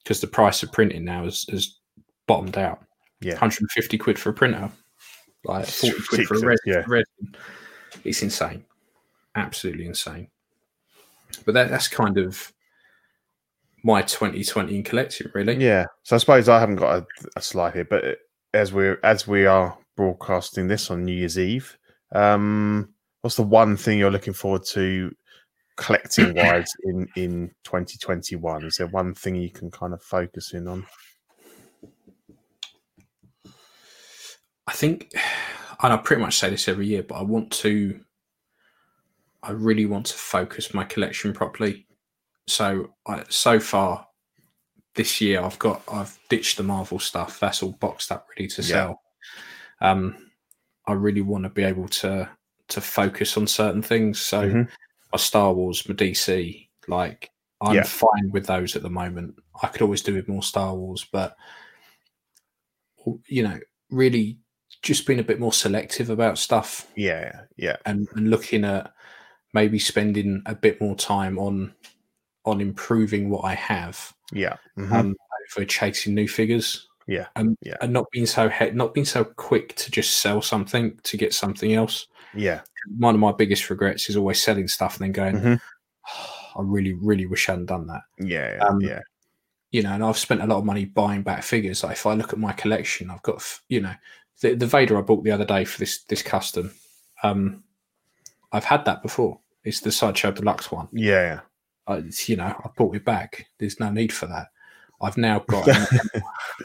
Because 0.03 0.21
the 0.21 0.27
price 0.27 0.63
of 0.63 0.73
printing 0.73 1.05
now 1.05 1.25
has, 1.25 1.45
has 1.51 1.79
bottomed 2.27 2.57
out. 2.59 2.81
Yeah. 3.21 3.33
150 3.35 3.99
quid 3.99 4.19
for 4.19 4.31
a 4.31 4.33
printer, 4.35 4.71
like 5.45 5.65
It's 5.65 5.81
40 5.81 6.03
quid 6.09 6.27
for 6.27 6.35
a 6.37 6.41
resin. 6.47 6.59
yeah. 6.67 7.03
It's 8.05 8.23
insane, 8.23 8.65
absolutely 9.37 9.87
insane. 9.87 10.29
But 11.45 11.55
that, 11.55 11.69
that's 11.71 11.89
kind 11.89 12.17
of 12.19 12.53
my 13.85 14.03
2020 14.03 14.75
in 14.77 14.83
collecting, 14.83 15.29
really. 15.35 15.57
Yeah. 15.63 15.87
So 16.03 16.17
I 16.17 16.19
suppose 16.19 16.49
I 16.49 16.61
haven't 16.61 16.77
got 16.77 16.99
a, 16.99 17.07
a 17.37 17.43
slide 17.43 17.75
here, 17.75 17.85
but 17.85 18.19
as 18.55 18.73
we're 18.73 18.99
as 19.05 19.27
we 19.29 19.47
are 19.47 19.77
broadcasting 19.97 20.67
this 20.69 20.91
on 20.91 21.05
New 21.05 21.13
Year's 21.15 21.39
Eve, 21.39 21.77
um, 22.13 22.93
what's 23.21 23.37
the 23.37 23.43
one 23.43 23.77
thing 23.77 23.99
you're 23.99 24.11
looking 24.11 24.33
forward 24.33 24.65
to 24.73 25.13
collecting 25.81 26.35
wise 26.37 26.73
in 26.85 27.09
in 27.17 27.49
2021? 27.65 28.65
Is 28.65 28.77
there 28.77 28.87
one 28.87 29.15
thing 29.15 29.35
you 29.35 29.51
can 29.51 29.71
kind 29.71 29.93
of 29.93 30.03
focus 30.03 30.53
in 30.55 30.69
on? 30.69 30.87
I 34.67 34.73
think, 34.73 35.11
and 35.83 35.93
I 35.93 35.97
pretty 35.97 36.23
much 36.23 36.39
say 36.39 36.51
this 36.51 36.69
every 36.69 36.87
year, 36.87 37.03
but 37.03 37.17
I 37.17 37.23
want 37.23 37.51
to, 37.53 38.01
I 39.43 39.51
really 39.51 39.87
want 39.87 40.07
to 40.07 40.15
focus 40.15 40.73
my 40.73 40.85
collection 40.85 41.33
properly. 41.33 41.87
So, 42.47 42.95
I, 43.07 43.25
so 43.29 43.59
far 43.59 44.07
this 44.95 45.21
year, 45.21 45.41
I've 45.43 45.59
got, 45.59 45.83
I've 45.91 46.17
ditched 46.29 46.57
the 46.57 46.63
Marvel 46.63 47.01
stuff. 47.01 47.41
That's 47.41 47.63
all 47.65 47.73
boxed 47.73 48.13
up, 48.13 48.27
ready 48.31 48.47
to 48.49 48.63
Yeah. 48.63 48.69
sell. 48.69 49.03
Um, 49.81 50.31
I 50.87 50.93
really 50.93 51.23
want 51.23 51.45
to 51.45 51.51
be 51.51 51.65
able 51.65 51.89
to 51.89 52.29
to 52.69 52.81
focus 52.81 53.37
on 53.37 53.49
certain 53.49 53.83
things. 53.83 54.21
So, 54.21 54.49
Mhm. 54.49 54.69
My 55.13 55.19
Star 55.19 55.53
Wars, 55.53 55.87
my 55.89 55.95
DC, 55.95 56.69
like 56.89 57.31
I'm 57.61 57.77
Yeah. 57.77 57.83
fine 57.85 58.31
with 58.31 58.47
those 58.47 58.77
at 58.77 58.83
the 58.83 58.91
moment. 58.91 59.37
I 59.63 59.67
could 59.69 59.83
always 59.83 60.03
do 60.03 60.15
with 60.15 60.29
more 60.29 60.43
Star 60.43 60.75
Wars, 60.75 61.07
but 61.13 61.37
you 63.27 63.43
know, 63.43 63.59
really 63.91 64.39
just 64.83 65.07
being 65.07 65.19
a 65.19 65.25
bit 65.25 65.41
more 65.41 65.53
selective 65.53 66.11
about 66.11 66.39
stuff 66.39 66.87
Yeah. 66.97 67.43
Yeah. 67.57 67.77
and, 67.87 68.09
and 68.15 68.31
looking 68.31 68.65
at 68.65 68.93
maybe 69.53 69.79
spending 69.79 70.43
a 70.47 70.55
bit 70.55 70.81
more 70.81 70.95
time 70.97 71.39
on 71.39 71.75
on 72.47 72.61
improving 72.63 73.29
what 73.29 73.45
I 73.45 73.55
have 73.55 74.15
Yeah. 74.33 74.57
mhm, 74.79 74.93
um, 74.93 75.17
over 75.57 75.67
chasing 75.67 76.15
new 76.15 76.27
figures. 76.29 76.89
Yeah, 77.07 77.27
and, 77.37 77.57
yeah. 77.61 77.77
and 77.83 77.93
not 77.93 78.07
being 78.13 78.25
so 78.27 78.49
he- 78.49 78.71
not 78.71 78.95
being 78.95 79.05
so 79.05 79.25
quick 79.25 79.75
to 79.77 79.91
just 79.91 80.21
sell 80.21 80.41
something 80.41 80.99
to 81.03 81.17
get 81.17 81.35
something 81.35 81.75
else. 81.75 82.07
yeah. 82.35 82.61
One 82.99 83.15
of 83.15 83.21
my 83.21 83.33
biggest 83.33 83.69
regrets 83.71 84.09
is 84.09 84.17
always 84.17 84.41
selling 84.43 84.69
stuff 84.69 85.01
and 85.01 85.05
then 85.05 85.13
going, 85.13 85.43
Mhm. 85.43 85.61
I 86.57 86.63
really, 86.63 86.93
really 86.95 87.27
wish 87.27 87.49
I 87.49 87.53
hadn't 87.53 87.67
done 87.67 87.87
that. 87.87 88.03
Yeah. 88.19 88.59
Um, 88.61 88.81
yeah. 88.81 89.01
you 89.71 89.83
know, 89.83 89.93
and 89.93 90.03
I've 90.05 90.19
spent 90.19 90.43
a 90.43 90.47
lot 90.47 90.59
of 90.59 90.65
money 90.65 90.85
buying 90.85 91.23
back 91.23 91.43
figures. 91.45 91.85
Like 91.85 91.93
if 91.93 92.07
I 92.07 92.15
look 92.15 92.33
at 92.33 92.39
my 92.41 92.53
collection, 92.53 93.09
I've 93.11 93.23
got, 93.23 93.43
you 93.69 93.81
know, 93.81 93.95
the, 94.41 94.55
the 94.55 94.67
Vader 94.67 94.99
I 94.99 95.03
bought 95.03 95.23
the 95.23 95.31
other 95.31 95.45
day 95.45 95.65
for 95.65 95.79
this 95.79 96.03
this 96.05 96.23
custom. 96.23 96.73
Um, 97.23 97.63
I've 98.53 98.65
had 98.65 98.85
that 98.87 99.03
before. 99.03 99.39
It's 99.63 99.81
the 99.81 99.93
Sideshow 99.93 100.33
Deluxe 100.33 100.73
one. 100.73 100.89
Yeah. 100.93 101.41
I, 101.87 102.03
you 102.27 102.37
know, 102.37 102.47
I 102.47 102.69
bought 102.77 102.97
it 102.97 103.05
back. 103.05 103.47
There's 103.59 103.79
no 103.79 103.91
need 103.91 104.13
for 104.13 104.27
that. 104.27 104.49
I've 105.03 105.17
now 105.17 105.39
got, 105.49 105.69
an, 105.69 105.87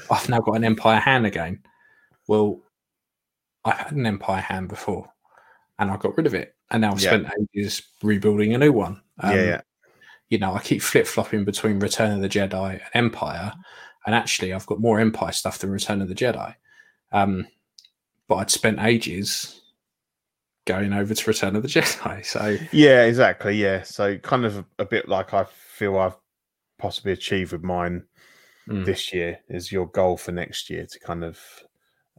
I've 0.09 0.29
now 0.29 0.39
got 0.39 0.55
an 0.55 0.63
Empire 0.63 0.99
hand 0.99 1.25
again. 1.27 1.61
Well, 2.27 2.61
I've 3.63 3.77
had 3.77 3.91
an 3.91 4.05
Empire 4.05 4.41
hand 4.41 4.69
before, 4.69 5.11
and 5.79 5.91
I 5.91 5.97
got 5.97 6.15
rid 6.17 6.25
of 6.27 6.33
it, 6.33 6.55
and 6.71 6.81
now 6.81 6.91
I've 6.93 7.01
Yeah. 7.01 7.09
spent 7.09 7.27
ages 7.53 7.81
rebuilding 8.03 8.53
a 8.53 8.57
new 8.57 8.71
one. 8.71 9.01
Um, 9.19 9.35
yeah. 9.35 9.43
Yeah. 9.43 9.61
you 10.29 10.37
know, 10.39 10.53
I 10.55 10.59
keep 10.59 10.81
flip 10.81 11.05
flopping 11.07 11.45
between 11.45 11.79
Return 11.79 12.11
of 12.11 12.21
the 12.21 12.29
Jedi 12.29 12.71
and 12.71 12.81
Empire, 12.93 13.53
and 14.05 14.15
actually, 14.15 14.53
I've 14.53 14.65
got 14.65 14.79
more 14.79 14.99
Empire 14.99 15.31
stuff 15.31 15.59
than 15.59 15.69
Return 15.71 16.01
of 16.01 16.07
the 16.09 16.15
Jedi. 16.15 16.55
Um, 17.11 17.47
but 18.27 18.35
I'd 18.37 18.49
spent 18.51 18.79
ages 18.79 19.61
going 20.65 20.93
over 20.93 21.13
to 21.13 21.29
Return 21.29 21.55
of 21.55 21.61
the 21.61 21.67
Jedi. 21.75 22.25
So 22.25 22.57
Yeah, 22.71 23.03
exactly. 23.03 23.55
Yeah. 23.55 23.83
So 23.83 24.17
kind 24.17 24.45
of 24.45 24.57
a, 24.57 24.65
a 24.79 24.85
bit 24.85 25.07
like 25.07 25.33
I 25.33 25.43
feel 25.43 25.97
I've 25.99 26.17
possibly 26.79 27.11
achieved 27.11 27.51
with 27.51 27.63
mine 27.63 28.03
Mm. 28.67 28.83
this 28.83 29.13
year 29.13 29.37
is 29.47 29.71
your 29.71 29.85
goal 29.85 30.17
for 30.17 30.31
next 30.31 30.71
year 30.71 30.87
to 30.87 30.99
kind 31.01 31.23
of 31.23 31.39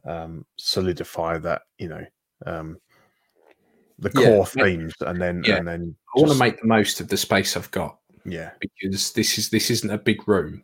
um, 0.05 0.45
solidify 0.57 1.37
that, 1.39 1.63
you 1.77 1.89
know, 1.89 2.05
um, 2.45 2.77
the 3.99 4.11
Yeah, 4.15 4.27
core 4.27 4.47
yeah. 4.55 4.63
themes 4.63 4.93
and 5.01 5.21
then 5.21 5.43
Yeah. 5.45 5.57
and 5.57 5.67
then 5.67 5.95
I 6.15 6.19
want 6.19 6.31
to 6.31 6.37
make 6.37 6.59
the 6.61 6.67
most 6.67 7.01
of 7.01 7.07
the 7.07 7.17
space 7.17 7.57
I've 7.57 7.71
got 7.71 7.97
yeah, 8.25 8.51
because 8.59 9.13
this 9.13 9.37
is 9.37 9.49
this 9.49 9.69
isn't 9.71 9.89
a 9.89 9.97
big 9.97 10.27
room. 10.27 10.63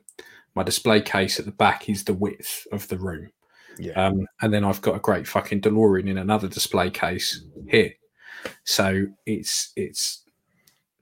My 0.55 0.64
display 0.64 1.01
case 1.01 1.39
at 1.39 1.45
the 1.45 1.51
back 1.51 1.89
is 1.89 2.03
the 2.03 2.14
width 2.14 2.68
of 2.72 2.88
the 2.88 2.97
room. 2.97 3.31
yeah, 3.80 3.93
Um, 4.05 4.27
and 4.41 4.53
then 4.53 4.64
I've 4.64 4.81
got 4.81 4.95
a 4.95 4.99
great 4.99 5.27
fucking 5.27 5.61
DeLorean 5.61 6.07
in 6.07 6.19
another 6.19 6.47
display 6.47 6.91
case 6.91 7.43
here. 7.68 7.91
So 8.65 9.07
it's 9.26 9.72
it's 9.76 10.23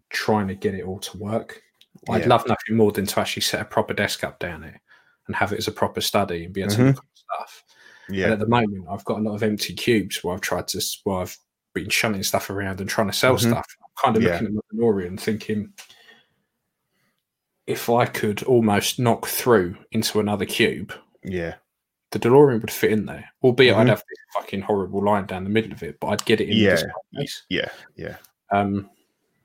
trying 0.10 0.48
to 0.48 0.56
get 0.56 0.74
it 0.76 0.86
all 0.86 1.00
to 1.00 1.18
work. 1.18 1.62
I'd 2.10 2.22
Yeah. 2.22 2.28
love 2.30 2.48
nothing 2.48 2.78
more 2.78 2.92
than 2.92 3.06
to 3.08 3.20
actually 3.20 3.42
set 3.44 3.62
a 3.62 3.66
proper 3.66 3.94
desk 3.94 4.24
up 4.24 4.40
down 4.40 4.62
there 4.62 4.82
and 5.28 5.36
have 5.36 5.52
it 5.54 5.58
as 5.60 5.68
a 5.68 5.72
proper 5.72 6.02
study 6.02 6.46
and 6.46 6.54
be 6.54 6.62
able 6.62 6.72
to 6.74 6.78
Mhm. 6.82 6.96
look 6.96 7.06
at 7.06 7.18
stuff. 7.18 7.64
And 8.08 8.16
yeah, 8.18 8.32
at 8.32 8.40
the 8.40 8.48
moment, 8.48 8.86
I've 8.90 9.06
got 9.06 9.20
a 9.20 9.22
lot 9.22 9.36
of 9.36 9.44
empty 9.44 9.74
cubes 9.74 10.24
where 10.24 10.34
I've 10.34 10.42
tried 10.42 10.68
to, 10.70 10.82
where 11.04 11.20
I've 11.22 11.38
been 11.74 11.90
shunting 11.90 12.24
stuff 12.24 12.50
around 12.50 12.80
and 12.82 12.90
trying 12.90 13.08
to 13.08 13.14
sell 13.14 13.36
Mhm. 13.36 13.50
stuff. 13.50 13.66
I'm 13.82 13.90
kind 14.04 14.18
of 14.18 14.24
Yeah. 14.24 14.34
looking 14.34 14.48
at 14.48 14.54
my 14.54 14.62
DeLorean 14.74 15.20
thinking, 15.20 15.74
if 17.68 17.90
I 17.90 18.06
could 18.06 18.44
almost 18.44 19.00
knock 19.00 19.28
through 19.28 19.78
into 19.92 20.20
another 20.20 20.46
cube, 20.46 20.94
yeah, 21.24 21.56
the 22.12 22.20
DeLorean 22.20 22.60
would 22.62 22.72
fit 22.72 22.92
in 22.92 23.06
there, 23.06 23.30
albeit 23.44 23.76
I'd 23.76 23.86
Mhm. 23.86 23.90
have 23.90 24.04
this 24.10 24.20
fucking 24.34 24.62
horrible 24.62 25.04
line 25.04 25.26
down 25.26 25.44
the 25.44 25.50
middle 25.50 25.72
of 25.72 25.84
it, 25.84 26.00
but 26.00 26.08
I'd 26.08 26.26
get 26.26 26.42
it 26.42 26.50
in 26.50 26.58
Yeah. 26.58 26.72
display 26.72 27.28
yeah, 27.50 27.70
yeah, 27.96 28.18
Um, 28.52 28.90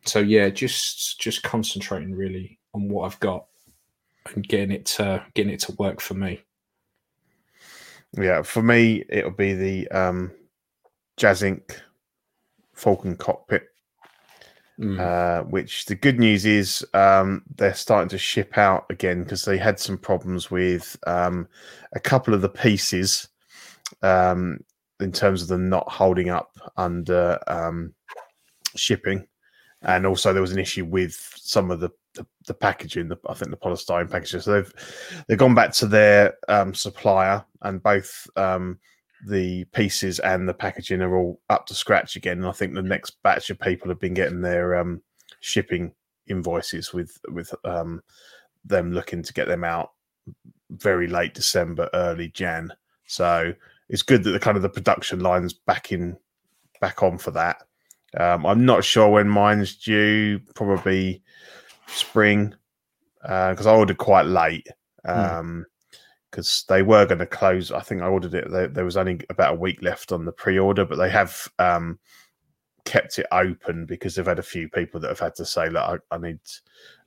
so 0.05 0.19
yeah, 0.21 0.49
just 0.49 1.21
just 1.21 1.43
concentrating 1.43 2.15
really 2.15 2.59
on 2.75 2.89
what 2.89 3.05
I've 3.05 3.21
got 3.21 3.47
and 4.35 4.47
getting 4.47 4.73
it 4.73 4.87
to 4.87 5.25
getting 5.35 5.53
it 5.53 5.61
to 5.61 5.73
work 5.73 6.01
for 6.01 6.15
me. 6.15 6.43
yeah. 8.19 8.43
For 8.43 8.63
me, 8.63 9.05
it'll 9.09 9.31
be 9.31 9.53
the 9.53 9.89
um, 9.89 10.33
Jazz 11.17 11.43
Inc. 11.43 11.79
Falcon 12.77 13.17
cockpit. 13.17 13.65
Mm. 14.79 15.01
Uh, 15.01 15.43
which 15.45 15.87
the 15.87 15.95
good 15.95 16.19
news 16.19 16.45
is 16.45 16.85
um, 16.93 17.43
they're 17.57 17.73
starting 17.73 18.11
to 18.11 18.19
ship 18.19 18.59
out 18.59 18.85
again 18.91 19.23
because 19.23 19.43
they 19.43 19.57
had 19.57 19.81
some 19.81 19.97
problems 19.97 20.51
with 20.51 20.99
um, 21.07 21.49
a 21.95 22.01
couple 22.01 22.35
of 22.35 22.43
the 22.43 22.49
pieces 22.51 23.29
um, 24.03 24.59
in 25.01 25.13
terms 25.13 25.41
of 25.41 25.49
them 25.49 25.71
not 25.71 25.91
holding 25.91 26.29
up 26.29 26.59
under 26.77 27.39
um, 27.47 27.95
shipping, 28.75 29.27
and 29.81 30.05
also 30.05 30.35
there 30.35 30.43
was 30.43 30.53
an 30.53 30.59
issue 30.59 30.85
with 30.85 31.15
some 31.37 31.71
of 31.71 31.81
the 31.81 31.89
the, 32.13 32.27
the 32.47 32.55
packaging. 32.55 33.09
The, 33.09 33.17
I 33.27 33.33
think 33.33 33.51
the 33.51 33.57
polystyrene 33.57 34.11
packaging. 34.11 34.41
So 34.41 34.53
they've 34.53 35.25
they've 35.27 35.39
gone 35.39 35.55
back 35.55 35.73
to 35.75 35.87
their 35.87 36.35
um, 36.49 36.75
supplier, 36.75 37.43
and 37.63 37.83
both 37.83 38.29
um, 38.37 38.79
the 39.25 39.65
pieces 39.67 40.19
and 40.21 40.49
the 40.49 40.55
packaging 40.55 41.01
are 41.01 41.17
all 41.17 41.41
up 41.49 41.67
to 41.67 41.75
scratch 41.75 42.17
again. 42.17 42.39
And 42.39 42.47
I 42.47 42.53
think 42.53 42.75
the 42.75 42.83
next 42.83 43.23
batch 43.23 43.51
of 43.51 43.59
people 43.59 43.89
have 43.89 44.01
been 44.01 44.15
getting 44.15 44.41
their 44.41 44.77
um, 44.77 45.03
shipping 45.41 45.93
invoices 46.29 46.93
with 46.93 47.19
with 47.29 47.55
um, 47.65 48.03
them 48.65 48.93
looking 48.93 49.23
to 49.23 49.33
get 49.33 49.49
them 49.49 49.65
out 49.65 49.93
very 50.71 51.07
late 51.07 51.35
December, 51.35 51.89
early 51.95 52.29
Jan. 52.29 52.73
So 53.07 53.53
it's 53.89 54.03
good 54.03 54.25
that 54.25 54.31
the 54.31 54.41
kind 54.41 54.57
of 54.57 54.63
the 54.63 54.69
production 54.69 55.21
lines 55.21 55.53
back 55.53 55.93
in 55.93 56.17
back 56.81 57.03
on 57.03 57.19
for 57.19 57.31
that. 57.33 57.63
Um, 58.17 58.47
I'm 58.47 58.65
not 58.65 58.85
sure 58.85 59.09
when 59.09 59.29
mine's 59.29 59.77
due. 59.77 60.41
Probably 60.55 61.23
spring 61.87 62.55
because 63.23 63.67
I 63.67 63.75
ordered 63.75 63.99
quite 63.99 64.27
late. 64.27 64.69
Um, 65.05 65.67
because 66.31 66.65
they 66.69 66.83
were 66.83 67.07
going 67.07 67.19
to 67.19 67.27
close. 67.27 67.73
I 67.73 67.81
think 67.81 68.03
I 68.03 68.07
ordered 68.07 68.35
it. 68.35 68.51
There, 68.51 68.69
there 68.69 68.85
was 68.85 68.97
only 68.97 69.21
about 69.31 69.55
a 69.55 69.59
week 69.59 69.83
left 69.83 70.13
on 70.13 70.25
the 70.25 70.33
pre-order, 70.33 70.85
but 70.85 70.97
they 70.97 71.11
have 71.11 71.49
um, 71.59 71.99
kept 72.85 73.19
it 73.19 73.27
open 73.33 73.87
because 73.87 74.15
they've 74.15 74.27
had 74.27 74.39
a 74.39 74.43
few 74.43 74.69
people 74.69 75.01
that 75.01 75.09
have 75.09 75.21
had 75.21 75.35
to 75.37 75.45
say, 75.45 75.69
"Look, 75.69 75.83
I, 75.83 75.97
I 76.15 76.19
need, 76.19 76.39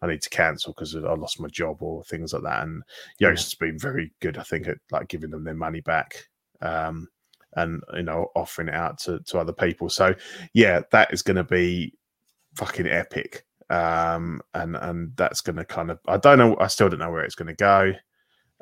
I 0.01 0.07
need 0.07 0.21
to 0.21 0.29
cancel 0.29 0.73
because 0.73 0.95
I 0.95 1.13
lost 1.13 1.39
my 1.39 1.49
job 1.49 1.81
or 1.81 2.03
things 2.03 2.33
like 2.33 2.43
that." 2.43 2.63
And 2.63 2.83
Yoast 3.21 3.45
has 3.45 3.55
been 3.55 3.77
very 3.77 4.11
good, 4.19 4.37
I 4.37 4.43
think, 4.43 4.67
at 4.67 4.77
like 4.91 5.07
giving 5.07 5.31
them 5.31 5.43
their 5.43 5.53
money 5.55 5.81
back. 5.81 6.27
Um, 6.61 7.07
and 7.55 7.81
you 7.93 8.03
know, 8.03 8.27
offering 8.35 8.67
it 8.67 8.75
out 8.75 8.99
to, 8.99 9.19
to 9.21 9.39
other 9.39 9.53
people. 9.53 9.89
So 9.89 10.13
yeah, 10.53 10.81
that 10.91 11.13
is 11.13 11.21
going 11.21 11.37
to 11.37 11.43
be 11.43 11.93
fucking 12.55 12.87
epic. 12.87 13.45
Um, 13.69 14.41
and 14.53 14.75
and 14.75 15.15
that's 15.15 15.41
going 15.41 15.57
to 15.57 15.65
kind 15.65 15.91
of 15.91 15.99
I 16.07 16.17
don't 16.17 16.39
know. 16.39 16.57
I 16.59 16.67
still 16.67 16.89
don't 16.89 16.99
know 16.99 17.11
where 17.11 17.23
it's 17.23 17.35
going 17.35 17.47
to 17.47 17.55
go. 17.55 17.93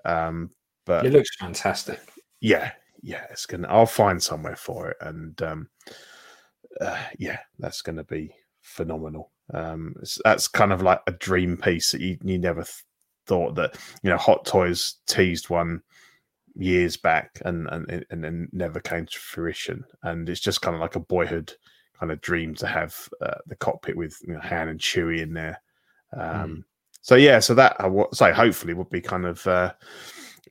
Um, 0.07 0.51
but 0.85 1.05
It 1.05 1.13
looks 1.13 1.35
fantastic. 1.35 1.99
yeah, 2.39 2.71
yeah, 3.01 3.25
it's 3.29 3.45
gonna. 3.45 3.67
I'll 3.67 3.85
find 3.85 4.21
somewhere 4.21 4.55
for 4.55 4.89
it, 4.89 4.97
and 5.01 5.39
um, 5.41 5.69
uh, 6.81 7.03
yeah, 7.19 7.39
that's 7.59 7.81
gonna 7.81 8.03
be 8.03 8.33
phenomenal. 8.61 9.31
Um, 9.53 9.95
it's, 10.01 10.19
that's 10.23 10.47
kind 10.47 10.73
of 10.73 10.81
like 10.81 11.01
a 11.07 11.11
dream 11.11 11.57
piece 11.57 11.91
that 11.91 12.01
you 12.01 12.17
you 12.23 12.37
never 12.37 12.63
th- 12.63 12.83
thought 13.25 13.55
that 13.55 13.77
you 14.01 14.09
know 14.09 14.17
Hot 14.17 14.45
Toys 14.45 14.95
teased 15.07 15.49
one 15.49 15.81
years 16.55 16.97
back 16.97 17.39
and 17.45 17.67
and 17.69 18.05
and 18.09 18.23
then 18.23 18.49
never 18.51 18.79
came 18.79 19.05
to 19.05 19.19
fruition, 19.19 19.83
and 20.03 20.27
it's 20.29 20.39
just 20.39 20.61
kind 20.61 20.75
of 20.75 20.81
like 20.81 20.95
a 20.95 21.01
boyhood 21.01 21.53
kind 21.99 22.11
of 22.11 22.21
dream 22.21 22.55
to 22.55 22.67
have 22.67 23.09
uh, 23.21 23.39
the 23.47 23.55
cockpit 23.55 23.97
with 23.97 24.17
you 24.25 24.33
know, 24.33 24.39
Han 24.39 24.69
and 24.69 24.79
Chewie 24.79 25.21
in 25.21 25.33
there. 25.33 25.61
Um, 26.13 26.63
So 27.07 27.15
yeah, 27.15 27.39
so 27.39 27.53
that 27.53 27.77
I 27.79 27.87
would 27.87 28.13
say 28.13 28.33
hopefully 28.33 28.73
would 28.73 28.89
be 28.89 28.99
kind 28.99 29.25
of 29.25 29.47
uh, 29.47 29.71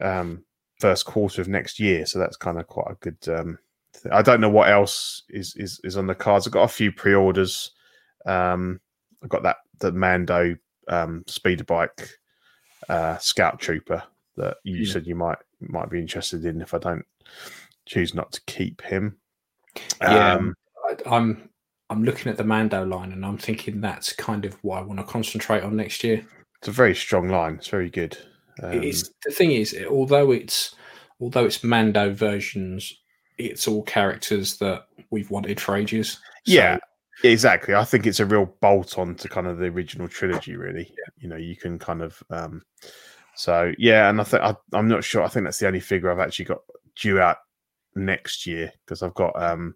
um, 0.00 0.42
first 0.80 1.04
quarter 1.04 1.42
of 1.42 1.48
next 1.48 1.78
year. 1.78 2.06
So 2.06 2.18
that's 2.18 2.38
kind 2.38 2.58
of 2.58 2.66
quite 2.66 2.92
a 2.92 2.94
good. 2.94 3.18
Um, 3.28 3.58
th- 3.92 4.10
I 4.10 4.22
don't 4.22 4.40
know 4.40 4.48
what 4.48 4.70
else 4.70 5.24
is 5.28 5.54
is 5.56 5.78
is 5.84 5.98
on 5.98 6.06
the 6.06 6.14
cards. 6.14 6.46
I've 6.46 6.54
got 6.54 6.62
a 6.62 6.68
few 6.68 6.90
pre-orders. 6.90 7.72
Um, 8.24 8.80
I've 9.22 9.28
got 9.28 9.42
that 9.42 9.58
the 9.80 9.92
Mando 9.92 10.56
um, 10.88 11.24
speeder 11.26 11.64
bike 11.64 12.08
uh, 12.88 13.18
Scout 13.18 13.60
Trooper 13.60 14.02
that 14.38 14.56
you 14.64 14.76
Yeah. 14.76 14.92
said 14.94 15.06
you 15.06 15.14
might 15.14 15.36
might 15.60 15.90
be 15.90 16.00
interested 16.00 16.46
in 16.46 16.62
if 16.62 16.72
I 16.72 16.78
don't 16.78 17.04
choose 17.84 18.14
not 18.14 18.32
to 18.32 18.40
keep 18.46 18.80
him. 18.80 19.18
Yeah. 20.00 20.32
Um, 20.36 20.54
I, 20.88 21.16
I'm 21.16 21.50
I'm 21.90 22.02
looking 22.02 22.32
at 22.32 22.38
the 22.38 22.44
Mando 22.44 22.82
line 22.86 23.12
and 23.12 23.26
I'm 23.26 23.36
thinking 23.36 23.82
that's 23.82 24.14
kind 24.14 24.46
of 24.46 24.54
what 24.64 24.78
I 24.78 24.80
want 24.80 25.00
to 25.00 25.04
concentrate 25.04 25.62
on 25.62 25.76
next 25.76 26.02
year. 26.02 26.24
It's 26.58 26.68
a 26.68 26.72
very 26.72 26.94
strong 26.94 27.28
line. 27.28 27.54
It's 27.56 27.68
very 27.68 27.90
good. 27.90 28.16
Um, 28.62 28.82
it's 28.82 29.10
the 29.24 29.32
thing 29.32 29.52
is, 29.52 29.72
it- 29.72 29.86
although 29.88 30.30
it's 30.32 30.74
although 31.20 31.44
it's 31.46 31.64
Mando 31.64 32.12
versions, 32.12 32.92
it's 33.38 33.66
all 33.68 33.82
characters 33.82 34.58
that 34.58 34.86
we've 35.10 35.30
wanted 35.30 35.60
for 35.60 35.76
ages. 35.76 36.12
So, 36.12 36.52
Yeah, 36.52 36.78
exactly. 37.24 37.74
I 37.74 37.84
think 37.84 38.06
it's 38.06 38.20
a 38.20 38.26
real 38.26 38.46
bolt 38.60 38.98
on 38.98 39.14
to 39.16 39.28
kind 39.28 39.46
of 39.46 39.58
the 39.58 39.66
original 39.66 40.08
trilogy. 40.08 40.56
Really, 40.56 40.92
you 41.18 41.28
know, 41.28 41.36
you 41.36 41.56
can 41.56 41.78
kind 41.78 42.02
of. 42.02 42.22
um 42.30 42.62
So 43.34 43.72
yeah, 43.78 44.08
and 44.08 44.20
I 44.20 44.24
think 44.24 44.42
I'm 44.72 44.88
not 44.88 45.04
sure. 45.04 45.22
I 45.22 45.28
think 45.28 45.44
that's 45.44 45.58
the 45.58 45.66
only 45.66 45.80
figure 45.80 46.10
I've 46.10 46.18
actually 46.26 46.46
got 46.46 46.60
due 46.94 47.20
out 47.20 47.36
next 47.94 48.46
year 48.46 48.72
because 48.84 49.02
I've 49.02 49.14
got. 49.14 49.40
um 49.42 49.74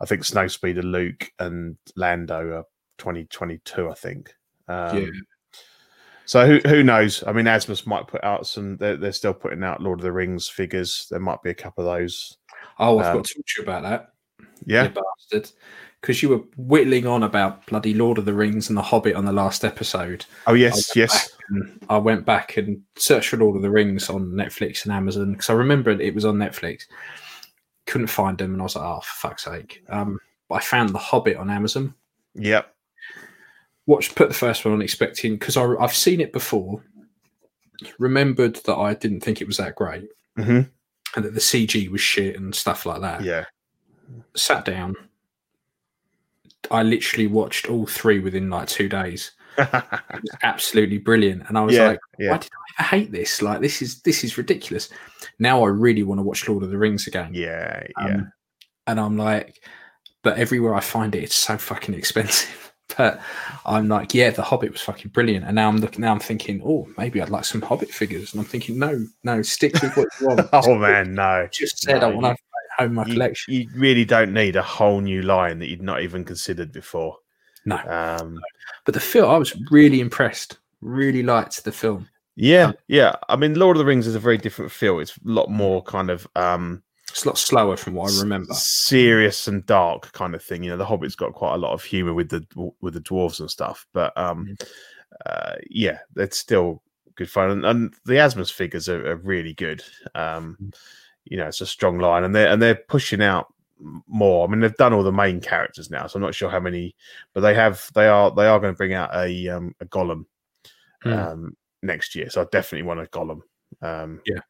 I 0.00 0.04
think 0.04 0.22
Snowspeeder, 0.22 0.82
Luke, 0.82 1.30
and 1.38 1.76
Lando 1.94 2.58
are 2.58 2.64
2022. 2.98 3.88
I 3.88 3.94
think. 3.94 4.34
Um, 4.68 4.96
Yeah. 4.98 5.08
So 6.32 6.46
who 6.46 6.66
who 6.66 6.82
knows? 6.82 7.22
I 7.26 7.32
mean, 7.32 7.44
Asmus 7.44 7.86
might 7.86 8.06
put 8.06 8.24
out 8.24 8.46
some. 8.46 8.78
They're, 8.78 8.96
they're 8.96 9.12
still 9.12 9.34
putting 9.34 9.62
out 9.62 9.82
Lord 9.82 9.98
of 9.98 10.02
the 10.02 10.12
Rings 10.12 10.48
figures. 10.48 11.06
There 11.10 11.20
might 11.20 11.42
be 11.42 11.50
a 11.50 11.54
couple 11.54 11.86
of 11.86 11.94
those. 11.94 12.38
Oh, 12.78 12.98
I've 13.00 13.08
Um, 13.08 13.16
got 13.18 13.24
to 13.26 13.34
talk 13.34 13.46
to 13.46 13.54
you 13.58 13.62
about 13.64 13.82
that. 13.82 14.12
Yeah, 14.64 14.84
you 14.84 14.88
bastard. 14.88 15.50
Because 16.00 16.22
you 16.22 16.30
were 16.30 16.40
whittling 16.56 17.06
on 17.06 17.22
about 17.22 17.66
bloody 17.66 17.92
Lord 17.92 18.16
of 18.16 18.24
the 18.24 18.32
Rings 18.32 18.70
and 18.70 18.78
The 18.78 18.82
Hobbit 18.82 19.14
on 19.14 19.26
the 19.26 19.32
last 19.32 19.62
episode. 19.62 20.24
Oh 20.46 20.54
yes, 20.54 20.96
I 20.96 21.00
yes. 21.00 21.36
I 21.90 21.98
went 21.98 22.24
back 22.24 22.56
and 22.56 22.80
searched 22.96 23.28
for 23.28 23.36
Lord 23.36 23.56
of 23.56 23.60
the 23.60 23.70
Rings 23.70 24.08
on 24.08 24.30
Netflix 24.30 24.86
and 24.86 24.94
Amazon 24.94 25.32
because 25.32 25.50
I 25.50 25.52
remembered 25.52 26.00
it 26.00 26.14
was 26.14 26.24
on 26.24 26.36
Netflix. 26.36 26.84
Couldn't 27.84 28.06
find 28.06 28.38
them, 28.38 28.54
and 28.54 28.62
I 28.62 28.64
was 28.64 28.74
like, 28.74 28.86
"Oh, 28.86 29.00
for 29.00 29.28
fuck's 29.28 29.44
sake!" 29.44 29.84
Um, 29.90 30.18
but 30.48 30.54
I 30.54 30.60
found 30.60 30.94
The 30.94 30.98
Hobbit 30.98 31.36
on 31.36 31.50
Amazon. 31.50 31.92
Yep. 32.36 32.71
Watched, 33.86 34.14
put 34.14 34.28
the 34.28 34.34
first 34.34 34.64
one 34.64 34.74
on, 34.74 34.82
expecting 34.82 35.34
because 35.34 35.56
I've 35.56 35.94
seen 35.94 36.20
it 36.20 36.32
before. 36.32 36.82
Remembered 37.98 38.56
that 38.64 38.76
I 38.76 38.94
didn't 38.94 39.20
think 39.20 39.40
it 39.40 39.46
was 39.46 39.56
that 39.56 39.74
great, 39.74 40.08
hmm 40.36 40.62
and 41.14 41.24
that 41.24 41.34
the 41.34 41.40
CG 41.40 41.90
was 41.90 42.00
shit 42.00 42.36
and 42.36 42.54
stuff 42.54 42.86
like 42.86 43.00
that. 43.00 43.22
Yeah. 43.22 43.44
Sat 44.34 44.64
down. 44.64 44.94
I 46.70 46.82
literally 46.82 47.26
watched 47.26 47.68
all 47.68 47.86
three 47.86 48.18
within 48.18 48.50
like 48.50 48.68
two 48.68 48.88
days. 48.88 49.32
It 49.58 49.70
was 50.22 50.36
absolutely 50.42 50.96
brilliant, 50.96 51.42
and 51.48 51.58
I 51.58 51.62
was 51.62 51.74
yeah. 51.74 51.88
like, 51.88 51.98
yeah. 52.18 52.30
why 52.30 52.38
did 52.38 52.50
I 52.54 52.82
ever 52.82 52.88
hate 52.88 53.12
this? 53.12 53.42
Like 53.42 53.60
this 53.60 53.82
is 53.82 54.00
this 54.00 54.24
is 54.24 54.38
ridiculous. 54.38 54.88
Now 55.38 55.62
I 55.62 55.68
really 55.68 56.04
want 56.04 56.20
to 56.20 56.22
watch 56.22 56.48
Lord 56.48 56.62
of 56.62 56.70
the 56.70 56.78
Rings 56.78 57.06
again. 57.06 57.32
Yeah. 57.34 57.82
Yeah. 57.98 58.04
Um, 58.04 58.32
and 58.86 58.98
I'm 58.98 59.18
like, 59.18 59.62
but 60.22 60.38
everywhere 60.38 60.74
I 60.74 60.80
find 60.80 61.14
it, 61.14 61.24
it's 61.24 61.34
so 61.34 61.58
fucking 61.58 61.94
expensive. 61.94 62.71
But 62.96 63.20
I'm 63.64 63.88
like, 63.88 64.14
yeah, 64.14 64.30
the 64.30 64.42
Hobbit 64.42 64.72
was 64.72 64.82
fucking 64.82 65.10
brilliant. 65.12 65.44
And 65.46 65.54
now 65.54 65.68
I'm 65.68 65.78
looking, 65.78 66.00
now 66.02 66.12
I'm 66.12 66.20
thinking, 66.20 66.60
oh, 66.64 66.88
maybe 66.98 67.20
I'd 67.22 67.30
like 67.30 67.44
some 67.44 67.62
Hobbit 67.62 67.90
figures. 67.90 68.32
And 68.32 68.40
I'm 68.40 68.46
thinking, 68.46 68.78
no, 68.78 69.06
no, 69.24 69.42
stick 69.42 69.74
with 69.82 69.96
what 69.96 70.08
you 70.20 70.26
want. 70.28 70.48
oh 70.52 70.74
man, 70.76 71.14
no. 71.14 71.48
just 71.52 71.78
said 71.82 72.02
I 72.02 72.08
want 72.08 72.36
to 72.36 72.42
home 72.78 72.94
my 72.94 73.04
You, 73.06 73.12
collection. 73.12 73.54
you 73.54 73.68
really 73.74 74.04
don't 74.04 74.32
need 74.32 74.56
a 74.56 74.62
whole 74.62 75.00
new 75.00 75.22
line 75.22 75.58
that 75.60 75.68
you'd 75.68 75.82
not 75.82 76.02
even 76.02 76.24
considered 76.24 76.72
before. 76.72 77.16
No. 77.64 77.76
Um, 77.86 78.40
But 78.84 78.94
the 78.94 79.00
film, 79.00 79.30
I 79.30 79.36
was 79.38 79.54
really 79.70 80.00
impressed. 80.00 80.58
Really 80.80 81.22
liked 81.22 81.62
the 81.64 81.70
film. 81.72 82.08
yeah, 82.34 82.72
yeah. 82.88 83.14
I 83.28 83.36
mean, 83.36 83.54
Lord 83.54 83.76
of 83.76 83.78
the 83.78 83.84
Rings 83.84 84.06
is 84.06 84.14
a 84.16 84.18
very 84.20 84.38
different 84.38 84.72
feel. 84.72 84.98
It's 84.98 85.16
a 85.16 85.20
lot 85.24 85.48
more 85.50 85.82
kind 85.82 86.10
of 86.10 86.26
um, 86.34 86.82
It's 87.12 87.24
a 87.24 87.28
lot 87.28 87.38
slower 87.38 87.76
from 87.76 87.94
what 87.94 88.12
I 88.12 88.20
remember. 88.20 88.52
serious 88.54 89.46
and 89.46 89.64
dark 89.66 90.10
kind 90.12 90.34
of 90.34 90.42
thing. 90.42 90.64
You 90.64 90.70
know, 90.70 90.76
the 90.76 90.84
Hobbit's 90.86 91.14
got 91.14 91.34
quite 91.34 91.54
a 91.54 91.58
lot 91.58 91.72
of 91.72 91.84
humor 91.84 92.12
with 92.14 92.28
the 92.30 92.44
with 92.80 92.94
the 92.94 93.00
dwarves 93.00 93.38
and 93.40 93.50
stuff, 93.50 93.86
but 93.92 94.16
um, 94.18 94.46
Mm. 94.46 94.68
uh, 95.26 95.54
yeah, 95.70 95.98
it's 96.16 96.38
still 96.38 96.82
good 97.14 97.30
fun. 97.30 97.50
And, 97.50 97.64
and 97.66 97.94
the 98.06 98.14
Asmus 98.14 98.50
figures 98.52 98.88
are, 98.88 99.06
are 99.10 99.16
really 99.16 99.54
good. 99.54 99.82
Um, 100.14 100.56
Mm. 100.60 100.74
you 101.24 101.36
know, 101.36 101.46
it's 101.46 101.60
a 101.60 101.66
strong 101.66 101.98
line, 101.98 102.24
and 102.24 102.34
they're 102.34 102.48
and 102.48 102.60
they're 102.60 102.74
pushing 102.88 103.22
out 103.22 103.52
more. 104.06 104.46
I 104.46 104.50
mean, 104.50 104.60
they've 104.60 104.74
done 104.76 104.92
all 104.92 105.02
the 105.02 105.12
main 105.12 105.40
characters 105.40 105.90
now, 105.90 106.06
so 106.06 106.16
I'm 106.16 106.22
not 106.22 106.34
sure 106.34 106.50
how 106.50 106.60
many, 106.60 106.96
but 107.34 107.40
they 107.42 107.54
have. 107.54 107.88
They 107.94 108.08
are 108.08 108.30
they 108.34 108.46
are 108.46 108.58
going 108.58 108.72
to 108.72 108.76
bring 108.78 108.94
out 108.94 109.14
a 109.14 109.48
um, 109.48 109.74
a 109.80 109.84
Gollum 109.86 110.24
Hmm. 111.02 111.12
um, 111.12 111.56
next 111.82 112.14
year. 112.14 112.30
So 112.30 112.40
I 112.42 112.44
definitely 112.50 112.86
want 112.86 113.00
a 113.00 113.06
Gollum. 113.06 113.40
Um, 113.82 114.20
Yeah. 114.24 114.40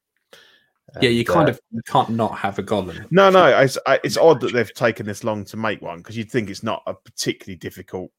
Yeah, 1.01 1.09
you 1.11 1.25
kind 1.25 1.49
uh, 1.49 1.53
of 1.53 1.61
you 1.71 1.81
can't 1.87 2.11
not 2.11 2.37
have 2.39 2.59
a 2.59 2.63
Gollum. 2.63 3.07
no, 3.11 3.31
no, 3.31 3.47
it's 3.59 3.79
I- 3.87 4.01
it's 4.05 4.17
odd 4.17 4.41
that 4.41 4.53
they've 4.53 4.73
taken 4.75 5.07
this 5.07 5.25
long 5.25 5.45
to 5.47 5.57
make 5.57 5.81
one 5.81 5.99
because 5.99 6.17
you'd 6.17 6.31
think 6.31 6.51
it's 6.51 6.63
not 6.63 6.83
a 6.87 6.95
particularly 6.95 7.57
difficult. 7.57 8.11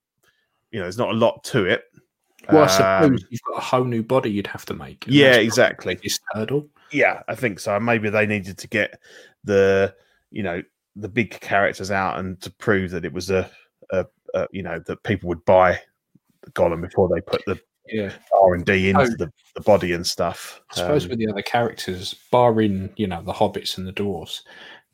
You 0.72 0.80
know, 0.80 0.86
there's 0.86 0.98
not 0.98 1.10
a 1.10 1.14
lot 1.18 1.44
to 1.46 1.66
it. 1.66 1.84
Well, 2.52 2.64
I 2.64 2.64
Um, 2.64 2.70
suppose 2.70 3.26
you've 3.30 3.42
got 3.44 3.58
a 3.58 3.62
whole 3.62 3.86
new 3.86 4.04
body 4.04 4.30
you'd 4.32 4.48
have 4.48 4.66
to 4.66 4.74
make. 4.74 5.06
Yeah, 5.08 5.36
exactly. 5.36 5.96
This 6.04 6.20
hurdle. 6.34 6.68
yeah, 6.92 7.22
I 7.28 7.36
think 7.36 7.60
so. 7.60 7.80
Maybe 7.80 8.10
they 8.10 8.26
needed 8.26 8.58
to 8.58 8.68
get 8.68 9.00
the 9.44 9.94
you 10.32 10.44
know 10.44 10.62
the 10.96 11.10
big 11.10 11.40
characters 11.40 11.90
out 11.92 12.20
and 12.20 12.40
to 12.42 12.50
prove 12.52 12.92
that 12.92 13.06
it 13.06 13.14
was 13.14 13.30
a 13.30 13.50
a, 13.92 14.06
uh, 14.34 14.48
you 14.52 14.64
know 14.64 14.80
that 14.88 15.04
people 15.04 15.28
would 15.30 15.44
buy 15.46 15.80
the 16.42 16.52
Gollum 16.52 16.82
before 16.82 17.08
they 17.14 17.22
put 17.22 17.44
the 17.46 17.60
Yeah. 17.88 18.14
R 18.42 18.54
and 18.54 18.66
D 18.66 18.90
into 18.90 19.02
Oh. 19.02 19.16
the, 19.18 19.32
the 19.56 19.62
body 19.62 19.94
and 19.94 20.06
stuff. 20.06 20.62
I 20.72 20.76
suppose 20.76 21.04
Um, 21.06 21.10
with 21.12 21.20
the 21.20 21.28
other 21.30 21.42
characters, 21.42 22.16
barring 22.32 22.92
you 22.96 23.08
know 23.08 23.22
the 23.22 23.34
hobbits 23.34 23.78
and 23.78 23.86
the 23.88 23.92
dwarves, 23.94 24.42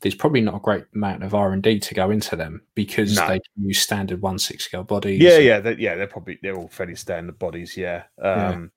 there's 0.00 0.14
probably 0.14 0.40
not 0.40 0.56
a 0.56 0.60
great 0.60 0.84
amount 0.94 1.22
of 1.22 1.34
R 1.34 1.52
and 1.52 1.62
D 1.62 1.78
to 1.78 1.94
go 1.94 2.10
into 2.10 2.34
them 2.36 2.62
because 2.74 3.16
No. 3.16 3.28
they 3.28 3.38
can 3.38 3.66
use 3.66 3.80
standard 3.80 4.20
one 4.22 4.38
six 4.38 4.64
scale 4.64 4.82
bodies. 4.82 5.20
yeah, 5.20 5.38
yeah, 5.38 5.60
they, 5.60 5.74
yeah. 5.74 5.94
They're 5.94 6.06
probably 6.06 6.38
they're 6.42 6.56
all 6.56 6.68
fairly 6.68 6.96
standard 6.96 7.38
bodies. 7.38 7.76
Yeah. 7.76 8.04
Yeah. 8.18 8.48
Um, 8.48 8.72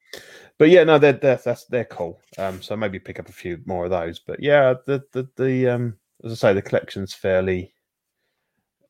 But 0.59 0.69
yeah, 0.69 0.83
no, 0.83 0.99
they're, 0.99 1.13
they're 1.13 1.39
that's 1.43 1.65
they're 1.65 1.85
cool. 1.85 2.21
Um, 2.37 2.61
so 2.61 2.75
maybe 2.77 2.99
pick 2.99 3.19
up 3.19 3.29
a 3.29 3.33
few 3.33 3.59
more 3.65 3.85
of 3.85 3.91
those. 3.91 4.19
But 4.19 4.41
yeah, 4.43 4.75
the 4.85 5.01
the 5.11 5.27
the 5.37 5.69
um, 5.69 5.97
as 6.23 6.31
I 6.33 6.35
say, 6.35 6.53
the 6.53 6.61
collection's 6.61 7.13
fairly 7.15 7.73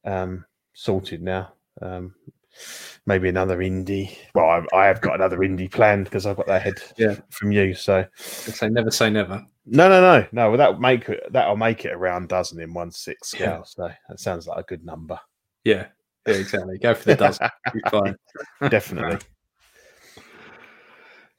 um 0.04 0.44
sorted 0.74 1.22
now. 1.22 1.54
Um, 1.82 2.14
maybe 3.06 3.30
another 3.30 3.62
Indy. 3.62 4.18
Well, 4.36 4.66
I, 4.74 4.78
I 4.78 4.86
have 4.86 5.02
got 5.02 5.16
another 5.16 5.44
Indy 5.44 5.68
planned 5.68 6.06
because 6.06 6.26
I've 6.26 6.38
got 6.38 6.48
that 6.48 6.62
head 6.62 6.76
Yeah. 6.98 7.16
from 7.30 7.52
you. 7.52 7.74
So 7.74 8.06
say 8.18 8.70
never 8.70 8.92
say 8.92 9.10
never. 9.10 9.46
no, 9.66 9.90
no, 9.90 10.02
no, 10.02 10.28
no. 10.32 10.50
Well, 10.50 10.58
that 10.58 10.80
make 10.80 11.10
it 11.10 11.24
that'll 11.32 11.56
make 11.58 11.86
it 11.86 11.94
around 11.94 12.30
dozen 12.30 12.60
in 12.60 12.74
one 12.74 12.92
six 12.92 13.34
Yeah. 13.34 13.64
scale. 13.64 13.66
So 13.66 13.90
that 14.10 14.20
sounds 14.20 14.48
like 14.48 14.60
a 14.60 14.64
good 14.64 14.86
number. 14.86 15.20
Yeah, 15.64 15.88
yeah, 16.28 16.34
exactly. 16.36 16.78
Go 16.78 16.94
for 16.94 17.06
the 17.06 17.16
dozen. 17.16 17.50
Fine. 17.90 18.16
Definitely. 18.70 19.20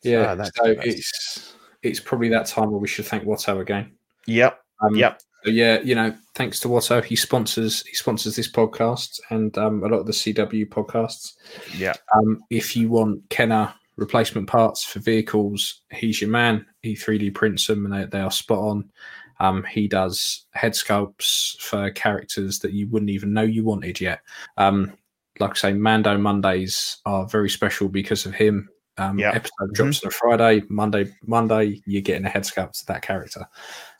Yeah, 0.03 0.33
Ah, 0.33 0.35
that's- 0.35 0.53
so 0.57 0.65
it's 0.83 1.55
it's 1.83 2.01
probably 2.01 2.29
that 2.29 2.47
time 2.47 2.71
where 2.71 2.79
we 2.81 2.87
should 2.89 3.07
thank 3.07 3.25
Watto 3.25 3.61
again. 3.61 3.93
Yep. 4.27 4.61
Um, 4.83 4.95
Yep. 4.97 5.21
So 5.45 5.51
yeah, 5.51 5.81
you 5.83 5.95
know, 5.95 6.15
thanks 6.35 6.59
to 6.61 6.69
Watto, 6.69 7.05
he 7.05 7.17
sponsors 7.17 7.85
he 7.87 7.95
sponsors 7.95 8.35
this 8.35 8.51
podcast 8.51 9.21
and 9.29 9.57
um, 9.59 9.85
a 9.85 9.89
lot 9.89 10.01
of 10.01 10.07
the 10.07 10.13
CW 10.13 10.67
podcasts. 10.71 11.35
Yeah. 11.77 11.93
Um, 12.17 12.43
if 12.49 12.75
you 12.75 12.89
want 12.89 13.29
Kenner 13.29 13.73
replacement 13.97 14.49
parts 14.49 14.83
for 14.85 15.01
vehicles, 15.01 15.83
he's 15.93 16.21
your 16.21 16.31
man. 16.31 16.65
He 16.83 16.95
3D 16.95 17.35
prints 17.35 17.67
them 17.67 17.85
and 17.85 17.95
they, 17.95 18.05
they 18.07 18.21
are 18.23 18.31
spot 18.31 18.59
on. 18.59 18.91
Um, 19.39 19.65
he 19.65 19.87
does 19.87 20.47
head 20.53 20.73
sculpts 20.73 21.59
for 21.61 21.91
characters 21.91 22.61
that 22.61 22.73
you 22.73 22.89
wouldn't 22.89 23.11
even 23.11 23.35
know 23.35 23.43
you 23.43 23.65
wanted 23.65 24.01
yet. 24.01 24.21
Um, 24.57 24.95
like 25.41 25.51
I 25.51 25.55
say, 25.55 25.73
Mando 25.75 26.17
Mondays 26.17 26.99
are 27.05 27.27
very 27.27 27.51
special 27.51 27.89
because 27.89 28.25
of 28.25 28.35
him. 28.35 28.69
Um, 28.97 29.19
Yeah. 29.19 29.33
Episode 29.35 29.75
drops 29.75 30.05
on 30.05 30.09
a 30.09 30.11
Friday. 30.11 30.63
Monday, 30.69 31.13
Monday, 31.27 31.83
you're 31.87 32.03
getting 32.03 32.25
a 32.25 32.29
head 32.29 32.43
sculpt 32.43 32.79
to 32.81 32.87
that 32.87 33.03
character. 33.03 33.47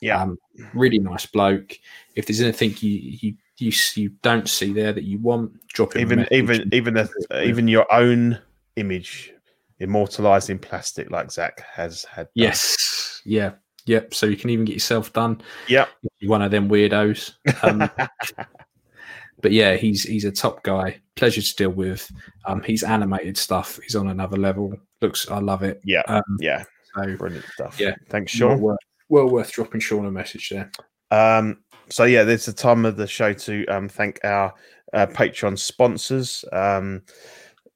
Yeah. 0.01 0.21
Um, 0.21 0.37
really 0.73 0.99
nice 0.99 1.25
bloke. 1.25 1.73
If 2.15 2.27
there's 2.27 2.41
anything 2.41 2.75
you 2.79 2.91
you 3.21 3.33
you, 3.57 3.71
you 3.95 4.09
don't 4.21 4.49
see 4.49 4.73
there 4.73 4.91
that 4.93 5.03
you 5.03 5.17
want, 5.19 5.51
drop 5.69 5.95
it. 5.95 6.01
even 6.01 6.27
even 6.31 6.69
even 6.73 6.97
a, 6.97 7.07
even 7.41 7.67
your 7.67 7.91
own 7.93 8.39
image 8.75 9.33
immortalized 9.79 10.49
in 10.49 10.59
plastic 10.59 11.11
like 11.11 11.31
Zach 11.31 11.61
has 11.73 12.03
had. 12.05 12.25
done. 12.25 12.31
yes, 12.35 13.21
yeah, 13.25 13.51
yep. 13.85 14.13
So 14.13 14.25
you 14.25 14.37
can 14.37 14.49
even 14.49 14.65
get 14.65 14.73
yourself 14.73 15.11
done. 15.13 15.41
Yep. 15.67 15.89
You're 16.19 16.31
one 16.31 16.41
of 16.41 16.51
them 16.51 16.69
weirdos. 16.69 17.33
Um, 17.63 17.89
but 19.41 19.51
yeah, 19.51 19.75
he's 19.75 20.03
he's 20.03 20.25
a 20.25 20.31
top 20.31 20.63
guy. 20.63 20.99
Pleasure 21.15 21.41
to 21.41 21.55
deal 21.55 21.69
with. 21.69 22.09
Um, 22.45 22.61
he's 22.63 22.83
animated 22.83 23.37
stuff. 23.37 23.79
He's 23.83 23.95
on 23.95 24.07
another 24.09 24.37
level. 24.37 24.75
Looks, 25.01 25.29
I 25.29 25.39
love 25.39 25.63
it. 25.63 25.81
yeah. 25.83 26.01
Um, 26.07 26.23
Yeah. 26.39 26.63
so 26.93 27.15
Brilliant 27.17 27.45
stuff. 27.53 27.79
Yeah. 27.79 27.95
Thanks, 28.09 28.37
well 28.39 28.51
Sean. 28.51 28.61
worth, 28.61 28.79
well 29.09 29.29
worth 29.29 29.51
dropping 29.51 29.81
Sean 29.81 30.05
a 30.05 30.11
message 30.11 30.49
there. 30.49 30.71
Um, 31.11 31.59
so 31.89 32.05
yeah, 32.05 32.23
this 32.23 32.47
is 32.47 32.53
the 32.55 32.61
time 32.61 32.85
of 32.85 32.97
the 32.97 33.07
show 33.07 33.33
to 33.33 33.65
um, 33.67 33.87
thank 33.89 34.19
our 34.23 34.53
uh, 34.93 35.05
Patreon 35.07 35.57
sponsors, 35.59 36.43
um, 36.51 37.01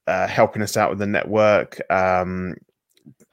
uh, 0.08 0.28
helping 0.28 0.62
us 0.62 0.78
out 0.78 0.90
with 0.90 1.00
the 1.00 1.06
network, 1.06 1.80
um, 1.92 2.56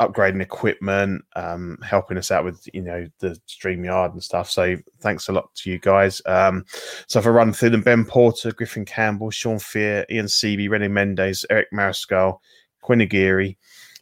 upgrading 0.01 0.43
equipment, 0.43 1.25
um, 1.37 1.79
helping 1.83 2.19
us 2.19 2.31
out 2.31 2.45
with 2.45 2.63
you 2.75 2.83
know 2.83 3.07
the 3.21 3.41
StreamYard 3.49 4.13
and 4.13 4.23
stuff. 4.23 4.51
So 4.51 4.77
thanks 5.01 5.29
a 5.29 5.33
lot 5.33 5.55
to 5.55 5.71
you 5.71 5.79
guys. 5.79 6.21
Um, 6.27 6.67
so 7.07 7.23
for 7.23 7.33
run 7.33 7.53
through 7.55 7.71
them, 7.71 7.81
Ben 7.83 8.05
Porter, 8.05 8.53
Griffin 8.53 8.85
Campbell, 8.85 9.31
Sean 9.31 9.59
Fear, 9.59 10.05
Ian 10.11 10.27
Seeby, 10.27 10.69
Rennie 10.69 10.89
Mendes, 10.89 11.47
Eric 11.49 11.69
Mariscal, 11.73 12.41
Quinn 12.83 13.01
Aguirre, 13.01 13.57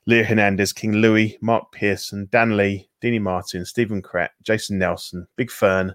Leah 0.06 0.24
Hernandez, 0.24 0.72
King 0.72 0.92
Louis, 0.94 1.38
Mark 1.40 1.72
Pearson, 1.72 2.28
Dan 2.30 2.56
Lee, 2.56 2.88
Dini 3.02 3.20
Martin, 3.20 3.64
Stephen 3.64 4.02
Kratt, 4.02 4.30
Jason 4.42 4.78
Nelson, 4.78 5.26
Big 5.36 5.50
Fern, 5.50 5.94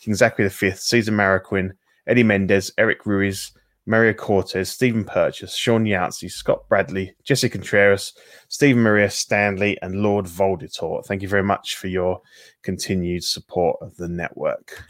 King 0.00 0.14
Zachary 0.14 0.48
V, 0.48 0.72
Caesar 0.72 1.12
Mariquin, 1.12 1.70
Eddie 2.06 2.22
Mendez, 2.22 2.70
Eric 2.76 3.06
Ruiz, 3.06 3.52
Mario 3.86 4.12
Cortez, 4.12 4.68
Stephen 4.68 5.04
Purchase, 5.04 5.56
Sean 5.56 5.86
Yancey, 5.86 6.28
Scott 6.28 6.68
Bradley, 6.68 7.14
Jesse 7.24 7.48
Contreras, 7.48 8.12
Stephen 8.48 8.82
Maria 8.82 9.08
Stanley, 9.08 9.78
and 9.80 10.02
Lord 10.02 10.26
Volditor. 10.26 11.04
Thank 11.06 11.22
you 11.22 11.28
very 11.28 11.44
much 11.44 11.76
for 11.76 11.86
your 11.86 12.20
continued 12.62 13.24
support 13.24 13.78
of 13.80 13.96
the 13.96 14.08
network. 14.08 14.84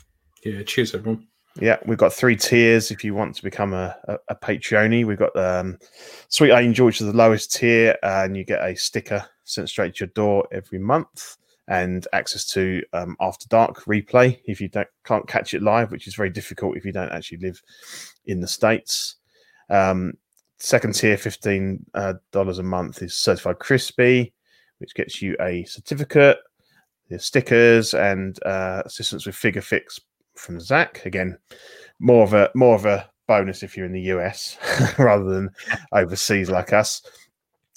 Yeah, 0.44 0.62
cheers 0.62 0.94
everyone. 0.94 1.28
Yeah, 1.58 1.78
we've 1.86 1.96
got 1.96 2.12
three 2.12 2.36
tiers 2.36 2.90
if 2.90 3.02
you 3.02 3.14
want 3.14 3.34
to 3.36 3.42
become 3.42 3.72
a, 3.72 3.96
a, 4.08 4.18
a 4.28 4.36
Patreon. 4.36 5.06
We've 5.06 5.18
got 5.18 5.34
um, 5.36 5.78
Sweet 6.28 6.52
Angel, 6.52 6.84
which 6.84 7.00
is 7.00 7.06
the 7.06 7.16
lowest 7.16 7.54
tier, 7.54 7.96
and 8.02 8.36
you 8.36 8.44
get 8.44 8.62
a 8.62 8.76
sticker 8.76 9.24
sent 9.44 9.70
straight 9.70 9.94
to 9.94 10.04
your 10.04 10.12
door 10.14 10.46
every 10.52 10.78
month 10.78 11.38
and 11.68 12.06
access 12.12 12.44
to 12.52 12.82
um, 12.92 13.16
After 13.20 13.48
Dark 13.48 13.84
replay 13.84 14.38
if 14.44 14.60
you 14.60 14.68
don't 14.68 14.86
can't 15.04 15.26
catch 15.26 15.54
it 15.54 15.62
live, 15.62 15.90
which 15.90 16.06
is 16.06 16.14
very 16.14 16.30
difficult 16.30 16.76
if 16.76 16.84
you 16.84 16.92
don't 16.92 17.10
actually 17.10 17.38
live 17.38 17.60
in 18.26 18.40
the 18.40 18.46
States. 18.46 19.16
Um, 19.70 20.12
second 20.58 20.94
tier, 20.94 21.16
$15 21.16 21.80
uh, 21.94 22.14
a 22.34 22.62
month, 22.62 23.02
is 23.02 23.16
Certified 23.16 23.58
Crispy, 23.60 24.34
which 24.78 24.94
gets 24.94 25.22
you 25.22 25.34
a 25.40 25.64
certificate, 25.64 26.38
the 27.08 27.18
stickers, 27.18 27.94
and 27.94 28.38
uh, 28.44 28.82
assistance 28.84 29.24
with 29.24 29.34
figure 29.34 29.62
fix 29.62 29.98
from 30.38 30.60
Zach. 30.60 31.04
Again, 31.04 31.38
more 31.98 32.22
of 32.24 32.32
a 32.34 32.50
more 32.54 32.74
of 32.74 32.84
a 32.84 33.08
bonus 33.26 33.62
if 33.62 33.76
you're 33.76 33.86
in 33.86 33.92
the 33.92 34.00
US 34.12 34.56
rather 34.98 35.24
than 35.24 35.50
overseas 35.92 36.50
like 36.50 36.72
us. 36.72 37.02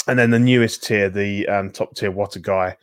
And 0.08 0.18
then 0.18 0.32
the 0.32 0.40
newest 0.40 0.84
tier, 0.84 1.10
the 1.10 1.48
um, 1.48 1.72
top 1.72 1.96
tier 1.96 2.12
Water 2.12 2.40
Guy, 2.40 2.76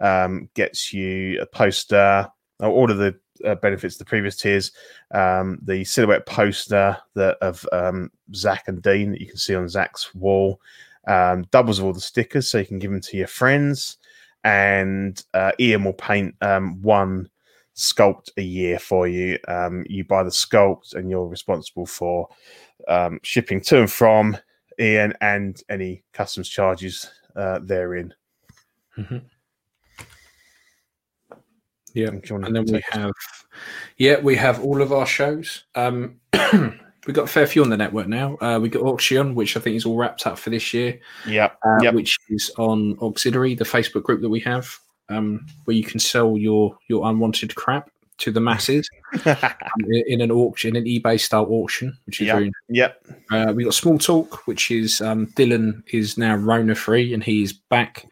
um, 0.00 0.48
gets 0.54 0.92
you 0.92 1.40
a 1.40 1.46
poster. 1.46 2.28
All 2.60 2.90
of 2.90 2.98
the 2.98 3.18
uh, 3.44 3.54
benefits 3.56 3.96
of 3.96 4.00
the 4.00 4.04
previous 4.04 4.36
tiers, 4.36 4.72
um, 5.12 5.58
the 5.62 5.84
silhouette 5.84 6.26
poster 6.26 6.96
that 7.14 7.36
of 7.40 7.66
um, 7.72 8.10
Zach 8.34 8.64
and 8.68 8.82
Dean 8.82 9.12
that 9.12 9.20
you 9.20 9.26
can 9.26 9.36
see 9.36 9.54
on 9.54 9.68
Zach's 9.68 10.14
wall, 10.14 10.60
um, 11.06 11.42
doubles 11.50 11.78
of 11.78 11.84
all 11.84 11.92
the 11.92 12.00
stickers 12.00 12.48
so 12.48 12.58
you 12.58 12.66
can 12.66 12.78
give 12.78 12.90
them 12.90 13.00
to 13.00 13.16
your 13.16 13.26
friends, 13.26 13.98
and 14.44 15.24
uh, 15.34 15.52
Ian 15.58 15.84
will 15.84 15.94
paint 15.94 16.34
um, 16.42 16.80
one 16.82 17.28
sculpt 17.76 18.30
a 18.36 18.42
year 18.42 18.78
for 18.78 19.06
you. 19.08 19.38
Um, 19.48 19.84
you 19.88 20.04
buy 20.04 20.22
the 20.22 20.30
sculpt, 20.30 20.94
and 20.94 21.10
you're 21.10 21.26
responsible 21.26 21.86
for 21.86 22.28
um, 22.88 23.18
shipping 23.22 23.60
to 23.62 23.80
and 23.80 23.90
from 23.90 24.36
Ian 24.80 25.14
and 25.20 25.60
any 25.68 26.02
customs 26.12 26.48
charges 26.48 27.08
uh, 27.36 27.58
therein. 27.62 28.14
Yeah, 31.94 32.10
Do 32.10 32.20
you 32.24 32.34
wanna 32.34 32.46
and 32.48 32.56
then 32.56 32.64
we 32.64 32.72
take- 32.72 32.90
have, 32.92 33.12
yeah, 33.98 34.18
we 34.20 34.34
have 34.36 34.62
all 34.64 34.82
of 34.82 34.92
our 34.92 35.06
shows. 35.06 35.64
Um, 35.76 36.18
we've 37.06 37.14
got 37.14 37.24
a 37.24 37.28
fair 37.28 37.46
few 37.46 37.62
on 37.62 37.70
the 37.70 37.76
network 37.76 38.08
now. 38.08 38.36
Uh, 38.40 38.58
we 38.60 38.68
got 38.68 38.82
Auction, 38.82 39.34
which 39.36 39.56
I 39.56 39.60
think 39.60 39.76
is 39.76 39.84
all 39.86 39.96
wrapped 39.96 40.26
up 40.26 40.36
for 40.38 40.50
this 40.50 40.74
year. 40.74 40.98
Yep. 41.28 41.56
uh, 41.64 41.78
Yep. 41.82 41.94
which 41.94 42.18
is 42.30 42.50
on 42.58 42.98
Auxiliary, 43.00 43.54
the 43.54 43.64
Facebook 43.64 44.02
group 44.02 44.22
that 44.22 44.28
we 44.28 44.40
have, 44.40 44.76
um, 45.08 45.46
where 45.64 45.76
you 45.76 45.84
can 45.84 45.98
sell 46.00 46.36
your 46.38 46.76
your 46.88 47.06
unwanted 47.08 47.54
crap 47.54 47.90
to 48.18 48.30
the 48.30 48.40
masses 48.40 48.88
um, 49.26 49.36
in, 50.06 50.20
an 50.20 50.30
auction, 50.30 50.76
in 50.76 50.82
an 50.82 50.88
eBay 50.88 51.18
style 51.18 51.46
auction, 51.50 51.96
which 52.06 52.20
is 52.20 52.28
Yeah. 52.28 52.34
very. 52.34 52.52
yep. 52.68 53.04
Uh, 53.32 53.52
we 53.56 53.64
got 53.64 53.74
Small 53.74 53.98
Talk, 53.98 54.46
which 54.46 54.70
is 54.70 55.00
um, 55.00 55.26
Dylan 55.34 55.82
is 55.92 56.16
now 56.16 56.36
Rona 56.36 56.76
free 56.76 57.12
and 57.12 57.24
he 57.24 57.42
is 57.42 57.52
back. 57.52 58.06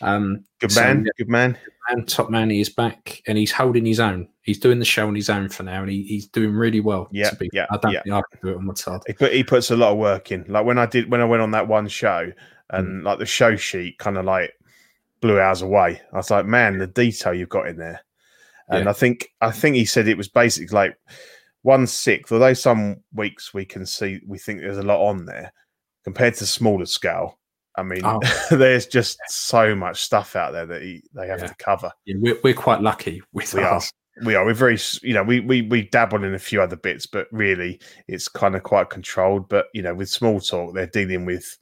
Um, 0.00 0.44
Good 0.60 0.74
man. 0.74 1.04
yeah. 1.04 1.10
Good 1.18 1.28
man. 1.28 1.58
and 1.90 2.08
Top 2.08 2.30
Man, 2.30 2.48
he 2.48 2.60
is 2.60 2.70
back 2.70 3.22
and 3.26 3.36
he's 3.36 3.52
holding 3.52 3.84
his 3.84 4.00
own. 4.00 4.28
He's 4.42 4.58
doing 4.58 4.78
the 4.78 4.84
show 4.86 5.06
on 5.06 5.14
his 5.14 5.28
own 5.30 5.48
for 5.50 5.62
now, 5.62 5.82
and 5.82 5.90
he, 5.90 6.02
he's 6.04 6.26
doing 6.26 6.52
really 6.54 6.80
well. 6.80 7.08
Yeah, 7.12 7.30
to 7.30 7.36
be, 7.36 7.50
yeah, 7.52 7.66
I 7.70 7.76
don't 7.78 7.92
yeah. 7.92 8.02
think 8.02 8.14
I 8.14 8.22
can 8.30 8.40
do 8.42 8.48
it 8.54 8.56
on 8.56 8.66
my 8.66 8.74
side. 8.74 9.00
He 9.06 9.12
put 9.12 9.32
he 9.32 9.44
puts 9.44 9.70
a 9.70 9.76
lot 9.76 9.92
of 9.92 9.98
work 9.98 10.32
in. 10.32 10.44
Like 10.48 10.64
when 10.66 10.78
I 10.78 10.86
did 10.86 11.10
when 11.10 11.20
I 11.20 11.24
went 11.24 11.42
on 11.42 11.50
that 11.52 11.68
one 11.68 11.86
show, 11.88 12.30
and 12.70 13.02
Mm. 13.02 13.04
like 13.04 13.18
the 13.18 13.26
show 13.26 13.56
sheet 13.56 13.98
kind 13.98 14.16
of 14.18 14.24
like 14.24 14.52
blew 15.24 15.38
ours 15.40 15.62
away. 15.62 16.02
I 16.12 16.16
was 16.18 16.30
like, 16.30 16.44
man, 16.44 16.76
the 16.78 16.86
detail 16.86 17.32
you've 17.32 17.48
got 17.48 17.66
in 17.66 17.78
there. 17.78 18.00
And 18.68 18.84
Yeah. 18.84 18.90
I 18.90 18.92
think 18.92 19.30
I 19.40 19.50
think 19.50 19.74
he 19.74 19.86
said 19.86 20.06
it 20.06 20.18
was 20.18 20.28
basically 20.28 20.74
like 20.74 20.96
one 21.62 21.86
sixth. 21.86 22.30
Although 22.30 22.52
some 22.52 22.96
weeks 23.14 23.54
we 23.54 23.64
can 23.64 23.86
see 23.86 24.20
we 24.26 24.38
think 24.38 24.60
there's 24.60 24.76
a 24.76 24.82
lot 24.82 25.02
on 25.02 25.24
there 25.24 25.50
compared 26.04 26.34
to 26.34 26.46
smaller 26.46 26.84
scale. 26.84 27.38
I 27.76 27.82
mean, 27.82 28.02
Oh. 28.04 28.20
there's 28.50 28.86
just 28.86 29.18
so 29.28 29.74
much 29.74 30.02
stuff 30.02 30.36
out 30.36 30.52
there 30.52 30.66
that 30.66 30.82
he, 30.82 31.02
they 31.14 31.26
have 31.26 31.40
Yeah. 31.40 31.46
to 31.46 31.54
cover. 31.56 31.90
Yeah, 32.04 32.16
we're, 32.20 32.38
we're 32.44 32.52
quite 32.54 32.82
lucky 32.82 33.22
with 33.32 33.54
We 33.54 33.62
are. 33.62 33.80
we 34.26 34.34
are. 34.34 34.44
We're 34.44 34.52
very, 34.52 34.78
you 35.02 35.14
know, 35.14 35.22
we 35.24 35.40
we 35.40 35.62
we 35.62 35.88
dabble 35.88 36.22
in 36.22 36.34
a 36.34 36.38
few 36.38 36.60
other 36.60 36.76
bits, 36.76 37.06
but 37.06 37.28
really, 37.32 37.80
it's 38.08 38.28
kind 38.28 38.54
of 38.54 38.62
quite 38.62 38.90
controlled. 38.90 39.48
But 39.48 39.68
you 39.72 39.80
know, 39.82 39.94
with 39.94 40.10
small 40.10 40.38
talk, 40.40 40.74
they're 40.74 40.86
dealing 40.86 41.24
with 41.24 41.56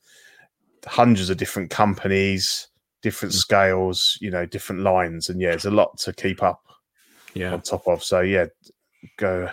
hundreds 0.86 1.30
of 1.30 1.36
different 1.36 1.70
companies, 1.70 2.66
different 3.02 3.34
scales, 3.34 4.16
you 4.20 4.30
know, 4.30 4.46
different 4.46 4.82
lines, 4.82 5.28
and 5.28 5.40
yeah, 5.40 5.50
there's 5.50 5.64
a 5.66 5.70
lot 5.70 5.98
to 5.98 6.12
keep 6.12 6.42
up 6.42 6.62
Yeah. 7.34 7.52
on 7.52 7.60
top 7.62 7.86
of. 7.88 8.02
So 8.02 8.20
yeah, 8.20 8.46
go. 9.18 9.50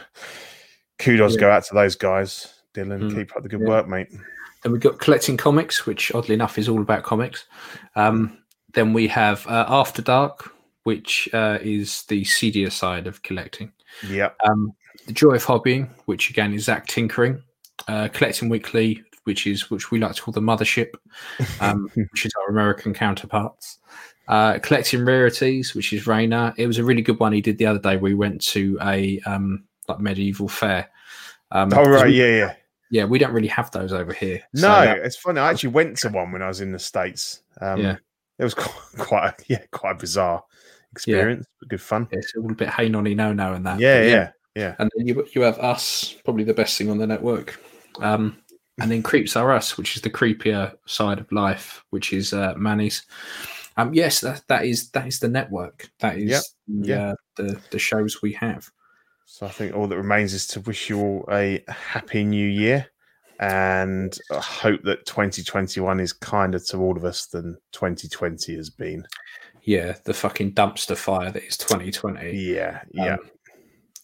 Kudos 1.00 1.36
Yeah. 1.36 1.40
go 1.42 1.52
out 1.52 1.64
to 1.66 1.74
those 1.74 1.96
guys, 1.96 2.54
Dylan. 2.76 3.02
Mm. 3.10 3.16
Keep 3.16 3.36
up 3.36 3.44
the 3.44 3.50
good 3.50 3.62
Yeah. 3.62 3.68
work, 3.68 3.88
mate. 3.88 4.08
Then 4.64 4.72
we've 4.74 4.82
got 4.82 5.00
collecting 5.00 5.38
comics, 5.38 5.86
which 5.86 6.14
oddly 6.14 6.34
enough 6.36 6.58
is 6.58 6.68
all 6.68 6.82
about 6.82 7.04
comics. 7.04 7.46
Um, 7.96 8.38
then 8.74 8.94
we 8.94 9.08
have 9.08 9.48
uh, 9.48 9.66
After 9.70 10.02
Dark, 10.02 10.52
which 10.84 11.30
uh, 11.34 11.58
is 11.62 12.04
the 12.04 12.24
seedier 12.26 12.70
side 12.70 13.08
of 13.08 13.24
collecting. 13.24 13.72
Yeah, 14.08 14.30
Um, 14.46 14.74
the 15.08 15.14
Joy 15.14 15.36
of 15.36 15.46
Hobbying, 15.46 15.90
which 16.06 16.30
again 16.30 16.54
is 16.54 16.66
Zach 16.66 16.88
Tinkering. 16.88 17.42
Uh, 17.88 18.10
collecting 18.10 18.50
Weekly, 18.50 19.02
which 19.24 19.46
is 19.48 19.70
which 19.70 19.92
we 19.92 20.00
like 20.00 20.14
to 20.16 20.22
call 20.22 20.32
the 20.32 20.42
mothership, 20.42 20.94
um, 21.62 21.90
which 21.96 22.26
is 22.26 22.32
our 22.42 22.50
American 22.50 22.94
counterparts. 22.94 23.78
Uh, 24.28 24.60
collecting 24.60 25.04
rarities, 25.06 25.74
which 25.74 25.92
is 25.92 26.06
Rainer. 26.06 26.54
It 26.58 26.68
was 26.68 26.78
a 26.78 26.84
really 26.84 27.02
good 27.02 27.20
one 27.20 27.34
he 27.34 27.42
did 27.42 27.58
the 27.58 27.66
other 27.66 27.80
day. 27.80 27.98
We 27.98 28.14
went 28.14 28.42
to 28.48 28.78
a 28.82 29.20
um, 29.26 29.64
like 29.88 30.00
medieval 30.00 30.48
fair. 30.48 30.88
Um, 31.52 31.72
oh 31.76 31.84
right, 31.84 32.06
we- 32.06 32.20
yeah, 32.20 32.28
yeah. 32.38 32.54
yeah, 32.92 33.06
we 33.06 33.18
don't 33.18 33.34
really 33.34 33.48
have 33.48 33.72
those 33.72 33.92
over 33.92 34.14
here. 34.14 34.44
So 34.54 34.68
No, 34.68 34.86
that- 34.86 35.00
it's 35.00 35.16
funny. 35.16 35.40
I 35.40 35.50
actually 35.50 35.72
went 35.72 35.98
to 35.98 36.10
one 36.10 36.32
when 36.32 36.44
I 36.44 36.48
was 36.48 36.62
in 36.62 36.72
the 36.72 36.78
states. 36.78 37.42
Um, 37.60 37.80
Yeah. 37.82 37.96
it 38.38 38.44
was 38.44 38.54
quite, 38.56 38.76
quite, 39.00 39.28
a, 39.30 39.36
yeah, 39.48 39.64
quite 39.72 39.94
a 39.94 39.96
bizarre 39.96 40.44
experience, 40.92 41.48
but 41.60 41.70
good 41.70 41.82
fun. 41.82 42.08
it's 42.12 42.34
all 42.38 42.52
a 42.52 42.54
bit 42.56 42.70
hey 42.70 42.88
nonny 42.90 43.16
no 43.16 43.34
no 43.34 43.54
and 43.54 43.66
that. 43.66 43.80
Yeah, 43.80 44.00
but 44.02 44.08
yeah, 44.10 44.32
yeah. 44.56 44.76
And 44.78 44.92
then 44.96 45.08
you 45.08 45.28
you 45.34 45.42
have 45.42 45.58
us, 45.58 46.16
probably 46.24 46.44
the 46.44 46.54
best 46.54 46.78
thing 46.78 46.92
on 46.92 47.00
the 47.00 47.08
network. 47.08 47.60
Um, 48.00 48.38
and 48.82 48.92
then 48.92 49.04
creeps 49.04 49.36
are 49.36 49.52
us, 49.52 49.78
which 49.78 49.96
is 49.96 50.02
the 50.02 50.10
creepier 50.10 50.76
side 50.86 51.20
of 51.20 51.32
life, 51.32 51.84
which 51.90 52.14
is 52.14 52.34
uh, 52.34 52.54
Manny's. 52.58 53.04
Um, 53.78 53.94
yes, 53.94 54.22
that 54.22 54.44
that 54.48 54.66
is 54.66 54.90
that 54.92 55.08
is 55.08 55.20
the 55.20 55.30
network. 55.30 55.90
That 56.00 56.18
is 56.18 56.30
Yep, 56.68 56.88
yeah. 56.88 57.12
uh, 57.12 57.16
the 57.38 57.62
the 57.72 57.80
shows 57.80 58.22
we 58.22 58.34
have. 58.34 58.70
So 59.26 59.46
I 59.46 59.50
think 59.50 59.76
all 59.76 59.88
that 59.88 59.98
remains 59.98 60.34
is 60.34 60.48
to 60.48 60.60
wish 60.62 60.90
you 60.90 61.00
all 61.00 61.26
a 61.32 61.64
happy 61.68 62.24
new 62.24 62.48
year, 62.48 62.88
and 63.40 64.18
I 64.32 64.40
hope 64.40 64.82
that 64.84 65.06
2021 65.06 66.00
is 66.00 66.14
kinder 66.14 66.60
to 66.60 66.78
all 66.78 66.98
of 66.98 67.06
us 67.06 67.28
than 67.28 67.58
2020 67.72 68.56
has 68.56 68.70
been. 68.70 69.06
Yeah, 69.64 69.96
the 70.04 70.14
fucking 70.14 70.54
dumpster 70.54 70.98
fire 70.98 71.32
that 71.32 71.44
is 71.44 71.58
2020. 71.58 72.32
Yeah, 72.32 72.82
yeah. 72.92 73.14
Um, 73.14 73.20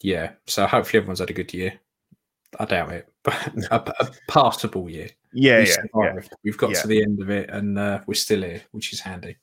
yeah. 0.02 0.32
So 0.46 0.68
hopefully 0.68 1.00
everyone's 1.00 1.20
had 1.20 1.32
a 1.32 1.34
good 1.34 1.54
year. 1.54 1.74
I 2.60 2.66
doubt 2.66 2.92
it, 2.92 3.10
a, 3.72 3.94
a 4.00 4.10
passable 4.28 4.90
year. 4.90 5.10
yeah, 5.34 5.60
We've 5.60 5.68
yeah, 5.68 5.84
yeah. 6.16 6.22
We've 6.44 6.58
got 6.58 6.72
Yeah. 6.72 6.82
to 6.82 6.88
the 6.88 7.02
end 7.02 7.22
of 7.22 7.30
it, 7.30 7.50
and 7.50 7.78
uh, 7.80 8.02
we're 8.06 8.14
still 8.16 8.42
here, 8.44 8.62
which 8.72 8.94
is 8.94 9.00
handy. 9.00 9.38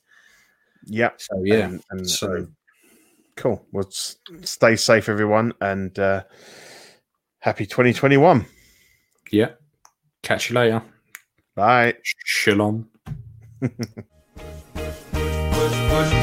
yeah. 0.87 1.11
So 1.19 1.43
yeah, 1.45 1.65
and, 1.67 1.83
and, 1.91 2.09
so- 2.09 2.47
cool. 3.37 3.67
Well, 3.73 3.89
stay 3.91 4.77
safe, 4.77 5.09
everyone, 5.09 5.53
and 5.61 5.99
uh, 5.99 6.25
happy 7.41 7.67
2021. 7.67 8.47
yeah. 9.31 9.51
Catch 10.23 10.51
you 10.51 10.55
later. 10.57 10.83
Bye. 11.57 11.95
Shalom. 12.25 12.89
push, 13.61 13.71
push, 15.13 16.22